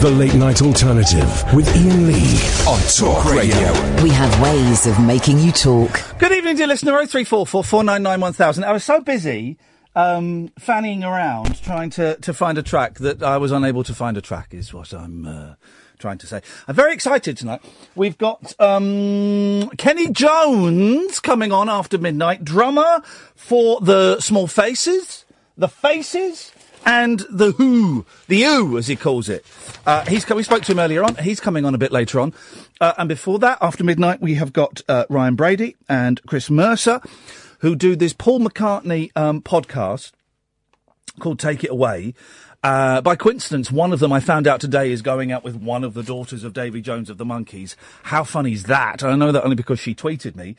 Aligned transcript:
The 0.00 0.10
Late 0.10 0.34
Night 0.34 0.62
Alternative 0.62 1.26
with 1.52 1.68
Iain 1.74 2.06
Lee 2.06 2.38
on 2.68 2.80
Talk 2.96 3.24
Radio. 3.24 3.72
We 4.00 4.10
have 4.10 4.40
ways 4.40 4.86
of 4.86 5.04
making 5.04 5.40
you 5.40 5.50
talk. 5.50 6.00
Good 6.20 6.30
evening, 6.30 6.54
dear 6.54 6.68
listener. 6.68 6.92
0344 6.92 7.64
499 7.64 8.20
1000. 8.20 8.62
I 8.62 8.70
was 8.70 8.84
so 8.84 9.00
busy 9.00 9.58
um, 9.96 10.52
fanning 10.56 11.02
around 11.02 11.60
trying 11.64 11.90
to, 11.90 12.14
to 12.14 12.32
find 12.32 12.58
a 12.58 12.62
track 12.62 12.98
that 12.98 13.24
I 13.24 13.38
was 13.38 13.50
unable 13.50 13.82
to 13.82 13.92
find 13.92 14.16
a 14.16 14.20
track, 14.20 14.54
is 14.54 14.72
what 14.72 14.94
I'm 14.94 15.26
uh, 15.26 15.54
trying 15.98 16.18
to 16.18 16.28
say. 16.28 16.42
I'm 16.68 16.76
very 16.76 16.92
excited 16.92 17.36
tonight. 17.36 17.60
We've 17.96 18.16
got 18.16 18.54
um, 18.60 19.68
Kenny 19.78 20.12
Jones 20.12 21.18
coming 21.18 21.50
on 21.50 21.68
after 21.68 21.98
midnight, 21.98 22.44
drummer 22.44 23.00
for 23.34 23.80
the 23.80 24.20
Small 24.20 24.46
Faces, 24.46 25.24
the 25.56 25.66
Faces, 25.66 26.52
and 26.84 27.20
the 27.30 27.52
Who, 27.52 28.06
the 28.26 28.42
Who, 28.42 28.78
as 28.78 28.86
he 28.86 28.96
calls 28.96 29.28
it. 29.28 29.44
Uh, 29.86 30.04
he's 30.06 30.24
co- 30.24 30.36
we 30.36 30.42
spoke 30.42 30.62
to 30.64 30.72
him 30.72 30.78
earlier 30.78 31.04
on. 31.04 31.16
He's 31.16 31.40
coming 31.40 31.64
on 31.64 31.74
a 31.74 31.78
bit 31.78 31.92
later 31.92 32.20
on. 32.20 32.32
Uh, 32.80 32.94
and 32.98 33.08
before 33.08 33.38
that, 33.40 33.58
after 33.60 33.84
midnight, 33.84 34.20
we 34.20 34.34
have 34.34 34.52
got 34.52 34.82
uh, 34.88 35.04
Ryan 35.08 35.34
Brady 35.34 35.76
and 35.88 36.20
Chris 36.26 36.50
Mercer, 36.50 37.00
who 37.60 37.74
do 37.74 37.96
this 37.96 38.12
Paul 38.12 38.40
McCartney 38.40 39.10
um, 39.16 39.42
podcast 39.42 40.12
called 41.18 41.38
Take 41.38 41.64
It 41.64 41.70
Away. 41.70 42.14
Uh, 42.64 43.00
by 43.00 43.14
coincidence, 43.14 43.70
one 43.70 43.92
of 43.92 44.00
them 44.00 44.12
I 44.12 44.18
found 44.18 44.48
out 44.48 44.60
today 44.60 44.90
is 44.90 45.00
going 45.00 45.30
out 45.30 45.44
with 45.44 45.54
one 45.54 45.84
of 45.84 45.94
the 45.94 46.02
daughters 46.02 46.42
of 46.42 46.52
Davy 46.52 46.80
Jones 46.80 47.08
of 47.08 47.16
the 47.16 47.24
Monkees. 47.24 47.76
How 48.02 48.24
funny 48.24 48.52
is 48.52 48.64
that? 48.64 49.04
I 49.04 49.14
know 49.14 49.30
that 49.30 49.44
only 49.44 49.54
because 49.54 49.78
she 49.78 49.94
tweeted 49.94 50.34
me. 50.34 50.56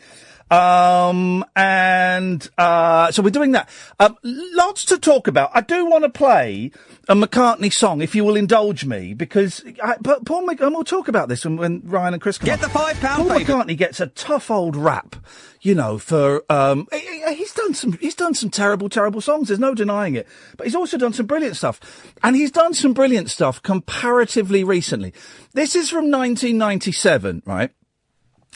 Um, 0.50 1.44
and, 1.58 2.50
uh, 2.58 3.12
so 3.12 3.22
we're 3.22 3.30
doing 3.32 3.52
that. 3.52 3.70
Um, 4.00 4.18
lots 4.24 4.86
to 4.86 4.98
talk 4.98 5.28
about. 5.28 5.52
I 5.54 5.60
do 5.62 5.86
want 5.86 6.06
to 6.06 6.10
play 6.10 6.72
a 7.10 7.16
McCartney 7.16 7.72
song, 7.72 8.02
if 8.02 8.16
you 8.16 8.24
will 8.24 8.38
indulge 8.38 8.86
me, 8.86 9.14
because, 9.14 9.64
I, 9.84 9.98
but 10.00 10.26
Paul 10.26 10.46
Mc, 10.46 10.60
and 10.62 10.74
we'll 10.74 10.86
talk 10.86 11.10
about 11.10 11.28
this 11.28 11.44
when, 11.44 11.58
when 11.58 11.82
Ryan 11.84 12.14
and 12.14 12.22
Chris 12.22 12.38
come 12.38 12.46
Get 12.46 12.60
on. 12.60 12.62
the 12.62 12.70
five 12.70 13.00
pound 13.02 13.28
Paul 13.28 13.38
paper. 13.38 13.52
McCartney 13.52 13.78
gets 13.78 14.00
a 14.00 14.08
tough 14.08 14.50
old 14.50 14.76
rap, 14.78 15.18
you 15.62 15.76
know, 15.76 15.98
for, 15.98 16.44
um, 16.52 16.88
he- 16.92 17.00
he- 17.00 17.36
he's 17.36 17.54
done 17.54 17.74
some, 17.74 17.94
he's 17.94 18.16
done 18.16 18.34
some 18.34 18.50
terrible, 18.50 18.90
terrible 18.90 19.22
songs. 19.22 19.48
There's 19.50 19.60
no 19.60 19.74
denying 19.76 20.16
it. 20.16 20.28
But 20.58 20.68
he's 20.68 20.76
also 20.76 20.98
done 20.98 21.14
some 21.14 21.26
brilliant 21.26 21.58
stuff. 21.58 21.80
And 22.24 22.36
he's 22.36 22.52
done 22.52 22.74
some 22.74 22.94
brilliant 22.94 23.30
stuff 23.30 23.62
comparatively 23.62 24.64
recently. 24.64 25.14
This 25.54 25.76
is 25.76 25.90
from 25.90 26.10
1997, 26.10 27.44
right? 27.46 27.72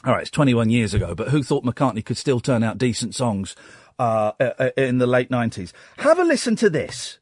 All 0.05 0.13
right, 0.13 0.21
it's 0.21 0.31
21 0.31 0.69
years 0.69 0.93
ago, 0.93 1.15
but 1.15 1.29
who 1.29 1.43
thought 1.43 1.63
McCartney 1.63 2.03
could 2.03 2.17
still 2.17 2.39
turn 2.39 2.63
out 2.63 2.77
decent 2.77 3.15
songs 3.15 3.55
uh, 3.99 4.31
uh, 4.39 4.69
in 4.75 4.97
the 4.97 5.07
late 5.07 5.29
90s? 5.29 5.71
Have 5.97 6.19
a 6.19 6.23
listen 6.23 6.55
to 6.57 6.69
this. 6.69 7.19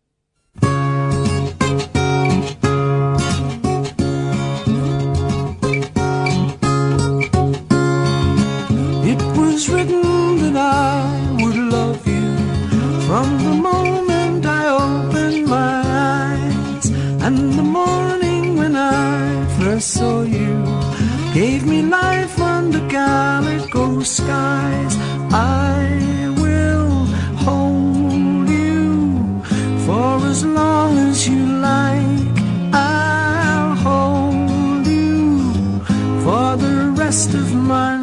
It 9.61 9.69
was 9.69 9.75
written 9.77 10.53
that 10.53 10.57
I 10.57 11.43
would 11.43 11.55
love 11.55 12.07
you 12.07 12.35
from 13.05 13.27
the 13.43 13.53
moment 13.69 14.43
I 14.43 14.63
opened 14.69 15.45
my 15.47 15.83
eyes. 15.85 16.89
And 17.21 17.53
the 17.59 17.67
morning 17.79 18.57
when 18.57 18.75
I 18.75 19.45
first 19.59 19.89
saw 19.93 20.23
you 20.23 20.65
gave 21.35 21.67
me 21.67 21.83
life 21.83 22.41
under 22.41 22.81
calico 22.89 24.01
skies. 24.01 24.95
I 25.31 26.33
will 26.41 27.05
hold 27.45 28.49
you 28.49 29.43
for 29.85 30.25
as 30.25 30.43
long 30.43 30.97
as 30.97 31.27
you 31.27 31.45
like. 31.69 32.35
I'll 32.73 33.75
hold 33.75 34.87
you 34.87 35.83
for 36.23 36.57
the 36.57 36.95
rest 36.97 37.35
of 37.35 37.53
my. 37.53 38.00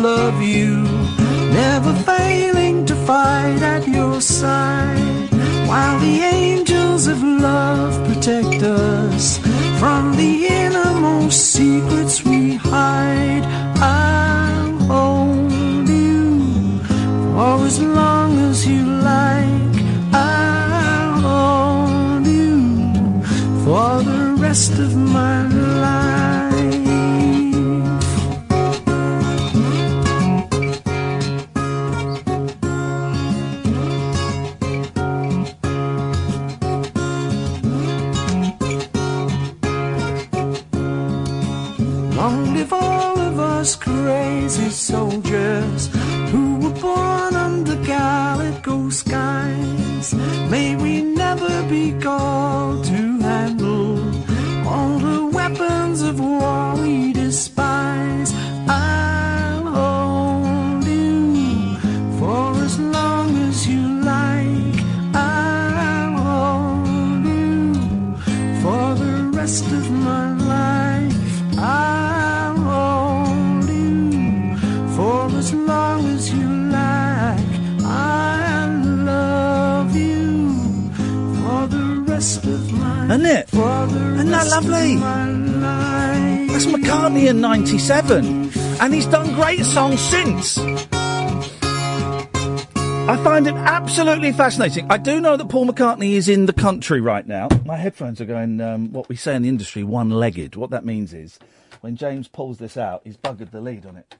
Love 0.00 0.42
you, 0.42 0.82
never 1.52 1.92
failing 1.92 2.86
to 2.86 2.94
fight 2.94 3.60
at 3.62 3.86
your 3.86 4.20
side. 4.20 5.28
While 5.68 5.98
the 6.00 6.20
angels 6.22 7.06
of 7.06 7.22
love 7.22 7.92
protect 8.08 8.62
us 8.62 9.38
from 9.78 10.16
the 10.16 10.46
innermost 10.46 11.52
secrets 11.52 12.24
we 12.24 12.54
hide, 12.54 13.44
I'll 13.76 14.78
hold 14.92 15.88
you 15.88 16.80
for 17.34 17.66
as 17.66 17.78
long 17.82 18.38
as 18.38 18.66
you 18.66 18.82
like. 18.84 19.76
I'll 20.14 21.20
hold 21.28 22.26
you 22.26 23.22
for 23.64 24.02
the 24.02 24.34
rest 24.38 24.72
of 24.78 24.96
my 24.96 25.39
soldiers 44.90 45.88
who 46.32 46.58
were 46.62 46.76
born 46.80 47.34
under 47.36 47.76
calico 47.84 48.90
skies. 48.90 50.14
May 50.50 50.74
we 50.74 51.02
never 51.02 51.54
be 51.68 51.92
called 52.00 52.84
to 52.86 53.02
handle 53.28 53.98
all 54.68 54.98
the 54.98 55.30
weapons 55.32 56.02
of 56.02 56.18
war 56.18 56.74
we 56.82 57.12
despise. 57.12 57.69
That 84.40 84.62
lovely? 84.62 84.96
That's 86.46 86.66
McCartney 86.66 87.28
in 87.28 87.40
97. 87.40 88.50
And 88.80 88.94
he's 88.94 89.06
done 89.06 89.34
great 89.34 89.64
songs 89.64 90.00
since. 90.00 90.58
I 93.08 93.20
find 93.24 93.46
it 93.46 93.54
absolutely 93.54 94.32
fascinating. 94.32 94.90
I 94.90 94.96
do 94.96 95.20
know 95.20 95.36
that 95.36 95.48
Paul 95.48 95.66
McCartney 95.66 96.12
is 96.12 96.28
in 96.28 96.46
the 96.46 96.52
country 96.52 97.00
right 97.00 97.26
now. 97.26 97.48
My 97.66 97.76
headphones 97.76 98.20
are 98.20 98.24
going, 98.24 98.60
um, 98.60 98.92
what 98.92 99.08
we 99.08 99.16
say 99.16 99.34
in 99.34 99.42
the 99.42 99.48
industry, 99.48 99.82
one 99.84 100.10
legged. 100.10 100.56
What 100.56 100.70
that 100.70 100.84
means 100.84 101.12
is 101.12 101.38
when 101.80 101.96
James 101.96 102.28
pulls 102.28 102.58
this 102.58 102.76
out, 102.76 103.02
he's 103.04 103.16
buggered 103.16 103.50
the 103.50 103.60
lead 103.60 103.84
on 103.84 103.96
it. 103.96 104.14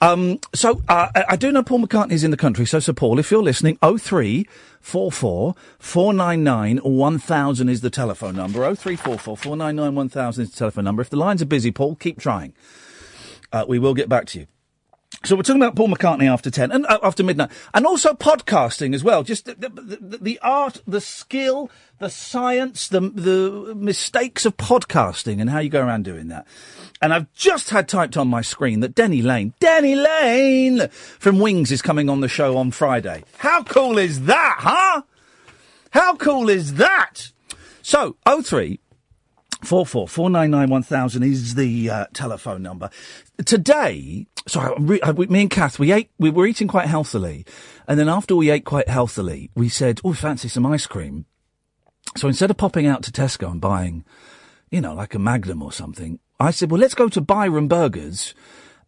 Um, 0.00 0.38
so 0.54 0.80
uh, 0.88 1.08
I 1.28 1.36
do 1.36 1.50
know 1.50 1.62
Paul 1.62 1.80
McCartney 1.80 2.12
is 2.12 2.22
in 2.22 2.30
the 2.30 2.36
country. 2.36 2.64
So, 2.66 2.78
Sir 2.78 2.92
Paul, 2.92 3.18
if 3.18 3.30
you're 3.30 3.42
listening, 3.42 3.78
oh 3.82 3.98
three 3.98 4.46
four 4.80 5.10
four 5.10 5.56
four 5.78 6.12
nine 6.12 6.44
nine 6.44 6.78
one 6.78 7.18
thousand 7.18 7.68
is 7.68 7.80
the 7.80 7.90
telephone 7.90 8.36
number. 8.36 8.64
Oh 8.64 8.74
three 8.76 8.96
four 8.96 9.18
four 9.18 9.36
four 9.36 9.56
nine 9.56 9.76
nine 9.76 9.94
one 9.94 10.08
thousand 10.08 10.44
is 10.44 10.50
the 10.52 10.56
telephone 10.56 10.84
number. 10.84 11.02
If 11.02 11.10
the 11.10 11.16
lines 11.16 11.42
are 11.42 11.46
busy, 11.46 11.72
Paul, 11.72 11.96
keep 11.96 12.20
trying. 12.20 12.54
Uh, 13.52 13.64
we 13.68 13.78
will 13.78 13.94
get 13.94 14.08
back 14.08 14.26
to 14.26 14.40
you. 14.40 14.46
So 15.24 15.34
we're 15.34 15.42
talking 15.42 15.60
about 15.60 15.74
Paul 15.74 15.88
McCartney 15.88 16.30
after 16.30 16.48
ten 16.48 16.70
and 16.70 16.86
uh, 16.86 17.00
after 17.02 17.24
midnight, 17.24 17.50
and 17.74 17.84
also 17.84 18.12
podcasting 18.12 18.94
as 18.94 19.02
well. 19.02 19.24
Just 19.24 19.46
the, 19.46 19.54
the, 19.54 20.18
the, 20.20 20.38
art, 20.42 20.80
the 20.86 21.00
skill, 21.00 21.70
the 21.98 22.08
science, 22.08 22.86
the 22.86 23.00
the 23.00 23.74
mistakes 23.74 24.46
of 24.46 24.56
podcasting, 24.56 25.40
and 25.40 25.50
how 25.50 25.58
you 25.58 25.70
go 25.70 25.84
around 25.84 26.04
doing 26.04 26.28
that. 26.28 26.46
And 27.02 27.12
I've 27.12 27.32
just 27.32 27.70
had 27.70 27.88
typed 27.88 28.16
on 28.16 28.28
my 28.28 28.42
screen 28.42 28.78
that 28.80 28.94
Denny 28.94 29.20
Laine, 29.20 29.54
Denny 29.58 29.96
Laine 29.96 30.88
from 30.88 31.40
Wings 31.40 31.72
is 31.72 31.82
coming 31.82 32.08
on 32.08 32.20
the 32.20 32.28
show 32.28 32.56
on 32.56 32.70
Friday. 32.70 33.24
How 33.38 33.64
cool 33.64 33.98
is 33.98 34.26
that, 34.26 34.56
huh? 34.60 35.02
How 35.90 36.14
cool 36.14 36.48
is 36.48 36.74
that? 36.74 37.32
So, 37.82 38.16
03 38.24 38.78
Four 39.62 39.84
four 39.84 40.06
four 40.06 40.30
nine 40.30 40.50
nine 40.50 40.70
one 40.70 40.82
thousand 40.84 41.24
is 41.24 41.54
the 41.56 41.90
uh, 41.90 42.06
telephone 42.14 42.62
number. 42.62 42.90
Today, 43.44 44.26
sorry, 44.46 44.74
re- 44.78 45.00
I- 45.02 45.10
we- 45.10 45.26
me 45.26 45.40
and 45.42 45.50
Kath, 45.50 45.78
we 45.78 45.90
ate, 45.92 46.10
we 46.18 46.30
were 46.30 46.46
eating 46.46 46.68
quite 46.68 46.86
healthily, 46.86 47.44
and 47.88 47.98
then 47.98 48.08
after 48.08 48.36
we 48.36 48.50
ate 48.50 48.64
quite 48.64 48.88
healthily, 48.88 49.50
we 49.56 49.68
said, 49.68 50.00
"Oh, 50.04 50.12
fancy 50.12 50.48
some 50.48 50.64
ice 50.64 50.86
cream." 50.86 51.24
So 52.16 52.28
instead 52.28 52.50
of 52.50 52.56
popping 52.56 52.86
out 52.86 53.02
to 53.04 53.12
Tesco 53.12 53.50
and 53.50 53.60
buying, 53.60 54.04
you 54.70 54.80
know, 54.80 54.94
like 54.94 55.14
a 55.14 55.18
Magnum 55.18 55.62
or 55.62 55.72
something, 55.72 56.18
I 56.40 56.50
said, 56.52 56.70
well, 56.70 56.80
let's 56.80 56.94
go 56.94 57.08
to 57.10 57.20
Byron 57.20 57.68
Burgers 57.68 58.34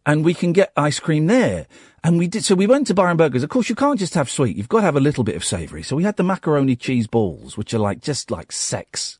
and 0.05 0.25
we 0.25 0.33
can 0.33 0.53
get 0.53 0.73
ice 0.75 0.99
cream 0.99 1.27
there. 1.27 1.67
And 2.03 2.17
we 2.17 2.27
did, 2.27 2.43
so 2.43 2.55
we 2.55 2.65
went 2.65 2.87
to 2.87 2.95
Byron 2.95 3.17
Burgers. 3.17 3.43
Of 3.43 3.49
course, 3.49 3.69
you 3.69 3.75
can't 3.75 3.99
just 3.99 4.15
have 4.15 4.29
sweet. 4.29 4.57
You've 4.57 4.69
got 4.69 4.79
to 4.79 4.85
have 4.85 4.95
a 4.95 4.99
little 5.01 5.23
bit 5.23 5.35
of 5.35 5.45
savoury. 5.45 5.83
So 5.83 5.95
we 5.95 6.03
had 6.03 6.17
the 6.17 6.23
macaroni 6.23 6.75
cheese 6.75 7.05
balls, 7.05 7.57
which 7.57 7.73
are 7.75 7.79
like, 7.79 8.01
just 8.01 8.31
like 8.31 8.51
sex. 8.51 9.19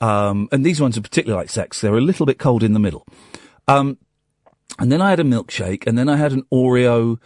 Um, 0.00 0.48
and 0.52 0.64
these 0.64 0.80
ones 0.80 0.96
are 0.96 1.02
particularly 1.02 1.40
like 1.40 1.50
sex. 1.50 1.80
They're 1.80 1.96
a 1.96 2.00
little 2.00 2.26
bit 2.26 2.38
cold 2.38 2.62
in 2.62 2.72
the 2.72 2.80
middle. 2.80 3.06
Um, 3.66 3.98
and 4.78 4.92
then 4.92 5.00
I 5.00 5.10
had 5.10 5.20
a 5.20 5.24
milkshake 5.24 5.86
and 5.86 5.98
then 5.98 6.08
I 6.08 6.16
had 6.16 6.32
an 6.32 6.44
Oreo 6.52 7.18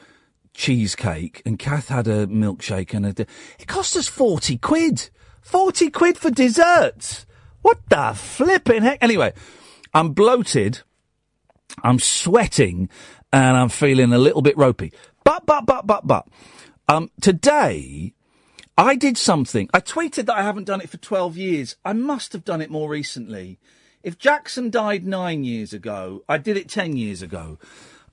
cheesecake 0.54 1.42
and 1.44 1.58
Kath 1.58 1.88
had 1.88 2.06
a 2.06 2.26
milkshake 2.26 2.94
and 2.94 3.06
a, 3.06 3.26
it 3.58 3.66
cost 3.66 3.96
us 3.96 4.08
40 4.08 4.58
quid. 4.58 5.10
40 5.42 5.90
quid 5.90 6.16
for 6.16 6.30
desserts. 6.30 7.26
What 7.60 7.78
the 7.88 8.12
flipping 8.14 8.82
heck? 8.82 8.98
Anyway, 9.02 9.32
I'm 9.92 10.10
bloated. 10.10 10.80
I'm 11.82 11.98
sweating 11.98 12.88
and 13.32 13.56
I'm 13.56 13.68
feeling 13.68 14.12
a 14.12 14.18
little 14.18 14.42
bit 14.42 14.56
ropey. 14.56 14.92
But, 15.24 15.46
but, 15.46 15.66
but, 15.66 15.86
but, 15.86 16.06
but, 16.06 16.26
um, 16.88 17.10
today 17.20 18.14
I 18.82 18.96
did 18.96 19.16
something. 19.16 19.70
I 19.72 19.80
tweeted 19.80 20.26
that 20.26 20.36
I 20.36 20.42
haven't 20.42 20.64
done 20.64 20.80
it 20.80 20.90
for 20.90 20.96
12 20.96 21.36
years. 21.36 21.76
I 21.84 21.92
must 21.92 22.32
have 22.32 22.44
done 22.44 22.60
it 22.60 22.70
more 22.70 22.88
recently. 22.88 23.58
If 24.02 24.18
Jackson 24.18 24.70
died 24.70 25.06
nine 25.06 25.44
years 25.44 25.72
ago, 25.72 26.24
I 26.28 26.38
did 26.38 26.56
it 26.56 26.68
10 26.68 26.96
years 26.96 27.22
ago. 27.22 27.58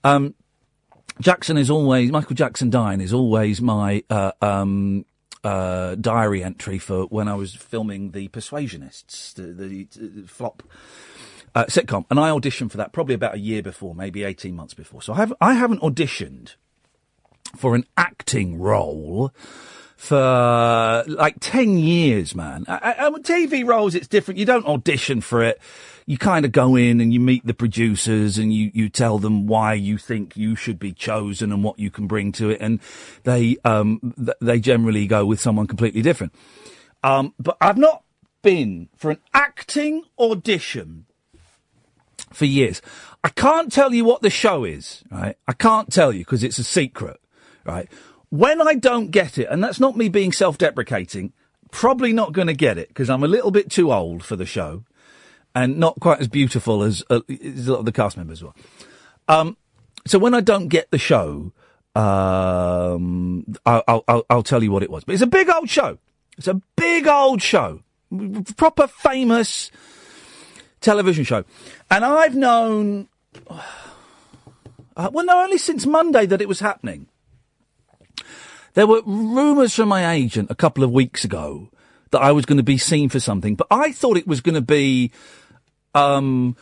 Um, 0.04 0.36
Jackson 1.20 1.58
is 1.58 1.72
always, 1.72 2.12
Michael 2.12 2.36
Jackson 2.36 2.70
dying 2.70 3.02
is 3.02 3.14
always 3.14 3.62
my, 3.62 4.04
uh, 4.12 4.32
um, 4.42 5.06
uh, 5.44 5.96
diary 5.96 6.44
entry 6.44 6.78
for 6.78 7.06
when 7.06 7.28
I 7.28 7.34
was 7.34 7.56
filming 7.56 8.12
The 8.12 8.28
Persuasionists, 8.28 9.34
the, 9.34 9.48
the, 9.54 9.88
the 9.98 10.28
flop 10.28 10.62
uh, 11.56 11.66
sitcom, 11.66 12.06
and 12.12 12.20
I 12.20 12.30
auditioned 12.30 12.70
for 12.72 12.78
that 12.78 12.94
probably 12.94 13.16
about 13.16 13.36
a 13.36 13.40
year 13.40 13.64
before, 13.64 13.96
maybe 13.96 14.24
eighteen 14.24 14.56
months 14.56 14.74
before. 14.74 15.02
So 15.02 15.14
I 15.14 15.18
have 15.18 15.34
I 15.42 15.54
haven't 15.54 15.82
auditioned 15.82 16.56
for 17.56 17.74
an 17.74 17.86
acting 17.98 18.60
role 18.60 19.34
for 20.00 21.04
like 21.08 21.36
10 21.42 21.78
years, 21.78 22.34
man. 22.34 22.64
And 22.70 22.80
I, 22.82 23.10
TV 23.20 23.68
roles, 23.68 23.96
it's 23.96 24.08
different. 24.08 24.40
You 24.40 24.46
don't 24.46 24.66
audition 24.66 25.20
for 25.20 25.44
it. 25.44 25.60
You 26.06 26.18
kind 26.18 26.46
of 26.46 26.54
go 26.54 26.78
in 26.78 27.02
and 27.02 27.12
you 27.12 27.20
meet 27.20 27.46
the 27.46 27.54
producers 27.54 28.38
and 28.38 28.54
you, 28.54 28.72
you 28.74 28.88
tell 28.88 29.20
them 29.20 29.46
why 29.46 29.74
you 29.74 29.98
think 29.98 30.38
you 30.38 30.56
should 30.56 30.80
be 30.80 30.94
chosen 30.94 31.52
and 31.52 31.66
what 31.66 31.80
you 31.80 31.92
can 31.92 32.08
bring 32.08 32.32
to 32.32 32.50
it. 32.50 32.62
And 32.62 32.80
they, 33.24 33.58
um, 33.66 34.14
th- 34.16 34.38
they 34.40 34.62
generally 34.62 35.06
go 35.06 35.26
with 35.26 35.42
someone 35.42 35.68
completely 35.68 36.02
different. 36.02 36.34
Um, 37.04 37.34
but 37.38 37.58
I've 37.60 37.78
not 37.78 38.04
been 38.42 38.88
for 38.96 39.12
an 39.12 39.20
acting 39.34 40.04
audition 40.18 41.08
for 42.32 42.46
years. 42.46 42.82
I 43.22 43.30
can't 43.30 43.70
tell 43.70 43.94
you 43.94 44.06
what 44.06 44.22
the 44.22 44.30
show 44.30 44.64
is, 44.64 45.04
right? 45.12 45.36
I 45.46 45.52
can't 45.52 45.92
tell 45.92 46.14
you 46.14 46.20
because 46.20 46.42
it's 46.42 46.58
a 46.58 46.64
secret, 46.64 47.20
right? 47.66 47.90
When 48.30 48.62
I 48.62 48.76
don't 48.76 49.12
get 49.12 49.38
it, 49.38 49.48
and 49.50 49.64
that's 49.64 49.80
not 49.80 49.98
me 49.98 50.08
being 50.10 50.32
self-deprecating, 50.32 51.34
probably 51.72 52.14
not 52.14 52.32
going 52.34 52.48
to 52.48 52.54
get 52.54 52.78
it 52.78 52.90
because 52.90 53.10
I'm 53.10 53.24
a 53.24 53.28
little 53.28 53.52
bit 53.52 53.72
too 53.72 53.92
old 53.92 54.24
for 54.24 54.36
the 54.36 54.46
show 54.46 54.84
and 55.56 55.78
not 55.78 56.00
quite 56.00 56.20
as 56.20 56.28
beautiful 56.28 56.84
as, 56.84 57.04
uh, 57.10 57.22
as 57.44 57.68
a 57.68 57.74
lot 57.74 57.80
of 57.80 57.86
the 57.86 57.92
cast 57.92 58.18
members 58.18 58.44
were. 58.44 58.54
Um, 59.28 59.58
so 60.06 60.20
when 60.20 60.34
I 60.34 60.42
don't 60.42 60.68
get 60.68 60.92
the 60.92 60.98
show, 60.98 61.52
um, 61.96 63.46
I'll, 63.66 64.04
I'll, 64.08 64.26
I'll 64.30 64.44
tell 64.44 64.64
you 64.64 64.72
what 64.72 64.84
it 64.84 64.90
was. 64.90 65.04
But 65.04 65.14
it's 65.14 65.24
a 65.24 65.28
big 65.28 65.50
old 65.50 65.70
show. 65.70 65.98
It's 66.38 66.48
a 66.48 66.62
big 66.76 67.08
old 67.08 67.42
show. 67.42 67.82
Proper 68.58 68.88
famous 68.88 69.72
television 70.82 71.24
show. 71.24 71.44
And 71.92 72.06
I've 72.06 72.36
known, 72.36 73.10
uh, 74.96 75.10
well, 75.12 75.26
no, 75.26 75.44
only 75.44 75.58
since 75.58 75.86
Monday 75.86 76.26
that 76.26 76.42
it 76.42 76.48
was 76.48 76.60
happening. 76.60 77.08
There 78.80 78.88
were 78.88 79.02
rumours 79.06 79.76
from 79.76 79.90
my 79.90 80.10
agent 80.10 80.50
a 80.50 80.56
couple 80.56 80.86
of 80.86 80.92
weeks 80.92 81.26
ago 81.26 81.70
that 82.12 82.22
I 82.22 82.32
was 82.32 82.46
going 82.46 82.60
to 82.60 82.64
be 82.64 82.78
seen 82.78 83.10
for 83.10 83.20
something, 83.20 83.56
but 83.56 83.68
I 83.70 83.92
thought 83.92 84.16
it 84.16 84.26
was 84.26 84.40
going 84.40 84.56
to 84.56 84.62
be, 84.62 85.12
um, 85.94 86.56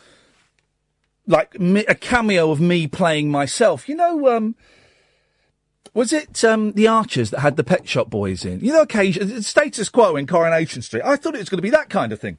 like 1.28 1.60
me, 1.60 1.84
a 1.86 1.94
cameo 1.94 2.50
of 2.50 2.60
me 2.60 2.88
playing 2.88 3.30
myself. 3.30 3.88
You 3.88 3.94
know, 3.94 4.36
um, 4.36 4.56
was 5.94 6.12
it 6.12 6.42
um, 6.42 6.72
the 6.72 6.88
Archers 6.88 7.30
that 7.30 7.38
had 7.38 7.54
the 7.54 7.62
Pet 7.62 7.88
Shop 7.88 8.10
Boys 8.10 8.44
in? 8.44 8.58
You 8.58 8.72
know, 8.72 8.82
occasion 8.82 9.40
status 9.42 9.88
quo 9.88 10.16
in 10.16 10.26
Coronation 10.26 10.82
Street. 10.82 11.04
I 11.04 11.14
thought 11.14 11.36
it 11.36 11.38
was 11.38 11.48
going 11.48 11.58
to 11.58 11.62
be 11.62 11.70
that 11.70 11.88
kind 11.88 12.12
of 12.12 12.20
thing. 12.20 12.38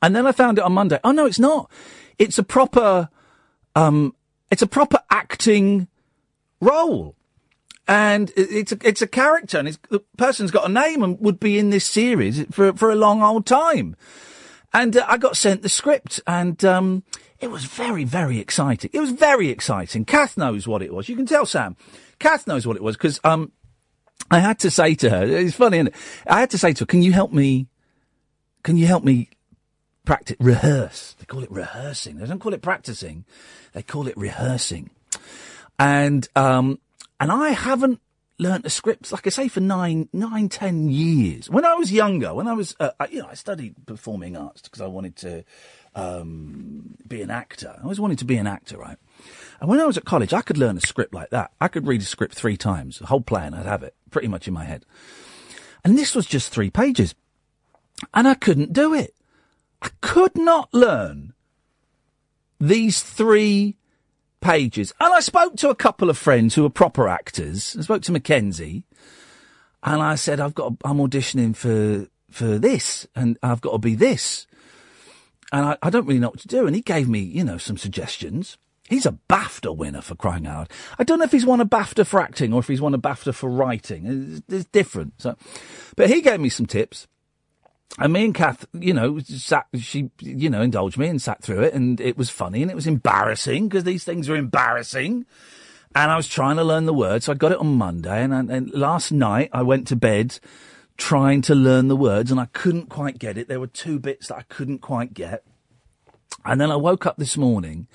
And 0.00 0.14
then 0.14 0.28
I 0.28 0.30
found 0.30 0.58
it 0.58 0.64
on 0.64 0.74
Monday. 0.74 1.00
Oh 1.02 1.10
no, 1.10 1.26
it's 1.26 1.40
not. 1.40 1.68
It's 2.20 2.38
a 2.38 2.44
proper, 2.44 3.08
um, 3.74 4.14
it's 4.48 4.62
a 4.62 4.68
proper 4.68 5.00
acting 5.10 5.88
role. 6.60 7.16
And 7.88 8.32
it's 8.36 8.72
a, 8.72 8.78
it's 8.82 9.02
a 9.02 9.08
character 9.08 9.58
and 9.58 9.76
the 9.90 9.98
person's 10.16 10.52
got 10.52 10.70
a 10.70 10.72
name 10.72 11.02
and 11.02 11.18
would 11.20 11.40
be 11.40 11.58
in 11.58 11.70
this 11.70 11.84
series 11.84 12.44
for, 12.52 12.72
for 12.74 12.90
a 12.90 12.94
long 12.94 13.22
old 13.22 13.44
time. 13.44 13.96
And 14.72 14.96
uh, 14.96 15.04
I 15.08 15.18
got 15.18 15.36
sent 15.36 15.62
the 15.62 15.68
script 15.68 16.20
and, 16.26 16.64
um, 16.64 17.02
it 17.40 17.50
was 17.50 17.64
very, 17.64 18.04
very 18.04 18.38
exciting. 18.38 18.90
It 18.92 19.00
was 19.00 19.10
very 19.10 19.48
exciting. 19.48 20.04
Kath 20.04 20.36
knows 20.36 20.68
what 20.68 20.80
it 20.80 20.94
was. 20.94 21.08
You 21.08 21.16
can 21.16 21.26
tell 21.26 21.44
Sam. 21.44 21.76
Kath 22.20 22.46
knows 22.46 22.68
what 22.68 22.76
it 22.76 22.84
was 22.84 22.96
because, 22.96 23.18
um, 23.24 23.50
I 24.30 24.38
had 24.38 24.60
to 24.60 24.70
say 24.70 24.94
to 24.94 25.10
her, 25.10 25.24
it's 25.24 25.56
funny, 25.56 25.78
isn't 25.78 25.88
it? 25.88 25.94
I 26.28 26.38
had 26.38 26.50
to 26.50 26.58
say 26.58 26.72
to 26.74 26.82
her, 26.82 26.86
can 26.86 27.02
you 27.02 27.12
help 27.12 27.32
me, 27.32 27.66
can 28.62 28.76
you 28.76 28.86
help 28.86 29.02
me 29.02 29.28
practice, 30.04 30.36
rehearse. 30.40 31.16
They 31.18 31.24
call 31.24 31.42
it 31.42 31.50
rehearsing. 31.50 32.18
They 32.18 32.26
don't 32.26 32.38
call 32.38 32.54
it 32.54 32.62
practicing. 32.62 33.24
They 33.72 33.82
call 33.82 34.06
it 34.06 34.16
rehearsing. 34.16 34.90
And, 35.78 36.28
um, 36.36 36.78
and 37.22 37.30
I 37.30 37.50
haven't 37.50 38.00
learnt 38.40 38.66
a 38.66 38.70
script, 38.70 39.12
like 39.12 39.28
I 39.28 39.30
say, 39.30 39.46
for 39.46 39.60
nine, 39.60 40.08
nine, 40.12 40.48
ten 40.48 40.88
years. 40.88 41.48
When 41.48 41.64
I 41.64 41.74
was 41.74 41.92
younger, 41.92 42.34
when 42.34 42.48
I 42.48 42.52
was, 42.52 42.74
uh, 42.80 42.90
you 43.12 43.20
know, 43.20 43.28
I 43.30 43.34
studied 43.34 43.76
performing 43.86 44.36
arts 44.36 44.62
because 44.62 44.80
I 44.80 44.88
wanted 44.88 45.14
to, 45.18 45.44
um, 45.94 46.96
be 47.06 47.22
an 47.22 47.30
actor. 47.30 47.76
I 47.78 47.82
always 47.84 48.00
wanted 48.00 48.18
to 48.18 48.24
be 48.24 48.38
an 48.38 48.48
actor, 48.48 48.76
right? 48.76 48.96
And 49.60 49.70
when 49.70 49.78
I 49.78 49.86
was 49.86 49.96
at 49.96 50.04
college, 50.04 50.32
I 50.32 50.42
could 50.42 50.58
learn 50.58 50.76
a 50.76 50.80
script 50.80 51.14
like 51.14 51.30
that. 51.30 51.52
I 51.60 51.68
could 51.68 51.86
read 51.86 52.00
a 52.00 52.04
script 52.04 52.34
three 52.34 52.56
times, 52.56 52.98
the 52.98 53.06
whole 53.06 53.20
plan, 53.20 53.54
I'd 53.54 53.66
have 53.66 53.84
it 53.84 53.94
pretty 54.10 54.26
much 54.26 54.48
in 54.48 54.54
my 54.54 54.64
head. 54.64 54.84
And 55.84 55.96
this 55.96 56.16
was 56.16 56.26
just 56.26 56.52
three 56.52 56.70
pages. 56.70 57.14
And 58.12 58.26
I 58.26 58.34
couldn't 58.34 58.72
do 58.72 58.94
it. 58.94 59.14
I 59.80 59.90
could 60.00 60.36
not 60.36 60.74
learn 60.74 61.34
these 62.58 63.00
three 63.00 63.76
pages. 64.42 64.92
And 65.00 65.12
I 65.14 65.20
spoke 65.20 65.56
to 65.56 65.70
a 65.70 65.74
couple 65.74 66.10
of 66.10 66.18
friends 66.18 66.54
who 66.54 66.66
are 66.66 66.70
proper 66.70 67.08
actors. 67.08 67.74
I 67.78 67.82
spoke 67.82 68.02
to 68.02 68.12
Mackenzie 68.12 68.84
and 69.82 70.02
I 70.02 70.16
said, 70.16 70.40
I've 70.40 70.54
got, 70.54 70.74
I'm 70.84 70.98
auditioning 70.98 71.56
for, 71.56 72.08
for 72.30 72.58
this 72.58 73.06
and 73.16 73.38
I've 73.42 73.62
got 73.62 73.72
to 73.72 73.78
be 73.78 73.94
this. 73.94 74.46
And 75.52 75.66
I, 75.66 75.78
I 75.82 75.90
don't 75.90 76.06
really 76.06 76.20
know 76.20 76.28
what 76.28 76.40
to 76.40 76.48
do. 76.48 76.66
And 76.66 76.76
he 76.76 76.82
gave 76.82 77.08
me, 77.08 77.20
you 77.20 77.44
know, 77.44 77.56
some 77.56 77.78
suggestions. 77.78 78.58
He's 78.88 79.06
a 79.06 79.18
BAFTA 79.28 79.74
winner 79.74 80.02
for 80.02 80.14
crying 80.14 80.46
out. 80.46 80.70
I 80.98 81.04
don't 81.04 81.18
know 81.18 81.24
if 81.24 81.32
he's 81.32 81.46
won 81.46 81.60
a 81.60 81.66
BAFTA 81.66 82.06
for 82.06 82.20
acting 82.20 82.52
or 82.52 82.60
if 82.60 82.68
he's 82.68 82.80
won 82.80 82.94
a 82.94 82.98
BAFTA 82.98 83.34
for 83.34 83.48
writing. 83.48 84.06
It's, 84.06 84.42
it's 84.48 84.64
different. 84.66 85.14
So, 85.22 85.36
but 85.96 86.10
he 86.10 86.20
gave 86.20 86.40
me 86.40 86.48
some 86.48 86.66
tips. 86.66 87.06
And 87.98 88.12
me 88.12 88.24
and 88.24 88.34
Kath, 88.34 88.66
you 88.72 88.94
know, 88.94 89.18
sat, 89.18 89.66
she, 89.76 90.10
you 90.20 90.48
know, 90.48 90.62
indulged 90.62 90.96
me 90.96 91.08
and 91.08 91.20
sat 91.20 91.42
through 91.42 91.62
it 91.62 91.74
and 91.74 92.00
it 92.00 92.16
was 92.16 92.30
funny 92.30 92.62
and 92.62 92.70
it 92.70 92.74
was 92.74 92.86
embarrassing 92.86 93.68
because 93.68 93.84
these 93.84 94.04
things 94.04 94.30
are 94.30 94.36
embarrassing. 94.36 95.26
And 95.94 96.10
I 96.10 96.16
was 96.16 96.26
trying 96.26 96.56
to 96.56 96.64
learn 96.64 96.86
the 96.86 96.94
words. 96.94 97.26
So 97.26 97.32
I 97.32 97.34
got 97.34 97.52
it 97.52 97.58
on 97.58 97.76
Monday 97.76 98.22
and, 98.22 98.50
and 98.50 98.72
last 98.72 99.12
night 99.12 99.50
I 99.52 99.62
went 99.62 99.86
to 99.88 99.96
bed 99.96 100.38
trying 100.96 101.42
to 101.42 101.54
learn 101.54 101.88
the 101.88 101.96
words 101.96 102.30
and 102.30 102.40
I 102.40 102.46
couldn't 102.46 102.88
quite 102.88 103.18
get 103.18 103.36
it. 103.36 103.48
There 103.48 103.60
were 103.60 103.66
two 103.66 103.98
bits 103.98 104.28
that 104.28 104.36
I 104.36 104.42
couldn't 104.42 104.78
quite 104.78 105.12
get. 105.12 105.44
And 106.44 106.60
then 106.60 106.70
I 106.70 106.76
woke 106.76 107.04
up 107.04 107.18
this 107.18 107.36
morning 107.36 107.88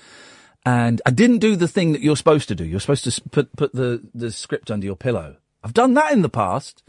and 0.64 1.02
I 1.06 1.12
didn't 1.12 1.40
do 1.40 1.56
the 1.56 1.68
thing 1.68 1.94
that 1.94 2.02
you're 2.02 2.16
supposed 2.16 2.48
to 2.50 2.56
do. 2.56 2.66
You're 2.66 2.80
supposed 2.80 3.04
to 3.06 3.30
put, 3.30 3.56
put 3.56 3.74
the, 3.74 4.08
the 4.14 4.32
script 4.32 4.70
under 4.70 4.86
your 4.86 4.96
pillow. 4.96 5.38
I've 5.64 5.74
done 5.74 5.96
that 5.96 6.14
in 6.14 6.22
the 6.22 6.30
past, 6.30 6.84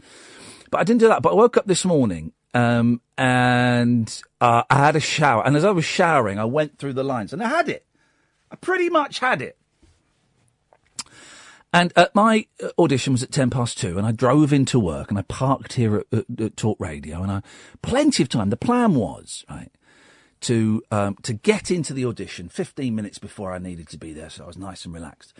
but 0.69 0.79
I 0.79 0.83
didn't 0.83 0.99
do 0.99 1.07
that. 1.07 1.23
But 1.23 1.31
I 1.31 1.35
woke 1.35 1.57
up 1.57 1.65
this 1.65 1.85
morning 1.85 2.33
um, 2.53 3.01
and 3.17 4.21
uh, 4.41 4.63
I 4.69 4.77
had 4.77 4.95
a 4.95 4.99
shower. 4.99 5.45
And 5.45 5.55
as 5.55 5.65
I 5.65 5.71
was 5.71 5.85
showering, 5.85 6.39
I 6.39 6.45
went 6.45 6.77
through 6.77 6.93
the 6.93 7.03
lines 7.03 7.33
and 7.33 7.43
I 7.43 7.49
had 7.49 7.69
it. 7.69 7.85
I 8.51 8.55
pretty 8.55 8.89
much 8.89 9.19
had 9.19 9.41
it. 9.41 9.57
And 11.71 11.93
uh, 11.95 12.07
my 12.15 12.47
audition 12.79 13.13
was 13.13 13.21
at 13.21 13.31
10 13.31 13.51
past 13.51 13.77
two 13.77 13.97
and 13.97 14.07
I 14.07 14.11
drove 14.11 14.51
into 14.51 14.79
work 14.79 15.09
and 15.09 15.19
I 15.19 15.21
parked 15.23 15.73
here 15.73 15.97
at, 15.97 16.05
at, 16.11 16.41
at 16.41 16.57
Talk 16.57 16.79
Radio 16.79 17.21
and 17.21 17.31
I, 17.31 17.41
plenty 17.83 18.23
of 18.23 18.29
time. 18.29 18.49
The 18.49 18.57
plan 18.57 18.95
was, 18.95 19.45
right, 19.47 19.71
to, 20.41 20.81
um, 20.89 21.17
to 21.21 21.33
get 21.33 21.69
into 21.69 21.93
the 21.93 22.05
audition 22.05 22.49
15 22.49 22.95
minutes 22.95 23.19
before 23.19 23.51
I 23.51 23.59
needed 23.59 23.87
to 23.89 23.99
be 23.99 24.13
there. 24.13 24.31
So 24.31 24.45
I 24.45 24.47
was 24.47 24.57
nice 24.57 24.83
and 24.85 24.93
relaxed. 24.95 25.33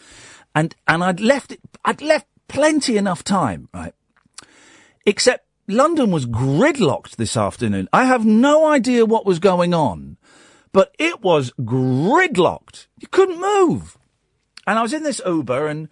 And, 0.54 0.76
and 0.88 1.04
I'd 1.04 1.20
left 1.20 1.52
it, 1.52 1.62
I'd 1.84 2.04
left 2.04 2.28
plenty 2.48 2.96
enough 2.96 3.24
time, 3.24 3.68
right? 3.74 3.96
Except 5.08 5.48
London 5.70 6.12
was 6.12 6.26
gridlocked 6.26 7.16
this 7.16 7.38
afternoon. 7.38 7.88
I 7.94 8.06
have 8.06 8.26
no 8.26 8.68
idea 8.68 9.06
what 9.06 9.26
was 9.26 9.40
going 9.40 9.74
on, 9.74 10.18
but 10.72 10.94
it 10.98 11.22
was 11.22 11.52
gridlocked. 11.62 12.88
You 13.00 13.08
couldn't 13.08 13.40
move. 13.40 13.98
And 14.66 14.78
I 14.78 14.82
was 14.82 14.94
in 14.94 15.04
this 15.04 15.22
Uber 15.26 15.68
and 15.68 15.88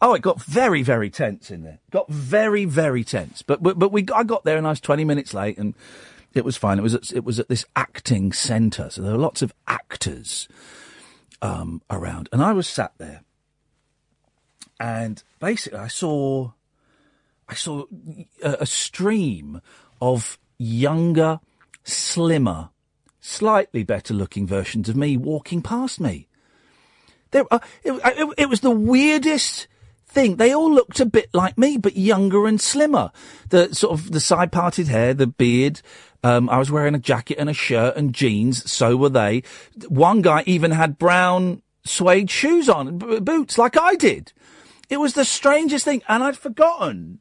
oh, 0.00 0.14
it 0.14 0.22
got 0.22 0.42
very, 0.42 0.82
very 0.82 1.08
tense 1.08 1.50
in 1.50 1.62
there. 1.62 1.78
Got 1.90 2.08
very, 2.10 2.64
very 2.64 3.04
tense. 3.04 3.42
But 3.42 3.62
but, 3.62 3.78
but 3.78 3.92
we 3.92 4.06
I 4.14 4.24
got 4.24 4.44
there 4.44 4.58
and 4.58 4.66
I 4.66 4.70
was 4.70 4.80
20 4.80 5.04
minutes 5.04 5.32
late 5.32 5.56
and 5.56 5.74
it 6.34 6.44
was 6.44 6.56
fine. 6.56 6.78
It 6.78 6.82
was 6.82 6.94
at, 6.94 7.12
it 7.12 7.24
was 7.24 7.38
at 7.38 7.48
this 7.48 7.64
acting 7.76 8.32
centre, 8.32 8.90
so 8.90 9.02
there 9.02 9.12
were 9.12 9.18
lots 9.18 9.42
of 9.42 9.52
actors 9.66 10.48
um, 11.40 11.82
around, 11.90 12.28
and 12.32 12.42
I 12.42 12.52
was 12.52 12.66
sat 12.66 12.92
there, 12.98 13.22
and 14.80 15.22
basically 15.40 15.78
I 15.78 15.88
saw 15.88 16.52
I 17.48 17.54
saw 17.54 17.84
a, 18.42 18.58
a 18.60 18.66
stream 18.66 19.60
of 20.00 20.38
younger, 20.58 21.40
slimmer, 21.84 22.70
slightly 23.20 23.82
better 23.84 24.14
looking 24.14 24.46
versions 24.46 24.88
of 24.88 24.96
me 24.96 25.16
walking 25.16 25.62
past 25.62 26.00
me. 26.00 26.28
There, 27.30 27.44
uh, 27.50 27.60
it, 27.82 27.92
it, 27.92 28.34
it 28.38 28.48
was 28.48 28.60
the 28.60 28.70
weirdest 28.70 29.68
thing. 30.06 30.36
They 30.36 30.52
all 30.52 30.72
looked 30.72 31.00
a 31.00 31.06
bit 31.06 31.30
like 31.32 31.56
me, 31.56 31.78
but 31.78 31.96
younger 31.96 32.46
and 32.46 32.60
slimmer. 32.60 33.10
The 33.48 33.74
sort 33.74 33.98
of 33.98 34.12
the 34.12 34.20
side 34.20 34.52
parted 34.52 34.88
hair, 34.88 35.14
the 35.14 35.26
beard. 35.26 35.80
Um, 36.22 36.48
I 36.48 36.58
was 36.58 36.70
wearing 36.70 36.94
a 36.94 37.00
jacket 37.00 37.38
and 37.38 37.50
a 37.50 37.54
shirt 37.54 37.96
and 37.96 38.14
jeans. 38.14 38.70
So 38.70 38.96
were 38.96 39.08
they. 39.08 39.42
One 39.88 40.22
guy 40.22 40.44
even 40.46 40.70
had 40.70 40.98
brown 40.98 41.62
suede 41.84 42.30
shoes 42.30 42.68
on, 42.68 42.98
b- 42.98 43.20
boots, 43.20 43.58
like 43.58 43.76
I 43.76 43.96
did. 43.96 44.32
It 44.88 44.98
was 44.98 45.14
the 45.14 45.24
strangest 45.24 45.84
thing, 45.84 46.02
and 46.06 46.22
I'd 46.22 46.36
forgotten. 46.36 47.20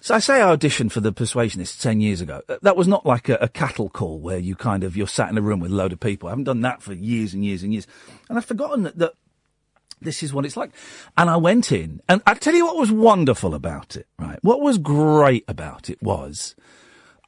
So 0.00 0.14
I 0.14 0.18
say 0.18 0.42
I 0.42 0.54
auditioned 0.54 0.92
for 0.92 1.00
the 1.00 1.12
Persuasionists 1.12 1.80
ten 1.80 2.00
years 2.00 2.20
ago. 2.20 2.42
That 2.62 2.76
was 2.76 2.86
not 2.86 3.06
like 3.06 3.28
a, 3.28 3.36
a, 3.40 3.48
cattle 3.48 3.88
call 3.88 4.20
where 4.20 4.38
you 4.38 4.54
kind 4.54 4.84
of 4.84 4.96
you're 4.96 5.06
sat 5.06 5.30
in 5.30 5.38
a 5.38 5.42
room 5.42 5.60
with 5.60 5.72
a 5.72 5.74
load 5.74 5.92
of 5.92 6.00
people. 6.00 6.28
I 6.28 6.32
haven't 6.32 6.44
done 6.44 6.60
that 6.60 6.82
for 6.82 6.92
years 6.92 7.32
and 7.32 7.44
years 7.44 7.62
and 7.62 7.72
years, 7.72 7.86
and 8.28 8.36
I've 8.36 8.44
forgotten 8.44 8.82
that, 8.82 8.98
that 8.98 9.14
this 10.00 10.22
is 10.22 10.32
what 10.32 10.44
it's 10.44 10.56
like. 10.56 10.70
And 11.16 11.30
I 11.30 11.36
went 11.38 11.72
in, 11.72 12.02
and 12.08 12.22
I 12.26 12.34
tell 12.34 12.54
you 12.54 12.66
what 12.66 12.76
was 12.76 12.92
wonderful 12.92 13.54
about 13.54 13.96
it, 13.96 14.06
right? 14.18 14.38
What 14.42 14.60
was 14.60 14.78
great 14.78 15.44
about 15.48 15.88
it 15.88 16.02
was 16.02 16.54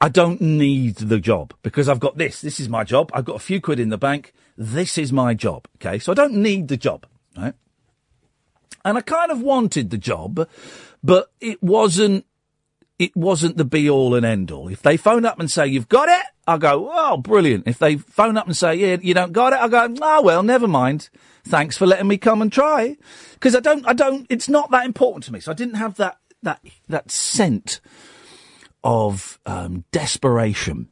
I 0.01 0.09
don't 0.09 0.41
need 0.41 0.97
the 0.97 1.19
job 1.19 1.55
because 1.63 1.89
I've 1.89 2.01
got 2.01 2.19
this. 2.19 2.41
This 2.41 2.61
is 2.61 2.69
my 2.69 2.85
job. 2.85 3.11
I've 3.15 3.25
got 3.25 3.37
a 3.37 3.41
few 3.41 3.61
quid 3.61 3.81
in 3.81 3.89
the 3.89 3.99
bank. 3.99 4.33
This 4.57 4.97
is 4.97 5.13
my 5.13 5.35
job. 5.35 5.67
Okay. 5.77 5.99
So 5.99 6.13
I 6.13 6.15
don't 6.15 6.35
need 6.35 6.69
the 6.69 6.77
job, 6.77 7.07
right? 7.37 7.55
And 8.85 8.97
I 8.97 9.01
kind 9.01 9.33
of 9.33 9.43
wanted 9.43 9.91
the 9.91 9.99
job, 9.99 10.49
but 11.03 11.33
it 11.41 11.63
wasn't, 11.63 12.27
it 12.99 13.17
wasn't 13.17 13.57
the 13.57 13.65
be 13.65 13.89
all 13.89 14.15
and 14.15 14.27
end 14.27 14.51
all. 14.51 14.69
If 14.69 14.83
they 14.83 14.97
phone 14.97 15.25
up 15.25 15.39
and 15.39 15.51
say, 15.51 15.67
you've 15.67 15.89
got 15.89 16.09
it, 16.09 16.27
I'll 16.47 16.59
go, 16.59 16.91
oh, 16.93 17.17
brilliant. 17.17 17.69
If 17.69 17.79
they 17.79 17.97
phone 17.97 18.37
up 18.37 18.47
and 18.47 18.57
say, 18.57 18.75
yeah, 18.75 18.97
you 19.01 19.15
don't 19.15 19.33
got 19.33 19.53
it, 19.53 19.57
I'll 19.57 19.69
go, 19.69 19.95
oh, 20.01 20.23
well, 20.23 20.43
never 20.43 20.67
mind. 20.67 21.09
Thanks 21.45 21.77
for 21.77 21.87
letting 21.87 22.09
me 22.09 22.19
come 22.19 22.43
and 22.43 22.53
try. 22.53 22.97
Cause 23.41 23.55
I 23.55 23.61
don't, 23.61 23.87
I 23.87 23.93
don't, 23.93 24.27
it's 24.29 24.49
not 24.49 24.71
that 24.73 24.85
important 24.85 25.25
to 25.25 25.33
me. 25.33 25.41
So 25.41 25.53
I 25.53 25.55
didn't 25.55 25.75
have 25.77 25.97
that, 25.97 26.19
that, 26.43 26.61
that 26.89 27.11
scent 27.11 27.81
of 28.83 29.39
um, 29.47 29.85
desperation 29.93 30.89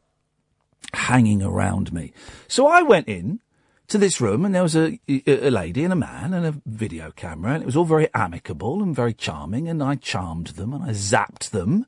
hanging 0.93 1.43
around 1.43 1.91
me. 1.91 2.13
So 2.47 2.67
I 2.67 2.81
went 2.81 3.07
in 3.07 3.41
to 3.87 3.97
this 3.97 4.19
room 4.19 4.43
and 4.43 4.53
there 4.53 4.63
was 4.63 4.75
a, 4.75 4.99
a, 5.07 5.49
lady 5.49 5.83
and 5.83 5.93
a 5.93 5.97
man 5.97 6.33
and 6.33 6.45
a 6.45 6.61
video 6.65 7.11
camera 7.11 7.53
and 7.53 7.63
it 7.63 7.65
was 7.65 7.77
all 7.77 7.85
very 7.85 8.09
amicable 8.13 8.83
and 8.83 8.95
very 8.95 9.13
charming 9.13 9.69
and 9.69 9.81
I 9.81 9.95
charmed 9.95 10.47
them 10.47 10.73
and 10.73 10.83
I 10.83 10.89
zapped 10.89 11.51
them 11.51 11.85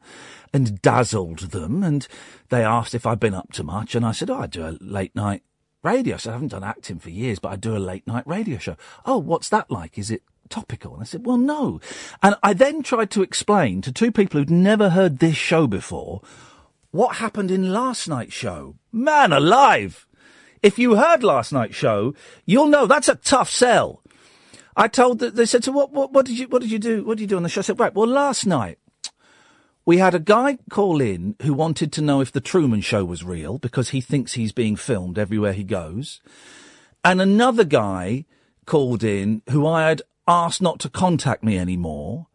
and 0.54 0.82
dazzled 0.82 1.40
them 1.52 1.84
and 1.84 2.08
they 2.50 2.64
asked 2.64 2.96
if 2.96 3.06
I'd 3.06 3.20
been 3.20 3.34
up 3.34 3.52
to 3.54 3.64
much 3.64 3.96
and 3.96 4.06
I 4.06 4.14
said, 4.14 4.30
oh, 4.30 4.40
I 4.40 4.48
do 4.48 4.66
a 4.66 4.78
late 4.80 5.14
night 5.14 5.44
radio. 5.84 6.16
So 6.16 6.30
I 6.30 6.34
haven't 6.34 6.50
done 6.50 6.64
acting 6.64 7.00
for 7.00 7.10
years, 7.10 7.40
but 7.40 7.52
I 7.52 7.56
do 7.58 7.76
a 7.76 7.80
late 7.80 8.08
night 8.08 8.26
radio 8.26 8.58
show. 8.58 8.78
Oh, 9.06 9.18
what's 9.18 9.50
that 9.50 9.70
like? 9.70 9.98
Is 9.98 10.10
it 10.10 10.24
topical? 10.48 10.94
And 10.94 11.02
I 11.02 11.06
said, 11.06 11.26
well, 11.26 11.38
no. 11.38 11.82
And 12.24 12.36
I 12.42 12.54
then 12.54 12.82
tried 12.82 13.12
to 13.12 13.24
explain 13.24 13.82
to 13.82 13.92
two 13.92 14.12
people 14.12 14.40
who'd 14.40 14.50
never 14.50 14.92
heard 14.92 15.20
this 15.20 15.36
show 15.36 15.68
before 15.68 16.22
what 16.92 17.18
happened 17.18 17.52
in 17.52 17.74
last 17.74 18.08
night's 18.08 18.34
show. 18.34 18.76
Man 18.92 19.32
alive! 19.32 20.08
If 20.62 20.78
you 20.78 20.96
heard 20.96 21.24
last 21.24 21.54
night's 21.54 21.76
show, 21.76 22.14
you'll 22.46 22.68
know 22.68 22.86
that's 22.86 23.10
a 23.10 23.16
tough 23.16 23.50
sell. 23.50 24.04
I 24.76 24.88
told 24.88 25.20
that 25.20 25.36
they 25.36 25.46
said, 25.46 25.64
so 25.64 25.72
what, 25.72 25.92
what, 25.92 26.12
what 26.12 26.26
did 26.26 26.38
you, 26.38 26.48
what 26.48 26.62
did 26.62 26.72
you 26.72 26.80
do? 26.80 27.04
What 27.04 27.18
did 27.18 27.24
you 27.24 27.28
do 27.28 27.38
on 27.38 27.44
the 27.44 27.50
show? 27.50 27.62
I 27.62 27.64
said, 27.64 27.80
right, 27.80 27.94
well, 27.94 28.08
last 28.08 28.46
night 28.46 28.80
we 29.86 29.98
had 29.98 30.14
a 30.14 30.20
guy 30.20 30.58
call 30.70 31.02
in 31.02 31.36
who 31.42 31.54
wanted 31.54 31.92
to 31.94 32.02
know 32.02 32.22
if 32.22 32.32
the 32.32 32.40
Truman 32.40 32.82
Show 32.82 33.04
was 33.04 33.24
real 33.24 33.58
because 33.58 33.90
he 33.90 34.02
thinks 34.02 34.34
he's 34.34 34.52
being 34.52 34.76
filmed 34.76 35.18
everywhere 35.18 35.54
he 35.54 35.64
goes. 35.64 36.22
And 37.04 37.20
another 37.20 37.64
guy 37.64 38.26
called 38.66 39.04
in 39.04 39.42
who 39.50 39.66
I 39.66 39.90
had 39.90 40.02
asked 40.28 40.62
not 40.62 40.80
to 40.82 40.90
contact 40.90 41.44
me 41.44 41.58
anymore. 41.58 42.28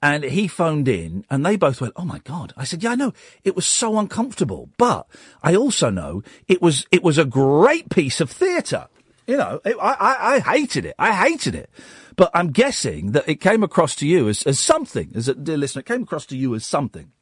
And 0.00 0.22
he 0.22 0.46
phoned 0.46 0.86
in 0.86 1.24
and 1.28 1.44
they 1.44 1.56
both 1.56 1.80
went, 1.80 1.94
Oh 1.96 2.04
my 2.04 2.20
God. 2.20 2.52
I 2.56 2.64
said, 2.64 2.82
Yeah, 2.82 2.92
I 2.92 2.94
know. 2.94 3.12
It 3.42 3.56
was 3.56 3.66
so 3.66 3.98
uncomfortable, 3.98 4.70
but 4.76 5.06
I 5.42 5.56
also 5.56 5.90
know 5.90 6.22
it 6.46 6.62
was, 6.62 6.86
it 6.92 7.02
was 7.02 7.18
a 7.18 7.24
great 7.24 7.90
piece 7.90 8.20
of 8.20 8.30
theatre. 8.30 8.86
You 9.26 9.36
know, 9.36 9.60
it, 9.64 9.76
I, 9.80 9.92
I, 9.92 10.34
I 10.34 10.40
hated 10.40 10.86
it. 10.86 10.94
I 10.98 11.12
hated 11.12 11.54
it. 11.54 11.68
But 12.16 12.30
I'm 12.32 12.50
guessing 12.50 13.12
that 13.12 13.28
it 13.28 13.40
came 13.40 13.62
across 13.62 13.94
to 13.96 14.06
you 14.06 14.28
as, 14.28 14.42
as 14.44 14.58
something, 14.58 15.12
as 15.14 15.28
a 15.28 15.34
dear 15.34 15.56
listener, 15.56 15.80
it 15.80 15.86
came 15.86 16.02
across 16.02 16.26
to 16.26 16.36
you 16.36 16.54
as 16.54 16.64
something. 16.64 17.12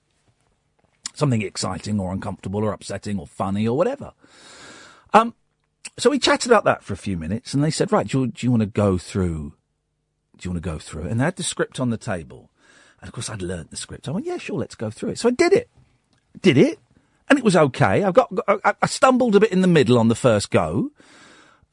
Something 1.14 1.42
exciting 1.42 1.99
or 1.99 2.12
uncomfortable 2.12 2.62
or 2.62 2.73
upsetting 2.73 3.18
or 3.18 3.26
funny 3.26 3.66
or 3.66 3.76
whatever. 3.76 4.12
Um, 5.12 5.35
so 5.99 6.11
we 6.11 6.18
chatted 6.18 6.50
about 6.50 6.64
that 6.64 6.83
for 6.83 6.92
a 6.92 6.99
few 6.99 7.16
minutes 7.16 7.54
and 7.54 7.64
they 7.64 7.71
said, 7.71 7.90
right, 7.90 8.06
do 8.06 8.21
you, 8.21 8.26
do 8.28 8.47
you 8.47 8.50
want 8.50 8.61
to 8.61 8.66
go 8.66 8.99
through, 8.99 9.54
do 10.37 10.47
you 10.47 10.50
want 10.50 10.62
to 10.62 10.71
go 10.71 10.78
through? 10.78 11.09
And 11.09 11.18
they 11.18 11.25
had 11.25 11.37
the 11.37 11.42
script 11.42 11.80
on 11.80 11.90
the 11.90 11.97
table. 11.97 12.50
Of 13.07 13.13
course 13.13 13.31
I'd 13.31 13.43
learnt 13.43 13.71
the 13.71 13.77
script. 13.77 14.09
I 14.09 14.13
went, 14.13 14.27
yeah, 14.27 14.39
sure, 14.39 14.59
let's 14.59 14.75
go 14.75 14.91
through 14.91 15.11
it. 15.11 15.19
So 15.19 15.29
I 15.29 15.33
did 15.33 15.53
it. 15.53 15.69
Did 16.41 16.59
it. 16.59 16.79
And 17.29 17.39
it 17.39 17.45
was 17.45 17.57
okay. 17.57 18.05
I've 18.05 18.15
got, 18.15 18.33
I, 18.47 18.75
I 18.81 18.87
stumbled 18.87 19.35
a 19.35 19.41
bit 19.41 19.53
in 19.53 19.61
the 19.61 19.69
middle 19.69 19.99
on 19.99 20.09
the 20.09 20.15
first 20.15 20.51
go. 20.51 20.91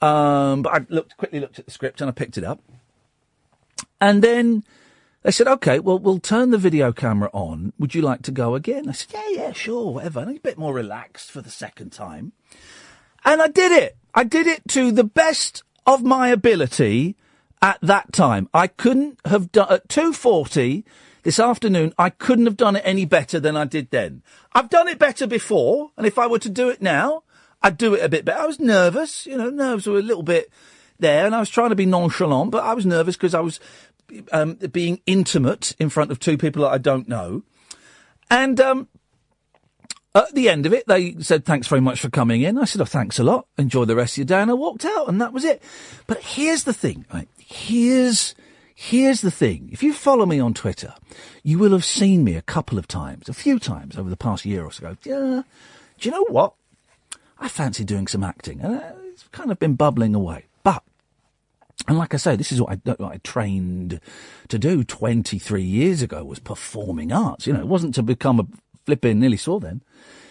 Um, 0.01 0.63
but 0.63 0.73
I 0.73 0.85
looked, 0.89 1.15
quickly 1.17 1.39
looked 1.39 1.59
at 1.59 1.65
the 1.65 1.71
script 1.71 2.01
and 2.01 2.09
I 2.09 2.11
picked 2.11 2.37
it 2.37 2.43
up. 2.43 2.59
And 4.01 4.21
then 4.21 4.63
they 5.21 5.31
said, 5.31 5.47
okay, 5.47 5.79
well, 5.79 5.97
we'll 5.97 6.19
turn 6.19 6.51
the 6.51 6.57
video 6.57 6.91
camera 6.91 7.29
on. 7.33 7.71
Would 7.79 7.95
you 7.95 8.01
like 8.01 8.21
to 8.23 8.31
go 8.31 8.55
again? 8.55 8.89
I 8.89 8.91
said, 8.91 9.13
yeah, 9.13 9.29
yeah, 9.29 9.51
sure, 9.53 9.93
whatever. 9.93 10.19
And 10.19 10.35
a 10.35 10.39
bit 10.39 10.57
more 10.57 10.73
relaxed 10.73 11.31
for 11.31 11.41
the 11.41 11.49
second 11.49 11.91
time. 11.91 12.33
And 13.23 13.41
I 13.41 13.47
did 13.47 13.71
it. 13.71 13.95
I 14.13 14.25
did 14.25 14.47
it 14.47 14.67
to 14.69 14.91
the 14.91 15.05
best 15.05 15.63
of 15.85 16.03
my 16.03 16.27
ability 16.29 17.15
at 17.61 17.79
that 17.81 18.11
time. 18.11 18.49
I 18.53 18.67
couldn't 18.67 19.19
have 19.25 19.51
done, 19.51 19.67
at 19.71 19.87
240 19.87 20.83
this 21.23 21.39
afternoon, 21.39 21.93
I 21.97 22.09
couldn't 22.09 22.45
have 22.45 22.57
done 22.57 22.75
it 22.75 22.83
any 22.85 23.05
better 23.05 23.39
than 23.39 23.57
I 23.57 23.65
did 23.65 23.89
then. 23.89 24.21
I've 24.53 24.69
done 24.69 24.87
it 24.87 24.99
better 24.99 25.25
before, 25.25 25.91
and 25.97 26.05
if 26.05 26.19
I 26.19 26.27
were 26.27 26.39
to 26.39 26.49
do 26.49 26.69
it 26.69 26.81
now, 26.81 27.23
I'd 27.61 27.77
do 27.77 27.93
it 27.93 28.03
a 28.03 28.09
bit 28.09 28.25
better. 28.25 28.41
I 28.41 28.45
was 28.45 28.59
nervous, 28.59 29.25
you 29.25 29.37
know, 29.37 29.49
nerves 29.49 29.87
were 29.87 29.99
a 29.99 30.03
little 30.03 30.23
bit 30.23 30.51
there, 30.99 31.25
and 31.25 31.33
I 31.33 31.39
was 31.39 31.49
trying 31.49 31.69
to 31.69 31.75
be 31.75 31.85
nonchalant, 31.85 32.51
but 32.51 32.63
I 32.63 32.73
was 32.73 32.85
nervous 32.85 33.15
because 33.15 33.33
I 33.33 33.39
was 33.39 33.59
um, 34.31 34.55
being 34.55 35.01
intimate 35.05 35.75
in 35.79 35.89
front 35.89 36.11
of 36.11 36.19
two 36.19 36.37
people 36.37 36.63
that 36.63 36.71
I 36.71 36.77
don't 36.77 37.07
know. 37.07 37.43
And 38.29 38.59
um, 38.59 38.87
at 40.15 40.33
the 40.35 40.49
end 40.49 40.65
of 40.65 40.73
it, 40.73 40.85
they 40.87 41.15
said, 41.19 41.45
thanks 41.45 41.67
very 41.67 41.81
much 41.81 41.99
for 41.99 42.09
coming 42.09 42.41
in. 42.41 42.57
I 42.57 42.65
said, 42.65 42.81
oh, 42.81 42.85
thanks 42.85 43.17
a 43.17 43.23
lot. 43.23 43.47
Enjoy 43.57 43.85
the 43.85 43.95
rest 43.95 44.13
of 44.13 44.17
your 44.19 44.25
day. 44.25 44.41
And 44.41 44.51
I 44.51 44.55
walked 44.55 44.85
out, 44.85 45.07
and 45.07 45.21
that 45.21 45.33
was 45.33 45.43
it. 45.43 45.63
But 46.05 46.19
here's 46.21 46.65
the 46.65 46.73
thing, 46.73 47.05
right? 47.13 47.27
Here's, 47.37 48.35
here's 48.75 49.21
the 49.21 49.31
thing. 49.31 49.69
If 49.71 49.83
you 49.83 49.93
follow 49.93 50.25
me 50.25 50.39
on 50.39 50.53
Twitter, 50.53 50.93
you 51.43 51.59
will 51.59 51.71
have 51.71 51.85
seen 51.85 52.23
me 52.23 52.35
a 52.35 52.41
couple 52.41 52.77
of 52.77 52.87
times, 52.87 53.29
a 53.29 53.33
few 53.33 53.59
times 53.59 53.97
over 53.97 54.09
the 54.09 54.17
past 54.17 54.45
year 54.45 54.63
or 54.63 54.71
so. 54.71 54.97
Yeah, 55.03 55.43
do 55.99 56.09
you 56.09 56.11
know 56.11 56.25
what? 56.29 56.53
I 57.39 57.47
fancy 57.47 57.83
doing 57.83 58.07
some 58.07 58.23
acting. 58.23 58.61
And 58.61 58.79
uh, 58.79 58.93
it's 59.11 59.27
kind 59.29 59.51
of 59.51 59.59
been 59.59 59.75
bubbling 59.75 60.15
away. 60.15 60.45
But, 60.63 60.83
and 61.87 61.97
like 61.97 62.13
I 62.13 62.17
say, 62.17 62.35
this 62.35 62.51
is 62.51 62.61
what 62.61 62.71
I, 62.71 62.91
what 62.91 63.13
I, 63.13 63.17
trained 63.17 63.99
to 64.47 64.59
do 64.59 64.83
23 64.83 65.61
years 65.61 66.01
ago 66.01 66.23
was 66.23 66.39
performing 66.39 67.11
arts. 67.11 67.45
You 67.45 67.53
know, 67.53 67.59
it 67.59 67.67
wasn't 67.67 67.95
to 67.95 68.03
become 68.03 68.39
a 68.39 68.47
flipping, 68.85 69.19
nearly 69.19 69.37
saw 69.37 69.59
then, 69.59 69.81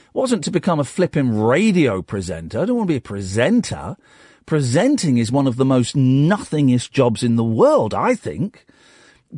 it 0.07 0.15
wasn't 0.15 0.45
to 0.45 0.51
become 0.51 0.81
a 0.81 0.85
flipping 0.85 1.39
radio 1.39 2.03
presenter. 2.03 2.61
I 2.61 2.65
don't 2.65 2.77
want 2.77 2.89
to 2.89 2.93
be 2.93 2.99
a 2.99 3.01
presenter. 3.01 3.97
Presenting 4.47 5.19
is 5.19 5.33
one 5.33 5.47
of 5.47 5.57
the 5.57 5.65
most 5.65 5.97
nothingest 5.97 6.91
jobs 6.91 7.23
in 7.23 7.37
the 7.37 7.45
world, 7.45 7.95
I 7.95 8.15
think. 8.15 8.67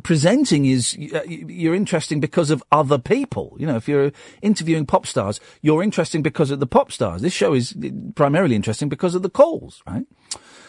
Presenting 0.03 0.65
is, 0.65 0.97
uh, 1.13 1.21
you're 1.27 1.75
interesting 1.75 2.19
because 2.19 2.49
of 2.49 2.61
other 2.71 2.97
people. 2.97 3.55
You 3.57 3.67
know, 3.67 3.77
if 3.77 3.87
you're 3.87 4.11
interviewing 4.41 4.85
pop 4.85 5.05
stars, 5.05 5.39
you're 5.61 5.83
interesting 5.83 6.21
because 6.21 6.51
of 6.51 6.59
the 6.59 6.67
pop 6.67 6.91
stars. 6.91 7.21
This 7.21 7.33
show 7.33 7.53
is 7.53 7.73
primarily 8.15 8.55
interesting 8.55 8.89
because 8.89 9.15
of 9.15 9.21
the 9.21 9.29
calls, 9.29 9.81
right? 9.87 10.05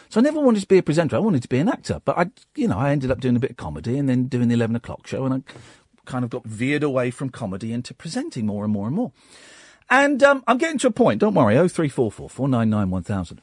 So 0.08 0.20
I 0.20 0.22
never 0.22 0.40
wanted 0.40 0.60
to 0.60 0.68
be 0.68 0.78
a 0.78 0.82
presenter. 0.82 1.16
I 1.16 1.20
wanted 1.20 1.42
to 1.42 1.48
be 1.48 1.58
an 1.58 1.68
actor. 1.68 2.00
But 2.04 2.18
I, 2.18 2.26
you 2.54 2.68
know, 2.68 2.78
I 2.78 2.90
ended 2.90 3.10
up 3.10 3.20
doing 3.20 3.34
a 3.34 3.40
bit 3.40 3.50
of 3.50 3.56
comedy 3.56 3.98
and 3.98 4.08
then 4.08 4.28
doing 4.28 4.48
the 4.48 4.54
11 4.54 4.76
o'clock 4.76 5.06
show 5.06 5.24
and 5.24 5.34
I 5.34 5.42
kind 6.04 6.24
of 6.24 6.30
got 6.30 6.44
veered 6.44 6.82
away 6.84 7.10
from 7.10 7.30
comedy 7.30 7.72
into 7.72 7.92
presenting 7.92 8.46
more 8.46 8.64
and 8.64 8.72
more 8.72 8.86
and 8.86 8.94
more. 8.94 9.12
And 9.90 10.22
um, 10.22 10.42
I'm 10.46 10.58
getting 10.58 10.78
to 10.78 10.88
a 10.88 10.92
point. 10.92 11.20
Don't 11.20 11.34
worry. 11.34 11.56
Oh 11.56 11.68
three 11.68 11.88
four 11.88 12.10
four 12.10 12.30
four 12.30 12.48
nine 12.48 12.70
nine 12.70 12.90
one 12.90 13.02
thousand. 13.02 13.40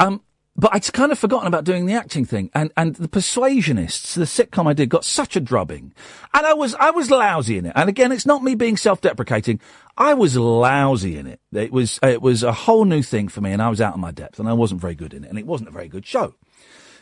Um, 0.00 0.22
but 0.56 0.72
I'd 0.72 0.92
kind 0.92 1.10
of 1.10 1.18
forgotten 1.18 1.48
about 1.48 1.64
doing 1.64 1.86
the 1.86 1.94
acting 1.94 2.24
thing, 2.24 2.50
and 2.54 2.72
and 2.76 2.94
the 2.94 3.08
Persuasionists, 3.08 4.14
the 4.14 4.24
sitcom 4.24 4.68
I 4.68 4.72
did, 4.72 4.88
got 4.88 5.04
such 5.04 5.34
a 5.34 5.40
drubbing, 5.40 5.92
and 6.32 6.46
I 6.46 6.54
was 6.54 6.76
I 6.76 6.92
was 6.92 7.10
lousy 7.10 7.58
in 7.58 7.66
it. 7.66 7.72
And 7.74 7.88
again, 7.88 8.12
it's 8.12 8.26
not 8.26 8.44
me 8.44 8.54
being 8.54 8.76
self-deprecating. 8.76 9.58
I 9.96 10.14
was 10.14 10.36
lousy 10.36 11.16
in 11.16 11.26
it. 11.26 11.40
It 11.52 11.72
was 11.72 11.98
it 12.04 12.22
was 12.22 12.44
a 12.44 12.52
whole 12.52 12.84
new 12.84 13.02
thing 13.02 13.26
for 13.26 13.40
me, 13.40 13.52
and 13.52 13.60
I 13.60 13.68
was 13.68 13.80
out 13.80 13.94
of 13.94 14.00
my 14.00 14.12
depth, 14.12 14.38
and 14.38 14.48
I 14.48 14.52
wasn't 14.52 14.80
very 14.80 14.94
good 14.94 15.12
in 15.12 15.24
it, 15.24 15.28
and 15.28 15.38
it 15.38 15.46
wasn't 15.46 15.70
a 15.70 15.72
very 15.72 15.88
good 15.88 16.06
show. 16.06 16.34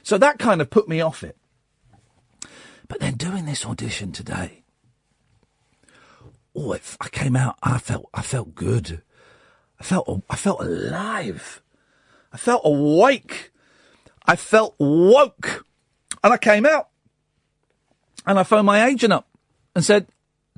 So 0.02 0.16
that 0.16 0.38
kind 0.38 0.62
of 0.62 0.70
put 0.70 0.88
me 0.88 1.02
off 1.02 1.22
it. 1.22 1.36
But 2.88 3.00
then 3.00 3.14
doing 3.14 3.44
this 3.44 3.66
audition 3.66 4.12
today, 4.12 4.64
oh, 6.56 6.76
I 7.00 7.08
came 7.08 7.36
out. 7.36 7.56
I 7.62 7.78
felt 7.78 8.08
I 8.14 8.22
felt 8.22 8.54
good. 8.54 9.02
I 9.78 9.84
felt 9.84 10.22
I 10.30 10.36
felt 10.36 10.60
alive. 10.60 11.61
I 12.32 12.36
felt 12.36 12.62
awake. 12.64 13.52
I 14.26 14.36
felt 14.36 14.74
woke. 14.78 15.66
And 16.24 16.32
I 16.32 16.36
came 16.36 16.66
out. 16.66 16.88
And 18.26 18.38
I 18.38 18.44
phoned 18.44 18.66
my 18.66 18.86
agent 18.86 19.12
up 19.12 19.28
and 19.74 19.84
said, 19.84 20.06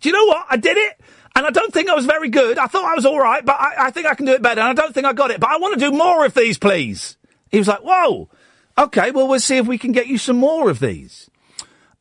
Do 0.01 0.09
you 0.09 0.13
know 0.15 0.27
what? 0.27 0.47
I 0.51 0.57
did 0.57 0.77
it. 0.77 1.01
And 1.37 1.47
I 1.47 1.51
don't 1.51 1.73
think 1.73 1.89
I 1.89 1.95
was 1.95 2.07
very 2.07 2.29
good. 2.29 2.59
I 2.59 2.67
thought 2.67 2.85
I 2.85 2.95
was 2.95 3.07
all 3.07 3.19
right, 3.19 3.45
but 3.45 3.57
I, 3.59 3.87
I 3.87 3.91
think 3.91 4.07
I 4.07 4.15
can 4.15 4.27
do 4.27 4.33
it 4.33 4.43
better. 4.43 4.61
And 4.61 4.71
I 4.71 4.81
don't 4.81 4.95
think 4.95 5.07
I 5.07 5.13
got 5.13 5.31
it. 5.31 5.41
But 5.41 5.51
I 5.51 5.57
want 5.57 5.75
to 5.75 5.81
do 5.81 5.91
more 5.91 6.25
of 6.25 6.35
these, 6.35 6.59
please. 6.59 7.17
He 7.51 7.59
was 7.59 7.69
like, 7.69 7.81
Whoa. 7.81 8.29
Okay, 8.77 9.13
well, 9.13 9.29
we'll 9.29 9.41
see 9.41 9.57
if 9.57 9.67
we 9.67 9.79
can 9.79 9.93
get 9.93 10.09
you 10.09 10.19
some 10.19 10.37
more 10.37 10.69
of 10.69 10.81
these. 10.81 11.31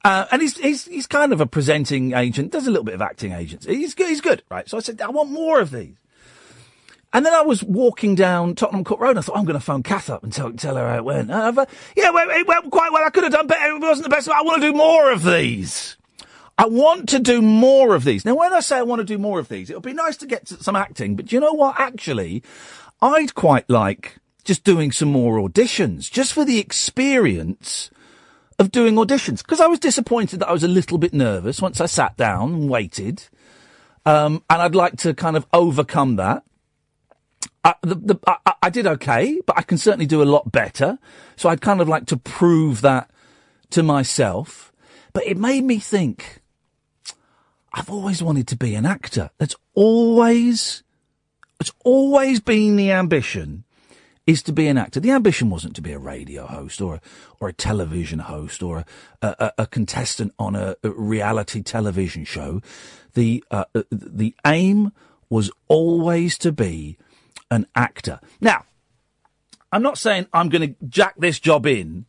Uh, 0.04 0.26
and 0.32 0.42
he's, 0.42 0.58
he's, 0.58 0.86
he's 0.86 1.08
kind 1.08 1.32
of 1.32 1.40
a 1.40 1.46
presenting 1.46 2.14
agent, 2.14 2.52
does 2.52 2.68
a 2.68 2.72
little 2.72 2.84
bit 2.84 2.96
of 2.96 3.02
acting 3.02 3.32
agents. 3.32 3.66
He's 3.66 3.94
good, 3.94 4.10
he's 4.10 4.22
good, 4.22 4.44
right? 4.50 4.68
So 4.68 4.78
I 4.78 4.82
said, 4.82 5.00
I 5.02 5.10
want 5.10 5.30
more 5.30 5.62
of 5.62 5.72
these. 5.72 5.96
And 7.14 7.24
then 7.24 7.34
I 7.34 7.42
was 7.42 7.64
walking 7.64 8.16
down 8.16 8.56
Tottenham 8.56 8.84
Court 8.84 9.00
Road 9.00 9.12
and 9.12 9.20
I 9.20 9.22
thought, 9.22 9.38
I'm 9.38 9.46
going 9.46 9.60
to 9.60 9.64
phone 9.64 9.84
Kath 9.84 10.10
up 10.10 10.24
and 10.24 10.34
tell, 10.34 10.52
tell 10.52 10.76
her 10.76 10.90
how 10.90 10.98
it 10.98 11.06
went. 11.06 11.30
Uh, 11.30 11.52
but, 11.52 11.70
yeah, 11.96 12.10
it 12.12 12.48
went 12.48 12.72
quite 12.72 12.92
well. 12.92 13.06
I 13.06 13.12
could 13.12 13.24
have 13.24 13.32
done 13.32 13.46
better. 13.46 13.76
It 13.76 13.80
wasn't 13.80 14.06
the 14.06 14.10
best. 14.10 14.28
I 14.28 14.42
want 14.42 14.62
to 14.62 14.72
do 14.72 14.76
more 14.76 15.12
of 15.12 15.24
these. 15.24 15.96
I 16.58 16.66
want 16.66 17.10
to 17.10 17.20
do 17.20 17.42
more 17.42 17.94
of 17.94 18.04
these. 18.04 18.26
Now, 18.26 18.36
when 18.36 18.52
I 18.52 18.60
say 18.60 18.78
I 18.78 18.84
want 18.84 19.00
to 19.00 19.06
do 19.06 19.18
more 19.18 19.40
of 19.40 19.48
these, 19.48 19.70
it'll 19.70 19.82
be 19.82 19.94
nice 19.94 20.18
to 20.18 20.26
get 20.26 20.48
some 20.48 20.76
acting, 20.76 21.16
but 21.16 21.32
you 21.32 21.40
know 21.40 21.54
what? 21.54 21.80
Actually, 21.80 22.44
I'd 23.02 23.36
quite 23.36 23.70
like 23.70 24.18
just 24.44 24.64
doing 24.64 24.92
some 24.92 25.12
more 25.12 25.38
auditions, 25.38 26.12
just 26.12 26.34
for 26.34 26.46
the 26.46 26.60
experience 26.60 27.90
of 28.60 28.72
doing 28.72 28.96
auditions. 28.96 29.40
Because 29.40 29.60
I 29.62 29.68
was 29.68 29.80
disappointed 29.80 30.40
that 30.40 30.50
I 30.50 30.54
was 30.54 30.64
a 30.64 30.68
little 30.68 30.98
bit 30.98 31.14
nervous 31.14 31.62
once 31.62 31.80
I 31.82 31.86
sat 31.86 32.18
down 32.18 32.54
and 32.54 32.70
waited. 32.70 33.24
Um, 34.06 34.44
and 34.50 34.62
I'd 34.62 34.76
like 34.76 34.98
to 34.98 35.14
kind 35.14 35.38
of 35.38 35.46
overcome 35.54 36.18
that. 36.18 36.44
I, 37.64 37.76
the, 37.82 37.96
the, 37.96 38.20
I, 38.28 38.54
I 38.64 38.70
did 38.70 38.88
okay, 38.88 39.40
but 39.46 39.58
I 39.58 39.62
can 39.62 39.78
certainly 39.78 40.06
do 40.06 40.22
a 40.22 40.26
lot 40.26 40.52
better. 40.52 41.00
So 41.36 41.50
I'd 41.50 41.62
kind 41.62 41.82
of 41.82 41.88
like 41.88 42.06
to 42.08 42.18
prove 42.18 42.82
that 42.82 43.10
to 43.72 43.84
myself. 43.84 44.72
But 45.14 45.26
it 45.26 45.38
made 45.38 45.64
me 45.64 45.80
think, 45.80 46.42
I've 47.74 47.90
always 47.90 48.22
wanted 48.22 48.48
to 48.50 48.56
be 48.56 48.76
an 48.76 48.86
actor. 48.86 49.30
That's 49.38 49.56
always, 49.74 50.84
it's 51.60 51.72
always 51.84 52.40
been 52.40 52.76
the 52.76 52.92
ambition 52.92 53.64
is 54.26 54.42
to 54.44 54.54
be 54.54 54.68
an 54.68 54.78
actor. 54.78 55.00
The 55.00 55.12
ambition 55.12 55.50
wasn't 55.50 55.76
to 55.76 55.82
be 55.82 55.92
a 55.92 56.00
radio 56.00 56.46
host 56.46 56.82
or 56.82 56.96
a, 56.96 57.02
or 57.40 57.50
a 57.50 57.54
television 57.54 58.20
host 58.20 58.64
or 58.64 58.86
a, 59.22 59.28
a, 59.28 59.54
a 59.60 59.68
contestant 59.68 60.34
on 60.40 60.56
a, 60.56 60.76
reality 60.84 61.62
television 61.62 62.24
show. 62.24 62.62
The, 63.16 63.44
uh, 63.52 63.66
the 63.92 64.34
aim 64.46 64.92
was 65.30 65.52
always 65.68 66.38
to 66.40 66.52
be 66.52 66.98
an 67.54 67.68
actor. 67.76 68.20
Now, 68.42 68.66
I'm 69.72 69.82
not 69.82 69.98
saying 69.98 70.28
I'm 70.34 70.50
going 70.50 70.76
to 70.76 70.86
jack 70.88 71.16
this 71.18 71.40
job 71.40 71.66
in 71.66 72.06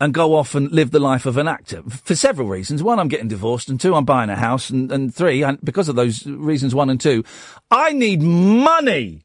and 0.00 0.14
go 0.14 0.34
off 0.34 0.54
and 0.54 0.70
live 0.72 0.92
the 0.92 0.98
life 0.98 1.26
of 1.26 1.36
an 1.36 1.46
actor 1.46 1.82
for 1.82 2.14
several 2.14 2.48
reasons. 2.48 2.82
One, 2.82 2.98
I'm 2.98 3.08
getting 3.08 3.28
divorced, 3.28 3.68
and 3.68 3.78
two, 3.78 3.94
I'm 3.94 4.06
buying 4.06 4.30
a 4.30 4.36
house, 4.36 4.70
and, 4.70 4.90
and 4.90 5.14
three, 5.14 5.42
and 5.42 5.58
because 5.62 5.88
of 5.88 5.96
those 5.96 6.26
reasons, 6.26 6.74
one 6.74 6.88
and 6.88 7.00
two, 7.00 7.22
I 7.70 7.92
need 7.92 8.22
money. 8.22 9.24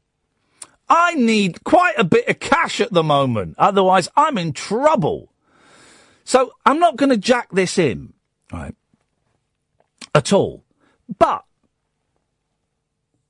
I 0.88 1.14
need 1.14 1.64
quite 1.64 1.94
a 1.96 2.04
bit 2.04 2.28
of 2.28 2.40
cash 2.40 2.80
at 2.80 2.92
the 2.92 3.02
moment. 3.02 3.54
Otherwise, 3.58 4.08
I'm 4.16 4.36
in 4.36 4.52
trouble. 4.52 5.32
So 6.24 6.52
I'm 6.66 6.78
not 6.78 6.96
going 6.96 7.10
to 7.10 7.16
jack 7.16 7.48
this 7.50 7.78
in, 7.78 8.12
right? 8.52 8.74
At 10.14 10.32
all. 10.32 10.62
But 11.18 11.44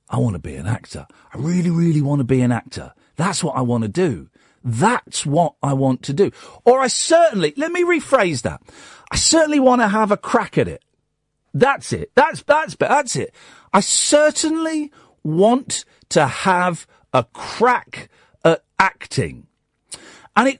I 0.09 0.17
want 0.19 0.33
to 0.35 0.39
be 0.39 0.55
an 0.55 0.67
actor. 0.67 1.05
I 1.33 1.37
really, 1.37 1.69
really 1.69 2.01
want 2.01 2.19
to 2.19 2.25
be 2.25 2.41
an 2.41 2.51
actor. 2.51 2.93
That's 3.15 3.43
what 3.43 3.55
I 3.55 3.61
want 3.61 3.83
to 3.83 3.89
do. 3.89 4.29
That's 4.63 5.25
what 5.25 5.55
I 5.61 5.73
want 5.73 6.03
to 6.03 6.13
do. 6.13 6.31
Or 6.65 6.79
I 6.79 6.87
certainly, 6.87 7.53
let 7.57 7.71
me 7.71 7.83
rephrase 7.83 8.41
that. 8.43 8.61
I 9.11 9.15
certainly 9.15 9.59
want 9.59 9.81
to 9.81 9.87
have 9.87 10.11
a 10.11 10.17
crack 10.17 10.57
at 10.57 10.67
it. 10.67 10.83
That's 11.53 11.93
it. 11.93 12.11
That's, 12.15 12.43
that's, 12.43 12.75
that's 12.75 13.15
it. 13.15 13.33
I 13.73 13.79
certainly 13.79 14.91
want 15.23 15.85
to 16.09 16.27
have 16.27 16.87
a 17.13 17.23
crack 17.23 18.09
at 18.43 18.63
acting. 18.79 19.47
And 20.35 20.49
it 20.49 20.59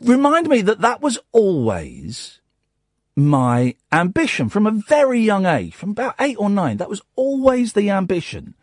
reminded 0.00 0.50
me 0.50 0.62
that 0.62 0.80
that 0.80 1.00
was 1.00 1.18
always 1.32 2.40
my 3.16 3.74
ambition 3.90 4.48
from 4.48 4.66
a 4.66 4.70
very 4.70 5.20
young 5.20 5.46
age, 5.46 5.74
from 5.74 5.90
about 5.90 6.14
eight 6.20 6.36
or 6.38 6.50
nine. 6.50 6.76
That 6.76 6.90
was 6.90 7.02
always 7.16 7.72
the 7.72 7.90
ambition 7.90 8.54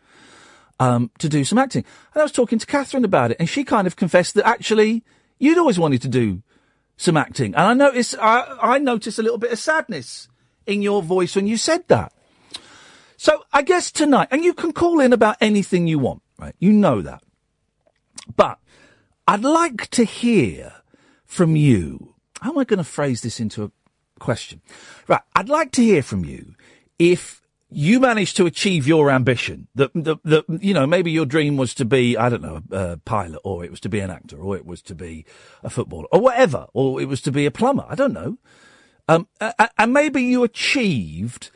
um, 0.78 1.10
to 1.18 1.28
do 1.28 1.44
some 1.44 1.58
acting. 1.58 1.84
And 2.14 2.20
I 2.20 2.24
was 2.24 2.32
talking 2.32 2.58
to 2.58 2.66
Catherine 2.66 3.04
about 3.04 3.30
it, 3.30 3.36
and 3.38 3.48
she 3.48 3.64
kind 3.64 3.86
of 3.86 3.96
confessed 3.96 4.34
that 4.34 4.46
actually 4.46 5.04
you'd 5.38 5.58
always 5.58 5.78
wanted 5.78 6.02
to 6.02 6.08
do 6.08 6.42
some 6.96 7.16
acting. 7.16 7.54
And 7.54 7.64
I 7.64 7.74
noticed, 7.74 8.16
I, 8.20 8.56
I 8.60 8.78
noticed 8.78 9.18
a 9.18 9.22
little 9.22 9.38
bit 9.38 9.52
of 9.52 9.58
sadness 9.58 10.28
in 10.66 10.82
your 10.82 11.02
voice 11.02 11.36
when 11.36 11.46
you 11.46 11.56
said 11.56 11.86
that. 11.88 12.12
So 13.16 13.44
I 13.52 13.62
guess 13.62 13.90
tonight, 13.90 14.28
and 14.30 14.44
you 14.44 14.52
can 14.52 14.72
call 14.72 15.00
in 15.00 15.12
about 15.12 15.36
anything 15.40 15.86
you 15.86 15.98
want, 15.98 16.22
right? 16.38 16.54
You 16.58 16.72
know 16.72 17.00
that. 17.02 17.22
But 18.34 18.58
I'd 19.26 19.42
like 19.42 19.88
to 19.90 20.04
hear 20.04 20.72
from 21.24 21.56
you. 21.56 22.14
How 22.40 22.50
am 22.50 22.58
I 22.58 22.64
going 22.64 22.78
to 22.78 22.84
phrase 22.84 23.22
this 23.22 23.40
into 23.40 23.64
a 23.64 23.70
question? 24.18 24.60
Right. 25.08 25.22
I'd 25.34 25.48
like 25.48 25.72
to 25.72 25.82
hear 25.82 26.02
from 26.02 26.24
you 26.24 26.54
if 26.98 27.42
you 27.68 27.98
managed 27.98 28.36
to 28.36 28.46
achieve 28.46 28.86
your 28.86 29.10
ambition. 29.10 29.68
That, 29.74 30.44
you 30.60 30.72
know, 30.72 30.86
maybe 30.86 31.10
your 31.10 31.26
dream 31.26 31.56
was 31.56 31.74
to 31.74 31.84
be, 31.84 32.16
I 32.16 32.28
don't 32.28 32.42
know, 32.42 32.62
a, 32.70 32.96
pilot, 32.98 33.40
or 33.44 33.64
it 33.64 33.70
was 33.70 33.80
to 33.80 33.88
be 33.88 34.00
an 34.00 34.10
actor, 34.10 34.38
or 34.38 34.56
it 34.56 34.64
was 34.64 34.82
to 34.82 34.94
be 34.94 35.24
a 35.62 35.70
footballer, 35.70 36.06
or 36.12 36.20
whatever, 36.20 36.66
or 36.72 37.00
it 37.00 37.06
was 37.06 37.20
to 37.22 37.32
be 37.32 37.46
a 37.46 37.50
plumber. 37.50 37.84
I 37.88 37.94
don't 37.94 38.12
know. 38.12 38.38
Um, 39.08 39.28
and 39.78 39.92
maybe 39.92 40.22
you 40.22 40.42
achieved 40.42 41.50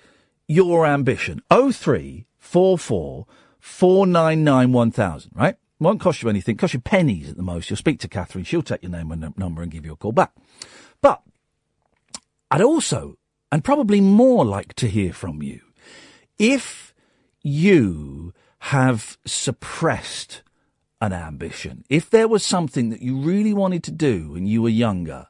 your 0.46 0.86
ambition. 0.86 1.42
Oh 1.50 1.72
three 1.72 2.26
four 2.38 2.78
four 2.78 3.26
four 3.58 4.06
nine 4.06 4.44
nine 4.44 4.72
one 4.72 4.90
thousand. 4.90 5.32
Right? 5.34 5.56
Won't 5.78 6.00
cost 6.00 6.22
you 6.22 6.28
anything. 6.28 6.56
Cost 6.56 6.74
you 6.74 6.80
pennies 6.80 7.30
at 7.30 7.36
the 7.36 7.42
most. 7.42 7.70
You'll 7.70 7.76
speak 7.76 7.98
to 8.00 8.08
Catherine. 8.08 8.44
She'll 8.44 8.62
take 8.62 8.82
your 8.82 8.92
name 8.92 9.10
and 9.10 9.36
number 9.36 9.62
and 9.62 9.70
give 9.70 9.84
you 9.84 9.92
a 9.92 9.96
call 9.96 10.12
back. 10.12 10.32
But 11.00 11.22
I'd 12.50 12.60
also, 12.62 13.16
and 13.50 13.64
probably 13.64 14.00
more, 14.00 14.44
like 14.44 14.74
to 14.74 14.88
hear 14.88 15.12
from 15.12 15.42
you 15.42 15.60
if 16.40 16.94
you 17.42 18.32
have 18.60 19.18
suppressed 19.26 20.42
an 21.00 21.12
ambition, 21.12 21.84
if 21.90 22.08
there 22.08 22.26
was 22.26 22.44
something 22.44 22.88
that 22.88 23.02
you 23.02 23.18
really 23.18 23.52
wanted 23.52 23.84
to 23.84 23.90
do 23.90 24.32
when 24.32 24.46
you 24.46 24.62
were 24.62 24.70
younger 24.70 25.26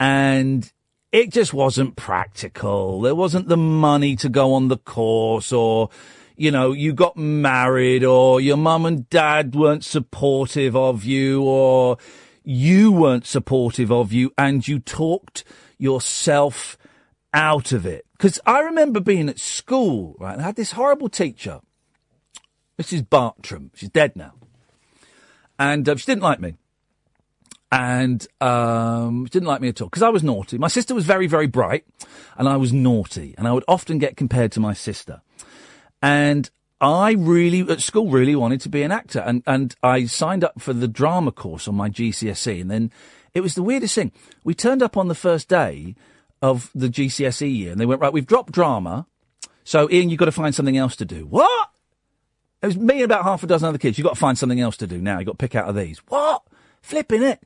and 0.00 0.72
it 1.12 1.30
just 1.30 1.52
wasn't 1.52 1.94
practical, 1.94 3.02
there 3.02 3.14
wasn't 3.14 3.48
the 3.48 3.56
money 3.56 4.16
to 4.16 4.30
go 4.30 4.54
on 4.54 4.68
the 4.68 4.78
course 4.78 5.52
or 5.52 5.90
you 6.38 6.50
know, 6.50 6.72
you 6.72 6.92
got 6.92 7.16
married 7.16 8.04
or 8.04 8.42
your 8.42 8.58
mum 8.58 8.84
and 8.84 9.08
dad 9.08 9.54
weren't 9.54 9.84
supportive 9.84 10.76
of 10.76 11.04
you 11.04 11.42
or 11.42 11.96
you 12.44 12.92
weren't 12.92 13.26
supportive 13.26 13.90
of 13.90 14.12
you 14.12 14.32
and 14.36 14.66
you 14.68 14.78
talked 14.78 15.44
yourself 15.78 16.76
out 17.36 17.70
of 17.70 17.86
it. 17.86 18.06
Because 18.16 18.40
I 18.46 18.60
remember 18.60 18.98
being 18.98 19.28
at 19.28 19.38
school, 19.38 20.16
right, 20.18 20.32
and 20.32 20.42
I 20.42 20.46
had 20.46 20.56
this 20.56 20.72
horrible 20.72 21.08
teacher, 21.08 21.60
Mrs. 22.80 23.08
Bartram. 23.08 23.70
She's 23.74 23.90
dead 23.90 24.16
now. 24.16 24.32
And 25.58 25.88
uh, 25.88 25.96
she 25.96 26.06
didn't 26.06 26.22
like 26.22 26.40
me. 26.40 26.54
And 27.70 28.26
um, 28.40 29.26
she 29.26 29.30
didn't 29.30 29.48
like 29.48 29.60
me 29.60 29.68
at 29.68 29.80
all 29.80 29.88
because 29.88 30.02
I 30.02 30.08
was 30.08 30.22
naughty. 30.22 30.56
My 30.56 30.68
sister 30.68 30.94
was 30.94 31.04
very, 31.04 31.26
very 31.26 31.46
bright, 31.46 31.84
and 32.38 32.48
I 32.48 32.56
was 32.56 32.72
naughty. 32.72 33.34
And 33.36 33.46
I 33.46 33.52
would 33.52 33.64
often 33.68 33.98
get 33.98 34.16
compared 34.16 34.50
to 34.52 34.60
my 34.60 34.72
sister. 34.72 35.20
And 36.00 36.48
I 36.80 37.12
really, 37.12 37.60
at 37.70 37.80
school, 37.80 38.08
really 38.08 38.36
wanted 38.36 38.60
to 38.62 38.68
be 38.70 38.82
an 38.82 38.92
actor. 38.92 39.20
And, 39.20 39.42
and 39.46 39.74
I 39.82 40.06
signed 40.06 40.42
up 40.42 40.60
for 40.60 40.72
the 40.72 40.88
drama 40.88 41.32
course 41.32 41.68
on 41.68 41.74
my 41.74 41.90
GCSE. 41.90 42.62
And 42.62 42.70
then 42.70 42.92
it 43.34 43.40
was 43.40 43.54
the 43.54 43.62
weirdest 43.62 43.94
thing. 43.94 44.12
We 44.42 44.54
turned 44.54 44.82
up 44.82 44.96
on 44.96 45.08
the 45.08 45.14
first 45.14 45.48
day 45.48 45.96
of 46.42 46.70
the 46.74 46.88
GCSE 46.88 47.56
year 47.56 47.72
and 47.72 47.80
they 47.80 47.86
went, 47.86 48.00
right, 48.00 48.12
we've 48.12 48.26
dropped 48.26 48.52
drama. 48.52 49.06
So, 49.64 49.88
Iain, 49.90 50.10
you've 50.10 50.18
got 50.18 50.26
to 50.26 50.32
find 50.32 50.54
something 50.54 50.76
else 50.76 50.96
to 50.96 51.04
do. 51.04 51.26
What? 51.26 51.70
It 52.62 52.66
was 52.66 52.76
me 52.76 52.96
and 52.96 53.04
about 53.04 53.24
half 53.24 53.42
a 53.42 53.46
dozen 53.46 53.68
other 53.68 53.78
kids. 53.78 53.98
You've 53.98 54.06
got 54.06 54.14
to 54.14 54.20
find 54.20 54.38
something 54.38 54.60
else 54.60 54.76
to 54.78 54.86
do 54.86 54.98
now. 55.00 55.18
You've 55.18 55.26
got 55.26 55.32
to 55.32 55.38
pick 55.38 55.54
out 55.54 55.68
of 55.68 55.74
these. 55.76 55.98
What? 56.08 56.42
Flipping 56.82 57.22
it. 57.22 57.40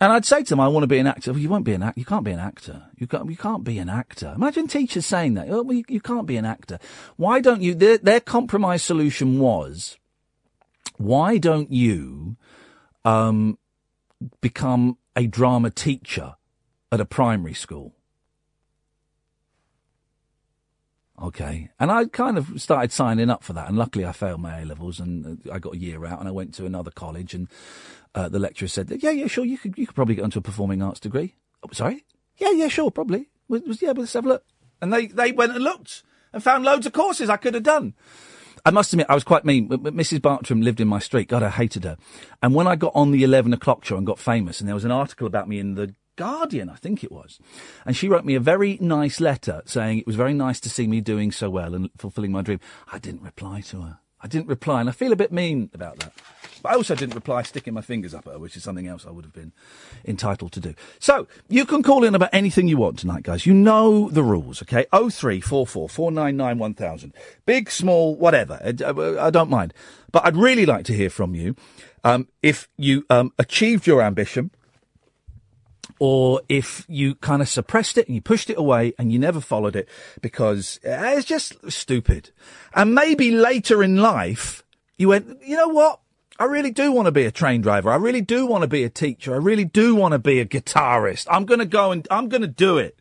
And 0.00 0.12
I'd 0.12 0.24
say 0.24 0.42
to 0.42 0.48
them, 0.50 0.58
I 0.58 0.66
want 0.66 0.82
to 0.82 0.88
be 0.88 0.98
an 0.98 1.06
actor. 1.06 1.32
Well, 1.32 1.40
you 1.40 1.48
won't 1.48 1.64
be 1.64 1.74
an 1.74 1.82
actor. 1.82 2.00
You 2.00 2.04
can't 2.04 2.24
be 2.24 2.32
an 2.32 2.40
actor. 2.40 2.86
You 2.98 3.06
can't, 3.06 3.30
you 3.30 3.36
can't 3.36 3.62
be 3.62 3.78
an 3.78 3.88
actor. 3.88 4.32
Imagine 4.34 4.66
teachers 4.66 5.06
saying 5.06 5.34
that. 5.34 5.46
Well, 5.46 5.72
you, 5.72 5.84
you 5.88 6.00
can't 6.00 6.26
be 6.26 6.36
an 6.36 6.44
actor. 6.44 6.80
Why 7.16 7.40
don't 7.40 7.62
you? 7.62 7.74
Their, 7.74 7.98
their 7.98 8.18
compromise 8.18 8.82
solution 8.82 9.38
was, 9.38 9.96
why 10.96 11.38
don't 11.38 11.70
you 11.70 12.36
um, 13.04 13.58
become 14.40 14.98
a 15.14 15.28
drama 15.28 15.70
teacher 15.70 16.34
at 16.90 17.00
a 17.00 17.04
primary 17.04 17.54
school? 17.54 17.94
Okay. 21.22 21.70
And 21.78 21.92
I 21.92 22.06
kind 22.06 22.36
of 22.36 22.60
started 22.60 22.90
signing 22.90 23.30
up 23.30 23.44
for 23.44 23.52
that. 23.52 23.68
And 23.68 23.78
luckily 23.78 24.04
I 24.04 24.10
failed 24.10 24.40
my 24.40 24.60
A 24.60 24.64
levels 24.64 24.98
and 24.98 25.40
uh, 25.48 25.52
I 25.52 25.60
got 25.60 25.74
a 25.74 25.78
year 25.78 26.04
out 26.04 26.18
and 26.18 26.28
I 26.28 26.32
went 26.32 26.52
to 26.54 26.66
another 26.66 26.90
college 26.90 27.32
and 27.32 27.48
uh, 28.14 28.28
the 28.28 28.40
lecturer 28.40 28.66
said, 28.68 28.92
yeah, 29.00 29.10
yeah, 29.10 29.28
sure. 29.28 29.44
You 29.44 29.56
could, 29.56 29.78
you 29.78 29.86
could 29.86 29.94
probably 29.94 30.16
get 30.16 30.24
onto 30.24 30.40
a 30.40 30.42
performing 30.42 30.82
arts 30.82 30.98
degree. 30.98 31.36
Oh, 31.62 31.68
sorry? 31.72 32.04
Yeah, 32.38 32.50
yeah, 32.50 32.66
sure. 32.66 32.90
Probably. 32.90 33.28
Was, 33.48 33.62
was, 33.62 33.80
yeah, 33.80 33.92
but 33.92 34.00
let's 34.00 34.12
have 34.14 34.26
a 34.26 34.30
look. 34.30 34.44
And 34.80 34.92
they, 34.92 35.06
they 35.06 35.30
went 35.30 35.54
and 35.54 35.62
looked 35.62 36.02
and 36.32 36.42
found 36.42 36.64
loads 36.64 36.86
of 36.86 36.92
courses 36.92 37.30
I 37.30 37.36
could 37.36 37.54
have 37.54 37.62
done. 37.62 37.94
I 38.64 38.70
must 38.70 38.92
admit, 38.92 39.06
I 39.08 39.14
was 39.14 39.24
quite 39.24 39.44
mean. 39.44 39.68
Mrs. 39.68 40.22
Bartram 40.22 40.60
lived 40.60 40.80
in 40.80 40.88
my 40.88 40.98
street. 40.98 41.28
God, 41.28 41.42
I 41.42 41.50
hated 41.50 41.84
her. 41.84 41.96
And 42.42 42.54
when 42.54 42.66
I 42.66 42.76
got 42.76 42.92
on 42.94 43.10
the 43.10 43.24
11 43.24 43.52
o'clock 43.52 43.84
show 43.84 43.96
and 43.96 44.06
got 44.06 44.18
famous, 44.18 44.60
and 44.60 44.68
there 44.68 44.74
was 44.74 44.84
an 44.84 44.92
article 44.92 45.26
about 45.26 45.48
me 45.48 45.58
in 45.58 45.74
the 45.74 45.94
Guardian, 46.16 46.68
I 46.68 46.74
think 46.76 47.02
it 47.02 47.10
was. 47.12 47.38
And 47.86 47.96
she 47.96 48.08
wrote 48.08 48.24
me 48.24 48.34
a 48.34 48.40
very 48.40 48.78
nice 48.80 49.20
letter 49.20 49.62
saying 49.64 49.98
it 49.98 50.06
was 50.06 50.16
very 50.16 50.34
nice 50.34 50.60
to 50.60 50.70
see 50.70 50.86
me 50.86 51.00
doing 51.00 51.32
so 51.32 51.48
well 51.50 51.74
and 51.74 51.90
fulfilling 51.96 52.32
my 52.32 52.42
dream. 52.42 52.60
I 52.92 52.98
didn't 52.98 53.22
reply 53.22 53.60
to 53.62 53.80
her. 53.82 53.98
I 54.24 54.28
didn't 54.28 54.46
reply, 54.46 54.78
and 54.78 54.88
I 54.88 54.92
feel 54.92 55.12
a 55.12 55.16
bit 55.16 55.32
mean 55.32 55.68
about 55.74 55.98
that. 55.98 56.12
But 56.62 56.70
I 56.70 56.74
also 56.76 56.94
didn't 56.94 57.16
reply 57.16 57.42
sticking 57.42 57.74
my 57.74 57.80
fingers 57.80 58.14
up 58.14 58.24
at 58.28 58.34
her, 58.34 58.38
which 58.38 58.56
is 58.56 58.62
something 58.62 58.86
else 58.86 59.04
I 59.04 59.10
would 59.10 59.24
have 59.24 59.32
been 59.34 59.50
entitled 60.04 60.52
to 60.52 60.60
do. 60.60 60.74
So, 61.00 61.26
you 61.48 61.64
can 61.66 61.82
call 61.82 62.04
in 62.04 62.14
about 62.14 62.28
anything 62.32 62.68
you 62.68 62.76
want 62.76 63.00
tonight, 63.00 63.24
guys. 63.24 63.46
You 63.46 63.52
know 63.54 64.08
the 64.10 64.22
rules, 64.22 64.62
okay? 64.62 64.86
0344 64.92 65.88
499 65.88 66.58
1000. 66.58 67.12
Big, 67.46 67.68
small, 67.68 68.14
whatever. 68.14 68.60
I, 68.64 68.68
I- 68.84 69.26
I 69.26 69.30
don't 69.30 69.50
mind. 69.50 69.74
But 70.12 70.24
I'd 70.24 70.36
really 70.36 70.66
like 70.66 70.84
to 70.84 70.92
hear 70.94 71.10
from 71.10 71.34
you. 71.34 71.56
Um, 72.04 72.28
if 72.42 72.68
you 72.76 73.04
um, 73.10 73.32
achieved 73.40 73.88
your 73.88 74.02
ambition, 74.02 74.52
or 75.98 76.40
if 76.48 76.84
you 76.88 77.14
kind 77.16 77.42
of 77.42 77.48
suppressed 77.48 77.98
it 77.98 78.06
and 78.06 78.14
you 78.14 78.20
pushed 78.20 78.50
it 78.50 78.58
away 78.58 78.94
and 78.98 79.12
you 79.12 79.18
never 79.18 79.40
followed 79.40 79.76
it 79.76 79.88
because 80.20 80.80
uh, 80.84 81.14
it's 81.16 81.26
just 81.26 81.70
stupid. 81.70 82.30
And 82.74 82.94
maybe 82.94 83.30
later 83.30 83.82
in 83.82 83.96
life, 83.96 84.64
you 84.98 85.08
went, 85.08 85.42
you 85.44 85.56
know 85.56 85.68
what? 85.68 86.00
I 86.38 86.44
really 86.44 86.70
do 86.70 86.90
want 86.90 87.06
to 87.06 87.12
be 87.12 87.24
a 87.24 87.30
train 87.30 87.60
driver. 87.60 87.90
I 87.90 87.96
really 87.96 88.20
do 88.20 88.46
want 88.46 88.62
to 88.62 88.68
be 88.68 88.84
a 88.84 88.88
teacher. 88.88 89.34
I 89.34 89.38
really 89.38 89.64
do 89.64 89.94
want 89.94 90.12
to 90.12 90.18
be 90.18 90.40
a 90.40 90.46
guitarist. 90.46 91.26
I'm 91.30 91.44
going 91.44 91.60
to 91.60 91.66
go 91.66 91.92
and 91.92 92.06
I'm 92.10 92.28
going 92.28 92.42
to 92.42 92.48
do 92.48 92.78
it 92.78 92.98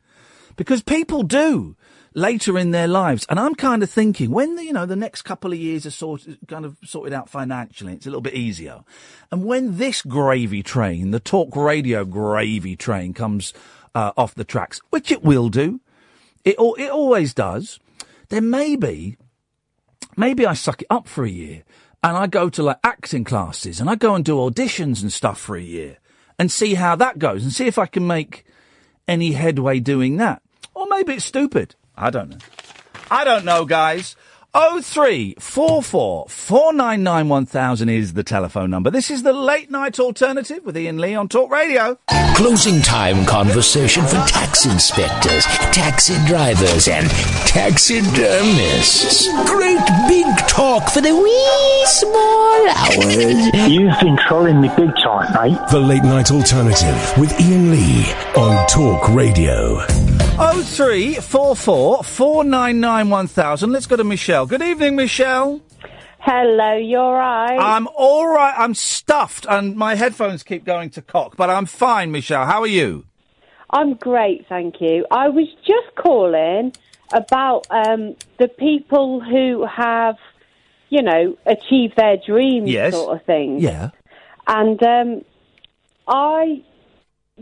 because 0.56 0.84
people 0.84 1.24
do 1.24 1.76
later 2.14 2.58
in 2.58 2.72
their 2.72 2.88
lives. 2.88 3.26
And 3.30 3.40
I'm 3.40 3.56
kind 3.56 3.84
of 3.84 3.90
thinking 3.90 4.32
when 4.32 4.56
the, 4.56 4.66
you 4.66 4.74
know, 4.74 4.86
the 4.86 4.96
next 4.96 5.22
couple 5.22 5.52
of 5.52 5.60
years 5.60 5.86
are 5.86 5.92
sort 5.92 6.28
kind 6.48 6.66
of 6.66 6.78
sorted 6.84 7.14
out 7.14 7.30
financially, 7.30 7.94
it's 7.94 8.06
a 8.06 8.10
little 8.10 8.22
bit 8.22 8.34
easier. 8.34 8.84
And 9.32 9.46
when 9.46 9.78
this 9.78 10.02
gravy 10.02 10.64
train, 10.64 11.12
the 11.12 11.20
talk 11.20 11.56
radio 11.56 12.04
gravy 12.06 12.76
train 12.76 13.14
comes 13.14 13.54
uh, 13.96 14.12
off 14.18 14.36
the 14.36 14.44
tracks, 14.44 14.82
which 14.90 15.12
it 15.12 15.24
will 15.24 15.50
do, 15.50 15.80
it, 16.44 16.56
it 16.60 16.92
always 16.92 17.34
does, 17.34 17.80
then 18.30 18.50
maybe, 18.50 19.18
maybe 20.18 20.46
I 20.46 20.54
suck 20.54 20.82
it 20.82 20.88
up 20.90 21.08
for 21.08 21.24
a 21.24 21.30
year 21.30 21.64
and 22.04 22.18
I 22.18 22.28
go 22.28 22.50
to 22.50 22.64
like 22.64 22.80
acting 22.84 23.24
classes 23.24 23.80
and 23.80 23.90
I 23.90 23.96
go 23.96 24.16
and 24.16 24.26
do 24.26 24.36
auditions 24.36 25.02
and 25.02 25.14
stuff 25.14 25.40
for 25.40 25.56
a 25.56 25.62
year 25.62 25.98
and 26.40 26.52
see 26.52 26.74
how 26.74 26.96
that 26.96 27.20
goes 27.20 27.44
and 27.44 27.54
see 27.54 27.68
if 27.68 27.78
I 27.78 27.86
can 27.86 28.08
make 28.08 28.46
any 29.08 29.34
headway 29.34 29.80
doing 29.80 30.18
that. 30.18 30.42
Or 30.74 30.88
maybe 30.88 31.14
it's 31.14 31.26
stupid. 31.26 31.76
I 31.98 32.10
don't 32.10 32.30
know. 32.30 32.38
I 33.10 33.24
don't 33.24 33.46
know, 33.46 33.66
guys. 33.66 34.16
Oh 34.54 34.82
three 34.82 35.34
four 35.40 35.82
four 35.82 36.26
four 36.28 36.74
nine 36.74 37.04
nine 37.04 37.30
one 37.30 37.46
thousand 37.46 37.88
is 37.88 38.12
the 38.16 38.24
telephone 38.24 38.70
number. 38.70 38.92
This 38.92 39.10
is 39.10 39.24
the 39.24 39.32
late 39.32 39.72
night 39.72 39.98
alternative 39.98 40.66
with 40.66 40.76
Iain 40.76 40.98
Lee 40.98 41.16
on 41.16 41.30
Talk 41.30 41.50
Radio. 41.50 41.98
Closing 42.36 42.82
time 42.82 43.26
conversation 43.26 44.06
for 44.06 44.18
tax 44.28 44.66
inspectors, 44.66 45.46
taxi 45.72 46.18
drivers, 46.28 46.90
and 46.90 47.10
taxidermists. 47.48 49.26
Great 49.50 49.80
big 50.10 50.28
talk 50.50 50.90
for 50.90 51.00
the 51.00 51.16
wee 51.16 51.86
small 51.86 52.68
hours. 52.72 53.72
You've 53.72 53.98
been 54.02 54.18
trolling 54.18 54.60
me 54.60 54.68
big 54.76 54.92
time, 55.02 55.32
mate. 55.34 55.60
The 55.72 55.80
late 55.80 56.04
night 56.04 56.30
alternative 56.30 57.18
with 57.18 57.32
Iain 57.40 57.72
Lee 57.72 58.12
on 58.36 58.68
Talk 58.68 59.08
Radio. 59.16 59.80
Oh 60.44 60.64
three 60.64 61.16
four 61.16 61.56
four 61.56 62.04
four 62.04 62.44
nine 62.44 62.80
nine 62.80 63.10
one 63.10 63.28
thousand. 63.28 63.72
Let's 63.72 63.86
go 63.86 63.96
to 63.96 64.04
Michelle. 64.04 64.46
Good 64.48 64.62
evening, 64.64 64.96
Michelle. 64.96 65.62
Hello, 66.20 66.76
you're 66.78 67.14
right. 67.14 67.58
I'm 67.60 67.88
all 67.96 68.28
right. 68.28 68.54
I'm 68.58 68.74
stuffed, 68.74 69.46
and 69.48 69.76
my 69.76 69.96
headphones 69.96 70.44
keep 70.44 70.64
going 70.66 70.90
to 70.92 71.02
cock, 71.02 71.36
but 71.36 71.50
I'm 71.50 71.66
fine, 71.66 72.12
Michelle. 72.12 72.46
How 72.46 72.62
are 72.62 72.68
you? 72.68 73.06
I'm 73.70 73.94
great, 73.96 74.48
thank 74.50 74.82
you. 74.82 75.06
I 75.12 75.30
was 75.30 75.48
just 75.66 75.96
calling 75.96 76.74
about 77.14 77.66
um, 77.70 78.16
the 78.38 78.48
people 78.48 79.22
who 79.22 79.66
have, 79.66 80.16
you 80.90 81.02
know, 81.02 81.38
achieved 81.46 81.96
their 81.98 82.18
dreams, 82.18 82.70
Yes. 82.70 82.94
sort 82.94 83.16
of 83.18 83.26
thing. 83.26 83.60
Yeah. 83.60 83.92
And 84.48 84.82
um, 84.84 85.22
I, 86.08 86.64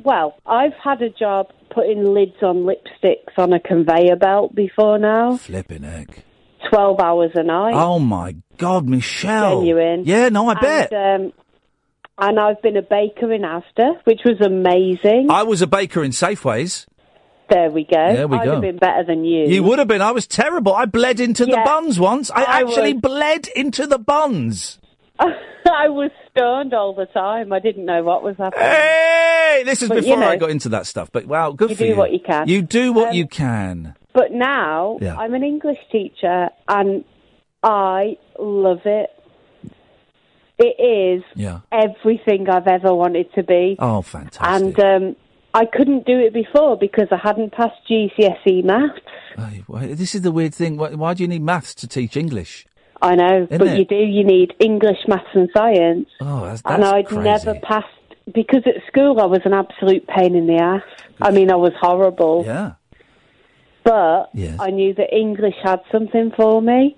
well, 0.03 0.35
I've 0.45 0.73
had 0.83 1.01
a 1.01 1.09
job 1.09 1.47
putting 1.69 2.03
lids 2.05 2.41
on 2.41 2.65
lipsticks 2.65 3.37
on 3.37 3.53
a 3.53 3.59
conveyor 3.59 4.15
belt 4.15 4.55
before 4.55 4.97
now. 4.97 5.37
Flipping 5.37 5.83
egg. 5.83 6.23
12 6.69 6.99
hours 6.99 7.31
a 7.35 7.43
night. 7.43 7.73
Oh 7.73 7.99
my 7.99 8.35
God, 8.57 8.87
Michelle. 8.87 9.59
Genuine. 9.59 10.03
Yeah, 10.05 10.29
no, 10.29 10.49
I 10.49 10.55
bet. 10.55 10.91
And, 10.91 11.25
um, 11.27 11.33
and 12.17 12.39
I've 12.39 12.61
been 12.61 12.75
a 12.75 12.81
baker 12.81 13.31
in 13.31 13.41
Asda, 13.43 14.03
which 14.03 14.21
was 14.25 14.41
amazing. 14.41 15.27
I 15.29 15.43
was 15.43 15.61
a 15.61 15.67
baker 15.67 16.03
in 16.03 16.11
Safeways. 16.11 16.85
There 17.49 17.71
we 17.71 17.83
go. 17.83 18.13
There 18.13 18.27
we 18.27 18.37
I'd 18.37 18.45
go. 18.45 18.51
have 18.53 18.61
been 18.61 18.77
better 18.77 19.03
than 19.05 19.23
you. 19.23 19.47
You 19.47 19.63
would 19.63 19.79
have 19.79 19.87
been. 19.87 20.01
I 20.01 20.11
was 20.11 20.27
terrible. 20.27 20.75
I 20.75 20.85
bled 20.85 21.19
into 21.19 21.45
the 21.45 21.59
buns 21.65 21.99
once. 21.99 22.29
I, 22.29 22.43
I 22.43 22.61
actually 22.61 22.93
bled 22.93 23.47
into 23.55 23.87
the 23.87 23.97
buns. 23.97 24.77
I 25.71 25.89
was 25.89 26.11
stoned 26.31 26.73
all 26.73 26.93
the 26.93 27.05
time. 27.07 27.51
I 27.53 27.59
didn't 27.59 27.85
know 27.85 28.03
what 28.03 28.23
was 28.23 28.35
happening. 28.37 28.65
Hey, 28.65 29.63
this 29.65 29.81
is 29.81 29.89
But, 29.89 30.03
you 30.05 30.15
before 30.15 30.23
I 30.23 30.35
got 30.37 30.49
into 30.49 30.69
that 30.69 30.85
stuff. 30.87 31.11
But 31.11 31.25
wow, 31.25 31.51
good 31.51 31.69
you 31.71 31.75
for 31.75 31.83
do 31.83 31.89
you. 31.89 31.95
what 31.95 32.11
you 32.11 32.19
can. 32.19 32.47
You 32.47 32.61
do 32.61 32.93
what 32.93 33.09
Um, 33.09 33.15
you 33.15 33.27
can. 33.27 33.95
But 34.13 34.31
now 34.31 34.97
Yeah. 35.01 35.17
I'm 35.17 35.33
an 35.33 35.43
English 35.43 35.77
teacher 35.91 36.49
and 36.67 37.03
I 37.63 38.17
love 38.39 38.81
it. 38.85 39.09
It 40.57 40.75
is 40.79 41.23
Yeah. 41.35 41.59
everything 41.71 42.49
I've 42.49 42.67
ever 42.67 42.93
wanted 42.93 43.31
to 43.35 43.43
be. 43.43 43.75
Oh, 43.79 44.01
fantastic. 44.01 44.77
and 44.77 44.79
um, 44.79 45.15
I 45.53 45.65
couldn't 45.65 46.05
do 46.05 46.19
it 46.19 46.33
before 46.33 46.77
because 46.77 47.07
I 47.11 47.17
hadn't 47.17 47.53
passed 47.53 47.77
GCSE 47.89 48.63
maths. 48.63 48.99
This 49.97 50.15
is 50.15 50.21
the 50.21 50.31
weird 50.33 50.53
thing. 50.53 50.75
Why, 50.77 50.89
why 50.95 51.13
do 51.13 51.23
you 51.23 51.27
need 51.29 51.41
maths 51.41 51.73
to 51.75 51.87
teach 51.87 52.17
English? 52.17 52.65
I 53.01 53.15
know, 53.15 53.43
Isn't 53.49 53.57
but 53.57 53.67
it? 53.67 53.79
you 53.79 53.85
do. 53.85 53.95
You 53.95 54.23
need 54.25 54.53
English, 54.59 54.97
maths, 55.07 55.25
and 55.33 55.49
science. 55.55 56.07
Oh, 56.19 56.45
that's, 56.45 56.61
that's 56.61 56.75
and 56.75 56.83
I'd 56.83 57.07
crazy. 57.07 57.21
never 57.23 57.59
passed 57.61 57.87
because 58.33 58.63
at 58.65 58.75
school 58.87 59.19
I 59.21 59.25
was 59.25 59.39
an 59.45 59.53
absolute 59.53 60.05
pain 60.07 60.35
in 60.35 60.47
the 60.47 60.57
ass. 60.57 60.83
I 61.21 61.31
mean, 61.31 61.49
I 61.51 61.55
was 61.55 61.71
horrible. 61.79 62.43
Yeah. 62.45 62.73
But 63.83 64.29
Yes. 64.33 64.57
I 64.59 64.69
knew 64.71 64.93
that 64.95 65.15
English 65.15 65.55
had 65.63 65.79
something 65.91 66.31
for 66.35 66.61
me. 66.61 66.95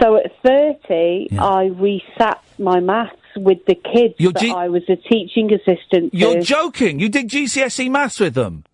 So 0.00 0.16
at 0.16 0.30
30, 0.44 1.28
Yeah. 1.32 1.44
I 1.44 1.68
resat 1.70 2.38
my 2.58 2.80
maths 2.80 3.16
with 3.36 3.58
the 3.66 3.74
kids 3.74 4.14
You're 4.18 4.32
that 4.32 4.40
G- 4.42 4.50
I 4.52 4.68
was 4.68 4.82
a 4.88 4.96
teaching 4.96 5.52
assistant 5.52 6.14
You're 6.14 6.40
joking. 6.40 6.98
You 7.00 7.08
did 7.08 7.28
GCSE 7.28 7.90
maths 7.90 8.18
with 8.20 8.34
them. 8.34 8.64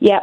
yeah. 0.00 0.20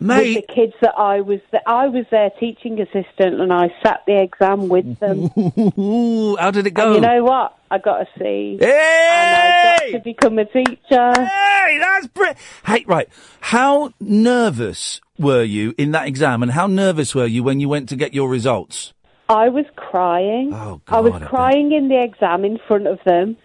Mate. 0.00 0.36
With 0.36 0.46
the 0.46 0.54
kids 0.54 0.72
that 0.80 0.94
I 0.98 1.20
was, 1.20 1.40
I 1.66 1.86
was 1.88 2.04
their 2.10 2.30
teaching 2.40 2.80
assistant, 2.80 3.40
and 3.40 3.52
I 3.52 3.68
sat 3.82 4.02
the 4.06 4.20
exam 4.22 4.68
with 4.68 4.98
them. 4.98 5.28
How 6.38 6.50
did 6.50 6.66
it 6.66 6.72
go? 6.74 6.86
And 6.86 6.94
you 6.96 7.00
know 7.00 7.24
what? 7.24 7.56
I 7.70 7.78
got 7.78 8.02
a 8.02 8.06
C, 8.18 8.58
hey! 8.60 9.08
and 9.10 9.34
I 9.34 9.78
got 9.92 9.98
to 9.98 10.04
become 10.04 10.38
a 10.38 10.44
teacher. 10.44 11.12
Hey, 11.16 11.78
that's 11.80 12.06
br- 12.08 12.24
Hey, 12.66 12.84
right. 12.86 13.08
How 13.40 13.92
nervous 14.00 15.00
were 15.18 15.42
you 15.42 15.74
in 15.78 15.92
that 15.92 16.06
exam, 16.06 16.42
and 16.42 16.52
how 16.52 16.66
nervous 16.66 17.14
were 17.14 17.26
you 17.26 17.42
when 17.42 17.60
you 17.60 17.68
went 17.68 17.88
to 17.88 17.96
get 17.96 18.14
your 18.14 18.28
results? 18.28 18.92
I 19.28 19.48
was 19.48 19.64
crying. 19.76 20.52
Oh, 20.52 20.80
I 20.86 21.00
was 21.00 21.12
God, 21.12 21.16
I 21.16 21.18
bet. 21.20 21.28
crying 21.30 21.72
in 21.72 21.88
the 21.88 22.00
exam 22.00 22.44
in 22.44 22.58
front 22.68 22.86
of 22.86 22.98
them, 23.04 23.36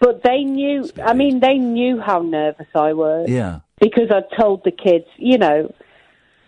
but 0.00 0.22
they 0.22 0.44
knew. 0.44 0.88
I 1.04 1.12
mean, 1.12 1.40
they 1.40 1.54
knew 1.58 2.00
how 2.00 2.20
nervous 2.22 2.66
I 2.74 2.92
was 2.94 3.28
Yeah. 3.28 3.60
because 3.80 4.10
I 4.10 4.22
told 4.40 4.64
the 4.64 4.70
kids, 4.72 5.04
you 5.16 5.38
know, 5.38 5.72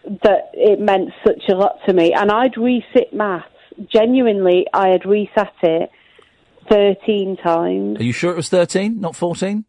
that 0.05 0.51
it 0.55 0.81
meant 0.81 1.11
such 1.27 1.43
a 1.51 1.55
lot 1.55 1.79
to 1.87 1.93
me. 1.93 2.13
And 2.13 2.31
I'd 2.31 2.55
resit 2.55 3.13
maths. 3.13 3.47
Genuinely, 3.93 4.67
I 4.73 4.89
had 4.89 5.03
resat 5.03 5.51
it 5.63 5.91
13 6.71 7.37
times. 7.37 8.01
Are 8.01 8.03
you 8.05 8.13
sure 8.13 8.33
it 8.33 8.37
was 8.37 8.49
13, 8.49 9.01
not 9.01 9.15
14? 9.17 9.65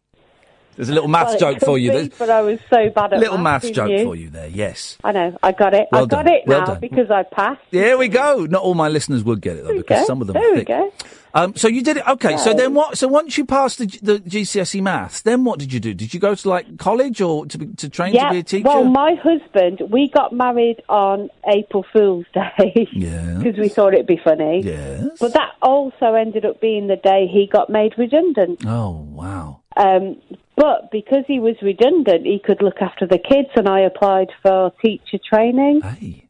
There's 0.76 0.88
a 0.88 0.94
little 0.94 1.08
maths 1.08 1.32
Well, 1.40 1.52
joke 1.52 1.60
for 1.62 1.78
you. 1.78 1.90
be, 1.90 1.96
There's 1.96 2.08
but 2.18 2.30
I 2.30 2.40
was 2.42 2.58
so 2.70 2.88
bad 2.90 3.12
at 3.12 3.20
little 3.20 3.36
maths, 3.38 3.64
maths 3.66 3.76
joke 3.76 3.88
knew? 3.88 4.04
for 4.04 4.16
you 4.16 4.30
there, 4.30 4.46
yes. 4.48 4.96
I 5.04 5.12
know. 5.12 5.36
I 5.42 5.52
got 5.52 5.74
it. 5.74 5.88
Well 5.92 6.04
I 6.04 6.06
got 6.06 6.24
done. 6.24 6.34
it 6.34 6.42
Well 6.46 6.60
now 6.60 6.66
done. 6.66 6.80
because 6.80 7.10
I 7.10 7.22
passed. 7.24 7.60
There 7.70 7.98
we 7.98 8.08
go. 8.08 8.46
Not 8.48 8.62
all 8.62 8.74
my 8.74 8.88
listeners 8.88 9.22
would 9.24 9.40
get 9.42 9.56
it 9.56 9.62
though, 9.64 9.68
There 9.68 9.76
because 9.78 10.00
go. 10.02 10.06
some 10.06 10.20
of 10.22 10.26
them 10.28 10.34
There 10.34 10.50
we 10.52 10.58
thick. 10.60 10.68
go. 10.68 10.92
Um, 11.34 11.54
so 11.56 11.68
you 11.68 11.82
did 11.82 11.98
it. 11.98 12.06
Okay. 12.06 12.36
So 12.36 12.54
then 12.54 12.74
what? 12.74 12.98
So 12.98 13.08
once 13.08 13.38
you 13.38 13.44
passed 13.44 13.78
the, 13.78 13.86
the 14.02 14.18
GCSE 14.20 14.82
maths, 14.82 15.22
then 15.22 15.44
what 15.44 15.58
did 15.58 15.72
you 15.72 15.80
do? 15.80 15.94
Did 15.94 16.12
you 16.12 16.20
go 16.20 16.34
to 16.34 16.48
like 16.48 16.78
college 16.78 17.20
or 17.20 17.46
to 17.46 17.58
be, 17.58 17.66
to 17.76 17.88
train 17.88 18.14
yeah. 18.14 18.28
to 18.28 18.32
be 18.32 18.38
a 18.38 18.42
teacher? 18.42 18.68
Well, 18.68 18.84
my 18.84 19.14
husband, 19.22 19.82
we 19.90 20.08
got 20.08 20.32
married 20.32 20.82
on 20.88 21.28
April 21.48 21.84
Fool's 21.92 22.26
Day 22.34 22.88
yeah. 22.92 23.38
because 23.38 23.58
we 23.58 23.68
thought 23.68 23.94
it'd 23.94 24.06
be 24.06 24.20
funny. 24.22 24.62
Yes. 24.62 25.08
But 25.20 25.34
that 25.34 25.52
also 25.62 26.14
ended 26.14 26.44
up 26.44 26.60
being 26.60 26.88
the 26.88 26.96
day 26.96 27.28
he 27.30 27.46
got 27.46 27.70
made 27.70 27.94
redundant. 27.96 28.64
Oh 28.66 29.06
wow. 29.10 29.60
Um, 29.76 30.20
but 30.56 30.90
because 30.90 31.24
he 31.26 31.38
was 31.38 31.56
redundant, 31.62 32.26
he 32.26 32.38
could 32.44 32.60
look 32.60 32.82
after 32.82 33.06
the 33.06 33.18
kids, 33.18 33.48
and 33.56 33.68
I 33.68 33.80
applied 33.80 34.28
for 34.42 34.72
teacher 34.82 35.18
training. 35.26 35.80
Hey. 35.80 36.26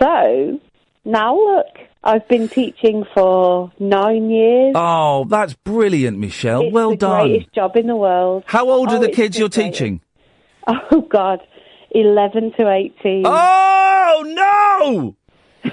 So 0.00 0.60
now 1.04 1.36
look, 1.36 1.66
I've 2.06 2.28
been 2.28 2.48
teaching 2.50 3.04
for 3.14 3.72
nine 3.80 4.28
years. 4.28 4.74
Oh, 4.76 5.24
that's 5.24 5.54
brilliant, 5.54 6.18
Michelle. 6.18 6.64
it's 6.64 6.72
well 6.74 6.90
the 6.90 6.96
done. 6.96 7.28
greatest 7.28 7.54
job 7.54 7.76
in 7.76 7.86
the 7.86 7.96
world. 7.96 8.44
How 8.46 8.68
old 8.68 8.90
Oh, 8.90 8.96
are 8.96 8.98
the 9.00 9.08
kids 9.08 9.38
you're 9.38 9.48
greatest. 9.48 9.78
teaching? 9.78 10.00
Oh 10.90 11.00
God, 11.02 11.40
eleven 11.90 12.52
to 12.58 12.70
eighteen. 12.70 13.24
Oh 13.26 14.22
no! 14.26 15.16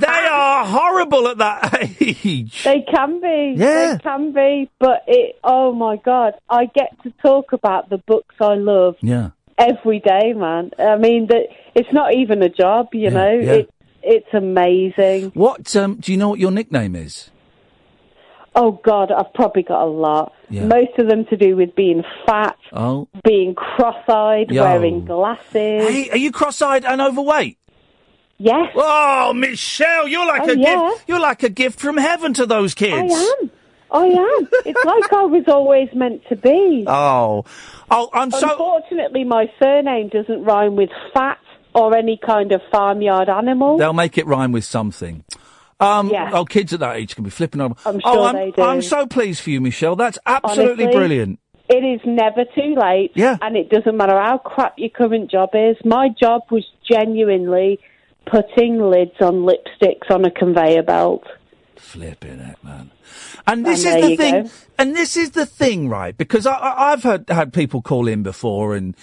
they 0.00 0.06
are 0.06 0.64
horrible 0.66 1.28
at 1.28 1.38
that 1.38 1.78
age. 2.00 2.62
They 2.64 2.84
can 2.92 3.20
be. 3.20 3.54
Yeah. 3.56 3.94
They 3.94 3.98
can 4.02 4.32
be. 4.32 4.70
But 4.78 5.04
it, 5.06 5.36
oh 5.42 5.72
my 5.74 5.96
God, 5.96 6.34
I 6.48 6.66
get 6.66 6.90
to 7.04 7.10
talk 7.22 7.52
about 7.52 7.88
the 7.90 7.98
books 7.98 8.34
I 8.40 8.54
love 8.54 8.96
Yeah. 9.00 9.30
every 9.56 10.00
day, 10.00 10.32
man. 10.34 10.72
I 10.78 10.96
mean, 10.96 11.26
that 11.28 11.46
it's 11.74 11.92
not 11.92 12.14
even 12.14 12.42
a 12.42 12.48
job, 12.50 12.88
you 12.92 13.04
Yeah, 13.04 13.10
know. 13.10 13.32
yeah. 13.32 13.52
It, 13.52 13.70
it's 14.08 14.32
amazing. 14.32 15.30
What 15.34 15.74
um, 15.76 15.96
do 15.96 16.10
you 16.12 16.18
know? 16.18 16.30
What 16.30 16.38
your 16.38 16.50
nickname 16.50 16.96
is? 16.96 17.30
Oh 18.54 18.72
God, 18.72 19.12
I've 19.12 19.32
probably 19.34 19.62
got 19.62 19.84
a 19.84 19.90
lot. 19.90 20.32
Yeah. 20.50 20.64
Most 20.64 20.98
of 20.98 21.08
them 21.08 21.26
to 21.26 21.36
do 21.36 21.54
with 21.54 21.76
being 21.76 22.02
fat, 22.26 22.56
Oh, 22.72 23.06
being 23.22 23.54
cross-eyed, 23.54 24.50
Yo. 24.50 24.62
wearing 24.64 25.04
glasses. 25.04 25.52
hey, 25.52 26.10
are 26.10 26.16
you 26.16 26.32
cross-eyed 26.32 26.84
and 26.84 27.00
overweight? 27.00 27.58
Yes, 28.38 28.72
Oh, 28.74 29.32
Michelle, 29.32 30.08
you're 30.08 30.26
like 30.26 30.42
Oh, 30.48 30.52
a 30.52 30.56
yeah. 30.56 30.90
gift. 30.90 31.04
You're 31.08 31.20
like 31.20 31.42
a 31.42 31.48
gift 31.48 31.78
from 31.78 31.96
heaven 31.96 32.32
to 32.34 32.46
those 32.46 32.74
kids. 32.74 33.12
I 33.14 33.36
am. 33.42 33.50
I 33.90 34.06
am. 34.06 34.48
it's 34.64 34.84
like 34.84 35.12
I 35.12 35.24
was 35.24 35.44
always 35.48 35.88
meant 35.94 36.22
to 36.28 36.36
be. 36.36 36.84
Oh, 36.86 37.44
oh, 37.90 38.10
I'm 38.12 38.30
so. 38.30 38.50
Unfortunately, 38.50 39.24
my 39.24 39.50
surname 39.62 40.08
doesn't 40.08 40.44
rhyme 40.44 40.74
with 40.76 40.90
fat 41.14 41.38
or 41.74 41.96
any 41.96 42.18
kind 42.24 42.52
of 42.52 42.60
farmyard 42.72 43.28
animal. 43.28 43.78
They'll 43.78 43.92
make 43.92 44.18
it 44.18 44.26
rhyme 44.26 44.52
with 44.52 44.64
something. 44.64 45.24
Um, 45.80 46.08
Yeah. 46.08 46.30
Oh, 46.32 46.44
kids 46.44 46.72
at 46.72 46.80
that 46.80 46.96
age 46.96 47.14
can 47.14 47.24
be 47.24 47.30
flipping 47.30 47.60
over. 47.60 47.74
I'm 47.86 48.00
oh, 48.04 48.14
sure 48.14 48.24
I'm, 48.26 48.34
they 48.34 48.50
do. 48.50 48.62
I'm 48.62 48.82
so 48.82 49.06
pleased 49.06 49.40
for 49.40 49.50
you, 49.50 49.60
Michelle. 49.60 49.96
That's 49.96 50.18
absolutely 50.26 50.84
Honestly, 50.84 50.98
brilliant. 50.98 51.40
It 51.68 51.84
is 51.84 52.00
never 52.04 52.44
too 52.54 52.74
late. 52.80 53.12
Yeah. 53.14 53.36
And 53.42 53.56
it 53.56 53.68
doesn't 53.68 53.96
matter 53.96 54.18
how 54.18 54.38
crap 54.38 54.74
your 54.78 54.88
current 54.88 55.30
job 55.30 55.50
is. 55.52 55.76
My 55.84 56.08
job 56.08 56.42
was 56.50 56.64
genuinely 56.90 57.78
putting 58.26 58.80
lids 58.80 59.20
on 59.20 59.46
lipsticks 59.46 60.10
on 60.10 60.24
a 60.24 60.30
conveyor 60.30 60.82
belt. 60.82 61.24
Flipping 61.76 62.40
it, 62.40 62.56
man. 62.64 62.90
And 63.46 63.64
this 63.64 63.84
And 63.84 63.88
is 63.88 63.94
there 63.94 64.02
the 64.02 64.10
you 64.10 64.16
thing. 64.16 64.42
go. 64.44 64.50
And 64.78 64.96
this 64.96 65.16
is 65.16 65.30
the 65.30 65.46
thing, 65.46 65.88
right? 65.88 66.16
Because 66.16 66.46
I, 66.46 66.54
I, 66.54 66.92
I've 66.92 67.02
heard 67.02 67.28
had 67.30 67.52
people 67.52 67.82
call 67.82 68.08
in 68.08 68.22
before, 68.22 68.74
and 68.74 68.94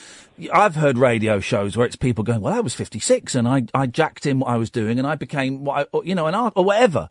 I've 0.53 0.75
heard 0.75 0.97
radio 0.97 1.39
shows 1.39 1.77
where 1.77 1.85
it's 1.85 1.95
people 1.95 2.23
going, 2.23 2.41
"Well, 2.41 2.53
I 2.53 2.59
was 2.59 2.73
56, 2.73 3.35
and 3.35 3.47
I, 3.47 3.63
I 3.73 3.87
jacked 3.87 4.25
in 4.25 4.39
what 4.39 4.49
I 4.49 4.57
was 4.57 4.69
doing, 4.69 4.99
and 4.99 5.07
I 5.07 5.15
became 5.15 5.63
what 5.63 5.79
I, 5.79 5.85
or, 5.91 6.05
you 6.05 6.15
know, 6.15 6.27
an 6.27 6.35
art 6.35 6.53
or 6.55 6.63
whatever." 6.65 7.09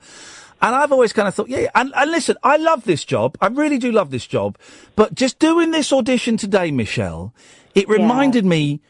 And 0.62 0.74
I've 0.74 0.92
always 0.92 1.12
kind 1.12 1.28
of 1.28 1.34
thought, 1.34 1.48
yeah, 1.48 1.58
yeah. 1.58 1.70
And, 1.74 1.92
and 1.94 2.10
listen, 2.10 2.36
I 2.42 2.56
love 2.56 2.84
this 2.84 3.04
job. 3.04 3.36
I 3.40 3.48
really 3.48 3.76
do 3.76 3.92
love 3.92 4.10
this 4.10 4.26
job. 4.26 4.56
But 4.96 5.14
just 5.14 5.38
doing 5.38 5.72
this 5.72 5.92
audition 5.92 6.38
today, 6.38 6.70
Michelle, 6.70 7.34
it 7.74 7.86
reminded 7.86 8.46
me 8.46 8.80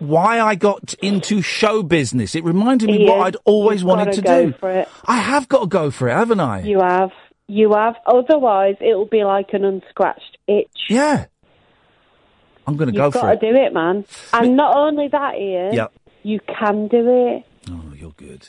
why 0.00 0.40
I 0.40 0.54
got 0.56 0.94
into 0.94 1.40
show 1.40 1.82
business. 1.84 2.34
It 2.34 2.42
reminded 2.42 2.88
me 2.88 3.06
what 3.06 3.20
I'd 3.20 3.36
always 3.44 3.84
wanted 3.84 4.14
to 4.14 4.22
go 4.22 4.46
do. 4.46 4.52
for 4.54 4.70
it. 4.70 4.88
I 5.04 5.18
have 5.18 5.48
got 5.48 5.60
to 5.60 5.66
go 5.66 5.90
for 5.90 6.08
it, 6.08 6.12
haven't 6.12 6.40
I? 6.40 6.62
You 6.62 6.80
have. 6.80 7.10
You 7.46 7.72
have. 7.74 7.94
Otherwise, 8.06 8.76
it'll 8.80 9.06
be 9.06 9.22
like 9.22 9.50
an 9.52 9.64
unscratched 9.64 10.38
itch. 10.48 10.86
Yeah. 10.88 11.26
I'm 12.66 12.76
going 12.76 12.90
to 12.92 12.96
go 12.96 13.10
for 13.10 13.18
it. 13.18 13.22
You've 13.32 13.40
got 13.40 13.46
to 13.46 13.52
do 13.52 13.58
it, 13.58 13.72
man. 13.74 14.04
And 14.32 14.56
not 14.56 14.76
only 14.76 15.08
that, 15.08 15.34
Iain, 15.34 15.74
Yep. 15.74 15.92
you 16.22 16.40
can 16.58 16.88
do 16.88 17.36
it. 17.36 17.44
Oh, 17.70 17.92
you're 17.96 18.12
good. 18.12 18.48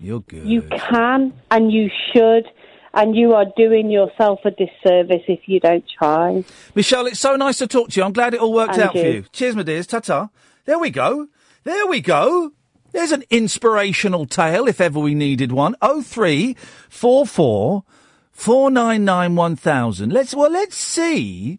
You're 0.00 0.20
good. 0.20 0.46
You 0.46 0.62
can 0.62 1.32
and 1.50 1.70
you 1.72 1.90
should. 2.12 2.46
And 2.94 3.16
you 3.16 3.32
are 3.32 3.46
doing 3.56 3.90
yourself 3.90 4.40
a 4.44 4.50
disservice 4.50 5.22
if 5.26 5.48
you 5.48 5.60
don't 5.60 5.84
try. 5.98 6.44
Michelle, 6.74 7.06
it's 7.06 7.20
so 7.20 7.36
nice 7.36 7.56
to 7.58 7.66
talk 7.66 7.88
to 7.90 8.00
you. 8.00 8.04
I'm 8.04 8.12
glad 8.12 8.34
it 8.34 8.40
all 8.40 8.52
worked 8.52 8.74
And 8.74 8.82
out 8.82 8.92
for 8.92 8.98
you. 8.98 9.10
you. 9.10 9.24
Cheers, 9.32 9.56
my 9.56 9.62
dears. 9.62 9.86
Ta-ta. 9.86 10.28
There 10.66 10.78
we 10.78 10.90
go. 10.90 11.28
There 11.64 11.86
we 11.86 12.00
go. 12.02 12.52
There's 12.92 13.10
an 13.12 13.24
inspirational 13.30 14.26
tale, 14.26 14.66
if 14.68 14.78
ever 14.78 15.00
we 15.00 15.14
needed 15.14 15.52
one. 15.52 15.74
Oh 15.80 16.02
three 16.02 16.54
four 16.90 17.24
four 17.24 17.84
four 18.30 18.70
nine 18.70 19.06
nine 19.06 19.36
one 19.36 19.56
thousand. 19.56 20.12
Let's 20.12 20.34
well, 20.34 20.50
let's 20.50 20.76
see 20.76 21.58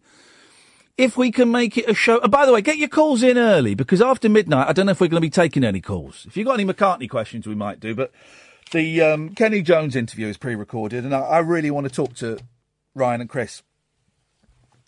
if 0.98 1.18
we 1.18 1.32
can 1.32 1.52
make 1.52 1.78
it 1.78 1.90
a 1.90 1.94
show. 1.94 2.20
By 2.22 2.46
the 2.46 2.54
way, 2.54 2.62
get 2.62 2.78
your 2.78 2.90
calls 2.90 3.24
in 3.24 3.38
early 3.38 3.76
because 3.76 4.02
after 4.02 4.30
midnight, 4.30 4.68
I 4.68 4.74
don't 4.74 4.86
know 4.86 4.92
if 4.92 5.02
we're 5.02 5.08
going 5.08 5.22
to 5.22 5.26
be 5.26 5.30
taking 5.30 5.64
any 5.64 5.82
calls. 5.82 6.26
If 6.28 6.38
you've 6.38 6.46
got 6.46 6.60
any 6.60 6.72
McCartney 6.72 7.10
questions, 7.10 7.48
we 7.48 7.56
might 7.56 7.80
do. 7.80 7.96
But 7.96 8.12
the 8.72 9.02
um, 9.02 9.30
Kenny 9.30 9.62
Jones 9.62 9.96
interview 9.96 10.28
is 10.28 10.38
pre-recorded, 10.38 11.04
and 11.04 11.14
I, 11.14 11.22
I 11.22 11.40
really 11.40 11.72
want 11.72 11.88
to 11.88 11.94
talk 11.94 12.16
to 12.16 12.40
Ryan 12.96 13.22
and 13.22 13.30
Chris 13.30 13.64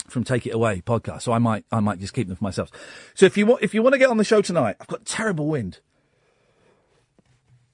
from 0.08 0.24
Take 0.24 0.46
It 0.46 0.54
Away 0.54 0.82
podcast. 0.86 1.24
So 1.24 1.32
I 1.32 1.40
might, 1.40 1.66
I 1.72 1.80
might 1.80 2.00
just 2.00 2.14
keep 2.14 2.28
them 2.28 2.36
for 2.36 2.44
myself. 2.44 2.70
So 3.16 3.26
if 3.26 3.38
you 3.38 3.46
want, 3.46 3.64
if 3.64 3.74
you 3.74 3.82
want 3.82 3.94
to 3.94 4.00
get 4.00 4.10
on 4.10 4.18
the 4.18 4.24
show 4.24 4.42
tonight, 4.42 4.76
I've 4.80 4.88
got 4.88 5.06
terrible 5.06 5.48
wind, 5.48 5.80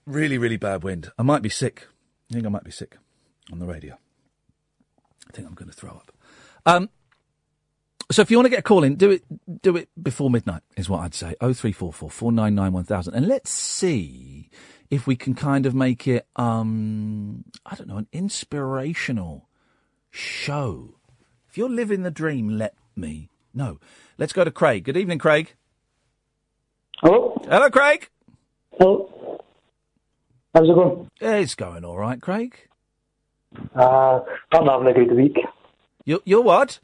really, 0.05 0.37
really 0.37 0.57
bad 0.57 0.83
wind. 0.83 1.11
I 1.17 1.23
might 1.23 1.41
be 1.41 1.49
sick. 1.49 1.87
I 2.29 2.35
think 2.35 2.45
I 2.45 2.49
might 2.49 2.63
be 2.63 2.71
sick 2.71 2.97
on 3.51 3.59
the 3.59 3.65
radio. 3.65 3.97
I 5.27 5.33
think 5.33 5.47
I'm 5.47 5.53
going 5.53 5.69
to 5.69 5.75
throw 5.75 5.91
up. 5.91 6.11
Um, 6.65 6.89
so 8.11 8.21
if 8.21 8.31
you 8.31 8.37
want 8.37 8.45
to 8.45 8.49
get 8.49 8.59
a 8.59 8.63
call 8.63 8.83
in, 8.83 8.95
do 8.95 9.11
it, 9.11 9.23
do 9.61 9.75
it 9.77 9.89
before 10.01 10.29
midnight 10.29 10.61
is 10.77 10.89
what 10.89 11.01
I'd 11.01 11.13
say. 11.13 11.35
Oh 11.41 11.53
three 11.53 11.71
four 11.71 11.93
four 11.93 12.09
four 12.09 12.31
nine 12.31 12.55
nine 12.55 12.73
one 12.73 12.83
thousand, 12.83 13.13
and 13.15 13.27
let's 13.27 13.51
see 13.51 14.49
if 14.89 15.07
we 15.07 15.15
can 15.15 15.33
kind 15.33 15.65
of 15.65 15.73
make 15.73 16.07
it, 16.07 16.27
um, 16.35 17.45
I 17.65 17.75
don't 17.75 17.87
know, 17.87 17.97
an 17.97 18.07
inspirational 18.11 19.47
show. 20.09 20.95
If 21.49 21.57
you're 21.57 21.69
living 21.69 22.03
the 22.03 22.11
dream, 22.11 22.49
let 22.57 22.75
me 22.95 23.29
know. 23.53 23.79
Let's 24.17 24.33
go 24.33 24.43
to 24.43 24.51
Craig. 24.51 24.83
Good 24.83 24.97
evening, 24.97 25.19
Craig. 25.19 25.53
Hello? 27.01 27.41
Hello, 27.49 27.69
Craig. 27.69 28.09
Hello? 28.77 29.41
How's 30.53 30.69
it 30.69 30.75
going? 30.75 31.09
It's 31.19 31.55
going 31.55 31.85
all 31.85 31.97
right, 31.97 32.21
Craig. 32.21 32.55
Uh, 33.75 34.19
I'm 34.51 34.65
having 34.65 34.87
a 34.87 34.93
good 34.93 35.15
week. 35.15 35.37
You, 36.05 36.21
you're 36.25 36.41
what? 36.41 36.79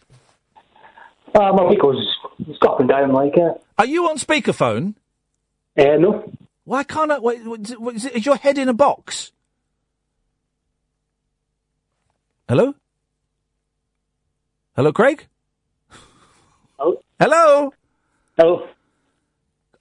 Uh, 1.36 1.52
my 1.54 1.63
was 1.63 2.16
it's 2.40 2.58
up 2.62 2.80
and 2.80 2.90
down 2.90 3.12
like 3.12 3.36
it. 3.36 3.63
Are 3.78 3.86
you 3.86 4.08
on 4.10 4.18
speakerphone? 4.18 4.96
Uh, 5.78 5.98
no. 6.00 6.32
Why 6.63 6.84
can't 6.84 7.12
I? 7.12 7.20
Wait, 7.20 7.44
what- 7.46 7.70
what 7.80 7.96
is, 7.96 8.06
it, 8.06 8.16
is 8.16 8.26
your 8.26 8.36
head 8.38 8.58
in 8.58 8.68
a 8.70 8.74
box? 8.74 9.32
Hello? 12.50 12.74
Hello, 14.76 14.92
Craig? 14.94 15.28
Hello? 16.80 17.02
Hello? 17.20 17.74
Hello? 18.38 18.68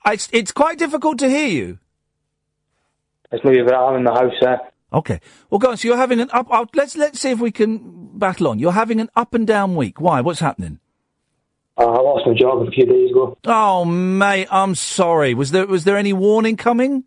It's, 0.06 0.28
it's 0.32 0.52
quite 0.52 0.78
difficult 0.78 1.18
to 1.20 1.28
hear 1.28 1.48
you. 1.48 1.78
It's 3.32 3.44
maybe 3.44 3.62
that 3.62 3.74
I'm 3.74 3.96
in 3.96 4.04
the 4.04 4.12
house 4.12 4.32
there. 4.40 4.60
Okay. 4.92 5.20
Well, 5.50 5.58
go 5.58 5.70
on. 5.70 5.76
So 5.76 5.88
you're 5.88 5.96
having 5.96 6.20
an 6.20 6.30
up. 6.32 6.50
up 6.52 6.70
let's 6.74 6.96
let's 6.96 7.20
see 7.20 7.30
if 7.30 7.40
we 7.40 7.50
can 7.50 8.16
battle 8.18 8.46
on. 8.48 8.60
You're 8.60 8.72
having 8.72 9.00
an 9.00 9.10
up 9.16 9.34
and 9.34 9.44
down 9.46 9.74
week. 9.74 10.00
Why? 10.00 10.20
What's 10.20 10.38
happening? 10.40 10.78
Uh, 11.78 11.84
I 11.84 12.00
lost 12.00 12.26
my 12.26 12.34
job 12.34 12.66
a 12.66 12.70
few 12.70 12.86
days 12.86 13.10
ago. 13.10 13.36
Oh, 13.44 13.84
mate, 13.84 14.48
I'm 14.50 14.74
sorry. 14.74 15.34
Was 15.34 15.50
there 15.50 15.66
was 15.66 15.84
there 15.84 15.96
any 15.96 16.12
warning 16.12 16.56
coming? 16.56 17.04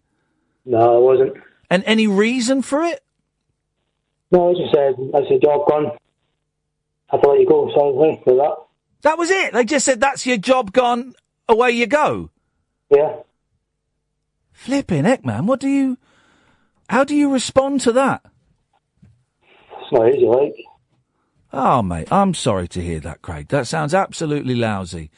No, 0.65 0.97
it 0.97 1.01
wasn't. 1.01 1.43
And 1.69 1.83
any 1.85 2.07
reason 2.07 2.61
for 2.61 2.83
it? 2.83 3.03
No, 4.31 4.51
I 4.51 4.53
just 4.53 4.73
said, 4.73 4.95
I 5.15 5.27
said, 5.27 5.41
job 5.41 5.67
gone. 5.67 5.87
I 7.09 7.15
have 7.15 7.21
to 7.21 7.29
let 7.29 7.39
you 7.39 7.47
go, 7.47 7.71
sorry, 7.73 8.21
for 8.23 8.35
that. 8.35 8.55
That 9.01 9.17
was 9.17 9.31
it. 9.31 9.53
They 9.53 9.65
just 9.65 9.85
said 9.85 9.99
that's 9.99 10.25
your 10.27 10.37
job 10.37 10.71
gone. 10.71 11.15
Away 11.47 11.71
you 11.71 11.87
go. 11.87 12.29
Yeah. 12.91 13.15
Flipping 14.51 15.05
heck, 15.05 15.25
man. 15.25 15.47
What 15.47 15.59
do 15.59 15.67
you? 15.67 15.97
How 16.89 17.03
do 17.03 17.15
you 17.15 17.33
respond 17.33 17.81
to 17.81 17.91
that? 17.93 18.23
It's 19.81 19.91
not 19.91 20.09
easy, 20.09 20.25
like. 20.25 20.53
Oh, 21.51 21.81
mate, 21.81 22.11
I'm 22.11 22.33
sorry 22.33 22.67
to 22.69 22.81
hear 22.81 22.99
that, 22.99 23.21
Craig. 23.21 23.47
That 23.47 23.67
sounds 23.67 23.93
absolutely 23.93 24.55
lousy. 24.55 25.09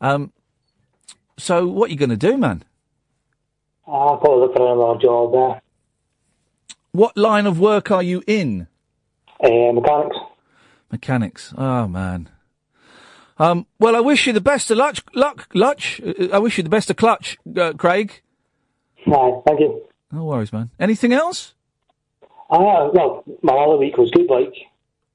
Um, 0.00 0.32
so 1.38 1.66
what 1.66 1.88
are 1.88 1.92
you 1.92 1.98
going 1.98 2.10
to 2.10 2.16
do, 2.16 2.36
man? 2.38 2.64
I'll 3.86 4.16
probably 4.16 4.40
look 4.40 4.56
for 4.56 4.72
another 4.72 5.00
job 5.00 5.32
there. 5.32 5.62
What 6.92 7.16
line 7.16 7.46
of 7.46 7.58
work 7.60 7.90
are 7.90 8.02
you 8.02 8.22
in? 8.26 8.66
Uh, 9.42 9.72
mechanics. 9.72 10.16
Mechanics. 10.90 11.52
Oh 11.58 11.88
man. 11.88 12.30
Um, 13.36 13.66
well, 13.80 13.96
I 13.96 14.00
wish 14.00 14.26
you 14.26 14.32
the 14.32 14.40
best 14.40 14.70
of 14.70 14.78
luck. 14.78 14.98
Luck, 15.12 15.48
Lutch. 15.54 16.00
Uh, 16.00 16.28
I 16.32 16.38
wish 16.38 16.56
you 16.56 16.62
the 16.62 16.70
best 16.70 16.88
of 16.88 16.96
clutch, 16.96 17.36
uh, 17.58 17.72
Craig. 17.72 18.22
Aye, 19.06 19.40
thank 19.46 19.60
you. 19.60 19.82
No 20.12 20.24
worries, 20.24 20.52
man. 20.52 20.70
Anything 20.78 21.12
else? 21.12 21.54
Ah, 22.48 22.88
well, 22.92 23.24
my 23.42 23.54
other 23.54 23.76
week 23.76 23.96
was 23.96 24.10
good, 24.12 24.30
like. 24.30 24.54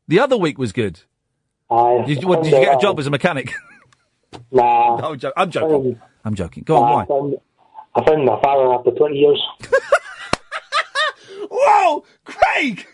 The 0.10 0.20
other 0.20 0.36
week 0.38 0.58
was 0.58 0.72
good. 0.74 1.00
Aye. 1.70 2.04
Did, 2.08 2.22
you- 2.24 2.28
what, 2.28 2.44
did 2.44 2.52
you 2.52 2.60
get 2.60 2.76
a 2.76 2.80
job 2.82 3.00
as 3.00 3.08
a 3.08 3.12
mechanic? 3.12 3.54
Nah. 4.52 4.98
No, 4.98 5.10
I'm, 5.12 5.18
jo- 5.20 5.32
I'm 5.36 5.50
joking. 5.50 6.00
I'm 6.24 6.36
joking. 6.36 6.62
Go 6.64 6.78
on, 6.78 6.84
I 6.92 6.94
why? 6.98 7.06
found, 7.06 7.36
I 7.96 8.04
found 8.06 8.26
my 8.26 8.40
father 8.42 8.72
after 8.76 8.92
20 8.92 9.16
years. 9.16 9.44
Whoa, 11.50 12.04
Craig! 12.26 12.86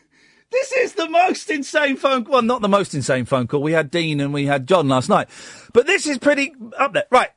This 0.49 0.71
is 0.71 0.93
the 0.93 1.09
most 1.09 1.49
insane 1.49 1.97
phone 1.97 2.23
call. 2.23 2.33
Well, 2.35 2.41
not 2.41 2.61
the 2.61 2.69
most 2.69 2.93
insane 2.95 3.25
phone 3.25 3.47
call. 3.47 3.61
We 3.61 3.73
had 3.73 3.91
Dean 3.91 4.21
and 4.21 4.33
we 4.33 4.45
had 4.45 4.65
John 4.65 4.87
last 4.87 5.09
night. 5.09 5.27
But 5.73 5.87
this 5.87 6.07
is 6.07 6.17
pretty 6.17 6.53
up 6.77 6.93
there. 6.93 7.03
Right. 7.11 7.31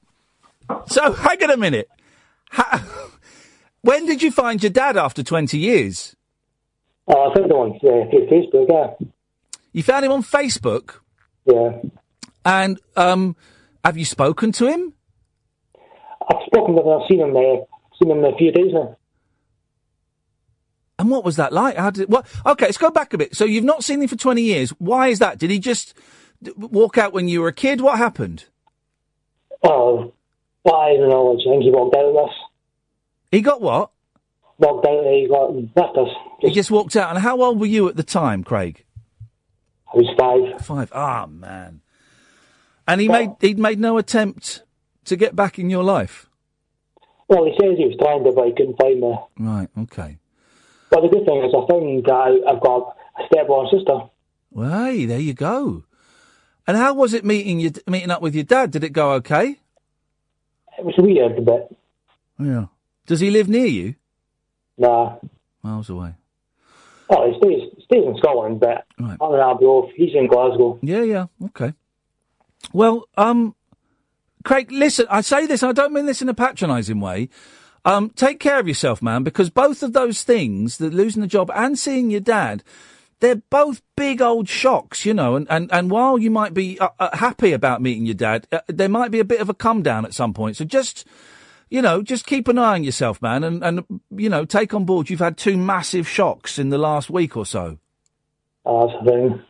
So, 0.87 1.13
hang 1.15 1.43
on 1.43 1.51
a 1.51 1.57
minute. 1.57 1.89
Ha- 2.53 3.11
when 3.81 4.07
did 4.07 4.23
you 4.23 4.31
find 4.31 4.63
your 4.63 4.71
dad 4.71 4.97
after 4.97 5.25
20 5.25 5.59
years? 5.59 6.15
Oh, 7.09 7.31
I 7.31 7.35
found 7.35 7.51
him 7.51 7.57
on 7.57 7.71
uh, 7.77 8.11
through 8.11 8.27
Facebook, 8.29 8.69
yeah. 9.01 9.07
You 9.73 9.83
found 9.83 10.05
him 10.05 10.13
on 10.13 10.23
Facebook? 10.23 10.97
Yeah. 11.45 11.81
And, 12.45 12.81
um, 12.97 13.37
have 13.85 13.97
you 13.97 14.05
spoken 14.05 14.53
to 14.53 14.67
him? 14.67 14.95
I've 16.31 16.43
spoken 16.47 16.75
with 16.75 16.85
him, 16.85 16.93
I've 16.93 17.09
seen 17.09 17.21
him, 17.21 17.37
uh, 17.37 17.65
seen 17.99 18.11
him 18.11 18.25
a 18.25 18.37
few 18.37 18.53
days 18.53 18.73
now. 18.73 18.97
And 20.99 21.11
what 21.11 21.25
was 21.25 21.37
that 21.37 21.53
like? 21.53 21.77
How 21.77 21.91
did 21.91 22.11
what? 22.11 22.27
Okay, 22.45 22.67
let's 22.67 22.77
go 22.77 22.91
back 22.91 23.15
a 23.15 23.19
bit. 23.19 23.37
So 23.37 23.45
you've 23.45 23.65
not 23.65 23.85
seen 23.85 24.03
him 24.03 24.09
for 24.09 24.17
20 24.17 24.43
years. 24.43 24.71
Why 24.79 25.09
is 25.09 25.21
that? 25.21 25.39
Did 25.39 25.51
he 25.51 25.61
just 25.61 25.95
walk 26.57 26.99
out 26.99 27.13
when 27.13 27.29
you 27.29 27.41
were 27.41 27.49
a 27.49 27.53
kid? 27.53 27.81
What 27.81 27.99
happened? 27.99 28.47
Oh, 29.63 30.13
well, 30.65 30.75
I 30.75 30.97
don't 30.97 31.09
know, 31.09 31.33
I 31.33 31.51
think 31.51 31.63
he 31.63 31.71
walked 31.71 31.97
out 31.97 32.05
of 32.05 32.17
us. 32.29 32.35
He 33.31 33.41
got 33.41 33.61
what? 33.61 33.91
Walked 34.59 34.87
out, 34.87 35.05
he 35.05 35.29
got 35.29 35.55
left 35.55 35.97
us. 35.97 36.09
He 36.41 36.51
just 36.51 36.71
walked 36.71 36.97
out. 36.97 37.11
And 37.11 37.19
how 37.19 37.41
old 37.41 37.61
were 37.61 37.67
you 37.67 37.89
at 37.89 37.97
the 37.97 38.03
time, 38.03 38.43
Craig? 38.45 38.85
I 39.93 39.97
was 39.97 40.09
five. 40.19 40.65
Five. 40.65 40.93
Ah, 40.95 41.27
man. 41.27 41.81
And 42.87 43.01
he 43.01 43.09
made 43.09 43.31
he'd 43.41 43.59
made 43.59 43.79
no 43.79 43.99
attempt 43.99 44.63
to 45.05 45.17
get 45.17 45.37
back 45.37 45.59
in 45.59 45.71
your 45.71 45.85
life. 45.85 46.29
Well, 47.29 47.45
he 47.45 47.53
says 47.61 47.77
he 47.77 47.85
was 47.85 47.97
trying 48.01 48.25
to, 48.25 48.33
but 48.33 48.47
he 48.47 48.53
couldn't 48.53 48.79
find 48.81 49.01
me. 49.01 49.15
Right. 49.39 49.69
Okay. 49.79 50.19
But 50.91 51.03
the 51.03 51.09
good 51.09 51.27
thing 51.27 51.45
is, 51.45 51.53
I 51.55 51.67
found 51.71 52.05
that 52.05 52.45
I've 52.49 52.61
got 52.61 52.97
a 53.19 53.27
stepbrother 53.27 53.69
and 53.69 53.79
sister. 53.79 53.99
Well, 54.51 54.85
hey, 54.87 55.05
there 55.05 55.19
you 55.19 55.35
go. 55.35 55.85
And 56.67 56.77
how 56.77 56.95
was 56.95 57.13
it 57.13 57.25
meeting 57.25 57.61
you 57.61 57.73
meeting 57.87 58.11
up 58.11 58.23
with 58.23 58.35
your 58.35 58.45
dad? 58.45 58.71
Did 58.71 58.85
it 58.85 58.93
go 58.93 59.13
okay? 59.13 59.59
It 60.79 60.85
was 60.85 60.95
weird 60.99 61.37
a 61.37 61.41
bit. 61.41 61.77
Yeah. 62.39 62.67
Does 63.07 63.21
he 63.21 63.31
live 63.31 63.49
near 63.49 63.67
you? 63.67 63.95
Nah. 64.77 65.17
Miles 65.63 65.91
away. 65.91 66.15
Oh, 67.11 67.31
he 67.31 67.39
stays, 67.39 67.71
stays 67.85 68.05
in 68.05 68.17
Scotland, 68.19 68.61
but 68.61 68.85
Right. 68.99 69.17
I'm 69.21 69.35
in 69.35 69.41
Arbroath. 69.41 69.91
He's 69.95 70.15
in 70.15 70.27
Glasgow. 70.27 70.79
Yeah, 70.83 71.03
yeah. 71.03 71.27
Okay. 71.47 71.73
Well, 72.73 73.09
um, 73.17 73.55
Craig, 74.45 74.71
listen, 74.71 75.07
I 75.11 75.21
say 75.23 75.47
this, 75.47 75.63
I 75.63 75.73
don't 75.73 75.93
mean 75.93 76.07
this 76.07 76.23
in 76.23 76.29
a 76.29 76.35
patronising 76.35 77.01
way. 77.01 77.29
Um, 77.85 78.11
take 78.11 78.41
care 78.41 78.59
of 78.59 78.69
yourself, 78.69 79.01
man, 79.01 79.23
because 79.23 79.51
both 79.51 79.83
of 79.83 79.93
those 79.93 80.23
things, 80.23 80.77
the 80.79 80.91
losing 80.91 81.23
the 81.23 81.29
job 81.29 81.51
and 81.55 81.79
seeing 81.79 82.11
your 82.11 82.21
dad, 82.21 82.63
they're 83.21 83.43
both 83.51 83.83
big 83.97 84.21
old 84.21 84.49
shocks, 84.49 85.07
you 85.07 85.15
know, 85.15 85.37
and, 85.37 85.47
and, 85.51 85.73
and 85.73 85.91
while 85.91 86.19
you 86.19 86.31
might 86.31 86.55
be 86.55 86.79
uh, 86.79 86.91
uh, 86.99 87.17
happy 87.17 87.53
about 87.53 87.81
meeting 87.81 88.05
your 88.05 88.15
dad, 88.15 88.47
uh, 88.53 88.61
there 88.69 88.89
might 88.89 89.11
be 89.11 89.21
a 89.21 89.25
bit 89.25 89.41
of 89.41 89.49
a 89.49 89.55
come 89.55 89.83
down 89.83 90.05
at 90.05 90.15
some 90.15 90.35
point. 90.35 90.57
So 90.57 90.65
just, 90.65 91.07
you 91.71 91.83
know, 91.83 92.03
just 92.03 92.27
keep 92.27 92.49
an 92.49 92.59
eye 92.59 92.75
on 92.75 92.85
yourself, 92.85 93.21
man, 93.21 93.45
and, 93.45 93.63
and, 93.63 93.85
you 94.11 94.29
know, 94.29 94.45
take 94.45 94.73
on 94.75 94.85
board 94.85 95.11
you've 95.11 95.21
had 95.21 95.37
two 95.37 95.57
massive 95.57 96.09
shocks 96.09 96.59
in 96.59 96.71
the 96.71 96.79
last 96.79 97.11
week 97.11 97.37
or 97.37 97.45
so. 97.47 97.79
Oh, 98.65 98.89
that's 98.89 99.05
the 99.05 99.11
thing. 99.11 99.43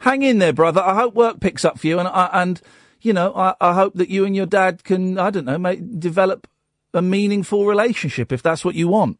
hang 0.00 0.22
in 0.22 0.38
there, 0.38 0.52
brother. 0.52 0.80
I 0.80 0.94
hope 0.94 1.14
work 1.14 1.40
picks 1.40 1.64
up 1.64 1.78
for 1.78 1.86
you, 1.86 1.98
and 1.98 2.08
I, 2.08 2.28
and 2.32 2.60
you 3.00 3.12
know, 3.12 3.32
I, 3.34 3.54
I 3.60 3.74
hope 3.74 3.94
that 3.94 4.08
you 4.08 4.24
and 4.24 4.34
your 4.34 4.46
dad 4.46 4.84
can, 4.84 5.18
I 5.18 5.30
don't 5.30 5.44
know, 5.44 5.58
make, 5.58 6.00
develop 6.00 6.46
a 6.94 7.02
meaningful 7.02 7.66
relationship 7.66 8.32
if 8.32 8.42
that's 8.42 8.64
what 8.64 8.74
you 8.74 8.88
want. 8.88 9.18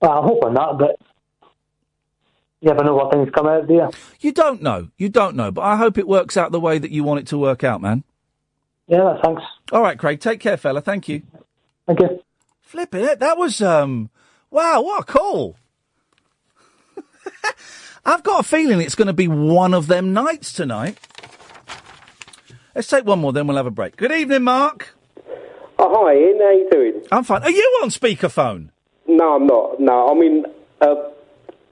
Well, 0.00 0.12
I'm 0.12 0.24
hoping 0.24 0.54
that, 0.54 0.78
but 0.78 0.96
you 2.60 2.68
never 2.68 2.84
know 2.84 2.94
what 2.94 3.12
things 3.12 3.28
come 3.34 3.46
out, 3.46 3.66
do 3.66 3.74
you? 3.74 3.90
You 4.20 4.32
don't 4.32 4.62
know, 4.62 4.88
you 4.96 5.08
don't 5.08 5.36
know, 5.36 5.50
but 5.50 5.62
I 5.62 5.76
hope 5.76 5.98
it 5.98 6.08
works 6.08 6.36
out 6.36 6.52
the 6.52 6.60
way 6.60 6.78
that 6.78 6.90
you 6.90 7.04
want 7.04 7.20
it 7.20 7.26
to 7.28 7.38
work 7.38 7.64
out, 7.64 7.80
man. 7.80 8.04
Yeah, 8.88 9.18
thanks. 9.22 9.42
All 9.70 9.82
right, 9.82 9.98
Craig, 9.98 10.18
take 10.20 10.40
care, 10.40 10.56
fella. 10.56 10.80
Thank 10.80 11.08
you. 11.08 11.22
Thank 11.86 12.00
you. 12.00 12.22
Flipping 12.62 13.04
it, 13.04 13.20
that 13.20 13.38
was 13.38 13.62
um, 13.62 14.10
wow, 14.50 14.82
what 14.82 15.02
a 15.02 15.04
call. 15.04 15.56
I've 18.04 18.22
got 18.22 18.40
a 18.40 18.42
feeling 18.42 18.80
it's 18.80 18.94
going 18.94 19.06
to 19.06 19.12
be 19.12 19.28
one 19.28 19.74
of 19.74 19.86
them 19.86 20.12
nights 20.12 20.52
tonight. 20.52 20.98
Let's 22.74 22.88
take 22.88 23.04
one 23.04 23.20
more, 23.20 23.32
then 23.32 23.46
we'll 23.46 23.56
have 23.56 23.66
a 23.66 23.70
break. 23.70 23.96
Good 23.96 24.12
evening, 24.12 24.44
Mark. 24.44 24.94
Oh, 25.78 26.04
hi, 26.06 26.12
Iain. 26.12 26.38
How 26.40 26.50
you 26.50 26.68
doing? 26.70 27.06
I'm 27.12 27.24
fine. 27.24 27.42
Are 27.42 27.50
you 27.50 27.80
on 27.82 27.90
speakerphone? 27.90 28.70
No, 29.06 29.36
I'm 29.36 29.46
not. 29.46 29.80
No, 29.80 30.08
I 30.08 30.14
mean, 30.14 30.44
uh, 30.80 30.94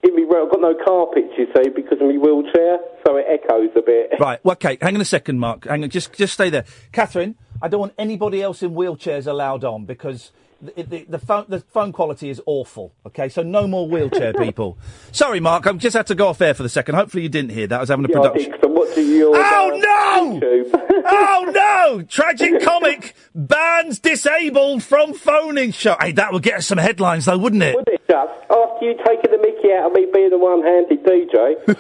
in 0.03 0.15
me, 0.17 0.25
I've 0.25 0.51
got 0.51 0.61
no 0.61 0.75
carpet, 0.85 1.25
you 1.37 1.47
see, 1.55 1.71
because 1.71 2.01
of 2.01 2.09
my 2.09 2.17
wheelchair, 2.17 2.79
so 3.07 3.17
it 3.17 3.27
echoes 3.47 3.71
a 3.77 3.83
bit. 3.83 4.11
Right. 4.21 4.43
Well, 4.45 4.53
okay. 4.53 4.79
Hang 4.81 4.95
on 4.95 5.01
a 5.01 5.05
second, 5.05 5.39
Mark. 5.39 5.67
Hang 5.67 5.85
on. 5.85 5.91
Just, 5.91 6.13
just 6.15 6.35
stay 6.35 6.49
there, 6.49 6.65
Catherine. 6.93 7.35
I 7.61 7.69
don't 7.69 7.81
want 7.81 7.93
anybody 7.99 8.43
else 8.43 8.63
in 8.63 8.71
wheelchairs 8.71 9.27
allowed 9.27 9.63
on 9.63 9.85
because 9.85 10.33
the, 10.61 10.83
the, 10.83 11.07
the 11.09 11.19
phone 11.19 11.45
the 11.49 11.61
phone 11.61 11.93
quality 11.93 12.31
is 12.31 12.41
awful. 12.47 12.93
Okay, 13.07 13.29
so 13.29 13.43
no 13.43 13.67
more 13.67 13.89
wheelchair 13.89 14.33
people. 14.39 14.79
Sorry, 15.13 15.41
Mark. 15.41 15.67
I 15.67 15.73
just 15.75 15.97
had 15.97 16.07
to 16.09 16.15
go 16.15 16.29
off 16.29 16.41
air 16.41 16.55
for 16.55 16.63
the 16.63 16.69
second. 16.69 16.95
Hopefully 16.95 17.23
you 17.23 17.29
didn't 17.29 17.51
hear 17.51 17.67
that. 17.67 17.77
I 17.77 17.81
was 17.81 17.89
having 17.89 18.05
a 18.07 18.09
Yeah, 18.09 18.15
production. 18.21 18.55
so. 18.61 18.69
Watching 18.69 19.09
your 19.09 19.35
Oh 19.35 19.71
no! 19.75 20.41
oh 21.07 21.53
no! 21.55 22.03
Tragic 22.03 22.61
comic 22.63 23.15
bans 23.35 23.99
disabled 24.01 24.83
from 24.83 25.15
phoning 25.15 25.73
show. 25.73 25.97
Hey, 26.01 26.13
that 26.13 26.33
would 26.33 26.43
get 26.43 26.59
us 26.59 26.67
some 26.67 26.77
headlines, 26.79 27.25
though, 27.25 27.39
wouldn't 27.39 27.63
it? 27.63 27.75
Would 27.75 27.89
it 27.89 28.03
just 28.09 28.33
after 28.51 28.85
you 28.85 28.95
taking 29.07 29.31
the 29.31 29.39
Mickey 29.39 29.73
out 29.73 29.87
of 29.87 29.93
me 29.93 30.07
being 30.13 30.33
a 30.33 30.39
one-handed 30.39 31.03
DJ? 31.05 31.77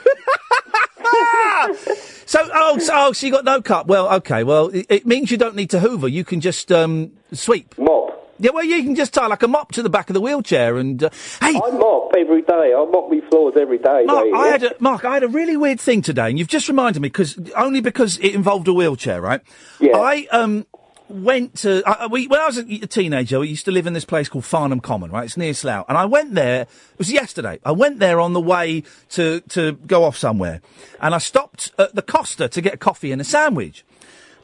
So, 2.28 2.40
oh, 2.52 2.78
so, 2.78 2.92
oh, 2.92 3.12
so 3.12 3.26
you 3.26 3.32
got 3.32 3.44
no 3.44 3.62
cup. 3.62 3.86
Well, 3.86 4.12
okay. 4.16 4.42
Well, 4.42 4.68
it, 4.68 4.86
it 4.88 5.06
means 5.06 5.30
you 5.30 5.36
don't 5.36 5.54
need 5.54 5.70
to 5.70 5.80
hoover. 5.80 6.08
You 6.08 6.24
can 6.24 6.40
just 6.40 6.72
um, 6.72 7.12
sweep. 7.32 7.76
Mop. 7.78 8.05
Yeah, 8.38 8.50
well, 8.52 8.64
you 8.64 8.82
can 8.82 8.94
just 8.94 9.14
tie 9.14 9.26
like 9.26 9.42
a 9.42 9.48
mop 9.48 9.72
to 9.72 9.82
the 9.82 9.90
back 9.90 10.10
of 10.10 10.14
the 10.14 10.20
wheelchair 10.20 10.76
and. 10.76 11.02
Uh, 11.02 11.10
hey, 11.40 11.54
I 11.56 11.70
mop 11.70 12.12
every 12.18 12.42
day. 12.42 12.74
I 12.76 12.84
mop 12.90 13.10
my 13.10 13.20
floors 13.30 13.54
every 13.58 13.78
day. 13.78 14.04
Mark, 14.04 14.26
I 14.34 14.48
had 14.48 14.62
a, 14.62 14.74
Mark, 14.78 15.04
I 15.04 15.14
had 15.14 15.22
a 15.22 15.28
really 15.28 15.56
weird 15.56 15.80
thing 15.80 16.02
today, 16.02 16.28
and 16.28 16.38
you've 16.38 16.48
just 16.48 16.68
reminded 16.68 17.00
me 17.00 17.08
because 17.08 17.38
only 17.56 17.80
because 17.80 18.18
it 18.18 18.34
involved 18.34 18.68
a 18.68 18.72
wheelchair, 18.72 19.20
right? 19.20 19.40
Yeah. 19.80 19.96
I 19.96 20.26
um 20.30 20.66
went 21.08 21.54
to 21.56 21.82
I, 21.86 22.06
we 22.06 22.26
when 22.26 22.40
I 22.40 22.46
was 22.46 22.58
a 22.58 22.64
teenager, 22.64 23.38
we 23.40 23.48
used 23.48 23.64
to 23.66 23.70
live 23.70 23.86
in 23.86 23.92
this 23.92 24.04
place 24.04 24.28
called 24.28 24.44
Farnham 24.44 24.80
Common, 24.80 25.10
right? 25.10 25.24
It's 25.24 25.36
near 25.36 25.54
Slough, 25.54 25.84
and 25.88 25.96
I 25.96 26.04
went 26.04 26.34
there. 26.34 26.62
It 26.62 26.98
was 26.98 27.12
yesterday. 27.12 27.60
I 27.64 27.72
went 27.72 27.98
there 27.98 28.20
on 28.20 28.32
the 28.32 28.40
way 28.40 28.82
to 29.10 29.40
to 29.40 29.72
go 29.72 30.04
off 30.04 30.16
somewhere, 30.16 30.60
and 31.00 31.14
I 31.14 31.18
stopped 31.18 31.72
at 31.78 31.94
the 31.94 32.02
Costa 32.02 32.48
to 32.48 32.60
get 32.60 32.74
a 32.74 32.78
coffee 32.78 33.12
and 33.12 33.20
a 33.20 33.24
sandwich. 33.24 33.84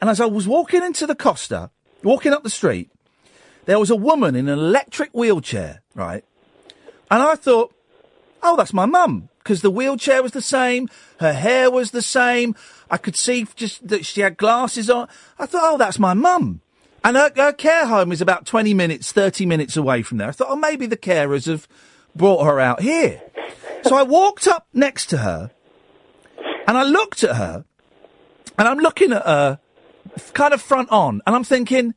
And 0.00 0.10
as 0.10 0.20
I 0.20 0.26
was 0.26 0.48
walking 0.48 0.82
into 0.82 1.06
the 1.06 1.14
Costa, 1.14 1.70
walking 2.02 2.32
up 2.32 2.42
the 2.42 2.50
street, 2.50 2.90
there 3.64 3.78
was 3.78 3.90
a 3.90 3.96
woman 3.96 4.34
in 4.34 4.48
an 4.48 4.58
electric 4.58 5.10
wheelchair, 5.12 5.82
right? 5.94 6.24
And 7.10 7.22
I 7.22 7.34
thought, 7.34 7.74
oh, 8.42 8.56
that's 8.56 8.72
my 8.72 8.86
mum. 8.86 9.28
Because 9.38 9.62
the 9.62 9.70
wheelchair 9.70 10.22
was 10.22 10.32
the 10.32 10.42
same, 10.42 10.88
her 11.18 11.32
hair 11.32 11.70
was 11.70 11.90
the 11.90 12.02
same. 12.02 12.54
I 12.90 12.96
could 12.96 13.16
see 13.16 13.46
just 13.56 13.86
that 13.88 14.06
she 14.06 14.20
had 14.20 14.36
glasses 14.36 14.88
on. 14.88 15.08
I 15.38 15.46
thought, 15.46 15.74
oh, 15.74 15.78
that's 15.78 15.98
my 15.98 16.14
mum. 16.14 16.60
And 17.04 17.16
her, 17.16 17.32
her 17.34 17.52
care 17.52 17.86
home 17.86 18.12
is 18.12 18.20
about 18.20 18.46
20 18.46 18.72
minutes, 18.74 19.10
30 19.10 19.46
minutes 19.46 19.76
away 19.76 20.02
from 20.02 20.18
there. 20.18 20.28
I 20.28 20.32
thought, 20.32 20.48
oh, 20.50 20.56
maybe 20.56 20.86
the 20.86 20.96
carers 20.96 21.46
have 21.46 21.66
brought 22.14 22.44
her 22.44 22.60
out 22.60 22.82
here. 22.82 23.20
so 23.82 23.96
I 23.96 24.04
walked 24.04 24.46
up 24.46 24.68
next 24.72 25.06
to 25.06 25.18
her 25.18 25.50
and 26.66 26.78
I 26.78 26.84
looked 26.84 27.24
at 27.24 27.36
her 27.36 27.64
and 28.58 28.68
I'm 28.68 28.78
looking 28.78 29.12
at 29.12 29.24
her 29.24 29.58
kind 30.34 30.54
of 30.54 30.62
front 30.62 30.90
on 30.90 31.20
and 31.26 31.34
I'm 31.34 31.44
thinking, 31.44 31.94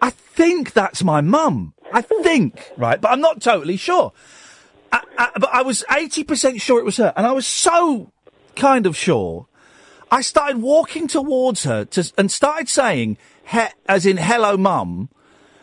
I 0.00 0.10
think 0.10 0.72
that's 0.72 1.02
my 1.02 1.20
mum. 1.20 1.74
I 1.92 2.02
think, 2.02 2.72
right, 2.76 3.00
but 3.00 3.10
I'm 3.10 3.20
not 3.20 3.40
totally 3.40 3.76
sure. 3.76 4.12
I, 4.92 5.02
I, 5.18 5.30
but 5.34 5.50
I 5.52 5.62
was 5.62 5.84
80% 5.88 6.60
sure 6.60 6.78
it 6.78 6.84
was 6.84 6.96
her, 6.98 7.12
and 7.16 7.26
I 7.26 7.32
was 7.32 7.46
so 7.46 8.12
kind 8.54 8.86
of 8.86 8.96
sure. 8.96 9.46
I 10.10 10.20
started 10.22 10.58
walking 10.58 11.08
towards 11.08 11.64
her 11.64 11.84
to, 11.86 12.12
and 12.16 12.30
started 12.30 12.68
saying, 12.68 13.18
he, 13.50 13.62
as 13.88 14.06
in, 14.06 14.16
hello, 14.16 14.56
mum. 14.56 15.08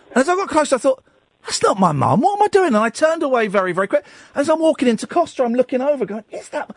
And 0.10 0.18
as 0.18 0.30
I 0.30 0.36
got 0.36 0.50
closer, 0.50 0.76
I 0.76 0.80
thought, 0.80 1.04
that's 1.44 1.62
not 1.62 1.80
my 1.80 1.92
mum. 1.92 2.22
What 2.22 2.38
am 2.40 2.44
I 2.44 2.48
doing? 2.48 2.68
And 2.68 2.78
I 2.78 2.90
turned 2.90 3.24
away 3.24 3.48
very, 3.48 3.74
very 3.74 3.88
quick. 3.88 4.06
As 4.36 4.50
I'm 4.50 4.60
walking 4.60 4.88
into 4.88 5.08
Costa, 5.08 5.44
I'm 5.44 5.54
looking 5.56 5.82
over, 5.82 6.06
going, 6.06 6.24
is 6.32 6.50
that. 6.50 6.74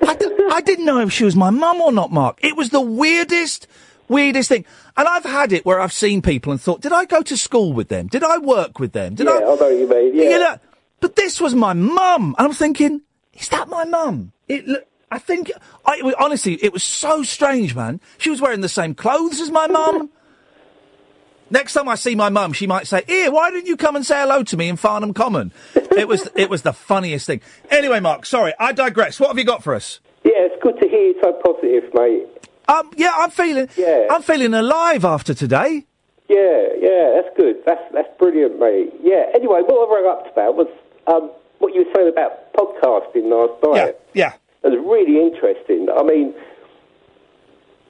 I, 0.00 0.14
d- 0.14 0.30
I 0.50 0.60
didn't 0.60 0.84
know 0.84 1.00
if 1.00 1.12
she 1.12 1.24
was 1.24 1.34
my 1.34 1.50
mum 1.50 1.80
or 1.80 1.90
not, 1.90 2.12
Mark. 2.12 2.38
It 2.42 2.56
was 2.56 2.70
the 2.70 2.80
weirdest, 2.80 3.66
weirdest 4.08 4.48
thing. 4.48 4.64
And 4.96 5.08
I've 5.08 5.24
had 5.24 5.52
it 5.52 5.64
where 5.64 5.80
I've 5.80 5.92
seen 5.92 6.22
people 6.22 6.52
and 6.52 6.60
thought, 6.60 6.80
did 6.80 6.92
I 6.92 7.04
go 7.04 7.22
to 7.22 7.36
school 7.36 7.72
with 7.72 7.88
them? 7.88 8.06
Did 8.06 8.22
I 8.22 8.38
work 8.38 8.78
with 8.78 8.92
them? 8.92 9.14
Did 9.14 9.26
yeah, 9.26 9.32
I? 9.32 9.52
I 9.52 9.56
know 9.56 9.68
you 9.68 9.88
mean. 9.88 10.14
Yeah. 10.14 10.22
You 10.30 10.38
know, 10.38 10.56
but 11.00 11.16
this 11.16 11.40
was 11.40 11.54
my 11.54 11.72
mum, 11.72 12.34
and 12.38 12.46
I'm 12.46 12.54
thinking, 12.54 13.02
is 13.34 13.48
that 13.50 13.68
my 13.68 13.84
mum? 13.84 14.32
It, 14.48 14.66
look- 14.66 14.86
I 15.10 15.18
think, 15.18 15.52
I, 15.86 15.98
it 15.98 16.04
was- 16.04 16.14
honestly, 16.18 16.54
it 16.54 16.72
was 16.72 16.82
so 16.82 17.22
strange, 17.22 17.74
man. 17.74 18.00
She 18.18 18.30
was 18.30 18.40
wearing 18.40 18.62
the 18.62 18.68
same 18.68 18.94
clothes 18.94 19.40
as 19.40 19.50
my 19.50 19.66
mum. 19.66 20.10
Next 21.50 21.74
time 21.74 21.88
I 21.88 21.94
see 21.94 22.14
my 22.14 22.30
mum, 22.30 22.52
she 22.52 22.66
might 22.66 22.86
say, 22.86 23.02
"Here, 23.06 23.30
why 23.30 23.50
didn't 23.50 23.66
you 23.66 23.76
come 23.76 23.96
and 23.96 24.04
say 24.04 24.18
hello 24.18 24.42
to 24.44 24.56
me 24.56 24.68
in 24.68 24.76
Farnham 24.76 25.12
Common?" 25.12 25.52
it 25.74 26.08
was, 26.08 26.28
it 26.34 26.48
was 26.48 26.62
the 26.62 26.72
funniest 26.72 27.26
thing. 27.26 27.42
Anyway, 27.70 28.00
Mark, 28.00 28.24
sorry, 28.26 28.54
I 28.58 28.72
digress. 28.72 29.20
What 29.20 29.28
have 29.28 29.38
you 29.38 29.44
got 29.44 29.62
for 29.62 29.74
us? 29.74 30.00
Yeah, 30.24 30.32
it's 30.36 30.60
good 30.62 30.80
to 30.80 30.88
hear 30.88 31.08
you 31.08 31.20
so 31.22 31.32
positive, 31.44 31.92
mate. 31.94 32.26
Um, 32.68 32.90
yeah, 32.96 33.12
I'm 33.16 33.30
feeling, 33.30 33.68
Yeah. 33.76 34.06
I'm 34.10 34.22
feeling 34.22 34.54
alive 34.54 35.04
after 35.04 35.34
today. 35.34 35.84
Yeah, 36.28 36.68
yeah, 36.80 37.20
that's 37.20 37.36
good. 37.36 37.56
That's 37.66 37.82
that's 37.92 38.08
brilliant, 38.18 38.58
mate. 38.58 38.92
Yeah. 39.02 39.26
Anyway, 39.34 39.60
what 39.66 39.88
I 39.88 39.94
rang 39.94 40.06
up 40.10 40.32
about 40.32 40.56
was 40.56 40.68
um, 41.06 41.30
what 41.58 41.74
you 41.74 41.84
were 41.84 41.92
saying 41.94 42.08
about 42.08 42.52
podcasting 42.54 43.28
last 43.28 43.62
night. 43.62 43.96
Yeah, 44.14 44.32
It 44.64 44.68
was 44.68 44.80
really 44.80 45.20
interesting. 45.20 45.88
I 45.94 46.02
mean, 46.02 46.32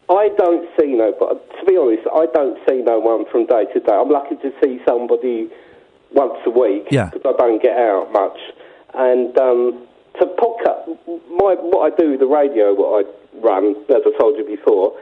I 0.08 0.28
don't 0.36 0.68
see 0.78 0.88
no, 0.94 1.14
but 1.18 1.48
to 1.60 1.64
be 1.66 1.76
honest, 1.76 2.06
I 2.12 2.26
don't 2.34 2.58
see 2.68 2.82
no 2.82 2.98
one 2.98 3.24
from 3.30 3.46
day 3.46 3.64
to 3.72 3.80
day. 3.80 3.92
I'm 3.92 4.10
lucky 4.10 4.36
to 4.36 4.52
see 4.62 4.80
somebody 4.86 5.48
once 6.12 6.34
a 6.44 6.50
week 6.50 6.88
Yeah. 6.90 7.10
because 7.12 7.34
I 7.34 7.38
don't 7.38 7.62
get 7.62 7.76
out 7.78 8.12
much. 8.12 8.38
And 8.94 9.36
um, 9.38 9.86
to 10.20 10.26
podcast, 10.26 10.98
my 11.06 11.54
what 11.58 11.92
I 11.92 11.96
do 11.96 12.10
with 12.12 12.20
the 12.20 12.26
radio, 12.26 12.74
what 12.74 13.06
I 13.06 13.10
run, 13.44 13.76
as 13.88 14.02
I 14.04 14.12
told 14.18 14.36
you 14.38 14.44
before, 14.44 14.98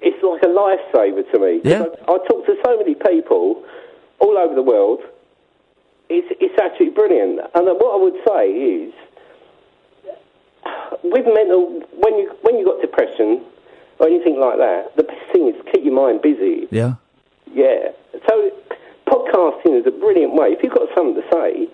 it's 0.00 0.20
like 0.22 0.42
a 0.42 0.52
lifesaver 0.52 1.24
to 1.32 1.38
me. 1.40 1.60
Yeah. 1.64 1.84
I, 2.06 2.12
I 2.12 2.18
talk 2.28 2.44
to 2.46 2.54
so 2.64 2.76
many 2.76 2.94
people 2.94 3.64
all 4.18 4.36
over 4.38 4.54
the 4.54 4.62
world. 4.62 5.00
It's 6.08 6.28
it's 6.40 6.54
actually 6.62 6.90
brilliant. 6.90 7.40
And 7.54 7.66
what 7.66 7.92
I 7.92 7.98
would 7.98 8.20
say 8.28 8.44
is 8.52 8.94
with 11.02 11.26
mental 11.26 11.82
when 11.98 12.14
you 12.18 12.30
when 12.42 12.58
you 12.58 12.64
got 12.64 12.80
depression 12.80 13.42
or 13.98 14.06
anything 14.06 14.38
like 14.38 14.58
that, 14.58 14.94
the 14.96 15.02
best 15.02 15.32
thing 15.32 15.48
is 15.48 15.54
keep 15.72 15.84
your 15.84 15.94
mind 15.94 16.22
busy. 16.22 16.68
yeah. 16.70 16.94
Yeah. 17.52 17.90
So 18.28 18.50
podcasting 19.08 19.80
is 19.80 19.86
a 19.86 19.90
brilliant 19.90 20.34
way. 20.34 20.48
If 20.48 20.62
you've 20.62 20.74
got 20.74 20.88
something 20.94 21.14
to 21.14 21.26
say, 21.32 21.68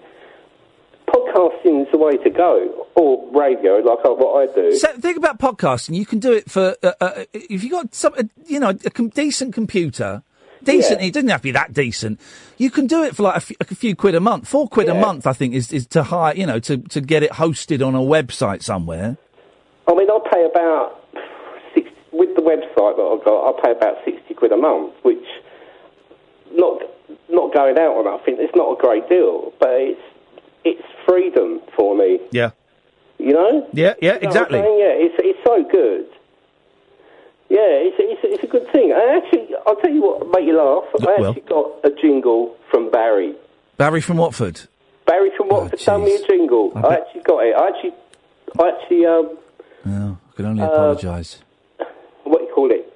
podcasting 1.13 1.83
is 1.83 1.89
the 1.93 1.99
way 1.99 2.17
to 2.17 2.31
go. 2.31 2.87
Or 2.97 3.31
radio, 3.33 3.77
like 3.77 4.05
what 4.05 4.49
I 4.49 4.55
do. 4.55 4.77
So 4.77 4.89
think 4.99 5.17
about 5.17 5.39
podcasting. 5.39 5.95
You 5.95 6.07
can 6.07 6.19
do 6.19 6.33
it 6.33 6.51
for 6.51 6.77
uh, 6.83 6.93
uh, 7.01 7.25
if 7.33 7.63
you 7.65 7.71
got 7.71 7.95
some, 7.95 8.15
uh, 8.19 8.25
you 8.47 8.61
know, 8.61 8.71
a 8.71 8.91
com- 8.91 9.09
decent 9.09 9.55
computer. 9.55 10.23
Decent. 10.63 11.01
Yeah. 11.01 11.09
It 11.09 11.15
doesn't 11.15 11.29
have 11.29 11.41
to 11.41 11.43
be 11.43 11.51
that 11.53 11.73
decent. 11.73 12.21
You 12.57 12.71
can 12.71 12.87
do 12.87 13.03
it 13.03 13.17
for 13.17 13.25
like 13.25 13.43
a 13.59 13.75
few, 13.75 13.97
quid 13.97 14.15
a 14.15 14.21
month. 14.21 14.47
Four 14.47 14.69
quid 14.69 14.89
a 14.89 14.95
month, 14.95 15.27
I 15.27 15.33
think, 15.33 15.55
is 15.55 15.73
is 15.73 15.89
to 15.89 16.05
hire. 16.05 16.37
You 16.37 16.47
know, 16.47 16.61
to 16.61 16.77
to 16.79 17.01
get 17.01 17.25
it 17.25 17.33
hosted 17.33 17.85
on 17.85 17.97
a 17.97 18.01
website 18.01 18.63
somewhere. 18.63 19.17
I 19.89 19.95
mean, 19.95 20.09
I 20.09 20.19
pay 20.33 20.45
about 20.45 21.03
six 21.75 21.91
with 22.13 22.37
the 22.37 22.43
website 22.43 22.95
that 22.97 23.03
I've 23.03 23.25
got. 23.25 23.49
I 23.49 23.61
pay 23.61 23.73
about 23.73 23.97
sixty 24.05 24.35
quid 24.35 24.53
a 24.53 24.57
month, 24.57 24.95
which 25.03 25.27
not 26.53 26.81
not 27.29 27.53
going 27.53 27.77
out 27.79 27.97
on. 27.97 28.07
I 28.07 28.23
think 28.25 28.39
it's 28.39 28.55
not 28.55 28.79
a 28.79 28.81
great 28.81 29.09
deal, 29.09 29.53
but 29.59 29.71
it's 29.73 30.01
it's 30.65 30.87
freedom 31.07 31.61
for 31.77 31.97
me. 31.97 32.19
Yeah. 32.31 32.51
You 33.19 33.33
know? 33.33 33.69
Yeah. 33.73 33.95
Yeah. 34.01 34.15
You 34.15 34.21
know 34.23 34.27
Exactly. 34.29 34.59
Yeah, 34.59 35.05
it's 35.05 35.15
it's 35.19 35.39
so 35.47 35.63
good. 35.71 36.07
Yeah, 37.49 37.61
it's 37.87 37.97
it's 37.99 38.21
it's 38.25 38.45
a 38.45 38.47
good 38.47 38.71
thing. 38.73 38.93
I 38.93 39.19
actually, 39.21 39.55
I'll 39.67 39.77
tell 39.77 39.91
you 39.91 40.03
what, 40.03 40.27
make 40.31 40.47
you 40.47 40.57
laugh. 40.57 40.85
I 41.01 41.21
Well. 41.21 41.31
actually 41.31 41.43
got 41.49 41.71
a 41.85 41.91
jingle 42.01 42.57
from 42.71 42.91
Barry. 42.91 43.35
Barry 43.77 44.01
from 44.01 44.17
Watford. 44.17 44.61
Barry 45.07 45.31
from 45.37 45.49
Watford 45.49 45.79
done 45.81 46.05
me 46.05 46.15
a 46.17 46.27
jingle. 46.27 46.73
I, 46.77 46.95
actually 46.97 47.23
got 47.23 47.39
it. 47.41 47.55
I 47.55 47.69
actually, 47.69 47.95
I 48.59 48.69
actually, 48.71 49.07
um, 49.07 49.39
Oh, 49.85 50.17
I 50.33 50.37
can 50.37 50.47
only 50.47 50.63
Uh, 50.63 50.67
apologise. 50.67 51.43
what 52.25 52.39
do 52.39 52.45
you 52.47 52.53
call 52.55 52.71
it? 52.71 52.93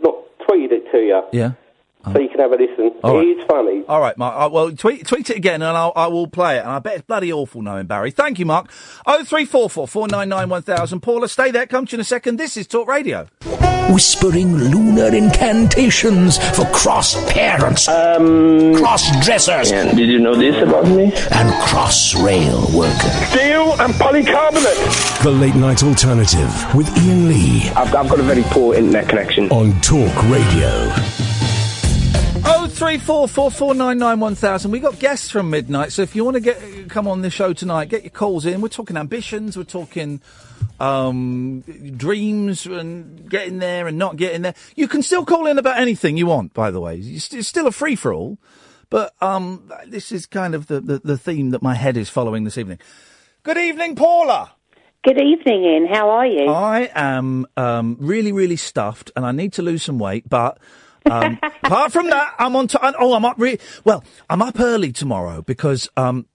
Not 0.00 0.14
tweeted 0.48 0.72
it 0.72 0.90
to 0.92 0.98
you, 0.98 1.22
Yeah. 1.32 1.52
So 2.12 2.18
you 2.20 2.28
can 2.28 2.40
have 2.40 2.52
a 2.52 2.56
listen. 2.56 2.92
All 3.02 3.16
right. 3.16 3.26
It 3.26 3.38
is 3.38 3.44
funny. 3.46 3.82
All 3.88 4.00
right, 4.00 4.16
Mark. 4.18 4.34
Uh, 4.36 4.48
well, 4.52 4.70
tweet 4.72 5.06
tweet 5.06 5.30
it 5.30 5.36
again, 5.36 5.62
and 5.62 5.76
I'll, 5.76 5.92
I 5.96 6.06
will 6.08 6.26
play 6.26 6.56
it. 6.56 6.60
And 6.60 6.70
I 6.70 6.78
bet 6.78 6.94
it's 6.96 7.06
bloody 7.06 7.32
awful 7.32 7.62
knowing 7.62 7.86
Barry. 7.86 8.10
Thank 8.10 8.38
you, 8.38 8.46
Mark. 8.46 8.70
Oh 9.06 9.24
three 9.24 9.44
four 9.44 9.70
four 9.70 9.88
four 9.88 10.06
nine 10.08 10.28
nine 10.28 10.48
one 10.48 10.62
thousand. 10.62 11.00
Paula, 11.00 11.28
stay 11.28 11.50
there. 11.50 11.66
Come 11.66 11.86
to 11.86 11.92
you 11.92 11.96
in 11.96 12.00
a 12.00 12.04
second. 12.04 12.36
This 12.36 12.56
is 12.56 12.66
Talk 12.66 12.88
Radio. 12.88 13.26
Whispering 13.90 14.54
lunar 14.56 15.14
incantations 15.14 16.38
for 16.56 16.64
cross 16.72 17.14
parents, 17.30 17.86
um, 17.86 18.74
cross 18.76 19.04
dressers, 19.24 19.70
Did 19.70 19.98
you 20.08 20.18
know 20.18 20.34
this 20.34 20.56
about 20.66 20.86
me? 20.88 21.12
and 21.32 21.62
cross 21.62 22.14
rail 22.14 22.60
workers. 22.74 23.12
Steel 23.28 23.72
and 23.80 23.92
polycarbonate. 23.94 25.22
The 25.22 25.30
Late 25.30 25.54
Night 25.54 25.82
Alternative 25.82 26.74
with 26.74 26.88
Iain 26.98 27.28
Lee 27.28 27.68
I've, 27.76 27.94
I've 27.94 28.08
got 28.08 28.18
a 28.18 28.22
very 28.22 28.42
poor 28.44 28.74
internet 28.74 29.06
connection. 29.08 29.50
on 29.50 29.78
Talk 29.82 30.14
Radio. 30.30 30.90
03444991000. 32.84 34.66
We 34.66 34.78
got 34.78 34.98
guests 34.98 35.30
from 35.30 35.48
midnight, 35.48 35.90
so 35.90 36.02
if 36.02 36.14
you 36.14 36.22
want 36.22 36.34
to 36.34 36.40
get 36.40 36.90
come 36.90 37.08
on 37.08 37.22
the 37.22 37.30
show 37.30 37.54
tonight, 37.54 37.88
get 37.88 38.02
your 38.02 38.10
calls 38.10 38.44
in. 38.44 38.60
We're 38.60 38.68
talking 38.68 38.98
ambitions, 38.98 39.56
we're 39.56 39.64
talking 39.64 40.20
um, 40.78 41.62
dreams, 41.96 42.66
and 42.66 43.26
getting 43.30 43.58
there 43.58 43.86
and 43.86 43.96
not 43.96 44.16
getting 44.16 44.42
there. 44.42 44.54
You 44.76 44.86
can 44.86 45.02
still 45.02 45.24
call 45.24 45.46
in 45.46 45.56
about 45.56 45.78
anything 45.78 46.18
you 46.18 46.26
want, 46.26 46.52
by 46.52 46.70
the 46.70 46.78
way. 46.78 46.98
It's 46.98 47.48
still 47.48 47.66
a 47.66 47.72
free 47.72 47.96
for 47.96 48.12
all, 48.12 48.36
but 48.90 49.14
um, 49.22 49.72
this 49.86 50.12
is 50.12 50.26
kind 50.26 50.54
of 50.54 50.66
the, 50.66 50.78
the, 50.80 50.98
the 50.98 51.16
theme 51.16 51.50
that 51.50 51.62
my 51.62 51.74
head 51.74 51.96
is 51.96 52.10
following 52.10 52.44
this 52.44 52.58
evening. 52.58 52.80
Good 53.44 53.56
evening, 53.56 53.96
Paula. 53.96 54.52
Good 55.04 55.22
evening, 55.22 55.64
Iain. 55.64 55.86
How 55.90 56.10
are 56.10 56.26
you? 56.26 56.50
I 56.50 56.90
am 56.94 57.46
um, 57.56 57.96
really, 57.98 58.32
really 58.32 58.56
stuffed, 58.56 59.10
and 59.16 59.24
I 59.24 59.32
need 59.32 59.54
to 59.54 59.62
lose 59.62 59.82
some 59.82 59.98
weight, 59.98 60.28
but 60.28 60.58
um, 61.10 61.38
apart 61.62 61.92
from 61.92 62.08
that, 62.10 62.34
I'm 62.38 62.56
on. 62.56 62.68
T- 62.68 62.78
oh, 62.80 63.14
I'm 63.14 63.24
up. 63.24 63.36
Re- 63.38 63.58
well, 63.84 64.04
I'm 64.28 64.42
up 64.42 64.58
early 64.60 64.92
tomorrow 64.92 65.42
because 65.42 65.88
um, 65.96 66.26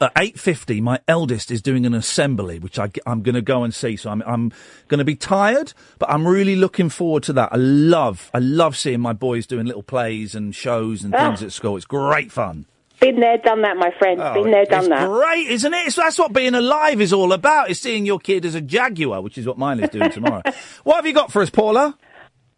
at 0.00 0.12
eight 0.18 0.38
fifty, 0.38 0.80
my 0.80 0.98
eldest 1.08 1.50
is 1.50 1.62
doing 1.62 1.86
an 1.86 1.94
assembly, 1.94 2.58
which 2.58 2.78
I, 2.78 2.90
am 3.06 3.22
going 3.22 3.34
to 3.34 3.42
go 3.42 3.62
and 3.64 3.72
see. 3.74 3.96
So 3.96 4.10
I'm, 4.10 4.22
I'm 4.26 4.52
going 4.88 4.98
to 4.98 5.04
be 5.04 5.16
tired, 5.16 5.72
but 5.98 6.10
I'm 6.10 6.26
really 6.26 6.56
looking 6.56 6.88
forward 6.88 7.22
to 7.24 7.32
that. 7.34 7.50
I 7.52 7.56
love, 7.56 8.30
I 8.34 8.38
love 8.38 8.76
seeing 8.76 9.00
my 9.00 9.12
boys 9.12 9.46
doing 9.46 9.66
little 9.66 9.82
plays 9.82 10.34
and 10.34 10.54
shows 10.54 11.04
and 11.04 11.14
Ah. 11.14 11.28
things 11.28 11.42
at 11.42 11.52
school. 11.52 11.76
It's 11.76 11.86
great 11.86 12.32
fun. 12.32 12.66
Been 13.00 13.20
there, 13.20 13.36
done 13.38 13.62
that, 13.62 13.76
my 13.76 13.90
friend. 13.98 14.18
Been 14.34 14.50
there, 14.50 14.64
done 14.64 14.74
Oh, 14.74 14.78
it's 14.78 14.88
that. 14.88 15.08
great, 15.08 15.48
isn't 15.50 15.74
it? 15.74 15.86
It's, 15.88 15.96
that's 15.96 16.18
what 16.18 16.32
being 16.32 16.54
alive 16.54 17.00
is 17.00 17.12
all 17.12 17.32
about. 17.32 17.68
Is 17.68 17.78
seeing 17.80 18.06
your 18.06 18.18
kid 18.18 18.44
as 18.46 18.54
a 18.54 18.60
jaguar, 18.60 19.20
which 19.20 19.36
is 19.36 19.46
what 19.46 19.58
mine 19.58 19.80
is 19.80 19.90
doing 19.90 20.10
tomorrow. 20.10 20.42
what 20.84 20.96
have 20.96 21.06
you 21.06 21.12
got 21.12 21.30
for 21.32 21.42
us, 21.42 21.50
Paula? 21.50 21.98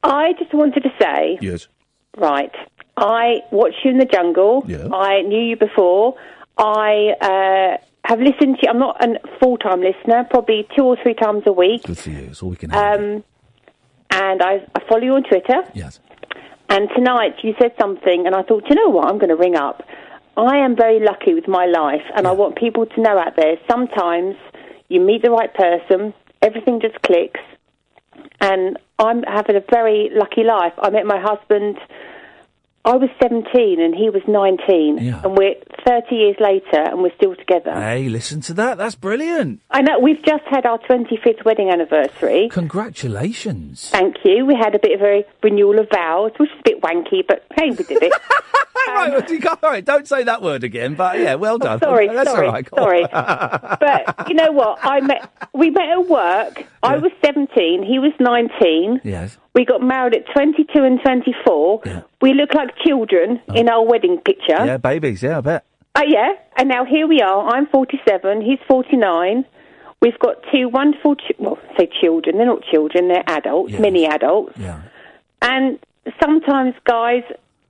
I 0.07 0.33
just 0.39 0.55
wanted 0.55 0.83
to 0.85 0.91
say, 1.01 1.39
Yes. 1.41 1.69
right, 2.17 2.53
I 2.97 3.41
watched 3.51 3.79
you 3.85 3.91
in 3.91 3.99
the 3.99 4.05
jungle. 4.07 4.65
Yeah. 4.67 4.89
I 4.93 5.23
knew 5.23 5.41
you 5.43 5.57
before. 5.57 6.15
I 6.57 7.13
uh, 7.21 7.85
have 8.09 8.21
listened 8.21 8.57
to 8.59 8.63
you. 8.63 8.69
I'm 8.71 8.79
not 8.79 9.05
a 9.05 9.19
full 9.41 9.57
time 9.59 9.81
listener, 9.81 10.25
probably 10.31 10.67
two 10.77 10.85
or 10.85 10.97
three 11.03 11.15
times 11.15 11.43
a 11.47 11.53
week. 11.53 11.83
Good 11.83 11.99
for 11.99 12.11
you. 12.11 12.29
It's 12.31 12.43
all 12.43 12.51
we 12.51 12.57
can 12.57 12.71
have. 12.71 12.99
Um, 13.01 13.25
and 14.11 14.43
I, 14.43 14.65
I 14.75 14.81
follow 14.89 15.03
you 15.03 15.15
on 15.15 15.25
Twitter. 15.25 15.65
yes. 15.75 16.01
And 16.69 16.89
tonight 16.97 17.35
you 17.45 17.55
said 17.61 17.73
something, 17.81 18.27
and 18.27 18.35
I 18.35 18.43
thought, 18.43 18.65
you 18.69 18.75
know 18.75 18.89
what? 18.89 19.07
I'm 19.09 19.19
going 19.19 19.29
to 19.29 19.37
ring 19.37 19.55
up. 19.55 19.85
I 20.37 20.57
am 20.59 20.75
very 20.75 20.99
lucky 21.01 21.33
with 21.33 21.47
my 21.47 21.65
life, 21.67 22.03
and 22.17 22.27
I 22.27 22.33
want 22.33 22.57
people 22.57 22.87
to 22.87 23.01
know 23.01 23.17
out 23.19 23.37
there. 23.37 23.57
Sometimes 23.71 24.35
you 24.89 25.01
meet 25.01 25.23
the 25.23 25.31
right 25.31 25.53
person, 25.55 26.13
everything 26.43 26.81
just 26.81 27.01
clicks, 27.03 27.41
and 28.41 28.79
I'm 28.99 29.23
having 29.25 29.57
a 29.57 29.65
very 29.71 30.11
lucky 30.13 30.43
life. 30.43 30.73
I 30.79 30.91
met 30.91 31.07
my 31.07 31.19
husband. 31.21 31.79
I 32.85 32.95
was 32.95 33.11
17 33.21 33.81
and 33.81 33.97
he 33.97 34.11
was 34.11 34.23
19, 34.29 34.99
Yeah. 34.99 35.21
and 35.25 35.37
we're 35.37 35.57
30 35.85 36.15
years 36.15 36.37
later, 36.39 36.79
and 36.81 37.03
we're 37.03 37.15
still 37.17 37.35
together. 37.35 37.73
Hey, 37.75 38.09
listen 38.09 38.41
to 38.43 38.55
that. 38.55 38.79
That's 38.79 38.95
brilliant. 38.95 39.61
I 39.73 39.83
know 39.83 39.99
we've 39.99 40.23
just 40.25 40.45
had 40.45 40.65
our 40.67 40.79
25th 40.79 41.45
wedding 41.45 41.69
anniversary. 41.69 42.49
Congratulations. 42.53 43.91
Thank 43.91 44.19
you. 44.25 44.47
We 44.47 44.55
had 44.55 44.77
a 44.77 44.79
bit 44.79 44.93
of 44.93 45.03
a 45.03 45.25
renewal 45.43 45.81
of 45.81 45.89
vows, 45.93 46.31
which 46.37 46.49
is 46.51 46.61
a 46.61 46.63
bit 46.63 46.81
wanky, 46.81 47.27
but 47.27 47.45
hey, 47.59 47.71
we 47.71 47.83
did 47.83 48.05
it. 48.05 48.13
right, 48.89 49.11
well, 49.45 49.59
all 49.63 49.71
right, 49.71 49.85
don't 49.85 50.07
say 50.07 50.23
that 50.25 50.43
word 50.43 50.65
again. 50.65 50.95
But 50.95 51.19
yeah, 51.19 51.35
well 51.35 51.55
oh, 51.57 51.59
done. 51.59 51.81
sorry, 51.81 52.09
That's 52.09 52.31
sorry, 52.31 52.47
all 52.47 52.53
right. 52.53 52.69
Sorry. 52.69 53.05
but 53.11 54.29
you 54.29 54.35
know 54.35 54.53
what? 54.53 54.79
I 54.83 55.01
met. 55.01 55.31
We 55.53 55.71
met 55.71 55.89
at 55.89 56.07
work. 56.07 56.65
I 56.87 56.97
was 56.99 57.13
17. 57.25 57.83
He 57.83 57.99
was 57.99 58.13
19. 58.21 59.01
Yes. 59.05 59.39
We 59.55 59.65
got 59.65 59.83
married 59.83 60.15
at 60.15 60.25
22 60.33 60.83
and 60.83 61.01
24. 61.03 61.83
We 62.23 62.35
look 62.35 62.55
like 62.55 62.71
children 62.85 63.41
in 63.55 63.69
our 63.69 63.85
wedding 63.85 64.19
picture. 64.19 64.57
Oh. 64.59 64.65
Yeah, 64.65 64.77
babies. 64.77 65.23
Yeah, 65.23 65.39
I 65.39 65.41
bet. 65.41 65.65
Uh, 65.95 66.03
yeah, 66.07 66.33
and 66.57 66.69
now 66.69 66.85
here 66.85 67.07
we 67.09 67.21
are. 67.21 67.49
I'm 67.49 67.67
47. 67.69 68.43
He's 68.43 68.59
49. 68.69 69.45
We've 70.03 70.19
got 70.19 70.37
two 70.53 70.69
wonderful, 70.69 71.17
ch- 71.17 71.33
well, 71.39 71.59
say 71.79 71.89
children. 72.03 72.37
They're 72.37 72.47
not 72.47 72.63
children. 72.71 73.09
They're 73.09 73.25
adults, 73.27 73.73
mini 73.79 74.05
adults. 74.07 74.53
Yeah. 74.59 74.83
And 75.41 75.79
sometimes, 76.23 76.75
guys, 76.85 77.23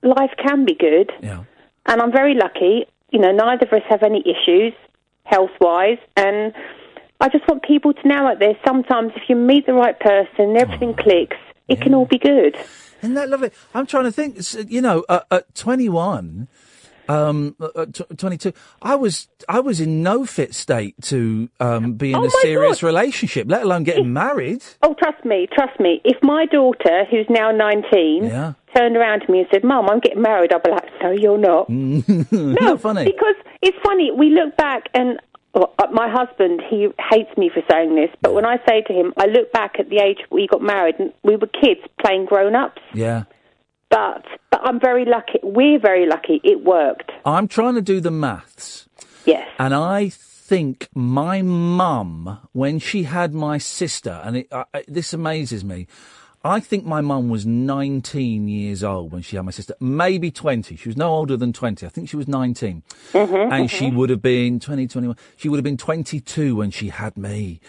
life 0.03 0.31
can 0.45 0.65
be 0.65 0.75
good. 0.75 1.09
Yeah. 1.21 1.43
And 1.85 2.01
I'm 2.01 2.11
very 2.11 2.33
lucky. 2.35 2.85
You 3.11 3.19
know, 3.19 3.31
neither 3.31 3.65
of 3.65 3.71
us 3.71 3.83
have 3.89 4.03
any 4.03 4.21
issues 4.27 4.73
health-wise, 5.23 5.97
and 6.15 6.53
I 7.19 7.29
just 7.29 7.47
want 7.47 7.63
people 7.63 7.93
to 7.93 8.07
know 8.07 8.27
out 8.27 8.39
there. 8.39 8.53
Sometimes, 8.65 9.11
if 9.15 9.23
you 9.29 9.35
meet 9.35 9.65
the 9.65 9.73
right 9.73 9.99
person, 9.99 10.55
everything 10.57 10.93
clicks. 10.93 11.37
It 11.67 11.81
can 11.81 11.93
all 11.93 12.05
be 12.05 12.17
good. 12.19 12.55
Isn't 13.01 13.15
that 13.15 13.29
lovely? 13.29 13.51
I'm 13.73 13.85
trying 13.85 14.05
to 14.05 14.11
think. 14.11 14.37
You 14.71 14.81
know, 14.81 15.03
uh, 15.09 15.19
at 15.31 15.53
21, 15.55 16.47
um, 17.09 17.55
uh, 17.59 17.85
tw 17.85 18.17
22, 18.17 18.53
I 18.81 18.95
was 18.95 19.27
I 19.49 19.59
was 19.59 19.81
in 19.81 20.01
no 20.03 20.25
fit 20.25 20.53
state 20.55 20.95
to 21.03 21.49
um, 21.59 21.93
be 21.93 22.11
in 22.11 22.17
Oh 22.19 22.25
a 22.25 22.29
serious 22.41 22.81
God. 22.81 22.87
relationship, 22.87 23.47
let 23.49 23.63
alone 23.63 23.83
getting 23.83 24.13
married. 24.13 24.63
Oh, 24.81 24.93
trust 24.93 25.23
me, 25.25 25.47
trust 25.53 25.79
me. 25.79 26.01
If 26.05 26.17
my 26.23 26.45
daughter, 26.45 27.05
who's 27.09 27.25
now 27.29 27.51
19, 27.51 28.23
Yeah. 28.25 28.53
turned 28.75 28.95
around 28.97 29.21
to 29.21 29.31
me 29.31 29.39
and 29.39 29.47
said, 29.51 29.63
Mum, 29.63 29.89
I'm 29.89 29.99
getting 29.99 30.21
married, 30.21 30.51
I'd 30.53 30.63
be 30.63 30.71
like, 30.71 30.89
no, 31.01 31.11
you're 31.11 31.37
not. 31.37 31.69
no, 32.31 32.77
funny. 32.77 33.05
Because 33.05 33.35
it's 33.61 33.77
funny, 33.83 34.11
we 34.11 34.29
look 34.29 34.55
back 34.57 34.89
and 34.93 35.19
well, 35.57 35.73
uh, 35.79 35.87
my 35.91 36.07
husband, 36.09 36.61
he 36.69 36.87
hates 37.09 37.35
me 37.37 37.49
for 37.53 37.61
saying 37.69 37.95
this, 37.95 38.09
but 38.21 38.33
when 38.33 38.45
I 38.45 38.57
say 38.67 38.81
to 38.81 38.93
him, 38.93 39.13
I 39.17 39.25
look 39.25 39.51
back 39.51 39.75
at 39.79 39.89
the 39.89 39.97
age 39.97 40.19
we 40.31 40.47
got 40.47 40.61
married 40.61 40.95
and 40.99 41.11
we 41.23 41.35
were 41.35 41.47
kids 41.47 41.81
playing 41.99 42.25
grown 42.25 42.55
ups. 42.55 42.81
Yeah. 42.93 43.23
But, 43.89 44.25
but 44.51 44.61
I'm 44.63 44.79
very 44.79 45.05
lucky. 45.05 45.39
We're 45.41 45.79
very 45.79 46.07
lucky. 46.07 46.41
It 46.43 46.63
worked. 46.63 47.11
I'm 47.25 47.47
trying 47.47 47.75
to 47.75 47.81
do 47.81 47.99
the 47.99 48.11
maths. 48.11 48.87
Yes. 49.25 49.47
And 49.57 49.73
I 49.73 50.09
think 50.09 50.89
my 50.93 51.41
mum, 51.41 52.39
when 52.51 52.79
she 52.79 53.03
had 53.03 53.33
my 53.33 53.57
sister, 53.57 54.21
and 54.23 54.37
it, 54.37 54.47
uh, 54.51 54.65
uh, 54.73 54.81
this 54.87 55.13
amazes 55.13 55.63
me, 55.63 55.87
I 56.43 56.59
think 56.59 56.85
my 56.85 57.01
mum 57.01 57.29
was 57.29 57.45
19 57.45 58.47
years 58.47 58.83
old 58.83 59.11
when 59.11 59.21
she 59.21 59.35
had 59.35 59.45
my 59.45 59.51
sister, 59.51 59.75
maybe 59.79 60.29
20. 60.29 60.75
She 60.75 60.87
was 60.87 60.95
no 60.95 61.09
older 61.09 61.35
than 61.35 61.51
20. 61.51 61.85
I 61.85 61.89
think 61.89 62.09
she 62.09 62.15
was 62.15 62.27
19. 62.27 62.83
Mm-hmm, 63.11 63.51
and 63.51 63.69
she 63.69 63.87
mm-hmm. 63.87 63.97
would 63.97 64.09
have 64.09 64.21
been 64.21 64.59
20, 64.59 64.87
21. 64.87 65.17
She 65.35 65.49
would 65.49 65.57
have 65.57 65.63
been 65.63 65.77
22 65.77 66.55
when 66.55 66.69
she 66.69 66.89
had 66.89 67.17
me. 67.17 67.59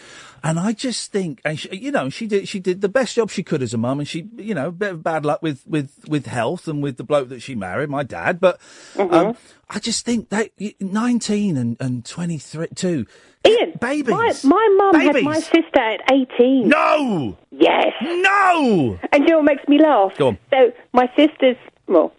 And 0.43 0.59
I 0.59 0.73
just 0.73 1.11
think, 1.11 1.41
and 1.43 1.59
she, 1.59 1.75
you 1.75 1.91
know, 1.91 2.09
she 2.09 2.27
did, 2.27 2.47
she 2.47 2.59
did 2.59 2.81
the 2.81 2.89
best 2.89 3.15
job 3.15 3.29
she 3.31 3.43
could 3.43 3.61
as 3.61 3.73
a 3.73 3.77
mum 3.77 3.99
and 3.99 4.07
she, 4.07 4.29
you 4.37 4.53
know, 4.53 4.67
a 4.67 4.71
bit 4.71 4.93
of 4.93 5.03
bad 5.03 5.25
luck 5.25 5.41
with, 5.41 5.65
with, 5.67 6.05
with 6.07 6.27
health 6.27 6.67
and 6.67 6.81
with 6.81 6.97
the 6.97 7.03
bloke 7.03 7.29
that 7.29 7.41
she 7.41 7.55
married, 7.55 7.89
my 7.89 8.03
dad. 8.03 8.39
But, 8.39 8.61
um, 8.97 9.09
mm-hmm. 9.09 9.37
I 9.69 9.79
just 9.79 10.05
think 10.05 10.29
that 10.29 10.51
19 10.79 11.57
and, 11.57 11.75
and 11.79 12.05
23, 12.05 12.67
two, 12.75 13.05
Iain, 13.49 13.73
babies. 13.79 14.09
My, 14.09 14.33
my 14.43 14.75
mum 14.77 15.01
had 15.01 15.23
my 15.23 15.39
sister 15.39 15.79
at 15.79 16.01
18. 16.11 16.67
No! 16.69 17.37
Yes. 17.51 17.93
No! 18.01 18.99
And 19.11 19.23
you 19.23 19.29
know 19.29 19.37
what 19.37 19.45
makes 19.45 19.67
me 19.67 19.79
laugh? 19.81 20.15
Go 20.17 20.29
on. 20.29 20.37
So 20.51 20.71
my 20.93 21.07
sister's, 21.15 21.57
well, 21.87 22.13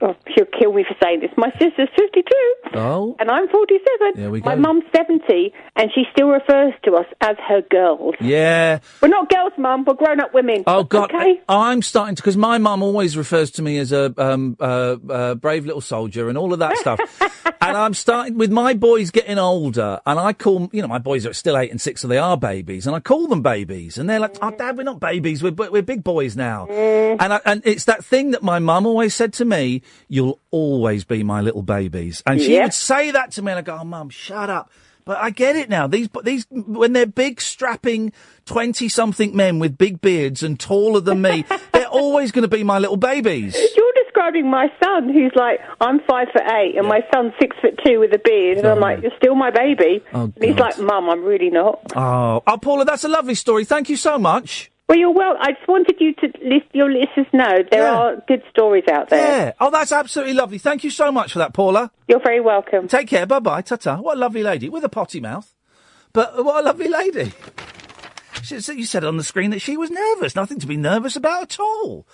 oh, 0.00 0.16
she'll 0.34 0.46
kill 0.46 0.72
me 0.72 0.84
for 0.84 0.96
saying 1.02 1.20
this. 1.20 1.30
My 1.36 1.50
sister's 1.52 1.88
52. 1.96 2.24
Oh. 2.74 3.16
And 3.18 3.30
I'm 3.30 3.48
47. 3.48 4.12
There 4.14 4.30
we 4.30 4.40
go. 4.40 4.50
My 4.50 4.56
mum's 4.56 4.84
70, 4.94 5.52
and 5.76 5.90
she 5.94 6.04
still 6.12 6.28
refers 6.28 6.74
to 6.84 6.94
us 6.94 7.06
as 7.20 7.36
her 7.48 7.62
girls. 7.70 8.14
Yeah. 8.20 8.80
We're 9.00 9.08
not 9.08 9.28
girls, 9.28 9.52
mum. 9.58 9.84
We're 9.86 9.94
grown-up 9.94 10.34
women. 10.34 10.64
Oh 10.66 10.84
God! 10.84 11.12
Okay? 11.12 11.40
I, 11.48 11.72
am 11.72 11.82
starting 11.82 12.16
to 12.16 12.22
because 12.22 12.36
my 12.36 12.58
mum 12.58 12.82
always 12.82 13.16
refers 13.16 13.50
to 13.52 13.62
me 13.62 13.78
as 13.78 13.92
a 13.92 14.14
um, 14.18 14.56
uh, 14.60 14.96
uh, 15.08 15.34
brave 15.34 15.66
little 15.66 15.80
soldier 15.80 16.28
and 16.28 16.38
all 16.38 16.52
of 16.52 16.58
that 16.60 16.76
stuff. 16.78 17.00
and 17.60 17.76
I'm 17.76 17.94
starting 17.94 18.38
with 18.38 18.50
my 18.50 18.74
boys 18.74 19.10
getting 19.10 19.38
older, 19.38 20.00
and 20.06 20.18
I 20.18 20.32
call 20.32 20.70
you 20.72 20.82
know 20.82 20.88
my 20.88 20.98
boys 20.98 21.26
are 21.26 21.32
still 21.32 21.56
eight 21.56 21.70
and 21.70 21.80
six, 21.80 22.00
so 22.00 22.08
they 22.08 22.18
are 22.18 22.36
babies, 22.36 22.86
and 22.86 22.96
I 22.96 23.00
call 23.00 23.26
them 23.26 23.42
babies, 23.42 23.98
and 23.98 24.08
they're 24.08 24.20
like, 24.20 24.36
"Oh, 24.42 24.50
Dad, 24.50 24.76
we're 24.76 24.84
not 24.84 25.00
babies, 25.00 25.42
we're 25.42 25.52
we're 25.52 25.82
big 25.82 26.04
boys 26.04 26.36
now." 26.36 26.66
And 26.66 27.32
I, 27.32 27.40
and 27.44 27.62
it's 27.64 27.84
that 27.84 28.04
thing 28.04 28.32
that 28.32 28.42
my 28.42 28.58
mum 28.58 28.86
always 28.86 29.14
said 29.14 29.32
to 29.34 29.44
me: 29.44 29.51
"You'll 30.08 30.38
always 30.50 31.04
be 31.04 31.22
my 31.22 31.40
little 31.40 31.62
babies," 31.62 32.22
and 32.26 32.40
she 32.40 32.54
Yeah. 32.54 32.64
would 32.64 32.74
say 32.74 33.10
that 33.10 33.32
to 33.32 33.42
me, 33.42 33.52
and 33.52 33.58
I 33.58 33.62
go, 33.62 33.78
"Oh, 33.80 33.84
mum, 33.84 34.10
shut 34.10 34.50
up." 34.50 34.70
But 35.04 35.18
I 35.18 35.30
get 35.30 35.56
it 35.56 35.68
now. 35.68 35.88
These, 35.88 36.08
these, 36.22 36.46
when 36.50 36.92
they're 36.92 37.06
big, 37.06 37.40
strapping, 37.40 38.12
twenty-something 38.46 39.34
men 39.34 39.58
with 39.58 39.76
big 39.76 40.00
beards 40.00 40.42
and 40.44 40.58
taller 40.60 41.00
than 41.00 41.20
me, 41.20 41.44
they're 41.72 41.88
always 41.88 42.30
going 42.30 42.42
to 42.42 42.48
be 42.56 42.62
my 42.62 42.78
little 42.78 42.96
babies. 42.96 43.56
You're 43.76 43.92
describing 44.04 44.48
my 44.48 44.68
son, 44.82 45.08
who's 45.12 45.32
like, 45.34 45.58
I'm 45.80 45.98
five 46.08 46.28
foot 46.32 46.42
eight, 46.52 46.76
and 46.78 46.86
my 46.86 47.00
son's 47.12 47.32
six 47.40 47.56
foot 47.60 47.80
two 47.84 47.98
with 47.98 48.12
a 48.14 48.20
beard, 48.24 48.58
and 48.58 48.66
I'm 48.68 48.78
like, 48.78 49.02
you're 49.02 49.10
still 49.16 49.34
my 49.34 49.50
baby. 49.50 50.04
Oh, 50.14 50.24
and 50.24 50.34
he's 50.44 50.54
God. 50.54 50.60
like, 50.60 50.78
Mum, 50.78 51.10
I'm 51.10 51.24
really 51.24 51.50
not. 51.50 51.80
Oh, 51.96 52.42
oh, 52.46 52.58
Paula, 52.58 52.84
that's 52.84 53.02
a 53.04 53.08
lovely 53.08 53.34
story. 53.34 53.64
Thank 53.64 53.88
you 53.88 53.96
so 53.96 54.18
much. 54.18 54.70
Well, 54.92 54.98
you're 54.98 55.10
well. 55.10 55.36
I 55.40 55.52
just 55.52 55.66
wanted 55.66 55.96
you 56.00 56.12
to 56.16 56.26
list 56.44 56.66
your 56.74 56.92
listeners 56.92 57.26
know 57.32 57.62
there 57.70 57.80
Yeah. 57.80 57.96
are 57.96 58.16
good 58.28 58.42
stories 58.50 58.84
out 58.92 59.08
there. 59.08 59.46
Yeah. 59.46 59.52
Oh, 59.58 59.70
that's 59.70 59.90
absolutely 59.90 60.34
lovely. 60.34 60.58
Thank 60.58 60.84
you 60.84 60.90
so 60.90 61.10
much 61.10 61.32
for 61.32 61.38
that, 61.38 61.54
Paula. 61.54 61.90
You're 62.08 62.20
very 62.20 62.42
welcome. 62.42 62.88
Take 62.88 63.08
care. 63.08 63.24
Bye 63.24 63.38
bye. 63.38 63.62
Ta 63.62 63.76
ta. 63.76 63.96
What 63.96 64.18
a 64.18 64.20
lovely 64.20 64.42
lady 64.42 64.68
with 64.68 64.84
a 64.84 64.90
potty 64.90 65.18
mouth. 65.18 65.54
But 66.12 66.44
what 66.44 66.62
a 66.62 66.66
lovely 66.66 66.88
lady. 66.88 67.32
She, 68.42 68.60
so 68.60 68.72
you 68.72 68.84
said 68.84 69.02
on 69.02 69.16
the 69.16 69.24
screen 69.24 69.48
that 69.52 69.62
she 69.62 69.78
was 69.78 69.90
nervous. 69.90 70.36
Nothing 70.36 70.58
to 70.60 70.66
be 70.66 70.76
nervous 70.76 71.16
about 71.16 71.40
at 71.44 71.58
all. 71.58 72.06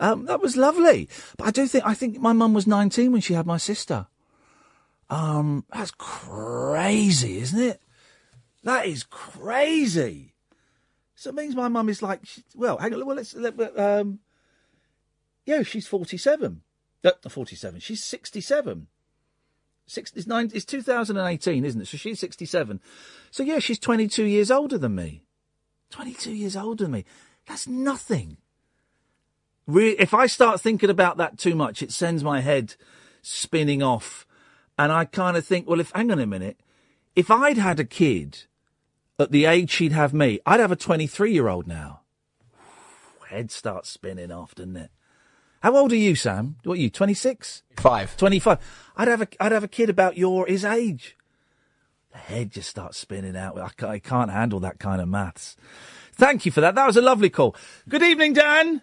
Um, 0.00 0.24
that 0.24 0.40
was 0.40 0.56
lovely. 0.56 1.08
But 1.38 1.46
I 1.46 1.50
do 1.52 1.68
think 1.68 1.84
I 1.86 1.94
think 1.94 2.18
my 2.18 2.32
mum 2.32 2.54
was 2.54 2.66
19 2.66 3.12
when 3.12 3.20
she 3.20 3.34
had 3.34 3.46
my 3.46 3.56
sister. 3.56 4.08
Um, 5.08 5.64
that's 5.72 5.92
crazy, 5.92 7.38
isn't 7.38 7.60
it? 7.62 7.80
That 8.64 8.86
is 8.86 9.04
crazy. 9.04 10.32
So 11.16 11.30
it 11.30 11.34
means 11.34 11.56
my 11.56 11.68
mum 11.68 11.88
is 11.88 12.02
like, 12.02 12.20
well, 12.54 12.76
hang 12.76 12.92
on, 12.94 13.04
well, 13.06 13.16
let's, 13.16 13.34
let, 13.34 13.58
um, 13.78 14.20
yeah, 15.46 15.62
she's 15.62 15.86
47. 15.86 16.60
Uh, 17.02 17.12
47. 17.28 17.80
She's 17.80 18.04
67. 18.04 18.86
Six, 19.86 20.12
it's, 20.14 20.26
nine, 20.26 20.50
it's 20.52 20.64
2018, 20.64 21.64
isn't 21.64 21.80
it? 21.80 21.86
So 21.86 21.96
she's 21.96 22.20
67. 22.20 22.80
So 23.30 23.42
yeah, 23.42 23.60
she's 23.60 23.78
22 23.78 24.24
years 24.24 24.50
older 24.50 24.76
than 24.76 24.94
me. 24.94 25.22
22 25.90 26.32
years 26.32 26.56
older 26.56 26.84
than 26.84 26.92
me. 26.92 27.04
That's 27.46 27.66
nothing. 27.66 28.36
Re- 29.66 29.96
if 29.98 30.12
I 30.12 30.26
start 30.26 30.60
thinking 30.60 30.90
about 30.90 31.16
that 31.16 31.38
too 31.38 31.54
much, 31.54 31.82
it 31.82 31.92
sends 31.92 32.22
my 32.22 32.40
head 32.40 32.74
spinning 33.22 33.82
off. 33.82 34.26
And 34.76 34.92
I 34.92 35.06
kind 35.06 35.36
of 35.36 35.46
think, 35.46 35.68
well, 35.68 35.80
if, 35.80 35.92
hang 35.92 36.10
on 36.10 36.18
a 36.18 36.26
minute. 36.26 36.58
If 37.14 37.30
I'd 37.30 37.56
had 37.56 37.80
a 37.80 37.84
kid 37.84 38.44
at 39.18 39.30
the 39.30 39.46
age 39.46 39.70
she'd 39.70 39.92
have 39.92 40.12
me, 40.12 40.40
I'd 40.44 40.60
have 40.60 40.72
a 40.72 40.76
23 40.76 41.32
year 41.32 41.48
old 41.48 41.66
now. 41.66 42.00
Head 43.28 43.50
starts 43.50 43.88
spinning 43.88 44.30
off, 44.30 44.54
doesn't 44.54 44.76
it? 44.76 44.90
How 45.62 45.76
old 45.76 45.92
are 45.92 45.96
you, 45.96 46.14
Sam? 46.14 46.56
What 46.64 46.74
are 46.74 46.80
you, 46.80 46.90
26? 46.90 47.62
Five. 47.76 48.16
25. 48.16 48.58
I'd 48.96 49.08
have 49.08 49.22
a, 49.22 49.28
I'd 49.40 49.52
have 49.52 49.64
a 49.64 49.68
kid 49.68 49.90
about 49.90 50.16
your, 50.16 50.46
his 50.46 50.64
age. 50.64 51.16
The 52.12 52.18
head 52.18 52.52
just 52.52 52.70
starts 52.70 52.98
spinning 52.98 53.36
out. 53.36 53.58
I 53.58 53.70
ca- 53.70 53.88
I 53.88 53.98
can't 53.98 54.30
handle 54.30 54.60
that 54.60 54.78
kind 54.78 55.00
of 55.00 55.08
maths. 55.08 55.56
Thank 56.12 56.46
you 56.46 56.52
for 56.52 56.60
that. 56.60 56.74
That 56.76 56.86
was 56.86 56.96
a 56.96 57.02
lovely 57.02 57.30
call. 57.30 57.56
Good 57.88 58.02
evening, 58.02 58.34
Dan. 58.34 58.82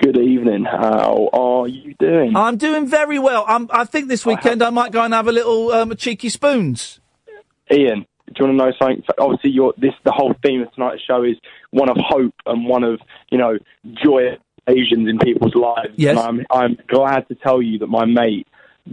Good 0.00 0.16
evening. 0.16 0.64
How 0.64 1.28
are 1.32 1.66
you 1.68 1.94
doing? 1.98 2.36
I'm 2.36 2.56
doing 2.56 2.86
very 2.86 3.18
well. 3.18 3.44
I'm, 3.48 3.68
I 3.72 3.84
think 3.84 4.08
this 4.08 4.24
weekend 4.24 4.62
I 4.62 4.70
might 4.70 4.92
go 4.92 5.02
and 5.02 5.12
have 5.12 5.26
a 5.28 5.32
little 5.32 5.72
um, 5.72 5.94
cheeky 5.96 6.28
spoons. 6.28 7.00
Iain, 7.70 8.06
do 8.26 8.32
you 8.38 8.46
want 8.46 8.58
to 8.58 8.64
know 8.64 8.72
something? 8.78 9.04
Obviously, 9.18 9.50
your 9.50 9.74
this 9.76 9.92
the 10.04 10.12
whole 10.12 10.34
theme 10.44 10.62
of 10.62 10.72
tonight's 10.72 11.02
show 11.02 11.22
is 11.22 11.36
one 11.70 11.88
of 11.88 11.96
hope 11.98 12.34
and 12.46 12.66
one 12.66 12.84
of 12.84 13.00
you 13.30 13.38
know 13.38 13.58
joy 14.02 14.36
Asians 14.66 15.08
in 15.08 15.18
people's 15.18 15.54
lives. 15.54 15.94
Yes. 15.96 16.18
And 16.18 16.18
I'm 16.18 16.46
I'm 16.50 16.78
glad 16.88 17.28
to 17.28 17.34
tell 17.34 17.60
you 17.60 17.78
that 17.80 17.88
my 17.88 18.04
mate 18.04 18.46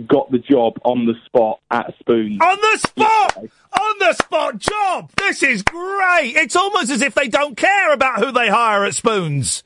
got 0.07 0.32
the 0.32 0.39
job 0.39 0.79
on 0.84 1.05
the 1.05 1.13
spot 1.25 1.59
at 1.69 1.93
Spoons. 1.99 2.39
On 2.41 2.57
the 2.61 2.77
spot! 2.77 3.38
On 3.38 3.99
the 3.99 4.13
spot 4.13 4.57
job! 4.57 5.11
This 5.17 5.43
is 5.43 5.63
great! 5.63 6.34
It's 6.36 6.55
almost 6.55 6.91
as 6.91 7.01
if 7.01 7.13
they 7.13 7.27
don't 7.27 7.57
care 7.57 7.91
about 7.93 8.19
who 8.19 8.32
they 8.32 8.47
hire 8.47 8.86
at 8.86 8.95
Spoons. 8.95 9.63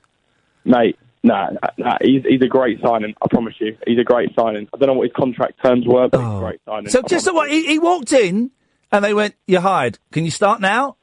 Mate, 0.63 0.97
Nah, 1.25 1.49
nah, 1.49 1.69
nah, 1.79 1.97
he's 2.01 2.23
he's 2.23 2.41
a 2.43 2.47
great 2.47 2.79
signing. 2.83 3.15
I 3.19 3.25
promise 3.27 3.55
you, 3.57 3.75
he's 3.87 3.97
a 3.97 4.03
great 4.03 4.29
signing. 4.37 4.69
I 4.71 4.77
don't 4.77 4.85
know 4.85 4.93
what 4.93 5.07
his 5.07 5.15
contract 5.15 5.59
terms 5.59 5.87
were, 5.87 6.07
but 6.07 6.19
he's 6.19 6.27
a 6.27 6.31
oh. 6.31 6.39
great 6.39 6.61
signing. 6.65 6.87
Oh. 6.87 6.91
So 6.91 6.99
I 7.03 7.07
just 7.07 7.25
so 7.25 7.33
what 7.33 7.49
he, 7.49 7.65
he 7.65 7.79
walked 7.79 8.13
in 8.13 8.51
and 8.91 9.03
they 9.03 9.13
went, 9.13 9.35
"You're 9.47 9.61
hired. 9.61 9.99
Can 10.11 10.25
you 10.25 10.31
start 10.31 10.61
now?" 10.61 10.97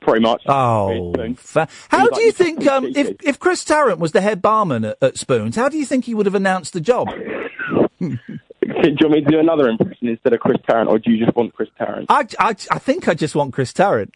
Pretty 0.00 0.20
much. 0.20 0.42
Oh, 0.46 1.14
fa- 1.36 1.68
how 1.88 2.08
do 2.10 2.20
you 2.22 2.30
think 2.32 2.66
um, 2.66 2.84
if 2.94 3.16
if 3.22 3.38
Chris 3.38 3.64
Tarrant 3.64 3.98
was 3.98 4.12
the 4.12 4.20
head 4.20 4.42
barman 4.42 4.84
at, 4.84 4.98
at 5.00 5.16
Spoons, 5.16 5.56
how 5.56 5.68
do 5.70 5.78
you 5.78 5.86
think 5.86 6.04
he 6.04 6.14
would 6.14 6.26
have 6.26 6.34
announced 6.34 6.74
the 6.74 6.80
job? 6.80 7.08
Do 8.84 8.90
you 8.90 8.96
want 9.02 9.12
me 9.12 9.20
to 9.22 9.30
do 9.30 9.38
another 9.38 9.68
impression 9.68 10.08
instead 10.08 10.32
of 10.32 10.40
Chris 10.40 10.58
Tarrant, 10.68 10.88
or 10.88 10.98
do 10.98 11.10
you 11.10 11.24
just 11.24 11.36
want 11.36 11.54
Chris 11.54 11.68
Tarrant? 11.78 12.06
I, 12.08 12.26
I, 12.38 12.50
I 12.70 12.78
think 12.78 13.08
I 13.08 13.14
just 13.14 13.34
want 13.34 13.52
Chris 13.52 13.72
Tarrant. 13.72 14.12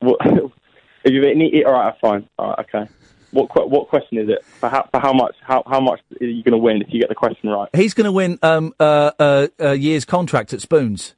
What, 0.00 0.18
if 1.04 1.12
you 1.12 1.24
any, 1.24 1.64
all 1.64 1.72
right, 1.72 1.94
fine. 2.00 2.28
All 2.38 2.50
right, 2.50 2.58
okay. 2.60 2.90
What 3.30 3.50
que- 3.52 3.66
what 3.66 3.88
question 3.88 4.18
is 4.18 4.28
it? 4.28 4.44
For 4.44 4.68
how, 4.68 4.88
for 4.90 5.00
how 5.00 5.12
much 5.12 5.34
how 5.40 5.62
how 5.66 5.80
much 5.80 6.00
are 6.20 6.26
you 6.26 6.42
going 6.42 6.52
to 6.52 6.58
win 6.58 6.82
if 6.82 6.88
you 6.90 7.00
get 7.00 7.08
the 7.08 7.14
question 7.14 7.48
right? 7.48 7.68
He's 7.74 7.94
going 7.94 8.04
to 8.04 8.12
win 8.12 8.38
um, 8.42 8.74
uh, 8.78 9.12
uh, 9.18 9.48
a 9.58 9.74
year's 9.74 10.04
contract 10.04 10.52
at 10.52 10.60
Spoons. 10.60 11.14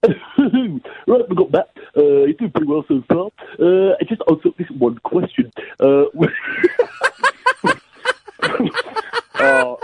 right, 0.06 1.28
we 1.28 1.36
got 1.36 1.52
that. 1.52 1.70
Uh, 1.96 2.02
you're 2.02 2.32
doing 2.34 2.50
pretty 2.52 2.66
well 2.66 2.84
so 2.86 3.02
far. 3.08 3.30
Uh, 3.58 3.94
I 4.00 4.04
just 4.08 4.20
also 4.22 4.54
this 4.56 4.68
one 4.70 4.98
question. 4.98 5.50
Uh, 5.80 6.04
oh, 9.40 9.80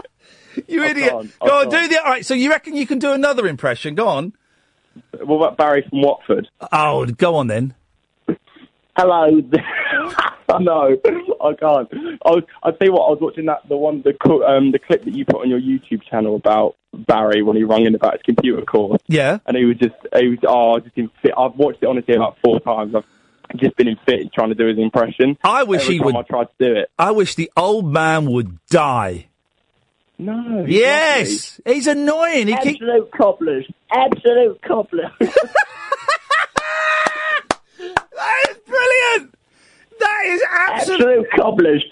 you 0.69 0.85
idiot! 0.85 1.11
can't, 1.11 1.39
Go 1.41 1.61
on, 1.61 1.69
do 1.69 1.89
the. 1.89 1.99
All 1.99 2.11
right, 2.11 2.25
so 2.25 2.35
you 2.35 2.51
reckon 2.51 2.77
you 2.77 2.87
can 2.87 3.01
do 3.01 3.13
another 3.13 3.49
impression? 3.49 3.97
Go 3.97 4.07
on. 4.07 4.35
What 5.21 5.37
about 5.37 5.57
Barry 5.57 5.85
from 5.89 6.03
Watford? 6.03 6.49
Oh, 6.71 7.05
go 7.07 7.35
on 7.35 7.49
then. 7.49 7.75
Hello. 8.97 9.43
I 10.49 10.63
know. 10.63 10.97
I 11.41 11.55
can't. 11.55 11.89
I 12.25 12.31
I 12.63 12.71
tell 12.71 12.87
you 12.87 12.93
what. 12.93 13.07
I 13.07 13.11
was 13.11 13.19
watching 13.21 13.47
that 13.47 13.69
the 13.69 13.77
one 13.77 14.03
the 14.03 14.11
um 14.47 14.71
the 14.71 14.79
clip 14.79 15.05
that 15.05 15.15
you 15.15 15.25
put 15.25 15.41
on 15.41 15.51
your 15.51 15.61
YouTube 15.61 16.03
channel 16.09 16.37
about 16.37 16.77
Barry 16.95 17.43
when 17.43 17.57
he 17.57 17.65
rang 17.65 17.87
in 17.87 17.95
about 17.95 18.15
his 18.15 18.23
computer 18.23 18.63
course. 18.63 19.01
Yeah. 19.07 19.39
And 19.47 19.57
he 19.57 19.65
was 19.65 19.77
just 19.79 19.95
he 20.19 20.29
was 20.29 20.39
oh 20.47 20.79
just 20.81 20.97
in 20.97 21.11
fit. 21.23 21.33
I've 21.37 21.55
watched 21.57 21.83
it 21.83 21.87
honestly 21.87 22.15
about 22.15 22.37
four 22.45 22.61
times. 22.61 22.95
I've 22.95 23.05
just 23.57 23.77
been 23.77 23.89
in 23.89 23.97
fit 24.07 24.33
trying 24.33 24.49
to 24.51 24.55
do 24.55 24.67
his 24.67 24.79
impression. 24.79 25.37
I 25.45 25.65
wish 25.65 25.83
Every 25.83 25.95
he 25.95 25.99
time 26.01 26.07
would. 26.07 26.17
I 26.17 26.23
tried 26.23 26.45
to 26.59 26.67
do 26.73 26.77
it. 26.79 26.91
I 26.99 27.11
wish 27.13 27.35
the 27.35 27.51
old 27.57 27.93
man 27.93 28.31
would 28.33 28.59
die. 28.67 29.27
No. 30.19 30.65
he's 30.65 30.77
Yes, 30.77 31.61
he's 31.67 31.87
annoying. 31.87 32.47
He 32.49 32.57
keep- 32.59 32.77
absolute 32.81 33.11
cobblers. 33.13 33.67
Absolute 33.91 34.63
cobblers. 34.63 35.11
That 37.77 38.47
is 38.51 38.57
brilliant. 38.67 39.35
That 40.01 40.23
is 40.27 40.43
absolute. 40.51 41.01
absolute 41.01 41.27
cobblers. 41.37 41.85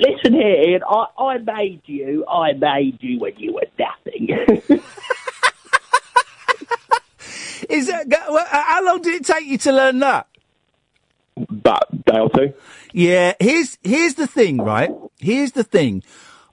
Listen 0.00 0.32
here, 0.34 0.56
Iain. 0.56 0.80
I, 0.88 1.06
I 1.18 1.38
made 1.38 1.82
you. 1.86 2.24
I 2.28 2.52
made 2.52 2.98
you 3.00 3.18
when 3.18 3.36
you 3.36 3.54
were 3.54 3.66
nothing. 3.78 4.28
Is 7.68 7.88
that, 7.88 8.08
well, 8.08 8.46
uh, 8.50 8.62
how 8.64 8.84
long 8.84 9.02
did 9.02 9.14
it 9.14 9.26
take 9.26 9.46
you 9.46 9.58
to 9.58 9.72
learn 9.72 9.98
that? 9.98 10.28
About 11.36 11.84
a 11.92 11.96
day 11.96 12.18
or 12.18 12.30
two. 12.30 12.54
Yeah, 12.92 13.34
here's 13.40 13.76
here's 13.82 14.14
the 14.14 14.26
thing, 14.26 14.58
right? 14.58 14.90
Here's 15.18 15.52
the 15.52 15.64
thing. 15.64 16.02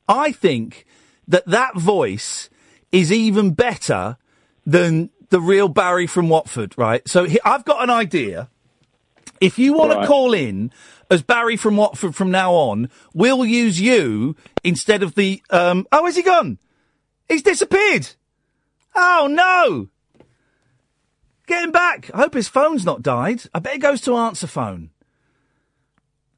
I 0.08 0.32
think 0.32 0.86
that 1.28 1.46
that 1.48 1.76
voice 1.76 2.50
is 2.92 3.12
even 3.12 3.54
better 3.54 4.18
than 4.66 5.10
the 5.30 5.40
real 5.40 5.68
Barry 5.68 6.08
from 6.08 6.30
Watford, 6.30 6.78
right? 6.78 7.08
So 7.08 7.24
he, 7.26 7.40
I've 7.46 7.66
got 7.66 7.84
an 7.84 7.90
idea. 7.90 8.50
If 9.42 9.58
you 9.60 9.74
want 9.74 9.92
to 9.92 10.08
call 10.08 10.34
in 10.34 10.72
as 11.10 11.22
Barry 11.22 11.58
from 11.58 11.78
Watford 11.78 12.16
from 12.16 12.32
now 12.32 12.54
on, 12.54 12.90
we'll 13.14 13.46
use 13.46 13.80
you 13.80 14.36
instead 14.64 15.04
of 15.04 15.16
the. 15.16 15.42
Um, 15.50 15.88
oh, 15.92 16.06
has 16.06 16.16
he 16.16 16.24
gone? 16.24 16.58
He's 17.28 17.44
disappeared. 17.44 18.10
Oh 18.96 19.28
no! 19.30 19.90
Get 21.48 21.64
him 21.64 21.72
back. 21.72 22.10
I 22.14 22.18
hope 22.18 22.34
his 22.34 22.48
phone's 22.48 22.86
not 22.86 23.02
died. 23.02 23.44
I 23.54 23.60
bet 23.60 23.74
he 23.74 23.80
goes 23.80 24.02
to 24.02 24.16
answer 24.16 24.48
phone. 24.48 24.90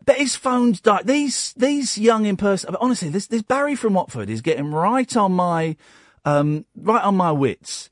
Bet 0.06 0.18
his 0.18 0.36
phone's 0.36 0.82
died. 0.82 1.08
These 1.08 1.54
these 1.54 1.98
young 1.98 2.26
in 2.26 2.38
person. 2.38 2.76
Honestly, 2.80 3.10
this 3.10 3.28
this 3.28 3.42
Barry 3.42 3.76
from 3.76 3.94
Watford 3.94 4.30
is 4.30 4.42
getting 4.42 4.72
right 4.72 5.16
on 5.16 5.34
my 5.34 5.76
um 6.26 6.66
right 6.76 7.04
on 7.04 7.16
my 7.16 7.32
wits. 7.32 7.90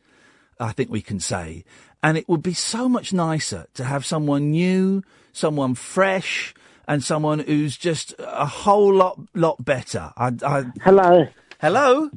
I 0.60 0.72
think 0.72 0.90
we 0.90 1.02
can 1.02 1.20
say, 1.20 1.66
and 2.02 2.18
it 2.18 2.30
would 2.30 2.42
be 2.42 2.54
so 2.54 2.88
much 2.88 3.12
nicer 3.12 3.68
to 3.74 3.84
have 3.84 4.06
someone 4.06 4.52
new, 4.52 5.04
someone 5.34 5.76
fresh, 5.76 6.54
and 6.88 7.04
someone 7.04 7.40
who's 7.40 7.78
just 7.78 8.14
a 8.20 8.46
whole 8.46 8.94
lot 8.94 9.20
lot 9.34 9.64
better. 9.64 10.14
I, 10.18 10.32
I, 10.44 10.66
Hello. 10.82 11.28
hello. 11.60 12.10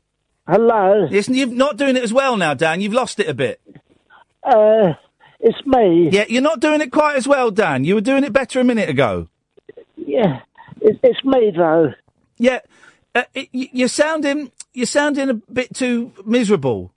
Hello. 0.47 1.09
Yes, 1.11 1.29
you're 1.29 1.47
not 1.47 1.77
doing 1.77 1.97
it 1.97 2.03
as 2.03 2.13
well 2.13 2.37
now, 2.37 2.55
Dan. 2.55 2.81
You've 2.81 2.95
lost 2.95 3.21
it 3.21 3.29
a 3.29 3.35
bit. 3.35 3.61
Uh, 4.43 4.95
it's 5.41 5.59
me. 5.67 6.09
Yeah, 6.11 6.25
you're 6.29 6.43
not 6.43 6.61
doing 6.61 6.81
it 6.81 6.91
quite 6.91 7.17
as 7.17 7.29
well, 7.29 7.51
Dan. 7.51 7.85
You 7.85 7.95
were 7.97 8.01
doing 8.01 8.25
it 8.25 8.33
better 8.33 8.61
a 8.61 8.65
minute 8.65 8.89
ago. 8.89 9.29
Yeah. 9.97 10.41
It, 10.81 10.99
it's 11.03 11.25
me 11.25 11.53
though. 11.55 11.93
Yeah, 12.39 12.61
uh, 13.15 13.25
it, 13.35 13.49
you're 13.53 13.89
sounding 13.89 14.53
you're 14.73 14.87
sounding 14.87 15.29
a 15.29 15.35
bit 15.35 15.75
too 15.75 16.13
miserable. 16.25 16.93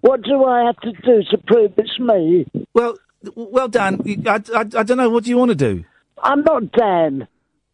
What 0.00 0.22
do 0.22 0.44
I 0.44 0.66
have 0.66 0.76
to 0.80 0.92
do 0.92 1.22
to 1.30 1.38
prove 1.38 1.72
it's 1.78 1.98
me? 1.98 2.46
Well, 2.74 2.98
well, 3.34 3.68
Dan, 3.68 4.00
I, 4.26 4.42
I, 4.54 4.60
I 4.60 4.82
don't 4.82 4.98
know. 4.98 5.08
What 5.08 5.24
do 5.24 5.30
you 5.30 5.38
want 5.38 5.50
to 5.50 5.54
do? 5.54 5.84
I'm 6.22 6.42
not 6.42 6.72
Dan. 6.72 7.28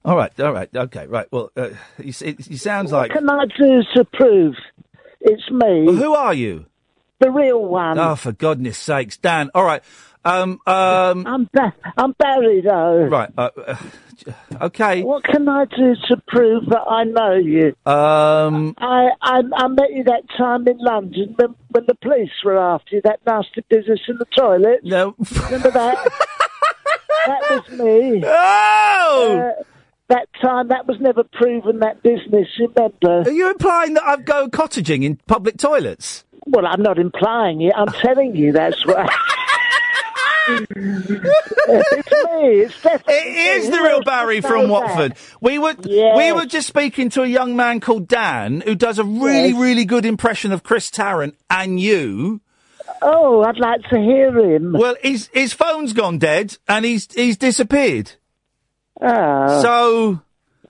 All 0.05 0.16
right, 0.16 0.38
all 0.41 0.53
right, 0.53 0.68
okay, 0.74 1.07
right. 1.07 1.26
Well, 1.30 1.51
uh, 1.57 1.70
it, 1.99 2.49
you 2.49 2.57
sounds 2.57 2.91
like. 2.91 3.11
What 3.11 3.18
can 3.18 3.28
I 3.28 3.45
do 3.45 3.82
to 3.97 4.05
prove 4.05 4.55
it's 5.20 5.51
me? 5.51 5.84
Well, 5.84 5.97
who 5.97 6.14
are 6.14 6.32
you? 6.32 6.66
The 7.18 7.30
real 7.30 7.62
one. 7.62 7.99
Oh, 7.99 8.16
for 8.16 8.32
goodness 8.32 8.78
sakes, 8.78 9.18
Dan. 9.18 9.51
All 9.55 9.64
right. 9.64 9.82
Um. 10.24 10.61
Um. 10.66 11.26
I'm 11.26 11.49
ba- 11.53 11.74
I'm 11.97 12.12
Barry 12.12 12.62
though. 12.62 13.09
Right. 13.11 13.30
Uh, 13.36 13.51
uh, 13.66 13.76
okay. 14.62 15.03
What 15.03 15.24
can 15.24 15.49
I 15.49 15.66
do 15.66 15.95
to 16.09 16.16
prove 16.28 16.66
that 16.66 16.80
I 16.80 17.05
know 17.05 17.34
you? 17.34 17.74
Um. 17.91 18.74
I, 18.78 19.09
I 19.20 19.43
I 19.55 19.68
met 19.68 19.93
you 19.93 20.05
that 20.05 20.22
time 20.36 20.66
in 20.66 20.78
London 20.78 21.34
when, 21.36 21.55
when 21.70 21.84
the 21.86 21.95
police 21.95 22.30
were 22.45 22.59
after 22.59 22.97
you, 22.97 23.03
that 23.05 23.20
nasty 23.26 23.64
business 23.68 24.01
in 24.09 24.16
the 24.16 24.26
toilet. 24.36 24.80
No. 24.82 25.14
Remember 25.45 25.70
that? 25.70 26.09
that 27.26 27.40
was 27.50 27.78
me. 27.78 28.22
Oh! 28.24 29.54
Uh, 29.58 29.62
that 30.08 30.28
time, 30.42 30.68
that 30.68 30.86
was 30.86 30.98
never 31.00 31.22
proven, 31.24 31.78
that 31.80 32.02
business, 32.02 32.48
remember? 32.58 33.22
Are 33.28 33.30
you 33.30 33.50
implying 33.50 33.94
that 33.94 34.04
I've 34.04 34.24
go 34.24 34.48
cottaging 34.48 35.04
in 35.04 35.16
public 35.28 35.56
toilets? 35.56 36.24
Well, 36.46 36.66
I'm 36.66 36.82
not 36.82 36.98
implying 36.98 37.60
it, 37.62 37.72
I'm 37.76 37.92
telling 37.92 38.34
you 38.34 38.52
that's 38.52 38.84
what... 38.86 39.08
it's 40.48 42.10
me, 42.10 42.60
it's 42.62 42.82
definitely 42.82 43.14
It 43.14 43.62
is 43.62 43.70
the 43.70 43.80
real 43.82 44.02
Barry 44.02 44.40
from 44.40 44.62
know 44.62 44.80
that? 44.80 44.88
Watford. 44.88 45.14
We 45.40 45.58
were 45.58 45.76
Yes. 45.84 46.16
we 46.16 46.32
were 46.32 46.46
just 46.46 46.66
speaking 46.66 47.08
to 47.10 47.22
a 47.22 47.26
young 47.26 47.54
man 47.54 47.78
called 47.78 48.08
Dan 48.08 48.62
who 48.62 48.74
does 48.74 48.98
a 48.98 49.04
really 49.04 49.50
Yes. 49.50 49.60
really 49.60 49.84
good 49.84 50.04
impression 50.04 50.50
of 50.50 50.62
Chris 50.64 50.90
Tarrant 50.90 51.36
and 51.50 51.78
you. 51.78 52.40
Oh, 53.03 53.42
I'd 53.42 53.59
like 53.59 53.82
to 53.90 53.98
hear 53.98 54.36
him. 54.38 54.72
Well, 54.72 54.94
his 55.03 55.28
his 55.32 55.53
phone's 55.53 55.92
gone 55.92 56.18
dead 56.18 56.57
and 56.68 56.84
he's 56.84 57.09
he's 57.12 57.36
disappeared. 57.36 58.12
Oh. 59.01 59.62
So 59.62 60.20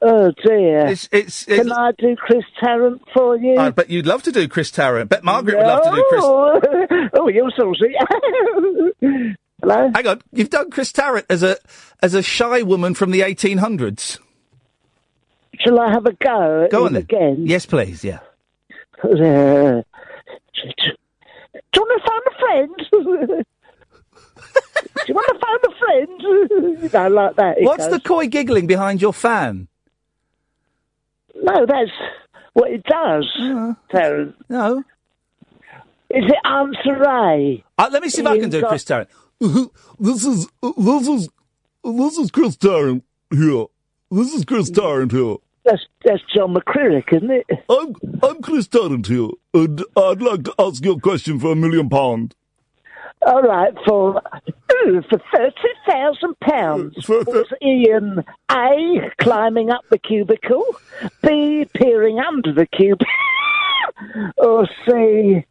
Oh 0.03 0.33
dear. 0.45 0.87
it's 0.87 1.09
it's. 1.12 1.47
it's 1.49 1.62
Can 1.62 1.72
I 1.72 1.91
do 1.99 2.16
Chris 2.16 2.45
Tarrant 2.59 3.03
for 3.12 3.37
you? 3.37 3.59
I 3.59 3.70
bet 3.70 3.91
you'd 3.91 4.07
love 4.07 4.22
to 4.22 4.33
do 4.33 4.49
Chris 4.49 4.70
Tarrant. 4.70 5.11
Bet 5.11 5.24
Margaret 5.24 5.57
would 5.59 5.66
love 5.66 5.83
to 5.85 5.91
do 5.91 6.05
Chris. 6.09 6.22
Oh, 6.24 6.61
oh 7.14 7.28
you're 7.28 7.51
saucy. 7.59 7.95
Hello? 9.62 9.91
Hang 9.95 10.07
on, 10.07 10.22
you've 10.33 10.49
done 10.49 10.70
Chris 10.70 10.91
Tarrant 10.93 11.26
as 11.28 11.43
a 11.43 11.57
as 12.03 12.14
a 12.14 12.22
shy 12.22 12.62
woman 12.62 12.95
from 12.95 13.11
the 13.11 13.20
1800s. 13.20 14.18
Shall 15.59 15.78
I 15.81 15.91
have 15.93 16.07
a 16.07 16.12
go 16.12 16.68
Go 16.70 16.87
on 16.87 16.95
then. 16.95 17.03
again? 17.03 17.45
Yes, 17.47 17.66
please. 17.66 18.05
Yeah. 18.05 18.20
Uh, 19.03 19.81
do 21.73 21.81
you 21.81 21.87
want 21.87 22.03
to 22.03 22.09
phone 22.11 22.25
a 22.27 22.35
friend? 22.41 23.45
do 24.97 25.03
you 25.09 25.14
want 25.14 25.29
to 25.29 25.39
phone 25.41 25.62
a 25.64 25.75
friend? 25.79 26.83
you 26.83 26.89
know, 26.93 27.09
like 27.09 27.37
that. 27.37 27.59
it 27.59 27.64
What's 27.64 27.85
goes. 27.87 27.93
the 27.95 28.01
coy 28.01 28.27
giggling 28.29 28.66
behind 28.66 29.01
your 29.03 29.12
fan? 29.12 29.68
No, 31.43 31.64
that's 31.66 31.91
what 32.53 32.71
it 32.71 32.85
does, 32.85 33.27
uh-huh. 33.41 33.75
Tarrant. 33.91 34.35
No. 34.49 34.79
Is 36.11 36.25
it 36.25 36.37
Answer 36.45 37.03
A? 37.05 37.64
Uh, 37.79 37.89
let 37.93 38.03
me 38.03 38.09
see 38.09 38.21
if 38.21 38.27
I 38.27 38.39
can 38.39 38.51
do 38.51 38.61
got- 38.61 38.68
Chris 38.71 38.85
Tarrant. 38.85 39.09
Uh-huh. 39.43 39.68
This 39.99 40.25
is 40.27 40.49
uh, 40.62 40.73
this 40.77 41.09
is 41.09 41.29
uh, 41.85 41.93
this 41.93 42.18
is 42.18 42.31
Chris 42.31 42.57
Tarrant 42.57 43.05
here. 43.31 43.66
This 44.11 44.35
is 44.35 44.45
Chris 44.45 44.68
Tarrant 44.71 45.12
here. 45.12 45.37
That's 45.71 45.87
that's 46.05 46.23
John 46.35 46.55
McCririck, 46.55 47.12
isn't 47.12 47.31
it? 47.31 47.47
I'm 47.68 47.95
I'm 48.25 48.43
Chris 48.43 48.66
Tarrant 48.66 49.07
here, 49.07 49.29
and 49.55 49.85
I'd 49.97 50.21
like 50.21 50.43
to 50.45 50.55
ask 50.59 50.85
you 50.85 50.93
a 50.93 51.01
question 51.01 51.39
for 51.39 51.53
a 51.53 51.57
million 51.57 51.89
pound. 51.89 52.35
All 53.25 53.43
right, 53.43 53.73
for 53.87 54.21
ooh, 54.73 55.03
for 55.09 55.21
thirty 55.33 55.68
thousand 55.89 56.41
pounds. 56.41 57.09
Was 57.09 57.53
Iain 57.62 58.25
A 58.51 59.12
climbing 59.21 59.71
up 59.71 59.83
the 59.91 59.99
cubicle, 59.99 60.64
B 61.23 61.66
peering 61.73 62.18
under 62.18 62.53
the 62.53 62.66
cubicle, 62.66 63.07
or 64.39 64.66
C? 64.89 65.45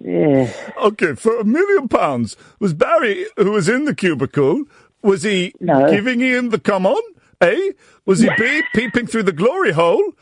Yeah. 0.00 0.52
Okay, 0.82 1.14
for 1.14 1.38
a 1.38 1.44
million 1.44 1.88
pounds, 1.88 2.36
was 2.58 2.74
Barry, 2.74 3.24
who 3.38 3.52
was 3.52 3.66
in 3.66 3.86
the 3.86 3.94
cubicle, 3.94 4.64
was 5.00 5.22
he 5.22 5.54
giving 5.58 6.22
Iain 6.22 6.50
the 6.50 6.58
come 6.58 6.84
on? 6.84 7.02
A? 7.42 7.72
Was 8.04 8.20
he 8.20 8.28
B, 8.36 8.62
peeping 8.74 9.06
through 9.06 9.22
the 9.24 9.32
glory 9.32 9.72
hole? 9.72 10.12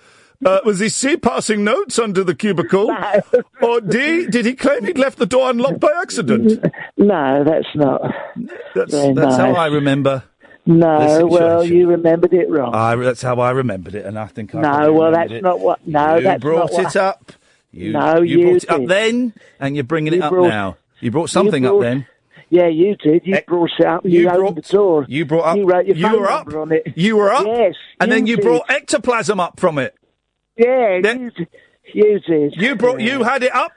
Uh, 0.44 0.60
was 0.64 0.78
he 0.78 0.88
C, 0.88 1.16
passing 1.16 1.64
notes 1.64 1.98
under 1.98 2.22
the 2.22 2.34
cubicle? 2.34 2.86
No. 3.32 3.42
Or 3.60 3.80
D, 3.80 4.26
did 4.28 4.46
he 4.46 4.54
claim 4.54 4.84
he'd 4.84 4.98
left 4.98 5.18
the 5.18 5.26
door 5.26 5.50
unlocked 5.50 5.80
by 5.80 5.90
accident? 6.00 6.64
No, 6.96 7.42
that's 7.44 7.66
not. 7.74 8.02
That's, 8.74 8.92
that's 8.92 9.36
how. 9.36 9.52
I 9.54 9.66
remember. 9.66 10.22
No, 10.64 11.26
well, 11.26 11.64
you 11.64 11.88
remembered 11.88 12.32
it 12.34 12.48
wrong. 12.48 12.72
I, 12.74 12.94
that's 12.94 13.22
how 13.22 13.40
I 13.40 13.50
remembered 13.50 13.94
it, 13.96 14.04
and 14.06 14.16
I 14.18 14.26
think 14.26 14.54
I 14.54 14.60
No, 14.60 14.92
well, 14.92 15.10
that's 15.12 15.32
it. 15.32 15.42
not 15.42 15.58
what- 15.60 15.84
no, 15.86 16.16
you 16.16 16.22
that's 16.24 16.40
brought 16.42 16.70
not 16.70 16.72
what- 16.72 16.86
it 16.94 16.96
up. 16.96 17.32
You, 17.72 17.92
No, 17.92 18.20
you, 18.20 18.38
you 18.38 18.44
brought 18.44 18.62
it 18.64 18.70
up 18.70 18.86
then, 18.86 19.32
and 19.58 19.74
you're 19.74 19.84
bringing 19.84 20.12
it 20.12 20.16
You 20.18 20.22
up 20.24 20.30
brought- 20.30 20.48
now. 20.48 20.76
You 21.00 21.10
brought 21.10 21.30
something 21.30 21.64
you 21.64 21.74
up 21.76 21.80
then. 21.82 22.06
Yeah, 22.50 22.68
you 22.68 22.96
did. 22.96 23.26
You 23.26 23.34
eh, 23.36 23.40
brought 23.46 23.70
it 23.78 23.86
up. 23.86 24.04
You, 24.04 24.20
you 24.22 24.28
opened 24.28 24.40
brought- 24.40 24.54
the 24.56 24.62
door. 24.72 25.06
You 25.08 25.24
brought 25.26 25.44
up. 25.44 25.56
You 25.58 25.66
wrote 25.66 25.86
your 25.86 25.96
you 25.96 26.02
phone 26.08 26.20
were 26.20 26.30
up. 26.30 26.54
on 26.54 26.72
it. 26.72 26.92
You 26.96 27.16
were 27.16 27.30
up. 27.32 27.46
Yes, 27.46 27.74
and 28.00 28.10
then 28.10 28.26
you 28.26 28.32
you 28.32 28.36
did. 28.36 28.44
brought 28.44 28.70
ectoplasm 28.70 29.38
up 29.40 29.60
from 29.60 29.78
it. 29.78 29.94
Yeah, 30.56 30.96
you, 30.96 31.02
did. 31.02 31.48
you 31.94 32.20
did. 32.20 32.54
You 32.56 32.74
brought. 32.76 33.00
You 33.00 33.22
had 33.22 33.42
it 33.42 33.54
up. 33.54 33.72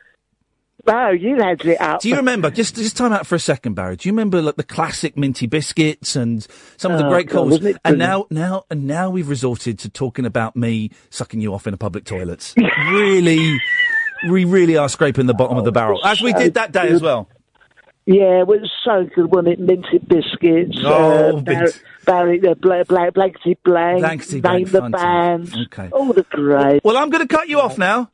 No, 0.88 1.10
you 1.12 1.36
had 1.40 1.64
it 1.64 1.80
up. 1.80 2.02
Do 2.02 2.10
you 2.10 2.16
remember? 2.16 2.50
Just 2.50 2.76
just 2.76 2.98
time 2.98 3.14
out 3.14 3.28
for 3.28 3.36
a 3.36 3.40
second, 3.40 3.76
Barry. 3.76 3.98
Do 3.98 4.10
you 4.10 4.14
remember 4.14 4.42
like 4.42 4.56
the 4.56 4.64
classic 4.64 5.16
minty 5.16 5.46
biscuits 5.46 6.16
and 6.16 6.48
some 6.78 6.92
of 6.92 6.98
the 6.98 7.06
Oh, 7.06 7.10
great 7.10 7.30
calls? 7.30 7.64
And 7.86 8.00
now 8.00 8.26
now 8.32 8.64
and 8.72 8.88
now 8.88 9.10
we've 9.12 9.30
resorted 9.30 9.78
to 9.80 9.90
talking 9.90 10.26
about 10.26 10.56
me 10.56 10.90
sucking 11.12 11.40
you 11.40 11.54
off 11.54 11.68
in 11.68 11.74
a 11.76 11.78
public 11.78 12.04
toilet. 12.06 12.56
really, 12.90 13.60
we 14.30 14.44
really 14.46 14.76
are 14.76 14.90
scraping 14.90 15.28
the 15.28 15.36
bottom 15.36 15.58
of 15.58 15.66
the 15.66 15.72
barrel, 15.72 16.04
as 16.04 16.20
we 16.20 16.34
did 16.34 16.56
that 16.56 16.72
day 16.72 16.88
as 16.88 17.02
well. 17.02 17.30
Yeah, 18.14 18.42
it 18.42 18.48
was 18.48 18.70
so 18.84 19.08
good, 19.16 19.32
wasn't 19.32 19.48
it? 19.54 19.60
Minted 19.60 20.08
biscuits. 20.08 20.78
Oh, 20.84 21.38
uh, 21.38 21.42
Barry, 21.42 21.66
bits. 21.66 21.80
Barry 22.06 22.48
uh, 22.48 22.54
Bla- 22.56 22.84
Bla- 22.86 23.12
Blankety 23.12 23.58
Blank. 23.64 24.00
Blankety 24.02 24.42
Name 24.42 24.42
Blank, 24.42 24.68
the 24.72 24.80
fun 24.80 24.92
band. 24.92 25.54
Okay. 25.68 25.90
All 25.92 26.12
the 26.12 26.24
great. 26.24 26.84
Well, 26.84 26.98
I'm 26.98 27.10
going 27.10 27.26
to 27.26 27.34
cut 27.34 27.48
you 27.48 27.60
off 27.62 27.78
now. 27.78 28.12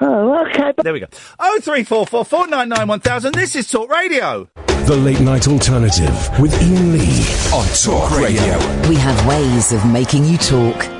Oh, 0.00 0.46
okay. 0.46 0.72
There 0.82 0.92
we 0.92 1.00
go. 1.00 1.06
Oh 1.38 1.58
three 1.60 1.82
four 1.84 2.06
four 2.06 2.24
four 2.24 2.46
nine 2.46 2.68
nine 2.68 2.86
one 2.88 3.00
thousand. 3.00 3.34
This 3.34 3.56
is 3.56 3.70
Talk 3.70 3.90
Radio. 3.90 4.48
The 4.86 4.96
Late 4.96 5.20
Night 5.20 5.48
Alternative 5.48 6.40
with 6.40 6.54
Iain 6.62 6.92
Lee 6.92 7.24
on 7.52 7.66
Talk 7.82 8.10
Radio. 8.18 8.58
We 8.88 8.96
have 8.96 9.26
ways 9.26 9.72
of 9.72 9.84
making 9.90 10.24
you 10.24 10.38
talk. 10.38 10.97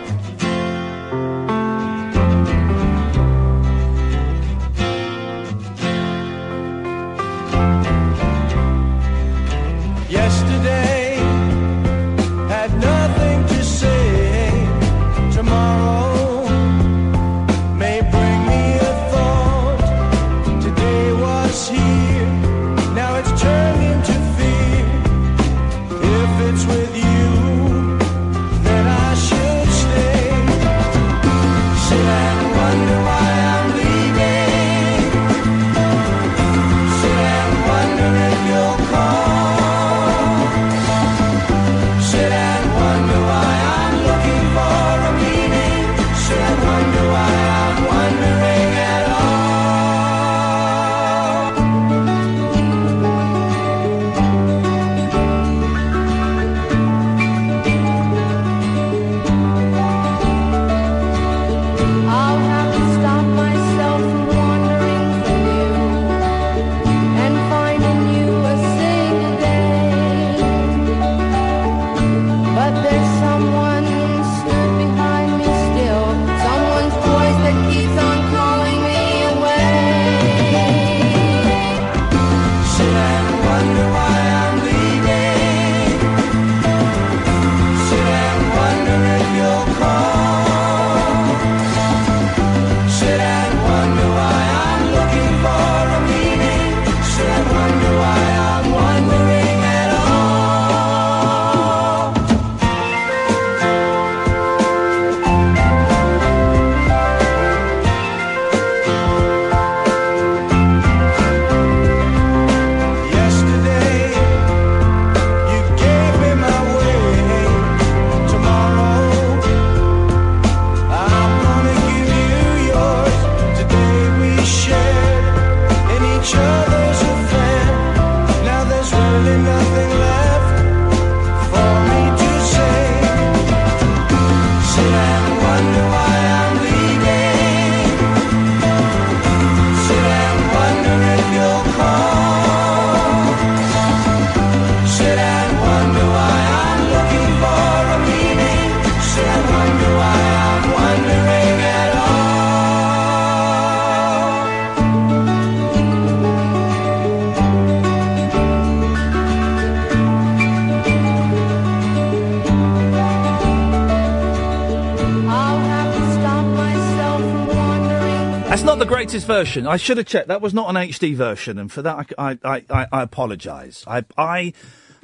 That's 169.10 169.26
not 169.26 169.28
the 169.28 169.34
greatest 169.34 169.52
version. 169.52 169.66
I 169.66 169.76
should 169.76 169.96
have 169.96 170.06
checked. 170.06 170.28
That 170.28 170.40
was 170.42 170.52
not 170.54 170.68
an 170.68 170.76
HD 170.76 171.14
version, 171.14 171.58
and 171.58 171.70
for 171.72 171.82
that 171.82 172.12
I 172.18 172.38
I 172.44 172.62
I, 172.70 172.86
I 172.92 173.02
apologise. 173.02 173.84
I 173.86 174.04
I 174.16 174.52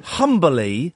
humbly 0.03 0.93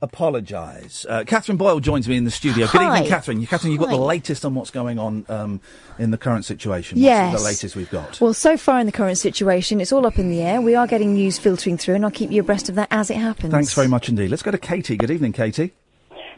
apologise. 0.00 1.04
Uh, 1.08 1.24
Catherine 1.26 1.56
Boyle 1.58 1.80
joins 1.80 2.08
me 2.08 2.16
in 2.16 2.24
the 2.24 2.30
studio. 2.30 2.66
Good 2.66 2.80
Hi. 2.80 2.96
evening, 2.96 3.08
Catherine. 3.10 3.40
You, 3.40 3.46
Catherine, 3.48 3.72
you've 3.72 3.80
got 3.80 3.90
the 3.90 3.96
latest 3.96 4.44
on 4.44 4.54
what's 4.54 4.70
going 4.70 4.98
on 4.98 5.24
um, 5.28 5.60
in 5.98 6.10
the 6.12 6.18
current 6.18 6.44
situation. 6.44 6.98
What's 6.98 7.04
Yes. 7.04 7.38
the 7.38 7.44
latest 7.44 7.74
we've 7.76 7.90
got. 7.90 8.20
Well, 8.20 8.34
so 8.34 8.56
far 8.56 8.78
in 8.80 8.86
the 8.86 8.92
current 8.92 9.18
situation, 9.18 9.80
it's 9.80 9.92
all 9.92 10.06
up 10.06 10.18
in 10.18 10.28
the 10.30 10.42
air. 10.42 10.60
We 10.60 10.74
are 10.76 10.86
getting 10.86 11.14
news 11.14 11.38
filtering 11.38 11.78
through, 11.78 11.94
and 11.96 12.04
I'll 12.04 12.10
keep 12.12 12.30
you 12.30 12.42
abreast 12.42 12.68
of 12.68 12.74
that 12.76 12.88
as 12.90 13.10
it 13.10 13.16
happens. 13.16 13.52
Thanks 13.52 13.74
very 13.74 13.88
much 13.88 14.08
indeed. 14.08 14.30
Let's 14.30 14.42
go 14.42 14.50
to 14.52 14.58
Katie. 14.58 14.96
Good 14.96 15.10
evening, 15.10 15.32
Katie. 15.32 15.72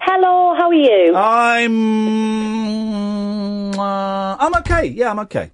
Hello, 0.00 0.54
how 0.54 0.68
are 0.68 0.74
you? 0.74 1.14
I'm 1.16 1.74
uh, 3.78 4.36
I'm 4.38 4.54
okay. 4.56 4.86
Yeah, 4.86 5.10
I'm 5.10 5.18
okay. 5.20 5.50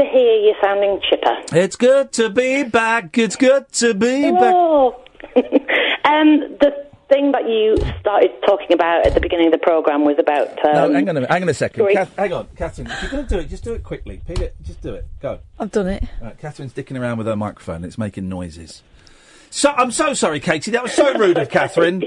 It's 0.00 0.08
good 0.08 0.12
to 0.12 0.18
hear 0.18 0.36
you 0.36 0.54
sounding 0.62 1.00
chipper. 1.08 1.36
It's 1.52 1.76
good 1.76 2.12
to 2.12 2.30
be 2.30 2.62
back. 2.62 3.18
It's 3.18 3.36
good 3.36 3.70
to 3.72 3.92
be 3.92 4.30
back. 4.30 4.54
Oh. 4.54 5.04
um, 5.36 6.40
the 6.58 6.86
thing 7.08 7.32
that 7.32 7.46
you 7.46 7.76
started 8.00 8.30
talking 8.46 8.72
about 8.72 9.06
at 9.06 9.14
the 9.14 9.20
beginning 9.20 9.46
of 9.46 9.52
the 9.52 9.58
program 9.58 10.04
was 10.04 10.16
about. 10.18 10.48
Um, 10.64 10.72
no, 10.72 10.92
hang 10.94 11.08
on 11.08 11.16
a 11.16 11.20
minute. 11.20 11.30
Hang 11.30 11.42
on 11.42 11.48
a 11.50 11.54
second. 11.54 11.82
Sorry. 11.82 11.94
Kath- 11.94 12.16
hang 12.16 12.32
on, 12.32 12.48
Catherine. 12.56 12.86
If 12.86 13.02
you're 13.02 13.10
going 13.10 13.26
to 13.26 13.34
do 13.34 13.40
it, 13.40 13.48
just 13.50 13.64
do 13.64 13.74
it 13.74 13.82
quickly. 13.84 14.22
Peel 14.26 14.40
it. 14.40 14.56
Just 14.62 14.80
do 14.80 14.94
it. 14.94 15.06
Go. 15.20 15.40
I've 15.58 15.70
done 15.70 15.88
it. 15.88 16.04
Right, 16.22 16.38
Catherine's 16.38 16.72
dicking 16.72 16.98
around 16.98 17.18
with 17.18 17.26
her 17.26 17.36
microphone. 17.36 17.84
It's 17.84 17.98
making 17.98 18.28
noises. 18.28 18.82
So 19.50 19.70
I'm 19.70 19.90
so 19.90 20.14
sorry, 20.14 20.40
Katie. 20.40 20.70
That 20.70 20.82
was 20.82 20.92
so 20.92 21.12
rude 21.18 21.36
of 21.36 21.50
Catherine. 21.50 22.04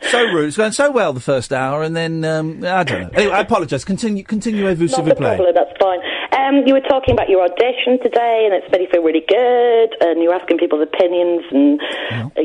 So 0.00 0.24
rude. 0.24 0.48
It's 0.48 0.56
going 0.56 0.72
so 0.72 0.90
well 0.90 1.12
the 1.12 1.20
first 1.20 1.52
hour, 1.52 1.82
and 1.82 1.94
then 1.94 2.24
um, 2.24 2.64
I 2.64 2.82
don't 2.84 3.02
know. 3.02 3.10
Anyway, 3.14 3.32
I 3.32 3.40
apologise. 3.40 3.84
Continue. 3.84 4.24
Continue, 4.24 4.74
vous 4.74 4.88
s'il 4.88 4.98
Not 4.98 5.04
vous 5.04 5.10
a 5.10 5.14
plaît. 5.14 5.36
problem, 5.36 5.54
that's 5.54 5.76
fine. 5.80 6.00
Um, 6.30 6.66
you 6.66 6.74
were 6.74 6.80
talking 6.80 7.14
about 7.14 7.28
your 7.28 7.42
audition 7.42 7.98
today, 8.02 8.42
and 8.44 8.54
it's 8.54 8.70
made 8.70 8.82
you 8.82 8.88
feel 8.90 9.02
really 9.02 9.24
good, 9.26 9.96
and 10.00 10.22
you're 10.22 10.34
asking 10.34 10.58
people's 10.58 10.82
opinions 10.82 11.42
and, 11.50 11.80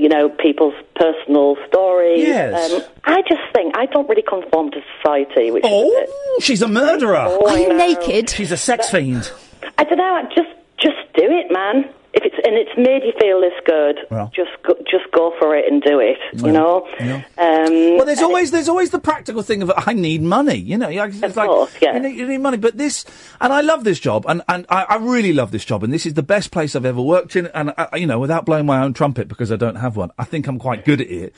you 0.02 0.08
know, 0.10 0.30
people's 0.30 0.74
personal 0.96 1.58
stories. 1.68 2.22
Yes. 2.22 2.72
Um, 2.72 2.82
I 3.04 3.22
just 3.24 3.42
think 3.54 3.76
I 3.78 3.86
don't 3.88 4.08
really 4.08 4.22
conform 4.24 4.72
to 4.72 4.82
society, 4.98 5.52
which 5.52 5.64
Oh, 5.68 6.08
she's 6.40 6.62
a 6.62 6.68
murderer. 6.68 7.26
Oh, 7.28 7.48
I 7.48 7.66
know. 7.66 7.76
naked? 7.78 8.30
She's 8.30 8.52
a 8.52 8.58
sex 8.58 8.90
fiend. 8.90 9.32
I 9.78 9.84
don't 9.84 9.98
know. 9.98 10.04
I 10.16 10.24
Just, 10.34 10.50
just 10.80 10.98
do 11.16 11.24
it, 11.24 11.52
man. 11.52 11.90
If 12.16 12.24
it's 12.26 12.36
and 12.46 12.56
it's 12.56 12.78
made 12.78 13.04
you 13.04 13.14
feel 13.20 13.42
this 13.42 13.54
good, 13.66 13.98
Well. 14.12 14.32
just 14.36 14.52
go, 14.62 14.76
just 14.90 15.12
go 15.12 15.34
for 15.40 15.56
it 15.56 15.66
and 15.72 15.82
do 15.82 16.00
it. 16.00 16.20
You 16.34 16.52
know. 16.52 16.86
Um, 17.00 17.98
Well, 17.98 18.06
there's 18.06 18.22
always 18.22 18.52
there's 18.52 18.70
always 18.70 18.92
the 18.92 19.00
practical 19.00 19.42
thing 19.42 19.64
of 19.64 19.72
I 19.76 19.94
need 19.94 20.22
money. 20.22 20.58
You 20.58 20.78
know, 20.78 20.90
yeah, 20.90 21.08
it's 21.12 21.36
like 21.36 21.50
you, 21.82 22.00
need, 22.00 22.16
you 22.16 22.28
need 22.28 22.38
money. 22.38 22.58
But 22.58 22.78
this, 22.78 23.04
and 23.42 23.52
I 23.52 23.62
love 23.62 23.84
this 23.84 24.00
job, 24.00 24.26
and 24.28 24.44
and 24.48 24.68
I, 24.70 24.84
I 24.84 24.96
really 24.98 25.34
love 25.34 25.50
this 25.52 25.66
job, 25.66 25.84
and 25.84 25.92
this 25.92 26.06
is 26.06 26.14
the 26.14 26.22
best 26.24 26.52
place 26.52 26.76
I've 26.76 26.86
ever 26.86 27.02
worked 27.02 27.36
in. 27.36 27.48
And 27.48 27.74
I, 27.78 27.96
you 27.98 28.06
know, 28.06 28.20
without 28.20 28.46
blowing 28.46 28.68
my 28.68 28.84
own 28.84 28.94
trumpet 28.94 29.28
because 29.28 29.52
I 29.52 29.56
don't 29.56 29.78
have 29.78 29.96
one, 29.98 30.12
I 30.18 30.24
think 30.24 30.48
I'm 30.48 30.60
quite 30.60 30.86
good 30.86 31.02
at 31.02 31.10
it. 31.10 31.34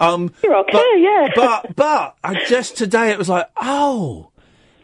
Um, 0.00 0.32
You're 0.42 0.56
okay, 0.56 0.72
but, 0.72 1.00
yeah. 1.00 1.28
But 1.36 1.76
but 1.76 2.16
I 2.24 2.44
just 2.46 2.76
today 2.78 3.10
it 3.10 3.18
was 3.18 3.28
like, 3.28 3.48
oh, 3.58 4.30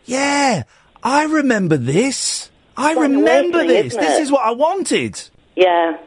yeah, 0.04 0.64
I 1.02 1.24
remember 1.24 1.76
this. 1.78 2.50
I 2.76 2.92
remember 2.94 3.66
this. 3.66 3.94
This 3.94 4.20
is 4.20 4.30
what 4.30 4.44
I 4.46 4.52
wanted. 4.52 5.20
Yeah, 5.56 5.98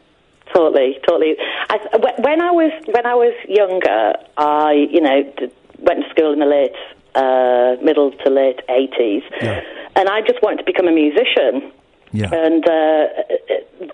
totally, 0.53 0.99
totally. 1.07 1.35
I, 1.69 1.77
when 2.19 2.41
I 2.41 2.51
was 2.51 2.71
when 2.85 3.05
I 3.05 3.15
was 3.15 3.33
younger, 3.47 4.13
I 4.37 4.87
you 4.89 5.01
know 5.01 5.31
went 5.79 6.03
to 6.03 6.09
school 6.09 6.33
in 6.33 6.39
the 6.39 6.45
late 6.45 6.75
uh, 7.15 7.75
middle 7.83 8.11
to 8.11 8.29
late 8.29 8.61
eighties, 8.69 9.23
and 9.95 10.09
I 10.09 10.21
just 10.21 10.41
wanted 10.41 10.57
to 10.57 10.63
become 10.63 10.87
a 10.87 10.91
musician. 10.91 11.71
Yeah. 12.15 12.29
And 12.31 12.63
uh, 12.63 13.07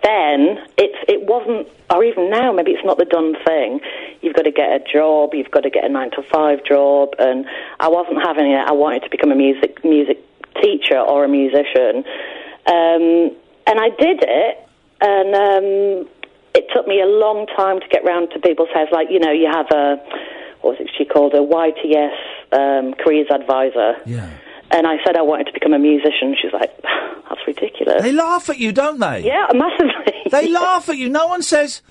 then 0.03 0.59
it's 0.77 0.97
it 1.07 1.25
wasn't, 1.25 1.69
or 1.89 2.03
even 2.03 2.29
now, 2.29 2.51
maybe 2.51 2.71
it's 2.71 2.83
not 2.83 2.97
the 2.97 3.05
done 3.05 3.33
thing. 3.47 3.79
You've 4.21 4.35
got 4.35 4.43
to 4.43 4.51
get 4.51 4.69
a 4.69 4.83
job. 4.91 5.33
You've 5.33 5.51
got 5.51 5.61
to 5.61 5.69
get 5.69 5.85
a 5.85 5.89
nine 5.89 6.11
to 6.11 6.23
five 6.23 6.65
job, 6.65 7.15
and 7.17 7.45
I 7.79 7.87
wasn't 7.87 8.21
having 8.21 8.51
it. 8.51 8.59
I 8.67 8.73
wanted 8.73 9.03
to 9.03 9.09
become 9.09 9.31
a 9.31 9.35
music 9.35 9.85
music 9.85 10.19
teacher 10.61 10.99
or 10.99 11.23
a 11.23 11.29
musician, 11.29 12.03
um, 12.67 13.31
and 13.65 13.79
I 13.79 13.89
did 13.97 14.19
it. 14.21 14.68
And 15.01 15.35
um, 15.35 16.09
it 16.53 16.65
took 16.73 16.87
me 16.87 17.01
a 17.01 17.05
long 17.05 17.47
time 17.55 17.79
to 17.79 17.87
get 17.87 18.03
round 18.03 18.29
to 18.33 18.39
people's 18.39 18.69
heads. 18.73 18.89
Like 18.91 19.07
you 19.09 19.19
know, 19.19 19.31
you 19.31 19.49
have 19.51 19.67
a 19.71 19.97
what 20.61 20.77
was 20.77 20.81
it 20.81 20.89
she 20.97 21.05
called 21.05 21.33
a 21.33 21.39
YTS 21.39 22.15
um, 22.51 22.93
careers 22.95 23.27
advisor. 23.31 23.95
Yeah. 24.05 24.29
And 24.71 24.85
I 24.85 24.97
said 25.03 25.17
I 25.17 25.21
wanted 25.21 25.47
to 25.47 25.53
become 25.53 25.73
a 25.73 25.79
musician. 25.79 26.35
She's 26.39 26.53
like, 26.53 26.71
that's 27.29 27.41
ridiculous. 27.47 28.03
They 28.03 28.11
laugh 28.11 28.49
at 28.49 28.59
you, 28.59 28.71
don't 28.71 28.99
they? 28.99 29.25
Yeah, 29.25 29.47
massively. 29.53 30.13
They 30.29 30.47
laugh 30.51 30.89
at 30.89 30.97
you. 30.97 31.09
No 31.09 31.27
one 31.27 31.41
says 31.41 31.81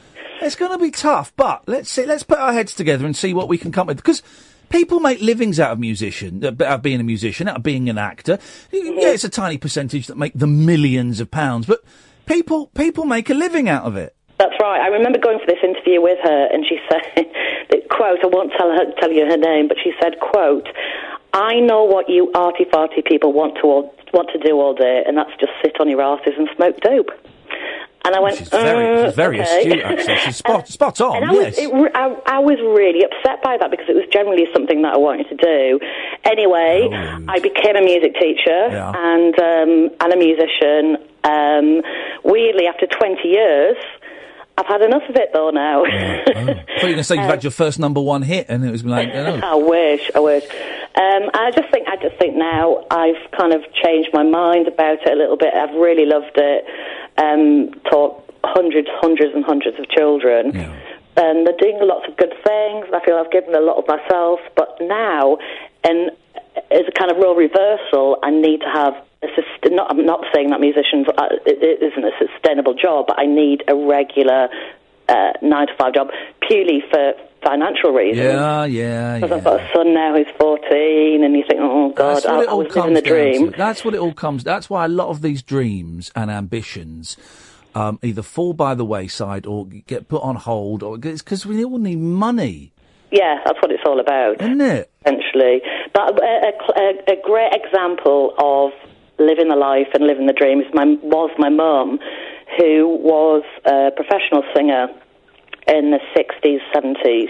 it's 0.40 0.54
going 0.54 0.72
to 0.72 0.78
be 0.78 0.90
tough, 0.90 1.32
but 1.36 1.66
let's 1.66 1.90
see, 1.90 2.06
let's 2.06 2.22
put 2.22 2.38
our 2.38 2.52
heads 2.52 2.74
together 2.74 3.04
and 3.04 3.16
see 3.16 3.34
what 3.34 3.48
we 3.48 3.58
can 3.58 3.72
come 3.72 3.82
up 3.82 3.88
with 3.88 3.96
because. 3.98 4.22
People 4.70 5.00
make 5.00 5.22
livings 5.22 5.58
out 5.58 5.72
of 5.72 5.78
musician, 5.78 6.44
uh, 6.44 6.48
out 6.48 6.60
of 6.60 6.82
being 6.82 7.00
a 7.00 7.02
musician, 7.02 7.48
out 7.48 7.56
of 7.56 7.62
being 7.62 7.88
an 7.88 7.96
actor. 7.96 8.38
Yeah, 8.70 9.12
it's 9.12 9.24
a 9.24 9.30
tiny 9.30 9.56
percentage 9.56 10.08
that 10.08 10.18
make 10.18 10.34
the 10.34 10.46
millions 10.46 11.20
of 11.20 11.30
pounds, 11.30 11.64
but 11.64 11.82
people 12.28 12.66
people 12.68 13.04
make 13.04 13.30
a 13.30 13.34
living 13.34 13.68
out 13.68 13.84
of 13.84 13.96
it. 13.96 14.14
That's 14.38 14.54
right. 14.60 14.80
I 14.80 14.86
remember 14.88 15.18
going 15.18 15.40
for 15.40 15.46
this 15.46 15.58
interview 15.64 16.00
with 16.00 16.18
her, 16.22 16.48
and 16.52 16.64
she 16.64 16.78
said, 16.88 17.26
"quote 17.90 18.20
I 18.22 18.26
won't 18.26 18.52
tell 18.56 18.70
her 18.70 18.92
tell 19.00 19.10
you 19.10 19.26
her 19.26 19.36
name, 19.36 19.66
but 19.66 19.78
she 19.82 19.92
said, 20.00 20.20
quote 20.20 20.68
I 21.32 21.60
know 21.60 21.84
what 21.84 22.08
you 22.08 22.30
arty 22.34 22.64
farty 22.64 23.04
people 23.04 23.32
want 23.32 23.56
to 23.56 23.62
all, 23.62 23.94
want 24.12 24.30
to 24.32 24.38
do 24.38 24.60
all 24.60 24.74
day, 24.74 25.02
and 25.06 25.16
that's 25.16 25.34
just 25.40 25.52
sit 25.62 25.80
on 25.80 25.88
your 25.88 26.00
asses 26.02 26.34
and 26.38 26.48
smoke 26.54 26.80
dope." 26.80 27.10
And 28.04 28.14
I 28.14 28.20
went, 28.20 28.38
She's 28.38 28.48
very, 28.48 28.86
"Uh, 29.00 29.06
she's 29.06 29.14
very 29.16 29.40
okay." 29.40 29.58
astute, 29.58 29.84
actually. 29.84 30.16
She's 30.18 30.36
spot, 30.44 30.68
spot 30.68 31.00
on, 31.00 31.16
And 31.16 31.24
I, 31.30 31.32
yes. 31.34 31.56
was, 31.58 31.86
it, 31.86 31.92
I, 31.94 32.16
I 32.26 32.38
was 32.38 32.58
really 32.60 33.04
upset 33.04 33.42
by 33.42 33.56
that 33.58 33.70
because 33.70 33.86
it 33.88 33.94
was 33.96 34.06
generally 34.12 34.46
something 34.52 34.82
that 34.82 34.94
I 34.94 34.96
wanted 34.96 35.28
to 35.28 35.36
do. 35.36 35.80
Anyway, 36.24 36.88
I 37.28 37.38
became 37.40 37.76
a 37.76 37.82
music 37.82 38.14
teacher 38.14 38.68
Yeah. 38.70 38.92
and 38.94 39.34
um, 39.38 39.90
and 40.00 40.12
a 40.12 40.16
musician. 40.16 40.96
Um, 41.24 41.82
weirdly, 42.24 42.66
after 42.68 42.86
20 42.86 43.28
years, 43.28 43.76
I've 44.58 44.66
had 44.66 44.82
enough 44.82 45.08
of 45.08 45.14
it 45.14 45.30
though 45.32 45.50
now. 45.50 45.84
I 45.86 46.24
thought 46.24 46.36
you 46.36 46.44
were 46.44 46.82
going 46.82 46.96
to 46.96 47.04
say 47.04 47.14
you've 47.14 47.24
had 47.26 47.44
your 47.44 47.52
first 47.52 47.78
number 47.78 48.00
one 48.00 48.22
hit, 48.22 48.46
and 48.48 48.64
it 48.64 48.72
was 48.72 48.84
like, 48.84 49.08
oh. 49.14 49.40
I 49.44 49.54
wish, 49.54 50.10
I 50.16 50.18
wish. 50.18 50.42
Um, 50.96 51.30
I 51.32 51.52
just 51.54 51.70
think, 51.70 51.86
I 51.86 51.94
just 51.96 52.16
think 52.18 52.34
now 52.34 52.84
I've 52.90 53.30
kind 53.38 53.52
of 53.52 53.62
changed 53.84 54.10
my 54.12 54.24
mind 54.24 54.66
about 54.66 54.98
it 55.06 55.12
a 55.12 55.14
little 55.14 55.36
bit. 55.36 55.54
I've 55.54 55.74
really 55.76 56.06
loved 56.06 56.32
it. 56.34 56.64
Um, 57.16 57.70
taught 57.88 58.24
hundreds, 58.42 58.88
hundreds, 59.00 59.32
and 59.34 59.44
hundreds 59.44 59.78
of 59.78 59.88
children, 59.90 60.56
and 61.16 61.46
they're 61.46 61.56
doing 61.56 61.78
lots 61.82 62.08
of 62.08 62.16
good 62.16 62.32
things. 62.44 62.86
I 62.92 63.00
feel 63.04 63.14
I've 63.16 63.30
given 63.30 63.54
a 63.54 63.60
lot 63.60 63.76
of 63.78 63.86
myself, 63.86 64.40
but 64.56 64.76
now, 64.80 65.38
and 65.84 66.10
as 66.72 66.82
a 66.88 66.92
kind 66.98 67.10
of 67.12 67.18
role 67.18 67.36
reversal, 67.36 68.18
I 68.24 68.30
need 68.30 68.60
to 68.60 68.70
have. 68.72 68.94
Sust- 69.22 69.72
not, 69.72 69.90
I'm 69.90 70.04
not 70.06 70.24
saying 70.34 70.50
that 70.50 70.60
musicians 70.60 71.06
uh, 71.08 71.26
it, 71.44 71.58
it 71.60 71.82
isn't 71.92 72.04
a 72.04 72.12
sustainable 72.18 72.74
job, 72.74 73.06
but 73.08 73.18
I 73.18 73.26
need 73.26 73.64
a 73.66 73.74
regular 73.74 74.48
uh, 75.08 75.32
nine 75.42 75.66
to 75.66 75.72
five 75.76 75.94
job 75.94 76.08
purely 76.46 76.82
for 76.90 77.14
financial 77.42 77.90
reasons. 77.92 78.18
Yeah, 78.24 78.64
yeah, 78.64 79.14
Because 79.16 79.30
yeah. 79.30 79.36
I've 79.36 79.44
got 79.44 79.60
a 79.60 79.72
son 79.74 79.94
now 79.94 80.14
who's 80.14 80.26
14, 80.38 81.24
and 81.24 81.34
you 81.36 81.44
think, 81.48 81.60
oh, 81.60 81.90
God, 81.94 82.14
That's 82.16 82.26
what 82.26 82.34
I, 82.34 82.42
it 82.42 82.48
I 82.48 82.50
all 82.52 82.58
was 82.58 82.66
living 82.68 82.82
comes 82.82 82.94
the 82.96 83.02
dream. 83.02 83.50
to. 83.52 83.56
That's 83.56 83.84
what 83.84 83.94
it 83.94 84.00
all 84.00 84.12
comes. 84.14 84.44
That's 84.44 84.68
why 84.70 84.84
a 84.84 84.88
lot 84.88 85.08
of 85.08 85.22
these 85.22 85.42
dreams 85.42 86.12
and 86.14 86.30
ambitions 86.30 87.16
um, 87.74 87.98
either 88.02 88.22
fall 88.22 88.52
by 88.54 88.74
the 88.74 88.84
wayside 88.84 89.46
or 89.46 89.66
get 89.66 90.08
put 90.08 90.22
on 90.22 90.36
hold, 90.36 90.82
or 90.82 90.96
it's 91.02 91.22
because 91.22 91.44
we 91.46 91.64
all 91.64 91.78
need 91.78 91.98
money, 92.00 92.72
Yeah, 93.10 93.38
that's 93.44 93.58
what 93.62 93.70
it's 93.72 93.82
all 93.86 93.98
about. 94.00 94.40
isn't 94.42 94.60
it? 94.60 94.90
Essentially. 95.04 95.62
But 95.92 96.20
a, 96.22 96.52
a, 96.76 97.12
a 97.12 97.16
great 97.24 97.52
example 97.52 98.34
of 98.38 98.72
living 99.18 99.48
the 99.48 99.56
life 99.56 99.88
and 99.94 100.06
living 100.06 100.26
the 100.26 100.32
dream 100.32 100.60
is 100.60 100.66
my, 100.72 100.84
was 101.02 101.30
my 101.38 101.48
mum, 101.48 101.98
who 102.58 102.98
was 103.00 103.42
a 103.66 103.90
professional 103.94 104.42
singer 104.54 104.88
in 105.66 105.90
the 105.90 106.00
60s, 106.16 106.60
70s. 106.74 107.28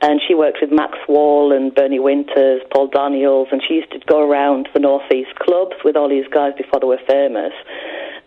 And 0.00 0.20
she 0.26 0.34
worked 0.34 0.58
with 0.60 0.70
Max 0.70 0.96
Wall 1.08 1.52
and 1.52 1.74
Bernie 1.74 1.98
Winters, 1.98 2.62
Paul 2.72 2.86
Daniels, 2.86 3.48
and 3.50 3.60
she 3.66 3.74
used 3.74 3.90
to 3.90 3.98
go 4.06 4.20
around 4.20 4.68
the 4.72 4.78
Northeast 4.78 5.34
clubs 5.40 5.74
with 5.84 5.96
all 5.96 6.08
these 6.08 6.28
guys 6.32 6.52
before 6.56 6.78
they 6.80 6.86
were 6.86 7.02
famous. 7.08 7.52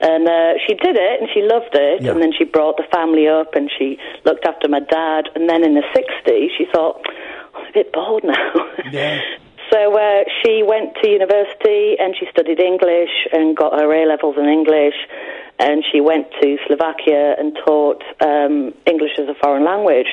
And 0.02 0.28
uh, 0.28 0.54
she 0.68 0.74
did 0.74 0.98
it, 0.98 1.22
and 1.22 1.30
she 1.34 1.42
loved 1.44 1.74
it. 1.74 2.04
And 2.12 2.22
then 2.22 2.34
she 2.38 2.44
brought 2.44 2.76
the 2.76 2.84
family 2.92 3.28
up, 3.28 3.56
and 3.56 3.72
she 3.78 3.98
looked 4.26 4.46
after 4.46 4.68
my 4.68 4.82
dad. 4.82 5.30
And 5.36 5.48
then 5.48 5.64
in 5.64 5.76
the 5.76 5.84
60s, 5.96 6.48
she 6.58 6.66
thought, 6.74 7.02
I'm 7.56 7.68
a 7.68 7.72
bit 7.74 7.94
bored 7.94 8.24
now. 8.26 8.54
So 9.72 9.98
uh, 9.98 10.24
she 10.44 10.64
went 10.64 10.96
to 11.02 11.10
university 11.10 11.96
and 11.98 12.14
she 12.20 12.28
studied 12.30 12.60
English 12.60 13.10
and 13.32 13.56
got 13.56 13.80
her 13.80 13.90
A 13.94 14.06
levels 14.06 14.36
in 14.38 14.46
English, 14.46 14.96
and 15.60 15.84
she 15.90 16.02
went 16.02 16.28
to 16.42 16.58
Slovakia 16.68 17.36
and 17.40 17.58
taught 17.66 18.04
um, 18.20 18.74
English 18.86 19.12
as 19.18 19.30
a 19.30 19.36
foreign 19.42 19.64
language 19.64 20.12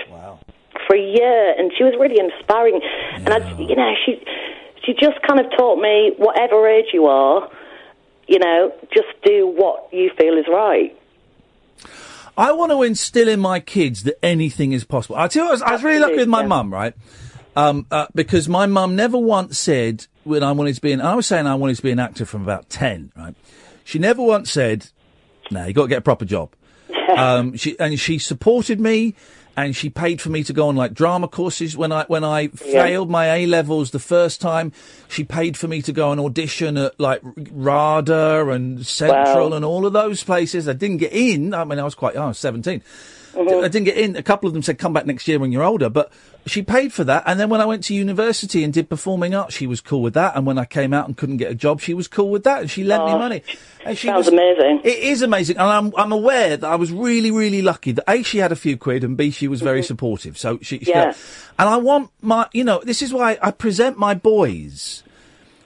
for 0.87 0.95
a 0.95 1.03
year, 1.03 1.55
and 1.59 1.73
she 1.77 1.83
was 1.83 1.95
really 1.99 2.21
inspiring. 2.21 2.81
And 3.17 3.29
I, 3.29 3.39
you 3.59 3.75
know, 3.75 3.93
she 4.07 4.23
she 4.85 4.93
just 4.95 5.21
kind 5.27 5.41
of 5.41 5.51
taught 5.57 5.81
me, 5.81 6.13
whatever 6.17 6.69
age 6.69 6.91
you 6.93 7.07
are, 7.07 7.51
you 8.29 8.39
know, 8.39 8.73
just 8.95 9.09
do 9.25 9.47
what 9.47 9.89
you 9.93 10.11
feel 10.17 10.39
is 10.39 10.47
right. 10.49 10.97
I 12.37 12.53
want 12.53 12.71
to 12.71 12.83
instill 12.85 13.29
in 13.29 13.41
my 13.41 13.59
kids 13.59 14.05
that 14.05 14.25
anything 14.25 14.71
is 14.71 14.85
possible. 14.85 15.17
I 15.17 15.27
tell 15.27 15.43
you, 15.43 15.51
what, 15.51 15.51
I 15.51 15.53
was, 15.53 15.63
I 15.63 15.73
was 15.73 15.83
really 15.83 15.99
lucky 15.99 16.17
with 16.19 16.29
my 16.29 16.47
mum, 16.47 16.73
right? 16.73 16.95
Um, 17.59 17.87
uh, 17.91 18.07
because 18.15 18.49
my 18.49 18.67
mum 18.67 18.95
never 18.95 19.19
once 19.19 19.59
said 19.59 20.07
when 20.23 20.45
I 20.45 20.53
wanted 20.53 20.77
to 20.77 20.81
be 20.81 20.93
an. 20.93 21.01
I 21.01 21.15
was 21.17 21.27
saying 21.27 21.47
I 21.47 21.57
wanted 21.57 21.77
to 21.77 21.83
be 21.83 21.91
an 21.91 21.99
actor 21.99 22.25
from 22.25 22.43
about 22.43 22.71
ten, 22.71 23.11
right? 23.17 23.35
She 23.85 23.99
never 23.99 24.23
once 24.23 24.51
said, 24.51 24.87
"No, 25.51 25.67
you 25.67 25.73
got 25.73 25.83
to 25.83 25.89
get 25.89 25.99
a 25.99 26.03
proper 26.03 26.25
job." 26.25 26.53
um, 27.17 27.57
she 27.57 27.79
and 27.81 27.99
she 27.99 28.19
supported 28.19 28.79
me, 28.79 29.17
and 29.57 29.75
she 29.75 29.91
paid 29.91 30.21
for 30.21 30.29
me 30.29 30.45
to 30.45 30.53
go 30.53 30.69
on 30.69 30.77
like 30.77 30.95
drama 30.95 31.27
courses 31.27 31.77
when 31.77 31.91
I 31.91 32.05
when 32.05 32.23
I 32.23 32.47
failed 32.47 33.11
my 33.11 33.27
A 33.35 33.47
levels 33.47 33.91
the 33.91 33.99
first 33.99 34.41
time. 34.41 34.71
She 35.09 35.25
paid 35.25 35.57
for 35.57 35.67
me 35.67 35.83
to 35.83 35.93
go 35.93 36.13
and 36.13 36.21
audition 36.21 36.77
at 36.77 37.01
like 37.01 37.23
RADA 37.51 38.51
and 38.51 38.87
Central 38.87 39.51
Wow. 39.51 39.57
and 39.57 39.65
all 39.65 39.85
of 39.85 39.93
those 39.93 40.23
places. 40.23 40.69
I 40.69 40.75
didn't 40.75 40.99
get 40.99 41.13
in. 41.13 41.55
I 41.55 41.65
mean, 41.65 41.81
I 41.81 41.85
was 41.85 41.97
quite 41.97 42.15
young, 42.15 42.27
I 42.27 42.29
was 42.29 42.39
17. 43.39 43.65
I 43.65 43.69
didn't 43.69 43.85
get 43.85 43.97
in. 43.97 44.17
A 44.17 44.23
couple 44.23 44.47
of 44.47 44.53
them 44.53 44.63
said, 44.63 44.79
come 44.79 44.93
back 44.93 45.07
next 45.07 45.29
year 45.29 45.39
when 45.39 45.53
you're 45.53 45.63
older. 45.63 45.89
But 45.89 46.13
she 46.47 46.63
paid 46.63 46.93
for 46.93 47.05
that. 47.05 47.23
And 47.27 47.39
then 47.39 47.49
when 47.49 47.61
I 47.61 47.67
went 47.67 47.85
to 47.85 47.95
university 47.95 48.65
and 48.65 48.73
did 48.73 48.89
performing 48.89 49.35
arts, 49.35 49.55
she 49.55 49.67
was 49.67 49.81
cool 49.81 50.03
with 50.03 50.15
that. 50.15 50.37
And 50.37 50.47
when 50.47 50.59
I 50.59 50.65
came 50.65 50.93
out 50.93 51.07
and 51.07 51.17
couldn't 51.17 51.37
get 51.37 51.51
a 51.51 51.55
job, 51.55 51.81
she 51.81 51.95
was 51.95 52.09
cool 52.09 52.31
with 52.31 52.45
that. 52.45 52.61
And 52.61 52.71
she 52.71 52.85
lent 52.85 53.05
me 53.05 53.13
Oh, 53.13 53.19
money. 53.19 53.43
And 53.85 53.97
she 53.97 54.09
sounds 54.09 54.27
was, 54.27 54.35
amazing. 54.35 54.81
It 54.85 54.99
is 54.99 55.23
amazing. 55.23 55.57
And 55.57 55.67
I'm, 55.67 55.93
I'm 55.97 56.13
aware 56.13 56.57
that 56.57 56.69
I 56.69 56.77
was 56.77 56.93
really, 56.93 57.31
really 57.31 57.63
lucky 57.63 57.93
that 57.93 58.05
A, 58.09 58.23
she 58.23 58.39
had 58.39 58.53
a 58.53 58.57
few 58.57 58.77
quid 58.77 59.05
and 59.05 59.17
B, 59.17 59.31
she 59.31 59.49
was 59.49 59.61
very 59.61 59.81
mm-hmm. 59.81 59.87
supportive. 59.87 60.39
So 60.39 60.59
she, 60.63 60.81
she 60.81 60.91
Yeah. 60.91 61.15
and 61.59 61.69
I 61.69 61.77
want 61.77 62.11
my, 62.21 62.49
you 62.53 62.65
know, 62.65 62.81
this 62.85 63.03
is 63.03 63.13
why 63.13 63.39
I 63.41 63.51
present 63.51 63.99
my 63.99 64.15
boys 64.15 65.05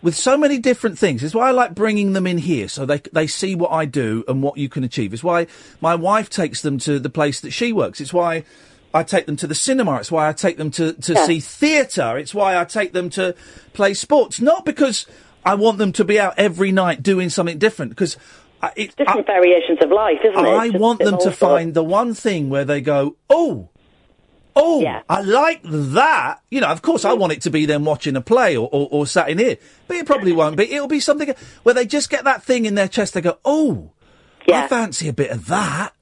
with 0.02 0.14
so 0.14 0.36
many 0.36 0.58
different 0.58 0.98
things. 0.98 1.22
It's 1.22 1.34
why 1.34 1.48
I 1.48 1.52
like 1.52 1.74
bringing 1.74 2.12
them 2.12 2.26
in 2.26 2.38
here 2.38 2.68
so 2.68 2.84
they 2.84 2.98
they 3.12 3.26
see 3.26 3.54
what 3.54 3.70
I 3.70 3.84
do 3.84 4.24
and 4.28 4.42
what 4.42 4.58
you 4.58 4.68
can 4.68 4.84
achieve. 4.84 5.12
It's 5.14 5.24
why 5.24 5.46
my 5.80 5.94
wife 5.94 6.28
takes 6.28 6.62
them 6.62 6.78
to 6.80 6.98
the 6.98 7.10
place 7.10 7.40
that 7.40 7.52
she 7.52 7.72
works. 7.72 8.00
It's 8.00 8.12
why 8.12 8.44
I 8.94 9.02
take 9.04 9.26
them 9.26 9.36
to 9.36 9.46
the 9.46 9.54
cinema. 9.54 9.96
It's 9.96 10.12
why 10.12 10.28
I 10.28 10.32
take 10.32 10.58
them 10.58 10.70
to, 10.72 10.92
to 10.92 11.14
Yeah. 11.14 11.26
see 11.26 11.40
theatre. 11.40 12.18
It's 12.18 12.34
why 12.34 12.58
I 12.60 12.64
take 12.64 12.92
them 12.92 13.08
to 13.10 13.34
play 13.72 13.94
sports. 13.94 14.40
Not 14.40 14.64
because 14.66 15.06
I 15.44 15.54
want 15.54 15.78
them 15.78 15.92
to 15.92 16.04
be 16.04 16.20
out 16.20 16.34
every 16.36 16.72
night 16.72 17.02
doing 17.02 17.30
something 17.30 17.58
different, 17.58 17.90
because 17.90 18.16
I, 18.60 18.70
it, 18.76 18.94
Different 18.96 19.26
variations 19.26 19.78
of 19.82 19.90
life, 19.90 20.20
isn't 20.22 20.38
it? 20.44 20.48
I 20.48 20.68
want 20.68 21.00
them 21.00 21.18
to 21.20 21.32
find 21.32 21.74
the 21.74 21.82
one 21.82 22.14
thing 22.14 22.48
where 22.48 22.64
they 22.64 22.80
go, 22.80 23.16
oh, 23.28 23.70
oh, 24.56 24.80
yeah. 24.80 25.02
I 25.08 25.20
like 25.22 25.60
that. 25.64 26.40
You 26.50 26.60
know, 26.60 26.68
of 26.68 26.82
course, 26.82 27.04
I 27.04 27.12
want 27.12 27.32
it 27.32 27.42
to 27.42 27.50
be 27.50 27.66
them 27.66 27.84
watching 27.84 28.16
a 28.16 28.20
play 28.20 28.56
or, 28.56 28.68
or, 28.72 28.88
or 28.90 29.06
sat 29.06 29.28
in 29.28 29.38
here, 29.38 29.56
but 29.88 29.96
it 29.96 30.06
probably 30.06 30.32
won't 30.32 30.56
be. 30.56 30.72
It'll 30.72 30.88
be 30.88 31.00
something 31.00 31.34
where 31.62 31.74
they 31.74 31.86
just 31.86 32.10
get 32.10 32.24
that 32.24 32.42
thing 32.42 32.66
in 32.66 32.74
their 32.74 32.88
chest. 32.88 33.14
They 33.14 33.20
go, 33.20 33.38
oh, 33.44 33.90
I 34.50 34.68
fancy 34.68 35.08
a 35.08 35.12
bit 35.12 35.30
of 35.30 35.46
that. 35.46 35.94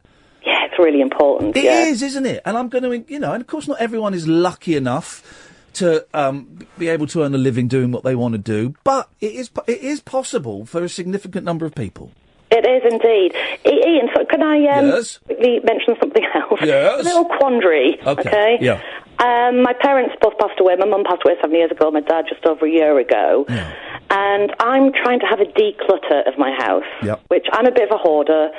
Yeah, 0.44 0.64
it's 0.64 0.78
really 0.78 1.00
important. 1.00 1.56
It 1.56 1.64
yeah. 1.64 1.84
is, 1.86 2.02
isn't 2.02 2.26
it? 2.26 2.42
And 2.44 2.56
I'm 2.56 2.68
going 2.68 2.84
to, 2.84 3.12
you 3.12 3.18
know, 3.18 3.32
and 3.32 3.40
of 3.40 3.46
course, 3.46 3.68
not 3.68 3.80
everyone 3.80 4.14
is 4.14 4.26
lucky 4.26 4.74
enough 4.74 5.48
to 5.74 6.06
um, 6.14 6.58
be 6.78 6.88
able 6.88 7.06
to 7.08 7.22
earn 7.22 7.34
a 7.34 7.38
living 7.38 7.68
doing 7.68 7.92
what 7.92 8.02
they 8.02 8.14
want 8.14 8.32
to 8.32 8.38
do, 8.38 8.74
but 8.84 9.08
it 9.20 9.32
is 9.32 9.50
it 9.66 9.80
is 9.80 10.00
possible 10.00 10.66
for 10.66 10.82
a 10.82 10.88
significant 10.88 11.44
number 11.44 11.66
of 11.66 11.74
people. 11.74 12.10
It 12.52 12.66
is 12.66 12.82
indeed. 12.92 13.34
Iain, 13.64 14.08
so 14.14 14.24
can 14.24 14.42
I 14.42 14.56
um, 14.78 14.86
Yes. 14.88 15.18
quickly 15.18 15.60
mention 15.62 15.94
something 16.00 16.24
else? 16.34 16.60
Yes. 16.62 17.00
A 17.00 17.04
little 17.04 17.24
quandary. 17.26 17.98
Okay. 18.04 18.58
Yeah. 18.60 18.80
Um, 19.20 19.62
my 19.62 19.72
parents 19.74 20.14
both 20.20 20.36
passed 20.38 20.58
away. 20.58 20.74
My 20.76 20.86
mum 20.86 21.04
passed 21.04 21.22
away 21.24 21.36
seven 21.40 21.54
years 21.54 21.70
ago. 21.70 21.90
My 21.90 22.00
dad 22.00 22.24
just 22.28 22.44
over 22.46 22.66
a 22.66 22.70
year 22.70 22.98
ago. 22.98 23.44
Yeah. 23.48 23.72
And 24.10 24.52
I'm 24.58 24.92
trying 24.92 25.20
to 25.20 25.26
have 25.26 25.38
a 25.40 25.44
declutter 25.44 26.26
of 26.26 26.36
my 26.38 26.50
house, 26.58 26.88
Yep. 27.04 27.20
which 27.28 27.46
I'm 27.52 27.66
a 27.66 27.70
bit 27.70 27.84
of 27.90 27.94
a 27.94 27.98
hoarder. 27.98 28.50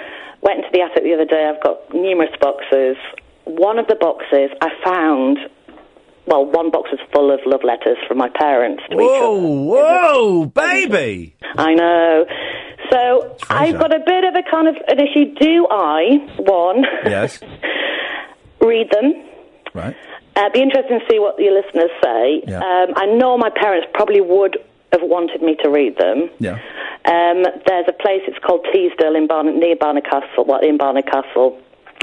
Went 0.41 0.59
into 0.59 0.69
the 0.71 0.81
attic 0.81 1.03
the 1.03 1.13
other 1.13 1.25
day. 1.25 1.51
I've 1.53 1.61
got 1.61 1.93
numerous 1.93 2.31
boxes. 2.39 2.95
One 3.45 3.77
of 3.79 3.87
the 3.87 3.95
boxes 3.95 4.51
I 4.61 4.69
found. 4.85 5.39
Well, 6.27 6.45
one 6.45 6.69
box 6.71 6.89
is 6.93 6.99
full 7.13 7.31
of 7.33 7.39
love 7.45 7.61
letters 7.63 7.97
from 8.07 8.17
my 8.19 8.29
parents 8.29 8.83
to 8.89 8.95
each 8.95 8.99
other. 8.99 9.07
Whoa, 9.09 9.63
whoa, 9.63 10.45
baby! 10.45 11.35
I 11.57 11.73
know. 11.73 12.25
So 12.91 13.37
I've 13.49 13.77
got 13.79 13.93
a 13.95 13.99
bit 14.05 14.23
of 14.25 14.35
a 14.35 14.43
kind 14.49 14.67
of 14.67 14.75
an 14.87 14.99
issue. 14.99 15.33
Do 15.39 15.67
I, 15.71 16.17
one, 16.39 16.83
Yes. 17.05 17.39
read 18.61 18.89
them? 18.91 19.13
Right. 19.73 19.95
Uh, 20.35 20.49
be 20.53 20.61
interested 20.61 20.99
to 20.99 21.05
see 21.09 21.19
what 21.19 21.39
your 21.39 21.53
listeners 21.53 21.89
say. 22.03 22.43
Yeah. 22.47 22.57
Um, 22.59 22.93
I 22.95 23.05
know 23.05 23.37
my 23.37 23.49
parents 23.49 23.87
probably 23.93 24.21
would 24.21 24.57
have 24.91 25.01
wanted 25.03 25.41
me 25.41 25.55
to 25.63 25.69
read 25.69 25.97
them. 25.97 26.29
Yeah. 26.39 26.59
Um, 27.05 27.43
there's 27.65 27.85
a 27.87 27.93
place, 27.93 28.21
it's 28.27 28.37
called 28.45 28.65
Teesdale 28.73 29.15
in 29.15 29.27
Barnard, 29.27 29.55
near 29.55 29.75
Barnard 29.75 30.03
Castle, 30.05 30.45
well, 30.45 30.59
in 30.59 30.77
Barnard 30.77 31.05
Castle. 31.07 31.59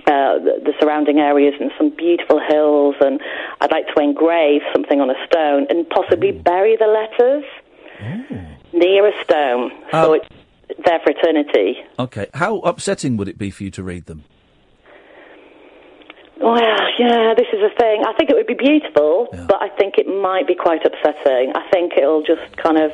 Uh, 0.09 0.39
the, 0.39 0.53
the 0.65 0.73
surrounding 0.81 1.19
areas 1.19 1.53
and 1.61 1.71
some 1.77 1.91
beautiful 1.91 2.41
hills, 2.41 2.95
and 3.03 3.21
I'd 3.61 3.71
like 3.71 3.85
to 3.95 4.03
engrave 4.03 4.63
something 4.73 5.03
on 5.03 5.11
a 5.11 5.27
stone 5.27 5.67
and 5.69 5.87
possibly 5.91 6.33
hmm. 6.33 6.41
bury 6.41 6.79
the 6.79 6.87
letters 6.87 7.45
hmm. 8.01 8.79
near 8.79 9.07
a 9.07 9.13
stone, 9.23 9.71
so 9.91 10.15
um, 10.15 10.21
it's 10.71 10.81
there 10.87 10.99
for 11.05 11.11
eternity. 11.11 11.77
Okay. 11.99 12.27
How 12.33 12.61
upsetting 12.61 13.19
would 13.19 13.29
it 13.29 13.37
be 13.37 13.51
for 13.51 13.65
you 13.65 13.71
to 13.73 13.83
read 13.83 14.07
them? 14.07 14.25
Well, 16.41 16.57
yeah, 16.99 17.35
this 17.37 17.49
is 17.53 17.61
a 17.61 17.75
thing. 17.77 18.05
I 18.07 18.15
think 18.17 18.31
it 18.31 18.37
would 18.37 18.47
be 18.47 18.55
beautiful, 18.55 19.29
but 19.33 19.61
I 19.61 19.69
think 19.77 19.99
it 19.99 20.07
might 20.07 20.47
be 20.47 20.55
quite 20.55 20.87
upsetting. 20.87 21.53
I 21.55 21.69
think 21.71 21.93
it'll 21.99 22.23
just 22.23 22.57
kind 22.57 22.79
of 22.79 22.93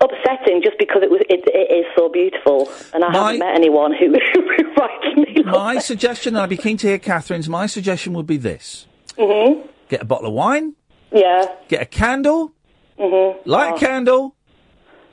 upsetting 0.00 0.60
just 0.62 0.78
because 0.78 1.02
it 1.02 1.10
was 1.10 1.20
it, 1.28 1.44
it 1.46 1.72
is 1.72 1.86
so 1.96 2.08
beautiful, 2.08 2.70
and 2.92 3.04
I 3.04 3.12
haven't 3.12 3.38
met 3.38 3.54
anyone 3.54 3.92
who, 3.92 4.06
who 4.34 4.72
writes 4.78 5.16
me. 5.16 5.42
My 5.44 5.78
suggestion, 5.78 6.34
and 6.34 6.42
I'd 6.42 6.48
be 6.50 6.56
keen 6.56 6.76
to 6.78 6.86
hear 6.86 6.98
Catherine's, 6.98 7.48
my 7.48 7.66
suggestion 7.66 8.12
would 8.14 8.26
be 8.26 8.36
this. 8.36 8.86
hmm 9.18 9.60
Get 9.88 10.02
a 10.02 10.04
bottle 10.04 10.28
of 10.28 10.34
wine, 10.34 10.74
Yeah. 11.12 11.46
get 11.68 11.82
a 11.82 11.86
candle, 11.86 12.52
hmm 12.98 13.38
light 13.44 13.76
a 13.76 13.78
candle, 13.78 14.34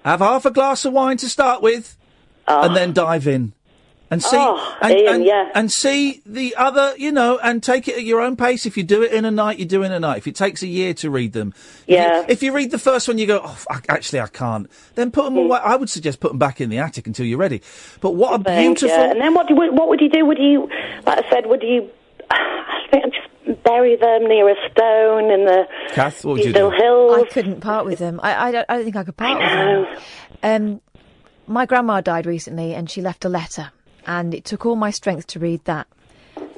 have 0.05 0.19
half 0.19 0.45
a 0.45 0.51
glass 0.51 0.86
of 0.86 0.93
wine 0.93 1.17
to 1.17 1.29
start 1.29 1.61
with, 1.61 1.97
and 2.47 2.75
then 2.75 2.93
dive 2.93 3.27
in. 3.27 3.53
And 4.12 4.22
see, 4.22 4.36
Oh, 4.38 4.78
and, 4.82 4.91
Iain, 4.93 5.07
and, 5.07 5.24
yeah. 5.26 5.49
and 5.55 5.72
see 5.72 6.22
the 6.26 6.53
other, 6.57 6.93
you 6.97 7.12
know, 7.14 7.39
and 7.41 7.64
take 7.64 7.88
it 7.88 7.95
at 7.95 8.03
your 8.03 8.20
own 8.22 8.36
pace. 8.36 8.66
If 8.66 8.76
you 8.76 8.84
do 8.84 9.01
it 9.01 9.14
in 9.14 9.24
a 9.24 9.32
night, 9.32 9.57
you 9.57 9.64
do 9.66 9.84
it 9.84 9.86
in 9.88 9.91
a 9.93 9.99
night. 10.01 10.18
If 10.18 10.28
it 10.28 10.36
takes 10.36 10.62
a 10.62 10.68
year 10.68 10.93
to 10.95 11.09
read 11.09 11.32
them, 11.32 11.53
if 11.55 11.88
you- 11.88 11.95
Yeah. 11.95 12.26
If 12.28 12.43
you, 12.43 12.51
read 12.51 12.72
the 12.72 12.78
first 12.78 13.07
one, 13.07 13.18
you 13.18 13.26
go, 13.26 13.39
oh, 13.43 13.51
f- 13.51 13.66
actually, 13.89 14.20
I 14.20 14.28
can't. 14.28 14.70
Then 14.95 15.12
put 15.12 15.24
them 15.26 15.36
Mm. 15.36 15.45
away. 15.45 15.59
I 15.64 15.78
would 15.78 15.89
suggest 15.89 16.20
put 16.20 16.32
them 16.32 16.38
back 16.39 16.59
in 16.59 16.70
the 16.70 16.78
attic 16.78 17.07
until 17.07 17.26
you're 17.26 17.39
ready. 17.39 17.62
But 18.01 18.12
what 18.16 18.39
a 18.39 18.43
Think, 18.43 18.80
beautiful. 18.80 18.89
yeah. 19.03 19.12
And 19.12 19.22
then 19.22 19.34
what, 19.34 19.47
do, 19.47 19.55
what 19.55 19.88
would 19.88 20.01
you 20.01 20.09
do? 20.09 20.26
Would 20.26 20.38
you, 20.39 20.70
like 21.07 21.26
I 21.26 21.30
said, 21.32 21.45
would 21.47 21.64
you? 21.64 21.89
I 22.30 22.88
think 22.91 23.05
I'd 23.05 23.12
just 23.14 23.64
bury 23.64 23.95
them 23.95 24.28
near 24.28 24.49
a 24.49 24.55
stone 24.72 25.32
in 25.32 25.45
the 25.45 25.68
Kath, 25.93 26.26
what 26.26 26.34
would 26.34 26.43
you 26.45 26.51
do? 26.53 26.70
Hills. 26.70 27.16
I 27.24 27.26
couldn't 27.32 27.62
part 27.62 27.86
with 27.86 27.99
them. 27.99 28.20
I, 28.22 28.47
I, 28.47 28.51
don't, 28.51 28.66
I 28.68 28.76
don't 28.76 28.84
think 28.84 28.95
I 28.97 29.03
could 29.05 29.16
part 29.18 29.39
with 29.39 29.49
them. 29.49 29.88
Um, 30.43 30.82
my 31.47 31.66
grandma 31.66 32.01
died 32.01 32.26
recently, 32.26 32.74
and 32.74 32.89
she 32.89 33.01
left 33.01 33.26
a 33.26 33.30
letter, 33.30 33.72
and 34.07 34.33
it 34.33 34.45
took 34.45 34.65
all 34.65 34.75
my 34.75 34.91
strength 34.91 35.27
to 35.27 35.39
read 35.39 35.63
that. 35.65 35.87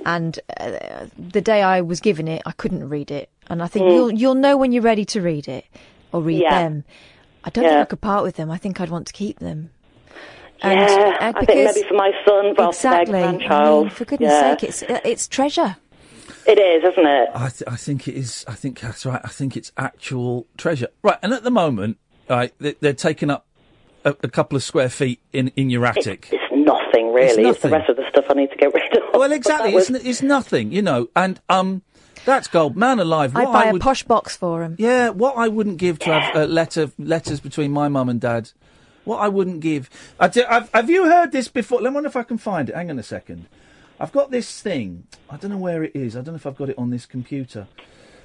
And 0.05 0.39
uh, 0.59 1.05
the 1.17 1.41
day 1.41 1.61
I 1.61 1.81
was 1.81 1.99
given 2.01 2.27
it, 2.27 2.41
I 2.45 2.51
couldn't 2.51 2.89
read 2.89 3.09
it, 3.11 3.29
and 3.47 3.63
I 3.63 3.67
think 3.67 3.85
Mm. 3.85 3.93
you'll 3.95 4.11
you'll 4.11 4.35
know 4.35 4.57
when 4.57 4.71
you're 4.73 4.83
ready 4.83 5.05
to 5.05 5.21
read 5.21 5.47
it 5.47 5.65
or 6.11 6.21
read 6.21 6.41
Yeah. 6.41 6.63
them. 6.63 6.83
I 7.45 7.49
don't 7.49 7.63
Yeah. 7.63 7.69
think 7.71 7.81
I 7.81 7.85
could 7.85 8.01
part 8.01 8.23
with 8.23 8.35
them. 8.35 8.51
I 8.51 8.57
think 8.57 8.81
I'd 8.81 8.89
want 8.89 9.07
to 9.07 9.13
keep 9.13 9.39
them. 9.39 9.69
And, 10.61 10.79
yeah, 10.79 11.17
uh, 11.21 11.31
I 11.39 11.45
think 11.45 11.75
maybe 11.75 11.87
for 11.87 11.93
my 11.95 12.11
son, 12.25 12.53
rather 12.57 12.69
exactly. 12.69 13.19
than 13.19 13.37
their 13.39 13.51
I 13.51 13.79
mean, 13.81 13.89
for 13.89 14.05
goodness' 14.05 14.31
yeah. 14.31 14.51
sake, 14.55 14.63
it's 14.63 14.83
uh, 14.83 14.99
it's 15.03 15.27
treasure. 15.27 15.75
It 16.45 16.59
is, 16.59 16.83
isn't 16.91 17.05
it? 17.05 17.29
I, 17.33 17.49
th- 17.49 17.63
I 17.67 17.75
think 17.77 18.07
it 18.07 18.15
is. 18.15 18.43
I 18.47 18.53
think 18.53 18.79
that's 18.81 19.05
right. 19.05 19.21
I 19.23 19.29
think 19.29 19.55
it's 19.55 19.71
actual 19.77 20.47
treasure. 20.57 20.87
Right, 21.01 21.17
and 21.21 21.33
at 21.33 21.43
the 21.43 21.51
moment, 21.51 21.97
right, 22.29 22.53
they, 22.59 22.73
they're 22.81 22.93
taking 22.93 23.29
up 23.29 23.45
a, 24.05 24.09
a 24.23 24.27
couple 24.29 24.55
of 24.57 24.63
square 24.63 24.89
feet 24.89 25.19
in, 25.31 25.49
in 25.55 25.69
your 25.69 25.85
attic. 25.85 26.29
It's 26.31 26.42
nothing 26.64 27.14
really. 27.14 27.43
It's, 27.49 27.61
the 27.61 27.70
rest 27.70 27.89
of 27.89 27.95
the 27.97 28.07
stuff 28.09 28.26
I 28.30 28.34
need 28.34 28.49
to 28.51 28.55
get 28.57 28.74
rid 28.74 28.95
of. 28.97 29.03
well, 29.14 29.32
exactly. 29.39 29.72
That 29.72 29.76
was- 29.76 29.89
It's, 29.89 29.99
n- 30.03 30.07
it's 30.09 30.22
nothing, 30.22 30.72
you 30.72 30.82
know. 30.82 31.09
And 31.16 31.39
um, 31.49 31.82
that's 32.26 32.47
gold. 32.47 32.76
Man 32.78 32.99
alive. 32.99 33.36
I'd 33.36 33.45
buy 33.45 33.64
I 33.66 33.70
a 33.70 33.74
would, 33.74 33.82
posh 33.82 34.03
box 34.03 34.36
for 34.36 34.64
him. 34.64 34.76
yeah, 34.80 35.09
what 35.09 35.36
I 35.38 35.47
wouldn't 35.47 35.78
give 35.78 35.99
to 35.99 36.14
have 36.14 36.36
uh, 36.36 36.45
letter 36.45 36.91
letters 36.97 37.39
between 37.39 37.72
my 37.72 37.88
mum 37.89 38.09
and 38.09 38.20
dad. 38.22 38.51
What 39.05 39.18
I 39.18 39.28
wouldn't 39.28 39.59
give. 39.59 39.89
I 40.20 40.30
t- 40.30 40.43
I've, 40.43 40.70
have 40.74 40.89
you 40.89 41.05
heard 41.05 41.32
this 41.34 41.49
before? 41.49 41.82
Let 41.82 41.89
me 41.91 41.95
wonder 41.95 42.07
if 42.07 42.16
I 42.16 42.24
can 42.24 42.38
find 42.38 42.70
it. 42.70 42.76
Hang 42.76 42.89
on 42.89 42.97
a 42.97 43.03
second. 43.03 43.47
I've 43.99 44.14
got 44.14 44.32
this 44.32 44.61
thing. 44.61 45.05
I 45.30 45.36
don't 45.38 45.51
know 45.51 45.57
where 45.57 45.84
it 45.84 45.93
is. 45.95 46.16
I 46.16 46.20
don't 46.22 46.34
know 46.34 46.36
if 46.36 46.45
I've 46.45 46.55
got 46.55 46.70
it 46.70 46.78
on 46.78 46.89
this 46.89 47.05
computer. 47.05 47.68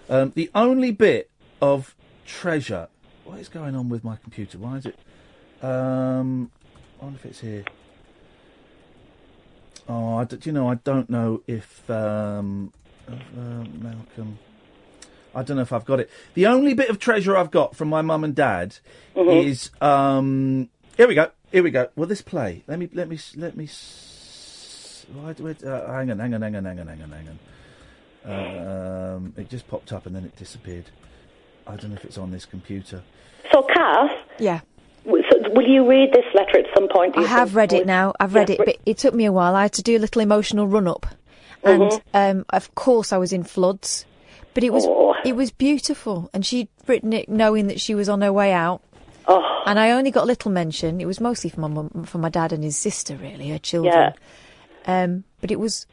Um, 0.09 0.33
the 0.37 0.51
only 0.55 0.93
bit 0.93 1.31
of 1.61 1.95
treasure. 2.25 2.89
What 3.25 3.41
is 3.41 3.49
going 3.49 3.75
on 3.75 3.89
with 3.89 4.05
my 4.05 4.17
computer? 4.17 4.57
Why 4.59 4.77
is 4.77 4.87
it? 4.87 4.97
Um, 5.63 6.51
I 7.01 7.05
wonder 7.05 7.19
if 7.19 7.27
it's 7.27 7.41
here. 7.41 7.65
Oh, 9.89 10.17
I 10.17 10.25
d- 10.25 10.37
do 10.37 10.49
you 10.51 10.53
know? 10.53 10.69
I 10.69 10.75
don't 10.77 11.09
know 11.09 11.43
if 11.47 11.89
um, 11.91 12.73
uh, 13.09 13.13
Malcolm. 13.81 14.39
I 15.35 15.43
don't 15.43 15.57
know 15.57 15.63
if 15.63 15.73
I've 15.73 15.85
got 15.85 16.01
it. 16.01 16.11
The 16.35 16.47
only 16.47 16.75
bit 16.75 16.91
of 16.91 16.99
treasure 16.99 17.37
I've 17.37 17.51
got 17.51 17.75
from 17.77 17.89
my 17.89 18.03
mum 18.03 18.25
and 18.25 18.35
dad 18.35 18.77
Mhm. 19.17 19.45
is 19.47 19.71
um. 19.81 20.69
Here 20.97 21.09
we 21.09 21.15
go. 21.15 21.31
Here 21.53 21.63
we 21.63 21.71
go. 21.71 21.89
Will 21.97 22.07
this 22.07 22.23
play? 22.23 22.65
Let 22.67 22.79
me. 22.79 22.89
Let 22.93 23.09
me. 23.09 23.19
Let 23.37 23.57
me. 23.57 23.69
Why 25.15 25.33
do 25.33 25.47
it? 25.47 25.65
Uh, 25.65 25.87
hang 25.87 26.11
on. 26.11 26.19
Hang 26.19 26.35
on. 26.35 26.43
Hang 26.43 26.57
on. 26.57 26.65
Hang 26.65 26.81
on. 26.81 26.87
Hang 26.89 27.03
on. 27.03 27.11
Hang 27.11 27.29
on. 27.29 27.39
Um, 29.17 29.33
it 29.39 29.49
just 29.49 29.67
popped 29.69 29.93
up 29.93 30.05
and 30.07 30.15
then 30.15 30.25
it 30.25 30.37
disappeared. 30.37 30.85
I 31.67 31.77
don't 31.77 31.91
know 31.91 31.97
if 31.97 32.05
it's 32.05 32.19
on 32.19 32.31
this 32.31 32.45
computer. 32.45 33.03
So, 33.53 33.63
Kath, 33.63 34.11
Yeah. 34.39 34.61
So 35.31 35.51
will 35.53 35.67
you 35.67 35.89
read 35.89 36.13
this 36.13 36.25
letter 36.35 36.59
at 36.59 36.67
some 36.75 36.89
point? 36.89 37.17
I 37.17 37.23
have 37.23 37.55
read 37.57 37.73
it 37.73 37.87
now. 37.87 38.13
I've 38.21 38.35
read 38.35 38.49
Yeah, 38.51 38.57
it, 38.61 38.65
but 38.65 38.77
it 38.87 38.99
took 38.99 39.15
me 39.15 39.25
a 39.25 39.33
while. 39.33 39.55
I 39.55 39.63
had 39.63 39.73
to 39.75 39.83
do 39.83 39.97
a 39.97 40.01
little 40.01 40.23
emotional 40.23 40.67
run 40.67 40.87
up. 40.89 41.07
and 41.65 42.01
um, 42.15 42.45
of 42.51 42.75
course 42.75 43.13
I 43.13 43.17
was 43.19 43.33
in 43.33 43.43
floods, 43.43 44.05
but 44.55 44.63
it 44.65 44.73
was 44.73 44.85
Oh. 44.87 45.15
it 45.25 45.35
was 45.35 45.51
beautiful, 45.51 46.31
and 46.33 46.45
she'd 46.47 46.69
written 46.87 47.13
it 47.13 47.29
knowing 47.29 47.67
that 47.69 47.81
she 47.81 47.95
was 47.95 48.09
on 48.09 48.21
her 48.23 48.33
way 48.33 48.53
out. 48.53 48.81
Oh. 49.27 49.63
And 49.67 49.79
I 49.79 49.91
only 49.91 50.11
got 50.11 50.27
little 50.27 50.51
mention. 50.51 51.01
It 51.01 51.07
was 51.07 51.21
mostly 51.21 51.51
for 51.51 51.61
my 51.61 51.69
mum, 51.69 52.05
for 52.07 52.19
my 52.19 52.29
dad 52.31 52.53
and 52.53 52.63
his 52.65 52.79
sister, 52.79 53.17
really, 53.17 53.49
her 53.51 53.59
children. 53.59 54.15
Um, 54.87 55.25
but 55.41 55.51
it 55.51 55.59
was 55.61 55.87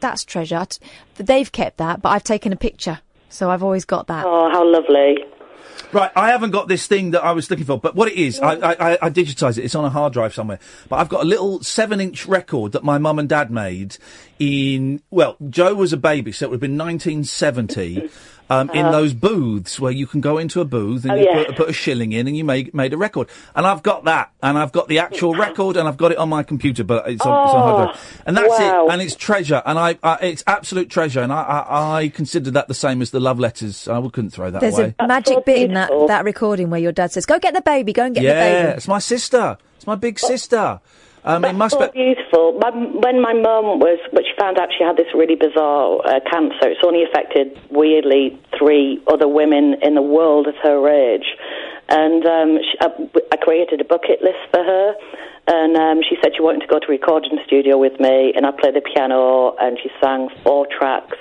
that's 0.00 0.24
treasure. 0.24 0.64
T- 0.68 0.78
They've 1.16 1.50
kept 1.50 1.78
that, 1.78 2.02
but 2.02 2.10
I've 2.10 2.22
taken 2.24 2.52
a 2.52 2.56
picture, 2.56 3.00
so 3.28 3.50
I've 3.50 3.62
always 3.62 3.84
got 3.84 4.06
that. 4.08 4.24
Oh, 4.26 4.50
how 4.52 4.64
lovely! 4.70 5.24
Right, 5.96 6.12
I 6.14 6.28
haven't 6.28 6.50
got 6.50 6.68
this 6.68 6.86
thing 6.86 7.12
that 7.12 7.24
I 7.24 7.32
was 7.32 7.48
looking 7.48 7.64
for, 7.64 7.80
but 7.80 7.94
what 7.94 8.06
it 8.08 8.16
is, 8.18 8.38
I, 8.38 8.52
I, 8.52 8.98
I, 9.06 9.08
digitised 9.08 9.56
it. 9.56 9.64
It's 9.64 9.74
on 9.74 9.86
a 9.86 9.88
hard 9.88 10.12
drive 10.12 10.34
somewhere. 10.34 10.58
But 10.90 10.96
I've 10.96 11.08
got 11.08 11.22
a 11.22 11.24
little 11.24 11.62
seven-inch 11.62 12.26
record 12.26 12.72
that 12.72 12.84
my 12.84 12.98
mum 12.98 13.18
and 13.18 13.26
dad 13.26 13.50
made 13.50 13.96
in. 14.38 15.00
Well, 15.10 15.38
Joe 15.48 15.74
was 15.74 15.94
a 15.94 15.96
baby, 15.96 16.32
so 16.32 16.44
it 16.44 16.48
would 16.50 16.56
have 16.56 16.60
been 16.60 16.76
1970. 16.76 18.10
Um, 18.48 18.70
in 18.70 18.86
Uh-huh. 18.86 18.92
those 18.92 19.12
booths 19.12 19.80
where 19.80 19.90
you 19.90 20.06
can 20.06 20.20
go 20.20 20.38
into 20.38 20.60
a 20.60 20.64
booth 20.64 21.02
and 21.04 21.12
Oh, 21.12 21.16
you 21.16 21.24
yeah. 21.28 21.44
put, 21.46 21.56
put 21.56 21.68
a 21.68 21.72
shilling 21.72 22.12
in 22.12 22.28
and 22.28 22.36
you 22.36 22.44
make, 22.44 22.72
made 22.72 22.92
a 22.92 22.96
record. 22.96 23.26
And 23.56 23.66
I've 23.66 23.82
got 23.82 24.04
that, 24.04 24.30
and 24.40 24.56
I've 24.56 24.70
got 24.70 24.86
the 24.86 25.00
actual 25.00 25.34
record, 25.34 25.76
and 25.76 25.88
I've 25.88 25.96
got 25.96 26.12
it 26.12 26.18
on 26.18 26.28
my 26.28 26.44
computer, 26.44 26.84
but 26.84 27.08
it's 27.08 27.26
on, 27.26 27.44
it's 27.44 27.54
on 27.54 27.62
hard 27.62 27.74
Oh, 27.74 27.84
drive. 27.92 28.22
And 28.24 28.36
that's 28.36 28.58
wow. 28.58 28.86
it, 28.86 28.92
and 28.92 29.02
it's 29.02 29.16
treasure, 29.16 29.62
and 29.66 29.78
I, 29.80 29.98
I 30.02 30.14
it's 30.22 30.44
absolute 30.46 30.90
treasure, 30.90 31.22
and 31.22 31.32
I, 31.32 31.42
I, 31.42 31.96
I 32.02 32.08
consider 32.08 32.52
that 32.52 32.68
the 32.68 32.74
same 32.74 33.02
as 33.02 33.10
the 33.10 33.18
love 33.20 33.40
letters. 33.40 33.88
I 33.88 34.00
couldn't 34.08 34.30
throw 34.30 34.50
that 34.50 34.60
There's 34.60 34.78
away. 34.78 34.94
a 35.00 35.08
magic 35.08 35.44
bit 35.44 35.62
in 35.62 35.74
that, 35.74 35.90
that 36.06 36.24
recording 36.24 36.70
where 36.70 36.78
your 36.80 36.92
dad 36.92 37.10
says, 37.10 37.26
"Go 37.26 37.40
get 37.40 37.52
the 37.54 37.62
baby, 37.62 37.92
go 37.92 38.04
and 38.04 38.14
get 38.14 38.22
yeah, 38.22 38.34
the 38.34 38.40
baby." 38.40 38.68
Yeah, 38.68 38.74
it's 38.76 38.86
my 38.88 39.00
sister. 39.00 39.58
It's 39.76 39.86
my 39.88 39.96
big 39.96 40.20
sister. 40.20 40.80
Um, 41.26 41.44
it 41.44 41.56
must 41.56 41.74
so 41.74 41.90
be. 41.90 42.14
beautiful. 42.14 42.56
My, 42.60 42.70
when 42.70 43.20
my 43.20 43.32
mum 43.34 43.82
was, 43.82 43.98
when 44.12 44.22
she 44.22 44.30
found 44.38 44.58
out 44.58 44.68
she 44.70 44.84
had 44.84 44.96
this 44.96 45.10
really 45.12 45.34
bizarre 45.34 45.98
uh, 46.06 46.20
cancer, 46.30 46.70
it's 46.70 46.86
only 46.86 47.02
affected 47.02 47.58
weirdly 47.68 48.38
three 48.56 49.02
other 49.08 49.26
women 49.26 49.74
in 49.82 49.96
the 49.96 50.02
world 50.02 50.46
at 50.46 50.54
her 50.62 50.88
age. 50.88 51.26
And 51.88 52.24
um, 52.24 52.58
she, 52.62 52.78
I, 52.80 52.88
I 53.32 53.36
created 53.36 53.80
a 53.80 53.84
bucket 53.84 54.22
list 54.22 54.38
for 54.52 54.62
her, 54.62 54.94
and 55.48 55.76
um, 55.76 56.02
she 56.08 56.16
said 56.22 56.32
she 56.34 56.42
wanted 56.42 56.60
to 56.62 56.66
go 56.66 56.78
to 56.78 56.86
a 56.86 56.90
recording 56.90 57.38
studio 57.44 57.76
with 57.76 57.98
me, 57.98 58.32
and 58.34 58.46
I 58.46 58.50
played 58.50 58.74
the 58.74 58.80
piano, 58.80 59.54
and 59.60 59.78
she 59.82 59.90
sang 60.02 60.28
four 60.42 60.66
tracks, 60.66 61.18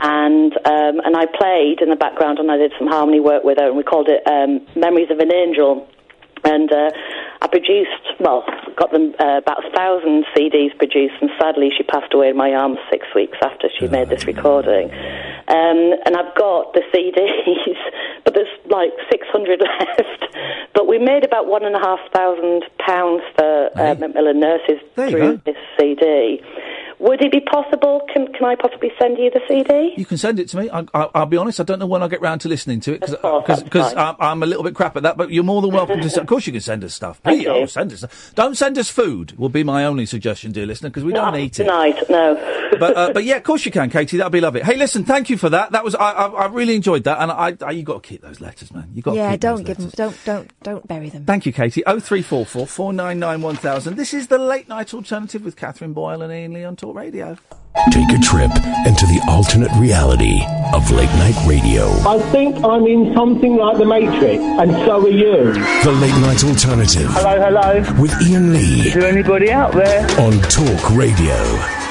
and 0.00 0.52
um, 0.66 0.98
and 0.98 1.16
I 1.16 1.26
played 1.26 1.80
in 1.80 1.90
the 1.90 1.96
background, 1.96 2.40
and 2.40 2.50
I 2.50 2.56
did 2.56 2.72
some 2.76 2.88
harmony 2.88 3.20
work 3.20 3.44
with 3.44 3.58
her, 3.58 3.68
and 3.68 3.76
we 3.76 3.84
called 3.84 4.08
it 4.08 4.26
um, 4.26 4.66
Memories 4.74 5.10
of 5.10 5.18
an 5.20 5.32
Angel 5.32 5.88
and 6.44 6.70
uh, 6.70 6.90
I 7.40 7.46
produced, 7.48 8.20
well, 8.20 8.44
got 8.76 8.92
them 8.92 9.14
uh, 9.18 9.38
about 9.38 9.64
a 9.64 9.70
thousand 9.74 10.24
CDs 10.36 10.76
produced, 10.76 11.14
and 11.20 11.30
sadly 11.40 11.70
she 11.76 11.82
passed 11.84 12.12
away 12.12 12.28
in 12.28 12.36
my 12.36 12.52
arms 12.52 12.78
six 12.90 13.06
weeks 13.14 13.38
after 13.42 13.68
she 13.78 13.88
made 13.88 14.08
this 14.08 14.26
recording. 14.26 14.90
Um, 15.46 15.92
and 16.06 16.16
I've 16.16 16.34
got 16.36 16.72
the 16.74 16.82
CDs, 16.92 17.76
but 18.24 18.34
there's 18.34 18.48
like 18.66 18.92
600 19.10 19.60
left. 19.80 20.36
But 20.74 20.86
we 20.86 20.98
made 20.98 21.24
about 21.24 21.46
one 21.46 21.64
and 21.64 21.74
a 21.76 21.80
half 21.80 22.00
thousand 22.12 22.64
pounds 22.78 23.22
for 23.36 23.70
uh, 23.74 23.94
Macmillan 23.94 24.40
nurses 24.40 24.80
through 24.94 25.10
go. 25.12 25.40
this 25.44 25.56
CD. 25.78 26.42
Would 27.04 27.20
it 27.20 27.32
be 27.32 27.40
possible? 27.40 28.00
Can, 28.10 28.32
can 28.32 28.46
I 28.46 28.54
possibly 28.54 28.90
send 28.98 29.18
you 29.18 29.30
the 29.30 29.42
CD? 29.46 29.92
You 29.94 30.06
can 30.06 30.16
send 30.16 30.40
it 30.40 30.48
to 30.48 30.56
me. 30.56 30.70
I, 30.70 30.86
I, 30.94 31.10
I'll 31.14 31.26
be 31.26 31.36
honest. 31.36 31.60
I 31.60 31.62
don't 31.62 31.78
know 31.78 31.86
when 31.86 32.02
I'll 32.02 32.08
get 32.08 32.22
round 32.22 32.40
to 32.40 32.48
listening 32.48 32.80
to 32.80 32.94
it 32.94 33.02
Of 33.02 33.44
because. 33.62 33.92
I'm, 33.94 34.16
I'm 34.18 34.42
a 34.42 34.46
little 34.46 34.64
bit 34.64 34.74
crap 34.74 34.96
at 34.96 35.02
that. 35.02 35.18
But 35.18 35.30
you're 35.30 35.44
more 35.44 35.60
than 35.60 35.70
welcome 35.70 36.00
to. 36.00 36.14
Of 36.24 36.28
course, 36.28 36.46
you 36.46 36.52
can 36.52 36.62
send 36.62 36.82
us 36.84 36.94
stuff. 36.94 37.20
Thank 37.22 37.40
Please, 37.42 37.48
oh, 37.48 37.58
you. 37.58 37.66
send 37.66 37.92
us. 37.92 37.98
stuff. 37.98 38.32
Don't 38.34 38.56
send 38.56 38.78
us 38.78 38.88
food. 38.88 39.36
Will 39.36 39.50
be 39.50 39.62
my 39.64 39.84
only 39.84 40.06
suggestion, 40.06 40.52
dear 40.52 40.64
listener, 40.64 40.88
because 40.88 41.04
we 41.04 41.12
don't 41.12 41.36
eat 41.36 41.58
it. 41.58 41.64
Tonight, 41.64 42.02
no. 42.08 42.34
but 42.80 42.96
uh, 42.96 43.12
but 43.12 43.24
yeah, 43.24 43.36
of 43.36 43.42
course 43.42 43.66
you 43.66 43.72
can, 43.72 43.90
Katie. 43.90 44.16
That'd 44.16 44.32
be 44.32 44.40
lovely. 44.40 44.62
Hey, 44.62 44.76
listen, 44.76 45.04
thank 45.04 45.28
you 45.28 45.36
for 45.36 45.50
that. 45.50 45.72
That 45.72 45.84
was 45.84 45.94
I 45.94 46.12
I, 46.12 46.26
I 46.28 46.46
really 46.46 46.74
enjoyed 46.76 47.04
that, 47.04 47.18
and 47.20 47.30
I, 47.30 47.56
I 47.60 47.72
you 47.72 47.82
got 47.82 48.02
to 48.02 48.08
keep 48.08 48.22
those 48.22 48.40
letters, 48.40 48.72
man. 48.72 48.90
You 48.94 49.02
got 49.02 49.10
to 49.12 49.16
yeah, 49.18 49.32
keep 49.32 49.40
don't 49.40 49.56
those 49.56 49.66
give 49.66 49.76
them, 49.76 49.90
don't, 49.90 50.24
don't, 50.24 50.62
don't 50.62 50.88
bury 50.88 51.10
them. 51.10 51.24
Thank 51.26 51.44
you, 51.44 51.52
Katie. 51.52 51.84
Oh 51.84 52.00
three 52.00 52.22
four 52.22 52.46
four 52.46 52.66
four 52.66 52.94
nine 52.94 53.18
nine 53.18 53.42
one 53.42 53.56
thousand. 53.56 53.96
This 53.96 54.14
is 54.14 54.28
the 54.28 54.38
late 54.38 54.68
night 54.68 54.94
alternative 54.94 55.44
with 55.44 55.56
Catherine 55.56 55.92
Boyle 55.92 56.22
and 56.22 56.32
Iain 56.32 56.54
Lee 56.54 56.64
on 56.64 56.76
Talk 56.94 57.00
Radio. 57.00 57.36
Take 57.90 58.08
a 58.10 58.18
trip 58.18 58.50
into 58.86 59.04
the 59.06 59.20
alternate 59.28 59.72
reality 59.78 60.42
of 60.72 60.88
late 60.92 61.10
night 61.16 61.34
radio. 61.46 61.88
I 62.08 62.20
think 62.30 62.56
I'm 62.64 62.86
in 62.86 63.12
something 63.14 63.56
like 63.56 63.78
the 63.78 63.84
Matrix, 63.84 64.40
and 64.42 64.70
so 64.86 65.04
are 65.04 65.08
you. 65.08 65.52
The 65.82 65.92
late 66.00 66.14
night 66.20 66.44
alternative 66.44 67.10
Hello, 67.10 67.40
hello. 67.40 68.00
with 68.00 68.12
Iain 68.22 68.52
Lee 68.52 68.86
Is 68.88 68.94
there 68.94 69.06
anybody 69.08 69.50
out 69.50 69.72
there? 69.72 70.02
on 70.20 70.40
Talk 70.42 70.90
Radio. 70.90 71.34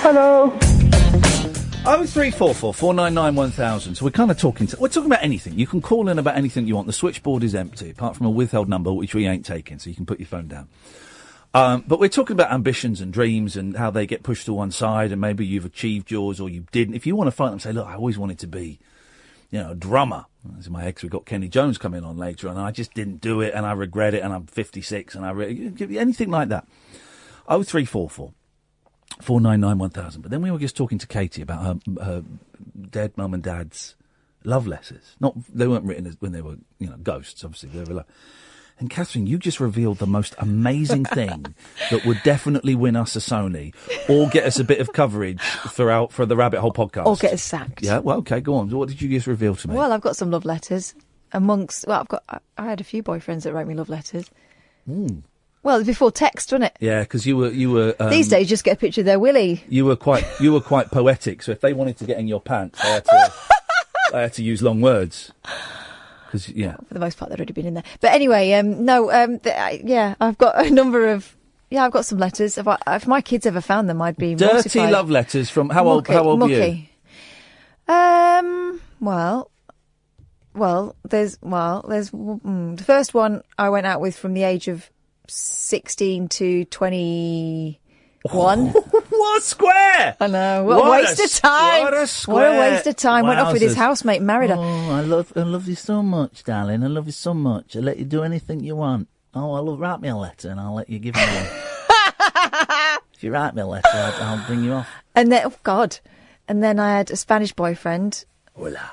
Hello. 0.01 0.58
Oh 1.86 2.06
three 2.06 2.32
four 2.32 2.56
four 2.56 2.74
four 2.74 2.93
nine 2.93 3.14
nine 3.14 3.36
one 3.36 3.51
thousand. 3.51 3.95
So 3.95 4.06
we're 4.06 4.12
kind 4.12 4.32
of 4.32 4.39
talking. 4.39 4.68
To, 4.68 4.78
we're 4.80 4.88
talking 4.88 5.12
about 5.12 5.24
anything. 5.24 5.60
You 5.60 5.68
can 5.68 5.82
call 5.82 6.08
in 6.08 6.18
about 6.18 6.38
anything 6.38 6.66
you 6.66 6.76
want. 6.76 6.88
The 6.88 6.93
switchboard 6.93 7.43
is 7.43 7.54
empty, 7.56 7.89
apart 7.89 8.16
from 8.16 8.26
a 8.28 8.32
withheld 8.32 8.70
number, 8.70 8.93
which 8.93 9.14
we 9.14 9.28
ain't 9.28 9.45
taking. 9.45 9.80
So 9.80 9.89
you 9.89 9.95
can 9.97 10.06
put 10.06 10.20
your 10.20 10.28
phone 10.28 10.47
down. 10.47 10.70
Um, 11.54 11.84
but 11.88 11.99
we're 11.99 12.10
talking 12.10 12.34
about 12.34 12.51
ambitions 12.51 12.99
and 12.99 13.14
dreams 13.14 13.56
and 13.56 13.78
how 13.78 13.91
they 13.91 14.08
get 14.08 14.24
pushed 14.24 14.45
to 14.47 14.54
one 14.54 14.72
side, 14.72 15.12
and 15.12 15.22
maybe 15.22 15.45
you've 15.45 15.66
achieved 15.66 16.10
yours 16.10 16.39
or 16.39 16.49
you 16.49 16.66
didn't. 16.72 16.95
If 16.95 17.06
you 17.06 17.16
want 17.16 17.28
to 17.28 17.32
fight 17.32 17.51
them 17.51 17.60
say, 17.60 17.72
"Look, 17.72 17.88
I 17.88 17.95
always 17.95 18.18
wanted 18.18 18.39
to 18.39 18.47
be, 18.47 18.80
you 19.51 19.60
know, 19.60 19.72
a 19.72 19.76
drummer." 19.76 20.26
As 20.58 20.70
my 20.70 20.86
ex, 20.86 21.04
we 21.04 21.10
got 21.10 21.26
Kenny 21.26 21.47
Jones 21.47 21.78
coming 21.78 22.04
on 22.04 22.18
later, 22.18 22.47
and 22.47 22.60
I 22.60 22.72
just 22.72 22.93
didn't 22.95 23.22
do 23.22 23.41
it, 23.41 23.54
and 23.54 23.66
I 23.66 23.74
regret 23.74 24.14
it, 24.16 24.24
and 24.24 24.34
I'm 24.34 24.47
56, 24.47 25.16
and 25.16 25.26
I 25.26 25.32
re- 25.32 25.72
anything 25.97 26.32
like 26.32 26.49
that. 26.49 26.68
Oh 27.47 27.62
three 27.62 27.86
four 27.86 28.10
four. 28.10 28.34
Four 29.22 29.39
nine 29.39 29.60
nine 29.60 29.78
one 29.78 29.91
thousand. 29.91 30.24
But 30.24 30.32
then 30.32 30.41
we 30.41 30.49
were 30.49 30.58
just 30.58 30.76
talking 30.76 30.97
to 30.97 31.08
Katie 31.08 31.43
about 31.43 31.64
her 31.64 32.04
her 32.04 32.24
dead 32.89 33.16
mum 33.16 33.36
and 33.36 33.43
dad's 33.43 33.95
love 34.43 34.66
letters. 34.66 35.16
Not 35.20 35.36
they 35.54 35.68
weren't 35.68 35.86
written 35.86 36.08
as, 36.08 36.16
when 36.20 36.32
they 36.32 36.41
were 36.41 36.56
you 36.80 36.89
know 36.89 36.97
ghosts. 36.97 37.43
Obviously 37.43 37.70
they 37.70 37.84
were. 37.84 37.97
Like, 37.97 38.08
and 38.80 38.89
Catherine, 38.89 39.28
you 39.28 39.38
just 39.38 39.59
revealed 39.59 39.99
the 39.99 40.07
most 40.07 40.36
amazing 40.39 41.05
thing 41.05 41.55
that 41.91 42.05
would 42.05 42.21
definitely 42.24 42.76
win 42.76 42.95
us 42.95 43.15
a 43.15 43.19
Sony 43.19 43.74
or 44.09 44.28
get 44.30 44.45
us 44.45 44.59
a 44.59 44.63
bit 44.63 44.80
of 44.80 44.93
coverage 44.93 45.41
throughout 45.41 46.11
for 46.11 46.26
the 46.26 46.36
Rabbit 46.36 46.59
Hole 46.59 46.74
podcast. 46.74 47.05
Or 47.05 47.15
get 47.15 47.34
us 47.34 47.43
sacked. 47.43 47.82
Yeah. 47.84 47.99
Well, 47.99 48.17
okay. 48.19 48.41
Go 48.41 48.55
on. 48.55 48.69
What 48.69 48.89
did 48.89 49.01
you 49.01 49.09
just 49.09 49.28
reveal 49.28 49.55
to 49.55 49.67
me? 49.69 49.76
Well, 49.76 49.93
I've 49.93 50.01
got 50.01 50.15
some 50.15 50.32
love 50.32 50.45
letters 50.45 50.95
amongst. 51.32 51.88
Well, 51.88 52.01
I've 52.01 52.07
got. 52.07 52.24
I, 52.30 52.39
I 52.57 52.65
had 52.65 52.82
a 52.82 52.84
few 52.84 53.03
boyfriends 53.03 53.43
that 53.43 53.53
wrote 53.53 53.67
me 53.67 53.76
love 53.76 53.89
letters. 53.89 54.30
Mm. 54.89 55.24
Well, 55.63 55.82
before 55.84 56.11
text, 56.11 56.51
wasn't 56.51 56.65
it? 56.65 56.78
Yeah, 56.82 57.01
because 57.01 57.26
you 57.26 57.38
were 57.38 57.49
you 57.49 57.71
were 57.71 57.95
um, 57.99 58.09
These 58.09 58.28
days, 58.28 58.41
you 58.41 58.47
just 58.47 58.65
get 58.65 58.74
a 58.74 58.80
picture 58.80 59.01
of 59.01 59.05
their 59.05 59.19
willy. 59.19 59.63
you 59.69 59.86
were 59.86 59.95
quite 59.95 60.26
you 60.41 60.51
were 60.51 60.59
quite 60.59 60.91
poetic. 60.91 61.41
So 61.41 61.53
if 61.53 61.61
they 61.61 61.71
wanted 61.71 61.97
to 61.99 62.05
get 62.05 62.19
in 62.19 62.28
your 62.28 62.41
pants, 62.41 62.82
they 62.82 62.89
had 62.89 63.05
to 63.05 63.34
they 64.11 64.21
had 64.24 64.34
to 64.34 64.43
use 64.43 64.61
long 64.61 64.82
words. 64.82 65.32
Because 66.34 66.49
yeah, 66.49 66.77
For 66.88 66.95
the 66.95 66.99
most 66.99 67.19
part, 67.19 67.29
they'd 67.29 67.38
already 67.39 67.53
been 67.53 67.67
in 67.67 67.75
there. 67.75 67.84
But 68.01 68.11
anyway, 68.13 68.53
um, 68.53 68.86
no, 68.86 69.11
um, 69.11 69.38
th- 69.38 69.55
I, 69.55 69.79
yeah, 69.84 70.15
I've 70.19 70.36
got 70.39 70.65
a 70.65 70.69
number 70.71 71.09
of. 71.09 71.36
Yeah, 71.69 71.86
I've 71.86 71.91
got 71.91 72.05
some 72.05 72.17
letters. 72.17 72.57
If, 72.57 72.67
I, 72.67 72.79
if 72.88 73.05
my 73.05 73.21
kids 73.21 73.45
ever 73.45 73.61
found 73.61 73.88
them, 73.88 74.01
I'd 74.01 74.17
be 74.17 74.34
dirty 74.34 74.53
mortified. 74.55 74.91
love 74.91 75.11
letters 75.11 75.51
from 75.51 75.69
how 75.69 75.88
old? 75.88 76.07
Mucky- 76.07 76.13
How 76.13 76.23
old 76.23 76.41
were 76.41 76.49
you? 76.49 76.86
Um. 77.88 78.81
Well. 78.99 79.51
Well, 80.55 80.95
there's 81.03 81.38
well, 81.41 81.86
there's 81.88 82.09
mm, 82.09 82.77
the 82.77 82.84
first 82.84 83.13
one 83.13 83.43
I 83.57 83.69
went 83.69 83.86
out 83.86 84.01
with 84.01 84.17
from 84.17 84.34
the 84.34 84.43
age 84.43 84.67
of 84.67 84.89
sixteen 85.27 86.29
to 86.29 86.65
twenty 86.65 87.79
one. 88.32 88.67
what 89.09 89.38
a 89.38 89.41
square! 89.41 90.15
I 90.19 90.28
know. 90.28 90.63
What, 90.63 90.86
a 90.86 90.91
waste 90.91 91.19
a 91.19 91.24
of 91.26 91.32
time. 91.34 91.84
what 91.84 91.93
a 91.93 92.07
square. 92.07 92.49
What 92.51 92.57
a 92.57 92.59
waste 92.71 92.88
of 92.88 92.95
time. 92.95 93.26
Went 93.28 93.39
off 93.39 93.53
with 93.53 93.61
his 93.61 93.76
housemate, 93.76 94.21
married 94.21 94.49
her. 94.49 94.55
Oh, 94.57 94.91
I 94.91 95.01
love, 95.01 95.34
I 95.36 95.41
love 95.41 95.67
you 95.67 95.76
so 95.76 96.01
much, 96.01 96.43
darling. 96.43 96.84
I 96.84 96.88
love 96.88 97.05
you 97.05 97.11
so 97.11 97.34
much. 97.34 97.76
I'll 97.76 97.84
let 97.84 97.97
you 97.97 98.05
do 98.05 98.24
anything 98.24 98.62
you 98.62 98.75
want. 98.75 99.08
Oh, 99.36 99.54
I'll 99.54 99.78
write 99.78 100.00
me 100.00 100.09
a 100.09 100.16
letter 100.16 100.50
and 100.50 100.59
I'll 100.59 100.75
let 100.75 100.89
you 100.89 101.00
give 101.00 101.16
me 101.16 101.21
one. 101.21 101.47
if 103.13 103.24
you 103.24 103.32
write 103.32 103.55
me 103.55 103.62
a 103.63 103.67
letter, 103.67 103.87
I'll, 103.91 104.24
I'll 104.24 104.47
bring 104.47 104.63
you 104.63 104.74
off. 104.74 104.89
And 105.16 105.32
then, 105.32 105.43
oh 105.45 105.54
God. 105.63 106.00
And 106.47 106.63
then 106.63 106.79
I 106.79 106.97
had 106.97 107.12
a 107.12 107.16
Spanish 107.16 107.51
boyfriend. 107.51 108.25
Hola. 108.55 108.91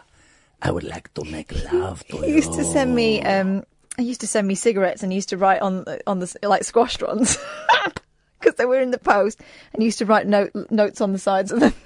I 0.63 0.71
would 0.71 0.85
like 0.85 1.13
to 1.15 1.25
make 1.25 1.53
love 1.73 2.07
to 2.09 2.19
He 2.19 2.33
used 2.33 2.53
to 2.55 2.65
send 2.65 2.95
me, 2.95 3.23
um, 3.23 3.65
he 3.97 4.05
used 4.05 4.21
to 4.21 4.27
send 4.27 4.47
me 4.47 4.55
cigarettes 4.55 5.03
and 5.03 5.13
he 5.13 5.17
used 5.17 5.31
to 5.31 5.37
write 5.37 5.63
on, 5.63 5.85
on 6.07 6.21
the, 6.21 6.37
like 6.43 6.63
squastrons. 6.63 7.39
Because 8.51 8.55
they 8.57 8.65
were 8.65 8.81
in 8.81 8.91
the 8.91 8.99
post 8.99 9.41
and 9.75 9.83
used 9.83 9.99
to 9.99 10.07
write 10.07 10.27
note, 10.27 10.51
notes 10.71 11.01
on 11.03 11.13
the 11.13 11.19
sides 11.19 11.53
of 11.53 11.61
them. 11.61 11.75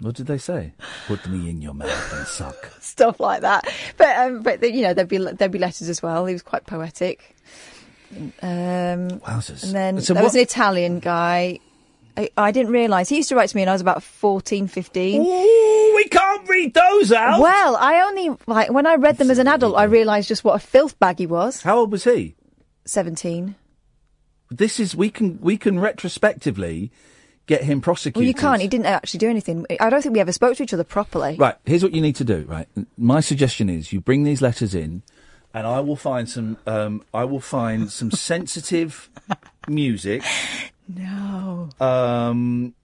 What 0.00 0.14
did 0.14 0.26
they 0.26 0.38
say? 0.38 0.74
Put 1.08 1.26
me 1.26 1.50
in 1.50 1.60
your 1.60 1.74
mouth 1.74 2.12
and 2.12 2.26
suck. 2.26 2.70
stuff 2.80 3.18
like 3.18 3.40
that. 3.40 3.68
But 3.96 4.16
um, 4.16 4.42
but 4.42 4.62
you 4.72 4.82
know 4.82 4.94
there'd 4.94 5.08
be 5.08 5.18
there'd 5.18 5.50
be 5.50 5.58
letters 5.58 5.88
as 5.88 6.00
well. 6.00 6.24
He 6.26 6.34
was 6.34 6.42
quite 6.42 6.66
poetic. 6.66 7.34
Um, 8.40 9.08
Wowzers. 9.20 9.64
And 9.64 9.74
then 9.74 10.00
So 10.00 10.14
there 10.14 10.22
was 10.22 10.34
an 10.34 10.40
Italian 10.40 11.00
guy. 11.00 11.58
I, 12.16 12.30
I 12.36 12.52
didn't 12.52 12.72
realise 12.72 13.08
he 13.08 13.16
used 13.16 13.28
to 13.30 13.36
write 13.36 13.48
to 13.48 13.56
me 13.56 13.62
when 13.62 13.68
I 13.68 13.72
was 13.72 13.80
about 13.80 14.02
14, 14.02 14.66
15. 14.66 15.20
Ooh, 15.20 15.92
we 15.94 16.04
can't 16.04 16.48
read 16.48 16.74
those 16.74 17.12
out. 17.12 17.40
Well, 17.40 17.76
I 17.76 18.00
only 18.00 18.36
like 18.46 18.70
when 18.70 18.86
I 18.86 18.94
read 18.94 19.18
them 19.18 19.30
as 19.30 19.38
an 19.38 19.48
adult, 19.48 19.76
I 19.76 19.84
realised 19.84 20.28
just 20.28 20.44
what 20.44 20.54
a 20.54 20.58
filth 20.58 20.98
bag 20.98 21.18
he 21.18 21.26
was. 21.26 21.62
How 21.62 21.78
old 21.78 21.92
was 21.92 22.04
he? 22.04 22.36
Seventeen. 22.84 23.56
This 24.50 24.80
is 24.80 24.96
we 24.96 25.10
can 25.10 25.40
we 25.40 25.56
can 25.56 25.78
retrospectively 25.78 26.90
get 27.46 27.64
him 27.64 27.80
prosecuted. 27.80 28.20
Well, 28.20 28.26
you 28.26 28.34
can't. 28.34 28.60
He 28.62 28.68
didn't 28.68 28.86
actually 28.86 29.18
do 29.18 29.28
anything. 29.28 29.66
I 29.80 29.90
don't 29.90 30.02
think 30.02 30.14
we 30.14 30.20
ever 30.20 30.32
spoke 30.32 30.56
to 30.58 30.62
each 30.62 30.74
other 30.74 30.84
properly. 30.84 31.36
Right, 31.36 31.56
here's 31.64 31.82
what 31.82 31.92
you 31.94 32.00
need 32.00 32.16
to 32.16 32.24
do, 32.24 32.44
right? 32.48 32.68
My 32.96 33.20
suggestion 33.20 33.68
is 33.68 33.92
you 33.92 34.00
bring 34.00 34.22
these 34.24 34.40
letters 34.40 34.74
in 34.74 35.02
and 35.54 35.66
I 35.66 35.80
will 35.80 35.96
find 35.96 36.28
some 36.28 36.56
um, 36.66 37.02
I 37.12 37.24
will 37.24 37.40
find 37.40 37.90
some 37.90 38.10
sensitive 38.30 39.10
music. 39.66 40.22
No. 40.88 41.70
Um 41.80 42.74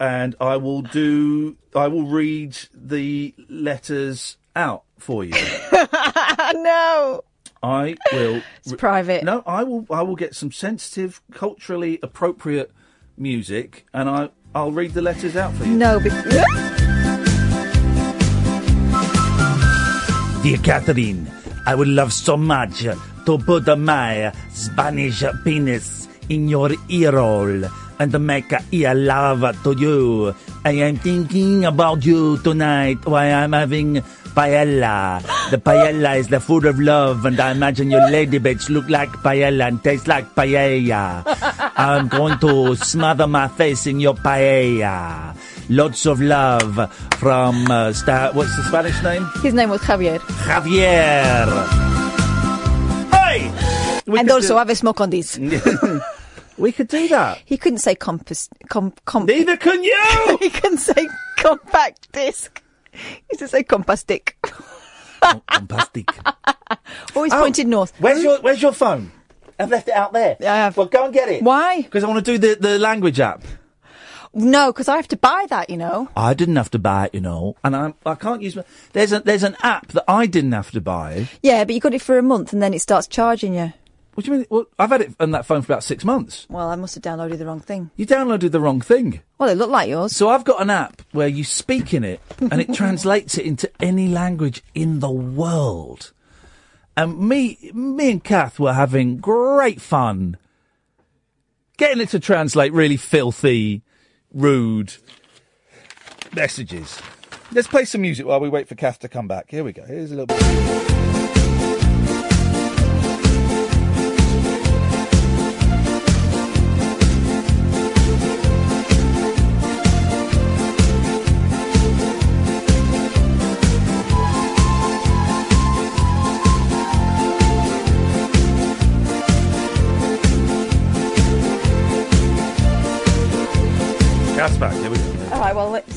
and 0.00 0.34
I 0.40 0.56
will 0.56 0.82
do 0.82 1.56
I 1.74 1.88
will 1.88 2.06
read 2.06 2.56
the 2.72 3.34
letters 3.48 4.36
out 4.56 4.84
for 4.98 5.24
you. 5.24 5.34
no. 6.54 7.22
I 7.64 7.96
will 8.12 8.42
It's 8.64 8.74
private. 8.74 9.24
No, 9.24 9.42
I 9.46 9.64
will 9.64 9.86
I 9.90 10.02
will 10.02 10.16
get 10.16 10.34
some 10.34 10.52
sensitive, 10.52 11.22
culturally 11.32 11.98
appropriate 12.02 12.70
music 13.16 13.86
and 13.94 14.08
I 14.08 14.28
I'll 14.54 14.70
read 14.72 14.92
the 14.92 15.02
letters 15.02 15.34
out 15.34 15.52
for 15.54 15.64
you. 15.64 15.74
No. 15.74 15.98
Be- 15.98 16.10
Dear 20.44 20.58
Catherine, 20.58 21.26
I 21.64 21.74
would 21.74 21.88
love 21.88 22.12
so 22.12 22.36
much 22.36 22.82
to 22.84 23.38
put 23.38 23.66
my 23.78 24.30
Spanish 24.52 25.24
penis 25.42 26.06
in 26.28 26.48
your 26.48 26.70
ear 26.90 27.12
hole 27.12 27.64
and 27.98 28.26
make 28.26 28.52
ear 28.70 28.94
love 28.94 29.40
to 29.64 29.72
you. 29.72 30.34
I 30.64 30.72
am 30.84 30.96
thinking 30.96 31.64
about 31.64 32.04
you 32.04 32.36
tonight 32.38 33.06
while 33.06 33.34
I'm 33.42 33.52
having 33.52 34.02
paella. 34.34 35.22
The 35.50 35.58
paella 35.58 36.18
is 36.18 36.28
the 36.28 36.40
food 36.40 36.64
of 36.66 36.78
love, 36.80 37.24
and 37.24 37.38
I 37.40 37.52
imagine 37.52 37.90
your 37.90 38.08
lady 38.10 38.38
bits 38.38 38.68
look 38.68 38.88
like 38.88 39.10
paella 39.22 39.68
and 39.68 39.82
taste 39.82 40.08
like 40.08 40.34
paella. 40.34 41.22
I'm 41.76 42.08
going 42.08 42.38
to 42.40 42.74
smother 42.76 43.26
my 43.26 43.48
face 43.48 43.86
in 43.86 44.00
your 44.00 44.14
paella. 44.14 45.36
Lots 45.70 46.06
of 46.06 46.20
love 46.20 46.92
from 47.18 47.70
uh, 47.70 47.92
Star. 47.92 48.32
What's 48.34 48.54
the 48.56 48.64
Spanish 48.64 49.02
name? 49.02 49.26
His 49.42 49.54
name 49.54 49.70
was 49.70 49.80
Javier. 49.80 50.18
Javier. 50.18 51.48
Hey! 53.10 53.50
We 54.06 54.18
and 54.18 54.30
also 54.30 54.54
do- 54.54 54.58
have 54.58 54.68
a 54.70 54.74
smoke 54.74 55.00
on 55.00 55.10
this. 55.10 55.38
we 56.58 56.72
could 56.72 56.88
do 56.88 57.08
that. 57.08 57.40
He 57.44 57.56
couldn't 57.56 57.78
say 57.78 57.94
compass. 57.94 58.50
Com, 58.68 58.92
com, 59.06 59.24
Neither 59.26 59.56
can 59.56 59.82
you! 59.82 60.38
he 60.42 60.50
couldn't 60.50 60.78
say 60.78 61.08
compact 61.38 62.12
disc. 62.12 62.60
He 63.08 63.22
used 63.32 63.40
to 63.40 63.48
say 63.48 63.60
oh, 63.60 63.64
compass 63.64 64.00
stick. 64.00 64.36
Oh, 65.22 65.42
Fantastic. 65.50 66.08
Always 67.16 67.32
Oh, 67.32 67.40
pointed 67.40 67.66
north. 67.66 67.92
Where's 67.98 68.18
hmm? 68.18 68.24
your 68.24 68.40
Where's 68.40 68.62
your 68.62 68.72
phone? 68.72 69.10
I've 69.58 69.70
left 69.70 69.88
it 69.88 69.94
out 69.94 70.12
there. 70.12 70.36
I 70.40 70.56
have. 70.56 70.76
Well, 70.76 70.86
go 70.86 71.04
and 71.04 71.14
get 71.14 71.28
it. 71.28 71.42
Why? 71.42 71.82
Because 71.82 72.02
I 72.04 72.08
want 72.08 72.24
to 72.24 72.32
do 72.32 72.38
the, 72.38 72.56
the 72.60 72.78
language 72.78 73.20
app. 73.20 73.42
No, 74.36 74.72
because 74.72 74.88
I 74.88 74.96
have 74.96 75.06
to 75.08 75.16
buy 75.16 75.46
that, 75.48 75.70
you 75.70 75.76
know. 75.76 76.08
I 76.16 76.34
didn't 76.34 76.56
have 76.56 76.70
to 76.72 76.78
buy 76.80 77.06
it, 77.06 77.14
you 77.14 77.20
know, 77.20 77.54
and 77.62 77.76
I 77.76 77.94
I 78.04 78.16
can't 78.16 78.42
use. 78.42 78.56
My, 78.56 78.64
there's 78.92 79.12
a 79.12 79.20
there's 79.20 79.44
an 79.44 79.56
app 79.62 79.88
that 79.92 80.04
I 80.08 80.26
didn't 80.26 80.52
have 80.52 80.72
to 80.72 80.80
buy. 80.80 81.28
Yeah, 81.42 81.64
but 81.64 81.74
you 81.74 81.80
got 81.80 81.94
it 81.94 82.02
for 82.02 82.18
a 82.18 82.22
month 82.22 82.52
and 82.52 82.60
then 82.60 82.74
it 82.74 82.80
starts 82.80 83.06
charging 83.06 83.54
you. 83.54 83.72
What 84.14 84.24
do 84.24 84.30
you 84.30 84.38
mean? 84.38 84.46
Well, 84.48 84.66
I've 84.78 84.90
had 84.90 85.00
it 85.00 85.14
on 85.18 85.32
that 85.32 85.44
phone 85.44 85.62
for 85.62 85.72
about 85.72 85.84
six 85.84 86.04
months. 86.04 86.46
Well, 86.48 86.68
I 86.68 86.76
must 86.76 86.94
have 86.94 87.02
downloaded 87.02 87.38
the 87.38 87.46
wrong 87.46 87.60
thing. 87.60 87.90
You 87.96 88.06
downloaded 88.06 88.52
the 88.52 88.60
wrong 88.60 88.80
thing. 88.80 89.22
Well, 89.38 89.48
it 89.48 89.56
looked 89.56 89.72
like 89.72 89.88
yours. 89.88 90.14
So 90.14 90.28
I've 90.28 90.44
got 90.44 90.62
an 90.62 90.70
app 90.70 91.02
where 91.12 91.28
you 91.28 91.42
speak 91.42 91.92
in 91.92 92.04
it 92.04 92.20
and 92.38 92.60
it 92.60 92.72
translates 92.74 93.36
it 93.36 93.44
into 93.44 93.70
any 93.80 94.08
language 94.08 94.62
in 94.74 95.00
the 95.00 95.10
world. 95.10 96.12
And 96.96 97.18
me, 97.18 97.72
me 97.74 98.12
and 98.12 98.22
Kath 98.22 98.60
were 98.60 98.72
having 98.72 99.16
great 99.16 99.80
fun 99.80 100.36
getting 101.76 102.00
it 102.00 102.08
to 102.10 102.20
translate 102.20 102.72
really 102.72 102.96
filthy, 102.96 103.82
rude 104.32 104.94
messages. 106.34 107.00
Let's 107.52 107.68
play 107.68 107.84
some 107.84 108.00
music 108.00 108.26
while 108.26 108.40
we 108.40 108.48
wait 108.48 108.68
for 108.68 108.74
Kath 108.74 108.98
to 109.00 109.08
come 109.08 109.28
back. 109.28 109.50
Here 109.50 109.64
we 109.64 109.72
go. 109.72 109.84
Here's 109.84 110.10
a 110.10 110.16
little 110.16 110.26
bit. 110.26 111.03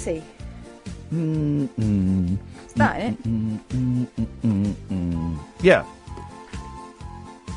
Let's 0.07 0.19
see. 0.19 0.23
Mm-mm. 1.13 2.37
Is 2.67 2.73
that 2.73 3.01
it? 3.01 3.15
Yeah. 5.61 5.85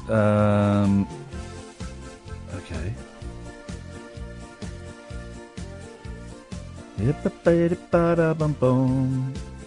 Um. 0.09 1.07
Okay. 2.55 2.93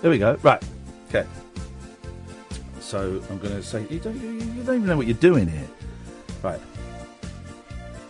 There 0.01 0.11
we 0.11 0.18
go. 0.18 0.38
Right. 0.43 0.64
Okay. 1.10 1.26
So 2.80 3.22
I'm 3.30 3.39
going 3.39 3.55
to 3.55 3.64
say 3.64 3.85
you 3.89 3.99
don't 3.99 4.15
you 4.22 4.64
don't 4.64 4.76
even 4.76 4.85
know 4.85 4.97
what 4.97 5.07
you're 5.07 5.15
doing 5.15 5.47
here. 5.47 5.68
Right. 6.41 6.60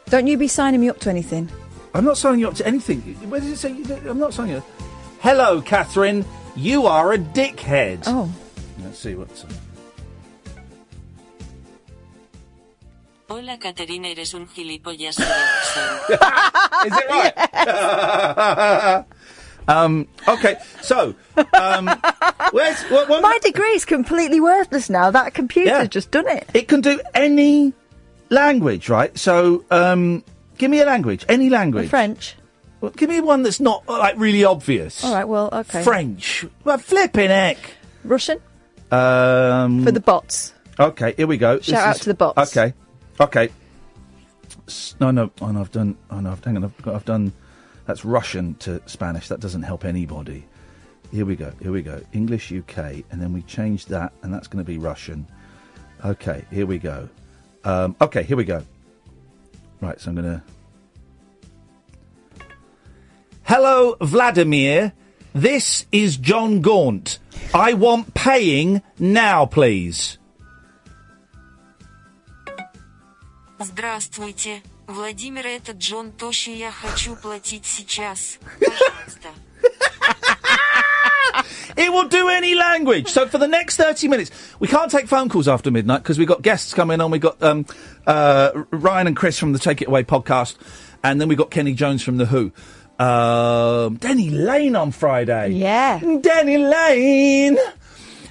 Don't 0.07 0.27
you 0.27 0.37
be 0.37 0.47
signing 0.47 0.81
me 0.81 0.89
up 0.89 0.99
to 0.99 1.09
anything. 1.09 1.49
I'm 1.93 2.05
not 2.05 2.17
signing 2.17 2.39
you 2.39 2.47
up 2.47 2.55
to 2.55 2.65
anything. 2.67 3.01
Where 3.29 3.39
does 3.39 3.51
it 3.51 3.57
say? 3.57 3.71
I'm 4.09 4.17
not 4.19 4.33
signing 4.33 4.53
you. 4.53 4.57
up. 4.57 4.65
Hello, 5.19 5.61
Catherine. 5.61 6.25
You 6.55 6.85
are 6.87 7.13
a 7.13 7.17
dickhead. 7.17 8.03
Oh. 8.07 8.31
Let's 8.83 8.99
see 8.99 9.15
what's. 9.15 9.45
Hola 13.29 13.57
Caterina, 13.57 14.09
eres 14.09 14.33
un 14.35 14.47
gilipollas. 14.47 15.15
de 15.15 15.23
Is 16.87 16.93
it 16.97 17.09
right? 17.09 19.05
um. 19.67 20.07
Okay. 20.27 20.57
So, 20.81 21.15
um, 21.53 21.87
where's 22.51 22.81
what, 22.83 23.07
what, 23.09 23.21
My 23.23 23.39
degree 23.41 23.71
is 23.73 23.85
completely 23.85 24.39
worthless 24.39 24.89
now. 24.89 25.09
That 25.09 25.33
computer's 25.33 25.71
Yeah. 25.71 25.85
just 25.85 26.11
done 26.11 26.27
it. 26.27 26.47
It 26.53 26.67
can 26.67 26.81
do 26.81 26.99
any 27.15 27.73
language, 28.29 28.89
right? 28.89 29.17
So, 29.17 29.63
um, 29.71 30.23
give 30.63 30.71
me 30.71 30.79
a 30.79 30.85
language, 30.85 31.25
any 31.27 31.49
language. 31.49 31.89
French. 31.89 32.37
Well, 32.79 32.91
give 32.91 33.09
me 33.09 33.19
one 33.19 33.43
that's 33.43 33.59
not 33.59 33.83
uh, 33.87 33.97
like 33.99 34.15
really 34.17 34.45
obvious. 34.45 35.03
All 35.03 35.13
right, 35.13 35.27
well, 35.27 35.49
okay. 35.51 35.83
French. 35.83 36.45
Well, 36.63 36.77
flipping 36.77 37.27
heck. 37.29 37.57
Russian 38.05 38.39
Um. 38.89 39.83
for 39.83 39.91
the 39.91 39.99
bots. 39.99 40.53
Okay, 40.79 41.13
here 41.17 41.27
we 41.27 41.37
go. 41.37 41.59
Shout 41.59 41.85
out 41.85 41.95
to 41.97 42.05
the 42.05 42.13
bots. 42.13 42.55
Okay, 42.55 42.73
okay. 43.19 43.49
S- 44.67 44.95
No, 45.01 45.11
no, 45.11 45.31
oh, 45.41 45.51
no, 45.51 45.59
I've 45.59 45.71
done. 45.71 45.97
Oh 46.09 46.21
no, 46.21 46.33
hang 46.45 46.55
on, 46.55 46.63
I've, 46.63 46.81
got, 46.81 46.95
I've 46.95 47.05
done. 47.05 47.33
That's 47.85 48.05
Russian 48.05 48.55
to 48.59 48.81
Spanish. 48.85 49.27
That 49.27 49.41
doesn't 49.41 49.63
help 49.63 49.83
anybody. 49.83 50.45
Here 51.11 51.25
we 51.25 51.35
go. 51.35 51.51
Here 51.61 51.73
we 51.73 51.81
go. 51.81 52.01
English 52.13 52.53
UK, 52.53 52.77
and 53.11 53.21
then 53.21 53.33
we 53.33 53.41
change 53.41 53.87
that, 53.87 54.13
and 54.23 54.33
that's 54.33 54.47
going 54.47 54.63
to 54.63 54.69
be 54.71 54.77
Russian. 54.77 55.27
Okay, 56.05 56.45
here 56.51 56.65
we 56.65 56.77
go. 56.79 57.09
Um, 57.65 57.95
okay, 57.99 58.23
here 58.23 58.37
we 58.37 58.45
go. 58.45 58.63
Right, 59.83 59.99
so 59.99 60.11
I'm 60.11 60.15
going 60.15 60.39
to. 60.39 60.43
Hello, 63.43 63.97
Vladimir. 63.99 64.93
This 65.35 65.87
is 65.91 66.15
Jon 66.15 66.61
Gaunt. 66.61 67.19
I 67.53 67.73
want 67.73 68.13
paying 68.13 68.81
now, 68.97 69.45
please. 69.45 70.19
Здравствуйте, 73.59 74.61
Владимир, 74.87 75.45
это 75.47 75.73
Джон 75.73 76.13
Тоши. 76.13 76.51
Я 76.51 76.71
хочу 76.71 77.17
платить 77.17 77.65
сейчас. 77.65 78.39
Пожалуйста. 78.59 79.29
It 81.75 81.91
will 81.91 82.07
do 82.07 82.29
any 82.29 82.53
language. 82.55 83.09
So 83.09 83.27
for 83.27 83.37
the 83.37 83.47
next 83.47 83.77
30 83.77 84.07
minutes, 84.07 84.31
we 84.59 84.67
can't 84.67 84.91
take 84.91 85.07
phone 85.07 85.27
calls 85.27 85.47
after 85.47 85.71
midnight 85.71 86.03
because 86.03 86.19
we've 86.19 86.27
got 86.27 86.41
guests 86.41 86.73
coming 86.73 87.01
on. 87.01 87.09
We've 87.09 87.21
got 87.21 87.41
um, 87.41 87.65
uh, 88.05 88.51
Ryan 88.69 89.07
and 89.07 89.15
Chris 89.15 89.39
from 89.39 89.53
the 89.53 89.59
Take 89.59 89.81
It 89.81 89.87
Away 89.87 90.03
podcast, 90.03 90.55
and 91.03 91.19
then 91.19 91.27
we've 91.27 91.37
got 91.37 91.49
Kenny 91.49 91.73
Jones 91.73 92.03
from 92.03 92.17
The 92.17 92.25
Who. 92.27 92.51
Um, 92.99 93.95
Denny 93.95 94.29
Laine 94.29 94.75
on 94.75 94.91
Friday. 94.91 95.49
Yeah. 95.49 95.99
Denny 96.21 96.57
Laine. 96.57 97.57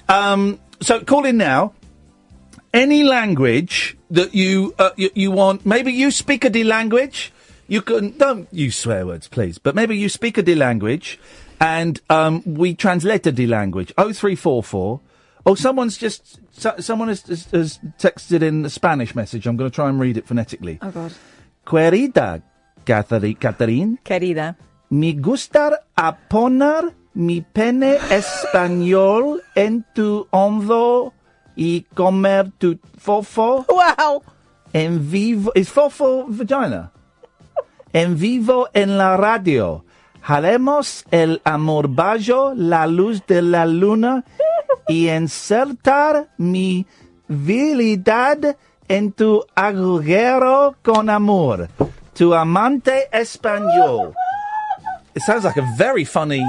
Um, 0.07 0.59
so 0.81 1.01
call 1.01 1.25
in 1.25 1.37
now. 1.37 1.73
Any 2.73 3.03
language 3.03 3.97
that 4.09 4.33
you, 4.33 4.73
uh, 4.79 4.91
you 4.97 5.11
you 5.13 5.31
want. 5.31 5.65
Maybe 5.65 5.91
you 5.93 6.09
speak 6.09 6.43
a 6.43 6.49
D 6.49 6.63
language. 6.63 7.31
You 7.67 7.81
can 7.81 8.17
don't 8.17 8.51
use 8.51 8.75
swear 8.75 9.05
words, 9.05 9.27
please. 9.27 9.59
But 9.59 9.75
maybe 9.75 9.95
you 9.95 10.09
speak 10.09 10.37
a 10.37 10.41
D 10.41 10.55
language, 10.55 11.19
and 11.59 12.01
um, 12.09 12.41
we 12.45 12.73
translated 12.73 13.35
the 13.35 13.47
language. 13.47 13.93
Oh 13.97 14.13
three 14.13 14.35
four 14.35 14.63
four. 14.63 15.01
Oh, 15.45 15.55
someone's 15.55 15.97
just 15.97 16.39
so, 16.51 16.73
someone 16.79 17.09
has, 17.09 17.23
has, 17.23 17.45
has 17.51 17.79
texted 17.99 18.41
in 18.41 18.65
a 18.65 18.69
Spanish 18.69 19.13
message. 19.13 19.45
I'm 19.45 19.57
going 19.57 19.69
to 19.69 19.75
try 19.75 19.89
and 19.89 19.99
read 19.99 20.15
it 20.15 20.25
phonetically. 20.25 20.79
Oh 20.81 20.91
God. 20.91 21.13
Querida, 21.65 22.41
Catherine, 22.85 23.35
Catherine, 23.35 23.99
Querida. 24.05 24.55
me 24.89 25.13
gustar 25.13 25.77
a 25.97 26.15
poner 26.29 26.93
mi 27.15 27.41
pene 27.41 27.97
español 28.09 29.41
en 29.55 29.85
tu 29.93 30.27
hombro 30.31 31.13
y 31.55 31.85
comer 31.93 32.51
tu 32.57 32.79
fofo. 32.97 33.65
Wow. 33.67 34.23
En 34.73 34.99
vivo, 35.11 35.51
is 35.55 35.69
fofo 35.69 36.25
vagina? 36.27 36.91
En 37.93 38.15
vivo 38.15 38.67
en 38.73 38.97
la 38.97 39.17
radio. 39.17 39.83
Haremos 40.25 41.03
el 41.11 41.41
amor 41.43 41.87
bajo 41.89 42.53
la 42.55 42.87
luz 42.87 43.25
de 43.27 43.41
la 43.41 43.65
luna 43.65 44.23
y 44.87 45.09
insertar 45.09 46.27
mi 46.37 46.85
virilidad 47.27 48.55
en 48.87 49.11
tu 49.11 49.43
agujero 49.55 50.75
con 50.81 51.09
amor. 51.09 51.67
Tu 52.13 52.33
amante 52.33 53.09
español. 53.11 54.13
It 55.15 55.21
sounds 55.23 55.43
like 55.43 55.57
a 55.57 55.67
very 55.77 56.05
funny 56.05 56.43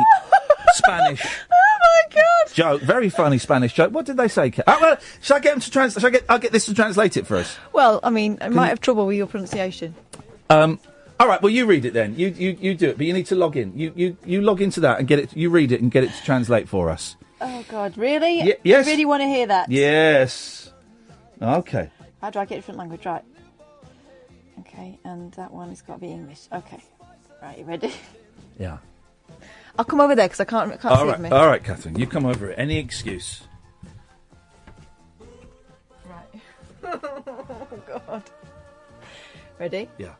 Spanish 0.74 1.22
Oh 1.50 2.08
god. 2.10 2.54
joke. 2.54 2.82
Very 2.82 3.08
funny 3.10 3.38
Spanish 3.38 3.72
joke. 3.74 3.90
What 3.92 4.06
did 4.06 4.16
they 4.16 4.28
say? 4.28 4.52
Oh, 4.66 4.78
well, 4.80 4.96
shall 5.20 5.36
I 5.38 5.40
get 5.40 5.50
them 5.52 5.60
to 5.60 5.70
translate? 5.70 6.00
Shall 6.00 6.08
I 6.08 6.12
get? 6.12 6.24
I'll 6.28 6.38
get 6.38 6.52
this 6.52 6.66
to 6.66 6.74
translate 6.74 7.16
it 7.16 7.26
for 7.26 7.36
us. 7.36 7.56
Well, 7.72 8.00
I 8.02 8.10
mean, 8.10 8.38
I 8.40 8.48
might 8.48 8.68
have 8.68 8.80
trouble 8.80 9.06
with 9.06 9.16
your 9.16 9.26
pronunciation. 9.26 9.94
Um, 10.50 10.78
all 11.20 11.28
right. 11.28 11.40
Well, 11.42 11.50
you 11.50 11.66
read 11.66 11.84
it 11.84 11.92
then. 11.92 12.16
You 12.16 12.28
you 12.28 12.56
you 12.60 12.74
do 12.74 12.88
it, 12.90 12.96
but 12.96 13.06
you 13.06 13.12
need 13.12 13.26
to 13.26 13.34
log 13.34 13.56
in. 13.56 13.76
You 13.78 13.92
you 13.94 14.16
you 14.24 14.40
log 14.42 14.60
into 14.60 14.80
that 14.80 14.98
and 14.98 15.06
get 15.08 15.18
it. 15.18 15.36
You 15.36 15.50
read 15.50 15.72
it 15.72 15.80
and 15.80 15.90
get 15.90 16.04
it 16.04 16.12
to 16.12 16.22
translate 16.24 16.68
for 16.68 16.90
us. 16.90 17.16
Oh 17.40 17.64
god, 17.68 17.96
really? 17.98 18.40
Ye- 18.42 18.54
yes. 18.62 18.86
You 18.86 18.92
really 18.92 19.04
want 19.04 19.22
to 19.22 19.26
hear 19.26 19.46
that? 19.46 19.70
Yes. 19.70 20.72
Okay. 21.40 21.90
How 22.20 22.30
do 22.30 22.38
I 22.38 22.44
get 22.44 22.54
a 22.54 22.58
different 22.58 22.78
language? 22.78 23.04
Right. 23.06 23.22
Okay, 24.60 24.98
and 25.04 25.32
that 25.34 25.52
one 25.52 25.68
has 25.68 25.82
got 25.82 25.94
to 25.94 26.00
be 26.00 26.08
English. 26.12 26.48
Okay. 26.52 26.82
Right, 27.42 27.58
you 27.58 27.64
ready? 27.64 27.92
Yeah. 28.58 28.78
I'll 29.76 29.84
come 29.84 30.00
over 30.00 30.14
there 30.14 30.26
because 30.26 30.38
I 30.38 30.44
can't, 30.44 30.72
I 30.72 30.76
can't 30.76 30.94
All 30.94 31.04
see 31.04 31.10
right. 31.10 31.20
me. 31.20 31.28
All 31.30 31.48
right, 31.48 31.62
Catherine. 31.62 31.98
You 31.98 32.06
come 32.06 32.24
over. 32.24 32.52
at 32.52 32.58
Any 32.58 32.78
excuse. 32.78 33.42
Right. 36.08 36.40
oh 36.84 37.68
god. 37.88 38.22
Ready? 39.58 39.88
Yeah. 39.98 40.14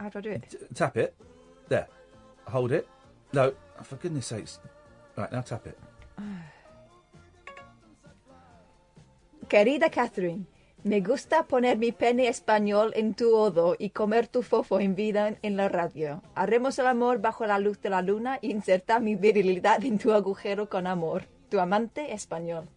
How 0.00 0.08
do 0.08 0.18
I 0.18 0.22
do 0.22 0.30
it? 0.30 0.74
Tap 0.74 0.96
it. 0.96 1.14
There. 1.68 1.86
Hold 2.48 2.72
it. 2.72 2.88
No. 3.34 3.52
oh, 3.78 3.84
for 3.84 3.96
goodness 3.96 4.26
sakes. 4.26 4.58
Right 5.14 5.30
now, 5.30 5.42
tap 5.42 5.66
it. 5.66 5.78
Querida 9.48 9.90
Catherine, 9.90 10.46
me 10.84 11.00
gusta 11.02 11.42
poner 11.42 11.76
mi 11.76 11.92
pene 11.92 12.28
español 12.28 12.92
en 12.94 13.14
tu 13.14 13.36
odo 13.36 13.76
y 13.78 13.90
comer 13.90 14.26
tu 14.26 14.42
fofo 14.42 14.80
en 14.80 14.94
vida 14.94 15.36
en 15.42 15.56
la 15.58 15.68
radio. 15.68 16.22
Haremos 16.34 16.78
el 16.78 16.86
amor 16.86 17.20
bajo 17.20 17.44
la 17.44 17.58
luz 17.58 17.78
de 17.82 17.90
la 17.90 18.00
luna 18.00 18.38
y 18.40 18.52
insertar 18.52 19.02
mi 19.02 19.16
virilidad 19.16 19.84
en 19.84 19.98
tu 19.98 20.12
agujero 20.12 20.70
con 20.70 20.86
amor. 20.86 21.24
Tu 21.50 21.60
amante 21.60 22.14
español. 22.14 22.68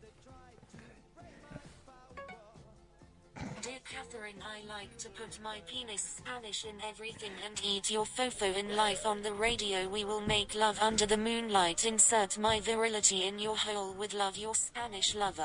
To 5.03 5.09
put 5.09 5.37
my 5.43 5.59
penis 5.67 6.01
Spanish 6.01 6.63
in 6.63 6.75
everything 6.87 7.31
and 7.45 7.59
eat 7.61 7.91
your 7.91 8.05
fofo 8.05 8.55
in 8.55 8.73
life 8.77 9.05
on 9.05 9.21
the 9.21 9.33
radio. 9.33 9.85
We 9.89 10.05
will 10.05 10.21
make 10.21 10.55
love 10.55 10.79
under 10.81 11.05
the 11.05 11.17
moonlight. 11.17 11.83
Insert 11.83 12.37
my 12.37 12.61
virility 12.61 13.27
in 13.27 13.37
your 13.37 13.57
hole 13.57 13.91
with 13.91 14.13
love, 14.13 14.37
your 14.37 14.55
Spanish 14.55 15.13
lover. 15.13 15.43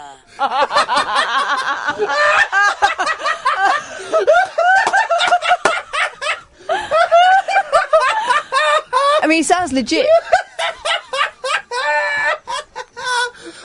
I 9.18 9.26
mean, 9.26 9.40
it 9.40 9.46
sounds 9.46 9.72
legit. 9.72 10.06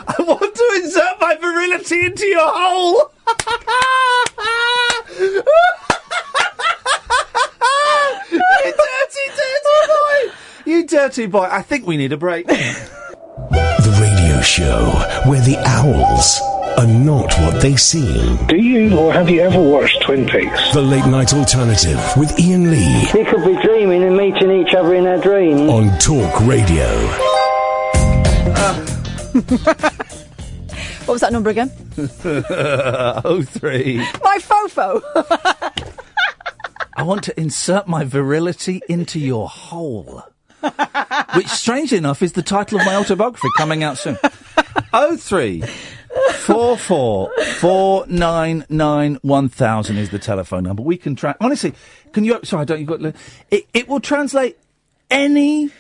I 0.08 0.16
want 0.18 0.56
to 0.56 0.72
insert 0.84 1.22
my 1.22 1.36
virility 1.36 2.08
into 2.08 2.26
your 2.26 2.52
hole. 2.52 3.12
you 5.24 5.42
dirty, 8.72 9.26
dirty 9.36 9.78
boy. 9.88 10.34
You 11.16 11.28
dirty 11.28 11.32
boy. 11.32 11.48
I 11.52 11.62
think 11.62 11.86
we 11.86 11.96
need 11.98 12.12
a 12.12 12.18
break. 12.18 12.48
The 13.54 13.98
radio 14.00 14.42
show 14.42 14.86
where 15.30 15.42
the 15.42 15.58
owls 15.66 16.40
are 16.80 16.88
not 16.88 17.34
what 17.40 17.62
they 17.62 17.76
seem. 17.76 18.38
Do 18.48 18.56
you 18.56 18.98
or 18.98 19.12
have 19.12 19.30
you 19.30 19.42
ever 19.42 19.62
watched 19.62 20.02
Twin 20.02 20.26
Peaks? 20.28 20.74
The 20.74 20.82
late 20.82 21.06
night 21.06 21.34
alternative 21.34 22.00
with 22.16 22.32
Iain 22.40 22.72
Lee 22.72 23.06
They 23.12 23.26
could 23.26 23.44
be 23.46 23.62
dreaming 23.62 24.04
and 24.04 24.16
meeting 24.16 24.50
each 24.52 24.74
other 24.74 24.96
in 24.96 25.04
their 25.04 25.20
dreams. 25.20 25.70
on 25.70 25.98
Talk 26.00 26.40
Radio. 26.48 26.88
What 31.06 31.16
was 31.16 31.22
that 31.22 31.34
number 31.34 31.50
again? 31.50 31.70
oh 32.26 33.44
three. 33.46 33.98
My 34.24 34.38
fofo. 34.40 35.02
I 36.96 37.04
want 37.04 37.24
to 37.26 37.38
insert 37.40 37.88
my 37.90 38.06
virility 38.06 38.82
into 38.88 39.20
your 39.20 39.50
hole. 39.50 40.24
Which, 41.36 41.48
strangely 41.48 41.98
enough, 41.98 42.22
is 42.22 42.34
the 42.34 42.42
title 42.44 42.80
of 42.80 42.86
my 42.86 42.96
autobiography 42.96 43.48
coming 43.58 43.84
out 43.84 43.98
soon. 43.98 44.18
Oh 44.94 45.18
three 45.18 45.64
four 46.36 46.78
four 46.78 47.32
four 47.60 48.06
nine 48.08 48.66
nine 48.70 49.18
one 49.22 49.50
thousand 49.50 49.98
is 49.98 50.10
the 50.12 50.20
telephone 50.20 50.64
number. 50.64 50.84
We 50.84 50.98
can 50.98 51.16
try. 51.16 51.34
Honestly, 51.42 51.74
can 52.12 52.24
you? 52.24 52.40
Sorry, 52.44 52.66
don't 52.66 52.80
you 52.80 52.86
got? 52.86 53.02
It 53.52 53.68
it 53.74 53.88
will 53.88 54.00
translate 54.00 54.58
any 55.10 55.72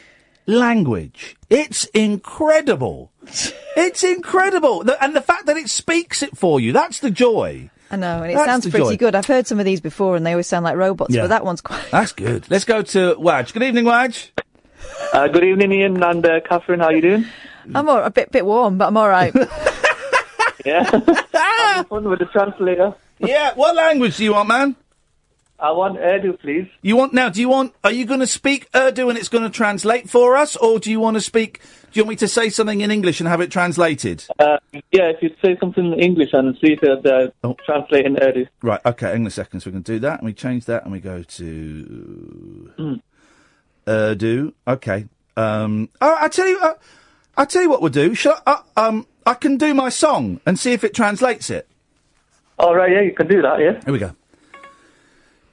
language. 0.47 1.35
It's 1.49 1.85
incredible. 1.85 3.11
It's 3.75 4.03
incredible, 4.03 4.83
The- 4.83 5.01
and 5.03 5.15
the 5.15 5.21
fact 5.21 5.45
that 5.45 5.57
it 5.57 5.69
speaks 5.69 6.21
it 6.23 6.37
for 6.37 6.59
you—that's 6.59 6.99
the 6.99 7.11
joy. 7.11 7.69
I 7.91 7.95
know, 7.95 8.23
and 8.23 8.31
it 8.31 8.35
That's 8.35 8.45
sounds 8.47 8.69
pretty 8.69 8.85
joy. 8.85 8.97
good. 8.97 9.15
I've 9.15 9.25
heard 9.27 9.45
some 9.47 9.59
of 9.59 9.65
these 9.65 9.79
before, 9.81 10.15
and 10.15 10.25
they 10.25 10.31
always 10.31 10.47
sound 10.47 10.63
like 10.65 10.75
robots, 10.75 11.13
Yeah. 11.13 11.21
but 11.23 11.27
that 11.27 11.45
one's 11.45 11.61
quite. 11.61 11.83
That's 11.91 12.11
good. 12.11 12.49
Let's 12.49 12.65
go 12.65 12.81
to 12.81 13.15
Waj. 13.15 13.53
Good 13.53 13.63
evening, 13.63 13.85
Waj. 13.85 14.29
Uh, 15.13 15.27
good 15.27 15.43
evening, 15.43 15.71
Iain 15.71 16.01
and 16.01 16.25
uh, 16.25 16.39
Catherine. 16.41 16.79
How 16.79 16.87
are 16.87 16.93
you 16.95 17.01
doing? 17.01 17.25
I'm 17.73 17.87
all, 17.87 17.99
a 18.03 18.09
bit 18.09 18.31
bit 18.31 18.45
warm, 18.45 18.77
but 18.77 18.87
I'm 18.87 18.97
all 18.97 19.09
right. 19.09 19.33
Yeah. 20.65 20.83
Having 21.33 21.89
fun 21.89 22.03
with 22.09 22.19
the 22.19 22.25
translator. 22.31 22.95
Yeah. 23.19 23.53
What 23.55 23.75
language 23.75 24.15
do 24.15 24.23
you 24.23 24.31
want, 24.31 24.47
man? 24.47 24.77
I 25.59 25.71
want 25.71 25.97
Urdu, 25.97 26.37
please. 26.37 26.69
You 26.81 26.95
want 26.95 27.13
now? 27.13 27.27
Do 27.27 27.41
you 27.41 27.49
want? 27.49 27.73
Are 27.83 27.91
you 27.91 28.05
going 28.05 28.21
to 28.21 28.27
speak 28.27 28.69
Urdu 28.73 29.09
and 29.09 29.17
it's 29.17 29.27
going 29.27 29.43
to 29.43 29.49
translate 29.49 30.09
for 30.09 30.37
us, 30.37 30.55
or 30.55 30.79
do 30.79 30.89
you 30.89 31.01
want 31.01 31.15
to 31.17 31.21
speak? 31.21 31.59
Do 31.91 31.99
you 31.99 32.03
want 32.05 32.11
me 32.11 32.15
to 32.15 32.29
say 32.29 32.47
something 32.49 32.79
in 32.79 32.91
English 32.91 33.19
and 33.19 33.27
have 33.27 33.41
it 33.41 33.51
translated? 33.51 34.23
Uh, 34.39 34.57
yeah, 34.93 35.09
if 35.09 35.21
you 35.21 35.35
say 35.43 35.57
something 35.59 35.91
in 35.91 35.99
English 35.99 36.29
and 36.31 36.55
see 36.61 36.73
if 36.73 36.79
it 36.81 37.05
uh, 37.05 37.27
Oh. 37.43 37.57
translate 37.65 38.05
in 38.05 38.17
Urdu. 38.23 38.45
Right. 38.61 38.79
Okay. 38.85 39.07
Hang 39.11 39.21
on 39.23 39.27
a 39.27 39.31
second. 39.31 39.59
So 39.59 39.69
we 39.69 39.73
can 39.73 39.81
do 39.81 39.99
that, 39.99 40.19
and 40.19 40.25
we 40.25 40.31
change 40.33 40.63
that, 40.65 40.83
and 40.83 40.93
we 40.93 41.01
go 41.01 41.23
to 41.23 42.71
Mm. 42.79 43.01
Urdu. 43.87 44.53
Okay. 44.67 45.07
Um. 45.35 45.89
Oh, 46.01 46.17
I 46.19 46.27
tell 46.27 46.47
you. 46.47 46.59
Uh, 46.59 46.73
I 47.35 47.45
tell 47.45 47.61
you 47.61 47.69
what 47.69 47.81
we'll 47.81 47.91
do. 47.91 48.13
Shall 48.13 48.41
I, 48.45 48.51
uh, 48.75 48.89
um. 48.89 49.07
I 49.25 49.35
can 49.35 49.55
do 49.55 49.73
my 49.73 49.87
song 49.87 50.41
and 50.45 50.59
see 50.59 50.73
if 50.73 50.83
it 50.83 50.93
translates 50.93 51.49
it. 51.49 51.67
All 52.59 52.75
right, 52.75 52.91
yeah, 52.91 53.01
you 53.01 53.13
can 53.13 53.27
do 53.27 53.41
that, 53.41 53.57
yeah. 53.57 53.81
Here 53.85 53.93
we 53.93 53.97
go. 53.97 54.11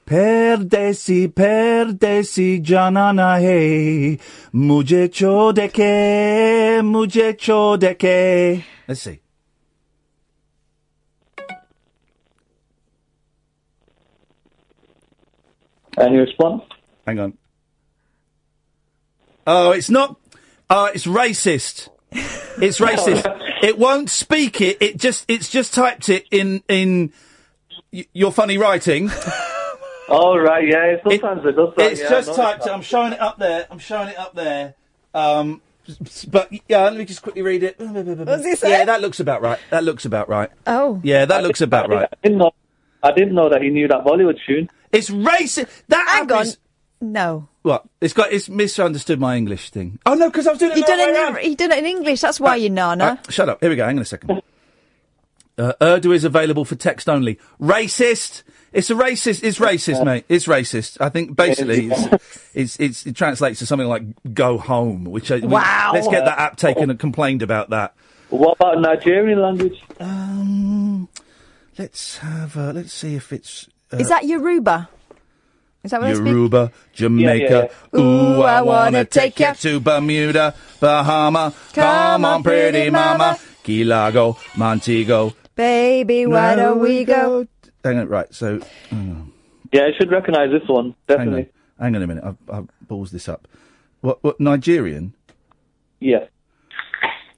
Perdesi, 0.05 1.29
perdesi 1.29 2.61
janana 2.65 3.41
hai, 3.41 4.19
mujhe 4.53 5.09
chode 5.09 5.69
ke, 5.73 6.83
mujhe 6.83 7.37
chode 7.39 7.95
ke. 7.97 8.65
Let's 8.89 9.03
see. 9.03 9.21
Any 15.97 16.17
response? 16.17 16.65
Hang 17.07 17.21
on. 17.21 17.39
Oh, 19.47 19.73
it's 19.73 19.91
not. 19.91 20.17
Oh, 20.69 20.87
it's 20.87 21.07
racist. 21.07 21.89
It's 22.13 22.79
racist. 22.81 23.25
it 23.63 23.79
won't 23.79 24.11
speak 24.11 24.61
it. 24.61 24.79
It 24.81 24.97
just. 24.99 25.25
It's 25.29 25.49
just 25.51 25.75
typed 25.75 26.09
it 26.09 26.27
in 26.31 26.63
in 26.69 27.13
y- 27.93 28.07
your 28.13 28.33
funny 28.33 28.59
writing. 28.59 29.11
All 30.09 30.41
right, 30.41 30.67
yeah, 30.67 30.97
sometimes 31.05 31.45
it, 31.47 31.53
does 31.55 31.73
that. 31.77 31.93
It's 31.93 32.01
yeah, 32.01 32.09
just 32.11 32.31
I 32.31 32.33
know 32.33 32.37
typed. 32.37 32.65
that. 32.65 32.75
I'm 32.75 32.83
showing 32.83 33.13
it 33.13 33.21
up 33.21 33.39
there. 33.39 33.67
I'm 33.71 33.79
showing 33.79 34.09
it 34.09 34.19
up 34.19 34.35
there. 34.35 34.75
Um, 35.15 35.63
s- 35.89 36.25
but 36.25 36.51
yeah, 36.69 36.83
let 36.83 36.97
me 36.97 37.05
just 37.05 37.23
quickly 37.23 37.43
read 37.43 37.63
it. 37.63 37.77
What's 37.79 38.45
he 38.45 38.57
say? 38.57 38.71
Yeah, 38.71 38.85
that 38.87 39.01
looks 39.01 39.21
about 39.21 39.41
right. 39.41 39.61
That 39.71 39.85
looks 39.85 40.05
about 40.05 40.29
right. 40.29 40.51
Oh. 40.67 41.01
Yeah, 41.05 41.27
that 41.27 41.45
looks 41.45 41.61
about 41.61 41.89
right. 41.91 42.09
I 42.13 42.17
didn't 42.25 42.39
know. 42.39 42.51
I 43.05 43.13
didn't 43.13 43.35
know 43.35 43.49
that 43.51 43.63
he 43.63 43.69
knew 43.71 43.87
that 43.87 44.05
Bollywood 44.05 44.39
tune. 44.45 44.69
It's 44.91 45.11
racist. 45.11 45.69
That 45.89 46.07
Hang 46.09 46.33
on. 46.33 46.47
Is- 47.01 47.07
No. 47.07 47.49
What? 47.63 47.85
It's 48.01 48.15
got. 48.15 48.33
It's 48.33 48.49
misunderstood 48.49 49.21
my 49.21 49.37
English 49.37 49.71
thing. 49.71 49.99
Oh 50.07 50.15
no, 50.15 50.31
because 50.31 50.47
I 50.47 50.51
was 50.51 50.59
doing 50.59 50.73
it 50.73 50.77
You 50.79 50.83
the 50.83 50.87
done 50.89 50.99
wrong 50.99 51.09
it 51.09 51.13
way 51.13 51.27
in 51.29 51.35
round. 51.35 51.47
you 51.47 51.57
done 51.57 51.73
it 51.73 51.79
in 51.79 51.87
English. 51.87 52.21
That's 52.21 52.41
why 52.41 52.57
you 52.57 52.71
nana. 52.71 53.05
Right, 53.25 53.33
shut 53.33 53.49
up. 53.49 53.61
Here 53.61 53.69
we 53.71 53.77
go. 53.77 53.85
Hang 53.85 53.97
on 53.97 54.03
a 54.03 54.07
second. 54.07 54.41
Uh, 55.59 55.73
Urdu 55.83 56.13
is 56.13 56.25
available 56.25 56.65
for 56.65 56.75
text 56.75 57.07
only. 57.09 57.39
Racist. 57.61 58.45
It's 58.73 58.89
a 58.89 58.95
racist. 58.95 59.43
It's 59.45 59.59
racist, 59.59 60.03
mate. 60.07 60.25
It's 60.29 60.47
racist. 60.47 60.97
I 61.01 61.11
think 61.11 61.37
basically 61.37 61.91
it's, 61.91 62.55
it's, 62.55 62.81
it's 62.81 63.07
it 63.07 63.17
translates 63.17 63.59
to 63.59 63.67
something 63.67 63.89
like 63.89 64.05
"go 64.33 64.57
home," 64.57 65.05
which 65.05 65.31
I, 65.31 65.37
we- 65.37 65.49
Wow. 65.49 65.91
let's 65.93 66.09
get 66.09 66.25
that 66.25 66.39
app 66.39 66.57
taken 66.57 66.89
and 66.89 66.99
complained 66.99 67.43
about 67.43 67.71
that. 67.71 67.95
What 68.31 68.53
about 68.59 68.81
Nigerian 68.81 69.43
language? 69.43 69.83
Um, 69.99 71.09
let's 71.77 72.19
have. 72.19 72.57
Uh, 72.57 72.73
let's 72.73 72.93
see 72.95 73.17
if 73.17 73.33
it's 73.33 73.69
uh, 73.93 73.97
Is 73.99 74.09
that 74.09 74.25
Yoruba? 74.25 74.89
Is 75.83 75.93
that 75.93 76.01
what 76.01 76.11
I 76.11 76.15
speak? 76.15 76.27
Yoruba, 76.27 76.73
Jamaica. 76.93 77.71
yeah. 77.93 77.99
Ooh, 78.01 78.43
I 78.43 78.61
wanna 78.61 79.05
take 79.05 79.41
you 79.41 79.55
to 79.55 79.81
Bermuda, 79.81 80.55
Bahama. 80.79 81.55
Come, 81.73 82.25
on, 82.25 82.43
pretty 82.43 82.91
mama. 82.91 83.39
Key 83.63 83.85
Largo, 83.85 84.37
Montego. 84.57 85.33
Baby, 85.55 86.27
why 86.27 86.55
don't 86.57 86.81
we 86.81 87.05
go? 87.05 87.47
Hang 87.85 87.99
on, 87.99 88.09
right. 88.09 88.33
So, 88.35 88.61
hang 88.91 89.11
on. 89.11 89.33
Yeah, 89.73 89.83
I 89.83 89.93
should 89.97 90.11
recognise 90.11 90.51
this 90.51 90.69
one. 90.69 90.95
Definitely. 91.07 91.49
Hang 91.79 91.95
on, 91.95 91.95
hang 91.95 91.97
on 91.97 92.03
a 92.03 92.07
minute. 92.07 92.25
I've, 92.25 92.37
I've 92.51 92.69
balls 92.89 93.11
this 93.11 93.29
up. 93.29 93.47
What? 94.01 94.23
What? 94.23 94.41
Nigerian? 94.41 95.15
Yeah. 96.01 96.27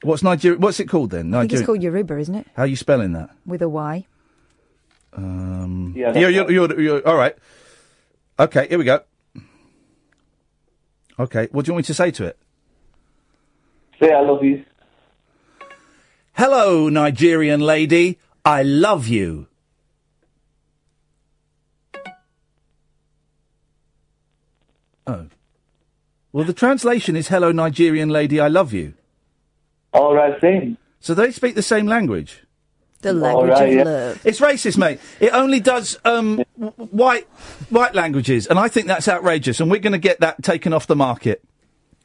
What's 0.02 0.23
Nigeria? 0.24 0.59
What's 0.59 0.81
it 0.81 0.89
called 0.89 1.10
then? 1.10 1.32
I 1.35 1.40
think 1.40 1.52
it's 1.52 1.62
called 1.62 1.82
Yoruba, 1.82 2.19
isn't 2.19 2.35
it? 2.35 2.47
How 2.56 2.62
are 2.64 2.66
you 2.66 2.74
spelling 2.77 3.12
that? 3.12 3.31
With 3.47 3.62
a 3.62 3.69
Y. 3.69 4.06
Um, 5.14 5.93
Yeah, 5.97 6.06
that's 6.12 6.19
you're, 6.20 6.31
you're, 6.31 6.51
you're, 6.51 6.81
you're- 6.81 7.02
all 7.05 7.16
right. 7.16 7.36
Okay, 8.39 8.67
here 8.69 8.79
we 8.79 8.85
go. 8.85 9.01
Okay, 11.19 11.49
what 11.53 11.65
do 11.65 11.71
you 11.71 11.75
want 11.75 11.85
me 11.85 11.87
to 11.87 11.95
say 11.95 12.11
to 12.13 12.25
it? 12.25 12.39
Say 14.01 14.13
I 14.13 14.21
love 14.23 14.43
you. 14.43 14.65
Hello, 16.33 16.89
Nigerian 16.89 17.61
lady. 17.61 18.19
I 18.45 18.63
love 18.63 19.07
you. 19.07 19.47
Oh. 25.07 25.27
Well, 26.33 26.45
the 26.45 26.55
translation 26.55 27.15
is 27.17 27.29
"Hello, 27.29 27.53
Nigerian 27.53 28.09
lady. 28.09 28.41
I 28.41 28.49
love 28.49 28.73
you." 28.73 28.95
All 29.93 30.15
right, 30.15 30.41
same. 30.41 30.79
So 31.01 31.13
they 31.15 31.31
speak 31.31 31.55
the 31.55 31.63
same 31.63 31.87
language. 31.87 32.45
The 33.03 33.12
language 33.12 33.51
right, 33.51 33.69
of 33.69 33.74
yeah. 33.74 33.83
love. 33.85 34.20
It's 34.27 34.41
racist, 34.41 34.79
mate. 34.79 35.01
It 35.20 35.33
only 35.35 35.61
does 35.61 35.99
um, 36.05 36.39
white 36.57 37.27
white 37.70 37.95
languages, 37.95 38.47
and 38.47 38.59
I 38.59 38.69
think 38.69 38.87
that's 38.87 39.09
outrageous. 39.09 39.61
And 39.61 39.70
we're 39.70 39.81
going 39.81 39.93
to 39.93 39.99
get 39.99 40.20
that 40.20 40.43
taken 40.43 40.73
off 40.73 40.87
the 40.87 40.97
market. 40.97 41.43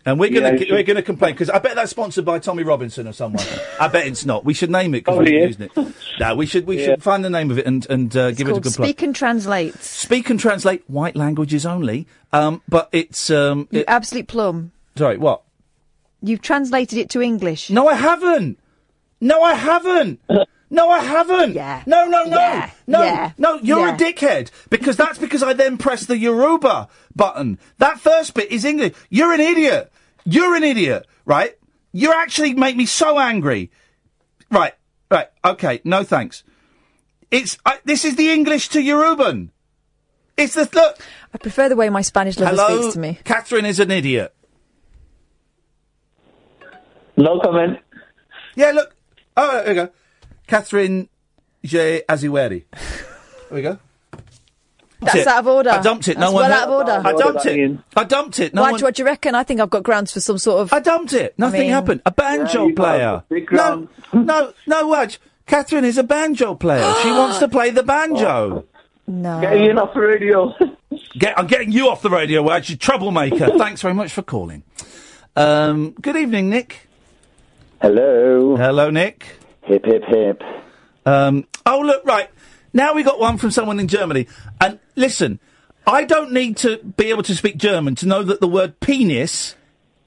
And 0.05 0.19
we're 0.21 0.29
going 0.29 0.45
it 0.45 0.51
to 0.59 0.65
should- 0.65 0.73
we're 0.73 0.83
going 0.83 0.95
to 0.95 1.01
complain 1.03 1.33
because 1.33 1.49
I 1.49 1.59
bet 1.59 1.75
that's 1.75 1.91
sponsored 1.91 2.23
by 2.23 2.39
Tommy 2.39 2.63
Robinson 2.63 3.07
or 3.07 3.13
someone. 3.13 3.43
I 3.79 3.89
bet 3.89 4.07
it's 4.07 4.25
not. 4.25 4.45
We 4.45 4.53
should 4.53 4.71
name 4.71 4.95
it 4.95 4.99
because 5.03 5.15
Probably 5.17 5.33
we're 5.33 5.47
is. 5.49 5.59
using 5.59 5.69
it. 5.75 5.95
No, 6.19 6.33
we 6.35 6.45
should 6.45 6.65
we 6.65 6.79
Yeah. 6.79 6.85
should 6.85 7.03
find 7.03 7.25
the 7.25 7.29
name 7.29 7.51
of 7.51 7.59
it 7.59 7.65
and 7.65 7.85
and 7.89 8.15
uh, 8.15 8.31
give 8.31 8.47
it 8.47 8.51
a 8.51 8.53
called 8.53 8.63
good 8.63 8.73
plug. 8.73 8.87
Speak 8.87 9.01
and 9.01 9.13
Translate. 9.13 9.75
Speak 9.81 10.29
and 10.29 10.39
translate 10.39 10.89
white 10.89 11.15
languages 11.17 11.65
only. 11.65 12.07
Um, 12.31 12.61
but 12.69 12.87
it's 12.93 13.29
um, 13.29 13.67
You 13.69 13.81
it- 13.81 13.85
absolute 13.89 14.27
plum. 14.29 14.71
sorry, 14.95 15.17
what? 15.17 15.41
You've 16.21 16.41
translated 16.41 16.97
it 16.97 17.09
to 17.11 17.21
English. 17.21 17.69
No, 17.69 17.87
I 17.89 17.93
haven't. 17.95 18.57
No, 19.19 19.41
I 19.43 19.53
haven't. 19.55 20.19
No, 20.69 20.89
I 20.89 20.99
haven't. 20.99 21.53
Yeah. 21.53 21.83
No, 21.85 22.05
no, 22.05 22.23
no. 22.25 22.37
Yeah. 22.37 22.69
No, 22.87 23.03
Yeah. 23.03 23.31
no, 23.37 23.59
you're 23.63 23.87
Yeah. 23.87 23.95
a 23.95 23.97
dickhead. 23.97 24.51
Because 24.69 24.97
that's 24.97 25.17
because 25.17 25.41
I 25.41 25.53
then 25.53 25.77
pressed 25.77 26.07
the 26.09 26.17
Yoruba 26.17 26.89
button. 27.15 27.57
That 27.77 27.99
first 27.99 28.33
bit 28.33 28.51
is 28.51 28.65
English. 28.65 28.93
You're 29.09 29.33
an 29.33 29.39
idiot. 29.39 29.91
You're 30.25 30.55
an 30.55 30.63
idiot, 30.65 31.07
right? 31.25 31.57
You 31.93 32.11
actually 32.13 32.53
make 32.53 32.75
me 32.75 32.85
so 32.85 33.17
angry. 33.17 33.71
Right, 34.51 34.73
right, 35.09 35.27
okay, 35.43 35.79
no 35.85 36.03
thanks. 36.03 36.43
It's, 37.31 37.57
I, 37.65 37.79
this 37.85 38.03
is 38.05 38.15
the 38.17 38.29
English 38.29 38.67
to 38.69 38.79
Yoruban. 38.79 39.49
It's 40.37 40.53
the, 40.55 40.69
look. 40.73 40.97
I 41.33 41.37
prefer 41.37 41.69
the 41.69 41.75
way 41.75 41.89
my 41.89 42.01
Spanish 42.01 42.37
lover 42.39 42.55
Hello, 42.55 42.81
speaks 42.81 42.93
to 42.95 42.99
me. 42.99 43.19
Catherine 43.23 43.65
is 43.65 43.79
an 43.79 43.89
idiot. 43.91 44.33
No 47.15 47.39
comment. 47.39 47.79
Yeah, 48.55 48.71
look. 48.71 48.95
Oh, 49.35 49.63
there 49.63 49.67
we 49.69 49.73
go. 49.75 49.89
Catherine 50.47 51.09
J. 51.63 52.03
Aziweri. 52.09 52.63
There 52.71 52.79
we 53.51 53.61
go. 53.61 53.77
That's 54.99 55.15
it. 55.15 55.27
out 55.27 55.39
of 55.39 55.47
order. 55.47 55.69
I 55.69 55.81
dumped 55.81 56.07
it. 56.07 56.17
That's 56.17 56.31
no 56.31 56.31
one 56.31 56.49
well 56.49 56.51
heard- 56.51 56.63
out 56.63 56.69
of 56.69 56.73
order. 57.03 57.07
I 57.07 57.13
dumped 57.13 57.45
it. 57.45 57.77
I 57.95 58.03
dumped 58.03 58.39
it. 58.39 58.53
No 58.53 58.63
Why, 58.63 58.71
one. 58.71 58.81
What 58.81 58.95
do 58.95 59.01
you 59.03 59.05
reckon? 59.05 59.35
I 59.35 59.43
think 59.43 59.59
I've 59.61 59.69
got 59.69 59.83
grounds 59.83 60.11
for 60.11 60.19
some 60.19 60.39
sort 60.39 60.61
of. 60.61 60.73
I 60.73 60.79
dumped 60.79 61.13
it. 61.13 61.37
Nothing 61.37 61.61
mean- 61.61 61.69
happened. 61.69 62.01
A 62.05 62.11
banjo 62.11 62.71
player. 62.73 63.23
No, 63.51 63.87
no, 64.13 64.53
no, 64.65 64.87
Wedge. 64.87 65.19
Catherine 65.45 65.85
is 65.85 65.97
a 65.97 66.03
banjo 66.03 66.55
player. 66.55 66.93
she 67.03 67.11
wants 67.11 67.37
to 67.39 67.47
play 67.47 67.69
the 67.69 67.83
banjo. 67.83 68.65
No. 69.05 69.39
Get 69.39 69.53
Iain 69.53 69.77
off 69.77 69.93
the 69.93 69.99
radio. 70.01 70.53
Get, 71.17 71.37
I'm 71.37 71.47
getting 71.47 71.71
you 71.71 71.89
off 71.89 72.01
the 72.01 72.09
radio, 72.09 72.41
Wedge. 72.41 72.69
You 72.71 72.75
troublemaker. 72.75 73.57
Thanks 73.57 73.81
very 73.81 73.93
much 73.93 74.11
for 74.11 74.23
calling. 74.23 74.63
Um, 75.35 75.91
good 76.01 76.15
evening, 76.15 76.49
Nick. 76.49 76.87
Hello. 77.81 78.55
Hello, 78.57 78.89
Nick. 78.89 79.25
Hip, 79.67 79.85
hip, 79.85 80.03
hip. 80.05 80.41
Um, 81.05 81.45
oh, 81.65 81.79
look, 81.81 82.05
right. 82.05 82.29
Now 82.73 82.93
we 82.93 83.03
got 83.03 83.19
one 83.19 83.37
from 83.37 83.51
someone 83.51 83.79
in 83.79 83.87
Germany. 83.89 84.27
And 84.61 84.79
listen, 84.95 85.39
I 85.85 86.05
don't 86.05 86.31
need 86.31 86.57
to 86.57 86.77
be 86.77 87.09
able 87.09 87.23
to 87.23 87.35
speak 87.35 87.57
German 87.57 87.95
to 87.95 88.05
know 88.05 88.23
that 88.23 88.39
the 88.39 88.47
word 88.47 88.79
penis 88.79 89.55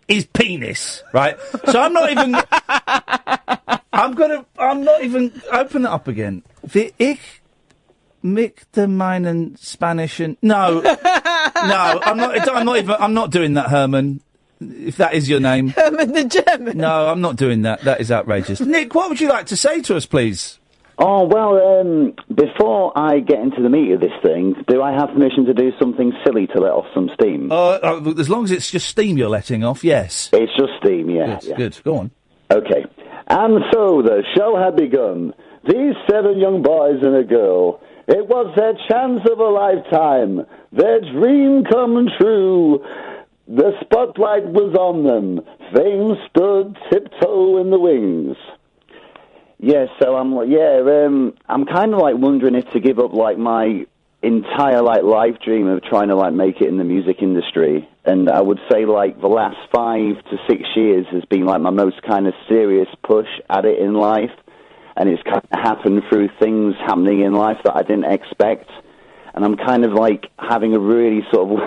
is 0.09 0.27
penis, 0.27 1.03
right? 1.13 1.37
So 1.67 1.81
I'm 1.81 1.93
not 1.93 2.11
even. 2.11 2.35
I'm 3.93 4.15
gonna. 4.15 4.47
I'm 4.59 4.83
not 4.83 5.03
even. 5.05 5.43
Open 5.53 5.85
it 5.85 5.89
up 5.89 6.09
again. 6.09 6.43
Wie 6.63 6.93
ich 6.99 7.21
möchte 8.23 8.89
meinen 8.89 9.57
Spanischen. 9.59 10.37
No, 10.43 10.81
no. 10.81 10.91
I'm 12.03 12.17
not. 12.17 12.49
I'm 12.49 12.65
not 12.65 12.77
even. 12.79 12.97
I'm 12.99 13.15
not 13.15 13.31
doing 13.31 13.55
that, 13.55 13.69
Herman. 13.69 14.21
If 14.61 14.97
that 14.99 15.15
is 15.15 15.29
your 15.29 15.41
name. 15.41 15.69
Herman 15.77 16.13
the 16.13 16.25
German. 16.25 16.79
No, 16.79 17.09
I'm 17.09 17.21
not 17.21 17.37
doing 17.37 17.63
that. 17.63 17.83
That 17.83 18.01
is 18.01 18.13
outrageous. 18.13 18.61
Nick, 18.61 18.95
what 18.95 19.09
would 19.09 19.21
you 19.21 19.29
like 19.29 19.47
to 19.47 19.57
say 19.57 19.81
to 19.83 19.97
us, 19.97 20.07
please? 20.07 20.59
Oh, 21.03 21.25
well, 21.25 21.81
um, 21.81 22.15
before 22.35 22.93
I 22.95 23.21
get 23.21 23.39
into 23.39 23.63
the 23.63 23.71
meat 23.71 23.91
of 23.93 24.01
this 24.01 24.13
thing, 24.23 24.55
do 24.69 24.83
I 24.83 24.93
have 24.93 25.09
permission 25.09 25.47
to 25.47 25.55
do 25.55 25.73
something 25.79 26.13
silly 26.27 26.47
to 26.49 26.61
let 26.61 26.73
off 26.73 26.85
some 26.93 27.09
steam? 27.15 27.51
Uh, 27.51 27.79
uh, 27.83 28.15
as 28.19 28.29
long 28.29 28.45
as 28.45 28.51
it's 28.51 28.71
just 28.71 28.87
steam 28.87 29.17
you're 29.17 29.31
letting 29.31 29.65
off, 29.65 29.83
yes. 29.83 30.29
It's 30.35 30.53
just 30.59 30.73
steam, 30.85 31.09
yeah. 31.09 31.39
Good, 31.41 31.49
yeah. 31.49 31.57
good. 31.57 31.81
Go 31.85 31.97
on. 31.97 32.11
Okay. 32.51 32.85
And 33.29 33.65
so 33.73 34.03
the 34.03 34.23
show 34.37 34.59
had 34.63 34.77
begun. 34.77 35.33
These 35.67 35.95
seven 36.11 36.39
young 36.39 36.63
boys 36.63 36.99
and 37.03 37.17
a 37.17 37.25
girl. 37.25 37.81
It 38.07 38.27
was 38.27 38.53
their 38.57 38.75
chance 38.91 39.21
of 39.31 39.39
a 39.39 39.45
lifetime, 39.45 40.45
their 40.73 41.01
dream 41.01 41.65
come 41.65 42.09
true. 42.21 42.85
The 43.53 43.73
spotlight 43.81 44.47
was 44.47 44.77
on 44.77 45.03
them. 45.03 45.41
Fame 45.75 46.15
stood 46.31 46.79
tiptoe 46.89 47.57
in 47.61 47.71
the 47.71 47.81
wings. 47.81 48.37
Yeah, 49.59 49.87
so 50.01 50.15
I'm 50.15 50.33
like, 50.33 50.49
yeah, 50.49 50.79
um, 51.05 51.35
I'm 51.49 51.67
kind 51.67 51.93
of 51.93 51.99
like 51.99 52.15
wondering 52.17 52.55
if 52.55 52.71
to 52.71 52.79
give 52.79 53.01
up 53.01 53.13
like 53.13 53.39
my 53.39 53.87
entire 54.23 54.83
like 54.83 55.03
life 55.03 55.41
dream 55.45 55.67
of 55.67 55.83
trying 55.83 56.09
to 56.09 56.15
like 56.15 56.33
make 56.33 56.61
it 56.61 56.69
in 56.69 56.79
the 56.79 56.85
music 56.85 57.23
industry. 57.23 57.89
And 58.05 58.31
I 58.31 58.41
would 58.41 58.61
say 58.71 58.87
like 58.87 59.21
the 59.21 59.27
last 59.27 59.59
five 59.75 60.23
to 60.31 60.37
six 60.49 60.63
years 60.77 61.07
has 61.11 61.25
been 61.25 61.45
like 61.45 61.61
my 61.61 61.71
most 61.71 62.01
kind 62.03 62.29
of 62.29 62.35
serious 62.49 62.89
push 63.03 63.29
at 63.49 63.65
it 63.65 63.81
in 63.81 63.95
life. 63.95 64.31
And 64.97 65.09
it's 65.09 65.25
kind 65.25 65.43
of 65.43 65.59
happened 65.59 66.05
through 66.09 66.29
things 66.39 66.77
happening 66.87 67.23
in 67.23 67.33
life 67.33 67.59
that 67.65 67.75
I 67.75 67.83
didn't 67.83 68.13
expect. 68.13 68.71
And 69.35 69.45
I'm 69.45 69.57
kind 69.57 69.85
of 69.85 69.93
like 69.93 70.27
having 70.39 70.73
a 70.75 70.79
really 70.79 71.27
sort 71.33 71.51
of, 71.51 71.59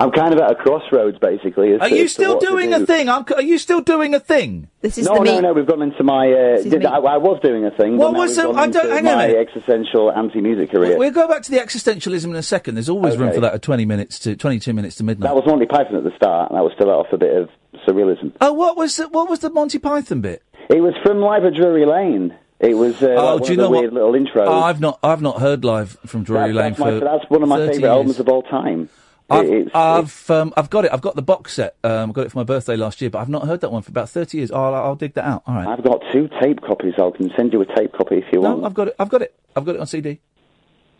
I'm 0.00 0.10
kind 0.10 0.32
of 0.34 0.40
at 0.40 0.50
a 0.50 0.54
crossroads 0.54 1.18
basically. 1.18 1.72
as 1.72 1.80
Are 1.80 1.88
to- 1.88 1.96
you 1.96 2.08
still 2.08 2.38
doing 2.38 2.70
do. 2.70 2.82
a 2.82 2.86
thing? 2.86 3.08
I'm, 3.08 3.24
are 3.34 3.42
you 3.42 3.58
still 3.58 3.80
doing 3.80 4.14
a 4.14 4.20
thing? 4.20 4.68
This 4.80 4.98
is 4.98 5.06
no, 5.06 5.14
no, 5.22 5.40
no. 5.40 5.52
We've 5.52 5.66
gone 5.66 5.82
into 5.82 6.02
my. 6.02 6.30
Uh, 6.32 6.62
did. 6.62 6.84
I, 6.84 6.96
I 6.96 7.16
was 7.18 7.40
doing 7.42 7.64
a 7.64 7.70
thing. 7.70 7.96
What 7.96 8.14
was 8.14 8.30
we've 8.36 8.36
the- 8.36 8.50
I 8.52 8.66
don't- 8.68 8.86
into 8.86 8.94
hang 8.94 9.06
on 9.08 9.16
my 9.18 9.26
minute. 9.28 9.48
existential 9.48 10.10
anti-music 10.12 10.70
career. 10.70 10.98
We'll 10.98 11.10
go 11.10 11.28
back 11.28 11.42
to 11.42 11.50
the 11.50 11.58
existentialism 11.58 12.24
in 12.24 12.36
a 12.36 12.42
second. 12.42 12.74
There's 12.76 12.88
always 12.88 13.16
room 13.16 13.32
for 13.32 13.40
that 13.40 13.54
at 13.54 13.62
20 13.62 13.84
minutes 13.84 14.18
to 14.20 14.36
22 14.36 14.72
minutes 14.72 14.96
to 14.96 15.04
midnight. 15.04 15.28
That 15.28 15.34
was 15.34 15.44
Monty 15.46 15.66
Python 15.66 15.96
at 15.96 16.04
the 16.04 16.12
start, 16.16 16.50
and 16.50 16.58
that 16.58 16.62
was 16.64 16.72
still 16.74 16.90
off 16.90 17.06
a 17.12 17.18
bit 17.18 17.36
of 17.36 17.48
surrealism. 17.86 18.32
Oh, 18.40 18.52
what 18.52 18.76
was 18.76 18.96
the, 18.96 19.08
what 19.08 19.28
was 19.28 19.40
the 19.40 19.50
Monty 19.50 19.78
Python 19.78 20.20
bit? 20.20 20.42
It 20.70 20.80
was 20.80 20.94
from 21.04 21.20
Live 21.20 21.44
at 21.44 21.54
Drury 21.54 21.84
Lane. 21.86 22.34
It 22.60 22.74
was 22.74 23.02
uh, 23.02 23.08
oh, 23.18 23.36
like 23.36 23.44
do 23.44 23.50
you 23.52 23.56
know 23.58 23.64
the 23.64 23.70
weird 23.70 23.92
what? 23.92 23.94
little 23.94 24.12
intros. 24.12 24.46
Oh, 24.46 24.60
I've 24.62 24.80
not 24.80 24.98
I've 25.02 25.20
not 25.20 25.40
heard 25.40 25.64
live 25.64 25.98
from 26.06 26.22
Drury 26.24 26.52
That- 26.52 26.54
Lane 26.58 26.70
that's, 26.72 26.78
my, 26.78 26.90
for 26.98 27.00
that's 27.00 27.24
one 27.28 27.42
of 27.42 27.48
my 27.48 27.56
favourite 27.58 27.74
years. 27.80 27.84
albums 27.90 28.20
of 28.20 28.28
all 28.28 28.42
time. 28.42 28.88
I've, 29.30 29.70
I've, 29.74 30.30
um, 30.30 30.52
I've 30.56 30.68
got 30.68 30.84
it. 30.84 30.92
I've 30.92 31.00
got 31.00 31.16
the 31.16 31.22
box 31.22 31.54
set. 31.54 31.76
Um, 31.82 32.10
I 32.10 32.12
got 32.12 32.26
it 32.26 32.32
for 32.32 32.38
my 32.38 32.44
birthday 32.44 32.76
last 32.76 33.00
year, 33.00 33.10
but 33.10 33.20
I've 33.20 33.28
not 33.28 33.46
heard 33.46 33.62
that 33.62 33.72
one 33.72 33.82
for 33.82 33.90
about 33.90 34.10
30 34.10 34.36
years. 34.36 34.50
I'll, 34.50 34.74
I'll 34.74 34.96
dig 34.96 35.14
that 35.14 35.24
out. 35.24 35.42
All 35.46 35.54
right. 35.54 35.66
I've 35.66 35.82
got 35.82 36.02
two 36.12 36.28
tape 36.40 36.60
copies. 36.60 36.94
I 36.98 37.10
can 37.10 37.30
send 37.36 37.52
you 37.52 37.62
a 37.62 37.74
tape 37.74 37.92
copy 37.92 38.16
if 38.16 38.24
you 38.32 38.42
want. 38.42 38.60
No, 38.60 38.66
I've 38.66 38.74
got 38.74 38.88
it. 38.88 38.96
I've 38.98 39.08
got 39.08 39.22
it. 39.22 39.34
I've 39.56 39.64
got 39.64 39.76
it 39.76 39.80
on 39.80 39.86
CD. 39.86 40.20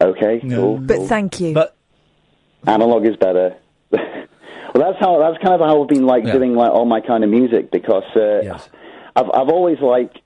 Okay, 0.01 0.41
cool. 0.41 0.79
But 0.79 0.97
cool. 0.97 1.07
thank 1.07 1.41
you. 1.41 1.55
But 1.55 1.77
analog 2.67 3.07
is 3.07 3.17
better. 3.17 3.57
well, 3.91 4.01
that's 4.75 4.99
how 4.99 5.19
that's 5.19 5.43
kind 5.43 5.55
of 5.55 5.61
how 5.61 5.83
I've 5.83 5.89
been 5.89 6.07
like 6.07 6.25
doing 6.25 6.55
like 6.55 6.71
all 6.71 6.85
my 6.85 7.01
kind 7.01 7.25
of 7.25 7.31
music 7.31 7.71
because 7.71 8.05
uh, 8.17 8.59
I've 9.15 9.31
I've 9.31 9.49
always 9.49 9.79
like 9.81 10.21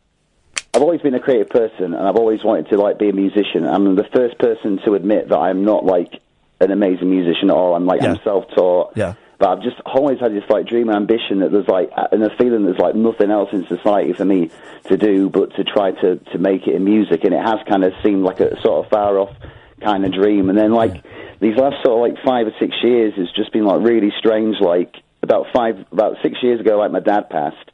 I've 0.75 0.83
always 0.83 1.01
been 1.01 1.15
a 1.15 1.21
creative 1.21 1.51
person, 1.51 1.95
and 1.95 2.09
I've 2.09 2.17
always 2.17 2.43
wanted 2.45 2.71
to 2.71 2.77
like 2.77 2.99
be 2.99 3.09
a 3.09 3.13
musician. 3.13 3.67
I'm 3.67 3.95
the 3.95 4.09
first 4.15 4.39
person 4.39 4.79
to 4.85 4.95
admit 4.95 5.29
that 5.29 5.37
I'm 5.37 5.65
not 5.65 5.85
like 5.85 6.21
an 6.61 6.71
amazing 6.71 7.11
musician 7.11 7.51
at 7.51 7.57
all. 7.57 7.75
I'm 7.75 7.87
like 7.87 8.03
I'm 8.03 8.19
self-taught. 8.25 8.97
Yeah. 8.97 9.15
But 9.39 9.51
I've 9.51 9.63
just 9.63 9.81
always 9.85 10.19
had 10.19 10.33
this 10.33 10.43
like 10.49 10.67
dream 10.67 10.89
and 10.89 10.97
ambition 10.97 11.41
that 11.41 11.53
there's 11.53 11.69
like 11.69 11.91
and 12.11 12.25
a 12.25 12.37
feeling 12.37 12.65
there's 12.65 12.79
like 12.79 12.97
nothing 12.97 13.31
else 13.31 13.51
in 13.53 13.67
society 13.69 14.13
for 14.13 14.25
me 14.25 14.51
to 14.87 14.97
do 14.97 15.29
but 15.31 15.55
to 15.55 15.65
try 15.65 15.93
to 15.93 16.17
to 16.17 16.39
make 16.39 16.67
it 16.67 16.75
in 16.75 16.85
music, 16.85 17.23
and 17.23 17.33
it 17.33 17.41
has 17.41 17.59
kind 17.69 17.85
of 17.85 17.93
seemed 18.03 18.25
like 18.25 18.41
a 18.41 18.61
sort 18.63 18.85
of 18.85 18.91
far 18.91 19.19
off 19.19 19.35
kind 19.81 20.05
of 20.05 20.13
dream. 20.13 20.49
And 20.49 20.59
then 20.59 20.73
like 20.73 21.05
these 21.41 21.57
last 21.57 21.77
sort 21.85 22.11
of 22.11 22.17
like 22.17 22.25
five 22.25 22.49
or 22.49 22.53
six 22.59 22.75
years 22.83 23.15
has 23.17 23.31
just 23.37 23.53
been 23.53 23.65
like 23.65 23.81
really 23.81 24.13
strange. 24.19 24.57
Like 24.61 24.97
about 25.23 25.47
five 25.55 25.87
about 25.93 26.17
six 26.21 26.43
years 26.43 26.61
ago, 26.61 26.77
like 26.77 26.91
my 26.91 27.01
dad 27.01 27.31
passed, 27.31 27.71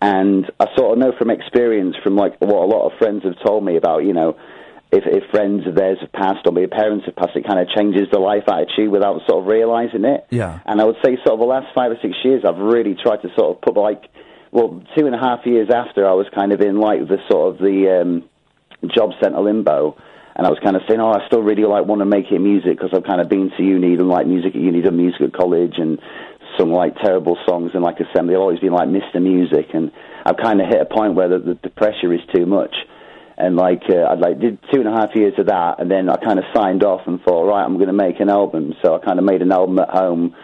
and 0.00 0.48
I 0.60 0.66
sort 0.76 0.92
of 0.92 0.98
know 0.98 1.12
from 1.18 1.30
experience 1.30 1.96
from 2.04 2.14
like 2.14 2.40
what 2.40 2.62
a 2.62 2.70
lot 2.70 2.86
of 2.86 2.98
friends 2.98 3.24
have 3.24 3.36
told 3.44 3.64
me 3.64 3.76
about 3.76 4.04
you 4.04 4.12
know 4.12 4.36
if, 4.92 5.04
if 5.06 5.30
friends 5.30 5.66
of 5.66 5.74
theirs 5.74 5.98
have 6.00 6.12
passed 6.12 6.46
or 6.46 6.52
maybe 6.52 6.66
parents 6.66 7.06
have 7.06 7.14
passed, 7.14 7.36
it 7.36 7.46
kind 7.46 7.60
of 7.60 7.68
changes 7.70 8.08
the 8.10 8.18
life 8.18 8.44
attitude 8.48 8.90
without 8.90 9.20
sort 9.28 9.44
of 9.44 9.46
realizing 9.46 10.04
it. 10.04 10.26
Yeah. 10.30 10.58
And 10.66 10.80
I 10.80 10.84
would 10.84 10.96
say 11.04 11.16
sort 11.24 11.34
of 11.34 11.38
the 11.38 11.46
last 11.46 11.68
five 11.74 11.92
or 11.92 11.98
six 12.02 12.14
years, 12.24 12.42
I've 12.46 12.58
really 12.58 12.96
tried 13.00 13.22
to 13.22 13.28
sort 13.38 13.56
of 13.56 13.62
put 13.62 13.76
like, 13.76 14.02
well, 14.50 14.82
two 14.98 15.06
and 15.06 15.14
a 15.14 15.18
half 15.18 15.46
years 15.46 15.70
after 15.70 16.08
I 16.08 16.14
was 16.14 16.26
kind 16.34 16.50
of 16.50 16.60
in 16.60 16.80
like 16.80 17.06
the 17.06 17.18
sort 17.30 17.54
of 17.54 17.60
the 17.62 18.02
um, 18.02 18.90
job 18.90 19.10
centre 19.22 19.40
limbo. 19.40 19.96
And 20.34 20.46
I 20.46 20.50
was 20.50 20.58
kind 20.62 20.74
of 20.74 20.82
saying, 20.88 21.00
oh, 21.00 21.12
I 21.12 21.26
still 21.26 21.42
really 21.42 21.64
like 21.64 21.86
want 21.86 22.00
to 22.00 22.06
make 22.06 22.32
it 22.32 22.38
music 22.40 22.78
because 22.78 22.90
I've 22.94 23.04
kind 23.04 23.20
of 23.20 23.28
been 23.28 23.50
to 23.56 23.62
uni 23.62 23.94
and 23.94 24.08
like 24.08 24.26
music 24.26 24.56
at 24.56 24.60
uni, 24.60 24.82
done 24.82 24.96
music 24.96 25.20
at 25.20 25.32
college 25.34 25.74
and 25.76 26.00
sung 26.58 26.72
like 26.72 26.96
terrible 26.96 27.36
songs 27.46 27.72
in 27.74 27.82
like 27.82 28.00
assembly. 28.00 28.34
I've 28.34 28.40
always 28.40 28.58
been 28.58 28.72
like 28.72 28.88
Mr. 28.88 29.22
Music 29.22 29.70
and 29.72 29.92
I've 30.26 30.38
kind 30.38 30.60
of 30.60 30.66
hit 30.66 30.80
a 30.80 30.86
point 30.86 31.14
where 31.14 31.28
the, 31.28 31.38
the, 31.38 31.58
the 31.62 31.70
pressure 31.70 32.12
is 32.12 32.20
too 32.34 32.46
much 32.46 32.74
and 33.40 33.56
like 33.56 33.82
uh, 33.88 33.94
I 33.94 34.14
like 34.14 34.40
did 34.40 34.58
two 34.72 34.80
and 34.80 34.88
a 34.88 34.92
half 34.92 35.14
years 35.14 35.34
of 35.38 35.46
that, 35.46 35.80
and 35.80 35.90
then 35.90 36.08
I 36.08 36.16
kind 36.16 36.38
of 36.38 36.44
signed 36.54 36.84
off 36.84 37.02
and 37.06 37.20
thought, 37.22 37.48
right, 37.48 37.64
I'm 37.64 37.74
going 37.74 37.88
to 37.88 37.92
make 37.92 38.20
an 38.20 38.28
album. 38.28 38.74
So 38.82 38.94
I 38.94 39.04
kind 39.04 39.18
of 39.18 39.24
made 39.24 39.42
an 39.42 39.52
album 39.52 39.78
at 39.78 39.90
home. 39.90 40.34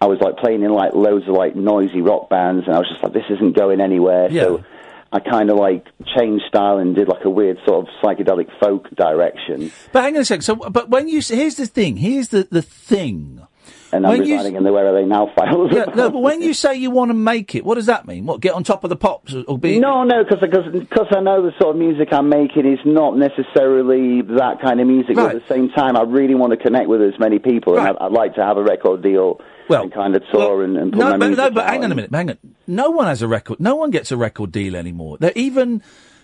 I 0.00 0.06
was 0.06 0.18
like 0.20 0.36
playing 0.36 0.62
in 0.62 0.72
like 0.72 0.92
loads 0.94 1.26
of 1.28 1.34
like 1.34 1.56
noisy 1.56 2.02
rock 2.02 2.28
bands, 2.28 2.66
and 2.66 2.74
I 2.74 2.78
was 2.78 2.88
just 2.88 3.02
like, 3.02 3.12
this 3.12 3.24
isn't 3.30 3.56
going 3.56 3.80
anywhere. 3.80 4.28
So 4.30 4.64
I 5.12 5.20
kind 5.20 5.50
of 5.50 5.56
like 5.56 5.86
changed 6.16 6.44
style 6.48 6.78
and 6.78 6.94
did 6.94 7.08
like 7.08 7.24
a 7.24 7.30
weird 7.30 7.58
sort 7.66 7.86
of 7.86 7.94
psychedelic 8.02 8.48
folk 8.60 8.90
direction. 8.90 9.72
But 9.92 10.02
hang 10.02 10.16
on 10.16 10.22
a 10.22 10.24
sec. 10.24 10.42
So, 10.42 10.56
but 10.56 10.90
when 10.90 11.08
you 11.08 11.20
here's 11.20 11.56
the 11.56 11.66
thing. 11.66 11.96
Here's 11.96 12.28
the 12.28 12.48
the 12.50 12.62
thing. 12.62 13.46
And 13.96 14.06
I'm 14.06 14.18
When 14.18 14.28
you 14.28 14.38
in 14.40 14.62
the 14.62 14.72
Where 14.72 14.86
Are 14.86 14.92
They 14.92 15.04
Now 15.06 15.32
files. 15.36 15.70
Yeah, 15.72 15.86
no, 15.94 16.10
but 16.10 16.20
when 16.20 16.42
you 16.42 16.54
say 16.64 16.74
you 16.74 16.90
want 16.90 17.10
to 17.10 17.14
make 17.14 17.54
it, 17.54 17.64
what 17.64 17.76
does 17.76 17.86
that 17.86 18.06
mean? 18.06 18.26
What 18.26 18.40
get 18.40 18.54
on 18.54 18.62
top 18.62 18.84
of 18.84 18.90
the 18.90 18.96
pops 18.96 19.34
or- 19.34 19.58
be? 19.58 19.80
No, 19.80 20.04
no, 20.04 20.22
because 20.22 20.42
I 20.42 21.20
know 21.20 21.42
the 21.42 21.52
sort 21.60 21.74
of 21.74 21.80
music 21.80 22.08
I'm 22.12 22.28
making 22.28 22.70
is 22.70 22.78
not 22.84 23.16
necessarily 23.16 24.22
that 24.22 24.60
kind 24.62 24.80
of 24.80 24.86
music. 24.86 25.16
But 25.16 25.34
at 25.36 25.42
the 25.46 25.54
same 25.54 25.70
time, 25.70 25.96
I 25.96 26.02
really 26.02 26.34
want 26.34 26.52
to 26.52 26.56
connect 26.56 26.88
with 26.88 27.02
as 27.02 27.18
many 27.18 27.38
people, 27.38 27.78
and 27.78 27.88
I'd, 27.88 27.96
I'd 27.96 28.12
like 28.12 28.34
to 28.34 28.44
have 28.44 28.56
a 28.56 28.62
record 28.62 29.02
deal 29.02 29.40
and 29.68 29.92
kind 29.92 30.14
of 30.14 30.22
tour 30.32 30.62
and, 30.62 30.76
and 30.76 30.92
put 30.92 30.98
No, 30.98 31.10
my 31.10 31.18
but, 31.18 31.30
no, 31.30 31.50
but 31.50 31.66
hang 31.66 31.84
on 31.84 31.92
a 31.92 31.94
minute, 31.94 32.12
hang 32.12 32.30
on. 32.30 32.38
No 32.66 32.90
one 32.90 33.06
has 33.06 33.22
a 33.22 33.28
record. 33.28 33.60
No 33.60 33.76
one 33.76 33.90
gets 33.90 34.12
a 34.12 34.16
record 34.16 34.52
deal 34.52 34.76
anymore. 34.76 35.16
They're 35.18 35.32
even 35.34 35.82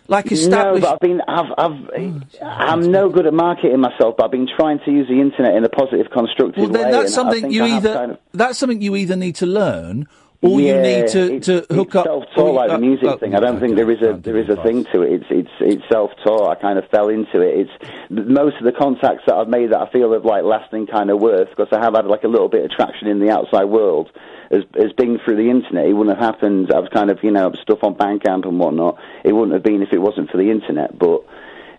like 0.08 0.30
established. 0.30 0.82
No, 0.82 0.88
but 0.88 0.92
I've 0.94 1.00
been, 1.00 1.20
I've, 1.26 1.52
I've, 1.56 1.88
oh, 1.90 2.20
eh, 2.40 2.44
I'm 2.44 2.90
no 2.90 3.08
good 3.08 3.26
at 3.26 3.34
marketing 3.34 3.80
myself, 3.80 4.16
but 4.16 4.24
I've 4.24 4.30
been 4.30 4.48
trying 4.56 4.80
to 4.84 4.90
use 4.90 5.08
the 5.08 5.20
internet 5.20 5.54
in 5.54 5.64
a 5.64 5.68
positive, 5.68 6.10
constructive 6.12 6.62
well, 6.64 6.68
then 6.72 6.86
way. 6.86 6.90
that's 6.92 7.14
something 7.14 7.50
you 7.50 7.64
either 7.64 7.94
kind 7.94 8.12
of- 8.12 8.18
that's 8.32 8.58
something 8.58 8.82
you 8.82 8.96
either 8.96 9.16
need 9.16 9.36
to 9.36 9.46
learn 9.46 10.06
or 10.42 10.60
yeah, 10.60 10.74
you 10.74 10.82
need 10.82 11.08
to, 11.08 11.34
it's, 11.34 11.46
to 11.46 11.66
hook 11.70 11.94
up. 11.94 12.04
self-taught 12.04 12.54
like 12.54 12.68
the 12.68 12.74
uh, 12.74 12.78
music 12.78 13.08
uh, 13.08 13.16
thing. 13.16 13.34
I 13.34 13.40
don't 13.40 13.60
think 13.60 13.76
there 13.76 13.90
is 13.90 14.02
a 14.02 14.18
there 14.20 14.36
is 14.36 14.48
a 14.48 14.56
thing 14.62 14.84
to 14.92 15.02
it. 15.02 15.22
It's 15.22 15.26
it's 15.30 15.50
it's 15.60 15.82
self-taught. 15.90 16.50
I 16.50 16.60
kind 16.60 16.78
of 16.78 16.88
fell 16.90 17.08
into 17.08 17.40
it. 17.40 17.66
It's 17.66 17.90
most 18.10 18.56
of 18.58 18.64
the 18.64 18.72
contacts 18.72 19.22
that 19.26 19.34
I've 19.34 19.48
made 19.48 19.70
that 19.70 19.80
I 19.80 19.90
feel 19.90 20.12
of 20.12 20.24
like 20.24 20.42
lasting 20.42 20.88
kind 20.88 21.10
of 21.10 21.20
worth 21.20 21.48
because 21.50 21.68
I 21.72 21.78
have 21.78 21.94
had 21.94 22.06
like 22.06 22.24
a 22.24 22.28
little 22.28 22.48
bit 22.48 22.64
of 22.64 22.70
traction 22.72 23.08
in 23.08 23.20
the 23.20 23.30
outside 23.30 23.64
world. 23.64 24.10
As 24.50 24.64
has 24.74 24.92
been 24.92 25.18
through 25.24 25.36
the 25.36 25.48
internet. 25.48 25.86
It 25.86 25.94
wouldn't 25.94 26.18
have 26.18 26.34
happened. 26.34 26.72
I 26.74 26.78
was 26.78 26.90
kind 26.92 27.10
of, 27.10 27.18
you 27.22 27.30
know, 27.30 27.52
stuff 27.62 27.78
on 27.82 27.94
Bandcamp 27.94 28.46
and 28.46 28.58
whatnot. 28.58 28.98
It 29.24 29.32
wouldn't 29.32 29.54
have 29.54 29.62
been 29.62 29.80
if 29.80 29.94
it 29.94 29.98
wasn't 29.98 30.30
for 30.30 30.36
the 30.36 30.50
internet. 30.50 30.98
But 30.98 31.24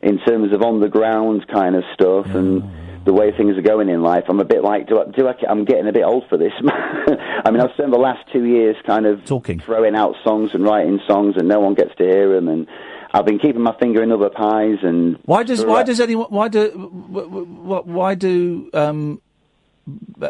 in 0.01 0.17
terms 0.19 0.53
of 0.53 0.63
on 0.63 0.79
the 0.79 0.89
ground 0.89 1.45
kind 1.47 1.75
of 1.75 1.83
stuff 1.93 2.25
and 2.27 2.63
the 3.05 3.13
way 3.13 3.31
things 3.35 3.57
are 3.57 3.61
going 3.61 3.89
in 3.89 4.01
life, 4.01 4.25
I'm 4.29 4.39
a 4.39 4.45
bit 4.45 4.63
like, 4.63 4.87
do 4.87 4.99
I, 5.01 5.05
do 5.05 5.27
I, 5.27 5.33
I'm 5.49 5.65
getting 5.65 5.87
a 5.87 5.91
bit 5.91 6.03
old 6.03 6.25
for 6.29 6.37
this. 6.37 6.53
I 6.61 7.51
mean, 7.51 7.61
I've 7.61 7.71
spent 7.73 7.91
the 7.91 7.99
last 7.99 8.31
two 8.31 8.45
years 8.45 8.75
kind 8.85 9.05
of 9.05 9.25
talking, 9.25 9.59
throwing 9.59 9.95
out 9.95 10.15
songs 10.23 10.51
and 10.53 10.63
writing 10.63 10.99
songs, 11.07 11.35
and 11.37 11.47
no 11.47 11.59
one 11.59 11.73
gets 11.73 11.95
to 11.97 12.03
hear 12.03 12.33
them. 12.33 12.47
And 12.47 12.67
I've 13.13 13.25
been 13.25 13.39
keeping 13.39 13.61
my 13.61 13.75
finger 13.79 14.01
in 14.01 14.11
other 14.11 14.29
pies. 14.29 14.77
And 14.81 15.19
Why 15.25 15.43
does 15.43 15.63
why 15.65 15.83
does 15.83 15.99
anyone 15.99 16.27
why 16.29 16.47
do 16.47 16.69
wh- 16.71 17.83
wh- 17.83 17.87
why 17.87 18.15
do 18.15 18.69
um 18.73 19.21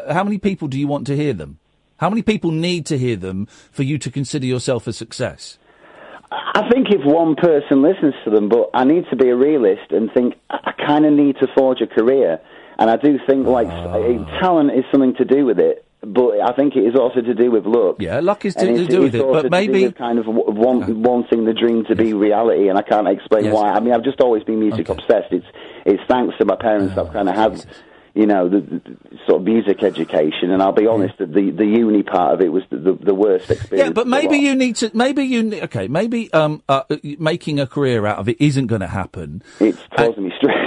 how 0.09 0.23
many 0.23 0.37
people 0.37 0.67
do 0.67 0.79
you 0.79 0.87
want 0.87 1.07
to 1.07 1.15
hear 1.15 1.33
them? 1.33 1.59
How 1.97 2.09
many 2.09 2.21
people 2.21 2.51
need 2.51 2.85
to 2.87 2.97
hear 2.97 3.15
them 3.15 3.47
for 3.71 3.83
you 3.83 3.97
to 3.99 4.11
consider 4.11 4.45
yourself 4.45 4.87
a 4.87 4.93
success? 4.93 5.57
I 6.31 6.67
think 6.71 6.87
if 6.89 7.01
one 7.05 7.35
person 7.35 7.81
listens 7.83 8.15
to 8.25 8.31
them, 8.31 8.49
but 8.49 8.71
I 8.73 8.83
need 8.83 9.05
to 9.11 9.15
be 9.15 9.29
a 9.29 9.35
realist 9.35 9.91
and 9.91 10.11
think 10.13 10.33
I 10.49 10.71
kind 10.85 11.05
of 11.05 11.13
need 11.13 11.37
to 11.37 11.47
forge 11.55 11.81
a 11.81 11.87
career. 11.87 12.41
And 12.79 12.89
I 12.89 12.97
do 12.97 13.19
think 13.27 13.45
like 13.47 13.67
Ah. 13.67 13.93
uh, 13.93 14.39
talent 14.39 14.71
is 14.71 14.83
something 14.91 15.15
to 15.15 15.25
do 15.25 15.45
with 15.45 15.59
it, 15.59 15.85
but 16.01 16.39
I 16.41 16.51
think 16.53 16.75
it 16.75 16.81
is 16.83 16.95
also 16.95 17.21
to 17.21 17.33
do 17.33 17.49
with 17.51 17.65
luck. 17.65 17.97
Yeah, 17.99 18.19
luck 18.19 18.43
is 18.45 18.55
to, 18.55 18.65
to 18.65 18.85
do 18.85 19.01
with 19.01 19.15
it, 19.15 19.21
but 19.21 19.43
to 19.43 19.49
do 19.49 19.49
maybe 19.49 19.85
with 19.85 19.95
kind 19.95 20.19
of 20.19 20.25
want, 20.27 20.89
wanting 20.97 21.45
the 21.45 21.53
dream 21.53 21.85
to 21.85 21.95
be 21.95 22.13
reality, 22.13 22.67
and 22.69 22.77
I 22.77 22.81
can't 22.81 23.07
explain 23.07 23.45
Yes. 23.45 23.53
why. 23.53 23.71
I 23.71 23.79
mean, 23.79 23.93
I've 23.93 24.03
just 24.03 24.19
always 24.21 24.43
been 24.43 24.59
music 24.59 24.89
obsessed. 24.89 25.31
It's 25.31 25.45
it's 25.85 26.03
thanks 26.07 26.37
to 26.39 26.45
my 26.45 26.55
parents 26.55 26.93
Oh, 26.97 27.05
I've 27.05 27.13
kind 27.13 27.29
of 27.29 27.35
had, 27.35 27.65
you 28.15 28.25
know, 28.25 28.47
the, 28.49 28.59
the 28.61 28.81
sort 29.27 29.41
of 29.41 29.45
music 29.45 29.81
education. 29.83 30.51
And 30.51 30.61
I'll 30.63 30.71
be 30.71 30.87
honest, 30.87 31.17
the 31.19 31.25
the 31.51 31.65
uni 31.65 32.03
part 32.03 32.33
of 32.33 32.41
it 32.41 32.51
was 32.51 32.63
the 32.69 32.77
the, 32.77 32.93
the 32.93 33.13
worst 33.15 33.49
experience. 33.51 33.87
yeah, 33.89 33.93
but 33.93 34.07
maybe 34.07 34.37
you 34.37 34.55
need 34.55 34.75
to. 34.77 34.91
Maybe 34.93 35.23
you 35.23 35.39
okay. 35.63 35.87
Maybe 35.87 36.31
um 36.33 36.63
uh, 36.67 36.83
making 37.19 37.59
a 37.59 37.67
career 37.67 38.05
out 38.05 38.17
of 38.19 38.27
it 38.27 38.37
isn't 38.41 38.67
going 38.67 38.81
to 38.81 38.87
happen. 38.87 39.41
It's 39.59 39.79
causing 39.95 40.23
me 40.25 40.33
stress. 40.37 40.57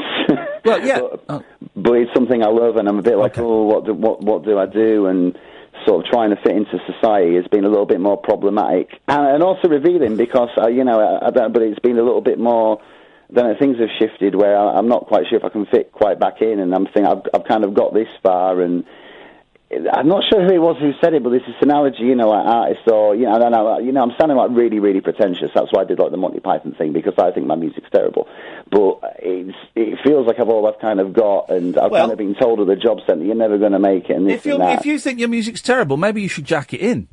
Well, 0.67 0.87
yeah, 0.87 1.01
but, 1.27 1.45
but 1.75 1.93
it's 1.93 2.13
something 2.15 2.43
I 2.43 2.49
love, 2.49 2.77
and 2.77 2.89
I'm 2.89 2.99
a 2.99 3.03
bit 3.03 3.17
like, 3.17 3.39
oh, 3.39 3.63
what 3.63 3.87
do, 3.87 3.95
what 3.95 4.23
what 4.23 4.45
do 4.45 4.59
I 4.59 4.67
do? 4.67 5.07
And 5.07 5.39
sort 5.87 6.05
of 6.05 6.11
trying 6.11 6.31
to 6.31 6.37
fit 6.37 6.57
into 6.57 6.79
society 6.87 7.37
has 7.37 7.47
been 7.49 7.65
a 7.65 7.69
little 7.69 7.87
bit 7.87 8.01
more 8.01 8.17
problematic, 8.17 8.91
and, 9.09 9.27
and 9.27 9.43
also 9.43 9.69
revealing 9.69 10.17
because 10.17 10.51
uh, 10.59 10.69
you 10.69 10.85
know, 10.85 11.01
I, 11.01 11.29
I 11.29 11.49
but 11.49 11.63
it's 11.63 11.81
been 11.81 11.99
a 11.99 12.03
little 12.03 12.23
bit 12.23 12.39
more. 12.39 12.83
I 13.37 13.55
things 13.55 13.79
have 13.81 13.89
shifted 13.99 14.37
where 14.37 14.57
I, 14.57 14.79
I'm 14.79 14.89
not 14.89 15.07
quite 15.07 15.27
sure 15.29 15.39
if 15.39 15.45
I 15.45 15.49
can 15.49 15.67
fit 15.67 15.93
quite 15.93 16.21
back 16.21 16.43
in, 16.43 16.61
and 16.61 16.75
I'm 16.75 16.85
thinking 16.85 17.07
I've, 17.07 17.23
I've 17.35 17.45
kind 17.45 17.65
of 17.65 17.75
got 17.75 17.93
this 17.93 18.09
far, 18.23 18.61
and 18.61 18.85
I'm 19.71 20.07
not 20.07 20.23
sure 20.31 20.45
who 20.47 20.55
it 20.55 20.59
was 20.59 20.77
who 20.79 20.93
said 21.01 21.13
it, 21.15 21.25
but 21.25 21.31
this 21.31 21.43
is 21.43 21.55
an 21.61 21.71
analogy, 21.71 22.05
you 22.05 22.15
know, 22.15 22.29
like 22.29 22.47
artists 22.47 22.87
or, 22.87 23.17
you 23.17 23.25
know, 23.25 23.35
I 23.35 23.39
don't 23.41 23.51
know, 23.51 23.79
you 23.81 23.91
know, 23.91 24.03
I'm 24.03 24.13
sounding 24.19 24.37
like 24.37 24.51
really, 24.53 24.79
really 24.79 25.01
pretentious. 25.01 25.51
That's 25.55 25.73
why 25.73 25.83
I 25.83 25.85
did 25.85 25.99
like 25.99 26.13
the 26.13 26.17
Monty 26.17 26.39
Python 26.39 26.77
thing 26.79 26.93
because 26.93 27.15
I 27.19 27.33
think 27.33 27.47
my 27.49 27.57
music's 27.57 27.91
terrible. 27.91 28.29
But 28.71 28.99
it's, 29.21 29.57
it 29.77 29.99
feels 30.05 30.27
like 30.27 30.41
I've 30.41 30.49
all 30.49 30.67
I've 30.67 30.81
kind 30.81 30.99
of 31.01 31.13
got, 31.13 31.51
and 31.51 31.79
I've 31.79 31.91
Well- 31.91 32.03
kind 32.03 32.13
of 32.13 32.19
been 32.19 32.35
told 32.35 32.61
at 32.61 32.67
the 32.67 32.77
job 32.77 32.99
centre, 33.07 33.25
you're 33.25 33.35
never 33.37 33.59
going 33.59 33.73
to 33.73 33.79
make 33.79 34.11
it, 34.11 34.17
and 34.17 34.27
this 34.27 34.41
If 34.41 34.47
you 34.47 34.55
and 34.55 34.63
that. 34.63 34.81
if 34.81 34.87
you 34.87 34.99
think 34.99 35.21
your 35.21 35.29
music's 35.29 35.63
terrible, 35.63 35.97
maybe 35.97 36.21
you 36.21 36.29
should 36.29 36.45
jack 36.45 36.75
it 36.75 36.81
in. 36.81 37.09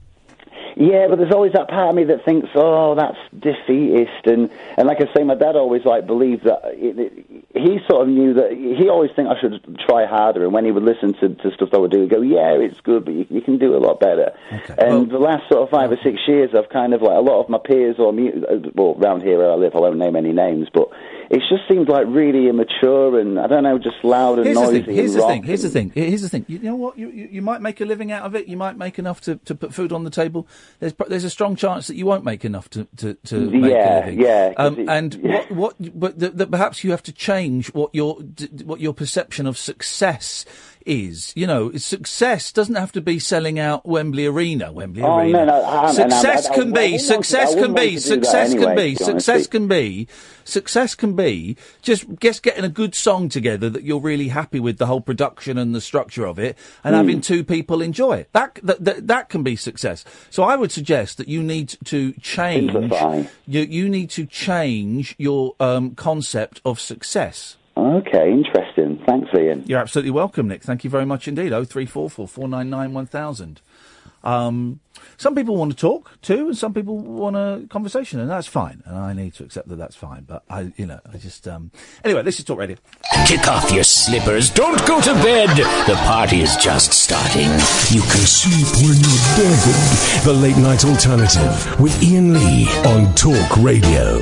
Yeah, 0.75 1.05
but 1.07 1.19
there's 1.19 1.31
always 1.31 1.53
that 1.53 1.67
part 1.67 1.89
of 1.89 1.95
me 1.95 2.05
that 2.05 2.25
thinks, 2.25 2.49
oh, 2.55 2.95
that's 2.95 3.17
defeatist, 3.37 4.25
and 4.25 4.49
and 4.75 4.87
like 4.87 4.97
I 5.01 5.13
say, 5.13 5.23
my 5.23 5.35
dad 5.35 5.55
always 5.55 5.85
like 5.85 6.07
believed 6.07 6.45
that 6.45 6.61
it, 6.73 6.97
it, 6.97 7.45
he 7.53 7.77
sort 7.87 8.01
of 8.01 8.07
knew 8.07 8.33
that 8.33 8.51
he 8.53 8.89
always 8.89 9.11
think 9.15 9.27
I 9.29 9.39
should 9.39 9.79
try 9.85 10.07
harder, 10.07 10.43
and 10.43 10.51
when 10.51 10.65
he 10.65 10.71
would 10.71 10.81
listen 10.81 11.13
to, 11.19 11.29
to 11.29 11.51
stuff 11.53 11.69
I 11.73 11.77
would 11.77 11.91
do, 11.91 12.01
he'd 12.01 12.09
go, 12.09 12.21
yeah, 12.21 12.53
it's 12.53 12.79
good, 12.81 13.05
but 13.05 13.13
you, 13.13 13.27
you 13.29 13.41
can 13.41 13.59
do 13.59 13.75
a 13.75 13.77
lot 13.77 13.99
better. 13.99 14.31
and 14.79 15.11
the 15.11 15.19
last 15.19 15.47
sort 15.47 15.61
of 15.61 15.69
five 15.69 15.91
or 15.91 15.97
six 16.03 16.19
years, 16.27 16.55
I've 16.57 16.69
kind 16.69 16.95
of 16.95 17.03
like 17.03 17.17
a 17.17 17.21
lot 17.21 17.41
of 17.43 17.49
my 17.49 17.59
peers 17.63 17.97
or 17.99 18.09
uh, 18.09 18.57
well, 18.73 18.95
around 18.99 19.21
here 19.21 19.37
where 19.37 19.51
I 19.51 19.55
live, 19.55 19.75
I 19.75 19.79
won't 19.79 19.97
name 19.97 20.15
any 20.15 20.31
names, 20.33 20.69
but 20.73 20.89
it's 21.33 21.49
just 21.49 21.63
seemed 21.67 21.89
like 21.89 22.05
really 22.07 22.47
immature 22.47 23.19
and 23.19 23.39
I 23.39 23.47
don't 23.47 23.63
know, 23.63 23.77
just 23.79 23.95
loud 24.03 24.37
and 24.39 24.45
Here's 24.45 24.57
the 24.57 24.63
noisy. 24.65 24.81
thing. 24.83 24.95
Here's 24.95 25.13
the 25.13 25.21
thing. 25.27 25.43
Here's 25.43 25.61
the 25.63 25.69
thing. 25.69 25.91
Here's 25.93 26.21
the 26.21 26.29
thing. 26.29 26.45
You 26.47 26.59
know 26.59 26.75
what? 26.75 26.97
You, 26.97 27.09
you 27.09 27.27
you 27.31 27.41
might 27.41 27.61
make 27.61 27.81
a 27.81 27.85
living 27.85 28.11
out 28.11 28.23
of 28.23 28.35
it. 28.35 28.47
You 28.47 28.55
might 28.57 28.77
make 28.77 28.99
enough 28.99 29.19
to, 29.21 29.35
to 29.37 29.55
put 29.55 29.73
food 29.73 29.91
on 29.91 30.03
the 30.03 30.09
table. 30.09 30.47
There's 30.79 30.93
there's 31.09 31.23
a 31.23 31.29
strong 31.29 31.55
chance 31.55 31.87
that 31.87 31.95
you 31.95 32.05
won't 32.05 32.23
make 32.23 32.45
enough 32.45 32.69
to 32.71 32.87
to, 32.97 33.15
to 33.15 33.49
make 33.49 33.71
Yeah, 33.71 33.95
a 33.95 34.05
living. 34.05 34.21
yeah, 34.21 34.53
Um, 34.57 34.79
it- 34.79 34.87
and 34.89 35.13
what 35.49 35.51
what 35.51 35.99
but 35.99 36.19
that 36.19 36.49
perhaps 36.51 36.83
you 36.83 36.91
have 36.91 37.03
to 37.03 37.11
change 37.11 37.73
what 37.73 37.89
your 37.93 38.15
what 38.63 38.79
your 38.79 38.93
perception 38.93 39.47
of 39.47 39.57
success 39.57 40.45
is, 40.85 41.33
you 41.35 41.47
know, 41.47 41.71
success 41.73 42.51
doesn't 42.51 42.75
have 42.75 42.91
to 42.93 43.01
be 43.01 43.19
selling 43.19 43.59
out 43.59 43.85
Wembley 43.85 44.25
Arena. 44.25 44.71
Wembley 44.71 45.01
Oh, 45.03 45.19
Arena. 45.19 45.45
no, 45.45 45.45
no, 45.45 45.65
I 45.65 45.91
success 45.91 46.45
and 46.45 46.47
I- 46.47 46.49
I- 46.51 46.55
can 46.55 46.63
be, 46.65 46.79
wouldn't 46.79 46.91
want 46.91 46.99
to- 47.01 47.05
success 47.05 47.55
can 47.55 47.73
be, 47.73 47.81
to 47.81 47.89
do 47.89 47.93
that 47.93 48.01
success 48.01 48.53
can 48.53 48.59
be, 48.59 48.65
to 48.65 48.75
be 48.75 48.83
honest 48.83 49.05
success 49.05 49.47
can 49.47 49.67
be, 49.67 50.07
success 50.45 50.95
can 50.95 51.15
be 51.15 51.57
just 51.81 52.05
just 52.19 52.43
getting 52.43 52.63
a 52.65 52.69
good 52.69 52.93
song 52.95 53.29
together 53.29 53.69
that 53.69 53.83
you're 53.83 53.99
really 53.99 54.27
happy 54.27 54.59
with 54.59 54.77
the 54.77 54.85
whole 54.87 54.99
production 55.01 55.57
and 55.57 55.73
the 55.73 55.79
structure 55.81 56.25
of 56.25 56.37
it, 56.37 56.57
and 56.83 56.93
Hmm. 56.93 56.97
having 56.97 57.21
two 57.21 57.43
people 57.43 57.81
enjoy 57.81 58.17
it. 58.17 58.29
That, 58.33 58.59
that 58.63 58.83
that 58.83 59.07
that 59.07 59.29
can 59.29 59.43
be 59.43 59.55
success. 59.55 60.03
So 60.29 60.43
I 60.43 60.55
would 60.55 60.71
suggest 60.71 61.17
that 61.17 61.27
you 61.27 61.41
need 61.41 61.75
to 61.85 62.11
change. 62.21 62.71
Simplify. 62.73 63.23
You 63.47 63.61
you 63.61 63.87
need 63.89 64.09
to 64.11 64.25
change 64.25 65.15
your 65.17 65.55
um, 65.59 65.91
concept 65.95 66.59
of 66.65 66.79
success. 66.79 67.57
Okay, 67.75 68.31
interesting. 68.31 68.92
Thanks, 69.05 69.29
Iain. 69.33 69.63
You're 69.65 69.79
absolutely 69.79 70.11
welcome, 70.11 70.47
Nick. 70.47 70.63
Thank 70.63 70.83
you 70.83 70.89
very 70.89 71.05
much 71.05 71.27
indeed. 71.27 71.53
Oh 71.53 71.63
three 71.63 71.85
four 71.85 72.09
four 72.09 72.27
four 72.27 72.47
nine 72.47 72.69
nine 72.69 72.93
one 72.93 73.05
thousand. 73.05 73.61
Um, 74.23 74.79
some 75.17 75.35
people 75.35 75.57
want 75.57 75.71
to 75.71 75.77
talk 75.77 76.21
too, 76.21 76.47
and 76.47 76.57
some 76.57 76.73
people 76.73 76.97
want 76.97 77.35
a 77.35 77.67
conversation, 77.69 78.21
and 78.21 78.29
that's 78.29 78.47
fine. 78.47 78.81
And 78.85 78.97
I 78.97 79.11
need 79.11 79.33
to 79.33 79.43
accept 79.43 79.67
that 79.67 79.75
that's 79.75 79.97
fine. 79.97 80.23
But 80.23 80.43
I, 80.49 80.71
you 80.77 80.85
know, 80.85 80.99
I 81.11 81.17
just 81.17 81.45
um. 81.47 81.71
Anyway, 82.05 82.21
this 82.23 82.39
is 82.39 82.45
talk 82.45 82.59
radio. 82.59 82.77
Kick 83.27 83.47
off 83.47 83.69
your 83.71 83.83
slippers. 83.83 84.49
Don't 84.49 84.79
go 84.87 85.01
to 85.01 85.13
bed. 85.15 85.49
The 85.87 85.95
party 86.05 86.41
is 86.41 86.55
just 86.55 86.93
starting. 86.93 87.51
You 87.93 88.01
can 88.01 88.25
sleep 88.25 88.67
when 88.87 88.95
you're 88.95 89.27
dead. 89.35 90.23
The 90.23 90.33
Late 90.33 90.57
Night 90.57 90.85
Alternative 90.85 91.79
with 91.81 92.01
Iain 92.01 92.33
Lee 92.33 92.67
on 92.85 93.13
Talk 93.15 93.57
Radio. 93.57 94.21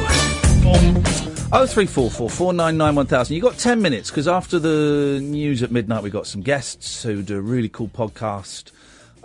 Oh 1.54 1.66
three 1.66 1.86
four 1.86 2.10
four 2.10 2.30
four 2.30 2.54
nine 2.54 2.78
nine 2.78 2.96
one 2.96 3.08
thousand. 3.08 3.36
You 3.36 3.42
got 3.42 3.58
ten 3.58 3.82
minutes 3.82 4.10
because 4.10 4.26
after 4.26 4.58
the 4.58 5.20
news 5.22 5.62
at 5.62 5.70
midnight, 5.70 6.02
we 6.02 6.10
got 6.10 6.26
some 6.26 6.42
guests 6.42 7.04
who 7.04 7.22
do 7.22 7.38
a 7.38 7.42
really 7.42 7.68
cool 7.68 7.90
podcast. 7.90 8.72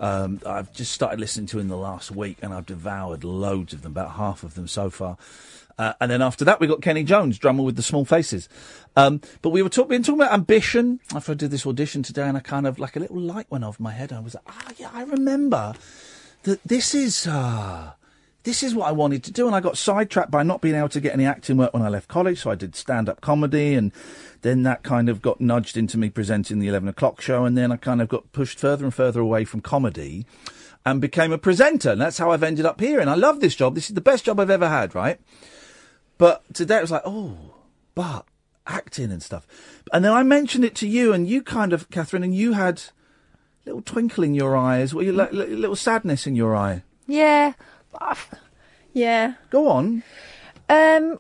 Um, 0.00 0.40
I've 0.44 0.72
just 0.72 0.90
started 0.90 1.20
listening 1.20 1.46
to 1.48 1.60
in 1.60 1.68
the 1.68 1.76
last 1.76 2.10
week, 2.10 2.38
and 2.42 2.52
I've 2.52 2.66
devoured 2.66 3.22
loads 3.22 3.72
of 3.72 3.82
them, 3.82 3.92
about 3.92 4.12
half 4.12 4.42
of 4.42 4.54
them 4.54 4.66
so 4.66 4.90
far. 4.90 5.16
Uh, 5.78 5.92
and 6.00 6.10
then 6.10 6.20
after 6.20 6.44
that, 6.44 6.58
we 6.58 6.66
got 6.66 6.82
Kenny 6.82 7.04
Jones, 7.04 7.38
drummer 7.38 7.62
with 7.62 7.76
the 7.76 7.82
Small 7.82 8.04
Faces. 8.04 8.48
Um, 8.96 9.20
but 9.40 9.50
we 9.50 9.62
were 9.62 9.68
talk- 9.68 9.88
been 9.88 10.02
talking 10.02 10.20
about 10.20 10.32
ambition. 10.32 10.98
After 11.14 11.30
I 11.32 11.34
did 11.36 11.52
this 11.52 11.64
audition 11.64 12.02
today, 12.02 12.26
and 12.26 12.36
I 12.36 12.40
kind 12.40 12.66
of 12.66 12.80
like 12.80 12.96
a 12.96 13.00
little 13.00 13.20
light 13.20 13.46
went 13.50 13.62
off 13.62 13.78
my 13.78 13.92
head. 13.92 14.12
I 14.12 14.18
was 14.18 14.34
like, 14.34 14.44
ah, 14.48 14.72
yeah, 14.78 14.90
I 14.92 15.02
remember 15.04 15.74
that 16.42 16.60
this 16.64 16.92
is. 16.92 17.28
Uh, 17.28 17.92
this 18.46 18.62
is 18.62 18.76
what 18.76 18.86
I 18.86 18.92
wanted 18.92 19.24
to 19.24 19.32
do, 19.32 19.48
and 19.48 19.56
I 19.56 19.60
got 19.60 19.76
sidetracked 19.76 20.30
by 20.30 20.44
not 20.44 20.60
being 20.60 20.76
able 20.76 20.88
to 20.90 21.00
get 21.00 21.12
any 21.12 21.26
acting 21.26 21.56
work 21.56 21.74
when 21.74 21.82
I 21.82 21.88
left 21.88 22.06
college. 22.06 22.38
So 22.38 22.50
I 22.52 22.54
did 22.54 22.76
stand-up 22.76 23.20
comedy, 23.20 23.74
and 23.74 23.92
then 24.42 24.62
that 24.62 24.84
kind 24.84 25.08
of 25.08 25.20
got 25.20 25.40
nudged 25.40 25.76
into 25.76 25.98
me 25.98 26.10
presenting 26.10 26.60
the 26.60 26.68
eleven 26.68 26.88
o'clock 26.88 27.20
show, 27.20 27.44
and 27.44 27.58
then 27.58 27.72
I 27.72 27.76
kind 27.76 28.00
of 28.00 28.08
got 28.08 28.30
pushed 28.30 28.60
further 28.60 28.84
and 28.84 28.94
further 28.94 29.20
away 29.20 29.44
from 29.44 29.60
comedy, 29.62 30.26
and 30.84 31.00
became 31.00 31.32
a 31.32 31.38
presenter, 31.38 31.90
and 31.90 32.00
that's 32.00 32.18
how 32.18 32.30
I've 32.30 32.44
ended 32.44 32.64
up 32.64 32.80
here. 32.80 33.00
And 33.00 33.10
I 33.10 33.14
love 33.14 33.40
this 33.40 33.56
job. 33.56 33.74
This 33.74 33.88
is 33.88 33.94
the 33.94 34.00
best 34.00 34.24
job 34.24 34.38
I've 34.38 34.48
ever 34.48 34.68
had, 34.68 34.94
right? 34.94 35.20
But 36.16 36.44
today 36.54 36.78
it 36.78 36.82
was 36.82 36.92
like, 36.92 37.02
oh, 37.04 37.36
but 37.96 38.26
acting 38.66 39.10
and 39.10 39.22
stuff, 39.22 39.46
and 39.92 40.04
then 40.04 40.12
I 40.12 40.22
mentioned 40.22 40.64
it 40.64 40.76
to 40.76 40.88
you, 40.88 41.12
and 41.12 41.28
you 41.28 41.42
kind 41.42 41.72
of, 41.72 41.90
Catherine, 41.90 42.22
and 42.22 42.34
you 42.34 42.52
had 42.52 42.78
a 42.78 43.66
little 43.66 43.82
twinkle 43.82 44.22
in 44.22 44.34
your 44.34 44.56
eyes, 44.56 44.94
li- 44.94 45.10
little 45.10 45.74
sadness 45.74 46.28
in 46.28 46.36
your 46.36 46.54
eye. 46.54 46.84
Yeah. 47.08 47.54
Yeah. 48.92 49.34
Go 49.50 49.68
on. 49.68 50.02
Um, 50.68 51.18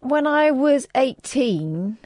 when 0.00 0.26
I 0.26 0.50
was 0.50 0.88
18, 0.94 1.96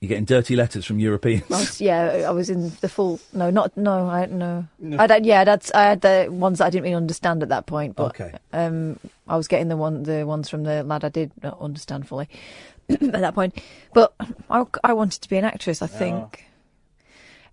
You're 0.00 0.08
getting 0.08 0.24
dirty 0.24 0.56
letters 0.56 0.84
from 0.86 0.98
Europeans. 0.98 1.44
I 1.50 1.58
was, 1.58 1.80
yeah, 1.80 2.24
I 2.26 2.30
was 2.30 2.48
in 2.50 2.72
the 2.80 2.88
full. 2.88 3.20
No, 3.32 3.50
not 3.50 3.76
no. 3.76 4.08
I 4.08 4.26
no. 4.26 4.66
No. 4.78 4.96
I 4.98 5.02
had, 5.12 5.26
yeah, 5.26 5.42
I'd 5.42 5.48
had, 5.48 5.70
I 5.74 5.82
had 5.84 6.00
the 6.00 6.28
ones 6.30 6.58
that 6.58 6.66
I 6.66 6.70
didn't 6.70 6.84
really 6.84 6.94
understand 6.94 7.42
at 7.42 7.50
that 7.50 7.66
point. 7.66 7.94
But 7.96 8.18
Okay. 8.18 8.32
um, 8.52 8.98
I 9.28 9.36
was 9.36 9.46
getting 9.46 9.68
the 9.68 9.76
one, 9.76 10.02
the 10.04 10.24
ones 10.26 10.48
from 10.48 10.64
the 10.64 10.82
lad 10.82 11.04
I 11.04 11.08
did 11.10 11.30
not 11.42 11.60
understand 11.60 12.08
fully 12.08 12.28
at 12.88 12.98
that 13.12 13.34
point. 13.34 13.60
But 13.92 14.14
I, 14.50 14.64
I 14.82 14.92
wanted 14.94 15.20
to 15.22 15.28
be 15.28 15.36
an 15.36 15.44
actress. 15.44 15.82
I 15.82 15.86
think. 15.86 16.46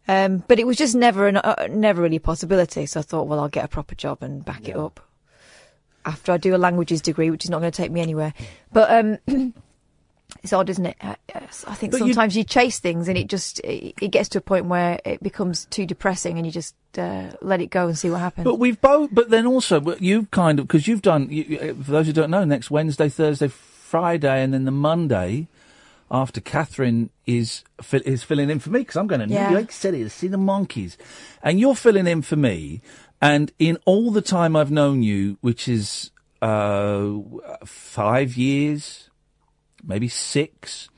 Um, 0.08 0.44
but 0.48 0.58
it 0.58 0.66
was 0.66 0.78
just 0.78 0.96
never 0.96 1.28
an, 1.28 1.38
uh, 1.38 1.68
never 1.70 2.02
really 2.02 2.16
a 2.16 2.20
possibility. 2.22 2.88
So 2.88 3.02
I 3.02 3.04
thought, 3.04 3.28
well, 3.28 3.40
I'll 3.40 3.50
get 3.50 3.66
a 3.66 3.68
proper 3.68 3.94
job 3.94 4.24
and 4.24 4.44
back 4.44 4.68
it 4.68 4.76
up 4.76 5.00
after 6.06 6.32
I 6.32 6.38
do 6.38 6.56
a 6.56 6.58
languages 6.58 7.02
degree, 7.02 7.30
which 7.30 7.44
is 7.44 7.50
not 7.50 7.60
going 7.60 7.72
to 7.72 7.76
take 7.76 7.92
me 7.92 8.02
anywhere. 8.02 8.34
But 8.72 8.92
um, 8.92 9.18
it's 10.44 10.54
odd, 10.54 10.70
isn't 10.70 10.86
it? 10.86 10.96
I, 11.02 11.16
I 11.36 11.76
think 11.76 11.92
But 11.92 12.00
sometimes 12.00 12.36
you... 12.36 12.44
chase 12.44 12.80
things 12.80 13.08
and 13.08 13.18
it 13.18 13.28
just 13.28 13.60
it, 13.62 13.96
it 14.02 14.08
gets 14.10 14.30
to 14.30 14.38
a 14.38 14.42
point 14.42 14.66
where 14.66 15.00
it 15.06 15.22
becomes 15.22 15.66
too 15.66 15.86
depressing, 15.86 16.38
and 16.38 16.46
you 16.46 16.52
just 16.52 16.76
uh, 16.98 17.32
let 17.42 17.62
it 17.62 17.68
go 17.68 17.88
and 17.88 17.98
see 17.98 18.10
what 18.10 18.20
happens. 18.20 18.46
But 18.46 18.56
we've 18.56 18.80
both, 18.80 19.10
but 19.14 19.30
then 19.30 19.46
also, 19.46 19.96
you've 20.00 20.32
kind 20.32 20.60
of, 20.60 20.68
because 20.68 20.88
you've 20.88 21.02
done, 21.02 21.30
you, 21.30 21.44
you- 21.44 21.74
for 21.84 21.92
those 21.92 22.08
who 22.08 22.14
don't 22.14 22.32
know, 22.32 22.44
next 22.46 22.72
Wednesday, 22.72 23.10
Thursday, 23.10 23.48
Friday, 23.48 24.44
and 24.44 24.54
then 24.54 24.66
the 24.66 24.72
Monday 24.72 25.48
after 26.12 26.42
Catherine 26.42 27.12
is 27.28 27.64
is 27.92 28.24
filling 28.24 28.50
in 28.50 28.60
for 28.60 28.72
me, 28.72 28.80
because 28.80 28.96
I'm 28.96 29.08
going 29.08 29.22
to 29.22 29.28
New 29.28 29.36
York 29.58 29.72
City 29.72 30.04
to 30.04 30.10
see 30.10 30.28
the 30.28 30.38
Monkees. 30.38 30.98
And 31.44 31.60
you're 31.60 31.76
filling 31.76 32.08
in 32.08 32.22
for 32.24 32.36
me, 32.36 32.82
and 33.22 33.52
in 33.60 33.78
all 33.86 34.12
the 34.12 34.22
time 34.22 34.56
I've 34.56 34.72
known 34.72 35.04
you, 35.04 35.38
which 35.42 35.68
is 35.68 36.12
uh, 36.42 37.18
five 37.66 38.38
years, 38.38 39.10
maybe 39.84 40.08
six, 40.08 40.90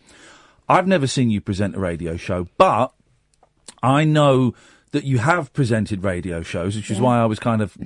I've 0.70 0.88
never 0.88 1.08
seen 1.08 1.30
you 1.30 1.42
present 1.42 1.76
a 1.76 1.80
radio 1.80 2.16
show, 2.18 2.48
but 2.58 2.94
I 3.84 4.06
know 4.06 4.54
that 4.92 5.04
you 5.04 5.18
have 5.20 5.52
presented 5.54 6.04
radio 6.04 6.42
shows, 6.42 6.76
which 6.76 6.92
is 6.92 7.00
why 7.00 7.20
I 7.20 7.26
was 7.26 7.40
kind 7.40 7.62
of 7.62 7.78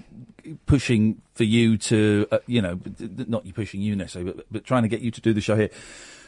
pushing 0.65 1.21
for 1.33 1.43
you 1.43 1.77
to, 1.77 2.27
uh, 2.31 2.39
you 2.47 2.61
know, 2.61 2.79
not 2.99 3.45
you 3.45 3.53
pushing 3.53 3.81
you 3.81 3.95
necessarily, 3.95 4.33
but, 4.33 4.45
but 4.51 4.63
trying 4.65 4.83
to 4.83 4.89
get 4.89 5.01
you 5.01 5.11
to 5.11 5.21
do 5.21 5.33
the 5.33 5.41
show 5.41 5.55
here. 5.55 5.69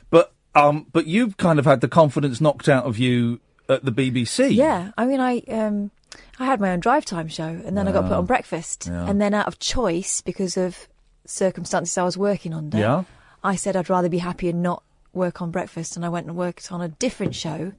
But 0.09 0.34
um, 0.55 0.88
but 0.91 1.05
you've 1.05 1.38
kind 1.38 1.59
of 1.59 1.65
had 1.65 1.81
the 1.81 1.88
confidence 1.88 2.41
knocked 2.41 2.67
out 2.67 2.85
of 2.85 2.97
you 2.97 3.39
at 3.69 3.85
the 3.85 3.91
BBC. 3.91 4.55
Yeah, 4.55 4.91
I 4.97 5.05
mean, 5.05 5.19
I 5.19 5.39
um, 5.49 5.91
I 6.39 6.45
had 6.45 6.59
my 6.59 6.71
own 6.71 6.79
drive 6.79 7.05
time 7.05 7.27
show, 7.27 7.43
and 7.65 7.77
then 7.77 7.88
I 7.88 7.91
got 7.91 8.03
put 8.03 8.13
on 8.13 8.25
breakfast, 8.25 8.88
Yeah. 8.89 9.07
and 9.09 9.19
then 9.21 9.34
out 9.34 9.47
of 9.47 9.59
choice 9.59 10.21
because 10.21 10.55
of 10.57 10.88
circumstances 11.25 11.97
I 11.97 12.03
was 12.03 12.17
working 12.17 12.53
under, 12.53 12.77
Yeah. 12.77 13.03
I 13.43 13.55
said 13.55 13.75
I'd 13.75 13.89
rather 13.89 14.09
be 14.09 14.19
happy 14.19 14.49
and 14.49 14.61
not 14.63 14.84
work 15.13 15.41
on 15.41 15.51
breakfast, 15.51 15.95
and 15.95 16.05
I 16.05 16.09
went 16.09 16.27
and 16.27 16.35
worked 16.35 16.71
on 16.71 16.81
a 16.81 16.88
different 16.89 17.35
show, 17.35 17.73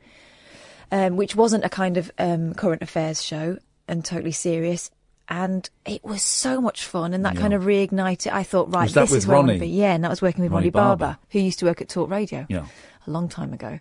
um, 0.90 1.16
which 1.16 1.36
wasn't 1.36 1.64
a 1.64 1.68
kind 1.68 1.96
of 1.96 2.10
um, 2.18 2.55
current 2.55 2.82
affairs 2.82 3.22
show 3.22 3.59
and 3.86 4.05
totally 4.05 4.32
serious. 4.32 4.90
And 5.30 5.68
it 5.84 6.02
was 6.05 6.22
so 6.22 6.60
much 6.60 6.84
fun, 6.86 7.12
and 7.12 7.24
that 7.26 7.34
Yeah. 7.34 7.40
kind 7.40 7.52
of 7.55 7.64
reignited. 7.64 8.32
I 8.32 8.42
thought, 8.42 8.72
right, 8.74 8.90
this 8.90 9.12
is 9.12 9.26
where 9.26 9.36
I 9.36 9.40
want 9.40 9.52
to 9.52 9.59
be. 9.59 9.68
Yeah, 9.68 9.92
and 9.94 10.02
that 10.05 10.09
was 10.10 10.22
working 10.22 10.42
with 10.42 10.50
Ronnie 10.52 10.66
Ronnie, 10.66 10.70
Barber, 10.70 10.96
Barber. 11.05 11.18
who 11.30 11.38
used 11.38 11.59
to 11.60 11.66
work 11.66 11.82
at 11.82 11.88
Talk 11.90 12.09
Radio 12.10 12.46
Yeah. 12.48 12.64
a 13.06 13.10
long 13.10 13.28
time 13.28 13.52
ago. 13.52 13.78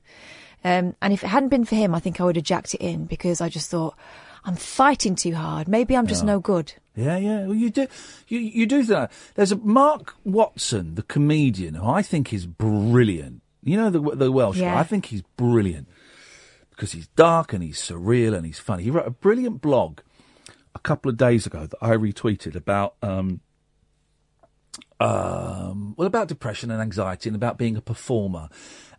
Um, 0.66 0.96
and 1.02 1.14
if 1.14 1.24
it 1.24 1.28
hadn't 1.28 1.50
been 1.50 1.64
for 1.64 1.76
him, 1.76 1.96
I 1.96 2.00
think 2.00 2.20
I 2.20 2.26
would 2.26 2.36
have 2.36 2.44
jacked 2.44 2.74
it 2.74 2.82
in 2.82 3.06
because 3.06 3.40
I 3.40 3.48
just 3.48 3.70
thought, 3.72 3.96
I'm 4.48 4.56
fighting 4.56 5.16
too 5.16 5.36
hard. 5.36 5.68
Maybe 5.68 5.96
I'm 5.96 6.08
just 6.08 6.24
Yeah. 6.24 6.28
no 6.34 6.40
good. 6.40 6.74
Yeah, 6.96 7.18
yeah. 7.18 7.46
Well, 7.46 7.54
you 7.54 7.70
do, 7.70 7.86
you 8.28 8.40
you 8.40 8.66
do 8.66 8.82
that. 8.86 9.12
There's 9.36 9.52
a 9.52 9.58
Mark 9.58 10.16
Watson, 10.24 10.96
the 10.96 11.04
comedian, 11.04 11.76
who 11.76 11.86
I 11.88 12.02
think 12.02 12.34
is 12.34 12.48
brilliant. 12.48 13.42
You 13.64 13.78
know 13.78 13.90
the 13.92 14.00
the 14.16 14.32
Welsh 14.32 14.58
Yeah. 14.58 14.74
guy. 14.74 14.80
I 14.80 14.84
think 14.84 15.08
he's 15.08 15.22
brilliant 15.36 15.88
because 16.72 16.94
he's 16.94 17.08
dark 17.10 17.54
and 17.54 17.62
he's 17.62 17.78
surreal 17.80 18.34
and 18.36 18.46
he's 18.46 18.58
funny. 18.60 18.84
He 18.84 18.90
wrote 18.92 19.06
a 19.06 19.12
brilliant 19.12 19.62
blog 19.62 20.00
a 20.74 20.80
couple 20.80 21.10
of 21.12 21.18
days 21.18 21.46
ago 21.46 21.68
that 21.68 21.78
I 21.82 21.90
retweeted 21.98 22.56
about 22.56 22.96
um 23.04 23.42
um 25.00 25.94
well 25.98 26.08
about 26.08 26.28
depression 26.28 26.72
and 26.72 26.82
anxiety 26.82 27.30
and 27.30 27.36
about 27.36 27.58
being 27.58 27.78
a 27.78 27.82
performer. 27.82 28.50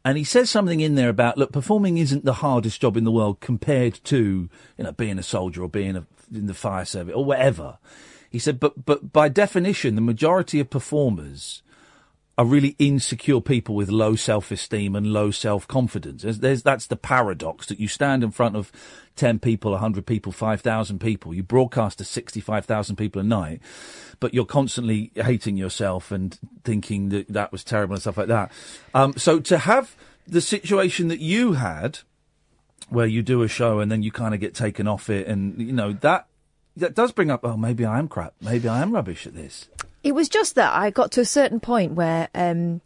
And 0.09 0.17
he 0.17 0.25
says 0.25 0.49
something 0.49 0.81
in 0.81 0.95
there 0.95 1.11
about 1.11 1.37
look, 1.37 1.53
performing 1.53 1.99
isn't 1.99 2.25
the 2.25 2.33
hardest 2.33 2.81
job 2.81 2.97
in 2.97 3.05
the 3.05 3.13
world 3.13 3.41
compared 3.41 4.03
to 4.05 4.49
you 4.79 4.85
know 4.85 4.93
being 4.93 5.19
a 5.19 5.23
soldier 5.23 5.63
or 5.63 5.69
being 5.69 5.97
a, 5.97 6.07
in 6.33 6.47
the 6.47 6.55
fire 6.55 6.87
service 6.87 7.15
or 7.15 7.27
whatever. 7.27 7.77
He 8.31 8.39
said, 8.39 8.59
but 8.59 8.87
but 8.87 9.13
by 9.13 9.29
definition, 9.29 9.97
the 9.97 10.01
majority 10.01 10.61
of 10.61 10.71
performers 10.71 11.63
are 12.39 12.45
really 12.45 12.77
insecure 12.79 13.41
people 13.41 13.75
with 13.75 13.91
low 13.91 14.15
self-esteem 14.15 14.95
and 14.95 15.13
low 15.13 15.33
self-confidence. 15.33 16.23
There's, 16.23 16.39
there's, 16.39 16.63
that's 16.63 16.87
the 16.87 16.97
paradox 16.97 17.67
that 17.67 17.81
you 17.81 17.89
stand 17.89 18.23
in 18.23 18.31
front 18.31 18.55
of 18.55 18.71
10 19.17 19.41
people, 19.41 19.73
100 19.73 20.07
people, 20.07 20.31
5,000 20.31 21.01
people. 21.01 21.35
You 21.35 21.43
broadcast 21.43 21.99
to 21.99 22.05
65,000 22.05 22.95
people 22.95 23.21
a 23.21 23.25
night, 23.25 23.61
but 24.21 24.35
you're 24.35 24.45
constantly 24.45 25.11
hating 25.17 25.57
yourself 25.57 26.13
and 26.13 26.39
thinking 26.63 27.09
that 27.09 27.27
that 27.27 27.51
was 27.51 27.65
terrible 27.65 27.95
and 27.95 28.03
stuff 28.03 28.17
like 28.17 28.29
that. 28.29 28.53
Um, 28.95 29.15
so 29.17 29.41
to 29.41 29.59
have 29.59 29.97
the 30.25 30.41
situation 30.41 31.09
that 31.09 31.19
you 31.19 31.55
had, 31.55 31.99
where 32.89 33.07
you 33.07 33.21
do 33.21 33.43
a 33.43 33.49
show 33.49 33.81
and 33.81 33.91
then 33.91 34.05
you 34.05 34.13
kind 34.13 34.33
of 34.33 34.39
get 34.39 34.55
taken 34.55 34.87
off 34.87 35.11
it 35.11 35.27
and, 35.27 35.61
you 35.61 35.73
know, 35.73 35.93
that, 35.93 36.29
that 36.77 36.95
does 36.95 37.11
bring 37.11 37.33
up, 37.33 37.41
oh, 37.43 37.57
maybe 37.57 37.85
I 37.85 37.99
am 37.99 38.07
crap. 38.07 38.35
Maybe 38.41 38.69
I 38.69 38.81
am 38.81 38.93
rubbish 38.93 39.27
at 39.27 39.35
this. 39.35 39.69
It 40.03 40.13
was 40.15 40.29
just 40.29 40.55
that 40.55 40.75
I 40.75 40.91
got 40.91 41.13
to 41.13 41.21
a 41.21 41.25
certain 41.25 41.61
point 41.61 41.93
where 41.93 42.29
um, 42.35 42.81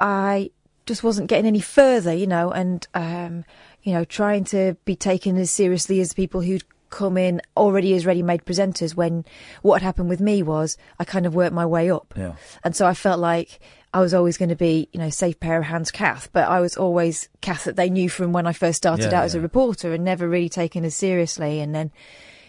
I 0.00 0.50
just 0.86 1.02
wasn't 1.04 1.28
getting 1.28 1.46
any 1.46 1.60
further, 1.60 2.12
you 2.12 2.26
know, 2.26 2.50
and 2.50 2.86
um, 2.94 3.44
you 3.82 3.92
know, 3.92 4.04
trying 4.04 4.44
to 4.44 4.76
be 4.84 4.96
taken 4.96 5.36
as 5.36 5.50
seriously 5.50 6.00
as 6.00 6.12
people 6.12 6.40
who'd 6.40 6.64
come 6.90 7.18
in 7.18 7.40
already 7.56 7.94
as 7.94 8.06
ready-made 8.06 8.44
presenters. 8.44 8.94
When 8.94 9.24
what 9.62 9.80
had 9.82 9.86
happened 9.86 10.08
with 10.08 10.20
me 10.20 10.42
was 10.42 10.76
I 10.98 11.04
kind 11.04 11.26
of 11.26 11.34
worked 11.34 11.54
my 11.54 11.66
way 11.66 11.90
up, 11.90 12.14
Yeah. 12.16 12.34
and 12.64 12.74
so 12.74 12.86
I 12.86 12.94
felt 12.94 13.20
like 13.20 13.60
I 13.92 14.00
was 14.00 14.12
always 14.12 14.36
going 14.36 14.48
to 14.50 14.56
be, 14.56 14.88
you 14.92 15.00
know, 15.00 15.10
safe 15.10 15.38
pair 15.40 15.58
of 15.58 15.64
hands, 15.64 15.90
Kath. 15.90 16.28
But 16.32 16.48
I 16.48 16.60
was 16.60 16.76
always 16.76 17.28
Kath 17.40 17.64
that 17.64 17.76
they 17.76 17.88
knew 17.88 18.08
from 18.08 18.32
when 18.32 18.46
I 18.46 18.52
first 18.52 18.78
started 18.78 19.12
Yeah, 19.12 19.18
out 19.18 19.24
as 19.24 19.34
a 19.34 19.40
reporter, 19.40 19.92
and 19.92 20.04
never 20.04 20.28
really 20.28 20.48
taken 20.48 20.84
as 20.84 20.94
seriously. 20.94 21.60
And 21.60 21.74
then, 21.74 21.90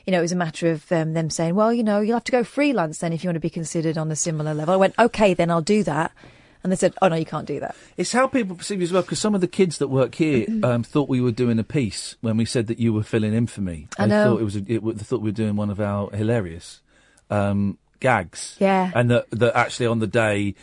you 0.06 0.12
know, 0.12 0.20
it 0.20 0.22
was 0.24 0.32
a 0.32 0.36
matter 0.38 0.70
of 0.72 0.92
um, 0.92 1.14
them 1.14 1.30
saying, 1.30 1.56
"Well, 1.56 1.72
you 1.74 1.84
know, 1.84 2.00
you'll 2.02 2.16
have 2.16 2.24
to 2.26 2.32
go 2.32 2.44
freelance 2.44 3.00
then 3.00 3.14
if 3.14 3.24
you 3.24 3.28
want 3.30 3.36
to 3.36 3.40
be 3.42 3.50
considered 3.50 3.98
on 3.98 4.12
a 4.12 4.16
similar 4.16 4.54
level." 4.54 4.74
I 4.74 4.78
went, 4.78 4.96
"Okay, 5.00 5.34
then 5.34 5.50
I'll 5.52 5.62
do 5.62 5.84
that." 5.84 6.12
And 6.62 6.72
they 6.72 6.76
said, 6.76 6.94
"Oh 7.02 7.08
no, 7.08 7.16
you 7.16 7.26
can't 7.26 7.48
do 7.48 7.60
that." 7.62 7.76
It's 7.96 8.12
how 8.12 8.28
people 8.28 8.56
perceive 8.56 8.80
you 8.80 8.84
as 8.84 8.92
well, 8.92 9.02
because 9.02 9.20
some 9.20 9.34
of 9.36 9.42
the 9.42 9.48
kids 9.48 9.78
that 9.78 9.88
work 9.88 10.16
here 10.16 10.46
um, 10.64 10.84
thought 10.84 11.08
we 11.08 11.22
were 11.22 11.32
doing 11.32 11.58
a 11.60 11.64
piece 11.64 12.16
when 12.22 12.36
we 12.38 12.44
said 12.46 12.68
that 12.68 12.80
you 12.80 12.92
were 12.92 13.04
filling 13.04 13.34
in 13.34 13.48
for 13.48 13.62
me. 13.62 13.88
I 13.98 14.06
They 14.06 14.10
know. 14.10 14.24
thought 14.34 14.42
it 14.42 14.44
was. 14.44 14.56
A, 14.58 14.60
it, 14.68 14.84
they 14.98 15.04
thought 15.04 15.22
we 15.22 15.30
were 15.30 15.36
doing 15.36 15.56
one 15.56 15.70
of 15.70 15.80
our 15.80 16.10
hilarious 16.12 16.82
um, 17.30 17.78
gags. 18.00 18.58
Yeah. 18.60 18.92
and 18.94 19.10
that 19.12 19.30
that 19.32 19.56
actually 19.56 19.86
on 19.88 20.00
the 20.00 20.08
day, 20.08 20.56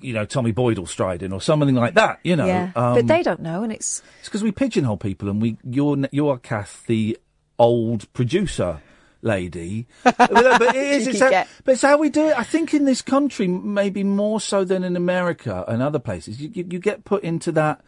you 0.00 0.14
know, 0.14 0.24
Tommy 0.24 0.52
Boyd 0.52 0.78
will 0.78 0.86
stride 0.86 1.22
in 1.22 1.30
or 1.32 1.42
something 1.42 1.74
like 1.74 1.92
that. 1.94 2.20
You 2.24 2.36
know, 2.36 2.46
yeah, 2.46 2.70
um, 2.74 2.94
but 2.94 3.06
they 3.06 3.22
don't 3.22 3.40
know, 3.40 3.62
and 3.62 3.70
it's 3.72 4.02
It's 4.20 4.28
because 4.28 4.42
we 4.42 4.50
pigeonhole 4.50 4.96
people, 4.96 5.28
and 5.28 5.42
we 5.42 5.58
you're 5.62 5.98
you're 6.10 6.38
Kath, 6.38 6.84
the 6.86 7.18
old 7.58 8.12
producer 8.12 8.80
lady. 9.22 9.86
but, 10.04 10.16
but 10.18 10.74
it 10.74 10.76
is. 10.76 11.06
It's 11.06 11.20
how, 11.20 11.30
but 11.64 11.72
it's 11.72 11.82
how 11.82 11.96
we 11.98 12.10
do 12.10 12.28
it. 12.28 12.38
I 12.38 12.44
think 12.44 12.74
in 12.74 12.84
this 12.84 13.02
country, 13.02 13.48
maybe 13.48 14.04
more 14.04 14.40
so 14.40 14.64
than 14.64 14.84
in 14.84 14.96
America 14.96 15.64
and 15.66 15.82
other 15.82 15.98
places, 15.98 16.40
you 16.40 16.50
you, 16.52 16.66
you 16.70 16.78
get 16.78 17.04
put 17.04 17.22
into 17.24 17.52
that. 17.52 17.80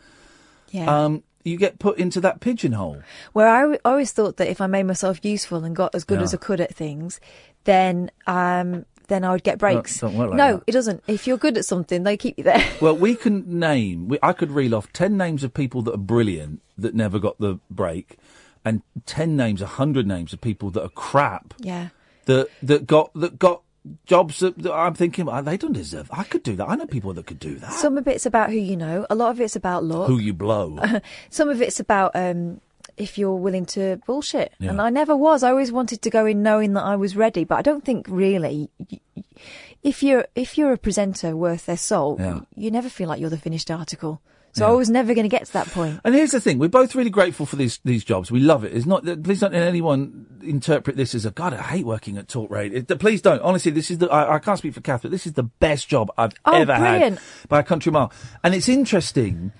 Yeah. 0.70 1.04
Um, 1.04 1.22
you 1.44 1.56
get 1.56 1.78
put 1.78 1.98
into 1.98 2.20
that 2.22 2.40
pigeonhole. 2.40 3.02
where 3.32 3.48
I 3.48 3.78
always 3.84 4.10
thought 4.10 4.36
that 4.38 4.48
if 4.48 4.60
I 4.60 4.66
made 4.66 4.82
myself 4.82 5.24
useful 5.24 5.62
and 5.64 5.76
got 5.76 5.94
as 5.94 6.02
good 6.02 6.18
Yeah. 6.18 6.24
as 6.24 6.34
I 6.34 6.38
could 6.38 6.60
at 6.60 6.74
things, 6.74 7.20
then 7.62 8.10
um, 8.26 8.84
then 9.06 9.22
I 9.22 9.30
would 9.30 9.44
get 9.44 9.58
breaks. 9.58 10.02
work 10.02 10.12
like 10.14 10.32
no, 10.32 10.62
it 10.66 10.72
doesn't. 10.72 11.04
If 11.06 11.28
you're 11.28 11.36
good 11.36 11.56
at 11.56 11.64
something, 11.64 12.02
they 12.02 12.16
keep 12.16 12.36
you 12.38 12.44
there. 12.44 12.64
Well, 12.80 12.96
we 12.96 13.14
can 13.14 13.60
name. 13.60 14.08
We, 14.08 14.18
I 14.22 14.32
could 14.32 14.50
reel 14.50 14.74
off 14.74 14.92
ten 14.92 15.16
names 15.16 15.44
of 15.44 15.54
people 15.54 15.82
that 15.82 15.94
are 15.94 15.98
brilliant 15.98 16.62
that 16.76 16.96
never 16.96 17.20
got 17.20 17.38
the 17.38 17.60
break, 17.70 18.16
and 18.66 18.82
ten 19.06 19.36
names, 19.36 19.62
a 19.62 19.66
hundred 19.66 20.06
names 20.06 20.34
of 20.34 20.40
people 20.42 20.70
that 20.72 20.82
are 20.82 20.90
crap 20.90 21.54
yeah. 21.58 21.88
that 22.26 22.48
that 22.62 22.86
got 22.86 23.14
that 23.14 23.38
got 23.38 23.62
jobs 24.04 24.40
that, 24.40 24.58
that 24.58 24.72
I'm 24.72 24.94
thinking 24.94 25.28
"Oh, 25.28 25.40
they 25.40 25.56
don't 25.56 25.72
deserve. 25.72 26.10
I 26.12 26.24
could 26.24 26.42
do 26.42 26.56
that. 26.56 26.68
I 26.68 26.74
know 26.74 26.86
people 26.86 27.14
that 27.14 27.26
could 27.26 27.38
do 27.38 27.54
that. 27.54 27.72
Some 27.72 27.96
of 27.96 28.08
it's 28.08 28.26
about 28.26 28.50
who 28.50 28.56
you 28.56 28.76
know. 28.76 29.06
A 29.08 29.14
lot 29.14 29.30
of 29.30 29.40
it's 29.40 29.56
about 29.56 29.84
luck. 29.84 30.08
Who 30.08 30.18
you 30.18 30.34
blow? 30.34 30.78
Some 31.30 31.48
of 31.48 31.62
it's 31.62 31.78
about 31.80 32.10
um, 32.14 32.60
if 32.96 33.16
you're 33.16 33.36
willing 33.36 33.66
to 33.66 34.00
bullshit. 34.06 34.52
Yeah. 34.58 34.70
And 34.70 34.80
I 34.80 34.90
never 34.90 35.16
was. 35.16 35.42
I 35.42 35.50
always 35.50 35.70
wanted 35.70 36.02
to 36.02 36.10
go 36.10 36.26
in 36.26 36.42
knowing 36.42 36.72
that 36.74 36.82
I 36.84 36.96
was 36.96 37.16
ready, 37.16 37.44
but 37.44 37.56
I 37.56 37.62
don't 37.62 37.84
think 37.84 38.06
really. 38.08 38.68
If 39.82 40.02
you're 40.02 40.26
if 40.34 40.58
you're 40.58 40.72
a 40.72 40.78
presenter 40.78 41.36
worth 41.36 41.66
their 41.66 41.76
salt, 41.76 42.18
Yeah. 42.18 42.40
you 42.56 42.72
never 42.72 42.88
feel 42.88 43.08
like 43.08 43.20
you're 43.20 43.30
the 43.30 43.38
finished 43.38 43.70
article. 43.70 44.20
So 44.56 44.66
I 44.66 44.72
was 44.72 44.88
never 44.88 45.12
going 45.14 45.24
to 45.24 45.28
get 45.28 45.44
to 45.46 45.52
that 45.52 45.66
point. 45.68 46.00
And 46.02 46.14
here's 46.14 46.30
the 46.30 46.40
thing: 46.40 46.58
we're 46.58 46.68
both 46.68 46.94
really 46.94 47.10
grateful 47.10 47.44
for 47.46 47.56
these 47.56 47.78
these 47.84 48.04
jobs. 48.04 48.30
We 48.30 48.40
love 48.40 48.64
it. 48.64 48.72
It's 48.72 48.86
not. 48.86 49.04
Please 49.22 49.40
don't 49.40 49.52
let 49.52 49.62
anyone 49.62 50.26
interpret 50.42 50.96
this 50.96 51.14
as 51.14 51.26
a 51.26 51.30
God. 51.30 51.52
I 51.52 51.62
hate 51.62 51.84
working 51.84 52.16
at 52.16 52.26
Talk 52.28 52.50
Radio. 52.50 52.78
It- 52.78 52.98
please 52.98 53.20
don't. 53.20 53.42
Honestly, 53.42 53.70
this 53.70 53.90
is 53.90 53.98
the. 53.98 54.08
I, 54.10 54.36
I 54.36 54.38
can't 54.38 54.58
speak 54.58 54.72
for 54.74 54.80
Kath, 54.80 55.02
but 55.02 55.10
this 55.10 55.26
is 55.26 55.34
the 55.34 55.42
best 55.42 55.88
job 55.88 56.10
I've 56.16 56.32
Oh, 56.44 56.54
ever 56.54 56.74
brilliant. 56.76 57.18
had 57.18 57.48
by 57.48 57.60
a 57.60 57.62
country 57.62 57.92
mile. 57.92 58.10
And 58.42 58.54
it's 58.54 58.68
interesting 58.68 59.52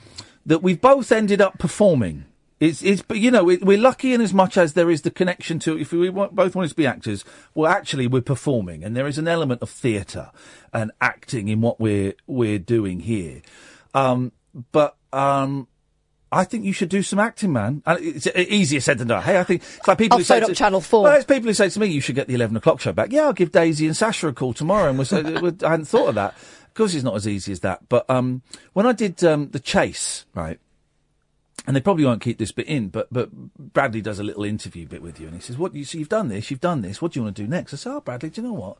that 0.46 0.62
we've 0.62 0.80
both 0.80 1.12
ended 1.12 1.40
up 1.40 1.58
performing. 1.58 2.24
It's, 2.58 2.82
it's, 2.82 3.02
but 3.02 3.18
you 3.18 3.30
know, 3.30 3.44
we, 3.44 3.58
we're 3.58 3.76
lucky 3.76 4.14
in 4.14 4.22
as 4.22 4.32
much 4.32 4.56
as 4.56 4.72
there 4.72 4.90
is 4.90 5.02
the 5.02 5.10
connection 5.10 5.58
to, 5.58 5.76
if 5.78 5.92
we 5.92 6.08
want, 6.08 6.34
both 6.34 6.54
wanted 6.56 6.68
to 6.68 6.74
be 6.74 6.86
actors, 6.86 7.22
well, 7.54 7.70
actually, 7.70 8.06
we're 8.06 8.22
performing, 8.22 8.82
and 8.82 8.96
there 8.96 9.06
is 9.06 9.18
an 9.18 9.28
element 9.28 9.60
of 9.60 9.68
theatre 9.68 10.30
and 10.72 10.90
acting 11.02 11.48
in 11.48 11.60
what 11.60 11.78
we're, 11.78 12.14
we're 12.26 12.58
doing 12.58 13.00
here. 13.00 13.42
Um, 13.92 14.32
but, 14.72 14.96
um, 15.12 15.68
I 16.32 16.42
think 16.44 16.64
you 16.64 16.72
should 16.72 16.88
do 16.88 17.02
some 17.02 17.18
acting, 17.20 17.52
man. 17.52 17.82
And 17.86 17.98
it's 18.04 18.26
easier 18.26 18.80
said 18.80 18.98
than 18.98 19.08
done. 19.08 19.22
Hey, 19.22 19.38
I 19.38 19.44
think 19.44 19.62
it's 19.62 19.86
like 19.86 19.96
people 19.96 20.16
I'll 20.16 20.18
who 20.18 20.24
say 20.24 20.40
phone 20.40 20.46
to- 20.48 20.52
up 20.52 20.56
Channel 20.58 20.80
4. 20.80 21.02
Well, 21.04 21.14
it's 21.14 21.24
people 21.24 21.46
who 21.46 21.54
say 21.54 21.68
to 21.70 21.80
me, 21.80 21.86
"You 21.86 22.00
should 22.00 22.16
get 22.16 22.26
the 22.26 22.34
eleven 22.34 22.56
o'clock 22.56 22.80
show 22.80 22.92
back." 22.92 23.12
Yeah, 23.12 23.22
I'll 23.22 23.32
give 23.32 23.52
Daisy 23.52 23.86
and 23.86 23.96
Sasha 23.96 24.26
a 24.28 24.32
call 24.32 24.52
tomorrow, 24.52 24.88
and 24.88 24.98
we'll 24.98 25.04
say, 25.04 25.20
I 25.64 25.70
hadn't 25.70 25.84
thought 25.86 26.08
of 26.08 26.14
that. 26.16 26.34
Of 26.34 26.74
course, 26.74 26.94
it's 26.94 27.04
not 27.04 27.14
as 27.14 27.28
easy 27.28 27.52
as 27.52 27.60
that. 27.60 27.88
But 27.88 28.10
um, 28.10 28.42
when 28.72 28.86
I 28.86 28.92
did 28.92 29.22
um, 29.22 29.50
the 29.50 29.60
chase, 29.60 30.26
right, 30.34 30.58
and 31.66 31.76
they 31.76 31.80
probably 31.80 32.04
won't 32.04 32.20
keep 32.20 32.38
this 32.38 32.52
bit 32.52 32.66
in, 32.66 32.88
but 32.88 33.06
but 33.12 33.30
Bradley 33.56 34.02
does 34.02 34.18
a 34.18 34.24
little 34.24 34.44
interview 34.44 34.86
bit 34.86 35.02
with 35.02 35.20
you, 35.20 35.28
and 35.28 35.36
he 35.36 35.40
says, 35.40 35.56
"What 35.56 35.74
you 35.74 35.84
so 35.84 35.96
you've 35.96 36.08
done 36.08 36.26
this, 36.28 36.50
you've 36.50 36.60
done 36.60 36.82
this. 36.82 37.00
What 37.00 37.12
do 37.12 37.20
you 37.20 37.24
want 37.24 37.36
to 37.36 37.42
do 37.42 37.48
next?" 37.48 37.72
I 37.72 37.76
said, 37.76 37.92
"Oh, 37.92 38.00
Bradley, 38.00 38.30
do 38.30 38.42
you 38.42 38.48
know 38.48 38.54
what? 38.54 38.78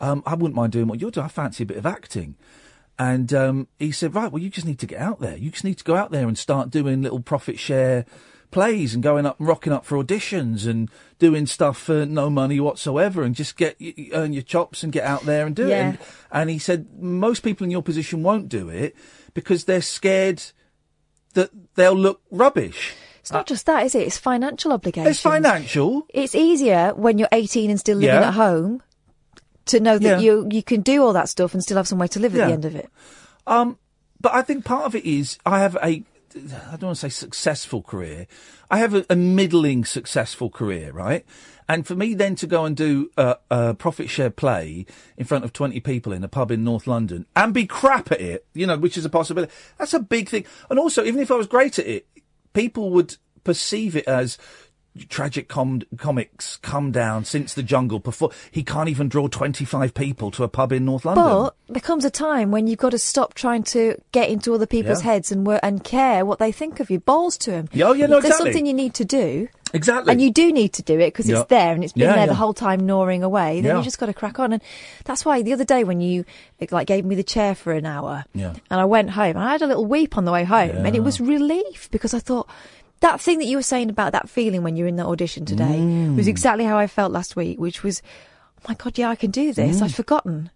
Um, 0.00 0.22
I 0.26 0.34
wouldn't 0.34 0.56
mind 0.56 0.72
doing 0.72 0.88
what 0.88 1.00
you're 1.00 1.10
doing. 1.10 1.26
I 1.26 1.28
fancy 1.28 1.64
a 1.64 1.66
bit 1.66 1.76
of 1.76 1.84
acting." 1.86 2.34
And 2.98 3.32
um, 3.32 3.68
he 3.78 3.90
said, 3.90 4.14
"Right, 4.14 4.30
well, 4.30 4.42
you 4.42 4.50
just 4.50 4.66
need 4.66 4.78
to 4.80 4.86
get 4.86 5.00
out 5.00 5.20
there. 5.20 5.36
You 5.36 5.50
just 5.50 5.64
need 5.64 5.78
to 5.78 5.84
go 5.84 5.96
out 5.96 6.10
there 6.10 6.28
and 6.28 6.36
start 6.38 6.70
doing 6.70 7.02
little 7.02 7.20
profit 7.20 7.58
share 7.58 8.04
plays 8.50 8.92
and 8.92 9.02
going 9.02 9.24
up 9.24 9.38
and 9.38 9.48
rocking 9.48 9.72
up 9.72 9.82
for 9.86 9.96
auditions 9.96 10.66
and 10.66 10.90
doing 11.18 11.46
stuff 11.46 11.78
for 11.78 12.04
no 12.04 12.28
money 12.28 12.60
whatsoever, 12.60 13.22
and 13.22 13.34
just 13.34 13.56
get 13.56 13.76
earn 14.12 14.34
your 14.34 14.42
chops 14.42 14.82
and 14.82 14.92
get 14.92 15.04
out 15.04 15.22
there 15.22 15.46
and 15.46 15.56
do 15.56 15.68
it." 15.68 15.72
And, 15.72 15.98
and 16.30 16.50
he 16.50 16.58
said, 16.58 16.86
"Most 16.98 17.40
people 17.40 17.64
in 17.64 17.70
your 17.70 17.82
position 17.82 18.22
won't 18.22 18.48
do 18.48 18.68
it 18.68 18.94
because 19.34 19.64
they're 19.64 19.80
scared 19.82 20.42
that 21.34 21.50
they'll 21.74 21.94
look 21.96 22.20
rubbish." 22.30 22.94
It's 23.20 23.32
not 23.32 23.46
just 23.46 23.66
that, 23.66 23.86
is 23.86 23.94
it? 23.94 24.06
It's 24.06 24.18
financial 24.18 24.72
obligations. 24.72 25.12
It's 25.16 25.20
financial. 25.22 26.06
It's 26.08 26.34
easier 26.34 26.92
when 26.94 27.18
you're 27.18 27.28
18 27.32 27.70
and 27.70 27.78
still 27.80 27.98
living 27.98 28.14
Yeah. 28.16 28.28
at 28.28 28.34
home 28.34 28.82
to 29.66 29.80
know 29.80 29.98
that 29.98 30.04
Yeah. 30.04 30.18
you 30.18 30.48
you 30.50 30.62
can 30.62 30.80
do 30.82 31.02
all 31.04 31.12
that 31.12 31.28
stuff 31.28 31.54
and 31.54 31.62
still 31.62 31.76
have 31.76 31.88
somewhere 31.88 32.08
to 32.08 32.20
live 32.20 32.34
at 32.34 32.38
Yeah. 32.38 32.46
the 32.46 32.52
end 32.52 32.64
of 32.64 32.74
it. 32.76 32.88
Um, 33.46 33.78
but 34.20 34.32
I 34.34 34.42
think 34.42 34.64
part 34.64 34.84
of 34.84 34.94
it 34.94 35.04
is 35.04 35.38
I 35.44 35.60
have 35.60 35.76
a, 35.76 35.86
I 35.86 36.04
don't 36.76 36.82
want 36.82 36.98
to 36.98 37.00
say 37.00 37.08
successful 37.08 37.82
career. 37.82 38.26
I 38.70 38.78
have 38.78 38.94
a, 38.94 39.04
a 39.10 39.16
middling 39.16 39.84
successful 39.84 40.48
career, 40.48 40.92
right? 40.92 41.24
And 41.68 41.86
for 41.86 41.94
me 41.94 42.14
then 42.14 42.34
to 42.36 42.46
go 42.46 42.64
and 42.64 42.76
do 42.76 43.10
a, 43.16 43.36
a 43.50 43.74
profit 43.74 44.08
share 44.10 44.30
play 44.30 44.86
in 45.16 45.24
front 45.24 45.44
of 45.44 45.52
20 45.52 45.80
people 45.80 46.12
in 46.12 46.22
a 46.24 46.28
pub 46.28 46.50
in 46.50 46.64
North 46.64 46.86
London 46.86 47.26
and 47.36 47.52
be 47.54 47.66
crap 47.66 48.10
at 48.12 48.20
it, 48.20 48.46
you 48.54 48.66
know, 48.66 48.76
which 48.76 48.96
is 48.96 49.04
a 49.04 49.10
possibility. 49.10 49.52
That's 49.78 49.94
a 49.94 50.00
big 50.00 50.28
thing. 50.28 50.44
And 50.70 50.78
also, 50.78 51.04
even 51.04 51.20
if 51.20 51.30
I 51.30 51.34
was 51.36 51.46
great 51.46 51.78
at 51.78 51.86
it, 51.86 52.06
people 52.52 52.90
would 52.90 53.16
perceive 53.44 53.96
it 53.96 54.06
as 54.06 54.38
tragic 55.08 55.48
com- 55.48 55.82
comics 55.96 56.58
come 56.58 56.92
down 56.92 57.24
since 57.24 57.54
the 57.54 57.62
jungle 57.62 57.98
before 57.98 58.30
he 58.50 58.62
can't 58.62 58.88
even 58.88 59.08
draw 59.08 59.26
25 59.26 59.94
people 59.94 60.30
to 60.32 60.44
a 60.44 60.48
pub 60.48 60.72
in 60.72 60.84
North 60.84 61.04
London. 61.04 61.24
But 61.24 61.54
there 61.68 61.80
comes 61.80 62.04
a 62.04 62.10
time 62.10 62.50
when 62.50 62.66
you've 62.66 62.78
got 62.78 62.90
to 62.90 62.98
stop 62.98 63.34
trying 63.34 63.62
to 63.64 63.96
get 64.12 64.28
into 64.28 64.54
other 64.54 64.66
people's 64.66 65.02
Yeah. 65.04 65.12
heads 65.12 65.32
and 65.32 65.46
work 65.46 65.60
and 65.62 65.82
care 65.82 66.24
what 66.26 66.38
they 66.38 66.52
think 66.52 66.78
of 66.80 66.90
you. 66.90 66.98
Balls 67.00 67.38
to 67.38 67.50
them. 67.50 67.68
Yeah, 67.72 67.86
oh, 67.88 67.92
yeah, 67.92 68.06
no, 68.06 68.18
If 68.18 68.22
there's 68.24 68.34
exactly. 68.34 68.52
something 68.52 68.66
you 68.66 68.74
need 68.74 68.94
to 68.94 69.04
do. 69.04 69.48
Exactly. 69.74 70.12
And 70.12 70.20
you 70.20 70.30
do 70.30 70.52
need 70.52 70.74
to 70.74 70.82
do 70.82 71.00
it 71.00 71.06
because 71.06 71.26
Yeah. 71.26 71.40
it's 71.40 71.48
there 71.48 71.72
and 71.72 71.82
it's 71.82 71.94
been 71.94 72.02
Yeah, 72.02 72.16
there 72.16 72.26
the 72.26 72.34
whole 72.34 72.52
time 72.52 72.84
gnawing 72.84 73.22
away. 73.22 73.62
Then 73.62 73.74
you 73.78 73.82
just 73.82 73.98
got 73.98 74.06
to 74.06 74.12
crack 74.12 74.38
on. 74.38 74.52
And 74.52 74.62
that's 75.06 75.24
why 75.24 75.40
the 75.40 75.54
other 75.54 75.64
day 75.64 75.82
when 75.84 76.02
you 76.02 76.26
like 76.70 76.86
gave 76.86 77.06
me 77.06 77.14
the 77.14 77.22
chair 77.22 77.54
for 77.54 77.72
an 77.72 77.86
hour 77.86 78.24
Yeah. 78.34 78.52
and 78.70 78.80
I 78.80 78.84
went 78.84 79.10
home 79.10 79.30
and 79.36 79.38
I 79.38 79.52
had 79.52 79.62
a 79.62 79.66
little 79.66 79.86
weep 79.86 80.18
on 80.18 80.26
the 80.26 80.32
way 80.32 80.44
home 80.44 80.84
and 80.84 80.94
it 80.94 81.00
was 81.02 81.20
relief 81.20 81.88
because 81.90 82.12
I 82.12 82.18
thought 82.18 82.48
that 83.02 83.20
thing 83.20 83.38
that 83.38 83.44
you 83.46 83.56
were 83.58 83.62
saying 83.62 83.90
about 83.90 84.12
that 84.12 84.28
feeling 84.28 84.62
when 84.62 84.76
you 84.76 84.84
were 84.84 84.88
in 84.88 84.96
the 84.96 85.04
audition 85.06 85.44
today 85.44 85.78
Mm. 85.78 86.16
was 86.16 86.26
exactly 86.26 86.64
how 86.64 86.78
I 86.78 86.86
felt 86.86 87.12
last 87.12 87.36
week, 87.36 87.58
which 87.60 87.82
was, 87.82 88.02
oh 88.58 88.62
my 88.68 88.74
God, 88.74 88.96
yeah, 88.98 89.10
I 89.10 89.16
can 89.16 89.30
do 89.30 89.52
this. 89.52 89.78
Mm. 89.80 89.82
I'd 89.84 89.94
forgotten. 89.94 90.50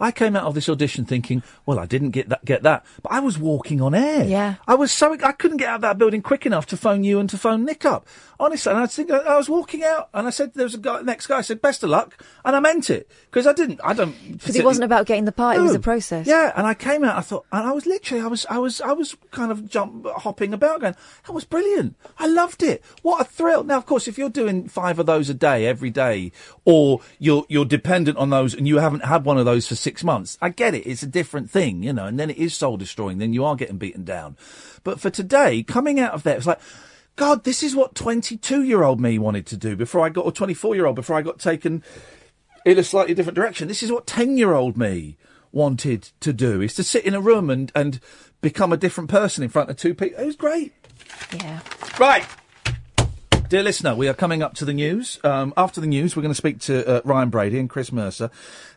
I 0.00 0.10
came 0.10 0.36
out 0.36 0.44
of 0.44 0.54
this 0.54 0.68
audition 0.68 1.04
thinking, 1.04 1.42
well, 1.66 1.78
I 1.78 1.86
didn't 1.86 2.10
get 2.10 2.28
that, 2.28 2.44
get 2.44 2.62
that, 2.62 2.84
but 3.02 3.12
I 3.12 3.20
was 3.20 3.38
walking 3.38 3.80
on 3.80 3.94
air. 3.94 4.24
Yeah. 4.24 4.54
I 4.66 4.74
was 4.74 4.92
so, 4.92 5.16
I 5.24 5.32
couldn't 5.32 5.56
get 5.58 5.68
out 5.68 5.76
of 5.76 5.80
that 5.82 5.98
building 5.98 6.22
quick 6.22 6.46
enough 6.46 6.66
to 6.66 6.76
phone 6.76 7.04
you 7.04 7.18
and 7.20 7.28
to 7.30 7.38
phone 7.38 7.64
Nick 7.64 7.84
up. 7.84 8.06
Honestly, 8.40 8.70
and 8.72 8.80
I 8.80 8.86
think 8.86 9.10
I 9.10 9.36
was 9.36 9.48
walking 9.48 9.82
out 9.82 10.08
and 10.14 10.26
I 10.26 10.30
said, 10.30 10.54
there 10.54 10.64
was 10.64 10.74
a 10.74 10.78
guy, 10.78 11.00
next 11.02 11.26
guy, 11.26 11.38
I 11.38 11.40
said, 11.40 11.60
best 11.60 11.82
of 11.82 11.90
luck. 11.90 12.22
And 12.44 12.54
I 12.54 12.60
meant 12.60 12.90
it. 12.90 13.10
Because 13.30 13.46
I 13.46 13.52
didn't, 13.52 13.80
I 13.82 13.94
don't. 13.94 14.14
Because 14.32 14.54
it 14.56 14.64
wasn't 14.64 14.84
about 14.84 15.06
getting 15.06 15.24
the 15.24 15.32
part, 15.32 15.56
it 15.56 15.60
was 15.60 15.72
No. 15.72 15.78
a 15.78 15.82
process. 15.82 16.26
Yeah, 16.26 16.52
and 16.56 16.66
I 16.66 16.74
came 16.74 17.02
out. 17.04 17.16
I 17.16 17.20
thought, 17.20 17.44
and 17.52 17.66
I 17.66 17.72
was 17.72 17.84
literally, 17.86 18.22
I 18.22 18.26
was, 18.28 18.46
I 18.46 18.58
was, 18.58 18.80
I 18.80 18.92
was 18.92 19.16
kind 19.32 19.50
of 19.50 19.68
jump 19.68 20.06
hopping 20.06 20.54
about, 20.54 20.80
going, 20.80 20.94
that 21.26 21.32
was 21.32 21.44
brilliant. 21.44 21.96
I 22.18 22.26
loved 22.26 22.62
it. 22.62 22.84
What 23.02 23.20
a 23.20 23.24
thrill! 23.24 23.64
Now, 23.64 23.76
of 23.76 23.86
course, 23.86 24.06
if 24.08 24.16
you're 24.18 24.30
doing 24.30 24.68
five 24.68 24.98
of 24.98 25.06
those 25.06 25.28
a 25.28 25.34
day 25.34 25.66
every 25.66 25.90
day, 25.90 26.30
or 26.64 27.00
you're 27.18 27.44
you're 27.48 27.64
dependent 27.64 28.16
on 28.18 28.30
those, 28.30 28.54
and 28.54 28.68
you 28.68 28.78
haven't 28.78 29.04
had 29.04 29.24
one 29.24 29.36
of 29.38 29.44
those 29.44 29.66
for 29.66 29.74
six 29.74 29.87
months, 30.04 30.38
I 30.40 30.50
get 30.50 30.74
it. 30.74 30.86
It's 30.86 31.02
a 31.02 31.06
different 31.06 31.50
thing, 31.50 31.82
you 31.82 31.92
know. 31.92 32.06
And 32.06 32.18
then 32.18 32.30
it 32.30 32.36
is 32.36 32.54
soul 32.54 32.76
destroying. 32.76 33.18
Then 33.18 33.32
you 33.32 33.44
are 33.44 33.56
getting 33.56 33.78
beaten 33.78 34.04
down. 34.04 34.36
But 34.84 35.00
for 35.00 35.10
today, 35.10 35.62
coming 35.62 36.00
out 36.00 36.14
of 36.14 36.22
there, 36.22 36.36
it's 36.36 36.46
like. 36.46 36.60
God, 37.16 37.42
this 37.42 37.64
is 37.64 37.74
what 37.74 37.96
22 37.96 38.62
year 38.62 38.84
old 38.84 39.00
me 39.00 39.18
wanted 39.18 39.44
to 39.46 39.56
do 39.56 39.74
before 39.74 40.06
I 40.06 40.08
got, 40.08 40.24
or 40.24 40.30
24 40.30 40.76
year 40.76 40.86
old 40.86 40.94
before 40.94 41.16
I 41.16 41.22
got 41.22 41.40
taken 41.40 41.82
in 42.64 42.78
a 42.78 42.84
slightly 42.84 43.12
different 43.12 43.34
direction. 43.34 43.66
This 43.66 43.82
is 43.82 43.90
what 43.90 44.06
10 44.06 44.36
year 44.36 44.52
old 44.52 44.76
me 44.76 45.16
wanted 45.52 46.10
to 46.20 46.32
do 46.32 46.60
is 46.60 46.74
to 46.74 46.84
sit 46.84 47.04
in 47.04 47.14
a 47.14 47.20
room 47.20 47.50
and, 47.50 47.72
and 47.74 48.00
become 48.40 48.72
a 48.72 48.76
different 48.76 49.10
person 49.10 49.42
in 49.42 49.48
front 49.48 49.70
of 49.70 49.76
two 49.76 49.94
people. 49.94 50.22
It 50.22 50.26
was 50.26 50.36
great. 50.36 50.72
Yeah. 51.34 51.60
Right. 51.98 52.24
Dear 53.48 53.62
listener, 53.62 53.94
we 53.94 54.08
are 54.08 54.14
coming 54.14 54.42
up 54.42 54.52
to 54.56 54.66
the 54.66 54.74
news. 54.74 55.18
Um, 55.24 55.54
after 55.56 55.80
the 55.80 55.86
news, 55.86 56.14
we're 56.14 56.20
going 56.20 56.34
to 56.34 56.36
speak 56.36 56.60
to 56.60 56.86
uh, 56.86 57.00
Ryan 57.02 57.30
Brady 57.30 57.58
and 57.58 57.70
Chris 57.70 57.90
Mercer. 57.90 58.30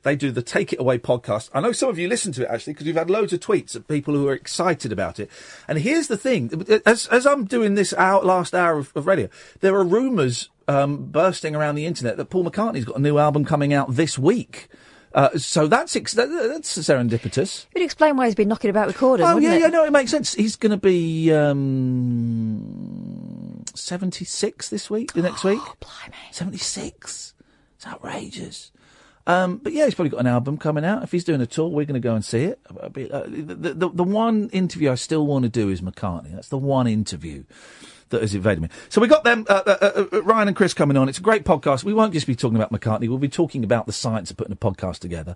They 0.04 0.16
do 0.16 0.32
the 0.32 0.42
Take 0.42 0.72
It 0.72 0.80
Away 0.80 0.98
podcast. 0.98 1.50
I 1.54 1.60
know 1.60 1.74
some 1.74 1.90
of 1.90 2.00
you 2.00 2.08
listen 2.08 2.32
to 2.32 2.44
it 2.44 2.48
actually 2.50 2.72
because 2.72 2.86
we've 2.86 2.96
had 2.96 3.10
loads 3.10 3.34
of 3.34 3.42
tweets 3.42 3.76
of 3.76 3.86
people 3.90 4.14
who 4.14 4.30
are 4.30 4.34
excited 4.34 4.94
about 4.94 5.20
it. 5.20 5.30
And 5.68 5.78
here's 5.80 6.08
the 6.08 6.16
thing: 6.16 6.66
as 6.86 7.08
as 7.08 7.26
I'm 7.28 7.44
doing 7.44 7.76
this 7.76 7.94
hour, 7.96 8.24
last 8.24 8.56
hour 8.56 8.78
of, 8.78 8.96
of 8.96 9.08
radio, 9.08 9.28
there 9.60 9.76
are 9.76 9.84
rumours 9.84 10.48
um, 10.70 11.08
bursting 11.08 11.54
around 11.54 11.76
the 11.76 11.86
internet 11.86 12.16
that 12.16 12.30
Paul 12.30 12.46
McCartney's 12.46 12.86
got 12.86 12.96
a 12.96 13.02
new 13.02 13.18
album 13.18 13.44
coming 13.44 13.74
out 13.74 13.96
this 13.96 14.18
week. 14.18 14.70
Uh, 15.14 15.38
so 15.38 15.68
that's 15.68 15.98
ex- 15.98 16.14
that, 16.14 16.30
that's 16.30 16.78
serendipitous. 16.78 17.66
It'd 17.76 17.84
explain 17.84 18.16
why 18.16 18.28
he's 18.28 18.36
been 18.36 18.48
knocking 18.48 18.70
about 18.70 18.88
recording. 18.88 19.26
Oh 19.26 19.38
yeah, 19.38 19.56
it? 19.56 19.60
yeah, 19.60 19.68
no, 19.68 19.84
it 19.84 19.92
makes 19.92 20.12
sense. 20.12 20.34
He's 20.34 20.56
going 20.56 20.70
to 20.70 20.78
be 20.78 21.34
um, 21.34 23.31
seventy 23.76 24.26
six 24.26 24.70
this 24.70 24.90
week, 24.90 25.14
the 25.14 25.22
next 25.22 25.44
week. 25.44 25.62
Blimey, 25.80 26.32
seventy 26.32 26.58
six. 26.58 27.34
It's 27.76 27.88
outrageous. 27.88 28.72
Um, 29.28 29.58
but 29.58 29.74
yeah, 29.74 29.86
he's 29.86 29.94
probably 29.94 30.10
got 30.10 30.20
an 30.20 30.28
album 30.28 30.58
coming 30.58 30.84
out. 30.84 31.04
If 31.04 31.12
he's 31.12 31.24
doing 31.24 31.42
a 31.42 31.46
tour, 31.46 31.68
we're 31.68 31.86
going 31.86 31.94
to 31.94 32.00
go 32.00 32.16
and 32.16 32.26
see 32.26 32.46
it. 32.46 32.60
Uh, 32.70 32.86
uh, 32.86 33.24
the, 33.28 33.74
the, 33.76 33.90
the 33.90 34.04
one 34.04 34.50
interview 34.50 34.92
I 34.92 34.96
still 34.96 35.26
want 35.28 35.44
to 35.44 35.50
do 35.50 35.70
is 35.70 35.82
McCartney. 35.82 36.34
That's 36.34 36.50
the 36.50 36.58
one 36.58 36.88
interview 36.88 37.44
that 38.10 38.22
has 38.22 38.36
evaded 38.36 38.64
me. 38.64 38.70
So 38.90 39.00
we 39.00 39.08
got 39.08 39.24
them, 39.24 39.46
uh, 39.48 39.62
uh, 39.66 40.06
uh, 40.12 40.22
Ryan 40.24 40.50
and 40.50 40.58
Chris 40.58 40.74
coming 40.74 40.98
on. 40.98 41.08
It's 41.08 41.20
a 41.20 41.22
great 41.22 41.46
podcast. 41.46 41.84
We 41.84 41.94
won't 41.94 42.14
just 42.14 42.28
be 42.28 42.36
talking 42.36 42.58
about 42.58 42.72
McCartney. 42.72 43.08
We'll 43.08 43.20
be 43.20 43.30
talking 43.30 43.64
about 43.64 43.86
the 43.86 43.94
science 43.94 44.32
of 44.32 44.38
putting 44.38 44.54
a 44.54 44.58
podcast 44.58 45.00
together. 45.00 45.36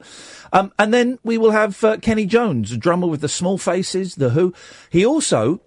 Um, 0.51 0.73
and 0.77 0.93
then 0.93 1.19
we 1.23 1.37
will 1.37 1.51
have 1.51 1.81
uh, 1.83 1.97
Kenny 1.97 2.25
Jones, 2.25 2.71
a 2.71 2.77
drummer 2.77 3.07
with 3.07 3.21
the 3.21 3.29
Small 3.29 3.57
Faces, 3.57 4.15
the 4.15 4.31
Who. 4.31 4.53
He 4.89 5.05
also 5.05 5.61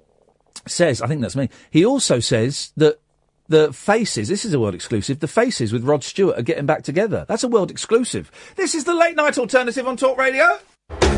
says, 0.71 1.03
I 1.03 1.07
think 1.07 1.21
that's 1.21 1.37
me. 1.37 1.49
He 1.71 1.85
also 1.85 2.21
says 2.21 2.73
that 2.77 3.01
the 3.49 3.73
Faces, 3.73 4.29
this 4.29 4.45
is 4.45 4.53
a 4.53 4.61
world 4.61 4.75
exclusive, 4.75 5.21
the 5.21 5.29
Faces 5.29 5.73
with 5.73 5.85
Rod 5.85 6.05
Stewart 6.05 6.39
are 6.39 6.43
getting 6.43 6.67
back 6.67 6.83
together. 6.83 7.25
That's 7.29 7.45
a 7.45 7.49
world 7.49 7.71
exclusive. 7.71 8.31
This 8.57 8.75
is 8.75 8.85
the 8.85 8.95
late 8.95 9.17
night 9.17 9.39
alternative 9.39 9.87
on 9.89 9.97
Talk 9.97 10.19
Radio. 10.19 10.59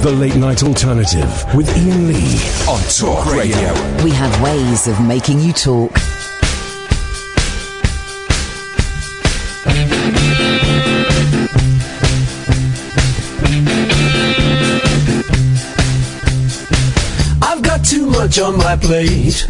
The 0.03 0.13
Late 0.13 0.37
Night 0.37 0.63
Alternative 0.63 1.55
with 1.55 1.69
Iain 1.77 2.09
Lee 2.09 2.41
on 2.69 2.81
Talk 2.89 3.27
Radio. 3.33 3.73
We 4.03 4.11
have 4.13 4.43
ways 4.43 4.89
of 4.89 5.01
making 5.07 5.41
you 5.41 5.53
talk. 5.53 5.93
Much 18.31 18.39
on 18.39 18.57
my 18.59 18.77
plate. 18.77 19.45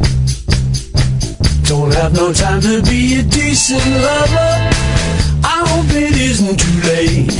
Don't 1.64 1.92
have 1.92 2.14
no 2.14 2.32
time 2.32 2.62
to 2.62 2.80
be 2.82 3.18
a 3.18 3.22
decent 3.22 3.84
lover. 4.00 4.52
I 5.44 5.58
hope 5.68 5.90
it 5.90 6.16
isn't 6.16 6.58
too 6.58 6.80
late. 6.88 7.30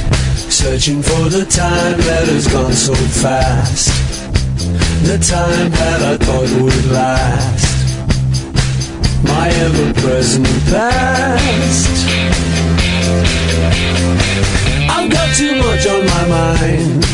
Searching 0.53 1.01
for 1.03 1.31
the 1.31 1.47
time 1.47 1.97
that 2.09 2.29
has 2.29 2.47
gone 2.47 2.75
so 2.75 2.95
fast. 2.95 3.89
The 5.07 5.17
time 5.17 5.71
that 5.71 6.01
I 6.13 6.17
thought 6.25 6.51
would 6.61 6.87
last. 6.93 7.95
My 9.25 9.49
ever 9.49 9.95
present 10.03 10.47
past. 10.69 12.07
I've 14.91 15.11
got 15.11 15.35
too 15.37 15.55
much 15.57 15.87
on 15.87 16.05
my 16.05 16.25
mind. 16.29 17.05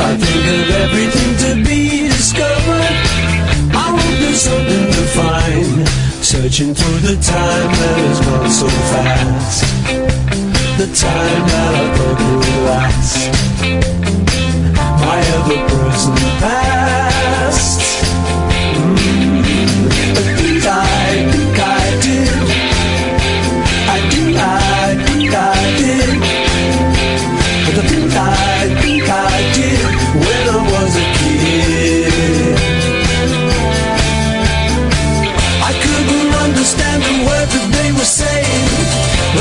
I 0.00 0.16
think 0.16 0.44
of 0.56 0.70
everything 0.82 1.36
to 1.44 1.64
be 1.68 2.03
discovered. 2.34 3.74
I 3.74 4.16
there's 4.20 4.40
something 4.40 4.86
to 4.92 5.02
find. 5.18 5.88
Searching 6.24 6.74
through 6.74 6.98
the 7.00 7.16
time 7.22 7.70
that 7.70 7.96
has 7.98 8.20
gone 8.20 8.50
so 8.50 8.68
fast. 8.90 9.64
The 10.78 10.86
time 10.94 11.46
that 11.48 11.74
I 11.74 11.96
thought 11.96 12.18
would 12.24 12.48
last. 12.66 13.16
My 15.00 15.18
ever 15.34 15.58
present 15.68 16.18
past. 16.40 17.23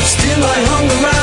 Still 0.03 0.43
I 0.43 0.59
hung 0.67 0.89
around 1.03 1.22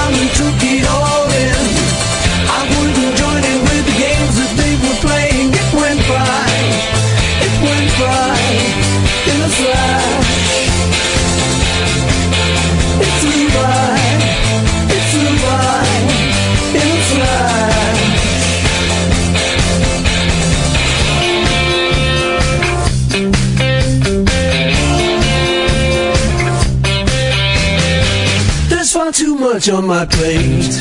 much 29.60 29.68
on 29.68 29.86
my 29.86 30.06
plate. 30.06 30.80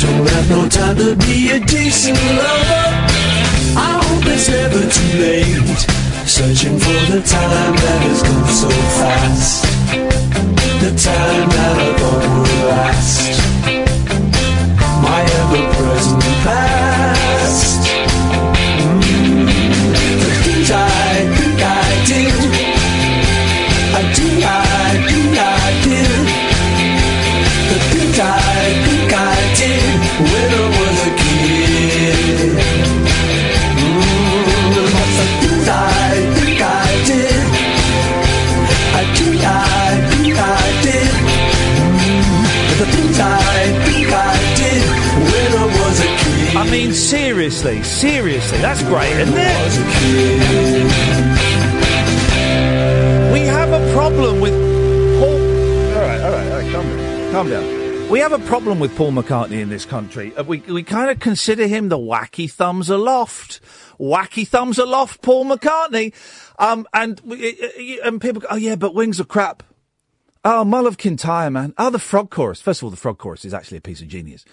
Don't 0.00 0.28
have 0.28 0.50
no 0.50 0.68
time 0.68 0.96
to 0.96 1.16
be 1.16 1.50
a 1.50 1.60
decent 1.60 2.18
lover. 2.18 2.88
I 3.74 4.00
hope 4.04 4.26
it's 4.26 4.48
never 4.50 4.82
too 4.96 5.18
late. 5.18 5.78
Searching 6.26 6.78
for 6.78 7.00
the 7.12 7.22
time 7.24 7.74
that 7.74 8.02
has 8.06 8.22
gone 8.22 8.48
so 8.62 8.70
fast. 8.98 9.62
The 10.82 10.90
time 10.90 11.48
that 11.48 11.76
I 11.78 11.98
thought 11.98 12.22
would 12.38 12.66
last. 12.68 13.35
Seriously, 47.50 47.82
seriously, 47.84 48.58
that's 48.58 48.82
great, 48.84 49.12
isn't 49.12 49.34
it? 49.36 50.92
We 53.32 53.40
have 53.46 53.70
a 53.70 53.92
problem 53.92 54.40
with 54.40 54.52
Paul. 55.20 55.96
All 55.96 56.02
right, 56.02 56.20
all 56.22 56.32
right, 56.32 56.50
all 56.52 56.58
right, 56.58 56.72
calm 56.72 56.86
down, 56.88 57.32
calm 57.32 57.50
down. 57.50 58.10
We 58.10 58.18
have 58.20 58.32
a 58.32 58.38
problem 58.40 58.78
with 58.80 58.96
Paul 58.96 59.12
McCartney 59.12 59.60
in 59.60 59.68
this 59.68 59.84
country. 59.84 60.34
Uh, 60.36 60.44
We 60.44 60.58
we 60.60 60.82
kind 60.82 61.10
of 61.10 61.20
consider 61.20 61.66
him 61.66 61.88
the 61.88 61.98
wacky 61.98 62.50
thumbs 62.50 62.88
aloft, 62.90 63.60
wacky 64.00 64.46
thumbs 64.46 64.78
aloft, 64.78 65.22
Paul 65.22 65.44
McCartney. 65.46 66.12
Um, 66.58 66.86
and 66.94 67.20
we- 67.24 68.00
uh, 68.02 68.06
and 68.08 68.20
people 68.20 68.40
go, 68.42 68.48
oh 68.50 68.56
yeah, 68.56 68.76
but 68.76 68.94
wings 68.94 69.20
are 69.20 69.24
crap. 69.24 69.62
Oh, 70.44 70.64
Mull 70.64 70.86
of 70.86 70.96
Kintyre, 70.98 71.50
man. 71.50 71.74
Oh, 71.76 71.90
the 71.90 71.98
frog 71.98 72.30
chorus. 72.30 72.60
First 72.60 72.80
of 72.80 72.84
all, 72.84 72.90
the 72.90 72.96
frog 72.96 73.18
chorus 73.18 73.44
is 73.44 73.52
actually 73.52 73.78
a 73.78 73.80
piece 73.80 74.00
of 74.00 74.06
genius. 74.08 74.44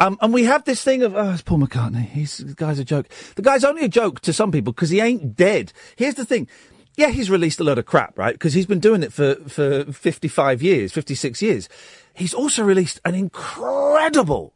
Um, 0.00 0.16
and 0.20 0.32
we 0.32 0.44
have 0.44 0.64
this 0.64 0.82
thing 0.82 1.02
of, 1.02 1.16
oh, 1.16 1.32
it's 1.32 1.42
Paul 1.42 1.58
McCartney. 1.58 2.08
He's, 2.08 2.38
the 2.38 2.54
guy's 2.54 2.78
a 2.78 2.84
joke. 2.84 3.08
The 3.34 3.42
guy's 3.42 3.64
only 3.64 3.84
a 3.84 3.88
joke 3.88 4.20
to 4.20 4.32
some 4.32 4.52
people 4.52 4.72
because 4.72 4.90
he 4.90 5.00
ain't 5.00 5.34
dead. 5.34 5.72
Here's 5.96 6.14
the 6.14 6.24
thing. 6.24 6.48
Yeah, 6.96 7.08
he's 7.08 7.30
released 7.30 7.60
a 7.60 7.64
load 7.64 7.78
of 7.78 7.86
crap, 7.86 8.16
right? 8.16 8.34
Because 8.34 8.54
he's 8.54 8.66
been 8.66 8.80
doing 8.80 9.02
it 9.02 9.12
for, 9.12 9.36
for 9.48 9.84
55 9.92 10.62
years, 10.62 10.92
56 10.92 11.42
years. 11.42 11.68
He's 12.14 12.34
also 12.34 12.62
released 12.62 13.00
an 13.04 13.14
incredible, 13.14 14.54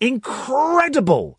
incredible 0.00 1.38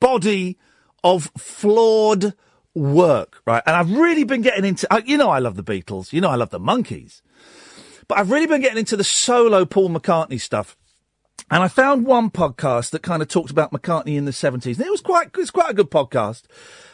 body 0.00 0.58
of 1.04 1.30
flawed 1.36 2.34
work, 2.74 3.42
right? 3.46 3.62
And 3.66 3.76
I've 3.76 3.90
really 3.90 4.24
been 4.24 4.42
getting 4.42 4.64
into, 4.64 4.86
you 5.04 5.18
know, 5.18 5.30
I 5.30 5.40
love 5.40 5.56
the 5.56 5.64
Beatles. 5.64 6.12
You 6.12 6.22
know, 6.22 6.30
I 6.30 6.36
love 6.36 6.50
the 6.50 6.60
Monkees. 6.60 7.20
But 8.06 8.18
I've 8.18 8.30
really 8.30 8.46
been 8.46 8.62
getting 8.62 8.78
into 8.78 8.96
the 8.96 9.04
solo 9.04 9.66
Paul 9.66 9.90
McCartney 9.90 10.40
stuff 10.40 10.76
And 11.50 11.62
I 11.62 11.68
found 11.68 12.04
one 12.04 12.30
podcast 12.30 12.90
that 12.90 13.02
kind 13.02 13.22
of 13.22 13.28
talked 13.28 13.50
about 13.50 13.72
McCartney 13.72 14.16
in 14.16 14.26
the 14.26 14.32
70s. 14.32 14.76
And 14.76 14.86
it 14.86 14.90
was 14.90 15.00
quite, 15.00 15.28
it 15.28 15.36
was 15.36 15.50
quite 15.50 15.70
a 15.70 15.74
good 15.74 15.90
podcast. 15.90 16.42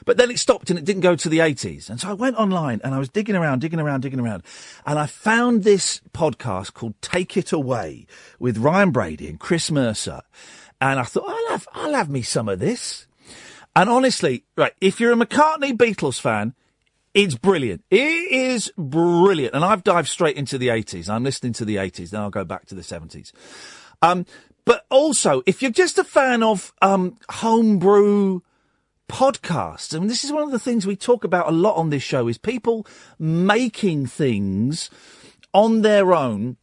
But 0.04 0.16
then 0.16 0.30
it 0.30 0.38
stopped 0.38 0.70
and 0.70 0.78
it 0.78 0.84
didn't 0.84 1.02
go 1.02 1.16
to 1.16 1.28
the 1.28 1.38
80s. 1.38 1.90
And 1.90 2.00
so 2.00 2.10
I 2.10 2.12
went 2.12 2.36
online 2.36 2.80
and 2.84 2.94
I 2.94 2.98
was 2.98 3.08
digging 3.08 3.34
around, 3.34 3.60
digging 3.60 3.80
around, 3.80 4.02
digging 4.02 4.20
around. 4.20 4.44
And 4.86 4.98
I 4.98 5.06
found 5.06 5.64
this 5.64 6.00
podcast 6.12 6.74
called 6.74 6.94
Take 7.00 7.36
It 7.36 7.52
Away 7.52 8.06
with 8.38 8.58
Ryan 8.58 8.90
Brady 8.90 9.28
and 9.28 9.40
Chris 9.40 9.70
Mercer. 9.70 10.22
And 10.80 11.00
I 11.00 11.04
thought, 11.04 11.24
I'll 11.26 11.50
have, 11.50 11.68
I'll 11.72 11.94
have 11.94 12.10
me 12.10 12.22
some 12.22 12.48
of 12.48 12.60
this. 12.60 13.06
And 13.74 13.90
honestly, 13.90 14.44
right, 14.56 14.72
if 14.80 15.00
you're 15.00 15.12
a 15.12 15.16
McCartney 15.16 15.72
Beatles 15.72 16.20
fan, 16.20 16.54
it's 17.12 17.34
brilliant. 17.34 17.84
It 17.90 17.98
is 17.98 18.72
brilliant. 18.76 19.54
And 19.54 19.64
I've 19.64 19.84
dived 19.84 20.08
straight 20.08 20.36
into 20.36 20.58
the 20.58 20.68
80s. 20.68 21.08
I'm 21.08 21.24
listening 21.24 21.52
to 21.54 21.64
the 21.64 21.76
80s, 21.76 22.10
then 22.10 22.20
I'll 22.20 22.30
go 22.30 22.44
back 22.44 22.66
to 22.66 22.74
the 22.74 22.82
70s. 22.82 23.32
Um, 24.04 24.26
but 24.66 24.84
also, 24.90 25.42
if 25.46 25.62
you're 25.62 25.70
just 25.70 25.98
a 25.98 26.04
fan 26.04 26.42
of 26.42 26.74
um, 26.82 27.18
homebrew 27.30 28.40
podcasts, 29.08 29.94
and 29.94 30.10
this 30.10 30.24
is 30.24 30.32
one 30.32 30.42
of 30.42 30.50
the 30.50 30.58
things 30.58 30.86
we 30.86 30.96
talk 30.96 31.24
about 31.24 31.48
a 31.48 31.52
lot 31.52 31.76
on 31.76 31.88
this 31.88 32.02
show, 32.02 32.28
is 32.28 32.36
people 32.36 32.86
making 33.18 34.06
things 34.06 34.90
on 35.54 35.80
their 35.80 36.12
own 36.14 36.58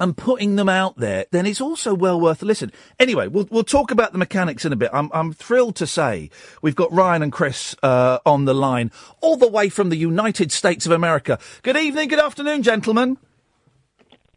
and 0.00 0.16
putting 0.16 0.56
them 0.56 0.68
out 0.68 0.96
there, 0.96 1.26
then 1.30 1.46
it's 1.46 1.60
also 1.60 1.94
well 1.94 2.20
worth 2.20 2.42
a 2.42 2.44
listen. 2.44 2.72
Anyway, 2.98 3.28
we'll 3.28 3.46
we'll 3.50 3.62
talk 3.62 3.92
about 3.92 4.10
the 4.10 4.18
mechanics 4.18 4.64
in 4.64 4.72
a 4.72 4.76
bit. 4.76 4.90
I'm 4.92 5.10
I'm 5.12 5.32
thrilled 5.32 5.76
to 5.76 5.86
say 5.86 6.30
we've 6.62 6.74
got 6.74 6.90
Ryan 6.92 7.22
and 7.22 7.32
Chris 7.32 7.76
uh, 7.84 8.18
on 8.26 8.46
the 8.46 8.54
line, 8.54 8.90
all 9.20 9.36
the 9.36 9.48
way 9.48 9.68
from 9.68 9.90
the 9.90 9.96
United 9.96 10.50
States 10.50 10.86
of 10.86 10.92
America. 10.92 11.38
Good 11.62 11.76
evening, 11.76 12.08
good 12.08 12.18
afternoon, 12.18 12.62
gentlemen. 12.62 13.18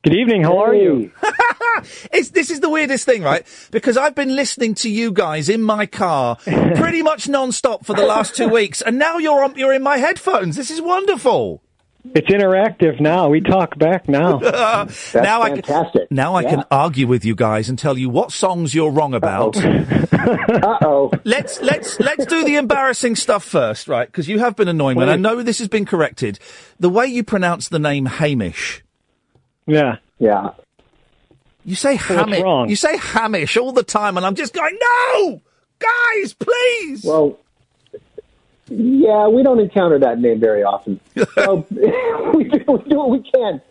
Good 0.04 0.16
evening. 0.16 0.44
How 0.44 0.60
are 0.60 0.76
you? 0.76 1.12
it's, 2.12 2.30
this 2.30 2.50
is 2.50 2.60
the 2.60 2.70
weirdest 2.70 3.06
thing, 3.06 3.24
right? 3.24 3.46
Because 3.72 3.98
I've 3.98 4.16
been 4.16 4.36
listening 4.36 4.76
to 4.76 4.90
you 4.90 5.12
guys 5.12 5.50
in 5.50 5.64
my 5.64 5.86
car 5.86 6.36
pretty 6.76 7.02
much 7.02 7.28
non-stop 7.28 7.86
for 7.86 7.94
the 7.94 8.06
last 8.06 8.36
two 8.36 8.48
weeks, 8.48 8.82
and 8.82 9.00
now 9.00 9.18
you're 9.18 9.44
on, 9.44 9.58
you're 9.58 9.74
in 9.74 9.84
my 9.84 9.98
headphones. 9.98 10.56
This 10.56 10.70
is 10.70 10.82
wonderful. 10.82 11.62
It's 12.16 12.30
interactive 12.30 13.02
now. 13.02 13.28
We 13.28 13.42
talk 13.42 13.78
back 13.78 14.08
now. 14.08 14.38
now 15.14 15.42
I 15.42 15.60
can, 15.60 16.08
now 16.10 16.36
I 16.36 16.44
can 16.44 16.64
argue 16.72 17.06
with 17.06 17.26
you 17.26 17.36
guys 17.36 17.68
and 17.68 17.78
tell 17.78 17.98
you 17.98 18.10
what 18.10 18.32
songs 18.32 18.74
you're 18.74 18.92
wrong 18.92 19.14
about. 19.14 19.58
Uh 19.58 20.78
oh. 20.84 21.12
Let's 21.26 21.60
let's 21.62 22.00
let's 22.00 22.26
do 22.26 22.46
the 22.46 22.56
embarrassing 22.56 23.18
stuff 23.18 23.44
first, 23.44 23.90
right? 23.90 24.08
Because 24.08 24.30
you 24.30 24.40
have 24.40 24.56
been 24.56 24.70
annoying 24.70 24.98
me, 24.98 25.04
I 25.04 25.18
know 25.18 25.42
this 25.44 25.60
has 25.60 25.68
been 25.68 25.86
corrected. 25.86 26.40
The 26.80 26.90
way 26.90 27.08
you 27.08 27.24
pronounce 27.24 27.68
the 27.68 27.80
name 27.80 28.06
Hamish. 28.06 28.84
Yeah. 29.68 29.98
Yeah. 30.20 30.52
You 31.66 31.76
say 31.76 31.96
Hamish. 31.96 32.42
wrong? 32.42 32.70
You 32.70 32.76
say 32.78 32.98
Hamish 32.98 33.58
all 33.58 33.74
the 33.74 33.84
time, 33.84 34.16
and 34.18 34.26
I'm 34.26 34.36
just 34.36 34.54
going, 34.54 34.78
no, 34.80 35.42
guys, 35.80 36.34
please. 36.34 37.04
Well, 37.04 37.38
yeah, 38.70 39.28
we 39.28 39.44
don't 39.44 39.60
encounter 39.60 40.00
that 40.00 40.20
name 40.20 40.40
very 40.40 40.64
often. 40.64 41.00
So 41.36 41.66
we, 41.72 42.44
do, 42.46 42.64
we 42.68 42.90
do 42.90 42.98
what 42.98 43.10
we 43.10 43.24
can. 43.32 43.62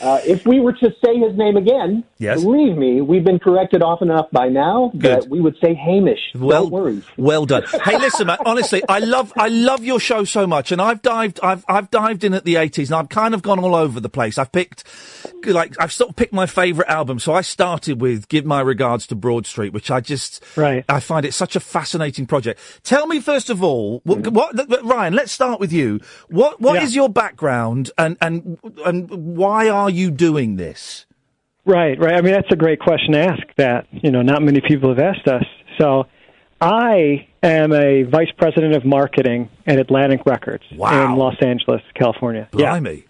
Uh, 0.00 0.20
if 0.24 0.46
we 0.46 0.60
were 0.60 0.72
to 0.72 0.90
say 1.04 1.18
his 1.18 1.36
name 1.36 1.56
again, 1.56 2.04
Yes. 2.18 2.42
believe 2.42 2.76
me, 2.76 3.00
we've 3.00 3.24
been 3.24 3.38
corrected 3.38 3.82
often 3.82 4.10
enough 4.10 4.30
by 4.32 4.48
now 4.48 4.90
that 4.94 5.28
we 5.28 5.40
would 5.40 5.56
say 5.62 5.74
Hamish. 5.74 6.20
Well, 6.34 6.62
don't 6.64 6.72
worry. 6.72 7.02
well 7.16 7.46
done. 7.46 7.64
Hey, 7.84 7.98
listen, 7.98 8.26
man. 8.26 8.38
Honestly, 8.46 8.82
I 8.88 8.98
love, 9.00 9.32
I 9.36 9.48
love 9.48 9.84
your 9.84 10.00
show 10.00 10.24
so 10.24 10.46
much, 10.46 10.72
and 10.72 10.80
I've 10.80 11.02
dived, 11.02 11.38
I've, 11.42 11.64
I've 11.68 11.90
dived 11.90 12.24
in 12.24 12.34
at 12.34 12.44
the 12.44 12.54
'80s, 12.54 12.86
and 12.86 12.94
I've 12.94 13.08
kind 13.08 13.34
of 13.34 13.42
gone 13.42 13.58
all 13.58 13.74
over 13.74 14.00
the 14.00 14.08
place. 14.08 14.38
I've 14.38 14.52
picked, 14.52 14.84
like, 15.46 15.74
I've 15.78 15.92
sort 15.92 16.10
of 16.10 16.16
picked 16.16 16.32
my 16.32 16.46
favourite 16.46 16.88
album. 16.90 17.18
So 17.18 17.34
I 17.34 17.42
started 17.42 18.00
with 18.00 18.28
"Give 18.28 18.44
My 18.44 18.60
Regards 18.60 19.06
to 19.08 19.14
Broad 19.14 19.46
Street," 19.46 19.72
which 19.72 19.90
I 19.90 20.00
just, 20.00 20.42
right. 20.56 20.84
I 20.88 21.00
find 21.00 21.24
it 21.26 21.34
such 21.34 21.56
a 21.56 21.60
fascinating 21.60 22.26
project. 22.26 22.58
Tell 22.84 23.06
me 23.06 23.20
first 23.20 23.50
of 23.50 23.62
all, 23.62 24.00
what, 24.04 24.22
what 24.32 24.84
Ryan? 24.84 25.14
Let's 25.14 25.32
start 25.32 25.60
with 25.60 25.72
you. 25.72 26.00
What, 26.28 26.60
what 26.60 26.82
is 26.82 26.94
Yeah. 26.94 27.02
your 27.02 27.08
background, 27.08 27.90
and 27.98 28.16
and 28.20 28.58
and 28.84 29.10
why 29.10 29.68
are 29.68 29.90
you 29.90 30.10
doing 30.10 30.56
this? 30.56 31.06
Right, 31.66 31.98
right. 31.98 32.14
I 32.14 32.20
mean, 32.20 32.32
that's 32.34 32.52
a 32.52 32.56
great 32.56 32.78
question 32.80 33.12
to 33.12 33.20
ask. 33.20 33.42
That 33.56 33.86
you 33.90 34.10
know, 34.10 34.22
not 34.22 34.42
many 34.42 34.60
people 34.60 34.90
have 34.90 34.98
asked 34.98 35.26
us. 35.28 35.44
So, 35.78 36.06
I 36.60 37.26
am 37.42 37.72
a 37.72 38.02
vice 38.04 38.30
president 38.36 38.74
of 38.74 38.84
marketing 38.84 39.48
at 39.66 39.78
Atlantic 39.78 40.20
Records 40.26 40.64
Wow. 40.76 41.04
in 41.12 41.18
Los 41.18 41.36
Angeles, 41.40 41.82
California. 41.94 42.48
Blimey. 42.52 43.04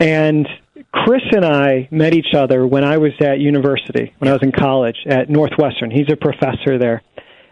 And 0.00 0.48
Chris 0.92 1.22
and 1.32 1.44
I 1.44 1.88
met 1.90 2.14
each 2.14 2.34
other 2.34 2.66
when 2.66 2.84
I 2.84 2.98
was 2.98 3.12
at 3.20 3.40
university, 3.40 4.14
when 4.18 4.28
I 4.28 4.32
was 4.32 4.42
in 4.42 4.52
college 4.52 4.96
at 5.06 5.28
Northwestern. 5.28 5.90
He's 5.90 6.10
a 6.10 6.16
professor 6.16 6.78
there. 6.78 7.02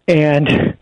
And 0.08 0.76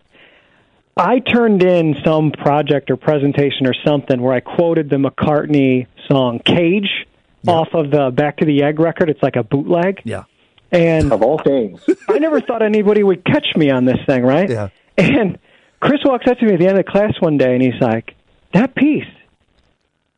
I 0.97 1.19
turned 1.19 1.61
in 1.61 1.97
some 2.05 2.31
project 2.31 2.89
or 2.89 2.95
presentation 2.95 3.67
or 3.67 3.73
something 3.85 4.21
where 4.21 4.33
I 4.33 4.39
quoted 4.39 4.89
the 4.89 4.95
McCartney 4.95 5.87
song 6.07 6.39
Cage 6.39 7.05
off 7.45 7.69
of 7.73 7.91
the 7.91 8.11
Back 8.11 8.37
to 8.37 8.45
the 8.45 8.63
Egg 8.63 8.79
record. 8.79 9.09
It's 9.09 9.21
like 9.21 9.35
a 9.35 9.43
bootleg. 9.43 10.01
Yeah. 10.05 10.23
And 10.71 11.11
of 11.11 11.21
all 11.21 11.37
things, 11.37 11.81
I 12.09 12.17
never 12.19 12.39
thought 12.39 12.61
anybody 12.61 13.03
would 13.03 13.25
catch 13.25 13.55
me 13.55 13.69
on 13.69 13.85
this 13.85 13.99
thing, 14.05 14.23
right? 14.23 14.49
Yeah. 14.49 14.69
And 14.97 15.37
Chris 15.81 15.99
walks 16.05 16.27
up 16.27 16.37
to 16.39 16.45
me 16.45 16.53
at 16.53 16.59
the 16.59 16.67
end 16.67 16.79
of 16.79 16.85
class 16.85 17.13
one 17.19 17.37
day 17.37 17.53
and 17.53 17.61
he's 17.61 17.79
like, 17.81 18.15
That 18.53 18.73
piece, 18.73 19.03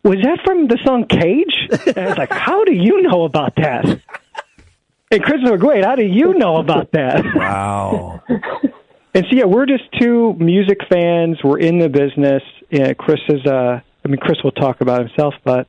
was 0.04 0.18
that 0.22 0.40
from 0.46 0.68
the 0.68 0.78
song 0.86 1.06
Cage? 1.08 1.70
And 1.88 1.98
I 1.98 2.10
was 2.10 2.18
like, 2.18 2.32
How 2.32 2.64
do 2.64 2.74
you 2.74 3.02
know 3.02 3.24
about 3.24 3.56
that? 3.56 4.00
And 5.10 5.24
Chris 5.24 5.42
was 5.42 5.52
like, 5.52 5.62
Wait, 5.62 5.84
how 5.84 5.96
do 5.96 6.06
you 6.06 6.36
know 6.36 6.58
about 6.58 6.92
that? 6.92 7.24
Wow. 7.36 8.22
And 9.18 9.26
so, 9.32 9.36
yeah, 9.36 9.46
we're 9.46 9.66
just 9.66 9.86
two 10.00 10.36
music 10.38 10.78
fans. 10.88 11.40
We're 11.44 11.58
in 11.58 11.80
the 11.80 11.90
business. 11.90 12.44
Yeah, 12.70 12.94
Chris 12.94 13.20
is, 13.30 13.44
uh, 13.48 13.82
I 13.82 14.08
mean, 14.08 14.20
Chris 14.22 14.38
will 14.44 14.52
talk 14.52 14.82
about 14.82 15.00
himself, 15.00 15.34
but 15.44 15.66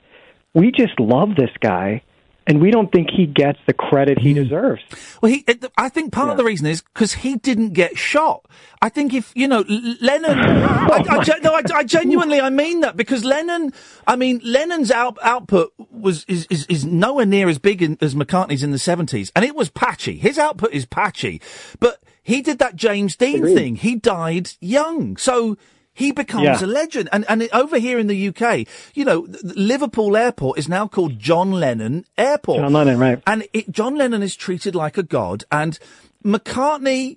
we 0.52 0.70
just 0.70 1.00
love 1.00 1.30
this 1.34 1.48
guy, 1.58 2.02
and 2.46 2.60
we 2.60 2.70
don't 2.70 2.92
think 2.92 3.08
he 3.10 3.24
gets 3.24 3.58
the 3.66 3.72
credit 3.72 4.18
he 4.18 4.34
deserves. 4.34 4.82
Well, 5.22 5.32
he. 5.32 5.46
I 5.78 5.88
think 5.88 6.12
part 6.12 6.28
of 6.28 6.36
the 6.36 6.44
reason 6.44 6.66
is 6.66 6.82
because 6.82 7.14
he 7.14 7.36
didn't 7.36 7.72
get 7.72 7.96
shot. 7.96 8.44
I 8.82 8.90
think 8.90 9.14
if 9.14 9.32
you 9.34 9.48
know 9.48 9.64
Lennon, 9.66 10.30
I, 10.38 11.04
I, 11.08 11.24
gen- 11.24 11.40
no, 11.40 11.54
I, 11.54 11.62
I 11.74 11.84
genuinely 11.84 12.42
I 12.42 12.50
mean 12.50 12.80
that 12.80 12.98
because 12.98 13.24
Lennon. 13.24 13.72
I 14.06 14.16
mean 14.16 14.42
Lennon's 14.44 14.90
out, 14.90 15.16
output 15.22 15.72
was 15.90 16.26
is, 16.28 16.46
is 16.50 16.66
is 16.66 16.84
nowhere 16.84 17.24
near 17.24 17.48
as 17.48 17.58
big 17.58 17.80
in, 17.80 17.96
as 18.02 18.14
McCartney's 18.14 18.62
in 18.62 18.72
the 18.72 18.78
seventies, 18.78 19.32
and 19.34 19.42
it 19.42 19.54
was 19.54 19.70
patchy. 19.70 20.18
His 20.18 20.38
output 20.38 20.72
is 20.72 20.84
patchy, 20.84 21.40
but 21.80 22.02
he 22.28 22.42
did 22.42 22.58
that 22.58 22.76
James 22.76 23.16
Dean 23.16 23.36
Agreed. 23.36 23.54
thing. 23.54 23.76
He 23.76 23.96
died 23.96 24.50
young, 24.60 25.16
so. 25.16 25.56
He 25.94 26.12
becomes 26.12 26.44
Yeah. 26.44 26.64
a 26.64 26.66
legend, 26.66 27.08
and 27.10 27.24
and 27.28 27.48
over 27.52 27.76
here 27.76 27.98
in 27.98 28.06
the 28.06 28.28
UK, 28.28 28.68
you 28.94 29.04
know, 29.04 29.26
Liverpool 29.42 30.16
Airport 30.16 30.56
is 30.56 30.68
now 30.68 30.86
called 30.86 31.18
John 31.18 31.50
Lennon 31.50 32.04
Airport. 32.16 32.60
John 32.60 32.72
Lennon, 32.72 32.98
right. 33.00 33.20
And 33.26 33.48
it, 33.52 33.68
John 33.72 33.96
Lennon 33.96 34.22
is 34.22 34.36
treated 34.36 34.76
like 34.76 34.96
a 34.96 35.02
god, 35.02 35.42
and 35.50 35.76
McCartney, 36.24 37.16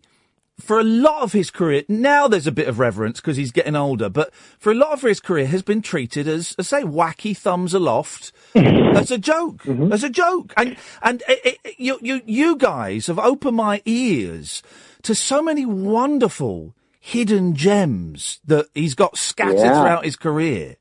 for 0.60 0.80
a 0.80 0.84
lot 0.84 1.22
of 1.22 1.32
his 1.34 1.52
career, 1.52 1.84
now 1.88 2.28
there's 2.28 2.48
a 2.48 2.52
bit 2.52 2.68
of 2.68 2.80
reverence 2.80 3.20
because 3.22 3.38
he's 3.38 3.52
getting 3.52 3.76
older, 3.76 4.10
but 4.10 4.34
for 4.58 4.72
a 4.72 4.76
lot 4.76 4.94
of 4.94 5.02
his 5.02 5.20
career 5.20 5.46
has 5.46 5.62
been 5.62 5.84
treated 5.84 6.28
as, 6.28 6.56
as 6.58 6.68
say, 6.68 6.82
wacky 6.82 7.38
thumbs 7.38 7.76
aloft, 7.76 8.32
as 8.56 9.12
a 9.12 9.18
joke, 9.20 9.64
mm-hmm. 9.64 9.92
as 9.92 10.04
a 10.04 10.10
joke. 10.10 10.54
And, 10.58 10.76
and 11.04 11.22
it, 11.28 11.60
it, 11.64 11.76
you, 11.80 12.00
you, 12.02 12.22
you 12.26 12.56
guys 12.58 13.06
have 13.08 13.20
opened 13.20 13.58
my 13.58 13.82
ears 13.86 14.64
to 15.04 15.16
so 15.16 15.42
many 15.42 15.66
wonderful 15.66 16.76
hidden 17.00 17.56
gems 17.56 18.40
that 18.46 18.68
he's 18.76 18.94
got 18.96 19.18
scattered 19.18 19.58
Yeah. 19.60 19.80
throughout 19.82 20.06
his 20.06 20.16
career. 20.16 20.76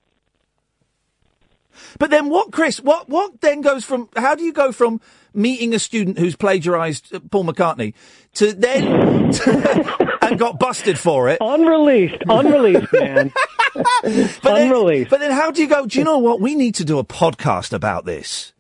But 1.98 2.10
then 2.10 2.28
what, 2.28 2.52
Chris? 2.52 2.78
What 2.80 3.08
what 3.08 3.40
then 3.40 3.62
goes 3.62 3.84
from? 3.84 4.08
How 4.16 4.34
do 4.34 4.44
you 4.44 4.52
go 4.52 4.70
from 4.70 5.00
meeting 5.32 5.74
a 5.74 5.78
student 5.78 6.18
who's 6.18 6.36
plagiarised 6.36 7.14
uh, 7.14 7.20
Paul 7.30 7.44
McCartney 7.44 7.94
to 8.34 8.52
then 8.52 8.86
and 10.22 10.38
got 10.38 10.58
busted 10.58 10.98
for 10.98 11.28
it? 11.28 11.38
Unreleased, 11.40 12.22
unreleased, 12.28 12.92
man. 12.92 13.32
but 13.74 14.02
Then, 14.42 15.06
but 15.08 15.20
then 15.20 15.30
how 15.32 15.50
do 15.50 15.62
you 15.62 15.68
go? 15.68 15.86
Do 15.86 15.98
you 15.98 16.04
know 16.04 16.18
what? 16.18 16.40
We 16.40 16.54
need 16.54 16.74
to 16.76 16.84
do 16.84 16.98
a 16.98 17.04
podcast 17.04 17.72
about 17.72 18.04
this. 18.04 18.52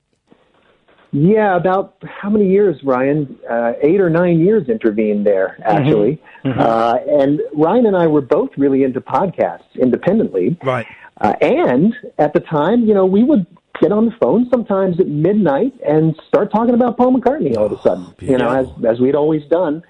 Yeah, 1.12 1.56
about 1.56 1.96
how 2.02 2.30
many 2.30 2.48
years, 2.48 2.80
Ryan? 2.84 3.38
Uh, 3.48 3.72
eight 3.82 4.00
or 4.00 4.08
nine 4.08 4.38
years 4.40 4.68
intervened 4.68 5.26
there, 5.26 5.58
actually. 5.64 6.22
Uh, 6.44 6.98
and 7.08 7.40
Ryan 7.54 7.86
and 7.86 7.96
I 7.96 8.06
were 8.06 8.20
both 8.20 8.50
really 8.56 8.84
into 8.84 9.00
podcasts 9.00 9.74
independently. 9.74 10.56
Right. 10.62 10.86
Uh, 11.20 11.34
and 11.40 11.94
at 12.18 12.32
the 12.32 12.40
time, 12.40 12.86
you 12.86 12.94
know, 12.94 13.04
we 13.04 13.24
would 13.24 13.46
get 13.80 13.92
on 13.92 14.06
the 14.06 14.12
phone 14.20 14.48
sometimes 14.50 15.00
at 15.00 15.08
midnight 15.08 15.72
and 15.86 16.14
start 16.28 16.52
talking 16.52 16.74
about 16.74 16.96
Paul 16.96 17.18
McCartney 17.18 17.56
all 17.56 17.66
of 17.66 17.72
a 17.72 17.82
sudden, 17.82 18.14
you 18.20 18.38
know, 18.38 18.48
as, 18.48 18.68
as 18.86 19.00
we'd 19.00 19.14
always 19.14 19.42
done. 19.50 19.82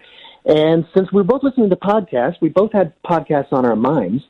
And 0.44 0.86
since 0.94 1.12
we 1.12 1.16
were 1.16 1.24
both 1.24 1.42
listening 1.42 1.70
to 1.70 1.76
podcasts, 1.76 2.36
we 2.40 2.48
both 2.48 2.72
had 2.72 2.92
podcasts 3.02 3.52
on 3.52 3.64
our 3.64 3.76
minds. 3.76 4.24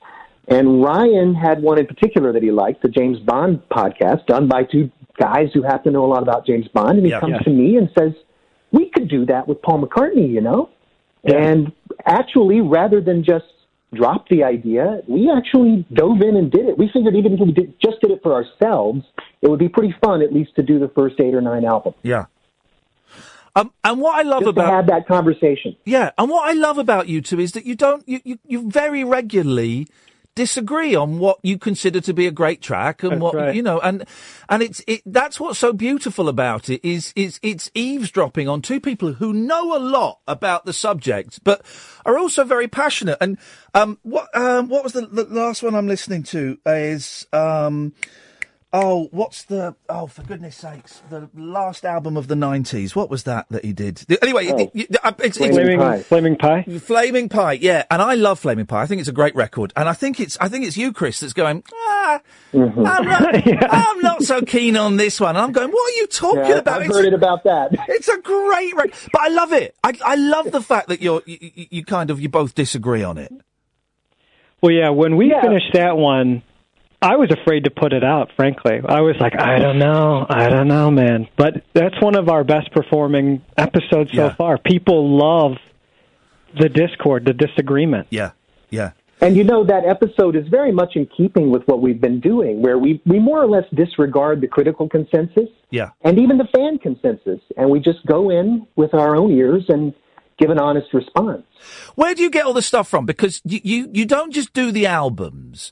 And 0.48 0.82
Ryan 0.82 1.34
had 1.34 1.62
one 1.62 1.78
in 1.78 1.86
particular 1.86 2.32
that 2.32 2.42
he 2.42 2.50
liked, 2.50 2.82
the 2.82 2.88
James 2.88 3.20
Bond 3.20 3.62
podcast, 3.70 4.26
done 4.26 4.48
by 4.48 4.64
two 4.64 4.90
guys 5.20 5.48
who 5.52 5.62
happen 5.62 5.92
to 5.92 5.98
know 5.98 6.04
a 6.04 6.10
lot 6.14 6.22
about 6.22 6.46
James 6.46 6.66
Bond. 6.68 6.96
And 6.98 7.04
he 7.06 7.12
Yeah. 7.12 7.20
comes 7.20 7.32
Yeah. 7.32 7.38
to 7.48 7.50
me 7.50 7.76
and 7.76 7.88
says, 7.96 8.12
we 8.72 8.86
could 8.90 9.08
do 9.08 9.26
that 9.26 9.46
with 9.46 9.60
Paul 9.62 9.82
McCartney, 9.82 10.28
you 10.30 10.40
know? 10.40 10.70
And 11.24 11.72
actually, 12.06 12.60
rather 12.62 13.00
than 13.00 13.22
just 13.22 13.44
drop 13.92 14.28
the 14.28 14.42
idea, 14.44 15.02
we 15.06 15.30
actually 15.30 15.84
dove 15.92 16.22
in 16.22 16.36
and 16.36 16.50
did 16.50 16.66
it. 16.66 16.78
We 16.78 16.88
figured 16.88 17.14
even 17.14 17.34
if 17.34 17.40
we 17.40 17.52
did, 17.52 17.74
just 17.84 18.00
did 18.00 18.10
it 18.10 18.20
for 18.22 18.32
ourselves, 18.32 19.02
it 19.42 19.48
would 19.50 19.58
be 19.58 19.68
pretty 19.68 19.94
fun 20.02 20.22
at 20.22 20.32
least 20.32 20.54
to 20.56 20.62
do 20.62 20.78
the 20.78 20.88
first 20.88 21.20
eight 21.20 21.34
or 21.34 21.40
nine 21.42 21.64
albums. 21.64 21.96
Yeah. 22.02 22.26
Um, 23.56 23.72
and 23.82 24.00
what 24.00 24.16
I 24.16 24.22
love 24.22 24.42
Just 24.44 24.54
to 24.54 24.60
about 24.62 24.72
have 24.72 24.86
that 24.86 25.08
conversation. 25.08 25.76
Yeah, 25.84 26.12
and 26.16 26.30
what 26.30 26.48
I 26.48 26.52
love 26.52 26.78
about 26.78 27.08
you 27.08 27.20
two 27.20 27.40
is 27.40 27.50
that 27.52 27.66
you 27.66 27.74
don't 27.74 28.08
you, 28.08 28.20
you, 28.24 28.38
you 28.46 28.70
very 28.70 29.02
regularly 29.02 29.88
disagree 30.40 30.94
on 30.94 31.18
what 31.18 31.38
you 31.42 31.58
consider 31.58 32.00
to 32.00 32.14
be 32.14 32.26
a 32.26 32.30
great 32.30 32.62
track 32.62 33.02
and 33.02 33.12
That's 33.12 33.20
what 33.20 33.34
right. 33.34 33.54
you 33.54 33.62
know 33.62 33.78
and 33.80 34.06
and 34.48 34.62
it's 34.62 34.82
it 34.86 35.02
that's 35.04 35.38
what's 35.38 35.58
so 35.58 35.74
beautiful 35.74 36.30
about 36.30 36.70
it 36.70 36.80
is 36.82 37.12
is 37.14 37.38
it's 37.42 37.70
eavesdropping 37.74 38.48
on 38.48 38.62
two 38.62 38.80
people 38.80 39.12
who 39.12 39.34
know 39.34 39.76
a 39.76 39.78
lot 39.78 40.20
about 40.26 40.64
the 40.64 40.72
subject 40.72 41.44
but 41.44 41.60
are 42.06 42.16
also 42.16 42.42
very 42.44 42.68
passionate 42.68 43.18
and 43.20 43.36
um 43.74 43.98
what 44.00 44.34
um 44.34 44.70
what 44.70 44.82
was 44.82 44.94
the, 44.94 45.02
the 45.02 45.24
last 45.24 45.62
one 45.62 45.74
I'm 45.74 45.88
listening 45.88 46.22
to 46.32 46.56
is 46.64 47.26
um 47.34 47.92
Oh, 48.72 49.08
what's 49.10 49.42
the? 49.42 49.74
Oh, 49.88 50.06
for 50.06 50.22
goodness 50.22 50.54
sakes! 50.54 51.02
The 51.10 51.28
last 51.34 51.84
album 51.84 52.16
of 52.16 52.28
the 52.28 52.36
'90s. 52.36 52.94
What 52.94 53.10
was 53.10 53.24
that 53.24 53.46
that 53.50 53.64
he 53.64 53.72
did? 53.72 54.04
Anyway, 54.22 54.46
it- 54.46 54.54
Oh. 54.54 54.70
it- 54.72 54.96
uh, 55.02 55.10
it's, 55.18 55.38
it's 55.38 55.56
Flaming, 55.56 56.02
Flaming 56.04 56.36
Pie. 56.36 56.62
Flaming 56.78 57.28
Pie, 57.28 57.54
yeah, 57.54 57.82
and 57.90 58.00
I 58.00 58.14
love 58.14 58.38
Flaming 58.38 58.66
Pie. 58.66 58.82
I 58.82 58.86
think 58.86 59.00
it's 59.00 59.08
a 59.08 59.12
great 59.12 59.34
record, 59.34 59.72
and 59.74 59.88
I 59.88 59.92
think 59.92 60.20
it's 60.20 60.38
I 60.40 60.48
think 60.48 60.64
it's 60.64 60.76
you, 60.76 60.92
Chris, 60.92 61.18
that's 61.18 61.32
going. 61.32 61.64
Ah, 61.74 62.20
Mm-hmm. 62.52 62.84
I'm, 62.86 63.04
not, 63.04 63.34
I'm 63.72 64.00
not 64.00 64.22
so 64.24 64.42
keen 64.42 64.76
on 64.76 64.96
this 64.96 65.20
one. 65.20 65.30
And 65.36 65.38
I'm 65.38 65.52
going. 65.52 65.70
What 65.70 65.92
are 65.92 65.96
you 65.96 66.06
talking 66.06 66.44
Yeah, 66.46 66.58
about? 66.58 66.82
I've 66.82 66.88
heard 66.88 67.04
it 67.06 67.12
about 67.14 67.42
that. 67.44 67.70
It's 67.88 68.08
a 68.08 68.18
great 68.20 68.74
record, 68.76 68.92
but 69.12 69.20
I 69.22 69.28
love 69.28 69.52
it. 69.52 69.74
I 69.82 69.98
I 70.04 70.14
love 70.14 70.52
the 70.52 70.62
fact 70.62 70.88
that 70.88 71.02
you're 71.02 71.22
you, 71.26 71.38
you, 71.40 71.66
you 71.70 71.84
kind 71.84 72.08
of 72.10 72.20
you 72.20 72.28
both 72.28 72.54
disagree 72.54 73.02
on 73.02 73.18
it. 73.18 73.32
Well, 74.62 74.72
yeah, 74.72 74.90
when 74.90 75.16
we 75.16 75.34
finished 75.42 75.72
that 75.72 75.96
one, 75.96 76.42
I 77.02 77.16
was 77.16 77.30
afraid 77.30 77.64
to 77.64 77.70
put 77.70 77.92
it 77.94 78.04
out, 78.04 78.30
frankly. 78.36 78.80
I 78.84 79.00
was 79.00 79.16
like, 79.18 79.38
I 79.38 79.58
don't 79.58 79.78
know. 79.78 80.26
I 80.28 80.48
don't 80.50 80.68
know, 80.68 80.90
man. 80.90 81.28
But 81.36 81.64
that's 81.72 82.00
one 82.00 82.14
of 82.14 82.28
our 82.28 82.44
best 82.44 82.70
performing 82.72 83.42
episodes 83.56 84.12
so 84.12 84.30
far. 84.30 84.58
People 84.58 85.16
love 85.18 85.56
the 86.58 86.68
discord, 86.68 87.24
the 87.24 87.32
disagreement. 87.32 88.08
Yeah, 88.10 88.32
yeah. 88.68 88.92
And 89.22 89.36
you 89.36 89.44
know 89.44 89.64
that 89.64 89.84
episode 89.84 90.34
is 90.34 90.46
very 90.48 90.72
much 90.72 90.96
in 90.96 91.06
keeping 91.14 91.50
with 91.50 91.62
what 91.66 91.80
we've 91.82 92.00
been 92.00 92.20
doing, 92.20 92.62
where 92.62 92.78
we 92.78 93.00
we 93.06 93.18
more 93.18 93.42
or 93.42 93.46
less 93.46 93.64
disregard 93.74 94.40
the 94.40 94.48
critical 94.48 94.88
consensus 94.88 95.48
Yeah. 95.70 95.90
and 96.02 96.18
even 96.18 96.38
the 96.38 96.46
fan 96.54 96.78
consensus, 96.78 97.40
and 97.56 97.68
we 97.70 97.80
just 97.80 98.04
go 98.06 98.30
in 98.30 98.66
with 98.76 98.94
our 98.94 99.14
own 99.16 99.30
ears 99.30 99.64
and 99.68 99.94
give 100.38 100.48
an 100.50 100.58
honest 100.58 100.92
response. 100.94 101.44
Where 101.96 102.14
do 102.14 102.22
you 102.22 102.30
get 102.30 102.46
all 102.46 102.54
the 102.54 102.62
stuff 102.62 102.88
from? 102.88 103.04
Because 103.04 103.42
you, 103.44 103.60
you, 103.62 103.90
you 103.92 104.06
don't 104.06 104.32
just 104.32 104.54
do 104.54 104.72
the 104.72 104.86
albums. 104.86 105.70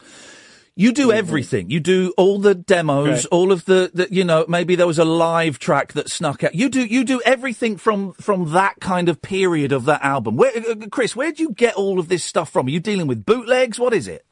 You 0.80 0.92
do 0.92 1.10
everything. 1.10 1.70
You 1.70 1.80
do 1.80 2.14
all 2.16 2.38
the 2.38 2.54
demos, 2.54 3.08
Right. 3.08 3.26
all 3.32 3.50
of 3.50 3.64
the, 3.64 3.90
the, 3.92 4.06
you 4.12 4.22
know, 4.22 4.44
maybe 4.46 4.76
there 4.76 4.86
was 4.86 5.00
a 5.00 5.04
live 5.04 5.58
track 5.58 5.94
that 5.94 6.08
snuck 6.08 6.44
out. 6.44 6.54
You 6.54 6.68
do, 6.68 6.84
you 6.84 7.02
do 7.02 7.20
everything 7.26 7.76
from, 7.76 8.12
from 8.12 8.52
that 8.52 8.76
kind 8.78 9.08
of 9.08 9.20
period 9.20 9.72
of 9.72 9.86
that 9.86 10.04
album. 10.04 10.36
Where, 10.36 10.52
uh, 10.56 10.74
uh, 10.80 10.86
Chris, 10.88 11.16
where 11.16 11.32
do 11.32 11.42
you 11.42 11.50
get 11.50 11.74
all 11.74 11.98
of 11.98 12.08
this 12.08 12.22
stuff 12.22 12.50
from? 12.50 12.68
Are 12.68 12.70
you 12.70 12.78
dealing 12.78 13.08
with 13.08 13.26
bootlegs? 13.26 13.80
What 13.80 13.92
is 13.92 14.06
it? 14.06 14.24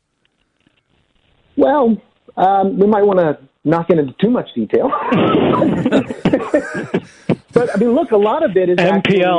Well, 1.57 2.01
um, 2.37 2.79
we 2.79 2.87
might 2.87 3.03
want 3.03 3.19
to 3.19 3.39
not 3.65 3.89
get 3.89 3.99
into 3.99 4.15
too 4.21 4.31
much 4.31 4.47
detail. 4.55 4.93
but 7.57 7.75
I 7.75 7.79
mean, 7.79 7.95
look, 7.95 8.11
a 8.11 8.17
lot 8.17 8.45
of 8.45 8.57
it 8.57 8.69
is 8.69 8.77
MPL's 8.77 8.93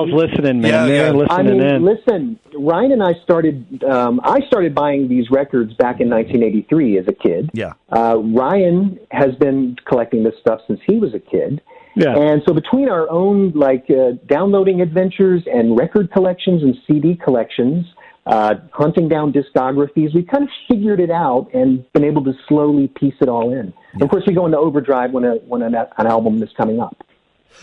actually- 0.09 0.11
listening, 0.11 0.61
man. 0.61 0.87
They're 0.87 1.13
listening 1.13 1.39
I 1.39 1.43
mean, 1.43 1.61
in. 1.61 1.85
listen, 1.85 2.39
Ryan 2.57 2.91
and 2.93 3.03
I 3.03 3.13
started. 3.23 3.83
Um, 3.83 4.19
I 4.23 4.39
started 4.47 4.73
buying 4.73 5.07
these 5.07 5.29
records 5.31 5.73
back 5.75 6.01
in 6.01 6.09
1983 6.09 6.97
as 6.97 7.07
a 7.07 7.13
kid. 7.13 7.49
Yeah. 7.53 7.73
Uh, 7.95 8.17
Ryan 8.17 8.99
has 9.11 9.35
been 9.35 9.77
collecting 9.85 10.23
this 10.23 10.33
stuff 10.41 10.61
since 10.67 10.79
he 10.87 10.97
was 10.97 11.13
a 11.13 11.19
kid. 11.19 11.61
Yeah. 11.95 12.15
And 12.15 12.43
so 12.47 12.53
between 12.53 12.89
our 12.89 13.09
own 13.09 13.51
like 13.53 13.85
uh, 13.89 14.11
downloading 14.27 14.81
adventures 14.81 15.43
and 15.51 15.77
record 15.77 16.11
collections 16.11 16.61
and 16.61 16.75
CD 16.85 17.15
collections, 17.15 17.87
uh, 18.27 18.55
hunting 18.71 19.07
down 19.07 19.33
discographies, 19.33 20.13
we 20.13 20.21
kind 20.21 20.43
of 20.43 20.49
figured 20.67 20.99
it 20.99 21.09
out 21.09 21.49
and 21.53 21.91
been 21.93 22.03
able 22.03 22.23
to 22.23 22.33
slowly 22.47 22.87
piece 22.87 23.15
it 23.21 23.29
all 23.29 23.51
in. 23.51 23.73
Of 24.01 24.09
course, 24.09 24.23
we 24.27 24.33
go 24.33 24.45
into 24.45 24.57
overdrive 24.59 25.11
when 25.11 25.23
a 25.23 25.35
when 25.37 25.61
an, 25.63 25.73
an 25.75 26.05
album 26.07 26.43
is 26.43 26.49
coming 26.55 26.79
up. 26.79 26.95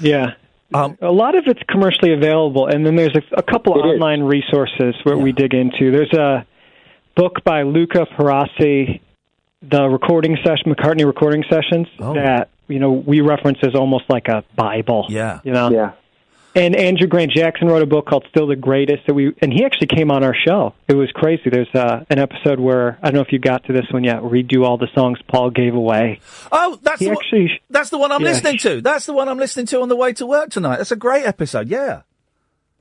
Yeah. 0.01 0.35
Um, 0.73 0.97
a 1.01 1.11
lot 1.11 1.37
of 1.37 1.45
it's 1.47 1.61
commercially 1.69 2.15
available, 2.15 2.67
and 2.67 2.85
then 2.85 2.97
there's 2.97 3.15
a, 3.15 3.37
a 3.37 3.43
couple 3.43 3.75
of 3.75 3.85
online 3.85 4.23
resources 4.23 4.95
where 5.05 5.17
we 5.17 5.33
dig 5.33 5.55
into. 5.55 5.91
There's 5.91 6.13
a 6.13 6.47
book 7.17 7.45
by 7.45 7.63
Luca 7.63 8.07
Perasi, 8.17 9.01
the 9.63 9.83
recording 9.85 10.37
session, 10.45 10.75
McCartney 10.75 11.07
recording 11.07 11.45
sessions, 11.51 11.87
that 11.99 12.49
you 12.69 12.79
know 12.79 12.93
we 12.93 13.21
reference 13.21 13.59
as 13.63 13.75
almost 13.75 14.05
like 14.09 14.29
a 14.29 14.43
Bible. 14.57 15.07
Yeah, 15.09 15.41
you 15.45 15.53
know. 15.53 15.71
Yeah. 15.71 15.93
And 16.57 16.77
Andrew 16.77 17.09
Grant 17.09 17.33
Jackson 17.33 17.67
wrote 17.67 17.83
a 17.83 17.87
book 17.87 18.07
called 18.07 18.25
"Still 18.31 18.47
the 18.47 18.55
Greatest" 18.55 19.07
that 19.09 19.15
we, 19.15 19.35
and 19.43 19.53
he 19.53 19.65
actually 19.65 19.89
came 19.89 20.11
on 20.13 20.23
our 20.23 20.35
show. 20.47 20.75
It 20.87 20.95
was 20.95 21.11
crazy. 21.13 21.51
There's 21.51 21.75
uh, 21.75 22.05
an 22.09 22.19
episode 22.21 22.61
where 22.61 22.97
I 23.03 23.07
don't 23.07 23.15
know 23.17 23.21
if 23.23 23.33
you 23.33 23.41
got 23.41 23.65
to 23.65 23.73
this 23.73 23.87
one 23.91 24.05
yet, 24.05 24.23
where 24.23 24.31
we 24.31 24.43
do 24.45 24.63
all 24.65 24.79
the 24.79 24.87
songs 24.95 25.19
Paul 25.27 25.51
gave 25.51 25.75
away. 25.75 26.21
Oh, 26.53 26.79
that's 26.81 27.01
He 27.01 27.07
the 27.07 27.11
actually, 27.13 27.41
one, 27.47 27.59
that's 27.71 27.91
the 27.91 27.99
one 27.99 28.13
I'm 28.13 28.23
yeah. 28.23 28.29
listening 28.29 28.59
to. 28.59 28.81
That's 28.81 29.07
the 29.07 29.13
one 29.13 29.29
I'm 29.29 29.39
listening 29.39 29.67
to 29.67 29.81
on 29.81 29.89
the 29.89 29.97
way 29.97 30.13
to 30.13 30.27
work 30.27 30.51
tonight. 30.51 30.77
That's 30.77 30.93
a 30.93 30.97
great 30.97 31.27
episode. 31.27 31.69
Yeah. 31.69 32.03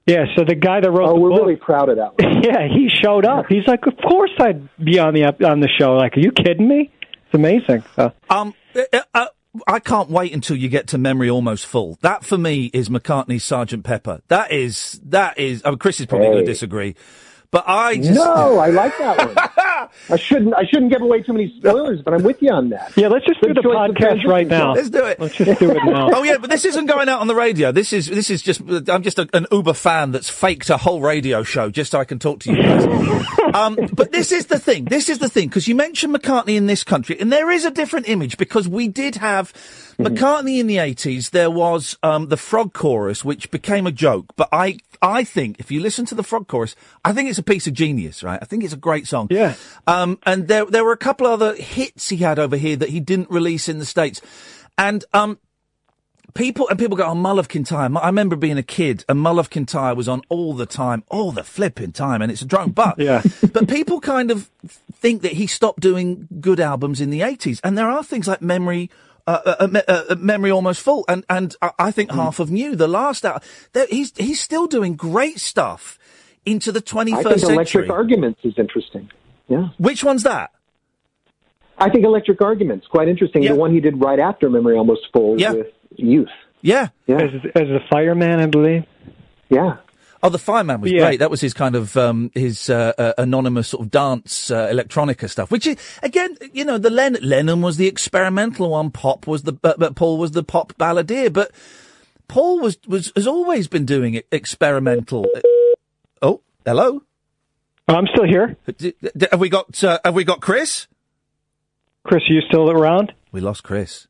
Yeah, 0.06 0.26
so 0.36 0.44
the 0.45 0.54
guy 0.56 0.82
that 0.82 0.91
wrote 0.91 1.08
Oh, 1.10 1.14
the 1.14 1.20
we're 1.22 1.30
book, 1.30 1.40
really 1.40 1.56
proud 1.56 1.88
of 1.90 1.95
that. 1.95 2.12
yeah, 2.44 2.68
he 2.68 2.90
showed 3.04 3.26
up. 3.26 3.45
He's 3.48 3.66
like, 3.66 3.88
"Of 3.88 3.94
course 3.98 4.32
I'd 4.38 4.68
be 4.78 5.00
on 5.00 5.14
the 5.14 5.24
on 5.48 5.62
the 5.62 5.70
show." 5.80 5.94
Like, 5.95 6.18
are 6.18 6.20
you 6.20 6.32
kidding 6.32 6.68
me? 6.68 6.91
It's 7.02 7.34
amazing. 7.34 7.84
So, 7.95 8.12
Um, 8.30 8.54
uh, 8.76 9.00
uh, 9.14 9.26
I 9.68 9.80
can't 9.80 10.10
wait 10.10 10.34
until 10.34 10.56
you 10.56 10.68
get 10.68 10.88
to 10.88 10.98
Memory 10.98 11.30
Almost 11.30 11.68
Full. 11.68 11.98
That 12.02 12.26
for 12.26 12.38
me 12.38 12.72
is 12.74 12.90
McCartney's 12.90 13.44
Sergeant 13.44 13.84
Pepper. 13.84 14.22
That 14.28 14.52
is 14.52 15.00
that 15.06 15.38
is. 15.38 15.62
Oh, 15.64 15.78
Chris 15.78 16.00
is 16.00 16.08
probably 16.08 16.28
going 16.28 16.40
to 16.40 16.46
disagree, 16.46 16.96
but 17.54 17.66
I 17.68 17.98
just 17.98 18.14
No, 18.14 18.58
I 18.58 18.70
like 18.70 18.98
that 18.98 19.16
one. 19.16 19.90
I 20.10 20.18
shouldn't. 20.18 20.56
I 20.56 20.64
shouldn't 20.66 20.92
give 20.92 21.04
away 21.04 21.22
too 21.22 21.34
many 21.34 21.54
spoilers, 21.60 22.02
but 22.02 22.16
I'm 22.16 22.24
with 22.24 22.42
you 22.42 22.50
on 22.52 22.70
that. 22.70 22.92
yeah, 22.98 23.10
let's 23.10 23.28
just 23.28 23.42
Good 23.42 23.54
do 23.56 23.62
the 23.62 23.62
choice 23.62 23.90
of 23.92 23.96
podcast 23.96 24.26
right 24.26 24.48
now. 24.48 24.74
Let's 24.74 24.90
do 24.90 25.06
it. 25.06 25.20
Let's 25.20 25.36
just 25.36 25.60
do 25.60 25.70
it 25.70 25.78
now. 25.86 26.10
oh 26.14 26.24
yeah, 26.24 26.38
but 26.40 26.50
this 26.50 26.66
isn't 26.66 26.88
going 26.88 27.10
out 27.10 27.22
on 27.22 27.28
the 27.28 27.36
radio. 27.36 27.72
This 27.72 27.94
is 27.94 28.08
this 28.08 28.32
is 28.32 28.42
just 28.42 28.62
I'm 28.90 29.04
just 29.04 29.20
a, 29.20 29.30
an 29.34 29.46
Uber 29.52 29.74
fan 29.74 30.10
that's 30.12 30.32
faked 30.32 30.72
a 30.72 30.78
whole 30.78 31.00
radio 31.00 31.44
show 31.44 31.70
just 31.70 31.92
so 31.92 32.00
I 32.00 32.06
can 32.06 32.18
talk 32.18 32.40
to 32.40 32.52
you 32.52 32.60
guys. 32.60 32.86
um, 33.54 33.78
but 33.94 34.12
this 34.12 34.32
is 34.32 34.48
the 34.48 34.58
thing. 34.58 34.86
This 34.86 35.08
is 35.08 35.20
the 35.20 35.30
thing 35.30 35.48
because 35.48 35.68
you 35.68 35.76
mentioned 35.76 36.16
McCartney 36.16 36.56
in 36.56 36.66
this 36.66 36.84
country, 36.84 37.20
and 37.20 37.32
there 37.32 37.52
is 37.52 37.66
a 37.66 37.72
different 37.72 38.10
image 38.10 38.38
because 38.38 38.68
we 38.68 38.88
did 38.88 39.18
have 39.18 39.54
McCartney 40.00 40.60
in 40.60 40.66
the 40.66 40.78
80s. 40.78 41.30
There 41.30 41.52
was 41.52 41.98
um, 42.02 42.30
the 42.30 42.38
Frog 42.38 42.74
Chorus, 42.74 43.24
which 43.24 43.52
became 43.52 43.86
a 43.86 43.92
joke. 43.92 44.26
But 44.36 44.50
I 44.52 44.80
I 45.04 45.26
think 45.26 45.60
if 45.60 45.70
you 45.70 45.82
listen 45.82 46.06
to 46.08 46.16
the 46.16 46.24
Frog 46.24 46.48
Chorus, 46.48 46.76
I 47.04 47.12
think 47.12 47.30
it's 47.30 47.38
a 47.38 47.44
piece 47.44 47.68
of 47.68 47.74
genius, 47.74 48.24
right? 48.24 48.40
I 48.42 48.46
think 48.46 48.64
it's 48.64 48.74
a 48.74 48.78
great 48.78 49.06
song. 49.06 49.28
Yeah. 49.30 49.56
Um, 49.86 50.18
and 50.24 50.48
there 50.48 50.66
there 50.66 50.86
were 50.86 50.94
a 50.94 50.98
couple 50.98 51.28
other 51.28 51.54
hits 51.56 52.08
he 52.10 52.18
had 52.18 52.40
over 52.40 52.56
here 52.56 52.78
that 52.78 52.90
he 52.90 53.02
didn't 53.02 53.30
release 53.30 53.68
in 53.68 53.80
the 53.80 53.86
states, 53.86 54.22
and 54.78 55.04
um, 55.14 55.38
people 56.34 56.68
and 56.70 56.80
people 56.80 56.96
go, 56.96 57.04
"Oh, 57.04 57.16
Mull 57.16 57.38
of 57.38 57.50
Kintyre." 57.50 57.90
I 57.98 58.06
remember 58.08 58.36
being 58.38 58.58
a 58.58 58.64
kid, 58.64 59.04
and 59.10 59.20
Mull 59.20 59.40
of 59.40 59.50
Kintyre 59.50 59.94
was 59.94 60.08
on 60.08 60.22
all 60.30 60.54
the 60.54 60.66
time, 60.66 61.04
all 61.10 61.32
the 61.34 61.44
flipping 61.44 61.92
time, 61.92 62.22
and 62.22 62.32
it's 62.32 62.42
a 62.42 62.46
drone. 62.46 62.72
But 62.72 62.96
Yeah. 63.10 63.22
but 63.52 63.68
people 63.68 64.00
kind 64.00 64.32
of 64.32 64.50
think 64.94 65.22
that 65.22 65.34
he 65.34 65.48
stopped 65.48 65.82
doing 65.82 66.28
good 66.40 66.60
albums 66.62 67.02
in 67.02 67.10
the 67.10 67.22
eighties, 67.24 67.60
and 67.62 67.78
there 67.78 67.90
are 67.90 68.04
things 68.04 68.28
like 68.28 68.42
Memory. 68.42 68.90
Uh, 69.26 69.40
uh, 69.45 69.56
uh, 69.62 69.68
me- 69.68 69.82
uh, 69.88 70.04
uh, 70.10 70.16
memory 70.16 70.52
almost 70.52 70.82
full, 70.82 71.06
and 71.08 71.24
and 71.30 71.56
I, 71.62 71.72
I 71.80 71.91
think 71.91 72.12
half 72.12 72.40
of 72.40 72.52
new. 72.52 72.76
The 72.76 72.90
last 72.90 73.24
out, 73.24 73.41
there, 73.72 73.88
he's 73.90 74.12
he's 74.18 74.41
still 74.41 74.68
doing 74.68 74.95
great 74.95 75.40
stuff 75.40 75.98
into 76.45 76.74
the 76.74 76.82
twenty 76.82 77.14
I 77.14 77.24
first 77.24 77.45
think 77.45 77.54
Electric 77.54 77.86
century. 77.86 77.90
Arguments 77.90 78.41
is 78.44 78.54
interesting. 78.58 79.10
Yeah. 79.48 79.70
Which 79.78 80.04
one's 80.04 80.24
that? 80.24 80.52
I 81.78 81.90
think 81.90 82.04
Electric 82.04 82.41
Arguments 82.41 82.86
quite 82.88 83.08
interesting. 83.08 83.44
The 83.44 83.56
one 83.56 83.74
he 83.74 83.80
did 83.80 84.02
right 84.02 84.20
after 84.20 84.50
Memory 84.50 84.78
Almost 84.78 85.08
Full 85.14 85.40
Yeah. 85.40 85.54
with 85.54 85.68
Youth. 85.95 86.28
Yeah, 86.62 86.90
yeah, 87.08 87.22
as 87.22 87.32
as 87.56 87.70
a 87.70 87.80
fireman, 87.90 88.40
I 88.40 88.45
believe. 88.48 88.84
Yeah. 89.50 89.78
Oh, 90.26 90.30
the 90.30 90.40
Fireman 90.40 90.80
was 90.80 90.90
Yeah. 90.90 91.02
great. 91.02 91.20
That 91.20 91.30
was 91.30 91.41
his 91.41 91.54
kind 91.54 91.76
of 91.76 91.98
um, 91.98 92.32
his 92.34 92.70
uh, 92.70 92.94
uh, 92.98 93.14
anonymous 93.18 93.68
sort 93.68 93.82
of 93.86 93.91
dance 93.91 94.50
uh, 94.50 94.70
electronica 94.70 95.30
stuff. 95.30 95.52
Which 95.52 95.68
is 95.68 95.76
again, 96.02 96.38
you 96.54 96.64
know, 96.64 96.78
the 96.78 96.90
Len- 96.90 97.18
Lennon 97.22 97.62
was 97.62 97.76
the 97.76 97.88
experimental 97.88 98.70
one. 98.70 98.90
Pop 98.90 99.28
was 99.28 99.44
the 99.44 99.52
but, 99.52 99.95
Paul 99.95 100.18
was 100.18 100.32
the 100.32 100.41
pop 100.44 100.72
balladeer. 100.80 101.32
But 101.32 101.52
Paul 102.30 102.62
was 102.62 102.78
was 102.88 103.12
has 103.18 103.28
always 103.28 103.68
been 103.68 103.86
doing 103.86 104.14
it 104.14 104.26
experimental. 104.32 105.28
Oh, 106.22 106.40
hello. 106.66 107.04
I'm 107.90 108.08
still 108.08 108.24
here. 108.26 108.56
Have 109.30 109.41
we 109.41 109.50
got 109.50 109.84
uh, 109.84 110.00
Have 110.06 110.16
we 110.16 110.24
got 110.24 110.40
Chris? 110.40 110.88
Chris, 112.06 112.24
are 112.30 112.34
you 112.34 112.41
still 112.48 112.72
around? 112.72 113.12
We 113.34 113.41
lost 113.41 113.64
Chris. 113.64 114.08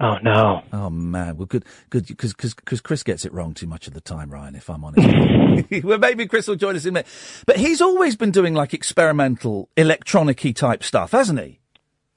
Oh 0.00 0.16
no. 0.22 0.62
Oh 0.72 0.88
man. 0.88 1.36
Well, 1.36 1.46
good, 1.46 1.64
good, 1.90 2.06
because 2.06 2.32
because 2.34 2.80
Chris 2.80 3.02
gets 3.02 3.24
it 3.24 3.32
wrong 3.32 3.52
too 3.52 3.66
much 3.66 3.86
of 3.86 3.92
the 3.92 4.00
time, 4.00 4.30
Ryan. 4.30 4.54
If 4.54 4.70
I'm 4.70 4.82
honest. 4.82 5.84
well, 5.84 5.98
maybe 5.98 6.26
Chris 6.26 6.48
will 6.48 6.56
join 6.56 6.74
us 6.74 6.84
in 6.84 6.90
a 6.90 6.92
minute. 6.92 7.08
But 7.46 7.58
he's 7.58 7.82
always 7.82 8.16
been 8.16 8.30
doing 8.30 8.54
like 8.54 8.72
experimental 8.72 9.68
electronic-y 9.76 10.52
type 10.52 10.82
stuff, 10.82 11.12
hasn't 11.12 11.40
he? 11.40 11.60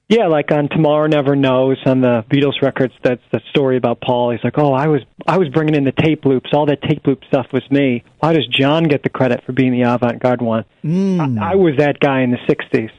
Yeah, 0.08 0.26
like 0.26 0.50
on 0.50 0.68
Tomorrow 0.68 1.06
Never 1.06 1.34
Knows 1.34 1.78
on 1.86 2.02
the 2.02 2.24
Beatles 2.30 2.60
records, 2.62 2.92
that's 3.02 3.22
the 3.32 3.40
story 3.50 3.78
about 3.78 4.02
Paul. 4.02 4.32
He's 4.32 4.44
like, 4.44 4.58
"Oh, 4.58 4.72
I 4.72 4.86
was 4.86 5.00
I 5.26 5.38
was 5.38 5.48
bringing 5.48 5.74
in 5.74 5.84
the 5.84 5.92
tape 5.92 6.24
loops. 6.24 6.50
All 6.52 6.66
that 6.66 6.82
tape 6.82 7.06
loop 7.06 7.22
stuff 7.28 7.46
was 7.52 7.62
me. 7.70 8.04
Why 8.18 8.32
does 8.32 8.46
John 8.46 8.84
get 8.84 9.02
the 9.02 9.08
credit 9.08 9.44
for 9.44 9.52
being 9.52 9.72
the 9.72 9.82
avant-garde 9.82 10.42
one? 10.42 10.64
Hmm. 10.82 11.38
I, 11.38 11.52
I 11.52 11.54
was 11.54 11.74
that 11.78 12.00
guy 12.00 12.22
in 12.22 12.30
the 12.30 12.38
'60s." 12.48 12.90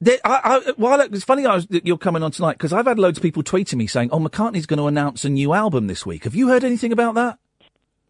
There, 0.00 0.18
I, 0.24 0.60
I, 0.66 0.72
while 0.76 1.00
it- 1.00 1.14
it's 1.14 1.24
funny 1.24 1.46
I 1.46 1.54
was, 1.54 1.66
that 1.68 1.86
you're 1.86 1.96
coming 1.98 2.22
on 2.22 2.30
tonight 2.30 2.52
because 2.54 2.72
I've 2.72 2.86
had 2.86 2.98
loads 2.98 3.18
of 3.18 3.22
people 3.22 3.42
tweeting 3.42 3.76
me 3.76 3.86
saying, 3.86 4.10
"Oh, 4.12 4.18
McCartney's 4.20 4.66
going 4.66 4.78
to 4.78 4.86
announce 4.86 5.24
a 5.24 5.30
new 5.30 5.52
album 5.54 5.86
this 5.86 6.04
week." 6.04 6.24
Have 6.24 6.34
you 6.34 6.48
heard 6.48 6.64
anything 6.64 6.92
about 6.92 7.14
that? 7.14 7.38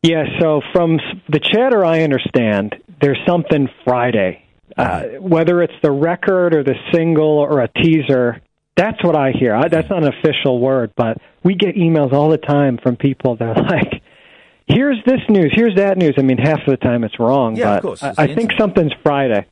Yeah, 0.02 0.24
so 0.40 0.60
from 0.72 0.98
the 1.28 1.40
chatter 1.40 1.84
I 1.84 2.02
understand, 2.02 2.76
there's 3.00 3.18
something 3.26 3.68
Friday. 3.84 4.42
Uh, 4.76 5.04
whether 5.20 5.62
it's 5.62 5.72
the 5.82 5.90
record 5.90 6.54
or 6.54 6.62
the 6.62 6.74
single 6.92 7.38
or 7.38 7.60
a 7.60 7.68
teaser, 7.68 8.42
that's 8.76 9.02
what 9.02 9.16
I 9.16 9.30
hear. 9.32 9.54
I, 9.54 9.68
that's 9.68 9.88
not 9.88 10.02
an 10.04 10.12
official 10.12 10.58
word, 10.60 10.92
but 10.96 11.16
we 11.42 11.54
get 11.54 11.76
emails 11.76 12.12
all 12.12 12.28
the 12.28 12.36
time 12.36 12.78
from 12.82 12.96
people 12.96 13.36
that 13.36 13.56
are 13.56 13.62
like, 13.70 14.02
here's 14.66 14.98
this 15.06 15.20
news, 15.30 15.50
here's 15.56 15.76
that 15.76 15.96
news. 15.96 16.14
I 16.18 16.22
mean, 16.22 16.36
half 16.36 16.58
of 16.60 16.66
the 16.66 16.76
time 16.76 17.04
it's 17.04 17.18
wrong, 17.18 17.56
Yeah, 17.56 17.76
of 17.76 17.82
but 17.82 17.88
course, 17.88 18.02
I, 18.02 18.14
I 18.18 18.34
think 18.34 18.52
something's 18.58 18.92
Friday. 19.02 19.46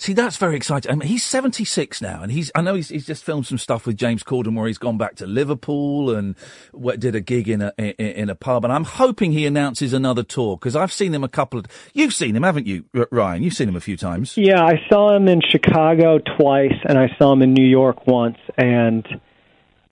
See, 0.00 0.14
that's 0.14 0.38
very 0.38 0.56
exciting. 0.56 0.90
I 0.90 0.94
mean, 0.94 1.08
he's 1.10 1.22
76 1.26 2.00
now, 2.00 2.22
and 2.22 2.32
he's, 2.32 2.50
I 2.54 2.62
know 2.62 2.72
he's, 2.74 2.88
he's 2.88 3.04
just 3.04 3.22
filmed 3.22 3.46
some 3.46 3.58
stuff 3.58 3.84
with 3.86 3.98
James 3.98 4.22
Corden 4.22 4.56
where 4.56 4.66
he's 4.66 4.78
gone 4.78 4.96
back 4.96 5.16
to 5.16 5.26
Liverpool 5.26 6.16
and 6.16 6.36
what, 6.72 7.00
did 7.00 7.14
a 7.14 7.20
gig 7.20 7.50
in 7.50 7.60
a, 7.60 7.70
in, 7.76 7.92
in 7.98 8.30
a 8.30 8.34
pub. 8.34 8.64
And 8.64 8.72
I'm 8.72 8.84
hoping 8.84 9.32
he 9.32 9.44
announces 9.44 9.92
another 9.92 10.22
tour 10.22 10.56
because 10.56 10.74
I've 10.74 10.90
seen 10.90 11.12
him 11.12 11.22
a 11.22 11.28
couple 11.28 11.58
of, 11.60 11.66
you've 11.92 12.14
seen 12.14 12.34
him, 12.34 12.44
haven't 12.44 12.66
you, 12.66 12.86
Ryan? 13.10 13.42
You've 13.42 13.52
seen 13.52 13.68
him 13.68 13.76
a 13.76 13.80
few 13.80 13.98
times. 13.98 14.38
Yeah, 14.38 14.64
I 14.64 14.80
saw 14.90 15.14
him 15.14 15.28
in 15.28 15.42
Chicago 15.42 16.18
twice, 16.18 16.78
and 16.86 16.96
I 16.98 17.14
saw 17.18 17.34
him 17.34 17.42
in 17.42 17.52
New 17.52 17.68
York 17.68 18.06
once, 18.06 18.38
and 18.56 19.06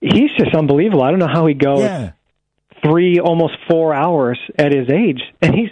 he's 0.01 0.31
just 0.39 0.55
unbelievable. 0.55 1.03
I 1.03 1.11
don't 1.11 1.19
know 1.19 1.27
how 1.31 1.45
he 1.45 1.53
goes 1.53 1.81
Yeah. 1.81 2.13
three, 2.83 3.19
almost 3.19 3.57
four 3.69 3.93
hours 3.93 4.39
at 4.57 4.71
his 4.73 4.89
age, 4.89 5.21
and 5.39 5.53
he's 5.53 5.69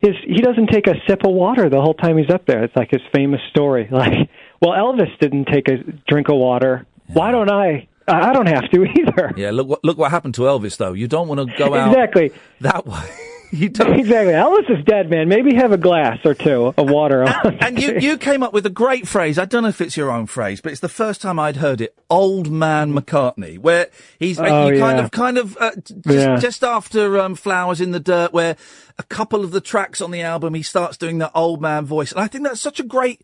his 0.00 0.14
he 0.26 0.40
doesn't 0.42 0.68
take 0.68 0.86
a 0.86 0.94
sip 1.08 1.24
of 1.24 1.32
water 1.32 1.68
the 1.68 1.80
whole 1.80 1.94
time 1.94 2.18
he's 2.18 2.30
up 2.30 2.46
there. 2.46 2.64
It's 2.64 2.74
like 2.76 2.90
his 2.90 3.02
famous 3.14 3.40
story. 3.50 3.88
Like, 3.92 4.28
well, 4.60 4.72
Elvis 4.72 5.16
didn't 5.20 5.46
take 5.46 5.68
a 5.68 5.76
drink 6.08 6.28
of 6.28 6.36
water. 6.36 6.86
Why 7.06 7.30
don't 7.30 7.50
I? 7.50 7.88
I 8.06 8.30
I 8.30 8.32
don't 8.32 8.46
have 8.48 8.68
to 8.70 8.84
either. 8.98 9.32
Yeah, 9.36 9.50
look 9.52 9.68
what, 9.68 9.84
look 9.84 9.96
what 9.98 10.10
happened 10.10 10.34
to 10.34 10.42
Elvis, 10.42 10.76
though. 10.76 10.92
You 10.92 11.06
don't 11.08 11.28
want 11.28 11.48
to 11.48 11.56
go 11.56 11.74
out 11.74 11.88
Exactly. 11.92 12.32
that 12.60 12.86
way 12.92 13.08
you 13.50 13.68
don't. 13.70 13.98
Exactly. 13.98 14.34
Ellis 14.34 14.66
is 14.68 14.84
dead, 14.84 15.10
man. 15.10 15.28
Maybe 15.28 15.54
have 15.54 15.72
a 15.72 15.78
glass 15.78 16.18
or 16.24 16.34
two 16.34 16.74
of 16.76 16.90
water. 16.90 17.22
And, 17.22 17.62
and 17.62 17.82
you, 17.82 17.98
you 17.98 18.18
came 18.18 18.42
up 18.42 18.52
with 18.52 18.66
a 18.66 18.70
great 18.70 19.06
phrase. 19.06 19.38
I 19.38 19.44
don't 19.44 19.62
know 19.62 19.68
if 19.68 19.80
it's 19.80 19.96
your 19.96 20.10
own 20.10 20.26
phrase, 20.26 20.60
but 20.60 20.72
it's 20.72 20.80
the 20.80 20.88
first 20.88 21.20
time 21.20 21.38
I'd 21.38 21.56
heard 21.56 21.80
it. 21.80 21.94
Old 22.08 22.50
man 22.50 22.92
McCartney, 22.92 23.58
where 23.58 23.88
he's 24.18 24.38
oh, 24.38 24.68
you 24.68 24.74
yeah. 24.74 24.80
kind 24.80 25.00
of, 25.00 25.10
kind 25.10 25.38
of, 25.38 25.56
uh, 25.58 25.72
just, 25.76 26.06
yeah. 26.06 26.36
just, 26.36 26.64
after 26.64 27.18
um, 27.18 27.34
Flowers 27.34 27.80
in 27.80 27.90
the 27.90 28.00
Dirt, 28.00 28.32
where 28.32 28.56
a 28.98 29.02
couple 29.04 29.44
of 29.44 29.50
the 29.50 29.60
tracks 29.60 30.00
on 30.00 30.10
the 30.10 30.22
album, 30.22 30.54
he 30.54 30.62
starts 30.62 30.96
doing 30.96 31.18
that 31.18 31.32
old 31.34 31.60
man 31.60 31.84
voice. 31.84 32.12
And 32.12 32.20
I 32.20 32.26
think 32.26 32.44
that's 32.44 32.60
such 32.60 32.80
a 32.80 32.84
great 32.84 33.22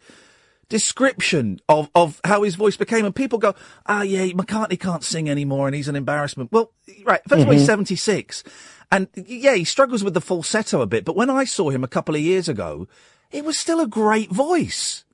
description 0.69 1.61
of, 1.69 1.91
of 1.95 2.21
how 2.25 2.43
his 2.43 2.55
voice 2.55 2.77
became. 2.77 3.05
And 3.05 3.15
people 3.15 3.39
go, 3.39 3.55
ah, 3.87 4.03
yeah, 4.03 4.27
McCartney 4.27 4.79
can't 4.79 5.05
sing 5.05 5.29
anymore 5.29 5.69
and 5.69 5.77
he's 5.77 5.89
an 5.89 5.97
embarrassment. 5.97 6.51
Well, 6.53 6.73
right. 7.05 7.23
1st 7.29 7.43
of 7.43 7.47
all, 7.47 7.53
he's 7.53 7.63
mm-hmm. 7.63 7.67
76 7.67 8.45
and 8.91 9.09
yeah, 9.15 9.55
he 9.55 9.65
struggles 9.65 10.03
with 10.05 10.15
the 10.15 10.21
falsetto 10.21 10.81
a 10.81 10.87
bit. 10.87 11.05
But 11.05 11.17
when 11.17 11.31
I 11.31 11.45
saw 11.45 11.71
him 11.71 11.83
a 11.85 11.89
couple 11.89 12.15
of 12.15 12.21
years 12.21 12.49
ago, 12.49 12.87
it 13.31 13.45
was 13.45 13.59
still 13.59 13.81
a 13.81 13.87
great 13.87 14.31
voice. 14.31 15.05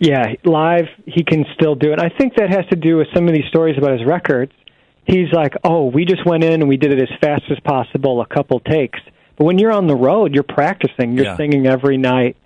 Yeah, 0.00 0.34
live 0.44 0.86
he 1.06 1.22
can 1.24 1.44
still 1.54 1.74
do 1.74 1.92
it. 1.92 2.00
I 2.00 2.08
think 2.18 2.34
that 2.36 2.50
has 2.50 2.66
to 2.70 2.76
do 2.76 2.96
with 2.96 3.06
some 3.14 3.28
of 3.28 3.34
these 3.34 3.46
stories 3.48 3.78
about 3.78 3.92
his 3.92 4.04
records. 4.06 4.52
He's 5.06 5.32
like, 5.32 5.54
"Oh, 5.64 5.86
we 5.86 6.04
just 6.04 6.24
went 6.26 6.44
in 6.44 6.60
and 6.60 6.68
we 6.68 6.76
did 6.76 6.92
it 6.92 7.00
as 7.00 7.16
fast 7.20 7.44
as 7.50 7.58
possible, 7.60 8.20
a 8.20 8.26
couple 8.26 8.58
takes." 8.60 8.98
But 9.36 9.44
when 9.44 9.58
you're 9.58 9.72
on 9.72 9.86
the 9.86 9.96
road, 9.96 10.34
you're 10.34 10.42
practicing, 10.42 11.12
you're 11.12 11.24
Yeah. 11.26 11.36
singing 11.36 11.66
every 11.66 11.96
night. 11.96 12.36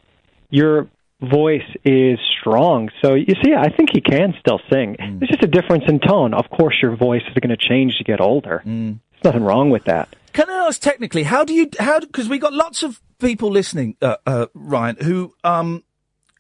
Your 0.51 0.89
voice 1.21 1.67
is 1.85 2.19
strong. 2.41 2.91
So 3.03 3.15
you 3.15 3.35
see, 3.43 3.53
I 3.55 3.69
think 3.71 3.91
he 3.93 4.01
can 4.01 4.35
still 4.41 4.61
sing. 4.71 4.97
Mm. 5.01 5.19
There's 5.19 5.31
just 5.31 5.43
a 5.43 5.49
difference 5.49 5.85
in 5.89 5.99
tone. 6.01 6.33
Of 6.35 6.49
course, 6.51 6.77
your 6.81 6.97
voice 6.97 7.23
is 7.29 7.35
going 7.35 7.51
to 7.51 7.57
change 7.57 7.97
to 7.99 8.05
get 8.05 8.21
older. 8.21 8.63
Mm. 8.67 9.01
There's 9.23 9.35
nothing 9.35 9.45
wrong 9.45 9.71
with 9.71 9.85
that. 9.85 10.15
Can 10.33 10.49
I 10.49 10.67
ask 10.67 10.81
technically, 10.81 11.25
how 11.25 11.45
do 11.45 11.53
you, 11.53 11.69
how, 11.79 12.01
because 12.01 12.29
we 12.29 12.39
got 12.39 12.53
lots 12.53 12.83
of 12.83 13.01
people 13.19 13.51
listening, 13.51 13.97
uh, 14.01 14.17
uh, 14.27 14.47
Ryan, 14.55 14.97
who, 15.03 15.35
um, 15.43 15.83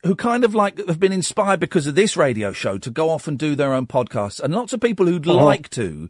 who 0.04 0.14
kind 0.14 0.44
of 0.44 0.54
like 0.54 0.78
have 0.86 1.00
been 1.00 1.12
inspired 1.12 1.58
because 1.58 1.88
of 1.88 1.96
this 1.96 2.16
radio 2.16 2.52
show 2.52 2.78
to 2.78 2.90
go 2.90 3.10
off 3.10 3.26
and 3.26 3.36
do 3.36 3.56
their 3.56 3.74
own 3.74 3.86
podcasts, 3.86 4.40
and 4.40 4.54
lots 4.54 4.72
of 4.72 4.80
people 4.80 5.06
who'd 5.06 5.26
Uh-huh. 5.26 5.44
like 5.44 5.68
to, 5.70 6.08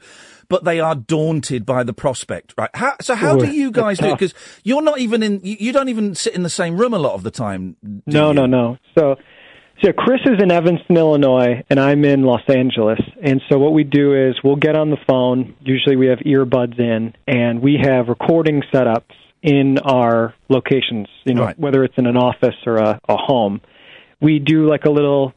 but 0.51 0.65
they 0.65 0.78
are 0.78 0.95
daunted 0.95 1.65
by 1.65 1.82
the 1.82 1.95
prospect, 1.95 2.53
right? 2.59 2.69
How, 2.74 2.97
so 3.01 3.15
how 3.15 3.36
Ooh, 3.36 3.40
do 3.40 3.51
you 3.51 3.70
guys 3.70 3.99
do 3.99 4.07
it? 4.09 4.12
Because 4.12 4.35
you're 4.62 4.82
not 4.82 4.99
even 4.99 5.23
in, 5.23 5.40
you, 5.43 5.57
you 5.59 5.73
don't 5.73 5.89
even 5.89 6.15
sit 6.15 6.35
in 6.35 6.43
the 6.43 6.51
same 6.51 6.77
room 6.77 6.93
a 6.93 6.99
lot 6.99 7.15
of 7.15 7.23
the 7.23 7.31
time. 7.31 7.77
No, 8.07 8.28
you? 8.28 8.35
no, 8.35 8.45
no. 8.47 8.78
So, 8.95 9.16
so 9.83 9.93
Chris 9.93 10.21
is 10.27 10.43
in 10.43 10.51
Evanston, 10.51 10.97
Illinois, 10.97 11.63
and 11.71 11.79
I'm 11.79 12.05
in 12.05 12.23
Los 12.23 12.43
Angeles. 12.49 12.99
And 13.23 13.41
so 13.49 13.59
what 13.59 13.73
we 13.73 13.85
do 13.85 14.15
is 14.29 14.35
we'll 14.43 14.57
get 14.57 14.77
on 14.77 14.91
the 14.91 14.97
phone. 15.09 15.55
Usually 15.61 15.97
we 15.97 16.07
have 16.09 16.19
earbuds 16.21 16.79
in, 16.81 17.15
and 17.27 17.61
we 17.63 17.79
have 17.83 18.09
recording 18.09 18.63
setups 18.73 19.15
in 19.43 19.79
our 19.79 20.35
locations. 20.49 21.07
You 21.25 21.35
know, 21.35 21.45
Right. 21.45 21.59
whether 21.59 21.85
it's 21.85 21.97
in 21.97 22.07
an 22.07 22.17
office 22.17 22.57
or 22.67 22.77
a, 22.79 23.01
a 23.09 23.17
home. 23.17 23.61
We 24.21 24.41
do 24.41 24.69
like 24.69 24.85
a 24.85 24.91
little 24.91 25.33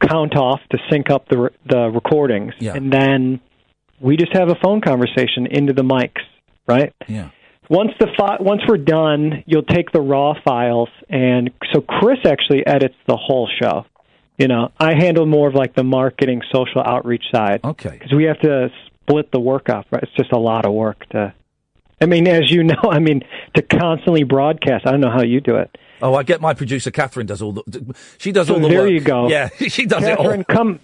count 0.00 0.36
off 0.36 0.60
to 0.70 0.78
sync 0.90 1.10
up 1.10 1.28
the 1.28 1.38
re- 1.38 1.50
the 1.68 1.90
recordings, 1.90 2.54
Yeah. 2.60 2.74
and 2.74 2.92
then 2.92 3.40
we 4.00 4.16
just 4.16 4.32
have 4.36 4.48
a 4.50 4.54
phone 4.62 4.80
conversation 4.82 5.46
into 5.50 5.72
the 5.72 5.82
mics, 5.82 6.22
right? 6.68 6.92
Yeah. 7.08 7.30
Once 7.70 7.92
the 7.98 8.08
fi- 8.18 8.36
once 8.40 8.60
we're 8.68 8.76
done, 8.76 9.42
you'll 9.46 9.62
take 9.62 9.90
the 9.92 10.00
raw 10.00 10.34
files, 10.44 10.88
and 11.08 11.50
so 11.72 11.80
Chris 11.80 12.18
actually 12.26 12.66
edits 12.66 12.94
the 13.06 13.16
whole 13.16 13.48
show. 13.60 13.86
You 14.38 14.48
know, 14.48 14.70
I 14.78 14.94
handle 14.94 15.26
more 15.26 15.48
of 15.48 15.54
like 15.54 15.74
the 15.74 15.84
marketing, 15.84 16.42
social 16.52 16.82
outreach 16.84 17.24
side. 17.32 17.60
Okay. 17.64 17.90
Because 17.90 18.12
we 18.12 18.24
have 18.24 18.40
to 18.40 18.68
split 18.86 19.30
the 19.32 19.40
work 19.40 19.68
up. 19.68 19.86
Right? 19.90 20.02
It's 20.02 20.12
just 20.16 20.32
a 20.32 20.38
lot 20.38 20.66
of 20.66 20.72
work 20.72 21.08
to. 21.10 21.32
I 22.00 22.06
mean, 22.06 22.26
as 22.26 22.50
you 22.50 22.64
know, 22.64 22.74
I 22.90 22.98
mean, 22.98 23.22
to 23.54 23.62
constantly 23.62 24.24
broadcast. 24.24 24.86
I 24.86 24.90
don't 24.90 25.00
know 25.00 25.10
how 25.12 25.22
you 25.22 25.40
do 25.40 25.56
it. 25.56 25.76
Oh, 26.02 26.14
I 26.16 26.22
get 26.24 26.40
my 26.40 26.52
producer 26.52 26.90
Catherine 26.90 27.26
does 27.26 27.40
all 27.40 27.52
the. 27.52 27.94
She 28.18 28.32
does 28.32 28.48
So 28.48 28.54
all 28.54 28.60
the 28.60 28.68
there 28.68 28.82
work. 28.82 28.90
you 28.90 29.00
go. 29.00 29.28
Yeah, 29.28 29.48
she 29.68 29.86
does 29.86 30.00
Catherine, 30.00 30.10
it 30.12 30.18
all. 30.18 30.24
Catherine, 30.24 30.44
come. 30.44 30.80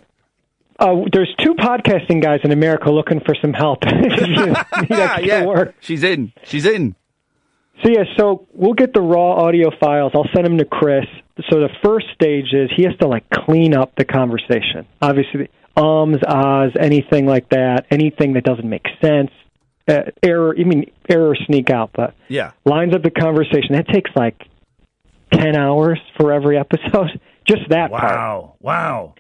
Uh, 0.81 1.05
there's 1.13 1.33
two 1.39 1.55
podcasting 1.55 2.23
guys 2.23 2.41
in 2.43 2.53
America 2.53 2.91
looking 2.91 3.21
for 3.21 3.35
some 3.41 3.53
help. 3.53 3.81
Yeah, 4.89 5.45
work. 5.45 5.75
she's 5.81 6.03
in. 6.03 6.33
She's 6.45 6.65
in. 6.67 6.97
So 7.85 7.91
yeah, 7.91 8.05
so 8.19 8.47
we'll 8.53 8.75
get 8.75 8.93
the 8.95 9.01
raw 9.01 9.33
audio 9.47 9.71
files. 9.79 10.13
I'll 10.15 10.29
send 10.35 10.45
them 10.47 10.59
to 10.59 10.65
Chris. 10.65 11.05
So 11.51 11.61
the 11.61 11.69
first 11.83 12.07
stage 12.15 12.53
is 12.53 12.71
he 12.77 12.83
has 12.85 12.95
to 13.01 13.09
like 13.09 13.29
clean 13.31 13.75
up 13.75 13.95
the 13.97 14.05
conversation. 14.05 14.87
Obviously, 15.01 15.49
ums, 15.77 16.19
ahs, 16.27 16.73
anything 16.79 17.27
like 17.27 17.49
that, 17.51 17.87
anything 17.91 18.35
that 18.35 18.45
doesn't 18.45 18.69
make 18.69 18.87
sense, 19.03 19.31
uh, 19.89 20.03
error. 20.23 20.55
I 20.59 20.65
mean, 20.65 20.91
errors 21.09 21.41
sneak 21.47 21.71
out, 21.71 21.91
but 21.95 22.15
Yeah. 22.29 22.51
lines 22.65 22.95
up 22.95 23.03
the 23.03 23.11
conversation. 23.11 23.73
That 23.73 23.89
takes 23.89 24.11
like 24.15 24.37
ten 25.33 25.57
hours 25.57 25.99
for 26.19 26.33
every 26.33 26.59
episode. 26.59 27.19
Just 27.47 27.69
that 27.71 27.91
part. 27.91 28.03
Wow. 28.03 28.55
Wow. 28.61 29.15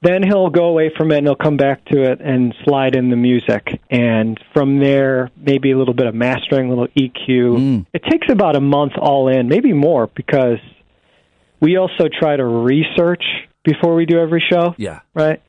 Then 0.00 0.22
he'll 0.22 0.50
go 0.50 0.66
away 0.66 0.92
from 0.96 1.10
it 1.10 1.18
and 1.18 1.26
he'll 1.26 1.34
come 1.34 1.56
back 1.56 1.84
to 1.86 2.02
it 2.02 2.20
and 2.20 2.54
slide 2.64 2.94
in 2.94 3.10
the 3.10 3.16
music. 3.16 3.80
And 3.90 4.38
from 4.54 4.78
there, 4.78 5.30
maybe 5.36 5.72
a 5.72 5.78
little 5.78 5.94
bit 5.94 6.06
of 6.06 6.14
mastering, 6.14 6.66
a 6.66 6.68
little 6.68 6.86
EQ. 6.88 7.28
Mm. 7.28 7.86
It 7.92 8.04
takes 8.04 8.28
about 8.30 8.54
a 8.54 8.60
month 8.60 8.92
all 8.96 9.28
in, 9.28 9.48
maybe 9.48 9.72
more, 9.72 10.06
because 10.06 10.60
we 11.60 11.76
also 11.76 12.04
try 12.08 12.36
to 12.36 12.44
research 12.44 13.24
before 13.64 13.96
we 13.96 14.06
do 14.06 14.18
every 14.18 14.44
show. 14.48 14.74
Yeah. 14.78 15.00
Right? 15.14 15.42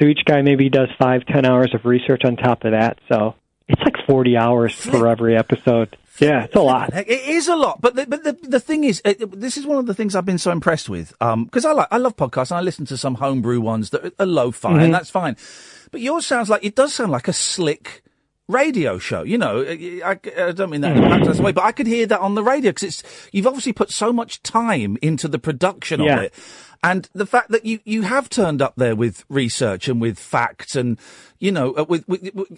So 0.00 0.06
each 0.06 0.20
guy 0.24 0.40
maybe 0.40 0.70
does 0.70 0.88
five, 0.98 1.26
ten 1.26 1.44
hours 1.44 1.74
of 1.74 1.84
research 1.84 2.22
on 2.24 2.36
top 2.36 2.64
of 2.64 2.72
that. 2.72 2.98
So 3.12 3.34
it's 3.68 3.82
like 3.82 3.96
40 4.06 4.36
hours 4.36 4.74
for 4.74 5.08
every 5.08 5.36
episode. 5.36 5.96
Yeah, 6.20 6.44
it's 6.44 6.54
a 6.56 6.60
lot. 6.60 6.90
It 6.94 7.08
is 7.08 7.48
a 7.48 7.56
lot, 7.56 7.80
but 7.80 7.94
the, 7.96 8.06
but 8.06 8.22
the 8.24 8.32
the 8.42 8.60
thing 8.60 8.84
is, 8.84 9.00
uh, 9.04 9.14
this 9.32 9.56
is 9.56 9.66
one 9.66 9.78
of 9.78 9.86
the 9.86 9.94
things 9.94 10.14
I've 10.14 10.24
been 10.26 10.38
so 10.38 10.50
impressed 10.52 10.88
with. 10.88 11.12
Um, 11.20 11.44
because 11.44 11.64
I 11.64 11.72
like 11.72 11.88
I 11.90 11.96
love 11.96 12.16
podcasts 12.16 12.50
and 12.50 12.58
I 12.58 12.60
listen 12.60 12.84
to 12.86 12.96
some 12.96 13.14
homebrew 13.16 13.60
ones 13.60 13.90
that 13.90 14.14
are, 14.18 14.26
lo-fi, 14.26 14.72
Mhm. 14.72 14.82
and 14.84 14.94
that's 14.94 15.10
fine. 15.10 15.36
But 15.90 16.00
yours 16.02 16.26
sounds 16.26 16.48
like 16.50 16.64
it 16.64 16.76
does 16.76 16.94
sound 16.94 17.10
like 17.10 17.26
a 17.28 17.32
slick 17.32 18.02
radio 18.48 18.98
show. 18.98 19.22
You 19.22 19.38
know, 19.38 19.62
I, 19.62 20.18
I 20.38 20.52
don't 20.52 20.70
mean 20.70 20.80
that 20.82 20.96
in 20.96 21.04
a 21.04 21.06
backlash 21.08 21.40
way, 21.40 21.52
but 21.52 21.64
I 21.64 21.72
could 21.72 21.86
hear 21.86 22.06
that 22.06 22.20
on 22.20 22.34
the 22.34 22.42
radio 22.44 22.70
because 22.70 22.82
it's 22.82 23.02
you've 23.32 23.46
obviously 23.46 23.72
put 23.72 23.90
so 23.90 24.12
much 24.12 24.42
time 24.42 24.98
into 25.00 25.28
the 25.28 25.38
production 25.38 26.00
Yeah. 26.02 26.16
of 26.16 26.22
it. 26.24 26.34
And 26.82 27.08
the 27.12 27.26
fact 27.26 27.50
that 27.50 27.66
you, 27.66 27.80
you 27.84 28.02
have 28.02 28.30
turned 28.30 28.62
up 28.62 28.72
there 28.76 28.96
with 28.96 29.24
research 29.28 29.86
and 29.86 30.00
with 30.00 30.18
facts 30.18 30.74
and, 30.74 30.98
you 31.40 31.50
know, 31.50 31.72
uh, 31.72 31.84
with, 31.88 32.06
with, 32.06 32.22
with 32.34 32.48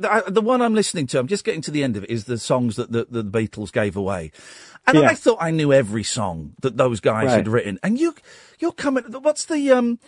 the, 0.00 0.22
the 0.28 0.40
one 0.40 0.62
I'm 0.62 0.74
listening 0.74 1.06
to, 1.08 1.18
I'm 1.18 1.26
just 1.26 1.44
getting 1.44 1.60
to 1.62 1.70
the 1.70 1.82
end 1.84 1.96
of 1.98 2.04
it, 2.04 2.10
is 2.10 2.24
the 2.24 2.38
songs 2.38 2.76
that 2.76 2.90
the, 2.92 3.06
the 3.10 3.22
Beatles 3.24 3.70
gave 3.72 3.96
away. 3.96 4.30
And 4.86 4.98
Yeah. 4.98 5.08
I 5.08 5.14
thought 5.14 5.38
I 5.40 5.50
knew 5.50 5.72
every 5.72 6.04
song 6.04 6.54
that 6.62 6.76
those 6.78 7.00
guys 7.00 7.26
Right. 7.26 7.36
had 7.36 7.48
written. 7.48 7.78
And 7.82 7.98
you, 7.98 8.14
you're 8.58 8.72
coming, 8.72 9.04
what's 9.20 9.44
the, 9.44 9.70
um, 9.72 9.98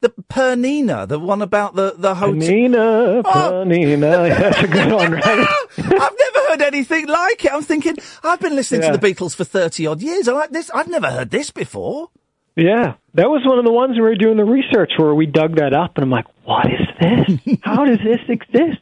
the 0.00 0.10
Penina, 0.30 1.08
the 1.08 1.18
one 1.18 1.42
about 1.42 1.74
the, 1.74 1.94
the 1.98 2.14
hotel. 2.14 2.34
Penina, 2.34 3.22
Penina. 3.24 4.28
That's 4.38 4.58
a 4.62 4.68
good 4.68 4.92
one, 4.92 5.12
right? 5.12 5.24
I've 5.78 5.86
never 6.18 6.48
heard 6.50 6.62
anything 6.62 7.08
like 7.08 7.44
it. 7.44 7.52
I'm 7.52 7.62
thinking, 7.62 7.96
I've 8.22 8.38
been 8.38 8.54
listening 8.54 8.82
Yeah. 8.82 8.92
to 8.92 8.98
the 8.98 9.04
Beatles 9.14 9.34
for 9.34 9.42
30 9.44 9.86
odd 9.88 10.00
years. 10.02 10.28
I 10.28 10.32
like 10.34 10.50
this. 10.50 10.70
I've 10.72 10.88
never 10.88 11.10
heard 11.10 11.30
this 11.30 11.50
before. 11.50 12.10
Yeah, 12.54 12.94
that 13.14 13.28
was 13.30 13.42
one 13.46 13.58
of 13.60 13.64
the 13.64 13.70
ones 13.72 13.94
we 13.94 14.00
were 14.02 14.16
doing 14.16 14.36
the 14.36 14.44
research 14.44 14.92
where 14.96 15.14
we 15.14 15.26
dug 15.26 15.56
that 15.56 15.72
up, 15.72 15.92
and 15.96 16.02
I'm 16.02 16.10
like, 16.10 16.26
"What 16.48 16.66
is 16.72 16.86
this? 17.00 17.58
How 17.62 17.84
does 17.84 17.98
this 17.98 18.20
exist?" 18.28 18.80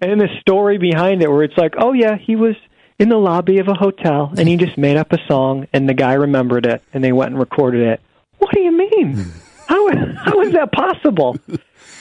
And 0.00 0.20
the 0.20 0.28
story 0.40 0.78
behind 0.78 1.22
it, 1.22 1.30
where 1.30 1.42
it's 1.42 1.56
like, 1.56 1.74
"Oh 1.78 1.92
yeah, 1.92 2.16
he 2.16 2.36
was 2.36 2.56
in 2.98 3.08
the 3.08 3.16
lobby 3.18 3.58
of 3.58 3.68
a 3.68 3.74
hotel, 3.74 4.32
and 4.38 4.48
he 4.48 4.56
just 4.56 4.76
made 4.78 4.96
up 4.96 5.12
a 5.12 5.18
song, 5.26 5.66
and 5.72 5.88
the 5.88 5.94
guy 5.94 6.12
remembered 6.14 6.66
it, 6.66 6.82
and 6.92 7.02
they 7.02 7.12
went 7.12 7.30
and 7.32 7.38
recorded 7.40 7.82
it." 7.88 8.00
What 8.38 8.52
do 8.52 8.60
you 8.60 8.72
mean? 8.76 9.24
How 9.66 9.88
how 10.16 10.40
is 10.42 10.52
that 10.52 10.70
possible? 10.72 11.36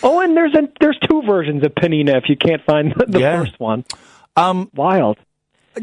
Oh, 0.03 0.19
and 0.19 0.35
there's 0.35 0.53
a 0.53 0.67
there's 0.81 0.97
two 1.09 1.21
versions 1.25 1.63
of 1.63 1.73
Penina 1.75 2.15
if 2.17 2.27
you 2.29 2.35
can't 2.35 2.61
find 2.65 2.93
the, 2.95 3.05
the 3.05 3.19
Yeah. 3.19 3.39
first 3.39 3.59
one. 3.59 3.85
Um, 4.35 4.69
Wild. 4.75 5.17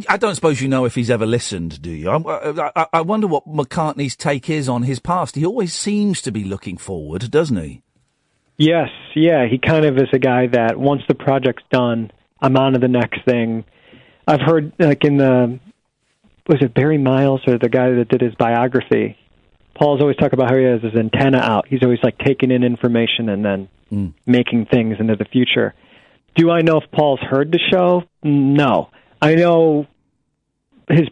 I 0.08 0.18
don't 0.18 0.34
suppose 0.36 0.60
you 0.60 0.68
know 0.68 0.84
if 0.84 0.94
he's 0.94 1.10
ever 1.10 1.26
listened, 1.26 1.82
do 1.82 1.90
you? 1.90 2.10
I, 2.10 2.70
I, 2.76 2.86
I 2.92 3.00
wonder 3.00 3.26
what 3.26 3.48
McCartney's 3.48 4.14
take 4.14 4.48
is 4.48 4.68
on 4.68 4.82
his 4.84 5.00
past. 5.00 5.34
He 5.34 5.44
always 5.44 5.72
seems 5.74 6.20
to 6.22 6.30
be 6.30 6.44
looking 6.44 6.76
forward, 6.76 7.28
doesn't 7.30 7.56
he? 7.56 7.82
Yes, 8.60 8.90
yeah, 9.14 9.46
he 9.50 9.56
kind 9.56 9.86
of 9.86 9.96
is 9.96 10.08
a 10.12 10.18
guy 10.18 10.46
that 10.48 10.78
once 10.78 11.00
the 11.08 11.14
project's 11.14 11.62
done, 11.72 12.10
I'm 12.42 12.58
on 12.58 12.74
to 12.74 12.78
the 12.78 12.88
next 12.88 13.24
thing. 13.24 13.64
I've 14.26 14.42
heard 14.42 14.72
like 14.78 15.02
in 15.02 15.16
the 15.16 15.58
was 16.46 16.58
it 16.60 16.74
Barry 16.74 16.98
Miles 16.98 17.40
or 17.46 17.56
the 17.58 17.70
guy 17.70 17.90
that 17.90 18.08
did 18.08 18.20
his 18.20 18.34
biography. 18.34 19.16
Paul's 19.74 20.02
always 20.02 20.16
talk 20.16 20.34
about 20.34 20.50
how 20.50 20.58
he 20.58 20.64
has 20.64 20.82
his 20.82 20.94
antenna 20.94 21.38
out. 21.38 21.68
He's 21.68 21.82
always 21.82 22.00
like 22.02 22.18
taking 22.18 22.50
in 22.50 22.62
information 22.62 23.28
and 23.30 23.44
then 23.44 23.68
Mm. 23.90 24.12
making 24.24 24.66
things 24.66 24.98
into 25.00 25.16
the 25.16 25.24
future. 25.24 25.74
Do 26.36 26.48
I 26.50 26.60
know 26.60 26.76
if 26.76 26.88
Paul's 26.92 27.18
heard 27.20 27.50
the 27.50 27.58
show? 27.72 28.04
No. 28.22 28.90
I 29.20 29.34
know 29.34 29.86
his 30.88 31.08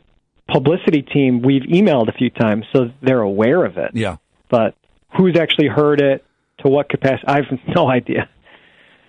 publicity 0.47 1.03
team, 1.03 1.43
we've 1.43 1.63
emailed 1.63 2.09
a 2.09 2.13
few 2.13 2.31
times, 2.31 2.67
so 2.73 2.91
they're 3.03 3.21
aware 3.21 3.65
of 3.65 3.79
it. 3.79 3.91
Yeah. 3.95 4.19
But 4.49 4.77
who's 5.17 5.37
actually 5.37 5.67
heard 5.67 6.01
it, 6.01 6.25
to 6.59 6.69
what 6.69 6.89
capacity, 6.89 7.27
I 7.27 7.37
have 7.37 7.59
no 7.75 7.89
idea. 7.91 8.29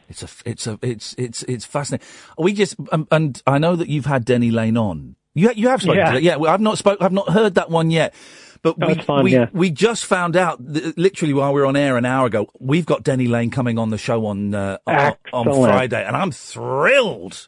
It's 0.07 0.23
a, 0.23 0.27
it's 0.49 0.67
a, 0.67 0.79
it's, 0.81 1.13
it's, 1.17 1.43
it's 1.43 1.65
fascinating. 1.65 2.07
We 2.37 2.53
just, 2.53 2.75
um, 2.91 3.07
and 3.11 3.41
I 3.45 3.59
know 3.59 3.75
that 3.75 3.89
you've 3.89 4.07
had 4.07 4.25
Denny 4.25 4.49
Laine 4.51 4.77
on. 4.77 5.15
You, 5.35 5.51
you 5.55 5.67
have 5.69 5.81
spoken 5.81 5.99
Yeah. 5.99 6.07
to 6.07 6.13
that. 6.13 6.23
Yeah, 6.23 6.35
well, 6.37 6.51
I've 6.51 6.61
not 6.61 6.77
spoke, 6.77 6.99
I've 7.01 7.11
not 7.11 7.29
heard 7.29 7.55
that 7.55 7.69
one 7.69 7.91
yet. 7.91 8.13
But 8.61 8.77
we, 8.77 9.23
we, 9.23 9.33
yeah. 9.33 9.45
we 9.53 9.71
just 9.71 10.03
found 10.03 10.35
out, 10.35 10.59
literally 10.61 11.33
while 11.33 11.53
we 11.53 11.61
were 11.61 11.65
on 11.65 11.77
air 11.77 11.95
an 11.95 12.03
hour 12.03 12.25
ago, 12.27 12.49
we've 12.59 12.85
got 12.85 13.03
Denny 13.03 13.27
Laine 13.27 13.51
coming 13.51 13.79
on 13.79 13.89
the 13.89 13.97
show 13.97 14.25
on, 14.25 14.53
uh, 14.53 14.79
on, 14.85 15.15
on 15.31 15.45
Friday, 15.45 16.03
and 16.03 16.13
I'm 16.13 16.31
thrilled. 16.31 17.47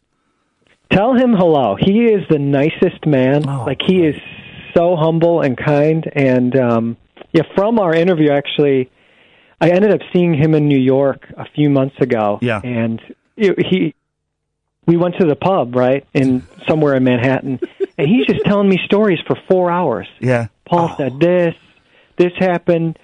Tell 0.89 1.13
him 1.13 1.33
hello. 1.33 1.75
He 1.77 2.05
is 2.05 2.21
the 2.29 2.39
nicest 2.39 3.05
man. 3.05 3.49
Oh, 3.49 3.65
like 3.65 3.79
he 3.85 4.05
is 4.05 4.15
so 4.73 4.95
humble 4.95 5.41
and 5.41 5.57
kind. 5.57 6.09
And 6.13 6.55
um, 6.57 6.97
yeah, 7.33 7.43
from 7.55 7.77
our 7.79 7.93
interview, 7.93 8.31
actually, 8.31 8.89
I 9.61 9.69
ended 9.69 9.91
up 9.91 10.01
seeing 10.11 10.33
him 10.33 10.55
in 10.55 10.67
New 10.67 10.79
York 10.79 11.31
a 11.37 11.45
few 11.55 11.69
months 11.69 11.95
ago. 12.01 12.39
Yeah. 12.41 12.59
and 12.63 12.99
he, 13.37 13.93
we 14.87 14.97
went 14.97 15.15
to 15.19 15.25
the 15.27 15.35
pub 15.35 15.75
right 15.75 16.05
in 16.13 16.45
somewhere 16.67 16.95
in 16.95 17.03
Manhattan, 17.03 17.59
and 17.97 18.07
he's 18.07 18.25
just 18.25 18.43
telling 18.43 18.67
me 18.67 18.79
stories 18.85 19.19
for 19.27 19.37
four 19.47 19.69
hours. 19.71 20.07
Yeah. 20.19 20.47
Paul 20.65 20.95
said 20.97 21.19
this, 21.19 21.53
this 22.17 22.31
happened. 22.37 22.97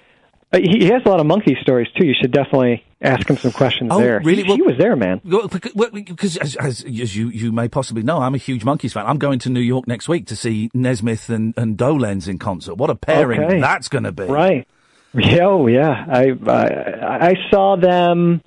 Uh, 0.52 0.58
He 0.58 0.86
has 0.86 1.02
a 1.04 1.08
lot 1.08 1.20
of 1.20 1.26
monkey 1.26 1.56
stories 1.62 1.88
too. 1.96 2.04
You 2.06 2.14
should 2.20 2.32
definitely 2.32 2.84
ask 3.00 3.28
him 3.30 3.36
some 3.36 3.52
questions 3.52 3.90
Oh, 3.92 4.00
there. 4.00 4.20
really? 4.24 4.42
He, 4.42 4.54
he 4.56 4.62
was 4.62 4.76
there, 4.78 4.96
man. 4.96 5.20
Because, 5.24 5.72
well, 5.76 5.90
because 5.92 6.36
as, 6.38 6.56
as, 6.56 6.82
as 6.84 7.16
you, 7.16 7.28
you 7.28 7.52
may 7.52 7.68
possibly 7.68 8.02
know, 8.02 8.18
I'm 8.18 8.34
a 8.34 8.38
huge 8.38 8.64
Monkees 8.64 8.92
fan. 8.92 9.06
I'm 9.06 9.18
going 9.18 9.38
to 9.40 9.50
New 9.50 9.60
York 9.60 9.86
next 9.86 10.08
week 10.08 10.26
to 10.28 10.36
see 10.36 10.70
Nesmith 10.74 11.28
and, 11.28 11.54
and 11.56 11.76
Dolenz 11.78 12.26
in 12.26 12.38
concert. 12.40 12.74
What 12.74 12.90
a 12.90 12.96
pairing 12.96 13.40
Okay. 13.44 13.60
that's 13.60 13.88
going 13.88 14.04
to 14.04 14.12
be. 14.12 14.24
Right. 14.24 14.66
Yeah, 15.14 15.46
oh 15.46 15.66
yeah. 15.66 16.04
I, 16.08 16.36
I 16.46 17.28
I 17.30 17.34
saw 17.50 17.76
them 17.76 18.42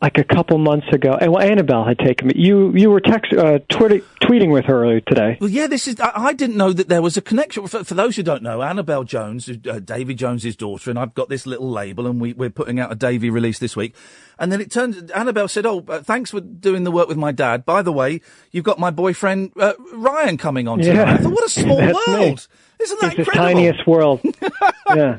like 0.00 0.18
a 0.18 0.24
couple 0.24 0.58
months 0.58 0.88
ago. 0.92 1.12
And 1.18 1.32
well, 1.32 1.40
Annabelle 1.40 1.84
had 1.84 1.98
taken 2.00 2.26
me. 2.28 2.34
You 2.36 2.72
you 2.74 2.90
were 2.90 3.00
text 3.00 3.32
uh, 3.32 3.60
tweeting 3.70 4.50
with 4.52 4.64
her 4.64 4.82
earlier 4.82 5.00
today. 5.00 5.38
Well, 5.40 5.48
yeah, 5.50 5.68
this 5.68 5.86
is. 5.86 6.00
I, 6.00 6.10
I 6.14 6.32
didn't 6.32 6.56
know 6.56 6.72
that 6.72 6.88
there 6.88 7.00
was 7.00 7.16
a 7.16 7.20
connection. 7.22 7.64
For, 7.68 7.84
for 7.84 7.94
those 7.94 8.16
who 8.16 8.24
don't 8.24 8.42
know, 8.42 8.60
Annabelle 8.62 9.04
Jones, 9.04 9.48
uh, 9.48 9.78
Davy 9.78 10.14
Jones's 10.14 10.56
daughter, 10.56 10.90
and 10.90 10.98
I've 10.98 11.14
got 11.14 11.28
this 11.28 11.46
little 11.46 11.70
label, 11.70 12.08
and 12.08 12.20
we, 12.20 12.32
we're 12.32 12.50
putting 12.50 12.80
out 12.80 12.90
a 12.90 12.96
Davy 12.96 13.30
release 13.30 13.60
this 13.60 13.76
week. 13.76 13.94
And 14.40 14.50
then 14.50 14.60
it 14.60 14.72
turns. 14.72 15.12
Annabelle 15.12 15.46
said, 15.46 15.64
"Oh, 15.64 15.84
uh, 15.86 16.00
thanks 16.02 16.32
for 16.32 16.40
doing 16.40 16.82
the 16.82 16.90
work 16.90 17.06
with 17.06 17.16
my 17.18 17.30
dad. 17.30 17.64
By 17.64 17.82
the 17.82 17.92
way, 17.92 18.20
you've 18.50 18.64
got 18.64 18.80
my 18.80 18.90
boyfriend 18.90 19.52
uh, 19.56 19.74
Ryan 19.92 20.36
coming 20.38 20.66
on 20.66 20.80
tonight." 20.80 20.94
Yeah. 20.94 21.14
I 21.14 21.16
thought, 21.18 21.32
what 21.32 21.44
a 21.44 21.48
small 21.60 21.76
That's 21.76 22.08
me. 22.08 22.14
world! 22.14 22.48
Isn't 22.80 23.00
that 23.00 23.06
It's 23.06 23.14
the 23.16 23.20
incredible? 23.22 23.54
tiniest 23.54 23.86
world. 23.86 24.20
yeah. 24.96 25.18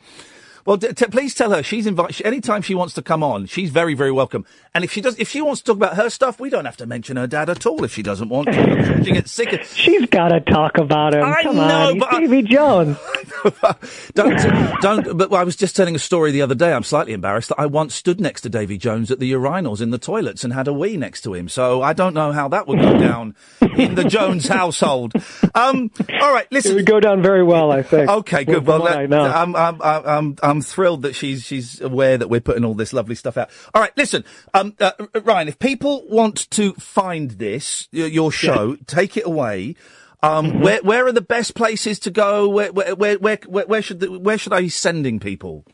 Well, 0.65 0.77
d- 0.77 0.93
t- 0.93 1.05
please 1.07 1.33
tell 1.35 1.51
her 1.51 1.61
she's 1.63 1.85
invited. 1.87 2.15
She, 2.15 2.25
anytime 2.25 2.61
she 2.61 2.73
wants 2.75 2.93
to 2.95 3.01
come 3.01 3.21
on, 3.23 3.45
she's 3.47 3.69
very, 3.69 3.93
very 3.93 4.11
welcome. 4.11 4.45
And 4.73 4.83
if 4.83 4.91
she 4.91 5.01
does, 5.01 5.17
if 5.19 5.29
she 5.29 5.41
wants 5.41 5.61
to 5.61 5.65
talk 5.67 5.75
about 5.77 5.95
her 5.97 6.09
stuff, 6.09 6.39
we 6.39 6.49
don't 6.49 6.65
have 6.65 6.77
to 6.77 6.85
mention 6.85 7.17
her 7.17 7.27
dad 7.27 7.49
at 7.49 7.65
all 7.65 7.83
if 7.83 7.93
she 7.93 8.01
doesn't 8.01 8.29
want 8.29 8.47
to. 8.47 9.03
She 9.03 9.11
gets 9.11 9.31
sick 9.31 9.53
of. 9.53 9.63
She's 9.75 10.05
got 10.07 10.29
to 10.29 10.39
talk 10.39 10.77
about 10.77 11.13
him. 11.13 11.23
I 11.23 11.43
Come 11.43 11.57
know, 11.57 11.89
on, 11.89 11.99
but 11.99 12.11
Davy 12.11 12.41
Jones. 12.43 12.97
don't, 14.13 14.81
don't. 14.81 15.17
But 15.17 15.33
I 15.33 15.43
was 15.43 15.55
just 15.55 15.75
telling 15.75 15.95
a 15.95 15.99
story 15.99 16.31
the 16.31 16.41
other 16.41 16.55
day. 16.55 16.73
I'm 16.73 16.83
slightly 16.83 17.13
embarrassed 17.13 17.49
that 17.49 17.59
I 17.59 17.65
once 17.65 17.93
stood 17.95 18.19
next 18.19 18.41
to 18.41 18.49
Davy 18.49 18.77
Jones 18.77 19.11
at 19.11 19.19
the 19.19 19.31
urinals 19.31 19.81
in 19.81 19.91
the 19.91 19.97
toilets 19.97 20.43
and 20.43 20.53
had 20.53 20.67
a 20.67 20.73
wee 20.73 20.97
next 20.97 21.21
to 21.21 21.33
him. 21.33 21.49
So 21.49 21.81
I 21.81 21.93
don't 21.93 22.13
know 22.13 22.31
how 22.31 22.47
that 22.49 22.67
would 22.67 22.79
go 22.79 22.97
down 22.97 23.35
in 23.77 23.95
the 23.95 24.03
Jones 24.05 24.47
household. 24.47 25.13
Um, 25.55 25.91
all 26.21 26.33
right, 26.33 26.47
listen. 26.51 26.71
It 26.71 26.75
would 26.75 26.85
go 26.85 26.99
down 26.99 27.21
very 27.21 27.43
well, 27.43 27.71
I 27.71 27.83
think. 27.83 28.09
Okay, 28.09 28.43
good. 28.45 28.65
Well, 28.65 28.83
that- 28.83 28.97
I 28.97 29.05
know. 29.05 29.23
I'm, 29.23 29.55
I'm, 29.55 29.81
I'm, 29.81 30.35
I'm, 30.41 30.52
I'm 30.53 30.61
thrilled 30.61 31.01
that 31.01 31.15
she's 31.15 31.43
she's 31.43 31.81
aware 31.81 32.17
that 32.17 32.29
we're 32.29 32.39
putting 32.41 32.63
all 32.63 32.75
this 32.75 32.93
lovely 32.93 33.15
stuff 33.15 33.37
out. 33.37 33.49
All 33.73 33.81
right, 33.81 33.91
listen, 33.97 34.23
um, 34.53 34.75
uh, 34.79 34.91
Ryan, 35.23 35.47
if 35.47 35.57
people 35.59 36.05
want 36.07 36.49
to 36.51 36.73
find 36.73 37.31
this, 37.31 37.87
y- 37.91 38.05
your 38.05 38.31
show, 38.31 38.75
take 38.87 39.17
it 39.17 39.25
away. 39.25 39.75
Um, 40.21 40.45
Mm-hmm. 40.51 40.61
where 40.61 40.79
where 40.83 41.07
are 41.07 41.11
the 41.11 41.21
best 41.21 41.55
places 41.55 41.97
to 41.99 42.11
go? 42.11 42.47
Where 42.47 42.71
where 42.71 43.17
where 43.17 43.39
where, 43.45 43.81
should 43.81 43.99
the, 43.99 44.11
where 44.19 44.37
should 44.37 44.53
I 44.53 44.61
be 44.61 44.69
sending 44.69 45.19
people? 45.19 45.65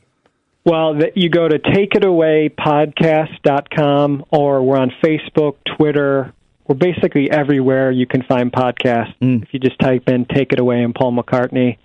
Well, 0.66 0.98
you 1.16 1.30
go 1.30 1.48
to 1.48 1.58
takeitawaypodcast.com 1.60 4.26
or 4.32 4.62
we're 4.64 4.78
on 4.78 4.92
Facebook, 5.04 5.56
Twitter. 5.78 6.34
We're 6.68 6.76
basically 6.76 7.32
everywhere 7.32 7.90
you 7.92 8.06
can 8.06 8.22
find 8.24 8.52
podcasts. 8.52 9.16
Mm. 9.22 9.44
If 9.44 9.54
you 9.54 9.60
just 9.60 9.80
type 9.80 10.08
in 10.10 10.26
Take 10.26 10.52
It 10.54 10.60
Away 10.60 10.84
and 10.84 10.94
Paul 10.94 11.14
McCartney, 11.14 11.78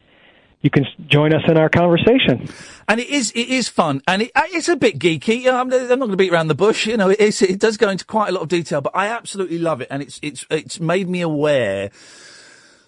you 0.64 0.70
can 0.70 0.86
join 1.06 1.34
us 1.34 1.42
in 1.46 1.58
our 1.58 1.68
conversation. 1.68 2.48
And 2.88 2.98
it 2.98 3.08
is 3.08 3.30
it 3.32 3.48
is 3.48 3.68
fun, 3.68 4.02
and 4.08 4.22
it, 4.22 4.32
uh, 4.34 4.42
it's 4.46 4.68
a 4.68 4.76
bit 4.76 4.98
geeky. 4.98 5.46
I'm, 5.46 5.70
I'm 5.72 5.88
not 5.88 5.98
going 5.98 6.10
to 6.10 6.16
beat 6.16 6.32
around 6.32 6.48
the 6.48 6.54
bush, 6.54 6.86
you 6.86 6.96
know. 6.96 7.10
It, 7.10 7.20
is, 7.20 7.42
it 7.42 7.60
does 7.60 7.76
go 7.76 7.90
into 7.90 8.04
quite 8.04 8.30
a 8.30 8.32
lot 8.32 8.42
of 8.42 8.48
detail, 8.48 8.80
but 8.80 8.96
I 8.96 9.08
absolutely 9.08 9.58
love 9.58 9.82
it, 9.82 9.88
and 9.90 10.02
it's 10.02 10.18
it's 10.22 10.44
it's 10.50 10.80
made 10.80 11.08
me 11.08 11.20
aware 11.20 11.90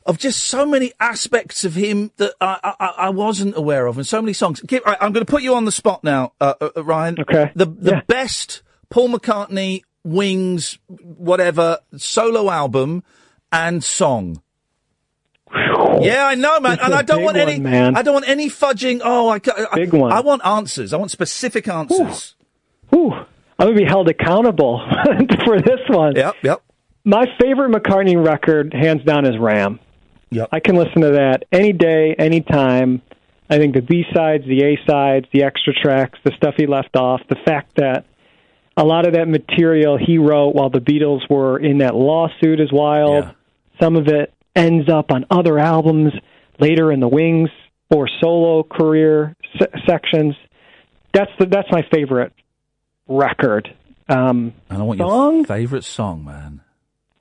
of 0.07 0.19
just 0.19 0.45
so 0.45 0.65
many 0.65 0.93
aspects 1.01 1.65
of 1.65 1.75
him 1.75 2.13
that 2.17 2.33
I 2.41 2.75
I, 2.81 2.95
I 2.97 3.09
wasn't 3.11 3.57
aware 3.57 3.87
of, 3.87 3.99
and 3.99 4.07
so 4.07 4.23
many 4.23 4.33
songs. 4.33 4.61
Give, 4.63 4.83
right, 4.85 4.99
I'm 5.01 5.13
going 5.13 5.25
to 5.25 5.31
put 5.31 5.43
you 5.43 5.55
on 5.55 5.67
the 5.67 5.73
spot 5.73 6.03
now, 6.03 6.33
uh, 6.41 6.55
uh, 6.61 6.83
Ryan. 6.83 7.21
Okay. 7.21 7.53
The 7.55 7.67
the 7.67 8.03
best 8.07 8.63
Paul 8.89 9.11
McCartney 9.11 9.83
Wings 10.03 10.79
whatever 10.89 11.79
solo 11.97 12.51
album 12.51 13.03
and 13.53 13.85
song. 13.85 14.43
Yeah, 16.03 16.27
I 16.27 16.35
know, 16.35 16.61
man, 16.61 16.75
It's 16.75 16.83
and 16.83 16.95
I 16.95 17.03
don't 17.03 17.23
want 17.23 17.37
any. 17.37 17.55
one, 17.55 17.63
man. 17.63 17.97
I 17.97 18.03
don't 18.03 18.15
want 18.15 18.29
any 18.29 18.49
fudging. 18.49 19.01
Oh, 19.05 19.29
I, 19.29 19.41
I 19.73 19.75
Big 19.77 19.93
one. 19.93 20.13
I 20.13 20.21
want 20.21 20.45
answers. 20.45 20.93
I 20.93 20.97
want 20.97 21.11
specific 21.11 21.69
answers. 21.69 22.35
Whew. 22.91 23.13
I'm 23.59 23.69
to 23.69 23.75
be 23.75 23.85
held 23.85 24.09
accountable 24.09 24.81
for 25.45 25.61
this 25.61 25.81
one. 25.89 26.15
Yep, 26.17 26.35
yep. 26.43 26.63
My 27.05 27.25
favorite 27.41 27.71
McCartney 27.71 28.23
record, 28.23 28.75
hands 28.75 29.03
down, 29.05 29.25
is 29.27 29.39
Ram. 29.39 29.81
Yep. 30.31 30.49
I 30.53 30.61
can 30.61 30.77
listen 30.77 31.03
to 31.03 31.13
that 31.13 31.45
any 31.53 31.73
day, 31.73 32.15
any 32.19 32.41
time. 32.43 33.01
I 33.49 33.59
think 33.59 33.75
the 33.75 33.81
B 33.81 34.05
sides, 34.13 34.45
the 34.45 34.63
A 34.65 34.79
sides, 34.87 35.27
the 35.33 35.45
extra 35.45 35.73
tracks, 35.73 36.19
the 36.25 36.33
stuff 36.37 36.55
he 36.57 36.67
left 36.67 36.97
off, 36.97 37.21
the 37.29 37.37
fact 37.47 37.77
that 37.77 38.05
a 38.77 38.85
lot 38.85 39.07
of 39.07 39.15
that 39.15 39.29
material 39.29 39.97
he 39.97 40.19
wrote 40.19 40.55
while 40.55 40.69
the 40.69 40.81
Beatles 40.81 41.21
were 41.31 41.59
in 41.59 41.79
that 41.79 41.95
lawsuit 41.95 42.61
is 42.61 42.71
wild. 42.73 43.33
Some 43.81 43.97
of 43.97 44.09
it 44.09 44.35
ends 44.57 44.89
up 44.89 45.13
on 45.13 45.27
other 45.31 45.59
albums 45.59 46.13
later 46.59 46.91
in 46.91 46.99
the 47.01 47.09
Wings 47.09 47.51
or 47.91 48.09
solo 48.21 48.63
career. 48.65 49.37
se- 49.61 49.83
sections. 49.87 50.35
That's 51.13 51.31
the 51.39 51.47
that's 51.47 51.71
my 51.71 51.83
favorite 51.93 52.33
record. 53.09 53.73
Um, 54.09 54.53
And 54.71 54.79
I 54.79 54.83
want 54.83 54.99
song? 55.01 55.37
your 55.37 55.45
favourite 55.47 55.85
song, 55.85 56.25
man. 56.25 56.61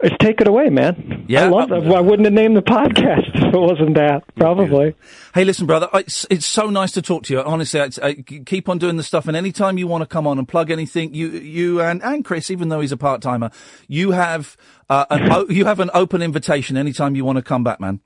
It's 0.01 0.15
take 0.19 0.41
it 0.41 0.47
away, 0.47 0.69
man. 0.69 1.25
Yeah, 1.29 1.45
I 1.45 1.47
love 1.47 1.69
that. 1.69 1.87
I 1.87 2.01
wouldn't 2.01 2.25
have 2.25 2.33
named 2.33 2.57
the 2.57 2.61
podcast 2.61 3.29
if 3.33 3.53
it 3.53 3.57
wasn't 3.57 3.95
that. 3.95 4.23
Probably. 4.35 4.93
Hey, 5.33 5.45
listen, 5.45 5.65
brother, 5.65 5.87
it's, 5.93 6.25
it's 6.29 6.45
so 6.45 6.69
nice 6.69 6.91
to 6.93 7.01
talk 7.01 7.23
to 7.23 7.33
you. 7.33 7.41
Honestly, 7.41 7.79
it's, 7.79 7.97
I, 7.99 8.15
keep 8.15 8.67
on 8.67 8.77
doing 8.77 8.97
the 8.97 9.03
stuff, 9.03 9.27
and 9.27 9.37
anytime 9.37 9.77
you 9.77 9.87
want 9.87 10.01
to 10.01 10.05
come 10.05 10.27
on 10.27 10.37
and 10.37 10.47
plug 10.47 10.69
anything, 10.69 11.13
you 11.13 11.29
you 11.29 11.81
and, 11.81 12.03
and 12.03 12.25
Chris, 12.25 12.51
even 12.51 12.67
though 12.67 12.81
he's 12.81 12.91
a 12.91 12.97
part 12.97 13.21
timer, 13.21 13.51
you 13.87 14.11
have 14.11 14.57
uh, 14.89 15.05
an 15.09 15.31
o- 15.31 15.47
you 15.49 15.63
have 15.65 15.79
an 15.79 15.89
open 15.93 16.21
invitation 16.21 16.75
anytime 16.75 17.15
you 17.15 17.23
want 17.23 17.37
to 17.37 17.41
come 17.41 17.63
back, 17.63 17.79
man. 17.79 18.01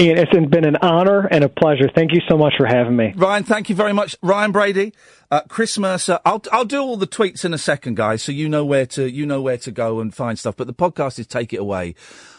Iain, 0.00 0.16
it's 0.16 0.30
been 0.30 0.64
an 0.64 0.76
honor 0.76 1.26
and 1.26 1.42
a 1.42 1.48
pleasure. 1.48 1.90
Thank 1.92 2.12
you 2.12 2.20
so 2.28 2.36
much 2.36 2.54
for 2.56 2.66
having 2.66 2.94
me. 2.94 3.14
Ryan, 3.16 3.42
thank 3.42 3.68
you 3.68 3.74
very 3.74 3.92
much. 3.92 4.14
Ryan 4.22 4.52
Brady, 4.52 4.92
uh, 5.28 5.40
Chris 5.48 5.76
Mercer. 5.76 6.20
I'll 6.24 6.40
I'll 6.52 6.64
do 6.64 6.80
all 6.80 6.96
the 6.96 7.06
tweets 7.06 7.44
in 7.44 7.52
a 7.52 7.58
second, 7.58 7.96
guys, 7.96 8.22
so 8.22 8.30
you 8.30 8.48
know 8.48 8.64
where 8.64 8.86
to 8.86 9.10
you 9.10 9.26
know 9.26 9.42
where 9.42 9.56
to 9.58 9.72
go 9.72 9.98
and 9.98 10.14
find 10.14 10.38
stuff. 10.38 10.56
But 10.56 10.68
the 10.68 10.74
podcast 10.74 11.18
is 11.18 11.26
Take 11.26 11.52
It 11.52 11.58
Away. 11.58 11.96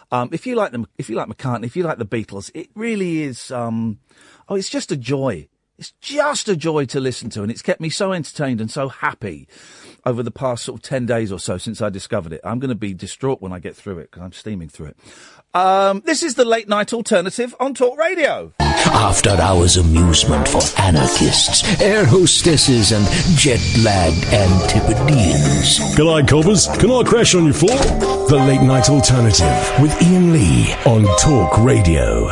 Um, 0.10 0.30
if 0.32 0.48
you 0.48 0.56
like 0.56 0.72
them, 0.72 0.88
if 0.98 1.10
you 1.10 1.18
like 1.18 1.28
McCartney, 1.28 1.66
if 1.66 1.76
you 1.76 1.84
like 1.84 1.98
the 1.98 2.06
Beatles, 2.06 2.50
it 2.54 2.70
really 2.76 3.24
is. 3.24 3.52
Um, 3.52 4.00
oh, 4.48 4.56
it's 4.56 4.70
just 4.70 4.94
a 4.94 4.98
joy. 4.98 5.50
It's 5.80 5.94
just 6.02 6.50
a 6.50 6.58
joy 6.58 6.84
to 6.88 7.00
listen 7.00 7.30
to, 7.30 7.42
and 7.42 7.50
it's 7.50 7.62
kept 7.62 7.80
me 7.80 7.90
so 7.90 8.12
entertained 8.12 8.60
and 8.60 8.70
so 8.70 8.90
happy 8.90 9.48
over 10.06 10.22
the 10.22 10.30
past 10.30 10.66
sort 10.66 10.78
of 10.78 10.84
ten 10.84 11.06
days 11.06 11.32
or 11.32 11.40
so 11.40 11.58
since 11.58 11.82
I 11.82 11.88
discovered 11.90 12.34
it. 12.34 12.42
I'm 12.44 12.60
going 12.60 12.68
to 12.68 12.76
be 12.76 12.94
distraught 12.94 13.42
when 13.42 13.54
I 13.54 13.60
get 13.60 13.78
through 13.78 14.00
it 14.00 14.12
because 14.12 14.22
I'm 14.22 14.34
steaming 14.34 14.68
through 14.68 14.88
it. 14.88 14.98
Um, 15.54 16.02
this 16.06 16.22
is 16.22 16.36
the 16.36 16.44
late 16.44 16.68
night 16.68 16.92
alternative 16.92 17.56
on 17.62 17.74
Talk 17.74 17.98
Radio. 17.98 18.52
After 18.60 19.30
hours 19.30 19.78
amusement 19.78 20.50
for 20.50 20.62
anarchists, 20.82 21.64
air 21.80 22.06
hostesses, 22.06 22.92
and 22.92 23.06
jet 23.38 23.62
lagged 23.82 24.26
Antipodeans. 24.34 25.80
G'day, 25.96 26.28
coppers. 26.28 26.68
Can 26.78 26.92
I 26.92 27.04
crash 27.04 27.36
on 27.36 27.46
your 27.46 27.54
floor? 27.54 27.78
The 28.28 28.36
Late 28.36 28.64
Night 28.64 28.90
Alternative 28.90 29.82
with 29.82 29.94
Iain 30.04 30.34
Lee 30.34 30.74
on 30.86 31.06
Talk 31.20 31.58
Radio. 31.60 32.28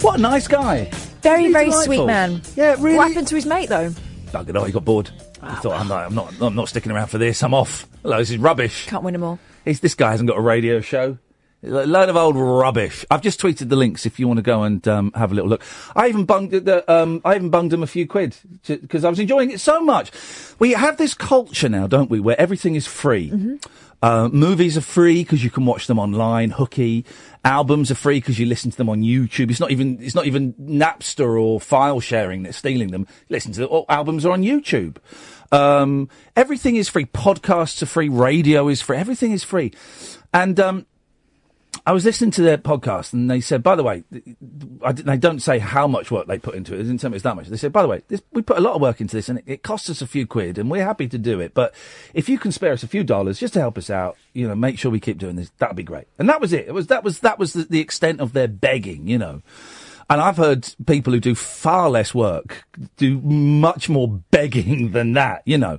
What 0.00 0.18
a 0.18 0.22
nice 0.22 0.48
guy. 0.48 0.90
Very, 1.22 1.42
Isn't 1.44 1.52
very 1.52 1.64
delightful? 1.66 1.84
sweet 1.84 2.06
man. 2.06 2.42
Yeah, 2.56 2.76
really. 2.78 2.96
What 2.96 3.08
happened 3.08 3.28
to 3.28 3.34
his 3.34 3.46
mate, 3.46 3.68
though? 3.68 3.90
Buggered 4.30 4.56
off. 4.60 4.66
He 4.66 4.72
got 4.72 4.84
bored. 4.84 5.10
He 5.10 5.54
thought, 5.56 5.78
I'm 5.80 5.88
not, 5.88 6.06
I'm 6.06 6.14
not, 6.14 6.34
I'm 6.40 6.54
not 6.54 6.68
sticking 6.68 6.90
around 6.92 7.08
for 7.08 7.18
this. 7.18 7.42
I'm 7.42 7.54
off. 7.54 7.86
Hello, 8.02 8.18
this 8.18 8.30
is 8.30 8.38
rubbish. 8.38 8.86
Can't 8.86 9.04
win 9.04 9.12
them 9.12 9.22
all. 9.22 9.38
He's, 9.64 9.80
this 9.80 9.94
guy 9.94 10.10
hasn't 10.10 10.28
got 10.28 10.36
a 10.36 10.40
radio 10.40 10.80
show. 10.80 11.18
A 11.62 11.66
load 11.86 12.08
of 12.08 12.16
old 12.16 12.36
rubbish. 12.36 13.04
I've 13.10 13.20
just 13.22 13.40
tweeted 13.40 13.68
the 13.68 13.74
links 13.74 14.06
if 14.06 14.20
you 14.20 14.28
want 14.28 14.38
to 14.38 14.42
go 14.42 14.62
and 14.62 14.86
um, 14.86 15.10
have 15.16 15.32
a 15.32 15.34
little 15.34 15.50
look. 15.50 15.64
I 15.96 16.06
even 16.08 16.24
bunged 16.24 16.52
the, 16.52 16.88
um, 16.92 17.20
I 17.24 17.34
even 17.34 17.50
bunged 17.50 17.72
him 17.72 17.82
a 17.82 17.86
few 17.88 18.06
quid 18.06 18.36
because 18.66 19.04
I 19.04 19.10
was 19.10 19.18
enjoying 19.18 19.50
it 19.50 19.58
so 19.60 19.80
much. 19.80 20.12
We 20.60 20.72
have 20.72 20.98
this 20.98 21.14
culture 21.14 21.68
now, 21.68 21.88
don't 21.88 22.10
we, 22.10 22.20
where 22.20 22.40
everything 22.40 22.76
is 22.76 22.86
free. 22.86 23.58
Uh, 24.00 24.28
movies 24.32 24.76
are 24.76 24.82
free 24.82 25.22
because 25.24 25.42
you 25.42 25.50
can 25.50 25.66
watch 25.66 25.86
them 25.88 25.98
online. 25.98 26.50
Hooky 26.50 27.04
albums 27.44 27.90
are 27.90 27.96
free 27.96 28.20
because 28.20 28.38
you 28.38 28.46
listen 28.46 28.70
to 28.70 28.76
them 28.76 28.88
on 28.88 29.02
YouTube. 29.02 29.50
It's 29.50 29.60
not 29.60 29.72
even 29.72 29.98
it's 30.00 30.14
not 30.14 30.26
even 30.26 30.52
Napster 30.54 31.40
or 31.40 31.60
file 31.60 32.00
sharing 32.00 32.44
that's 32.44 32.56
stealing 32.56 32.90
them. 32.90 33.06
Listen 33.28 33.52
to 33.52 33.60
the 33.60 33.66
all 33.66 33.86
albums 33.88 34.24
are 34.24 34.32
on 34.32 34.42
YouTube. 34.42 34.98
Um, 35.50 36.08
everything 36.36 36.76
is 36.76 36.88
free. 36.88 37.06
Podcasts 37.06 37.82
are 37.82 37.86
free. 37.86 38.08
Radio 38.08 38.68
is 38.68 38.80
free. 38.80 38.98
Everything 38.98 39.32
is 39.32 39.42
free. 39.42 39.72
And 40.32 40.60
um, 40.60 40.86
I 41.86 41.92
was 41.92 42.04
listening 42.04 42.32
to 42.32 42.42
their 42.42 42.58
podcast, 42.58 43.14
and 43.14 43.30
they 43.30 43.40
said, 43.40 43.62
by 43.62 43.74
the 43.74 43.82
way, 43.82 44.04
I, 44.84 44.92
they 44.92 45.16
don't 45.16 45.40
say 45.40 45.58
how 45.58 45.86
much 45.86 46.10
work 46.10 46.26
they 46.26 46.38
put 46.38 46.54
into 46.54 46.74
it. 46.74 46.78
They 46.78 46.82
didn't 46.82 47.00
tell 47.00 47.08
me 47.08 47.16
it's 47.16 47.22
that 47.22 47.34
much. 47.34 47.48
They 47.48 47.56
said, 47.56 47.72
by 47.72 47.80
the 47.80 47.88
way, 47.88 48.02
this, 48.08 48.20
we 48.32 48.42
put 48.42 48.58
a 48.58 48.60
lot 48.60 48.74
of 48.74 48.82
work 48.82 49.00
into 49.00 49.16
this, 49.16 49.28
and 49.30 49.38
it, 49.38 49.44
it 49.46 49.62
costs 49.62 49.88
us 49.88 50.02
a 50.02 50.06
few 50.06 50.26
quid, 50.26 50.58
and 50.58 50.70
we're 50.70 50.84
happy 50.84 51.08
to 51.08 51.16
do 51.16 51.40
it. 51.40 51.54
But 51.54 51.74
if 52.12 52.28
you 52.28 52.38
can 52.38 52.52
spare 52.52 52.72
us 52.72 52.82
a 52.82 52.88
few 52.88 53.04
dollars 53.04 53.38
just 53.38 53.54
to 53.54 53.60
help 53.60 53.78
us 53.78 53.88
out, 53.88 54.18
you 54.34 54.46
know, 54.46 54.54
make 54.54 54.78
sure 54.78 54.90
we 54.90 55.00
keep 55.00 55.18
doing 55.18 55.36
this, 55.36 55.50
that'd 55.58 55.76
be 55.76 55.82
great. 55.82 56.08
And 56.18 56.28
that 56.28 56.40
was 56.40 56.52
it. 56.52 56.68
It 56.68 56.72
was 56.72 56.88
that 56.88 57.04
was 57.04 57.20
that 57.20 57.38
was 57.38 57.54
the, 57.54 57.64
the 57.64 57.80
extent 57.80 58.20
of 58.20 58.34
their 58.34 58.48
begging, 58.48 59.08
you 59.08 59.18
know. 59.18 59.42
And 60.10 60.20
I've 60.20 60.38
heard 60.38 60.68
people 60.86 61.12
who 61.12 61.20
do 61.20 61.34
far 61.34 61.90
less 61.90 62.14
work 62.14 62.64
do 62.96 63.18
much 63.20 63.88
more 63.88 64.08
begging 64.30 64.90
than 64.92 65.14
that, 65.14 65.42
you 65.44 65.58
know. 65.58 65.78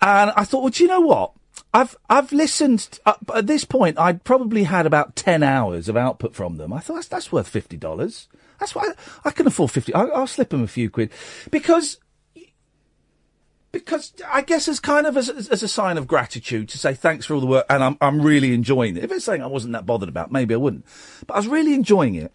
And 0.00 0.30
I 0.36 0.44
thought, 0.44 0.62
well, 0.62 0.70
do 0.70 0.82
you 0.82 0.88
know 0.88 1.00
what? 1.00 1.32
I've 1.76 1.94
I've 2.08 2.32
listened 2.32 2.98
uh, 3.04 3.14
at 3.34 3.46
this 3.46 3.66
point. 3.66 3.98
I'd 3.98 4.24
probably 4.24 4.62
had 4.62 4.86
about 4.86 5.14
ten 5.14 5.42
hours 5.42 5.90
of 5.90 5.96
output 5.96 6.34
from 6.34 6.56
them. 6.56 6.72
I 6.72 6.80
thought 6.80 6.94
that's, 6.94 7.08
that's 7.08 7.30
worth 7.30 7.48
fifty 7.48 7.76
dollars. 7.76 8.28
That's 8.58 8.74
why 8.74 8.84
I, 8.84 9.28
I 9.28 9.30
can 9.30 9.46
afford 9.46 9.72
fifty. 9.72 9.92
I, 9.92 10.04
I'll 10.04 10.26
slip 10.26 10.48
them 10.48 10.62
a 10.62 10.68
few 10.68 10.88
quid 10.88 11.10
because 11.50 11.98
because 13.72 14.14
I 14.26 14.40
guess 14.40 14.68
as 14.68 14.80
kind 14.80 15.06
of 15.06 15.18
as, 15.18 15.28
as 15.28 15.62
a 15.62 15.68
sign 15.68 15.98
of 15.98 16.06
gratitude 16.06 16.70
to 16.70 16.78
say 16.78 16.94
thanks 16.94 17.26
for 17.26 17.34
all 17.34 17.40
the 17.40 17.46
work 17.46 17.66
and 17.68 17.84
I'm 17.84 17.98
I'm 18.00 18.22
really 18.22 18.54
enjoying 18.54 18.96
it. 18.96 19.04
If 19.04 19.12
it's 19.12 19.26
something 19.26 19.42
I 19.42 19.46
wasn't 19.46 19.74
that 19.74 19.84
bothered 19.84 20.08
about, 20.08 20.32
maybe 20.32 20.54
I 20.54 20.56
wouldn't. 20.56 20.86
But 21.26 21.34
I 21.34 21.36
was 21.36 21.46
really 21.46 21.74
enjoying 21.74 22.14
it, 22.14 22.32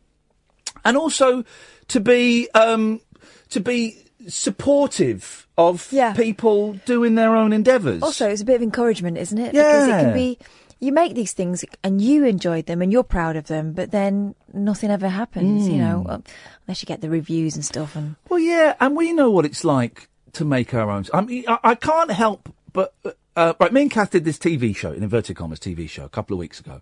and 0.86 0.96
also 0.96 1.46
to 1.88 2.00
be 2.00 2.48
um 2.52 3.02
to 3.50 3.60
be 3.60 4.06
supportive 4.28 5.48
of 5.58 5.90
people 6.14 6.74
doing 6.86 7.16
their 7.16 7.36
own 7.36 7.54
endeavours. 7.54 8.02
Also, 8.04 8.30
it's 8.30 8.42
a 8.42 8.46
bit 8.46 8.56
of 8.56 8.62
encouragement, 8.62 9.18
isn't 9.18 9.38
it? 9.38 9.52
Because 9.54 9.88
it 9.88 9.92
can 9.92 10.14
be, 10.14 10.38
you 10.80 10.92
make 10.92 11.14
these 11.16 11.34
things 11.34 11.64
and 11.84 12.02
you 12.02 12.26
enjoyed 12.26 12.66
them 12.66 12.82
and 12.82 12.92
you're 12.92 13.04
proud 13.04 13.36
of 13.36 13.48
them, 13.48 13.74
but 13.74 13.92
then 13.92 14.36
nothing 14.54 14.90
ever 14.92 15.08
happens, 15.10 15.68
you 15.68 15.78
know, 15.78 16.04
Mm. 16.08 16.12
uh, 16.12 16.20
unless 16.68 16.82
you 16.82 16.86
get 16.88 17.02
the 17.02 17.10
reviews 17.10 17.56
and 17.56 17.64
stuff. 17.64 17.96
And 17.96 18.16
Well, 18.30 18.40
yeah, 18.40 18.76
and 18.80 18.96
we 18.96 19.14
know 19.14 19.30
what 19.30 19.46
it's 19.46 19.64
like 19.64 20.08
to 20.34 20.46
make 20.46 20.74
our 20.74 20.90
own. 20.90 21.06
I 21.14 21.22
mean, 21.22 21.44
I, 21.48 21.60
I 21.64 21.76
can't 21.76 22.12
help 22.12 22.50
but 22.74 22.94
uh, 23.36 23.54
right. 23.60 23.74
Me 23.74 23.82
and 23.84 23.92
Kath 23.92 24.12
did 24.12 24.24
this 24.24 24.38
TV 24.38 24.74
show, 24.76 24.92
in 24.94 25.04
inverted 25.04 25.36
commas, 25.36 25.60
TV 25.60 25.90
show, 25.90 26.06
a 26.06 26.10
couple 26.10 26.34
of 26.34 26.40
weeks 26.40 26.60
ago, 26.60 26.82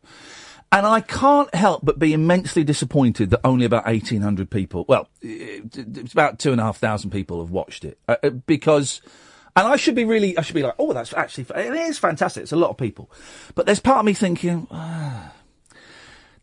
and 0.72 0.86
I 0.86 1.02
can't 1.02 1.54
help 1.54 1.84
but 1.84 2.00
be 2.00 2.14
immensely 2.14 2.64
disappointed 2.64 3.32
that 3.32 3.42
only 3.44 3.66
about 3.66 3.84
eighteen 3.88 4.22
hundred 4.22 4.50
people. 4.50 4.86
Well, 4.88 5.10
it's 5.22 6.14
about 6.14 6.40
two 6.40 6.52
and 6.52 6.62
a 6.62 6.64
half 6.64 6.78
thousand 6.78 7.12
people 7.12 7.40
have 7.42 7.52
watched 7.52 7.86
it 7.86 7.98
uh, 8.08 8.16
uh, 8.24 8.30
because. 8.30 9.02
And 9.56 9.68
I 9.68 9.76
should 9.76 9.96
be 9.96 10.06
really, 10.06 10.38
I 10.38 10.42
should 10.42 10.56
be 10.56 10.62
like, 10.62 10.76
oh, 10.80 10.94
that's 10.94 11.12
actually, 11.14 11.48
it 11.54 11.74
is 11.74 11.98
fantastic. 11.98 12.44
It's 12.44 12.54
a 12.54 12.56
lot 12.56 12.70
of 12.70 12.78
people. 12.78 13.12
But 13.56 13.66
there's 13.66 13.80
part 13.80 13.98
of 13.98 14.06
me 14.06 14.14
thinking, 14.14 14.68
ah, 14.72 15.34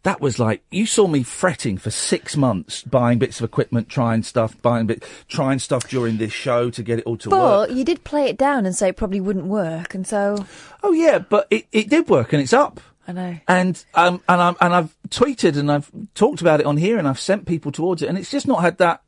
that 0.06 0.20
was 0.20 0.38
like 0.38 0.62
you 0.70 0.86
saw 0.86 1.06
me 1.06 1.22
fretting 1.22 1.78
for 1.78 1.90
six 1.90 2.36
months, 2.36 2.82
buying 2.82 3.18
bits 3.18 3.40
of 3.40 3.44
equipment, 3.44 3.88
trying 3.88 4.22
stuff, 4.22 4.60
buying 4.62 4.86
bit, 4.86 5.04
trying 5.28 5.58
stuff 5.58 5.88
during 5.88 6.18
this 6.18 6.32
show 6.32 6.68
to 6.70 6.82
get 6.82 6.98
it 6.98 7.04
all 7.06 7.16
to 7.18 7.30
work. 7.30 7.68
but 7.68 7.76
you 7.76 7.84
did 7.84 8.04
play 8.04 8.26
it 8.26 8.36
down 8.36 8.66
and 8.66 8.74
say 8.76 8.90
it 8.90 8.96
probably 8.96 9.20
wouldn't 9.20 9.46
work, 9.46 9.94
and 9.94 10.06
so 10.06 10.46
Oh 10.82 10.92
yeah, 10.92 11.18
but 11.18 11.46
it, 11.50 11.66
it 11.72 11.88
did 11.88 12.08
work 12.08 12.32
and 12.32 12.42
it's 12.42 12.52
up. 12.52 12.80
I 13.06 13.12
know. 13.12 13.38
And 13.46 13.84
um 13.94 14.22
and 14.28 14.42
I'm 14.42 14.56
and 14.60 14.74
I've 14.74 14.96
tweeted 15.08 15.56
and 15.56 15.70
I've 15.70 15.90
talked 16.14 16.40
about 16.40 16.60
it 16.60 16.66
on 16.66 16.76
here 16.76 16.98
and 16.98 17.06
I've 17.06 17.20
sent 17.20 17.46
people 17.46 17.72
towards 17.72 18.02
it 18.02 18.08
and 18.08 18.18
it's 18.18 18.30
just 18.30 18.48
not 18.48 18.62
had 18.62 18.78
that 18.78 19.02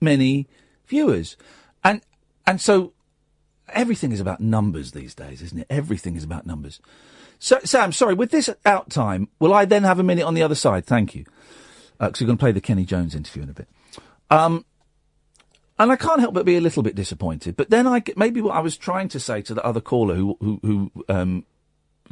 many 0.00 0.48
viewers. 0.86 1.36
And 1.84 2.00
and 2.46 2.60
so 2.60 2.92
everything 3.68 4.12
is 4.12 4.20
about 4.20 4.40
numbers 4.40 4.92
these 4.92 5.14
days, 5.14 5.42
isn't 5.42 5.58
it? 5.58 5.66
Everything 5.70 6.16
is 6.16 6.24
about 6.24 6.46
numbers. 6.46 6.80
So 7.38 7.58
Sam, 7.64 7.92
sorry, 7.92 8.14
with 8.14 8.30
this 8.30 8.48
out 8.64 8.90
time, 8.90 9.28
will 9.38 9.52
I 9.52 9.64
then 9.64 9.82
have 9.82 9.98
a 9.98 10.04
minute 10.04 10.24
on 10.24 10.34
the 10.34 10.42
other 10.42 10.54
side? 10.54 10.86
Thank 10.86 11.14
you. 11.14 11.24
Because 11.98 12.20
we're 12.20 12.26
going 12.26 12.38
to 12.38 12.42
play 12.42 12.52
the 12.52 12.60
Kenny 12.60 12.84
Jones 12.84 13.14
interview 13.14 13.42
in 13.44 13.50
a 13.50 13.52
bit. 13.52 13.68
Um, 14.30 14.64
and 15.78 15.90
I 15.90 15.96
can't 15.96 16.20
help 16.20 16.34
but 16.34 16.44
be 16.44 16.56
a 16.56 16.60
little 16.60 16.82
bit 16.82 16.94
disappointed. 16.94 17.56
But 17.56 17.70
then 17.70 17.86
I 17.86 18.02
maybe 18.16 18.40
what 18.40 18.54
I 18.54 18.60
was 18.60 18.76
trying 18.76 19.08
to 19.08 19.20
say 19.20 19.42
to 19.42 19.54
the 19.54 19.64
other 19.64 19.80
caller 19.80 20.14
who 20.14 20.36
who, 20.40 20.60
who 20.62 21.04
um, 21.08 21.44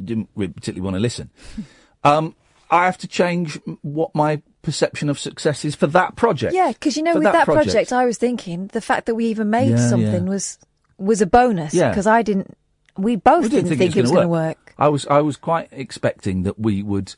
didn't 0.05 0.29
really 0.35 0.53
particularly 0.53 0.81
want 0.83 0.95
to 0.95 0.99
listen. 0.99 1.29
Um, 2.03 2.33
I 2.71 2.85
have 2.85 2.97
to 2.99 3.07
change 3.07 3.59
what 3.83 4.15
my 4.15 4.41
perception 4.63 5.07
of 5.07 5.19
success 5.19 5.63
is 5.63 5.75
for 5.75 5.85
that 5.85 6.15
project. 6.15 6.55
yeah, 6.55 6.71
because 6.71 6.97
you 6.97 7.03
know, 7.03 7.11
For 7.13 7.19
with 7.19 7.25
that, 7.25 7.45
project. 7.45 7.65
project, 7.67 7.93
I 7.93 8.05
was 8.05 8.17
thinking 8.17 8.67
the 8.73 8.81
fact 8.81 9.05
that 9.05 9.13
we 9.13 9.25
even 9.27 9.51
made 9.51 9.69
Yeah, 9.69 9.87
something 9.89 10.23
yeah. 10.23 10.29
was 10.29 10.57
was 10.97 11.21
a 11.21 11.27
bonus 11.27 11.75
Yeah. 11.75 11.89
because 11.89 12.07
I 12.07 12.23
didn't. 12.23 12.57
We 12.97 13.17
both 13.17 13.43
We 13.43 13.49
didn't, 13.49 13.77
think, 13.77 13.95
it 13.95 14.01
was 14.01 14.09
going 14.09 14.23
to 14.23 14.27
work. 14.29 14.73
I 14.79 14.87
was 14.89 15.05
I 15.05 15.21
was 15.21 15.37
quite 15.37 15.67
expecting 15.71 16.41
that 16.41 16.57
we 16.59 16.81
would 16.81 17.13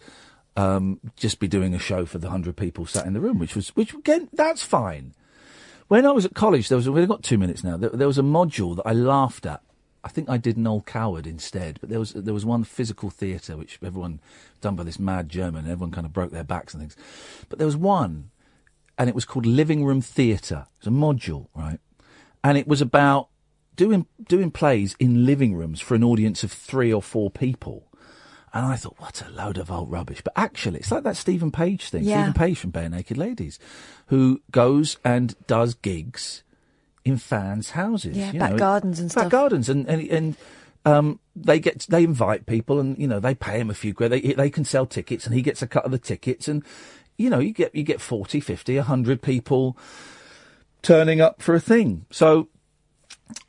um, 0.58 1.00
just 1.16 1.40
be 1.40 1.48
doing 1.48 1.74
a 1.74 1.80
show 1.80 2.06
for 2.06 2.18
the 2.18 2.30
hundred 2.30 2.58
people 2.58 2.86
sat 2.86 3.06
in 3.06 3.14
the 3.14 3.22
room, 3.22 3.40
which 3.40 3.56
was 3.56 3.70
which 3.70 3.94
again 3.94 4.28
that's 4.34 4.64
fine. 4.64 5.14
When 5.88 6.06
I 6.06 6.12
was 6.12 6.26
at 6.26 6.34
college, 6.34 6.68
there 6.68 6.76
was 6.78 6.88
a, 6.88 6.92
we've 6.92 7.08
got 7.08 7.24
two 7.24 7.38
minutes 7.38 7.64
now. 7.64 7.78
There, 7.78 7.90
there 7.90 8.08
was 8.08 8.18
a 8.18 8.22
module 8.24 8.76
that 8.76 8.86
I 8.86 8.92
laughed 8.92 9.46
at. 9.46 9.62
I 10.04 10.10
think 10.10 10.30
I 10.30 10.38
did 10.38 10.58
Noel 10.58 10.82
Coward 10.82 11.26
instead, 11.26 11.80
but 11.80 11.90
there 11.90 12.00
was 12.00 12.12
there 12.12 12.34
was 12.34 12.46
one 12.46 12.64
physical 12.64 13.10
theatre 13.10 13.56
which 13.56 13.80
everyone 13.84 14.20
done 14.62 14.76
by 14.76 14.84
this 14.84 15.00
mad 15.00 15.30
German. 15.30 15.64
and 15.64 15.72
Everyone 15.72 15.92
kind 15.92 16.06
of 16.06 16.14
broke 16.14 16.32
their 16.32 16.44
backs 16.44 16.74
and 16.74 16.82
things, 16.82 16.98
but 17.50 17.58
there 17.58 17.66
was 17.66 17.78
one, 17.78 18.32
and 18.98 19.10
it 19.10 19.16
was 19.16 19.26
called 19.26 19.46
Living 19.46 19.86
Room 19.86 20.02
Theatre. 20.02 20.68
It 20.82 20.86
was 20.86 20.94
a 20.94 20.98
module, 20.98 21.48
right? 21.56 21.80
And 22.44 22.58
it 22.58 22.68
was 22.68 22.82
about 22.82 23.30
doing 23.76 24.06
doing 24.28 24.52
plays 24.52 24.96
in 25.00 25.26
living 25.26 25.56
rooms 25.56 25.80
for 25.80 25.96
an 25.96 26.04
audience 26.04 26.44
of 26.44 26.52
three 26.52 26.92
or 26.92 27.02
four 27.02 27.32
people. 27.32 27.88
And 28.56 28.68
I 28.68 28.76
thought, 28.76 29.00
what 29.00 29.24
a 29.26 29.32
load 29.32 29.58
of 29.58 29.72
old 29.72 29.90
rubbish. 29.90 30.22
But 30.22 30.34
actually, 30.36 30.80
it's 30.80 30.92
like 30.92 31.04
that 31.04 31.18
Steven 31.18 31.50
Page 31.50 31.90
thing. 31.90 32.04
Yeah. 32.04 32.18
Steven 32.22 32.34
Page 32.34 32.60
from 32.60 32.72
Barenaked 32.72 33.18
Ladies, 33.18 33.58
who 34.08 34.42
goes 34.52 34.98
and 35.04 35.36
does 35.48 35.74
gigs 35.74 36.44
in 37.06 37.18
fans' 37.18 37.72
houses. 37.72 38.18
Yeah, 38.18 38.32
back 38.34 38.52
know, 38.52 38.58
gardens 38.58 39.00
and 39.00 39.12
stuff. 39.12 39.26
Back 39.26 39.32
gardens, 39.32 39.70
and 39.70 39.88
and, 39.88 40.08
and 40.10 40.38
um, 40.86 41.20
they 41.36 41.60
get 41.60 41.86
they 41.90 42.04
invite 42.04 42.46
people, 42.46 42.80
and 42.80 42.98
you 42.98 43.08
know 43.08 43.20
they 43.20 43.36
pay 43.36 43.60
him 43.60 43.70
a 43.70 43.74
few 43.74 43.94
quid. 43.94 44.12
They 44.12 44.22
they 44.22 44.50
can 44.50 44.66
sell 44.66 44.86
tickets, 44.86 45.26
and 45.26 45.36
he 45.36 45.42
gets 45.42 45.62
a 45.62 45.68
cut 45.68 45.86
of 45.86 45.92
the 45.92 46.00
tickets, 46.00 46.48
and 46.48 46.64
you 47.18 47.30
know 47.30 47.40
you 47.40 47.52
get 47.52 47.74
you 47.74 47.84
get 47.84 48.02
40, 48.02 48.40
50, 48.40 48.76
100 48.78 49.22
people 49.22 49.78
turning 50.82 51.22
up 51.22 51.42
for 51.42 51.56
a 51.56 51.60
thing. 51.60 52.06
So 52.12 52.50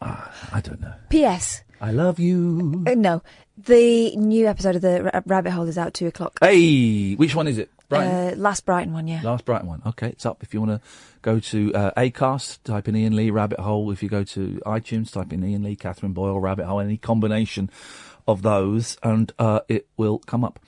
ah, 0.01 0.33
I 0.53 0.61
don't 0.61 0.81
know. 0.81 0.95
P.S. 1.09 1.63
I 1.81 1.91
love 1.91 2.19
you. 2.19 2.85
Uh, 2.87 2.95
no, 2.95 3.23
the 3.59 4.17
new 4.17 4.47
episode 4.47 4.77
of 4.77 4.83
the 4.83 5.05
Ra- 5.05 5.21
Rabbit 5.27 5.51
Hole 5.51 5.69
is 5.69 5.77
out 5.77 5.93
two 5.95 6.07
o'clock. 6.07 6.39
Hey, 6.41 7.15
which 7.15 7.35
one 7.35 7.49
is 7.49 7.59
it? 7.59 7.71
Brighton. 7.89 8.13
Uh, 8.13 8.35
last 8.37 8.65
Brighton 8.65 8.93
one, 8.93 9.07
yeah. 9.07 9.21
Last 9.23 9.45
Brighton 9.45 9.69
one. 9.69 9.83
Okay, 9.87 10.09
it's 10.09 10.27
up. 10.27 10.43
If 10.43 10.55
you 10.55 10.61
want 10.61 10.81
to 10.83 10.89
go 11.23 11.39
to 11.41 11.75
uh, 11.75 11.91
Acast, 11.97 12.63
type 12.65 12.89
in 12.89 12.97
Iain 12.97 13.17
Lee 13.17 13.31
Rabbit 13.31 13.61
Hole. 13.61 13.91
If 13.91 14.03
you 14.03 14.09
go 14.09 14.25
to 14.25 14.61
iTunes, 14.67 15.13
type 15.13 15.33
in 15.33 15.45
Iain 15.45 15.63
Lee, 15.63 15.77
Catherine 15.77 16.13
Boyle 16.13 16.41
Rabbit 16.41 16.67
Hole. 16.67 16.81
Any 16.81 16.97
combination 16.97 17.71
of 18.27 18.43
those, 18.43 18.97
and 19.03 19.33
uh, 19.39 19.61
it 19.69 19.87
will 19.97 20.19
come 20.19 20.45
up. 20.45 20.59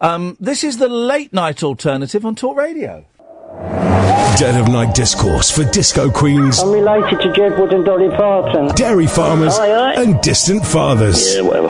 Um, 0.00 0.36
this 0.40 0.64
is 0.64 0.78
the 0.78 0.88
late 0.88 1.32
night 1.32 1.62
alternative 1.62 2.24
on 2.26 2.34
Talk 2.34 2.56
Radio. 2.56 3.04
Dead 4.38 4.58
of 4.58 4.68
night 4.68 4.94
discourse 4.94 5.50
for 5.50 5.62
disco 5.64 6.10
queens, 6.10 6.58
I'm 6.60 6.70
related 6.72 7.20
to 7.20 7.32
Jed 7.34 7.58
Wood 7.58 7.72
and 7.74 7.84
Dolly 7.84 8.08
Parton. 8.08 8.68
dairy 8.74 9.06
farmers, 9.06 9.58
Aye, 9.58 9.70
aye. 9.70 10.02
and 10.02 10.18
distant 10.22 10.64
fathers. 10.64 11.36
Yeah, 11.36 11.42
whatever. 11.42 11.68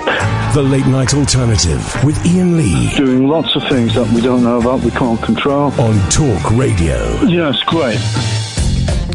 The 0.54 0.62
late 0.62 0.86
night 0.86 1.12
alternative 1.12 1.82
with 2.04 2.16
Iain 2.24 2.56
Lee 2.56 2.90
Doing 2.96 3.26
lots 3.26 3.56
of 3.56 3.66
things 3.68 3.94
that 3.94 4.09
we 4.12 4.20
don't 4.20 4.44
know 4.44 4.60
about, 4.60 4.80
we 4.82 4.92
can't 4.92 5.20
control. 5.22 5.72
on 5.80 5.98
Talk 6.09 6.50
Radio. 6.52 6.98
Yeah, 7.24 7.50
it's 7.52 7.62
great. 7.64 7.98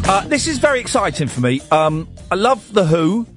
Uh, 0.10 0.27
this 0.27 0.45
is 0.48 0.57
very 0.57 0.81
exciting 0.81 1.27
for 1.30 1.39
me. 1.39 1.61
Um, 1.72 2.10
I 2.30 2.35
love 2.35 2.73
the 2.73 2.85
Who. 2.85 3.27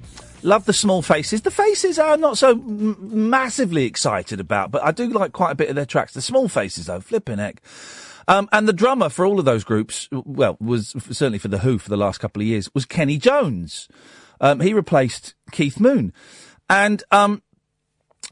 Love 0.43 0.65
the 0.65 0.73
small 0.73 1.01
faces. 1.03 1.43
The 1.43 1.51
faces 1.51 1.97
I'm 1.99 2.19
not 2.19 2.37
so 2.37 2.49
m- 2.51 3.29
massively 3.29 3.85
excited 3.85 4.39
about, 4.39 4.71
but 4.71 4.83
I 4.83 4.91
do 4.91 5.07
like 5.09 5.31
quite 5.33 5.51
a 5.51 5.55
bit 5.55 5.69
of 5.69 5.75
their 5.75 5.85
tracks. 5.85 6.13
The 6.15 6.21
small 6.21 6.47
faces, 6.49 6.87
though, 6.87 6.99
flipping 6.99 7.37
heck. 7.37 7.61
Um, 8.27 8.49
and 8.51 8.67
the 8.67 8.73
drummer 8.73 9.09
for 9.09 9.25
all 9.25 9.39
of 9.39 9.45
those 9.45 9.63
groups, 9.63 10.07
well, 10.11 10.57
was 10.59 10.95
certainly 11.09 11.39
for 11.39 11.47
the 11.47 11.59
Who 11.59 11.77
for 11.77 11.89
the 11.89 11.97
last 11.97 12.19
couple 12.19 12.41
of 12.41 12.47
years, 12.47 12.69
was 12.73 12.85
Kenny 12.85 13.17
Jones. 13.17 13.87
Um, 14.39 14.59
he 14.59 14.73
replaced 14.73 15.35
Keith 15.51 15.79
Moon, 15.79 16.13
and 16.69 17.03
um, 17.11 17.43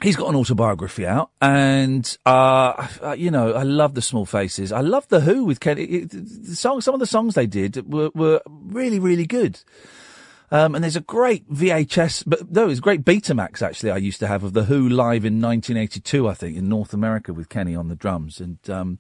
he's 0.02 0.16
got 0.16 0.30
an 0.30 0.36
autobiography 0.36 1.06
out. 1.06 1.32
And 1.42 2.18
uh, 2.26 2.88
you 3.18 3.32
know, 3.32 3.54
I 3.54 3.64
love 3.64 3.94
the 3.94 4.02
Small 4.02 4.26
Faces. 4.26 4.72
I 4.72 4.82
love 4.82 5.08
the 5.10 5.22
Who 5.22 5.46
with 5.46 5.60
Kenny. 5.60 6.06
The 6.06 6.56
song, 6.56 6.82
some 6.82 6.94
of 6.94 7.00
the 7.00 7.06
songs 7.06 7.36
they 7.36 7.48
did 7.48 7.92
were, 7.92 8.12
were 8.14 8.42
really, 8.48 9.00
really 9.00 9.26
good. 9.26 9.60
Um, 10.52 10.74
and 10.74 10.84
there's 10.84 10.96
a 10.96 11.02
great 11.02 11.48
VHS, 11.52 12.24
but 12.26 12.52
no, 12.52 12.70
it's 12.70 12.80
great 12.80 13.06
Betamax 13.06 13.62
actually 13.62 13.92
I 13.92 13.98
used 13.98 14.20
to 14.20 14.28
have 14.28 14.44
of 14.44 14.54
the 14.54 14.64
Who 14.64 14.90
live 14.90 15.24
in 15.24 15.40
1982, 15.40 16.28
I 16.28 16.34
think, 16.34 16.58
in 16.58 16.68
North 16.68 16.94
America 16.94 17.34
with 17.34 17.50
Kenny 17.50 17.76
on 17.76 17.88
the 17.88 17.96
drums. 17.96 18.40
And 18.40 18.58
um, 18.68 19.00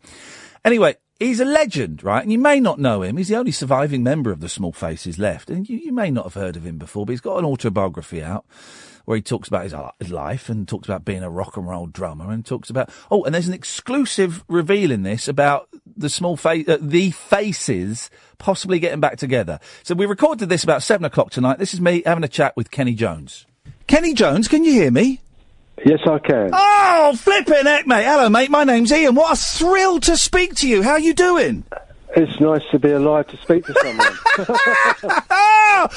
anyway, 0.63 0.95
he's 1.19 1.39
a 1.39 1.45
legend, 1.45 2.03
right? 2.03 2.23
And 2.23 2.31
you 2.31 2.39
may 2.39 2.59
not 2.59 2.79
know 2.79 3.01
him. 3.01 3.17
He's 3.17 3.27
the 3.27 3.37
only 3.37 3.51
surviving 3.51 4.03
member 4.03 4.31
of 4.31 4.39
the 4.39 4.49
Small 4.49 4.71
Faces 4.71 5.19
left, 5.19 5.49
and 5.49 5.67
you, 5.67 5.77
you 5.77 5.91
may 5.91 6.09
not 6.11 6.25
have 6.25 6.33
heard 6.33 6.55
of 6.55 6.65
him 6.65 6.77
before. 6.77 7.05
But 7.05 7.13
he's 7.13 7.21
got 7.21 7.37
an 7.37 7.45
autobiography 7.45 8.23
out 8.23 8.45
where 9.05 9.15
he 9.15 9.21
talks 9.21 9.47
about 9.47 9.63
his 9.63 9.73
uh, 9.73 9.91
his 9.99 10.11
life 10.11 10.49
and 10.49 10.67
talks 10.67 10.87
about 10.87 11.03
being 11.03 11.23
a 11.23 11.29
rock 11.29 11.57
and 11.57 11.67
roll 11.67 11.87
drummer 11.87 12.31
and 12.31 12.45
talks 12.45 12.69
about 12.69 12.89
oh, 13.09 13.23
and 13.23 13.33
there's 13.33 13.47
an 13.47 13.53
exclusive 13.53 14.43
reveal 14.47 14.91
in 14.91 15.03
this 15.03 15.27
about 15.27 15.67
the 15.97 16.09
small 16.09 16.37
face, 16.37 16.67
uh, 16.67 16.77
the 16.79 17.11
faces 17.11 18.09
possibly 18.37 18.79
getting 18.79 18.99
back 18.99 19.17
together. 19.17 19.59
So 19.83 19.95
we 19.95 20.05
recorded 20.05 20.49
this 20.49 20.63
about 20.63 20.83
seven 20.83 21.05
o'clock 21.05 21.31
tonight. 21.31 21.59
This 21.59 21.73
is 21.73 21.81
me 21.81 22.03
having 22.05 22.23
a 22.23 22.29
chat 22.29 22.55
with 22.55 22.71
Kenny 22.71 22.93
Jones. 22.93 23.45
Kenny 23.87 24.13
Jones, 24.13 24.47
can 24.47 24.63
you 24.63 24.73
hear 24.73 24.91
me? 24.91 25.21
Yes, 25.85 25.99
I 26.05 26.19
can. 26.19 26.49
Oh, 26.53 27.13
flipping 27.15 27.65
heck, 27.65 27.87
mate. 27.87 28.03
Hello, 28.05 28.29
mate. 28.29 28.49
My 28.49 28.63
name's 28.63 28.91
Iain. 28.91 29.15
What 29.15 29.33
a 29.33 29.35
thrill 29.35 29.99
to 30.01 30.17
speak 30.17 30.55
to 30.55 30.67
you. 30.67 30.83
How 30.83 30.91
are 30.91 30.99
you 30.99 31.13
doing? 31.13 31.63
It's 32.15 32.39
nice 32.39 32.63
to 32.71 32.79
be 32.79 32.89
alive 32.89 33.27
to 33.27 33.37
speak 33.37 33.65
to 33.65 33.73
someone. 33.83 34.07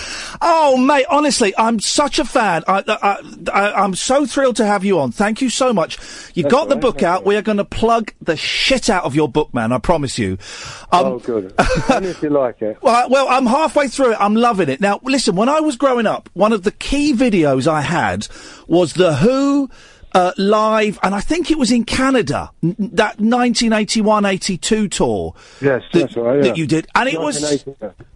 oh, 0.43 0.77
mate, 0.79 1.07
honestly, 1.09 1.55
I'm 1.57 1.81
such 1.81 2.19
a 2.19 2.25
fan. 2.27 2.65
I, 2.69 2.85
I, 2.87 3.51
I, 3.51 3.73
I'm 3.83 3.95
so 3.95 4.27
thrilled 4.27 4.57
to 4.57 4.67
have 4.67 4.85
you 4.85 5.01
on. 5.01 5.11
Thank 5.11 5.41
you 5.41 5.49
so 5.49 5.73
much. 5.73 5.97
You've 6.35 6.45
That's 6.45 6.53
got 6.53 6.69
the 6.69 6.75
right, 6.75 6.83
book 6.83 7.03
out. 7.03 7.25
We 7.25 7.37
are 7.37 7.43
going 7.43 7.57
to 7.57 7.65
plug 7.65 8.13
the 8.21 8.37
shit 8.37 8.91
out 8.91 9.05
of 9.05 9.15
your 9.15 9.27
book, 9.27 9.55
man. 9.55 9.73
I 9.73 9.79
promise 9.79 10.19
you. 10.19 10.33
Um, 10.93 11.07
oh, 11.07 11.19
good. 11.19 11.55
Only 11.89 12.11
if 12.11 12.23
you 12.23 12.29
like 12.29 12.61
it. 12.61 12.77
Well, 12.83 13.09
well, 13.09 13.29
I'm 13.31 13.47
halfway 13.47 13.89
through 13.89 14.13
it. 14.13 14.19
I'm 14.21 14.35
loving 14.35 14.69
it. 14.69 14.83
Now, 14.83 15.01
listen, 15.03 15.35
when 15.35 15.49
I 15.49 15.61
was 15.61 15.77
growing 15.77 16.07
up, 16.07 16.29
one 16.35 16.53
of 16.53 16.63
the 16.63 16.73
key 16.73 17.15
videos 17.15 17.67
I 17.67 17.81
had 17.81 18.29
was 18.67 18.93
The 18.93 19.15
Who 19.17 19.71
uh, 20.15 20.33
live, 20.37 20.99
and 21.03 21.15
I 21.15 21.21
think 21.21 21.51
it 21.51 21.59
was 21.59 21.71
in 21.71 21.85
Canada, 21.85 22.51
n- 22.63 22.77
that 22.79 23.19
1981-82 23.19 24.91
tour. 24.91 25.35
Yes, 25.61 25.83
that, 25.93 25.99
that's 25.99 26.17
right. 26.17 26.37
Yeah. 26.37 26.43
that 26.43 26.57
you 26.57 26.67
did, 26.67 26.87
and 26.95 27.09
it 27.09 27.19
was 27.19 27.65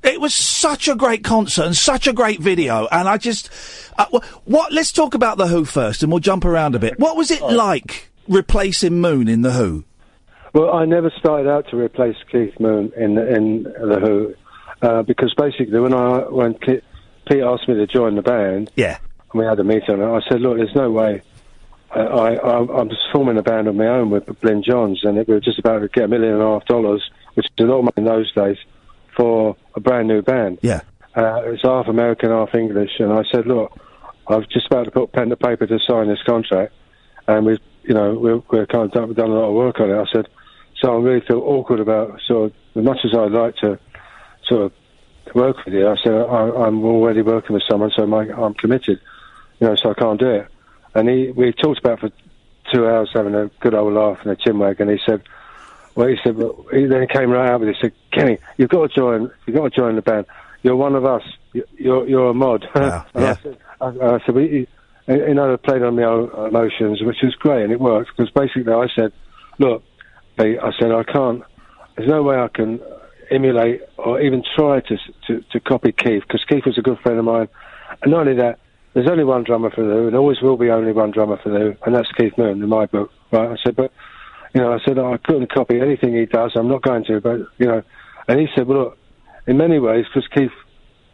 it 0.02 0.20
was 0.20 0.34
such 0.34 0.88
a 0.88 0.94
great 0.94 1.24
concert 1.24 1.64
and 1.64 1.76
such 1.76 2.06
a 2.06 2.12
great 2.12 2.40
video. 2.40 2.86
And 2.90 3.08
I 3.08 3.16
just, 3.18 3.50
uh, 3.98 4.06
wh- 4.12 4.48
what? 4.48 4.72
Let's 4.72 4.92
talk 4.92 5.14
about 5.14 5.38
the 5.38 5.46
Who 5.46 5.64
first, 5.64 6.02
and 6.02 6.12
we'll 6.12 6.20
jump 6.20 6.44
around 6.44 6.74
a 6.74 6.78
bit. 6.78 6.98
What 6.98 7.16
was 7.16 7.30
it 7.30 7.42
like 7.42 8.10
replacing 8.28 9.00
Moon 9.00 9.28
in 9.28 9.42
the 9.42 9.52
Who? 9.52 9.84
Well, 10.52 10.72
I 10.74 10.84
never 10.86 11.10
started 11.18 11.50
out 11.50 11.68
to 11.70 11.76
replace 11.76 12.16
Keith 12.30 12.58
Moon 12.60 12.92
in 12.96 13.18
in 13.18 13.62
the 13.64 14.00
Who 14.00 14.34
uh, 14.82 15.02
because 15.02 15.34
basically 15.34 15.80
when 15.80 15.94
I 15.94 16.18
when 16.28 16.54
Pete 16.54 16.82
asked 17.42 17.68
me 17.68 17.74
to 17.74 17.86
join 17.86 18.16
the 18.16 18.22
band, 18.22 18.70
yeah, 18.76 18.98
and 19.32 19.40
we 19.40 19.44
had 19.46 19.58
a 19.58 19.64
meeting, 19.64 20.00
and 20.00 20.04
I 20.04 20.20
said, 20.28 20.40
look, 20.40 20.56
there's 20.58 20.74
no 20.74 20.90
way. 20.90 21.22
I, 21.90 22.34
I, 22.34 22.60
was 22.60 22.98
forming 23.12 23.38
a 23.38 23.42
band 23.42 23.68
of 23.68 23.74
my 23.74 23.86
own 23.86 24.10
with 24.10 24.26
Glyn 24.40 24.62
Johns, 24.62 25.04
and 25.04 25.18
it, 25.18 25.28
we 25.28 25.34
were 25.34 25.40
just 25.40 25.58
about 25.58 25.80
to 25.80 25.88
get 25.88 26.04
a 26.04 26.08
million 26.08 26.34
and 26.34 26.42
a 26.42 26.46
half 26.46 26.66
dollars, 26.66 27.02
which 27.34 27.46
is 27.46 27.52
a 27.64 27.68
lot 27.68 27.78
of 27.78 27.84
money 27.84 27.94
in 27.96 28.04
those 28.04 28.32
days, 28.32 28.58
for 29.16 29.56
a 29.74 29.80
brand 29.80 30.08
new 30.08 30.22
band. 30.22 30.58
Yeah. 30.62 30.80
Uh, 31.14 31.42
it's 31.46 31.62
half 31.62 31.88
American, 31.88 32.30
half 32.30 32.54
English, 32.54 32.90
and 32.98 33.12
I 33.12 33.22
said, 33.32 33.46
look, 33.46 33.72
I've 34.28 34.48
just 34.48 34.66
about 34.66 34.84
to 34.84 34.90
put 34.90 35.12
pen 35.12 35.30
to 35.30 35.36
paper 35.36 35.66
to 35.66 35.78
sign 35.86 36.08
this 36.08 36.22
contract, 36.24 36.72
and 37.26 37.46
we've, 37.46 37.60
you 37.84 37.94
know, 37.94 38.14
we're, 38.14 38.42
we're 38.50 38.66
kind 38.66 38.84
of 38.84 38.92
done, 38.92 39.08
we've 39.08 39.16
done 39.16 39.30
a 39.30 39.34
lot 39.34 39.48
of 39.48 39.54
work 39.54 39.80
on 39.80 39.90
it. 39.90 39.96
I 39.96 40.04
said, 40.12 40.26
so 40.80 40.94
I 40.94 41.00
really 41.00 41.24
feel 41.26 41.38
awkward 41.38 41.80
about 41.80 42.20
sort 42.26 42.50
of 42.50 42.56
as 42.78 42.84
much 42.84 42.98
as 43.04 43.16
I'd 43.16 43.32
like 43.32 43.56
to 43.56 43.78
sort 44.46 44.62
of 44.62 44.72
work 45.34 45.64
with 45.64 45.74
you. 45.74 45.88
I 45.88 45.96
said 46.02 46.12
I, 46.12 46.66
I'm 46.66 46.84
already 46.84 47.22
working 47.22 47.54
with 47.54 47.62
someone, 47.68 47.90
so 47.96 48.06
my, 48.06 48.28
I'm 48.30 48.54
committed, 48.54 49.00
you 49.60 49.68
know, 49.68 49.76
so 49.76 49.90
I 49.90 49.94
can't 49.94 50.20
do 50.20 50.28
it. 50.28 50.48
And 50.96 51.08
he, 51.08 51.30
we 51.30 51.52
talked 51.52 51.78
about 51.78 52.00
for 52.00 52.10
two 52.72 52.86
hours 52.86 53.10
having 53.12 53.34
a 53.34 53.46
good 53.60 53.74
old 53.74 53.92
laugh 53.92 54.18
and 54.22 54.32
a 54.32 54.36
chinwag, 54.36 54.80
and 54.80 54.90
he 54.90 54.96
said, 55.06 55.22
well, 55.94 56.08
he 56.08 56.16
said, 56.24 56.36
well, 56.36 56.64
he 56.72 56.86
then 56.86 57.06
came 57.06 57.30
right 57.30 57.50
out 57.50 57.60
with 57.60 57.68
it. 57.68 57.76
He 57.76 57.82
said, 57.82 57.92
Kenny, 58.12 58.38
you've 58.56 58.70
got 58.70 58.90
to 58.90 58.94
join, 58.94 59.30
you've 59.46 59.56
got 59.56 59.72
to 59.72 59.76
join 59.78 59.96
the 59.96 60.02
band. 60.02 60.26
You're 60.62 60.76
one 60.76 60.94
of 60.94 61.04
us. 61.04 61.22
You- 61.52 61.66
You're, 61.76 62.08
you're 62.08 62.30
a 62.30 62.34
mod. 62.34 62.66
Yeah, 62.74 63.04
and 63.14 63.24
I 63.26 63.42
said, 63.42 63.58
I, 63.80 63.86
I 63.86 64.18
said, 64.24 64.34
well, 64.34 64.44
you, 64.44 64.66
you 65.08 65.34
know, 65.34 65.56
played 65.58 65.82
on 65.82 65.96
the 65.96 66.46
emotions, 66.48 67.02
which 67.02 67.18
was 67.22 67.34
great, 67.36 67.62
and 67.64 67.72
it 67.72 67.80
worked 67.80 68.10
because 68.16 68.30
basically 68.32 68.72
I 68.72 68.86
said, 68.94 69.12
look, 69.58 69.82
I 70.38 70.70
said 70.80 70.92
I 70.92 71.02
can't. 71.04 71.42
There's 71.96 72.08
no 72.08 72.22
way 72.22 72.36
I 72.36 72.48
can 72.48 72.80
emulate 73.30 73.80
or 73.98 74.20
even 74.20 74.42
try 74.56 74.80
to 74.80 74.96
to, 75.26 75.40
to 75.52 75.60
copy 75.60 75.92
Keith 75.92 76.22
because 76.22 76.44
Keith 76.48 76.64
was 76.66 76.76
a 76.78 76.82
good 76.82 76.98
friend 77.00 77.18
of 77.18 77.24
mine. 77.24 77.48
And 78.02 78.12
not 78.12 78.20
only 78.26 78.34
that, 78.42 78.58
there's 78.96 79.10
only 79.10 79.24
one 79.24 79.44
drummer 79.44 79.70
for 79.70 79.84
the 79.84 79.92
Who, 79.92 80.06
and 80.06 80.16
always 80.16 80.40
will 80.40 80.56
be 80.56 80.70
only 80.70 80.90
one 80.90 81.10
drummer 81.10 81.38
for 81.42 81.50
the 81.50 81.58
Who, 81.58 81.74
and 81.84 81.94
that's 81.94 82.10
Keith 82.18 82.32
Moon 82.38 82.62
in 82.62 82.68
my 82.70 82.86
book. 82.86 83.12
Right? 83.30 83.50
I 83.50 83.56
said, 83.62 83.76
but 83.76 83.92
you 84.54 84.62
know, 84.62 84.72
I 84.72 84.78
said 84.86 84.98
I 84.98 85.18
couldn't 85.18 85.52
copy 85.52 85.78
anything 85.78 86.16
he 86.16 86.24
does. 86.24 86.52
I'm 86.56 86.68
not 86.68 86.80
going 86.80 87.04
to, 87.04 87.20
but 87.20 87.40
you 87.58 87.66
know. 87.66 87.82
And 88.26 88.40
he 88.40 88.46
said, 88.56 88.66
well, 88.66 88.78
look, 88.78 88.98
in 89.46 89.58
many 89.58 89.78
ways, 89.78 90.06
because 90.06 90.26
Keith, 90.34 90.50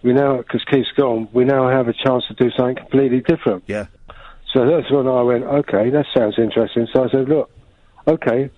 we 0.05 0.13
now 0.13 0.37
because 0.37 0.65
Keith's 0.71 0.93
gone, 0.97 1.29
we 1.33 1.45
now 1.45 1.69
have 1.69 1.89
a 1.89 1.93
chance 1.93 2.23
to 2.29 2.35
do 2.35 2.53
something 2.57 2.77
completely 2.77 3.21
different. 3.21 3.65
Yeah. 3.67 3.87
So 4.55 4.65
that's 4.65 4.89
when 4.93 5.09
I 5.09 5.23
went, 5.23 5.43
okay, 5.43 5.91
that 5.91 6.07
sounds 6.17 6.37
interesting. 6.39 6.87
So 6.93 7.03
I 7.03 7.11
said, 7.11 7.29
look, 7.29 7.51
okay. 8.07 8.49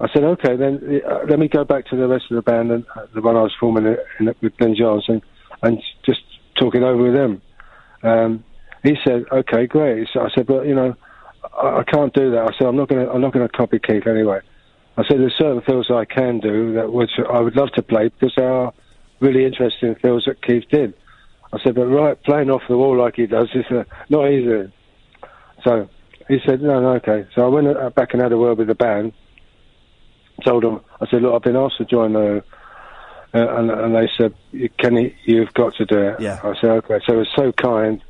I 0.00 0.08
said, 0.12 0.24
okay, 0.24 0.56
then 0.56 1.02
uh, 1.08 1.20
let 1.28 1.38
me 1.38 1.46
go 1.46 1.62
back 1.64 1.86
to 1.90 1.96
the 1.96 2.08
rest 2.08 2.24
of 2.30 2.34
the 2.34 2.42
band 2.42 2.72
and 2.72 2.84
uh, 2.96 3.06
the 3.14 3.20
one 3.20 3.36
I 3.36 3.42
was 3.42 3.54
forming 3.60 3.86
in, 3.86 3.96
in, 4.18 4.34
with 4.42 4.56
Glenn 4.56 4.74
Johnson 4.74 5.22
and 5.62 5.78
just 6.04 6.20
talk 6.58 6.74
it 6.74 6.82
over 6.82 7.02
with 7.02 7.12
them. 7.12 7.42
Um, 8.02 8.44
he 8.82 8.96
said, 9.04 9.24
okay, 9.30 9.66
great. 9.66 10.08
So 10.12 10.20
I 10.20 10.28
said, 10.34 10.46
but 10.46 10.66
you 10.66 10.74
know, 10.74 10.94
I, 11.54 11.80
I 11.80 11.84
can't 11.84 12.12
do 12.14 12.30
that. 12.32 12.42
I 12.42 12.58
said, 12.58 12.66
I'm 12.66 12.76
not 12.76 12.88
going 12.88 13.04
to, 13.04 13.12
I'm 13.12 13.20
not 13.20 13.32
going 13.32 13.46
to 13.46 13.56
copy 13.56 13.78
Keith 13.78 14.06
anyway. 14.06 14.40
I 14.96 15.02
said, 15.08 15.18
there's 15.18 15.34
certain 15.38 15.62
fills 15.62 15.90
I 15.90 16.04
can 16.04 16.40
do 16.40 16.74
that 16.74 16.92
which 16.92 17.10
I 17.32 17.40
would 17.40 17.56
love 17.56 17.70
to 17.72 17.82
play 17.82 18.08
because 18.08 18.34
they 18.36 18.44
are 18.44 18.72
really 19.20 19.44
interesting 19.44 19.94
fills 20.02 20.24
that 20.26 20.42
Keith 20.42 20.64
did. 20.70 20.94
I 21.52 21.58
said, 21.64 21.74
but 21.74 21.86
right, 21.86 22.22
playing 22.22 22.50
off 22.50 22.62
the 22.68 22.76
wall 22.76 22.96
like 22.98 23.16
he 23.16 23.26
does 23.26 23.48
is 23.54 23.64
uh, 23.70 23.84
not 24.08 24.30
easy. 24.30 24.72
So 25.64 25.88
he 26.28 26.38
said, 26.46 26.62
no, 26.62 26.80
no, 26.80 26.88
okay. 26.96 27.26
So 27.34 27.44
I 27.44 27.48
went 27.48 27.66
uh, 27.68 27.90
back 27.90 28.12
and 28.12 28.22
had 28.22 28.32
a 28.32 28.38
word 28.38 28.58
with 28.58 28.68
the 28.68 28.74
band. 28.74 29.12
Told 30.44 30.62
them, 30.62 30.80
I 31.00 31.06
said, 31.10 31.22
look, 31.22 31.34
I've 31.34 31.42
been 31.42 31.56
asked 31.56 31.78
to 31.78 31.84
join 31.84 32.12
the, 32.14 32.42
and, 33.32 33.70
and 33.70 33.94
they 33.94 34.08
said, 34.16 34.34
Kenny, 34.78 35.16
you've 35.24 35.52
got 35.54 35.74
to 35.76 35.84
do 35.84 35.98
it. 35.98 36.20
Yeah. 36.20 36.40
I 36.42 36.54
said, 36.60 36.70
okay. 36.70 37.00
So 37.06 37.14
it 37.14 37.18
was 37.18 37.28
so 37.36 37.52
kind. 37.52 38.02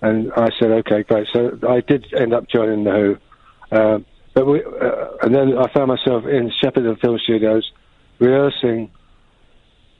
And 0.00 0.32
I 0.36 0.50
said, 0.58 0.70
okay, 0.70 1.02
great. 1.02 1.26
So 1.32 1.58
I 1.68 1.80
did 1.80 2.06
end 2.14 2.34
up 2.34 2.48
joining 2.48 2.84
the 2.84 2.90
Who. 3.70 3.76
Um, 3.76 4.06
but 4.34 4.46
we, 4.46 4.62
uh, 4.62 5.06
and 5.22 5.34
then 5.34 5.56
I 5.56 5.72
found 5.72 5.88
myself 5.88 6.24
in 6.26 6.52
Shepperton 6.62 7.00
Film 7.00 7.18
Studios 7.22 7.70
rehearsing 8.18 8.90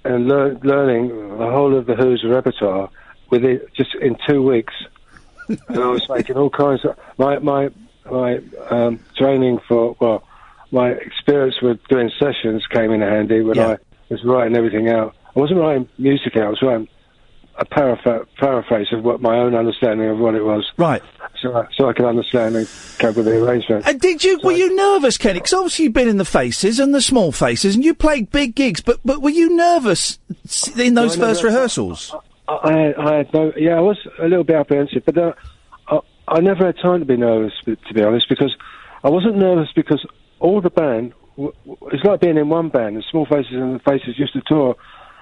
and 0.05 0.29
lear- 0.29 0.59
learning 0.63 1.09
the 1.09 1.51
whole 1.51 1.77
of 1.77 1.87
the 1.87 1.95
Who's 1.95 2.25
repertoire 2.29 2.91
within 3.31 3.61
just 3.77 3.95
in 3.95 4.17
two 4.29 4.43
weeks. 4.43 4.75
and 5.49 5.59
I 5.79 5.87
was 5.89 6.07
making 6.09 6.37
all 6.37 6.51
kinds 6.51 6.85
of 6.85 6.97
my 7.19 7.39
my 7.39 7.71
my 8.11 8.39
um, 8.71 9.01
training 9.17 9.61
for 9.69 9.97
well, 10.01 10.27
my 10.71 10.91
experience 10.91 11.57
with 11.63 11.79
doing 11.89 12.11
sessions 12.19 12.67
came 12.73 12.93
in 12.93 13.01
handy 13.01 13.43
when 13.43 13.59
I 13.59 13.77
was 14.15 14.25
writing 14.25 14.57
everything 14.57 14.89
out. 14.89 15.15
I 15.37 15.41
wasn't 15.41 15.61
writing 15.61 15.89
music 15.99 16.37
out; 16.37 16.47
I 16.47 16.49
was 16.51 16.63
writing 16.63 16.89
a 17.57 17.65
paraphr- 17.65 18.27
paraphrase 18.39 18.89
of 18.93 19.05
what 19.05 19.21
my 19.21 19.37
own 19.39 19.55
understanding 19.55 20.09
of 20.09 20.19
what 20.19 20.35
it 20.35 20.43
was. 20.45 20.69
Right. 20.77 21.03
So, 21.41 21.55
I, 21.55 21.67
so 21.77 21.89
I 21.89 21.93
could 21.93 22.05
understand 22.07 22.57
and 22.57 22.69
cope 22.99 23.17
with 23.17 23.27
the 23.27 23.45
arrangement. 23.45 23.87
And 23.87 24.01
did 24.01 24.25
you? 24.25 24.41
Were 24.43 24.53
you 24.53 24.75
nervous, 24.75 25.17
Kenny? 25.19 25.35
Because 25.41 25.53
obviously 25.53 25.85
you've 25.85 25.93
been 25.93 26.09
in 26.09 26.17
the 26.17 26.25
faces 26.25 26.79
and 26.81 26.95
the 26.95 27.01
small 27.03 27.31
faces, 27.33 27.75
and 27.75 27.85
you 27.85 27.95
played 27.95 28.31
big 28.31 28.55
gigs. 28.55 28.81
But 28.81 29.01
but 29.05 29.21
were 29.23 29.31
you 29.31 29.55
nervous 29.55 30.19
in 30.77 30.95
those 30.95 31.17
No, 31.17 31.27
first 31.27 31.43
never- 31.43 31.55
rehearsals? 31.55 32.15
I, 32.49 32.59
I, 32.63 32.73
had- 32.79 32.95
I 32.97 33.15
had 33.19 33.35
no, 33.35 33.53
yeah, 33.57 33.77
I 33.77 33.81
was 33.81 33.99
a 34.19 34.27
little 34.29 34.45
bit 34.45 34.57
apprehensive, 34.57 35.03
but 35.07 35.17
uh, 35.19 35.33
I, 35.89 35.99
I 36.29 36.41
never 36.41 36.67
had 36.67 36.77
time 36.83 37.01
to 37.01 37.07
be 37.07 37.17
nervous, 37.17 37.53
to 37.65 37.77
be 37.95 38.03
honest, 38.03 38.29
because 38.29 38.55
I 39.03 39.11
wasn't 39.11 39.37
nervous 39.37 39.69
because 39.75 40.05
all 40.41 40.61
the 40.61 40.71
band, 40.71 41.13
it's 41.37 42.05
like 42.05 42.21
being 42.21 42.37
in 42.37 42.49
one 42.49 42.69
band. 42.69 42.97
The 42.97 43.03
Small 43.11 43.27
Faces 43.27 43.53
and 43.53 43.75
the 43.75 43.79
Faces 43.81 44.19
used 44.19 44.33
to 44.35 44.43
tour 44.47 44.77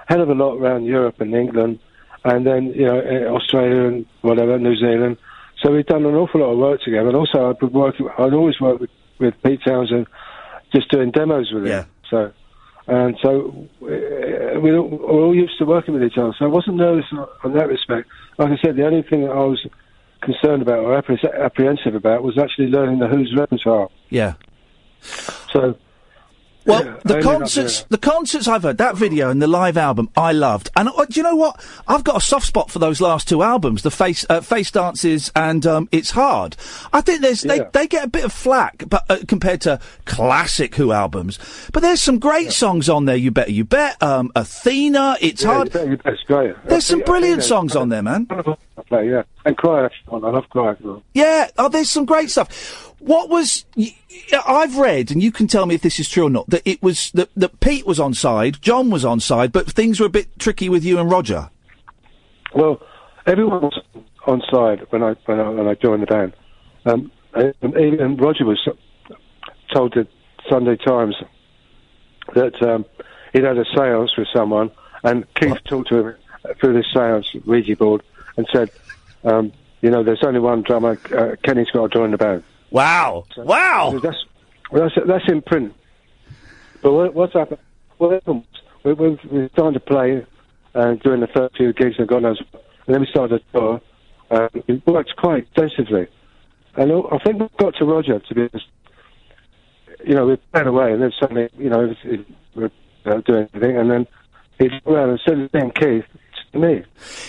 hell 0.08 0.20
of 0.20 0.28
a 0.28 0.34
lot 0.34 0.56
around 0.56 0.84
Europe 0.84 1.20
and 1.20 1.34
England, 1.34 1.78
and 2.24 2.46
then 2.46 2.66
you 2.74 2.84
know 2.84 2.98
eh, 3.00 3.24
Australia 3.26 3.84
and 3.88 4.06
whatever, 4.22 4.58
New 4.58 4.76
Zealand. 4.76 5.16
So 5.62 5.70
we've 5.72 5.86
done 5.86 6.04
an 6.04 6.14
awful 6.14 6.40
lot 6.40 6.50
of 6.52 6.58
work 6.58 6.80
together, 6.82 7.08
and 7.08 7.16
also 7.16 7.50
I'd 7.50 7.58
been 7.58 7.72
working. 7.72 8.08
I'd 8.18 8.32
always 8.34 8.60
worked 8.60 8.80
with, 8.80 8.90
with 9.18 9.34
Pete 9.44 9.60
Townshend, 9.64 10.06
just 10.74 10.90
doing 10.90 11.10
demos 11.12 11.50
with 11.52 11.62
him. 11.64 11.68
Yeah. 11.70 11.84
So, 12.10 12.32
and 12.88 13.16
so 13.22 13.68
we 13.80 14.76
all- 14.76 14.88
we're 14.88 15.22
all 15.26 15.34
used 15.34 15.56
to 15.58 15.64
working 15.64 15.94
with 15.94 16.02
each 16.02 16.18
other. 16.18 16.34
So 16.38 16.44
I 16.44 16.48
wasn't 16.48 16.76
nervous 16.76 17.06
on- 17.12 17.28
on 17.44 17.52
that 17.54 17.68
respect. 17.68 18.08
Like 18.38 18.50
I 18.50 18.56
said, 18.62 18.76
the 18.76 18.84
only 18.86 19.02
thing 19.02 19.22
that 19.22 19.30
I 19.30 19.44
was 19.44 19.64
concerned 20.20 20.62
about 20.62 20.80
or 20.80 20.94
apprehensive 20.96 21.94
about 21.94 22.22
was 22.24 22.36
actually 22.38 22.68
learning 22.68 22.98
the 22.98 23.06
Who's 23.08 23.34
repertoire. 23.36 23.88
Yeah. 24.10 24.34
So. 25.52 25.76
Well, 26.64 26.84
yeah, 26.84 26.96
the 27.04 27.20
concerts, 27.22 27.82
the 27.84 27.98
concerts 27.98 28.46
I've 28.46 28.62
heard, 28.62 28.78
that 28.78 28.96
video 28.96 29.30
and 29.30 29.42
the 29.42 29.46
live 29.48 29.76
album, 29.76 30.08
I 30.16 30.32
loved. 30.32 30.70
And 30.76 30.88
uh, 30.88 31.04
do 31.06 31.18
you 31.18 31.22
know 31.24 31.34
what? 31.34 31.60
I've 31.88 32.04
got 32.04 32.16
a 32.16 32.20
soft 32.20 32.46
spot 32.46 32.70
for 32.70 32.78
those 32.78 33.00
last 33.00 33.28
two 33.28 33.42
albums, 33.42 33.82
the 33.82 33.90
face 33.90 34.24
uh, 34.30 34.40
face 34.40 34.70
dances 34.70 35.32
and 35.34 35.66
um, 35.66 35.88
it's 35.90 36.12
hard. 36.12 36.56
I 36.92 37.00
think 37.00 37.20
there's 37.20 37.42
they, 37.42 37.56
Yeah. 37.56 37.68
they 37.72 37.86
get 37.88 38.04
a 38.04 38.08
bit 38.08 38.24
of 38.24 38.32
flack, 38.32 38.84
but 38.88 39.04
uh, 39.10 39.18
compared 39.26 39.60
to 39.62 39.80
classic 40.04 40.74
Who 40.76 40.92
albums, 40.92 41.38
but 41.72 41.80
there's 41.82 42.00
some 42.02 42.18
great 42.18 42.52
songs 42.52 42.88
on 42.88 43.06
there. 43.06 43.16
You 43.16 43.30
better, 43.30 43.50
you 43.50 43.64
bet. 43.64 44.00
Um, 44.02 44.30
Athena, 44.36 45.16
it's 45.20 45.42
Yeah, 45.42 45.54
hard. 45.54 45.68
you 45.68 45.72
bet, 45.72 45.88
you 45.88 45.96
bet, 45.96 46.12
it's 46.14 46.22
great. 46.24 46.54
There's 46.64 46.86
some 46.86 47.00
brilliant 47.00 47.42
songs 47.42 47.74
on 47.74 47.88
there, 47.88 48.02
man. 48.02 48.26
I 48.30 48.82
play, 48.88 49.10
yeah, 49.10 49.22
and 49.44 49.56
cry. 49.56 49.88
I 50.10 50.16
love 50.16 50.48
cry. 50.50 50.74
Yeah, 51.14 51.48
oh, 51.58 51.68
there's 51.68 51.90
some 51.90 52.04
great 52.04 52.30
stuff. 52.30 52.94
What 53.00 53.28
was 53.30 53.64
y- 53.76 53.94
I've 54.46 54.76
read, 54.76 55.10
and 55.10 55.22
you 55.22 55.32
can 55.32 55.46
tell 55.46 55.66
me 55.66 55.74
if 55.74 55.82
this 55.82 56.00
is 56.00 56.08
true 56.08 56.26
or 56.26 56.30
not, 56.30 56.48
that 56.50 56.62
it 56.64 56.82
was 56.82 57.10
that, 57.12 57.30
that 57.36 57.60
Pete 57.60 57.86
was 57.86 58.00
on 58.00 58.14
side, 58.14 58.60
John 58.60 58.90
was 58.90 59.04
on 59.04 59.20
side, 59.20 59.52
but 59.52 59.70
things 59.70 60.00
were 60.00 60.06
a 60.06 60.10
bit 60.10 60.38
tricky 60.38 60.68
with 60.68 60.84
you 60.84 60.98
and 60.98 61.10
Roger. 61.10 61.50
Well, 62.54 62.82
everyone 63.26 63.62
was 63.62 63.80
on 64.26 64.42
side 64.50 64.86
when 64.90 65.02
I 65.02 65.14
when 65.26 65.40
I, 65.40 65.48
when 65.48 65.68
I 65.68 65.74
joined 65.74 66.02
the 66.02 66.06
band. 66.06 66.32
Um, 66.84 67.10
and, 67.34 67.74
and 67.74 68.20
Roger 68.20 68.44
was 68.44 68.60
told 69.72 69.94
the 69.94 70.06
Sunday 70.50 70.76
Times 70.76 71.16
that 72.34 72.62
um, 72.62 72.84
he'd 73.32 73.44
had 73.44 73.58
a 73.58 73.64
séance 73.64 74.16
with 74.16 74.28
someone, 74.34 74.70
and 75.02 75.26
Keith 75.34 75.58
talked 75.68 75.88
to 75.88 75.98
him 75.98 76.14
through 76.60 76.74
this 76.74 76.86
séance 76.94 77.44
Ouija 77.46 77.76
board 77.76 78.02
and 78.36 78.46
said, 78.52 78.70
um, 79.24 79.52
"You 79.80 79.90
know, 79.90 80.02
there's 80.02 80.24
only 80.24 80.40
one 80.40 80.62
drummer. 80.62 80.98
Uh, 81.16 81.36
Kenny's 81.42 81.70
got 81.70 81.90
to 81.90 81.98
join 81.98 82.10
the 82.10 82.18
band." 82.18 82.44
Wow! 82.72 83.26
wow! 83.36 83.98
That's 84.02 84.16
well, 84.70 84.82
that's, 84.82 85.06
that's 85.06 85.24
in 85.28 85.42
print. 85.42 85.74
But 86.82 86.92
what, 86.92 87.14
what's 87.14 87.34
happened? 87.34 87.60
What 87.98 88.12
happened? 88.12 88.46
We, 88.82 88.94
we, 88.94 89.08
we 89.30 89.48
started 89.52 89.74
to 89.74 89.80
play 89.80 90.26
uh, 90.74 90.94
during 90.94 91.20
the 91.20 91.28
first 91.28 91.56
few 91.56 91.74
gigs, 91.74 91.96
and 91.98 92.08
God 92.08 92.22
knows, 92.22 92.40
and 92.86 92.94
then 92.94 93.00
we 93.00 93.06
started 93.10 93.42
to 93.52 93.58
tour. 93.58 93.80
Uh, 94.30 94.48
we 94.66 94.82
worked 94.86 95.14
quite 95.18 95.42
extensively, 95.44 96.08
and 96.76 96.90
I 96.90 97.18
think 97.18 97.40
we 97.40 97.48
got 97.58 97.74
to 97.76 97.84
Roger 97.84 98.18
to 98.18 98.34
be 98.34 98.40
honest. 98.40 98.66
You 100.06 100.14
know, 100.14 100.26
we 100.26 100.38
ran 100.54 100.66
away, 100.66 100.92
and 100.92 101.02
then 101.02 101.12
suddenly, 101.20 101.50
you 101.58 101.68
know, 101.68 101.84
it, 101.84 101.96
it, 102.04 102.26
we 102.54 102.62
were 102.62 102.70
uh, 103.04 103.20
doing 103.20 103.48
everything, 103.54 103.76
and 103.76 103.90
then 103.90 104.06
he 104.58 104.70
around 104.86 105.10
and 105.10 105.20
said, 105.26 105.50
"Then 105.52 105.70
Keith, 105.72 106.04
to 106.52 106.58
me." 106.58 106.84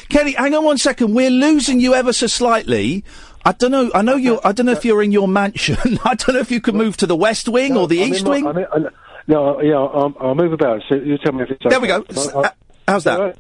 Kenny, 0.10 0.32
hang 0.32 0.56
on 0.56 0.64
one 0.64 0.78
second. 0.78 1.14
We're 1.14 1.30
losing 1.30 1.82
you 1.82 1.94
ever 1.94 2.14
so 2.14 2.28
slightly. 2.28 3.04
I 3.46 3.52
don't 3.52 3.72
know. 3.72 3.92
I 3.94 4.02
know 4.02 4.16
you. 4.16 4.40
I 4.44 4.52
don't 4.54 4.66
know 4.66 4.72
if 4.72 4.86
you're 4.86 5.04
in 5.04 5.12
your 5.12 5.28
mansion. 5.28 5.78
I 6.06 6.16
don't 6.16 6.36
know 6.36 6.40
if 6.40 6.52
you 6.52 6.62
could 6.62 6.76
move 6.76 6.98
to 6.98 7.06
the 7.08 7.16
west 7.16 7.50
wing 7.50 7.76
or 7.76 7.88
the 7.88 8.04
I'm 8.04 8.14
east 8.14 8.24
my- 8.26 8.30
wing. 8.32 8.48
I'm 8.48 8.58
in- 8.58 8.66
I'm- 8.72 8.88
no, 9.26 9.62
yeah, 9.62 9.76
I'll, 9.76 10.14
I'll 10.20 10.36
move 10.36 10.52
about. 10.52 10.82
So 10.90 10.96
you 10.96 11.18
tell 11.18 11.32
me 11.34 11.44
if 11.44 11.52
it's. 11.52 11.64
There 11.70 11.80
we 11.80 11.92
okay. 11.92 12.06
go. 12.14 12.22
S- 12.22 12.28
I'll- 12.30 12.46
uh, 12.46 12.50
how's 12.88 13.04
that? 13.06 13.20
Right. 13.20 13.36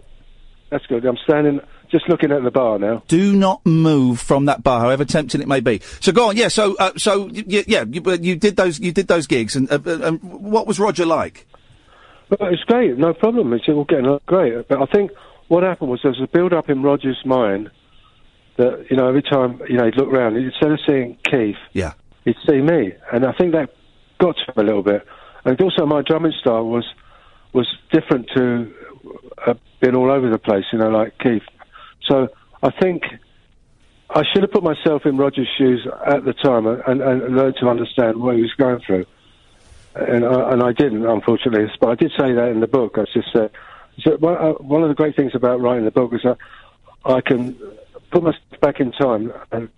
That's 0.69 0.85
good. 0.87 1.05
I'm 1.05 1.17
standing, 1.23 1.59
just 1.91 2.07
looking 2.09 2.31
at 2.31 2.41
the 2.41 2.51
bar 2.51 2.79
now. 2.79 3.03
Do 3.07 3.35
not 3.35 3.65
move 3.65 4.19
from 4.21 4.45
that 4.45 4.63
bar, 4.63 4.79
however 4.79 5.03
tempting 5.05 5.41
it 5.41 5.47
may 5.47 5.59
be. 5.59 5.81
So 5.99 6.11
go 6.13 6.29
on. 6.29 6.37
Yeah. 6.37 6.47
So 6.47 6.75
uh, 6.77 6.91
so 6.97 7.25
y- 7.25 7.43
y- 7.45 7.63
yeah, 7.67 7.83
you, 7.87 8.01
uh, 8.05 8.17
you 8.19 8.35
did 8.37 8.55
those. 8.55 8.79
You 8.79 8.91
did 8.93 9.07
those 9.07 9.27
gigs, 9.27 9.55
and 9.57 9.69
uh, 9.71 9.79
uh, 9.85 9.99
um, 10.03 10.19
what 10.19 10.67
was 10.67 10.79
Roger 10.79 11.05
like? 11.05 11.45
Well, 12.29 12.49
it's 12.53 12.63
great, 12.63 12.97
no 12.97 13.13
problem. 13.13 13.51
It's 13.53 13.65
all 13.67 13.83
getting 13.83 14.17
great. 14.25 14.67
But 14.67 14.81
I 14.81 14.85
think 14.85 15.11
what 15.49 15.63
happened 15.63 15.89
was 15.91 15.99
there 16.01 16.11
was 16.11 16.21
a 16.21 16.27
build 16.27 16.53
up 16.53 16.69
in 16.69 16.81
Roger's 16.81 17.21
mind 17.25 17.69
that, 18.57 18.85
you 18.89 18.97
know, 18.97 19.07
every 19.07 19.21
time, 19.23 19.61
you 19.67 19.77
know, 19.77 19.85
he'd 19.85 19.97
look 19.97 20.11
round, 20.11 20.37
instead 20.37 20.71
of 20.71 20.79
seeing 20.87 21.17
Keith, 21.29 21.57
Yeah. 21.73 21.93
he'd 22.25 22.35
see 22.47 22.61
me. 22.61 22.93
And 23.11 23.25
I 23.25 23.33
think 23.33 23.53
that 23.53 23.69
got 24.19 24.35
to 24.37 24.51
him 24.51 24.53
a 24.57 24.63
little 24.63 24.83
bit. 24.83 25.05
And 25.45 25.59
also 25.61 25.85
my 25.85 26.01
drumming 26.01 26.33
style 26.39 26.65
was 26.65 26.85
was 27.51 27.67
different 27.91 28.27
to 28.35 28.73
uh, 29.45 29.53
being 29.79 29.95
all 29.95 30.09
over 30.09 30.27
the 30.27 30.39
place, 30.39 30.65
you 30.71 30.79
know, 30.79 30.89
like 30.89 31.15
Keith. 31.19 31.43
So 32.09 32.29
I 32.63 32.71
think 32.71 33.03
I 34.09 34.23
should 34.31 34.41
have 34.41 34.51
put 34.51 34.63
myself 34.63 35.05
in 35.05 35.17
Roger's 35.17 35.47
shoes 35.55 35.87
at 36.07 36.25
the 36.25 36.33
time 36.33 36.65
and, 36.65 37.01
and 37.01 37.35
learned 37.35 37.57
to 37.59 37.69
understand 37.69 38.17
what 38.17 38.35
he 38.35 38.41
was 38.41 38.53
going 38.53 38.79
through 38.79 39.05
and 39.95 40.25
I, 40.25 40.53
and 40.53 40.63
I 40.63 40.71
didn't, 40.71 41.05
unfortunately. 41.05 41.71
But 41.79 41.89
I 41.89 41.95
did 41.95 42.11
say 42.17 42.33
that 42.33 42.49
in 42.49 42.59
the 42.59 42.67
book. 42.67 42.97
I 42.97 43.05
just 43.13 43.31
said 43.31 43.51
so 44.01 44.17
one, 44.17 44.35
uh, 44.35 44.53
one 44.53 44.81
of 44.81 44.89
the 44.89 44.95
great 44.95 45.15
things 45.15 45.35
about 45.35 45.61
writing 45.61 45.85
the 45.85 45.91
book 45.91 46.13
is 46.13 46.21
that 46.23 46.37
I 47.05 47.21
can 47.21 47.55
put 48.13 48.23
myself 48.23 48.61
back 48.61 48.79
in 48.79 48.91
time 48.91 49.33
and, 49.51 49.69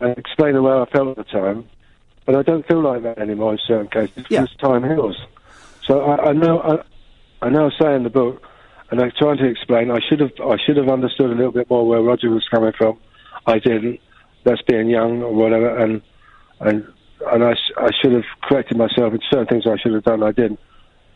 and 0.00 0.18
explain 0.18 0.54
the 0.54 0.62
way 0.62 0.72
I 0.72 0.84
felt 0.90 1.16
at 1.16 1.16
the 1.16 1.24
time. 1.24 1.64
But 2.26 2.36
I 2.36 2.42
don't 2.42 2.66
feel 2.66 2.82
like 2.82 3.02
that 3.04 3.18
anymore 3.18 3.52
in 3.52 3.58
certain 3.66 3.88
cases 3.88 4.24
because 4.28 4.54
time 4.56 4.84
heals. 4.84 5.16
So 5.86 6.02
I, 6.02 6.30
I 6.30 6.32
know 6.32 6.60
I, 6.60 7.46
I 7.46 7.48
know 7.48 7.70
I 7.70 7.82
say 7.82 7.94
in 7.94 8.02
the 8.02 8.10
book, 8.10 8.42
and 8.90 9.00
I'm 9.00 9.12
trying 9.18 9.38
to 9.38 9.46
explain. 9.46 9.90
I 9.90 10.00
should 10.06 10.20
have 10.20 10.32
I 10.44 10.56
should 10.66 10.76
have 10.76 10.88
understood 10.90 11.30
a 11.30 11.34
little 11.34 11.52
bit 11.52 11.70
more 11.70 11.86
where 11.86 12.02
Roger 12.02 12.28
was 12.28 12.46
coming 12.50 12.72
from. 12.76 12.98
I 13.46 13.58
didn't. 13.58 14.00
That's 14.44 14.60
being 14.62 14.88
young 14.88 15.22
or 15.22 15.32
whatever, 15.32 15.78
and 15.78 16.02
and 16.60 16.86
and 17.32 17.44
I, 17.44 17.54
I 17.78 17.90
should 18.00 18.12
have 18.12 18.24
corrected 18.42 18.76
myself 18.76 19.14
in 19.14 19.20
certain 19.30 19.46
things 19.46 19.64
I 19.66 19.76
should 19.82 19.94
have 19.94 20.04
done. 20.04 20.22
I 20.22 20.32
didn't, 20.32 20.60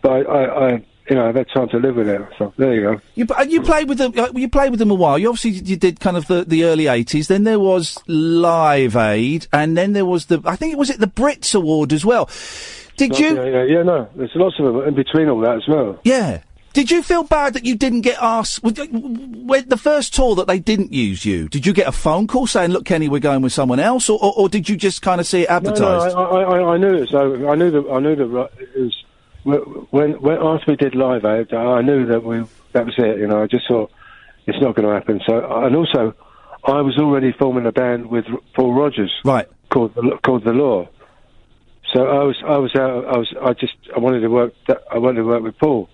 but 0.01 0.11
I, 0.11 0.21
I, 0.21 0.67
I 0.69 0.87
you 1.09 1.17
know 1.17 1.29
I've 1.29 1.35
had 1.35 1.49
time 1.53 1.69
to 1.71 1.79
live 1.79 1.97
with 1.97 2.09
it. 2.09 2.23
So 2.39 2.53
there 2.57 2.75
you 2.75 2.81
go. 2.83 3.01
You 3.15 3.27
uh, 3.37 3.43
you 3.43 3.63
played 3.63 3.89
with 3.89 3.99
them. 3.99 4.13
Uh, 4.17 4.29
you 4.35 4.49
played 4.49 4.71
with 4.71 4.79
them 4.79 4.91
a 4.91 4.95
while. 4.95 5.19
You 5.19 5.29
obviously 5.29 5.51
you 5.51 5.77
did 5.77 6.01
kind 6.01 6.17
of 6.17 6.27
the, 6.27 6.45
the 6.45 6.65
early 6.65 6.87
eighties. 6.87 7.29
Then 7.29 7.45
there 7.45 7.61
was 7.61 7.99
Live 8.07 8.97
Aid, 8.97 9.47
and 9.53 9.77
then 9.77 9.93
there 9.93 10.07
was 10.07 10.27
the 10.27 10.41
I 10.45 10.57
think 10.57 10.73
it 10.73 10.79
was 10.79 10.91
it 10.91 11.01
the 11.01 11.07
Brits 11.07 11.55
Award 11.55 11.93
as 11.93 12.05
well. 12.05 12.29
Did 12.97 13.19
you? 13.19 13.35
Yeah, 13.35 13.45
yeah, 13.45 13.63
yeah. 13.65 13.83
No, 13.83 14.09
there's 14.15 14.33
lots 14.35 14.59
of 14.59 14.67
them 14.67 14.89
in 14.89 14.95
between 14.95 15.29
all 15.29 15.41
that 15.41 15.57
as 15.57 15.69
well. 15.69 15.99
Yeah. 16.05 16.43
Did 16.73 16.91
you 16.91 17.03
feel 17.03 17.23
bad 17.23 17.53
that 17.53 17.67
you 17.67 17.77
didn't 17.77 18.01
get 18.01 18.17
asked 18.23 18.63
when 18.63 18.73
the 18.73 19.79
first 19.79 20.15
tour 20.15 20.35
that 20.37 20.47
they 20.47 20.59
didn't 20.59 20.91
use 20.91 21.23
you? 21.23 21.47
Did 21.49 21.67
you 21.67 21.75
get 21.75 21.87
a 21.87 21.93
phone 21.93 22.27
call 22.27 22.47
saying, 22.47 22.71
"Look, 22.71 22.87
Kenny, 22.87 23.11
we're 23.11 23.21
going 23.21 23.43
with 23.43 23.53
someone 23.53 23.79
else," 23.79 24.09
or, 24.09 24.19
or, 24.23 24.33
or 24.35 24.49
did 24.49 24.71
you 24.71 24.77
just 24.77 25.03
kind 25.03 25.21
of 25.21 25.27
see 25.27 25.43
it 25.43 25.51
advertised? 25.51 26.15
No, 26.17 26.31
no, 26.31 26.31
I, 26.31 26.43
I, 26.43 26.75
I 26.75 26.77
knew 26.79 26.95
it. 26.95 27.11
So 27.11 27.47
I 27.47 27.55
knew 27.57 27.71
that 27.71 27.91
I 27.91 28.01
knew 28.01 28.17
that 28.17 28.51
it 28.59 28.81
was 28.81 29.05
when 29.45 30.13
when 30.21 30.37
after 30.39 30.65
we 30.73 30.77
did 30.77 30.95
live 30.95 31.25
aid, 31.25 31.53
I 31.53 31.81
knew 31.83 32.07
that 32.07 32.23
we 32.23 32.45
that 32.73 32.87
was 32.87 32.95
it. 32.99 33.19
You 33.19 33.27
know, 33.27 33.43
I 33.43 33.47
just 33.47 33.67
thought 33.69 33.91
it's 34.47 34.61
not 34.61 34.75
going 34.77 34.89
to 34.89 34.95
happen. 34.95 35.21
So 35.27 35.45
and 35.65 35.75
also, 35.77 36.15
I 36.65 36.81
was 36.81 36.97
already 36.99 37.33
forming 37.33 37.67
a 37.67 37.73
band 37.73 38.07
with 38.07 38.25
Paul 38.55 38.73
Rodgers. 38.75 39.13
Right. 39.25 39.49
called 39.71 39.95
the 39.95 40.19
called 40.25 40.45
the 40.45 40.53
Law. 40.53 40.89
So 41.93 42.07
I 42.07 42.23
was 42.25 42.37
I 42.47 42.57
was 42.57 42.75
out. 42.77 43.05
I 43.07 43.19
was 43.19 43.35
I 43.43 43.53
just 43.55 43.75
I 43.95 43.99
wanted 43.99 44.21
to 44.21 44.29
work. 44.29 44.55
that- 44.69 44.83
I 44.91 44.99
wanted 44.99 45.21
to 45.21 45.27
work 45.27 45.43
with 45.43 45.59
Paul. 45.59 45.89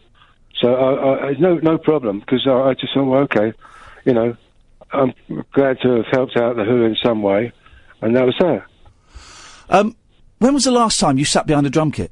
So 0.61 0.75
I, 0.75 1.29
I 1.29 1.33
no 1.39 1.57
no 1.59 1.79
problem 1.79 2.21
because 2.21 2.47
I, 2.47 2.53
I 2.71 2.75
just 2.75 2.93
thought 2.95 3.05
well, 3.05 3.21
okay, 3.23 3.53
you 4.05 4.13
know, 4.13 4.37
I'm 4.93 5.15
glad 5.53 5.81
to 5.83 5.89
have 5.97 6.07
helped 6.13 6.37
out 6.37 6.57
the 6.57 6.65
Who 6.65 6.85
in 6.85 6.97
some 7.03 7.23
way, 7.23 7.53
and 8.03 8.15
that 8.17 8.27
was 8.27 8.37
that. 8.41 8.65
Um, 9.71 9.97
when 10.39 10.55
was 10.55 10.65
the 10.65 10.71
last 10.71 10.99
time 11.01 11.19
you 11.19 11.25
sat 11.25 11.47
behind 11.47 11.67
a 11.67 11.71
drum 11.71 11.93
kit? 11.93 12.11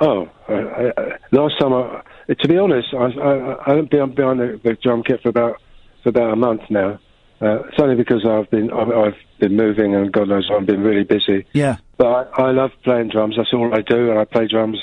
Oh, 0.00 0.28
I, 0.48 0.92
I, 0.96 1.18
last 1.32 1.54
summer. 1.58 2.02
To 2.28 2.48
be 2.48 2.58
honest, 2.58 2.88
I, 2.92 3.06
I, 3.06 3.60
I 3.60 3.70
haven't 3.70 3.90
been 3.90 4.14
behind 4.14 4.40
the, 4.40 4.60
the 4.62 4.74
drum 4.74 5.02
kit 5.02 5.22
for 5.22 5.28
about 5.28 5.60
for 6.02 6.10
about 6.10 6.32
a 6.32 6.36
month 6.36 6.62
now. 6.70 6.98
Uh, 7.40 7.64
it's 7.64 7.78
only 7.78 7.94
because 7.94 8.26
I've 8.26 8.50
been 8.50 8.70
I've, 8.72 8.90
I've 8.90 9.16
been 9.38 9.56
moving 9.56 9.94
and 9.94 10.12
God 10.12 10.28
knows 10.28 10.50
I've 10.50 10.66
been 10.66 10.82
really 10.82 11.04
busy. 11.04 11.46
Yeah. 11.52 11.76
But 11.96 12.30
I, 12.38 12.48
I 12.48 12.50
love 12.50 12.72
playing 12.82 13.08
drums. 13.08 13.36
That's 13.36 13.52
all 13.52 13.74
I 13.74 13.82
do, 13.82 14.10
and 14.10 14.18
I 14.18 14.24
play 14.24 14.48
drums 14.48 14.78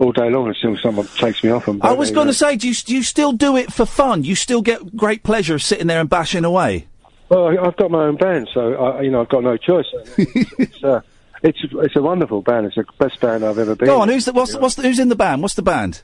all 0.00 0.12
day 0.12 0.30
long 0.30 0.48
until 0.48 0.76
someone 0.78 1.06
takes 1.18 1.44
me 1.44 1.50
off 1.50 1.66
them. 1.66 1.80
I 1.82 1.92
was 1.92 2.10
going 2.10 2.26
to 2.26 2.34
say, 2.34 2.56
do 2.56 2.68
you, 2.68 2.74
do 2.74 2.94
you 2.94 3.02
still 3.02 3.32
do 3.32 3.56
it 3.56 3.70
for 3.72 3.84
fun? 3.84 4.24
You 4.24 4.34
still 4.34 4.62
get 4.62 4.96
great 4.96 5.22
pleasure 5.22 5.54
of 5.54 5.62
sitting 5.62 5.86
there 5.86 6.00
and 6.00 6.08
bashing 6.08 6.44
away? 6.44 6.86
Well, 7.28 7.48
I've 7.64 7.76
got 7.76 7.90
my 7.90 8.06
own 8.06 8.16
band, 8.16 8.48
so 8.52 8.74
I, 8.74 9.02
you 9.02 9.10
know 9.10 9.20
I've 9.20 9.28
got 9.28 9.44
no 9.44 9.56
choice. 9.56 9.86
it's, 10.18 10.82
uh, 10.82 11.00
it's 11.42 11.58
it's 11.62 11.96
a 11.96 12.02
wonderful 12.02 12.42
band. 12.42 12.66
It's 12.66 12.76
the 12.76 12.84
best 12.98 13.20
band 13.20 13.44
I've 13.44 13.58
ever 13.58 13.74
been. 13.74 13.86
Go 13.86 14.00
on, 14.00 14.08
who's 14.08 14.24
the, 14.24 14.32
what's, 14.32 14.52
the- 14.52 14.58
what's 14.60 14.74
the, 14.74 14.82
who's 14.82 14.98
in 14.98 15.08
the 15.08 15.16
band? 15.16 15.42
What's 15.42 15.54
the 15.54 15.62
band? 15.62 16.02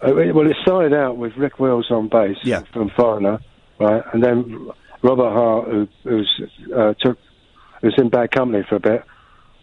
Uh, 0.00 0.12
well, 0.14 0.46
it 0.48 0.56
started 0.62 0.92
out 0.94 1.16
with 1.16 1.32
Rick 1.36 1.58
Wills 1.58 1.90
on 1.90 2.08
bass 2.08 2.36
Yeah. 2.44 2.62
from 2.72 2.90
Foreigner, 2.96 3.40
right, 3.80 4.02
and 4.12 4.22
then 4.22 4.70
Robert 5.02 5.30
Hart, 5.32 5.68
who 5.68 5.88
who's, 6.04 6.42
uh, 6.76 6.94
took 7.00 7.18
was 7.82 7.94
in 7.98 8.08
Bad 8.08 8.30
Company 8.30 8.64
for 8.68 8.76
a 8.76 8.80
bit, 8.80 9.02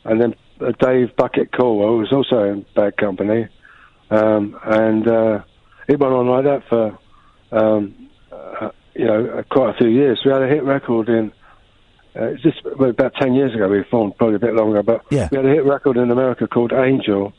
and 0.03 0.19
then 0.21 0.35
uh, 0.59 0.71
Dave 0.79 1.15
Bucket 1.15 1.51
Colwell 1.53 1.89
who 1.89 1.97
was 1.99 2.11
also 2.11 2.43
in 2.43 2.65
Bad 2.75 2.97
Company, 2.97 3.47
um, 4.09 4.57
and 4.65 5.07
uh, 5.07 5.41
it 5.87 5.99
went 5.99 6.13
on 6.13 6.27
like 6.27 6.43
that 6.45 6.63
for 6.69 6.97
um, 7.51 8.09
uh, 8.31 8.69
you 8.93 9.05
know 9.05 9.43
quite 9.49 9.75
a 9.75 9.77
few 9.77 9.87
years. 9.89 10.21
We 10.25 10.31
had 10.31 10.43
a 10.43 10.47
hit 10.47 10.63
record 10.63 11.07
in. 11.09 11.31
Uh, 12.17 12.25
it's 12.27 12.43
just 12.43 12.59
about 12.65 13.13
ten 13.19 13.33
years 13.33 13.53
ago 13.53 13.67
we 13.67 13.83
formed, 13.91 14.15
probably 14.17 14.35
a 14.35 14.39
bit 14.39 14.53
longer, 14.55 14.81
but 14.83 15.01
Yeah. 15.09 15.27
we 15.31 15.37
had 15.37 15.45
a 15.45 15.49
hit 15.49 15.65
record 15.65 15.97
in 15.97 16.11
America 16.11 16.47
called 16.47 16.71
Angel 16.73 17.33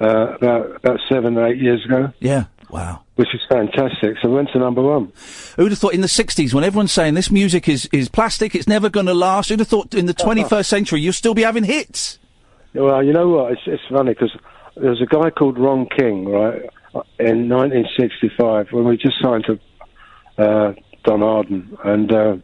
uh, 0.00 0.34
about 0.36 0.76
about 0.76 1.00
seven 1.08 1.36
or 1.36 1.46
eight 1.46 1.58
years 1.60 1.84
ago 1.84 2.12
Yeah. 2.20 2.44
Wow. 2.70 3.00
which 3.16 3.28
is 3.34 3.40
fantastic. 3.48 4.16
So 4.22 4.28
we 4.30 4.36
went 4.36 4.48
to 4.52 4.58
number 4.58 4.82
one. 4.82 5.12
Who'd 5.56 5.70
have 5.70 5.78
thought 5.78 5.92
in 5.94 6.00
the 6.00 6.08
60s, 6.08 6.52
when 6.54 6.64
everyone's 6.64 6.90
saying 6.92 7.14
this 7.14 7.30
music 7.30 7.68
is, 7.68 7.88
is 7.92 8.08
plastic, 8.08 8.54
it's 8.54 8.66
never 8.66 8.88
going 8.90 9.06
to 9.06 9.14
last, 9.14 9.48
who'd 9.50 9.60
have 9.60 9.68
thought 9.68 9.94
in 9.94 10.06
the 10.06 10.14
21st 10.14 10.64
century 10.66 11.00
you'll 11.00 11.12
still 11.12 11.34
be 11.34 11.42
having 11.42 11.62
hits? 11.64 12.18
Well, 12.74 13.04
you 13.04 13.12
know 13.12 13.28
what? 13.28 13.52
It's, 13.52 13.60
it's 13.66 13.82
funny 13.88 14.14
because 14.14 14.36
there 14.76 14.90
was 14.90 15.00
a 15.00 15.06
guy 15.06 15.30
called 15.30 15.56
Ron 15.58 15.86
King, 15.96 16.24
right, 16.28 16.62
in 17.20 17.48
1965 17.48 18.68
when 18.72 18.84
we 18.86 18.96
just 18.96 19.20
signed 19.22 19.44
to 19.44 19.58
uh, 20.42 20.72
Don 21.04 21.22
Arden, 21.22 21.76
and 21.84 22.12
uh, 22.12 22.36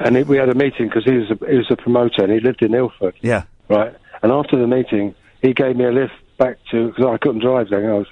and 0.00 0.16
it, 0.16 0.26
we 0.26 0.36
had 0.36 0.48
a 0.48 0.54
meeting 0.54 0.88
because 0.88 1.04
he 1.04 1.12
was 1.12 1.30
a, 1.30 1.36
he 1.50 1.56
was 1.56 1.70
a 1.70 1.76
promoter 1.76 2.22
and 2.24 2.32
he 2.32 2.40
lived 2.40 2.62
in 2.62 2.74
Ilford, 2.74 3.14
Yeah. 3.22 3.44
right. 3.68 3.94
And 4.22 4.32
after 4.32 4.58
the 4.58 4.66
meeting, 4.66 5.14
he 5.40 5.52
gave 5.54 5.76
me 5.76 5.84
a 5.84 5.90
lift 5.92 6.12
back 6.38 6.58
to 6.70 6.88
because 6.88 7.06
I 7.06 7.16
couldn't 7.18 7.40
drive 7.42 7.68
then. 7.70 7.84
I 7.86 7.92
was 7.94 8.06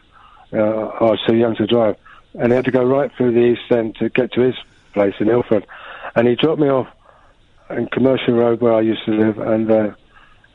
uh, 0.53 0.57
I 0.57 1.05
was 1.05 1.21
too 1.27 1.35
young 1.37 1.55
to 1.57 1.67
drive, 1.67 1.97
and 2.35 2.51
he 2.53 2.57
had 2.57 2.65
to 2.65 2.71
go 2.71 2.85
right 2.85 3.11
through 3.17 3.33
the 3.35 3.41
East 3.41 3.71
End 3.71 3.97
to 3.97 4.09
get 4.09 4.33
to 4.33 4.41
his 4.41 4.55
place 4.95 5.15
in 5.21 5.29
Ilford, 5.29 5.67
and 6.15 6.27
he 6.27 6.35
dropped 6.37 6.61
me 6.61 6.69
off 6.69 6.89
in 7.71 7.87
Commercial 7.89 8.33
Road 8.35 8.61
where 8.63 8.73
I 8.73 8.81
used 8.81 9.05
to 9.05 9.11
live, 9.13 9.39
and 9.39 9.71
uh, 9.71 9.91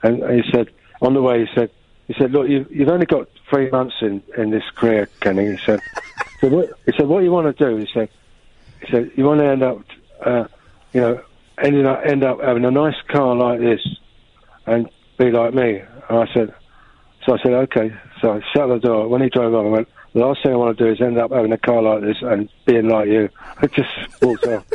and 0.01 0.23
he 0.31 0.41
said 0.51 0.69
on 1.01 1.13
the 1.13 1.21
way 1.21 1.45
he 1.45 1.47
said 1.53 1.69
he 2.07 2.15
said 2.17 2.31
look 2.31 2.49
you, 2.49 2.65
you've 2.71 2.89
only 2.89 3.05
got 3.05 3.27
three 3.49 3.69
months 3.69 3.95
in 4.01 4.23
in 4.37 4.49
this 4.49 4.63
career, 4.75 5.07
Kenny. 5.21 5.51
He 5.51 5.57
said 5.65 5.79
so 6.41 6.47
what, 6.47 6.69
he 6.87 6.91
said 6.97 7.07
what 7.07 7.23
you 7.23 7.31
want 7.31 7.55
to 7.55 7.65
do? 7.69 7.77
He 7.77 7.87
said 7.93 8.09
he 8.81 8.91
said 8.91 9.11
you 9.15 9.25
want 9.25 9.39
to 9.41 9.45
end 9.45 9.61
up 9.63 9.79
uh, 10.25 10.45
you 10.93 11.01
know 11.01 11.21
ending 11.57 11.85
up 11.85 12.01
end 12.05 12.23
up 12.23 12.41
having 12.41 12.65
a 12.65 12.71
nice 12.71 12.95
car 13.09 13.35
like 13.35 13.59
this 13.59 13.81
and 14.65 14.89
be 15.17 15.31
like 15.31 15.53
me. 15.53 15.81
And 16.09 16.17
I 16.19 16.33
said 16.33 16.53
so 17.25 17.33
I 17.35 17.37
said 17.41 17.53
okay. 17.53 17.93
So 18.21 18.33
I 18.33 18.41
shut 18.53 18.69
the 18.69 18.79
door. 18.79 19.07
When 19.07 19.21
he 19.21 19.29
drove 19.29 19.53
off, 19.53 19.65
I 19.65 19.69
went. 19.69 19.87
The 20.13 20.19
last 20.19 20.43
thing 20.43 20.53
I 20.53 20.55
want 20.55 20.77
to 20.77 20.83
do 20.85 20.91
is 20.91 21.01
end 21.01 21.17
up 21.17 21.31
having 21.31 21.51
a 21.51 21.57
car 21.57 21.81
like 21.81 22.01
this 22.01 22.17
and 22.21 22.47
being 22.65 22.87
like 22.87 23.07
you. 23.07 23.29
I 23.57 23.67
just 23.67 23.89
walked 24.21 24.45
off. 24.45 24.65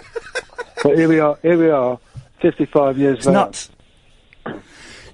But 0.83 0.97
here 0.97 1.09
we 1.09 1.19
are. 1.19 1.37
Here 1.43 1.59
we 1.59 1.71
are. 1.71 1.99
Fifty-five 2.41 2.99
years 2.99 3.19
It's 3.19 3.27
later. 3.27 3.39
nuts. 3.39 3.71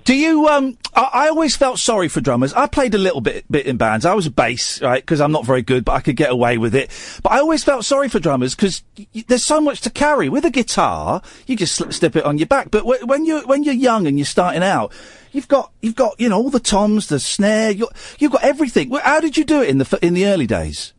Do 0.05 0.15
you? 0.15 0.49
Um, 0.49 0.77
I, 0.95 1.11
I 1.13 1.29
always 1.29 1.57
felt 1.57 1.79
sorry 1.79 2.09
for 2.09 2.21
drummers. 2.21 2.53
I 2.53 2.67
played 2.67 2.95
a 2.95 2.99
little 2.99 3.21
bit, 3.23 3.51
bit 3.51 3.67
in 3.67 3.77
bands. 3.79 4.05
I 4.05 4.13
was 4.15 4.27
a 4.27 4.31
bass, 4.31 4.83
right? 4.83 5.01
Because 5.03 5.21
I'm 5.21 5.33
not 5.33 5.47
very 5.47 5.63
good, 5.63 5.85
but 5.85 5.93
I 5.93 6.01
could 6.01 6.17
get 6.17 6.31
away 6.31 6.59
with 6.59 6.75
it. 6.75 6.91
But 7.23 7.33
I 7.33 7.39
always 7.39 7.65
felt 7.65 7.85
sorry 7.87 8.09
for 8.11 8.19
drummers 8.19 8.55
because 8.55 8.83
y- 8.99 9.25
there's 9.29 9.45
so 9.45 9.61
much 9.63 9.81
to 9.83 9.91
carry. 9.91 10.29
With 10.29 10.45
a 10.45 10.51
guitar, 10.51 11.23
you 11.47 11.57
just 11.57 11.75
slip, 11.75 12.17
it 12.17 12.25
on 12.25 12.37
your 12.39 12.47
back. 12.47 12.71
But 12.71 12.81
w- 12.81 13.07
when 13.07 13.25
you 13.25 13.41
when 13.47 13.65
you're 13.65 13.73
young 13.75 14.07
and 14.07 14.19
you're 14.19 14.27
starting 14.27 14.63
out, 14.63 14.93
you've 15.33 15.49
got 15.49 15.73
you've 15.81 15.97
got 15.97 16.21
you 16.21 16.29
know 16.29 16.37
all 16.37 16.51
the 16.51 16.61
toms, 16.61 17.07
the 17.09 17.19
snare. 17.19 17.71
You 17.71 17.89
you've 18.19 18.33
got 18.33 18.45
everything. 18.45 18.91
Well, 18.91 19.01
How 19.03 19.21
did 19.21 19.37
you 19.39 19.45
do 19.45 19.63
it 19.63 19.69
in 19.71 19.79
the 19.79 19.89
f- 19.91 20.03
in 20.03 20.13
the 20.13 20.27
early 20.27 20.47
days? 20.47 20.93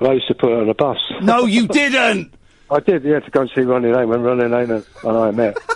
I 0.00 0.12
used 0.12 0.28
to 0.28 0.34
put 0.34 0.52
it 0.52 0.58
on 0.58 0.68
a 0.70 0.74
bus. 0.74 0.96
No, 1.20 1.44
you 1.44 1.66
didn't. 1.68 2.32
I 2.70 2.80
did, 2.80 3.02
yeah, 3.02 3.18
to 3.20 3.30
go 3.30 3.40
and 3.40 3.50
see 3.54 3.62
Ronnie 3.62 3.90
Lane 3.92 4.08
when 4.08 4.20
Ronnie 4.22 4.44
Lane 4.46 4.70
and, 4.70 4.86
and 5.02 5.16
I 5.18 5.30
met. 5.32 5.58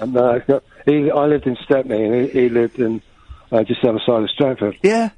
And 0.00 0.16
uh, 0.16 0.38
he, 0.88 1.10
I 1.10 1.26
lived 1.26 1.46
in 1.46 1.56
Stepney 1.64 2.04
and 2.04 2.14
he, 2.14 2.28
he 2.42 2.48
lived 2.48 2.78
in 2.78 3.02
uh, 3.52 3.62
just 3.64 3.82
the 3.82 3.88
other 3.90 4.00
side 4.04 4.22
of 4.22 4.30
Stratford. 4.30 4.78
Yeah. 4.82 5.10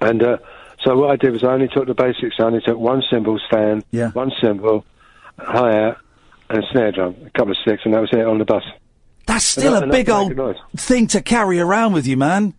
And 0.00 0.22
uh, 0.22 0.38
so 0.84 0.96
what 0.96 1.10
I 1.10 1.16
did 1.16 1.32
was 1.32 1.42
I 1.44 1.52
only 1.52 1.68
took 1.68 1.86
the 1.86 1.94
basics. 1.94 2.36
I 2.38 2.44
only 2.44 2.60
took 2.60 2.78
one 2.78 3.02
cymbal 3.10 3.38
stand, 3.46 3.84
Yeah. 3.90 4.10
one 4.12 4.32
cymbal, 4.40 4.84
hi 5.38 5.72
hat, 5.72 5.96
and 6.50 6.64
a 6.64 6.66
snare 6.70 6.92
drum, 6.92 7.16
a 7.26 7.30
couple 7.30 7.52
of 7.52 7.58
sticks, 7.58 7.82
and 7.84 7.94
that 7.94 8.00
was 8.00 8.10
it 8.12 8.24
on 8.24 8.38
the 8.38 8.44
bus. 8.44 8.64
That's 9.26 9.44
still 9.44 9.74
a 9.74 9.86
big 9.86 10.08
old 10.08 10.28
made 10.30 10.38
a 10.38 10.42
noise. 10.42 10.56
thing 10.76 11.06
to 11.08 11.20
carry 11.20 11.60
around 11.60 11.92
with 11.92 12.06
you, 12.06 12.16
man. 12.16 12.54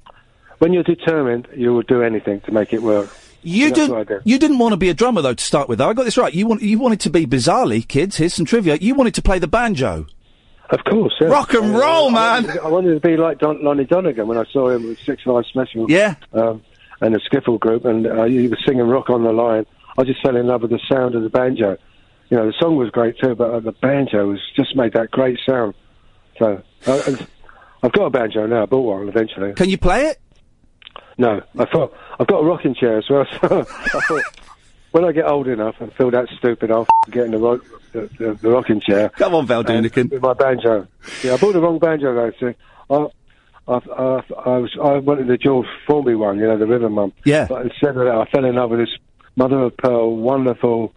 When 0.59 0.73
you're 0.73 0.83
determined, 0.83 1.47
you 1.55 1.73
will 1.73 1.81
do 1.81 2.03
anything 2.03 2.41
to 2.41 2.51
make 2.51 2.73
it 2.73 2.81
work. 2.83 3.09
You 3.41 3.67
And 3.67 3.75
that's 3.75 3.89
what 3.89 3.95
I 3.99 4.03
didn't. 4.03 4.23
did. 4.25 4.29
You 4.31 4.37
didn't 4.37 4.59
want 4.59 4.73
to 4.73 4.77
be 4.77 4.89
a 4.89 4.93
drummer 4.93 5.21
though 5.21 5.33
to 5.33 5.43
start 5.43 5.69
with. 5.69 5.79
Though 5.79 5.89
I 5.89 5.93
got 5.93 6.03
this 6.03 6.17
right. 6.17 6.33
You 6.33 6.45
want. 6.45 6.61
You 6.61 6.77
wanted 6.77 6.99
to 7.01 7.09
be 7.09 7.25
bizarrely, 7.25 7.87
kids. 7.87 8.17
Here's 8.17 8.33
some 8.33 8.45
trivia. 8.45 8.75
You 8.75 8.93
wanted 8.95 9.13
to 9.15 9.21
play 9.21 9.39
the 9.39 9.47
banjo. 9.47 10.05
Of 10.71 10.83
course, 10.83 11.13
yeah. 11.19 11.27
Rock 11.27 11.53
and 11.53 11.73
roll, 11.73 12.09
I 12.15 12.41
man. 12.41 12.59
I 12.63 12.67
wanted 12.67 12.93
to 12.93 12.99
be 12.99 13.17
like 13.17 13.39
Don, 13.39 13.63
Lonnie 13.63 13.85
Donegan 13.85 14.27
when 14.27 14.37
I 14.37 14.45
saw 14.51 14.69
him 14.69 14.83
with 14.87 14.99
Six-Five 14.99 15.45
Special. 15.47 15.89
Yeah. 15.89 16.15
Um, 16.33 16.61
and 17.01 17.15
the 17.15 17.19
Skiffle 17.19 17.59
group, 17.59 17.85
and 17.85 18.05
uh, 18.05 18.25
he 18.25 18.47
was 18.47 18.59
singing 18.67 18.85
Rock 18.87 19.05
Island 19.09 19.35
Line. 19.37 19.65
I 19.97 20.03
just 20.03 20.21
fell 20.21 20.35
in 20.35 20.47
love 20.47 20.61
with 20.61 20.71
the 20.71 20.79
sound 20.89 21.15
of 21.15 21.23
the 21.23 21.29
banjo. 21.29 21.77
You 22.29 22.37
know, 22.37 22.45
the 22.45 22.53
song 22.59 22.75
was 22.75 22.89
great 22.91 23.17
too, 23.17 23.35
but 23.35 23.49
uh, 23.51 23.59
the 23.61 23.71
banjo 23.71 24.27
was 24.29 24.39
just 24.55 24.75
made 24.75 24.93
that 24.93 25.09
great 25.11 25.39
sound. 25.45 25.73
So, 26.37 26.61
uh, 26.85 27.15
I've 27.81 27.91
got 27.93 28.05
a 28.05 28.09
banjo 28.09 28.45
now. 28.45 28.63
I 28.63 28.65
bought 28.65 28.81
one 28.99 29.07
eventually. 29.09 29.53
Can 29.53 29.69
you 29.69 29.77
play 29.77 30.07
it? 30.07 30.19
No, 31.17 31.41
I 31.57 31.65
thought 31.65 31.93
I've 32.19 32.27
got 32.27 32.39
a 32.39 32.45
rocking 32.45 32.75
chair 32.75 32.97
as 32.97 33.09
well. 33.09 33.25
So 33.41 33.59
I 33.59 34.01
thought 34.01 34.23
when 34.91 35.05
I 35.05 35.11
get 35.11 35.25
old 35.25 35.47
enough 35.47 35.75
and 35.79 35.93
feel 35.93 36.11
that 36.11 36.27
stupid, 36.37 36.71
I'll 36.71 36.81
f- 36.81 37.11
get 37.13 37.25
in 37.25 37.31
the, 37.31 37.37
rock, 37.37 37.61
the, 37.91 38.09
the, 38.17 38.33
the 38.41 38.49
rocking 38.49 38.81
chair. 38.81 39.09
Come 39.09 39.35
on, 39.35 39.45
Val 39.45 39.63
Doonican. 39.63 40.11
With 40.11 40.21
my 40.21 40.33
banjo. 40.33 40.87
Yeah, 41.23 41.33
I 41.33 41.37
bought 41.37 41.53
the 41.53 41.61
wrong 41.61 41.79
banjo 41.79 42.13
though. 42.13 42.31
So 42.39 42.53
I, 42.89 43.73
I, 43.73 43.75
I, 43.75 44.23
I 44.45 44.57
was 44.57 44.77
I 44.81 44.97
wanted 44.97 45.27
the 45.27 45.37
George 45.37 45.67
Formby 45.87 46.15
one, 46.15 46.37
you 46.37 46.47
know, 46.47 46.57
the 46.57 46.67
River 46.67 46.89
Mum. 46.89 47.13
Yeah. 47.25 47.47
But 47.47 47.63
instead 47.63 47.97
of 47.97 48.05
that, 48.05 48.15
I 48.15 48.25
fell 48.31 48.45
in 48.45 48.55
love 48.55 48.71
with 48.71 48.79
this 48.79 48.97
mother 49.35 49.59
of 49.59 49.77
pearl, 49.77 50.15
wonderful 50.17 50.93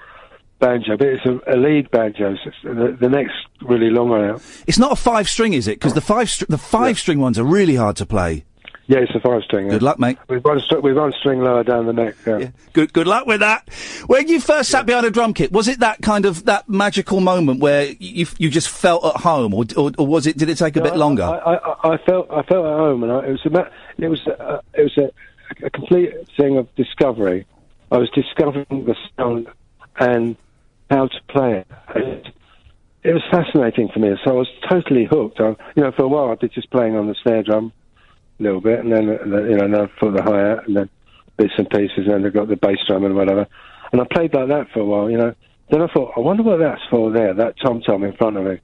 banjo. 0.59 0.97
But 0.97 1.09
it's 1.09 1.27
a, 1.27 1.55
a 1.55 1.57
lead 1.57 1.91
banjo. 1.91 2.37
So 2.45 2.75
the, 2.75 2.97
the 2.99 3.09
neck's 3.09 3.33
really 3.63 3.91
long 3.91 4.09
one 4.09 4.25
it. 4.25 4.65
It's 4.67 4.79
not 4.79 4.93
a 4.93 4.97
five 4.97 5.29
string, 5.29 5.53
is 5.53 5.69
it? 5.69 5.79
Because 5.79 5.95
the 5.95 6.01
five 6.01 6.31
str- 6.31 6.47
the 6.49 6.59
five 6.59 6.99
string 6.99 7.19
ones 7.19 7.39
are 7.39 7.45
really 7.45 7.77
hard 7.77 7.97
to 7.97 8.07
play. 8.07 8.45
Yeah, 8.93 8.99
it's 8.99 9.15
a 9.15 9.21
five 9.21 9.43
string. 9.45 9.69
Good 9.69 9.83
luck, 9.83 9.99
mate. 9.99 10.19
With 10.29 10.45
one, 10.45 10.61
str- 10.61 10.81
with 10.81 10.99
one 10.99 11.15
string 11.19 11.41
lower 11.41 11.65
down 11.65 11.87
the 11.87 11.95
neck. 11.95 12.15
Yeah. 12.27 12.51
Good 12.75 12.93
good 12.93 13.07
luck 13.07 13.25
with 13.27 13.41
that. 13.41 13.67
When 14.07 14.29
you 14.29 14.39
first 14.39 14.69
sat 14.69 14.85
behind 14.85 15.07
a 15.07 15.11
drum 15.11 15.33
kit, 15.33 15.51
was 15.51 15.67
it 15.67 15.81
that 15.81 16.03
kind 16.03 16.27
of 16.27 16.45
that 16.45 16.69
magical 16.69 17.21
moment 17.21 17.61
where 17.61 17.87
you 17.99 18.27
you 18.37 18.51
just 18.51 18.69
felt 18.69 19.03
at 19.07 19.23
home, 19.23 19.55
or 19.55 19.65
or, 19.79 19.93
or 19.97 20.07
was 20.07 20.27
it? 20.27 20.37
Did 20.37 20.51
it 20.51 20.59
take 20.59 20.77
a 20.77 20.81
No, 20.81 20.85
bit 20.85 20.97
longer? 20.97 21.23
I, 21.23 21.55
I, 21.55 21.95
I- 21.95 21.97
felt 22.05 22.31
I 22.31 22.43
felt 22.43 22.67
at 22.67 22.77
home, 22.77 23.03
and 23.03 23.13
I, 23.13 23.19
it 23.21 23.31
was 23.31 23.47
a 23.47 23.51
ma- 23.51 23.69
it 23.97 24.09
was 24.09 24.21
it 24.75 24.83
was 24.83 24.99
a, 24.99 25.65
a 25.65 25.71
complete 25.71 26.13
thing 26.37 26.59
of 26.59 26.69
discovery. 26.75 27.47
I 27.91 27.97
was 27.97 28.11
discovering 28.11 28.67
the 28.85 28.95
sound 29.17 29.47
and 29.99 30.37
how 30.91 31.07
to 31.07 31.21
play 31.29 31.61
it. 31.61 31.67
And 31.95 32.31
it 33.05 33.15
was 33.15 33.23
fascinating 33.31 33.89
for 33.89 34.01
me, 34.01 34.15
so 34.23 34.33
I 34.33 34.35
was 34.35 34.49
totally 34.69 35.07
hooked. 35.07 35.41
I, 35.41 35.57
you 35.77 35.83
know, 35.83 35.93
for 35.93 36.03
a 36.03 36.09
while 36.09 36.31
I 36.31 36.35
did 36.35 36.53
just 36.53 36.71
playing 36.71 36.95
on 36.95 37.07
the 37.09 37.15
snare 37.23 37.43
drum 37.43 37.73
little 38.43 38.61
bit, 38.61 38.81
and 38.81 38.93
then 38.93 39.09
uh, 39.09 39.43
you 39.43 39.57
know, 39.57 39.67
now 39.67 39.91
for 39.99 40.11
the 40.11 40.23
hi 40.23 40.39
hat, 40.39 40.67
and 40.67 40.77
then 40.77 40.91
bits 41.37 41.55
and 41.57 41.69
pieces, 41.71 42.07
and 42.07 42.09
then 42.09 42.27
I 42.27 42.29
got 42.31 42.49
the 42.49 42.57
bass 42.57 42.79
drum 42.87 43.05
and 43.05 43.15
whatever. 43.15 43.47
And 43.93 44.01
I 44.01 44.05
played 44.11 44.35
like 44.35 44.49
that 44.49 44.69
for 44.73 44.81
a 44.81 44.85
while, 44.85 45.11
you 45.11 45.19
know, 45.19 45.35
then 45.71 45.83
I 45.83 45.87
thought, 45.87 46.13
I 46.17 46.21
wonder 46.21 46.43
what 46.43 46.59
that's 46.59 46.83
for 46.91 47.11
there, 47.11 47.33
that 47.35 47.55
tom 47.65 47.81
tom 47.81 48.05
in 48.05 48.13
front 48.17 48.37
of 48.37 48.45
me. 48.45 48.61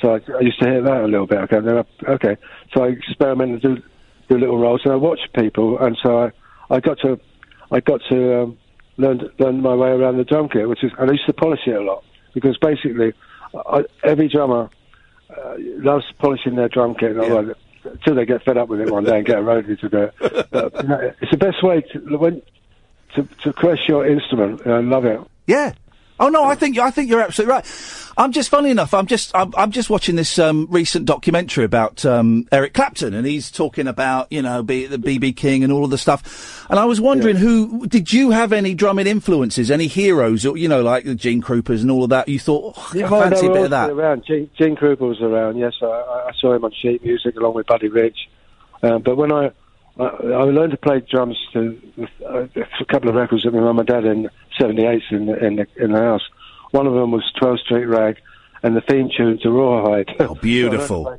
So 0.00 0.14
I, 0.14 0.20
I 0.38 0.40
used 0.40 0.60
to 0.60 0.68
hear 0.68 0.82
that 0.82 1.02
a 1.02 1.06
little 1.06 1.26
bit. 1.26 1.38
Okay, 1.38 1.60
then 1.60 1.78
I, 1.78 2.10
okay. 2.12 2.36
So 2.74 2.84
I 2.84 2.88
experimented, 2.88 3.62
do 3.62 3.76
do 4.28 4.38
little 4.38 4.58
rolls, 4.58 4.82
and 4.84 4.92
I 4.92 4.96
watched 4.96 5.28
people, 5.34 5.78
and 5.78 5.96
so 6.02 6.24
I, 6.24 6.30
I 6.70 6.80
got 6.80 6.98
to 7.00 7.18
I 7.72 7.80
got 7.80 8.00
to 8.10 8.42
um, 8.42 8.58
learn 8.96 9.20
learn 9.38 9.60
my 9.60 9.74
way 9.74 9.88
around 9.88 10.18
the 10.18 10.24
drum 10.24 10.48
kit, 10.48 10.68
which 10.68 10.84
is 10.84 10.92
and 10.98 11.10
I 11.10 11.12
used 11.12 11.26
to 11.26 11.32
polish 11.32 11.60
it 11.66 11.74
a 11.74 11.80
lot 11.80 12.04
because 12.34 12.56
basically 12.58 13.12
I, 13.54 13.82
every 14.04 14.28
drummer 14.28 14.70
uh, 15.36 15.54
loves 15.58 16.04
polishing 16.20 16.54
their 16.54 16.68
drum 16.68 16.94
kit. 16.94 17.16
well, 17.16 17.54
Until 17.84 18.14
they 18.14 18.24
get 18.24 18.44
fed 18.44 18.56
up 18.56 18.68
with 18.68 18.80
it 18.80 18.90
one 18.90 19.04
day 19.04 19.18
and 19.18 19.26
get 19.26 19.38
a 19.38 19.42
to 19.76 19.88
do 19.88 20.02
it. 20.02 20.50
But, 20.50 20.82
you 20.82 20.88
know, 20.88 21.12
it's 21.20 21.30
the 21.30 21.36
best 21.36 21.62
way 21.62 21.80
to 21.80 21.98
when 22.16 22.42
to, 23.14 23.28
to 23.42 23.52
caress 23.52 23.88
your 23.88 24.06
instrument. 24.06 24.66
I 24.66 24.80
love 24.80 25.04
it. 25.04 25.20
Yeah. 25.46 25.72
Oh 26.22 26.28
no, 26.28 26.44
I 26.44 26.54
think 26.54 26.78
I 26.78 26.92
think 26.92 27.10
you're 27.10 27.20
absolutely 27.20 27.52
right. 27.52 28.12
I'm 28.16 28.30
just 28.30 28.48
funny 28.48 28.70
enough. 28.70 28.94
I'm 28.94 29.08
just 29.08 29.34
I'm, 29.34 29.52
I'm 29.56 29.72
just 29.72 29.90
watching 29.90 30.14
this 30.14 30.38
um, 30.38 30.68
recent 30.70 31.04
documentary 31.04 31.64
about 31.64 32.04
um, 32.06 32.46
Eric 32.52 32.74
Clapton, 32.74 33.12
and 33.12 33.26
he's 33.26 33.50
talking 33.50 33.88
about 33.88 34.30
you 34.30 34.40
know 34.40 34.62
B, 34.62 34.86
the 34.86 34.98
BB 34.98 35.36
King 35.36 35.64
and 35.64 35.72
all 35.72 35.82
of 35.82 35.90
the 35.90 35.98
stuff. 35.98 36.64
And 36.70 36.78
I 36.78 36.84
was 36.84 37.00
wondering, 37.00 37.34
who 37.34 37.88
did 37.88 38.12
you 38.12 38.30
have 38.30 38.52
any 38.52 38.72
drumming 38.72 39.08
influences, 39.08 39.68
any 39.68 39.88
heroes, 39.88 40.46
or 40.46 40.56
you 40.56 40.68
know 40.68 40.80
like 40.80 41.04
the 41.06 41.16
Gene 41.16 41.42
Krupas 41.42 41.82
and 41.82 41.90
all 41.90 42.04
of 42.04 42.10
that? 42.10 42.28
You 42.28 42.38
thought, 42.38 42.74
oh, 42.76 42.90
I 42.94 43.10
well, 43.10 43.28
fancy 43.28 43.48
a 43.48 43.52
bit 43.52 43.64
of 43.64 43.70
that. 43.70 43.90
Around. 43.90 44.24
Gene, 44.24 44.48
Gene 44.56 44.76
Krupa 44.76 45.00
was 45.00 45.20
around. 45.20 45.58
Yes, 45.58 45.74
I, 45.82 45.86
I 45.86 46.28
I 46.28 46.32
saw 46.38 46.54
him 46.54 46.64
on 46.64 46.70
sheet 46.70 47.04
music 47.04 47.34
along 47.34 47.54
with 47.54 47.66
Buddy 47.66 47.88
Rich. 47.88 48.28
Um, 48.84 49.02
but 49.02 49.16
when 49.16 49.32
I, 49.32 49.50
I 49.98 50.04
I 50.04 50.42
learned 50.44 50.72
to 50.72 50.78
play 50.78 51.00
drums 51.00 51.36
to 51.52 51.78
uh, 52.26 52.46
a 52.80 52.84
couple 52.86 53.08
of 53.08 53.14
records 53.14 53.44
that 53.44 53.52
my 53.52 53.60
mum 53.60 53.78
and 53.78 53.88
dad 53.88 54.04
in 54.04 54.30
'78 54.58 55.02
in 55.10 55.26
the, 55.26 55.44
in 55.44 55.56
the 55.56 55.66
in 55.76 55.92
the 55.92 55.98
house. 55.98 56.22
One 56.70 56.86
of 56.86 56.94
them 56.94 57.10
was 57.10 57.30
12 57.38 57.60
Street 57.60 57.84
Rag, 57.84 58.16
and 58.62 58.74
the 58.74 58.80
theme 58.80 59.10
tune 59.14 59.38
to 59.42 59.50
Rawhide. 59.50 60.14
Oh, 60.20 60.34
beautiful. 60.40 61.18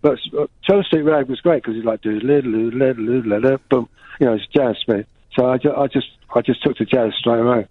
but 0.00 0.18
uh, 0.38 0.46
12 0.66 0.86
Street 0.86 1.02
Rag 1.02 1.28
was 1.28 1.40
great 1.40 1.62
because 1.62 1.74
he's 1.76 1.84
like 1.84 2.00
do 2.00 2.18
little 2.20 2.50
little 2.50 3.04
little 3.04 3.58
boom. 3.70 3.88
You 4.20 4.26
know, 4.26 4.32
it's 4.34 4.46
jazz 4.46 4.76
me. 4.88 5.04
So 5.34 5.50
I, 5.50 5.58
ju- 5.58 5.74
I 5.76 5.86
just 5.86 6.08
I 6.34 6.40
just 6.40 6.62
took 6.62 6.76
to 6.78 6.86
jazz 6.86 7.12
straight 7.18 7.40
away. 7.40 7.66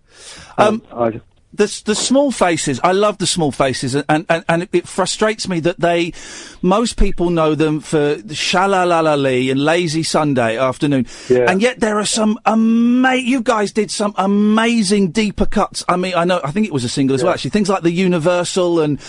Um, 0.58 0.84
I, 0.94 1.20
the 1.58 1.82
the 1.86 1.96
small 1.96 2.32
faces, 2.32 2.80
I 2.84 2.92
love 2.92 3.18
the 3.18 3.28
small 3.28 3.52
faces, 3.52 3.96
and 3.96 4.26
and, 4.30 4.44
and 4.48 4.68
it 4.72 4.88
frustrates 4.88 5.48
me 5.48 5.60
that 5.62 5.80
they, 5.80 6.14
most 6.62 6.98
people 6.98 7.30
know 7.30 7.56
them 7.56 7.80
for 7.80 8.16
Shalalalali 8.16 9.52
and 9.52 9.64
Lazy 9.64 10.04
Sunday 10.04 10.58
Afternoon, 10.58 11.06
and 11.30 11.62
yet 11.62 11.80
there 11.80 11.98
are 12.00 12.06
some 12.06 12.40
ama- 12.46 13.16
You 13.16 13.42
guys 13.42 13.72
did 13.72 13.92
some 13.92 14.14
amazing 14.18 15.12
deeper 15.12 15.46
cuts. 15.46 15.84
I 15.88 15.98
mean, 15.98 16.14
I 16.16 16.24
know, 16.26 16.42
I 16.44 16.52
think 16.52 16.66
it 16.66 16.74
was 16.74 16.84
a 16.84 16.90
single 16.90 17.16
as 17.16 17.24
well. 17.24 17.34
Actually, 17.34 17.52
things 17.52 17.70
like 17.70 17.84
the 17.84 17.92
Universal 17.92 18.80
and 18.82 19.00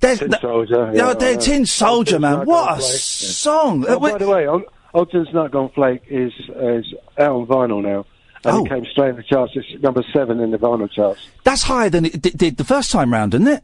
there's 0.00 0.18
Tin 0.18 0.30
th- 0.30 0.40
Soldier. 0.40 0.92
Yeah, 0.94 1.08
yeah, 1.08 1.14
they're. 1.14 1.36
Tin 1.36 1.66
Soldier, 1.66 2.18
man. 2.18 2.46
What 2.46 2.72
a 2.72 2.76
Flake, 2.76 2.90
song! 2.90 3.84
Oh, 3.88 3.98
by 3.98 4.18
the 4.18 4.28
way, 4.28 4.46
Og- 4.46 4.64
Ogden's 4.94 5.32
Nut 5.32 5.50
Gone 5.50 5.70
Flake 5.74 6.02
is 6.08 6.32
is 6.56 6.94
out 7.18 7.30
on 7.36 7.46
vinyl 7.46 7.82
now. 7.82 8.04
And 8.44 8.56
Oh. 8.56 8.64
it 8.64 8.68
came 8.68 8.84
straight 8.86 9.10
in 9.10 9.16
the 9.16 9.22
charts. 9.22 9.52
It's 9.54 9.82
number 9.82 10.02
seven 10.12 10.40
in 10.40 10.50
the 10.50 10.58
vinyl 10.58 10.90
charts. 10.90 11.20
That's 11.44 11.62
higher 11.62 11.90
than 11.90 12.06
it 12.06 12.20
d- 12.20 12.30
did 12.30 12.56
the 12.56 12.64
first 12.64 12.90
time 12.90 13.12
round, 13.12 13.34
isn't 13.34 13.46
it? 13.46 13.62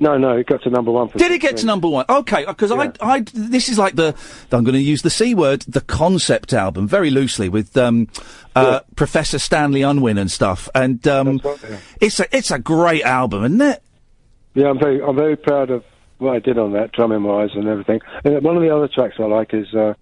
No, 0.00 0.16
no, 0.16 0.36
it 0.36 0.46
got 0.46 0.62
to 0.62 0.70
number 0.70 0.90
one. 0.92 1.08
For 1.08 1.18
Did 1.18 1.32
it 1.32 1.40
get 1.40 1.56
to 1.58 1.66
number 1.66 1.88
one? 1.88 2.04
Okay, 2.08 2.44
because 2.46 2.70
I, 2.72 2.90
I, 3.02 3.20
this 3.34 3.68
is 3.68 3.78
like 3.78 3.96
the, 3.96 4.14
I'm 4.52 4.62
going 4.64 4.74
to 4.74 4.80
use 4.80 5.02
the 5.02 5.10
C 5.10 5.34
word, 5.34 5.62
the 5.68 5.80
concept 5.82 6.52
album, 6.54 6.86
very 6.88 7.10
loosely 7.10 7.48
with 7.48 7.76
um, 7.76 8.06
uh, 8.56 8.80
Professor 8.96 9.38
Stanley 9.38 9.82
Unwin 9.82 10.16
and 10.16 10.30
stuff, 10.30 10.68
and 10.74 11.06
um, 11.08 11.40
it's 12.00 12.20
a, 12.20 12.34
it's 12.34 12.50
a 12.52 12.58
great 12.58 13.02
album, 13.02 13.44
isn't 13.44 13.60
it? 13.60 13.82
Yeah, 14.54 14.68
I'm 14.70 14.78
very, 14.78 15.02
I'm 15.02 15.16
very 15.16 15.36
proud 15.36 15.70
of 15.70 15.84
what 16.18 16.34
I 16.36 16.38
did 16.38 16.56
on 16.58 16.72
that, 16.72 16.92
drumming 16.92 17.24
wise 17.24 17.50
and 17.54 17.66
everything. 17.68 18.00
And 18.24 18.42
one 18.42 18.56
of 18.56 18.62
the 18.62 18.74
other 18.74 18.88
tracks 18.88 19.16
I 19.18 19.24
like 19.24 19.52
is 19.52 19.72
uh, 19.74 19.94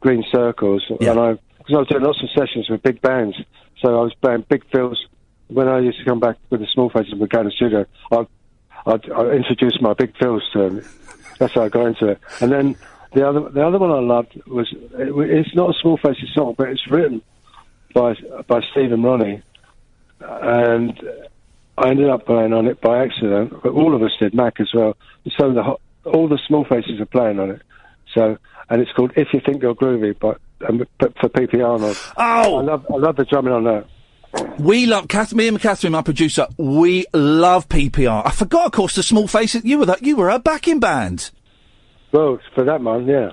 Green 0.00 0.24
Circles, 0.32 0.82
and 1.00 1.18
I, 1.18 1.38
because 1.64 1.76
I 1.76 1.78
was 1.78 1.88
doing 1.88 2.02
lots 2.02 2.22
of 2.22 2.28
sessions 2.30 2.68
with 2.68 2.82
big 2.82 3.00
bands, 3.00 3.36
so 3.80 3.98
I 3.98 4.02
was 4.02 4.14
playing 4.20 4.44
big 4.48 4.64
fills. 4.70 5.06
When 5.48 5.68
I 5.68 5.78
used 5.78 5.98
to 5.98 6.04
come 6.04 6.20
back 6.20 6.36
with 6.50 6.60
the 6.60 6.66
small 6.66 6.90
faces 6.90 7.12
and 7.12 7.20
we'd 7.20 7.30
go 7.30 7.42
to 7.42 7.48
the 7.48 7.54
studio, 7.54 7.86
I, 8.10 8.26
I, 8.86 8.98
I 9.14 9.30
introduced 9.32 9.80
my 9.80 9.94
big 9.94 10.16
fills 10.16 10.42
to 10.52 10.58
them. 10.58 10.84
That's 11.38 11.54
how 11.54 11.62
I 11.62 11.68
got 11.68 11.86
into 11.86 12.08
it. 12.08 12.20
And 12.40 12.50
then 12.50 12.76
the 13.12 13.26
other, 13.26 13.48
the 13.48 13.66
other 13.66 13.78
one 13.78 13.90
I 13.90 14.00
loved 14.00 14.40
was, 14.46 14.72
it, 14.72 15.14
it's 15.30 15.54
not 15.54 15.70
a 15.70 15.78
small 15.80 15.96
faces 15.96 16.30
song, 16.34 16.54
but 16.56 16.68
it's 16.68 16.86
written 16.90 17.22
by 17.94 18.14
by 18.46 18.60
Stephen 18.72 19.02
Ronnie, 19.02 19.42
and 20.20 21.00
I 21.78 21.90
ended 21.90 22.10
up 22.10 22.26
playing 22.26 22.52
on 22.52 22.66
it 22.66 22.80
by 22.80 23.04
accident, 23.04 23.52
but 23.62 23.72
all 23.72 23.94
of 23.94 24.02
us 24.02 24.10
did, 24.18 24.34
Mac 24.34 24.60
as 24.60 24.72
well. 24.74 24.96
So 25.38 25.52
the 25.52 26.10
all 26.10 26.28
the 26.28 26.38
small 26.46 26.64
faces 26.64 27.00
are 27.00 27.06
playing 27.06 27.38
on 27.38 27.50
it. 27.50 27.62
So 28.12 28.36
and 28.68 28.82
it's 28.82 28.92
called 28.92 29.12
"If 29.16 29.28
You 29.32 29.40
Think 29.40 29.62
You're 29.62 29.74
Groovy," 29.74 30.16
but 30.18 30.40
for 30.60 31.28
P.P. 31.28 31.60
Arnold. 31.60 31.96
Oh, 32.16 32.56
I 32.58 32.62
love 32.62 32.86
I 32.92 32.96
love 32.96 33.16
the 33.16 33.24
drumming 33.24 33.52
on 33.52 33.64
that. 33.64 33.86
We 34.58 34.86
love 34.86 35.06
Kath, 35.08 35.32
me 35.32 35.46
and 35.46 35.60
Catherine, 35.60 35.92
my 35.92 36.02
producer. 36.02 36.48
We 36.58 37.06
love 37.14 37.68
PPR. 37.68 38.22
I 38.26 38.30
forgot, 38.32 38.66
of 38.66 38.72
course, 38.72 38.96
the 38.96 39.02
Small 39.04 39.28
Faces. 39.28 39.64
You 39.64 39.78
were 39.78 39.86
that. 39.86 40.02
You 40.02 40.16
were 40.16 40.28
a 40.30 40.38
backing 40.38 40.80
band. 40.80 41.30
Well, 42.12 42.40
for 42.54 42.64
that 42.64 42.80
man, 42.80 43.06
yeah. 43.06 43.30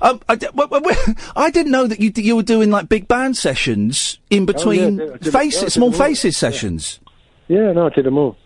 Um, 0.00 0.20
I, 0.28 0.36
d- 0.36 0.46
w- 0.46 0.68
w- 0.68 0.94
w- 0.94 1.14
I 1.36 1.50
didn't 1.50 1.72
know 1.72 1.86
that 1.86 1.98
you 2.00 2.12
you 2.14 2.36
were 2.36 2.42
doing 2.42 2.70
like 2.70 2.88
big 2.88 3.08
band 3.08 3.36
sessions 3.36 4.18
in 4.30 4.46
between 4.46 5.00
Oh, 5.00 5.04
yeah, 5.04 5.16
did- 5.20 5.32
faces, 5.32 5.60
did 5.62 5.72
small 5.72 5.92
faces 5.92 6.36
sessions. 6.36 7.00
Yeah, 7.48 7.72
no, 7.72 7.86
I 7.86 7.90
did 7.90 8.04
them 8.04 8.18
all. 8.18 8.36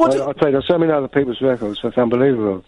I, 0.00 0.04
I 0.04 0.32
played 0.32 0.54
on 0.54 0.62
so 0.68 0.76
many 0.78 0.92
other 0.92 1.08
people's 1.08 1.40
records. 1.40 1.80
That's 1.82 1.96
unbelievable. 1.96 2.64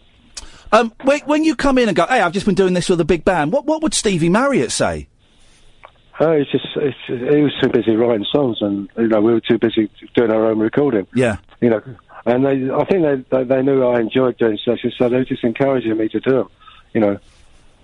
Um, 0.73 0.93
when, 1.03 1.21
when 1.21 1.45
you 1.45 1.57
come 1.57 1.79
in 1.79 1.89
and 1.89 1.97
go, 1.97 2.07
hey, 2.07 2.21
I've 2.21 2.33
just 2.33 2.47
been 2.47 2.55
doing 2.55 2.75
this 2.75 2.89
with 2.89 3.01
a 3.01 3.05
big 3.05 3.25
band. 3.25 3.53
What 3.53 3.67
what 3.67 3.83
would 3.83 3.95
Stevie 3.95 4.29
Marriott 4.29 4.71
say? 4.73 5.09
Oh, 6.21 6.33
it's 6.33 6.51
just 6.51 6.67
it's, 6.77 6.97
he 7.07 7.43
was 7.43 7.55
too 7.61 7.69
busy 7.69 7.97
writing 7.97 8.27
songs, 8.31 8.59
and 8.61 8.89
you 8.97 9.09
know 9.09 9.21
we 9.21 9.33
were 9.33 9.41
too 9.41 9.59
busy 9.59 9.91
doing 10.15 10.31
our 10.31 10.47
own 10.47 10.59
recording. 10.59 11.07
Yeah. 11.15 11.39
You 11.61 11.71
know, 11.71 11.83
and 12.27 12.45
they 12.45 12.71
I 12.71 12.85
think 12.85 13.03
they 13.03 13.39
they, 13.39 13.45
they 13.45 13.63
knew 13.63 13.83
I 13.83 14.01
enjoyed 14.01 14.37
doing 14.37 14.59
sessions, 14.65 14.95
so 14.99 15.09
they 15.09 15.17
were 15.17 15.25
just 15.25 15.45
encouraging 15.45 15.97
me 15.97 16.09
to 16.11 16.21
do 16.21 16.31
them. 16.31 16.49
You 16.93 17.01
know, 17.01 17.19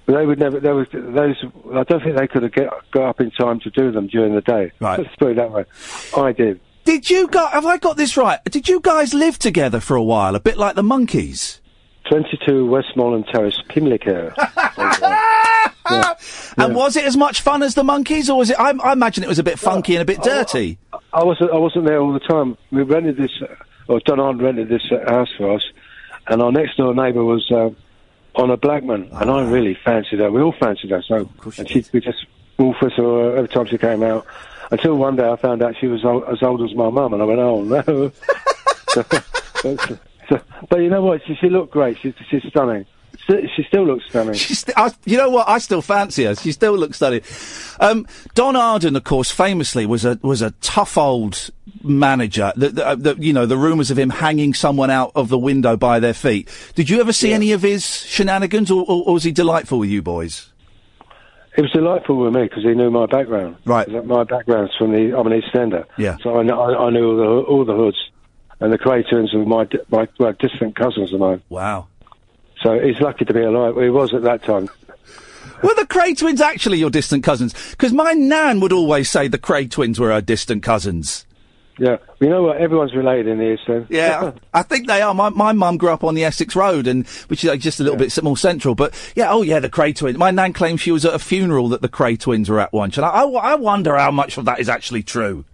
but 0.04 0.16
they 0.16 0.26
would 0.26 0.38
never. 0.38 0.60
There 0.60 0.74
was 0.74 0.88
those. 0.92 1.36
I 1.74 1.82
don't 1.84 2.02
think 2.02 2.16
they 2.16 2.28
could 2.28 2.42
have 2.42 2.52
get 2.52 2.68
got 2.90 3.08
up 3.08 3.20
in 3.20 3.30
time 3.30 3.58
to 3.60 3.70
do 3.70 3.90
them 3.90 4.06
during 4.06 4.34
the 4.34 4.42
day. 4.42 4.70
Right. 4.80 4.98
Let's 4.98 5.16
put 5.16 5.30
it 5.32 5.36
that 5.36 5.50
way. 5.50 5.64
I 6.16 6.32
did. 6.32 6.60
Did 6.84 7.08
you 7.08 7.28
guys? 7.28 7.52
Have 7.52 7.66
I 7.66 7.78
got 7.78 7.96
this 7.96 8.16
right? 8.16 8.38
Did 8.44 8.68
you 8.68 8.80
guys 8.80 9.14
live 9.14 9.38
together 9.38 9.80
for 9.80 9.96
a 9.96 10.02
while, 10.02 10.36
a 10.36 10.40
bit 10.40 10.58
like 10.58 10.76
the 10.76 10.82
Monkees? 10.82 11.60
22 12.08 12.66
Westmoreland 12.66 13.26
Terrace, 13.32 13.60
Pimlico. 13.68 14.32
And 16.58 16.74
was 16.74 16.96
it 16.96 17.04
as 17.04 17.16
much 17.16 17.42
fun 17.42 17.62
as 17.62 17.74
the 17.74 17.82
Monkees, 17.82 18.28
or 18.28 18.38
was 18.38 18.50
it? 18.50 18.58
I, 18.58 18.70
I 18.70 18.92
imagine 18.92 19.22
it 19.22 19.28
was 19.28 19.38
a 19.38 19.44
bit 19.44 19.58
funky 19.58 19.94
and 19.94 20.02
a 20.02 20.04
bit 20.04 20.22
dirty. 20.22 20.78
I 21.12 21.22
wasn't. 21.22 21.52
I 21.52 21.58
wasn't 21.58 21.84
there 21.84 22.00
all 22.00 22.12
the 22.12 22.20
time. 22.20 22.56
We 22.70 22.82
rented 22.82 23.18
this, 23.18 23.30
uh, 23.42 23.54
or 23.88 24.00
Don 24.00 24.18
Arden 24.18 24.42
rented 24.42 24.68
this 24.68 24.82
uh, 24.90 25.08
house 25.08 25.28
for 25.36 25.54
us, 25.54 25.62
and 26.28 26.42
our 26.42 26.50
next 26.50 26.76
door 26.76 26.94
neighbour 26.94 27.22
was 27.24 27.48
uh, 27.52 27.70
Honor 28.34 28.56
Blackman, 28.56 29.10
and 29.12 29.30
I 29.30 29.44
really 29.44 29.74
fancied 29.84 30.18
her. 30.18 30.30
We 30.30 30.40
all 30.40 30.54
fancied 30.58 30.90
her. 30.90 31.02
So, 31.02 31.30
and 31.58 31.68
she 31.68 31.84
we 31.92 32.00
just 32.00 32.24
all 32.58 32.74
for 32.80 32.90
her 32.90 33.36
every 33.36 33.48
time 33.48 33.66
she 33.66 33.78
came 33.78 34.02
out. 34.02 34.26
Until 34.70 34.96
one 34.96 35.14
day 35.14 35.28
I 35.28 35.36
found 35.36 35.62
out 35.62 35.76
she 35.78 35.86
was 35.86 36.04
old, 36.04 36.24
as 36.24 36.42
old 36.42 36.62
as 36.62 36.74
my 36.74 36.90
mum, 36.90 37.12
and 37.12 37.22
I 37.22 37.26
went, 37.26 37.38
"Oh 37.38 37.62
no!" 37.62 38.12
so, 40.28 40.40
but 40.68 40.80
you 40.80 40.90
know 40.90 41.02
what? 41.02 41.22
She, 41.26 41.34
she 41.36 41.48
looked 41.48 41.72
great. 41.72 41.98
She's 41.98 42.14
she's 42.28 42.42
stunning. 42.48 42.86
She 43.28 43.64
still 43.66 43.84
looks 43.84 44.04
stunning. 44.08 44.34
She's 44.34 44.60
st- 44.60 44.78
I, 44.78 44.92
you 45.04 45.16
know 45.16 45.30
what? 45.30 45.48
I 45.48 45.58
still 45.58 45.82
fancy 45.82 46.24
her. 46.24 46.36
She 46.36 46.52
still 46.52 46.76
looks 46.78 46.96
stunning. 46.98 47.22
Um, 47.80 48.06
Don 48.34 48.54
Arden, 48.54 48.94
of 48.94 49.04
course, 49.04 49.30
famously 49.30 49.84
was 49.84 50.04
a 50.04 50.18
was 50.22 50.42
a 50.42 50.52
tough 50.60 50.96
old 50.96 51.50
manager. 51.82 52.52
The, 52.56 52.68
the, 52.68 52.86
uh, 52.86 52.94
the, 52.94 53.16
you 53.18 53.32
know 53.32 53.46
the 53.46 53.56
rumours 53.56 53.90
of 53.90 53.98
him 53.98 54.10
hanging 54.10 54.54
someone 54.54 54.90
out 54.90 55.12
of 55.14 55.28
the 55.28 55.38
window 55.38 55.76
by 55.76 55.98
their 55.98 56.14
feet. 56.14 56.48
Did 56.74 56.88
you 56.88 57.00
ever 57.00 57.12
see 57.12 57.32
any 57.32 57.52
of 57.52 57.62
his 57.62 57.84
shenanigans, 57.84 58.70
or, 58.70 58.84
or, 58.86 59.04
or 59.06 59.14
was 59.14 59.24
he 59.24 59.32
delightful 59.32 59.78
with 59.78 59.90
you 59.90 60.02
boys? 60.02 60.52
It 61.56 61.62
was 61.62 61.72
delightful 61.72 62.16
with 62.16 62.34
me 62.34 62.42
because 62.42 62.64
he 62.64 62.74
knew 62.74 62.90
my 62.90 63.06
background. 63.06 63.56
Right. 63.64 63.88
My 64.04 64.24
background's 64.24 64.72
from 64.76 64.92
the. 64.92 65.18
I'm 65.18 65.26
an 65.26 65.32
East 65.32 65.48
Ender. 65.58 65.86
Yeah. 65.96 66.18
So 66.22 66.34
I, 66.36 66.42
I, 66.42 66.86
I 66.86 66.90
knew 66.90 67.10
all 67.10 67.16
the 67.16 67.48
all 67.48 67.64
the 67.64 67.74
hoods, 67.74 67.96
and 68.60 68.72
the 68.72 68.78
Kray 68.78 69.08
twins 69.08 69.32
were 69.32 69.44
my 69.44 69.68
my 69.88 70.08
well, 70.18 70.32
distant 70.32 70.76
cousins 70.76 71.12
of 71.12 71.20
mine. 71.20 71.42
Wow. 71.48 71.88
So 72.62 72.78
he's 72.80 73.00
lucky 73.00 73.24
to 73.24 73.34
be 73.34 73.42
alive. 73.42 73.74
Well, 73.74 73.84
he 73.84 73.90
was 73.90 74.14
at 74.14 74.22
that 74.22 74.42
time. 74.42 74.68
Were 75.62 75.74
the 75.74 75.86
Kray 75.86 76.16
twins 76.16 76.40
actually 76.40 76.78
your 76.78 76.90
distant 76.90 77.24
cousins? 77.24 77.54
Because 77.70 77.92
my 77.92 78.12
nan 78.12 78.60
would 78.60 78.72
always 78.72 79.10
say 79.10 79.28
the 79.28 79.38
Kray 79.38 79.70
twins 79.70 79.98
were 79.98 80.10
her 80.10 80.20
distant 80.20 80.62
cousins. 80.62 81.26
Yeah. 81.78 81.98
You 82.20 82.30
know 82.30 82.42
what? 82.42 82.56
Everyone's 82.56 82.94
related 82.94 83.26
in 83.26 83.38
the 83.38 83.52
East 83.52 83.68
End. 83.68 83.86
Yeah, 83.90 84.32
I 84.54 84.60
I 84.60 84.62
think 84.62 84.86
they 84.86 85.02
are. 85.02 85.12
My 85.14 85.28
my 85.28 85.52
mum 85.52 85.76
grew 85.76 85.90
up 85.90 86.04
on 86.04 86.14
the 86.14 86.24
Essex 86.24 86.56
Road, 86.56 86.86
and 86.86 87.06
which 87.28 87.44
is 87.44 87.50
like 87.50 87.60
just 87.60 87.80
a 87.80 87.82
little 87.82 87.98
bit 87.98 88.22
more 88.22 88.36
central. 88.36 88.74
But 88.74 88.94
yeah, 89.14 89.30
oh 89.30 89.42
yeah, 89.42 89.60
the 89.60 89.68
Kray 89.68 89.94
twins. 89.94 90.16
My 90.16 90.30
nan 90.30 90.54
claims 90.54 90.80
she 90.80 90.92
was 90.92 91.04
at 91.04 91.12
a 91.12 91.18
funeral 91.18 91.68
that 91.68 91.82
the 91.82 91.88
Kray 91.88 92.18
twins 92.18 92.48
were 92.48 92.60
at 92.60 92.72
once, 92.72 92.96
and 92.96 93.04
I, 93.04 93.10
I, 93.10 93.24
I 93.24 93.54
wonder 93.56 93.96
how 93.96 94.10
much 94.10 94.38
of 94.38 94.46
that 94.46 94.58
is 94.58 94.70
actually 94.70 95.02
true. 95.02 95.44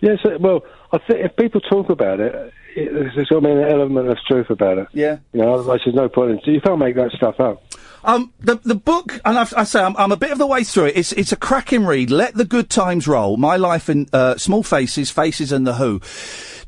Yes, 0.00 0.18
uh, 0.24 0.36
well, 0.38 0.62
I 0.92 0.98
think 0.98 1.24
if 1.24 1.36
people 1.36 1.60
talk 1.60 1.90
about 1.90 2.20
it, 2.20 2.52
it 2.76 2.92
there's 2.92 3.28
got 3.28 3.36
to 3.36 3.40
be 3.40 3.50
an 3.50 3.62
element 3.62 4.08
of 4.08 4.18
truth 4.26 4.50
about 4.50 4.78
it. 4.78 4.88
Yeah. 4.92 5.18
You 5.32 5.42
know, 5.42 5.54
otherwise 5.54 5.80
there's 5.84 5.96
no 5.96 6.08
point 6.08 6.42
in. 6.46 6.54
You 6.54 6.60
can't 6.60 6.78
make 6.78 6.96
that 6.96 7.12
stuff 7.12 7.40
up. 7.40 7.62
Um, 8.04 8.34
the 8.38 8.56
the 8.56 8.74
book, 8.74 9.18
and 9.24 9.38
I've, 9.38 9.54
I 9.54 9.64
say 9.64 9.82
I'm, 9.82 9.96
I'm 9.96 10.12
a 10.12 10.16
bit 10.16 10.30
of 10.30 10.38
the 10.38 10.46
way 10.46 10.62
through 10.62 10.86
it. 10.86 10.96
It's 10.96 11.12
it's 11.12 11.32
a 11.32 11.36
cracking 11.36 11.86
read. 11.86 12.10
Let 12.10 12.34
the 12.34 12.44
good 12.44 12.68
times 12.68 13.08
roll. 13.08 13.38
My 13.38 13.56
life 13.56 13.88
in 13.88 14.08
uh, 14.12 14.36
small 14.36 14.62
faces, 14.62 15.10
faces, 15.10 15.52
and 15.52 15.66
the 15.66 15.74
Who. 15.74 16.00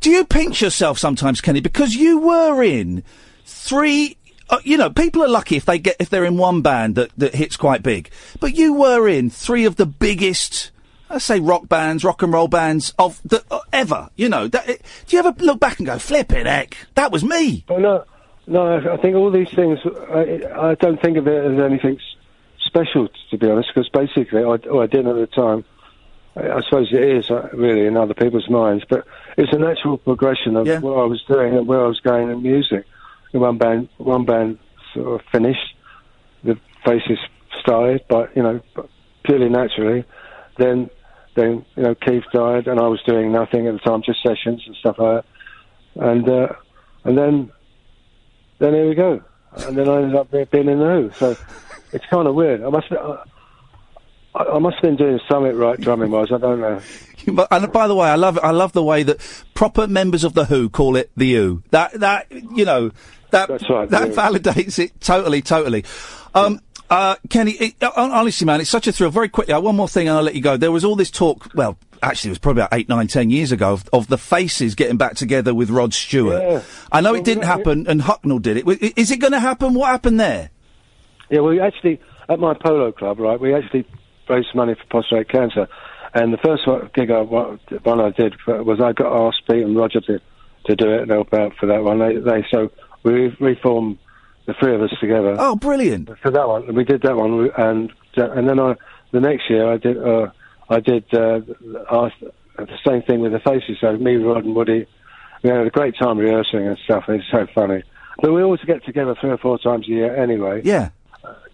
Do 0.01 0.11
you 0.11 0.25
pinch 0.25 0.63
yourself 0.63 0.99
sometimes, 0.99 1.43
Kenny? 1.43 1.61
Because 1.61 1.95
you 1.95 2.19
were 2.19 2.63
in 2.63 3.03
three. 3.45 4.17
Uh, 4.49 4.61
you 4.63 4.79
know, 4.79 4.89
people 4.89 5.23
are 5.23 5.29
lucky 5.29 5.57
if 5.57 5.67
they 5.67 5.79
get 5.79 5.97
if 5.99 6.09
they're 6.09 6.25
in 6.25 6.39
one 6.39 6.63
band 6.63 6.95
that 6.95 7.11
that 7.19 7.35
hits 7.35 7.57
quite 7.57 7.83
big. 7.83 8.11
But 8.41 8.55
you 8.55 8.73
were 8.73 9.07
in 9.07 9.29
three 9.29 9.67
of 9.67 9.77
the 9.77 9.87
biggest. 9.87 10.71
Let's 11.09 11.25
say 11.25 11.39
rock 11.41 11.69
bands, 11.69 12.05
rock 12.05 12.23
and 12.23 12.33
roll 12.33 12.49
bands 12.49 12.93
of 12.99 13.21
the 13.25 13.45
uh, 13.51 13.61
ever. 13.73 14.11
You 14.17 14.29
know, 14.29 14.49
that, 14.49 14.69
it- 14.69 14.83
do 15.07 15.17
you 15.17 15.21
ever 15.25 15.35
look 15.39 15.61
back 15.61 15.79
and 15.79 15.87
go, 15.87 15.99
"Flipping 15.99 16.47
heck, 16.47 16.77
that 16.95 17.13
was 17.13 17.23
me"? 17.25 17.65
Oh, 17.69 17.79
no, 17.79 18.05
no, 18.47 18.67
I 18.67 18.95
I 18.95 18.97
think 18.99 19.15
all 19.17 19.31
these 19.31 19.51
things, 19.51 19.79
I, 20.13 20.41
I 20.71 20.75
don't 20.75 21.01
think 21.01 21.17
of 21.17 21.27
it 21.29 21.45
as 21.53 21.59
anything 21.61 21.99
special, 22.65 23.09
to 23.31 23.39
be 23.39 23.49
honest, 23.49 23.71
because 23.75 23.89
basically, 23.91 24.41
I, 24.43 24.57
or 24.69 24.83
I 24.83 24.87
didn't 24.87 25.09
at 25.09 25.17
the 25.17 25.27
time. 25.29 25.65
I, 26.37 26.51
I 26.57 26.61
suppose 26.63 26.89
it 26.93 27.03
is 27.03 27.31
uh, 27.31 27.49
really 27.53 27.87
in 27.87 27.97
other 27.97 28.15
people's 28.15 28.51
minds, 28.51 28.85
but 28.91 29.07
it's 29.39 29.53
a 29.53 29.59
natural 29.59 29.99
progression 29.99 30.57
of 30.57 30.67
what 30.83 30.99
I 30.99 31.05
was 31.05 31.23
doing 31.29 31.57
and 31.57 31.67
where 31.69 31.85
I 31.85 31.87
was 31.89 32.01
going 32.01 32.31
in 32.31 32.43
music. 32.43 32.85
One 33.33 33.59
band, 33.59 33.89
one 33.99 34.25
band 34.25 34.59
sort 34.95 35.21
of 35.21 35.27
finished, 35.31 35.75
the 36.43 36.59
faces 36.85 37.19
started, 37.61 38.03
but 38.09 38.35
you 38.37 38.43
know, 38.43 38.61
purely 39.25 39.49
naturally. 39.49 40.05
Then, 40.59 40.89
then 41.37 41.65
you 41.77 41.83
know, 41.83 41.95
Keith 41.95 42.25
died, 42.33 42.67
and 42.67 42.81
I 42.81 42.89
was 42.89 43.01
doing 43.07 43.31
nothing 43.31 43.67
at 43.69 43.75
the 43.75 43.79
time, 43.81 44.03
just 44.03 44.23
sessions 44.23 44.63
and 44.67 44.75
stuff 44.77 44.97
like 44.99 45.25
that. 45.95 46.09
And 46.09 46.29
uh, 46.29 46.49
and 47.05 47.17
then 47.17 47.53
then 48.59 48.75
here 48.75 48.89
we 48.89 48.95
go. 48.95 49.23
And 49.53 49.77
then 49.77 49.89
I 49.89 50.03
ended 50.03 50.17
up 50.17 50.31
being 50.31 50.69
in 50.69 50.79
the 50.79 50.85
Who. 50.85 51.11
So 51.15 51.37
it's 51.93 52.05
kind 52.07 52.27
of 52.27 52.35
weird. 52.35 52.63
I 52.63 52.71
must 52.71 52.91
I, 52.91 53.23
I 54.35 54.59
must 54.59 54.77
have 54.77 54.83
been 54.83 54.97
doing 54.97 55.21
something 55.31 55.57
right 55.57 55.81
drumming 55.81 56.11
wise. 56.11 56.33
I 56.33 56.39
don't 56.39 56.61
know. 56.61 56.81
And 57.51 57.73
by 57.73 57.89
the 57.89 57.95
way, 57.97 58.09
I 58.09 58.15
love 58.15 58.39
I 58.41 58.53
love 58.53 58.73
the 58.73 58.85
way 58.85 59.03
that 59.03 59.19
proper 59.53 59.89
members 59.89 60.23
of 60.23 60.35
the 60.35 60.45
Who 60.45 60.69
call 60.69 60.95
it 60.95 61.11
the 61.17 61.35
Who. 61.35 61.63
That 61.71 61.95
that 61.95 62.31
you 62.31 62.65
know 62.65 62.93
that 63.31 63.49
that 63.49 63.59
yeah. 63.61 64.07
validates 64.15 64.79
it 64.79 65.01
totally, 65.01 65.43
totally. 65.43 65.85
Um, 66.37 66.61
uh, 66.91 67.17
Kenny, 67.29 67.53
it, 67.53 67.83
uh, 67.83 67.91
honestly, 67.97 68.45
man, 68.45 68.61
it's 68.61 68.71
such 68.71 68.87
a 68.87 68.93
thrill. 68.93 69.11
Very 69.11 69.29
quickly, 69.29 69.55
uh, 69.55 69.61
one 69.61 69.77
more 69.77 69.89
thing, 69.89 70.09
and 70.09 70.17
I'll 70.17 70.23
let 70.23 70.35
you 70.35 70.43
go. 70.43 70.57
There 70.57 70.73
was 70.73 70.85
all 70.85 70.97
this 70.97 71.11
talk. 71.11 71.49
Well, 71.55 71.79
actually, 72.03 72.29
it 72.29 72.33
was 72.33 72.39
probably 72.39 72.63
about 72.63 72.75
eight, 72.75 72.89
nine, 72.89 73.07
ten 73.09 73.31
years 73.31 73.53
ago 73.53 73.73
of, 73.73 73.89
of 73.93 74.09
the 74.09 74.19
Faces 74.19 74.75
getting 74.75 74.97
back 74.97 75.15
together 75.15 75.55
with 75.55 75.71
Rod 75.71 75.95
Stewart. 75.95 76.43
Yeah. 76.43 76.63
I 76.93 77.01
know 77.01 77.15
it 77.15 77.25
didn't 77.25 77.45
happen, 77.45 77.87
and 77.89 78.01
Hucknall 78.03 78.41
did 78.41 78.57
it. 78.59 78.93
Is 78.97 79.11
it 79.11 79.19
going 79.19 79.33
to 79.33 79.41
happen? 79.41 79.75
What 79.75 79.89
happened 79.89 80.21
there? 80.21 80.51
Yeah, 81.31 81.41
we 81.41 81.61
actually 81.61 82.01
at 82.29 82.39
my 82.39 82.55
polo 82.55 82.93
club, 82.93 83.19
right? 83.19 83.41
We 83.41 83.55
actually 83.55 83.87
raised 84.29 84.55
money 84.55 84.75
for 84.75 84.85
prostate 84.87 85.29
cancer, 85.29 85.69
and 86.15 86.33
the 86.33 86.39
first 86.39 86.67
one, 86.67 86.89
gig 86.95 87.11
I 87.11 87.23
one 87.23 88.01
I 88.01 88.11
did 88.11 88.35
was 88.47 88.81
I 88.81 88.93
got 88.93 89.27
asked 89.27 89.43
Pete 89.49 89.63
and 89.63 89.77
Roger 89.77 90.01
to 90.03 90.21
to 90.67 90.77
do 90.77 90.93
it 90.93 91.03
and 91.03 91.11
help 91.11 91.33
out 91.33 91.55
for 91.59 91.67
that 91.67 91.83
one. 91.83 91.99
They, 91.99 92.17
they 92.17 92.47
so 92.51 92.71
we 93.03 93.35
reformed 93.41 93.99
the 94.47 94.55
three 94.55 94.75
of 94.75 94.83
us 94.83 94.91
together. 95.01 95.37
Oh, 95.39 95.57
brilliant! 95.57 96.11
For 96.21 96.31
that 96.31 96.49
one, 96.49 96.75
we 96.75 96.85
did 96.85 97.03
that 97.03 97.17
one, 97.17 97.51
and 97.57 97.93
and 98.17 98.49
then 98.49 98.59
I 98.59 98.75
the 99.13 99.21
next 99.21 99.51
year 99.51 99.73
I 99.73 99.77
did 99.77 99.99
uh, 99.99 100.31
I 100.69 100.81
did 100.81 101.05
uh, 101.15 101.41
the 102.57 102.79
same 102.87 103.03
thing 103.03 103.21
with 103.21 103.33
the 103.33 103.41
faces. 103.41 103.79
So 103.81 103.97
me, 103.97 104.17
Rod, 104.17 104.45
and 104.45 104.55
Woody, 104.55 104.87
we 105.43 105.51
had 105.51 105.67
a 105.67 105.71
great 105.71 105.95
time 105.99 106.19
rehearsing 106.19 106.67
and 106.67 106.79
stuff. 106.85 107.05
It's 107.09 107.25
so 107.31 107.47
funny. 107.55 107.83
But 108.21 108.33
we 108.33 108.43
always 108.43 108.61
get 108.63 108.85
together 108.85 109.15
three 109.21 109.31
or 109.31 109.39
four 109.39 109.59
times 109.59 109.87
a 109.89 109.91
year 109.91 110.17
anyway. 110.17 110.63
Yeah. 110.65 110.91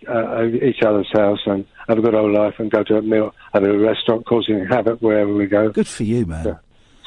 Uh, 0.09 0.47
each 0.47 0.83
other's 0.85 1.11
house 1.13 1.39
and 1.47 1.65
have 1.89 1.97
a 1.97 2.03
good 2.03 2.15
old 2.15 2.33
life 2.33 2.55
and 2.59 2.71
go 2.71 2.83
to 2.83 2.97
a 2.97 3.03
meal 3.03 3.33
at 3.55 3.63
a 3.63 3.79
restaurant 3.79 4.27
causing 4.27 4.67
havoc 4.67 5.01
wherever 5.01 5.33
we 5.33 5.47
go. 5.47 5.71
Good 5.71 5.87
for 5.87 6.03
you, 6.03 6.27
man. 6.27 6.59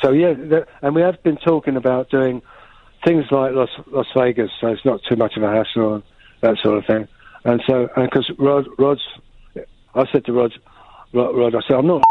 So 0.02 0.12
yeah, 0.12 0.34
th- 0.34 0.66
and 0.82 0.96
we 0.96 1.02
have 1.02 1.22
been 1.22 1.38
talking 1.38 1.76
about 1.76 2.10
doing 2.10 2.42
things 3.06 3.26
like 3.32 3.54
Las, 3.54 3.70
Las 3.88 4.08
Vegas, 4.16 4.52
so 4.60 4.68
it's 4.68 4.84
not 4.84 5.02
too 5.04 5.16
much 5.16 5.38
of 5.38 5.44
a 5.44 5.50
hassle 5.50 5.96
and 5.96 6.04
that 6.42 6.58
sort 6.58 6.78
of 6.78 6.86
thing. 6.86 7.08
And 7.46 7.62
so, 7.66 7.90
and 7.96 8.10
because 8.10 8.30
Rod, 8.38 8.68
Rod's, 8.78 9.08
I 9.94 10.12
said 10.12 10.26
to 10.26 10.34
Rod, 10.34 10.54
Rod, 11.14 11.36
Rod 11.36 11.56
I 11.56 11.62
said, 11.68 11.78
I'm 11.78 11.88
not, 11.88 12.04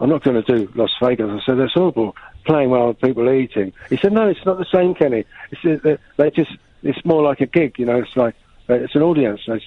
I'm 0.00 0.08
not 0.08 0.24
going 0.24 0.42
to 0.42 0.58
do 0.58 0.72
Las 0.74 0.90
Vegas. 1.00 1.30
I 1.30 1.44
said, 1.44 1.58
that's 1.58 1.74
horrible, 1.74 2.16
playing 2.44 2.70
while 2.70 2.94
people 2.94 3.28
are 3.28 3.34
eating. 3.34 3.72
He 3.90 3.98
said, 3.98 4.12
no, 4.12 4.28
it's 4.28 4.44
not 4.46 4.58
the 4.58 4.66
same, 4.72 4.94
Kenny. 4.94 5.24
It's 5.50 6.34
just, 6.34 6.50
it's 6.82 7.04
more 7.04 7.22
like 7.22 7.40
a 7.42 7.46
gig, 7.46 7.78
you 7.78 7.84
know. 7.84 7.98
It's 7.98 8.16
like 8.16 8.34
it's 8.68 8.94
an 8.94 9.02
audience. 9.02 9.42
It's, 9.46 9.64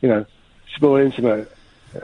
you 0.00 0.08
know, 0.08 0.24
it's 0.68 0.80
more 0.80 1.02
intimate. 1.02 1.50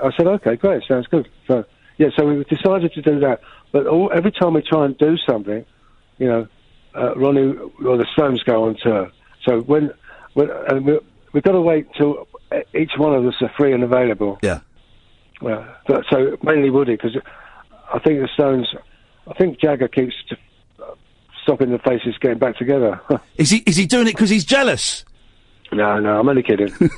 I 0.03 0.11
said, 0.17 0.27
okay, 0.27 0.57
great, 0.57 0.83
sounds 0.85 1.07
good. 1.07 1.29
So 1.47 1.65
yeah, 1.97 2.09
so 2.17 2.27
we 2.27 2.43
decided 2.45 2.93
to 2.95 3.03
do 3.03 3.21
that. 3.21 3.41
But 3.71 3.87
all, 3.87 4.11
every 4.13 4.33
time 4.33 4.55
we 4.55 4.63
try 4.63 4.85
and 4.85 4.99
do 4.99 5.17
something, 5.19 5.65
you 6.19 6.27
know, 6.27 6.49
uh, 6.99 7.15
Ronnie 7.17 7.55
or 7.85 7.97
the 7.97 8.07
Stones 8.13 8.43
go 8.43 8.65
on 8.65 8.77
tour. 8.83 9.11
So 9.45 9.61
when, 9.61 9.91
when 10.35 10.51
and 10.69 10.85
we, 10.85 10.99
we've 11.33 11.43
got 11.43 11.53
to 11.53 11.61
wait 11.61 11.87
till 11.97 12.27
each 12.75 12.93
one 12.97 13.15
of 13.15 13.27
us 13.27 13.35
are 13.41 13.51
free 13.57 13.73
and 13.73 13.83
available. 13.83 14.39
Yeah. 14.43 14.61
Well, 15.41 15.67
but, 15.87 16.05
so 16.11 16.37
mainly 16.43 16.71
Woody 16.71 16.97
because 16.97 17.17
I 17.93 17.99
think 18.01 18.21
the 18.21 18.29
Stones, 18.35 18.75
I 19.27 19.35
think 19.35 19.61
Jagger 19.61 19.89
keeps 19.89 20.15
t- 20.29 20.37
stopping 21.43 21.71
the 21.71 21.79
faces 21.79 22.17
getting 22.21 22.39
back 22.39 22.57
together. 22.57 23.01
Is 23.37 23.51
he 23.51 23.59
is 23.59 23.77
he 23.77 23.87
doing 23.87 24.07
it 24.07 24.13
because 24.15 24.31
he's 24.31 24.45
jealous? 24.45 25.05
no, 25.73 26.01
no, 26.01 26.19
I'm 26.19 26.29
only 26.29 26.43
kidding. 26.43 26.73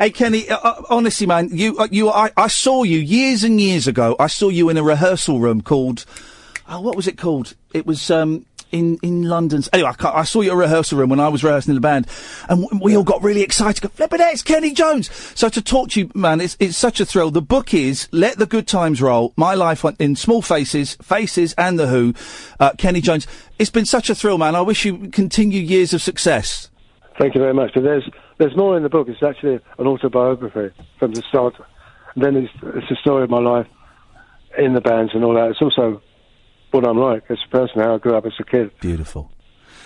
Hey 0.00 0.08
Kenny, 0.08 0.48
uh, 0.48 0.56
uh, 0.56 0.82
honestly, 0.88 1.26
man, 1.26 1.50
you 1.52 1.76
uh, 1.78 1.86
you 1.90 2.08
I, 2.08 2.30
I 2.34 2.46
saw 2.46 2.84
you 2.84 2.98
years 2.98 3.44
and 3.44 3.60
years 3.60 3.86
ago. 3.86 4.16
I 4.18 4.28
saw 4.28 4.48
you 4.48 4.70
in 4.70 4.78
a 4.78 4.82
rehearsal 4.82 5.40
room 5.40 5.60
called, 5.60 6.06
oh, 6.66 6.80
what 6.80 6.96
was 6.96 7.06
it 7.06 7.18
called? 7.18 7.54
It 7.74 7.84
was 7.84 8.10
um 8.10 8.46
in 8.70 8.98
in 9.02 9.22
London. 9.22 9.62
Anyway, 9.72 9.90
I, 9.98 10.20
I 10.20 10.24
saw 10.24 10.40
you 10.40 10.50
at 10.50 10.56
rehearsal 10.56 10.98
room 10.98 11.10
when 11.10 11.20
I 11.20 11.28
was 11.28 11.44
rehearsing 11.44 11.72
in 11.72 11.74
the 11.74 11.80
band, 11.80 12.06
and 12.48 12.62
w- 12.62 12.82
we 12.82 12.96
all 12.96 13.04
got 13.04 13.22
really 13.22 13.42
excited. 13.42 13.80
Go, 13.82 13.90
heck, 13.98 14.12
it's 14.12 14.42
Kenny 14.42 14.72
Jones. 14.72 15.10
So 15.34 15.48
to 15.48 15.62
talk 15.62 15.90
to 15.90 16.00
you, 16.00 16.10
man, 16.14 16.40
it's 16.40 16.56
it's 16.60 16.76
such 16.76 17.00
a 17.00 17.04
thrill. 17.04 17.30
The 17.30 17.42
book 17.42 17.74
is 17.74 18.08
"Let 18.12 18.38
the 18.38 18.46
Good 18.46 18.66
Times 18.66 19.02
Roll: 19.02 19.32
My 19.36 19.54
Life 19.54 19.84
in 19.98 20.16
Small 20.16 20.42
Faces, 20.42 20.96
Faces, 21.02 21.54
and 21.54 21.78
the 21.78 21.88
Who." 21.88 22.14
Uh, 22.58 22.72
Kenny 22.78 23.00
Jones. 23.00 23.26
It's 23.58 23.70
been 23.70 23.86
such 23.86 24.08
a 24.08 24.14
thrill, 24.14 24.38
man. 24.38 24.54
I 24.54 24.62
wish 24.62 24.84
you 24.84 25.08
continue 25.08 25.60
years 25.60 25.92
of 25.92 26.00
success. 26.00 26.70
Thank 27.18 27.34
you 27.34 27.40
very 27.40 27.54
much. 27.54 27.72
But 27.74 27.82
there's 27.82 28.08
there's 28.38 28.56
more 28.56 28.76
in 28.76 28.82
the 28.82 28.88
book. 28.88 29.08
It's 29.08 29.22
actually 29.22 29.60
an 29.78 29.86
autobiography 29.86 30.74
from 30.98 31.12
the 31.12 31.22
start. 31.28 31.54
And 32.14 32.24
then 32.24 32.36
it's, 32.36 32.52
it's 32.62 32.90
a 32.90 32.96
story 32.96 33.24
of 33.24 33.30
my 33.30 33.38
life 33.38 33.66
in 34.58 34.72
the 34.72 34.80
bands 34.80 35.12
and 35.14 35.24
all 35.24 35.34
that. 35.34 35.50
It's 35.50 35.62
also 35.62 36.02
what 36.72 36.86
I'm 36.86 36.98
like 36.98 37.24
as 37.30 37.38
a 37.46 37.50
person, 37.50 37.80
how 37.80 37.94
I 37.94 37.98
grew 37.98 38.14
up 38.14 38.26
as 38.26 38.32
a 38.38 38.44
kid. 38.44 38.70
Beautiful. 38.80 39.30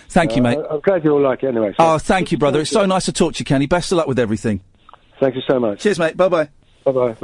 Thank 0.08 0.36
you, 0.36 0.42
uh, 0.42 0.44
mate. 0.44 0.58
I, 0.70 0.74
am 0.74 0.80
glad 0.80 1.04
you 1.04 1.12
all 1.12 1.20
like 1.20 1.42
it 1.42 1.48
anyway. 1.48 1.70
So 1.76 1.76
Oh, 1.78 1.98
thank 1.98 2.30
you, 2.30 2.38
brother. 2.38 2.60
It's 2.60 2.70
so 2.70 2.86
nice 2.86 3.06
to 3.06 3.12
talk 3.12 3.34
to 3.34 3.38
you, 3.40 3.44
Kenny. 3.44 3.66
Best 3.66 3.90
of 3.92 3.98
luck 3.98 4.06
with 4.06 4.18
everything. 4.18 4.60
Thank 5.20 5.36
you 5.36 5.42
so 5.48 5.58
much. 5.58 5.80
Cheers, 5.80 5.98
mate. 5.98 6.16
Bye 6.16 6.28
bye. 6.28 6.48
Bye 6.84 6.92
bye. 6.92 7.16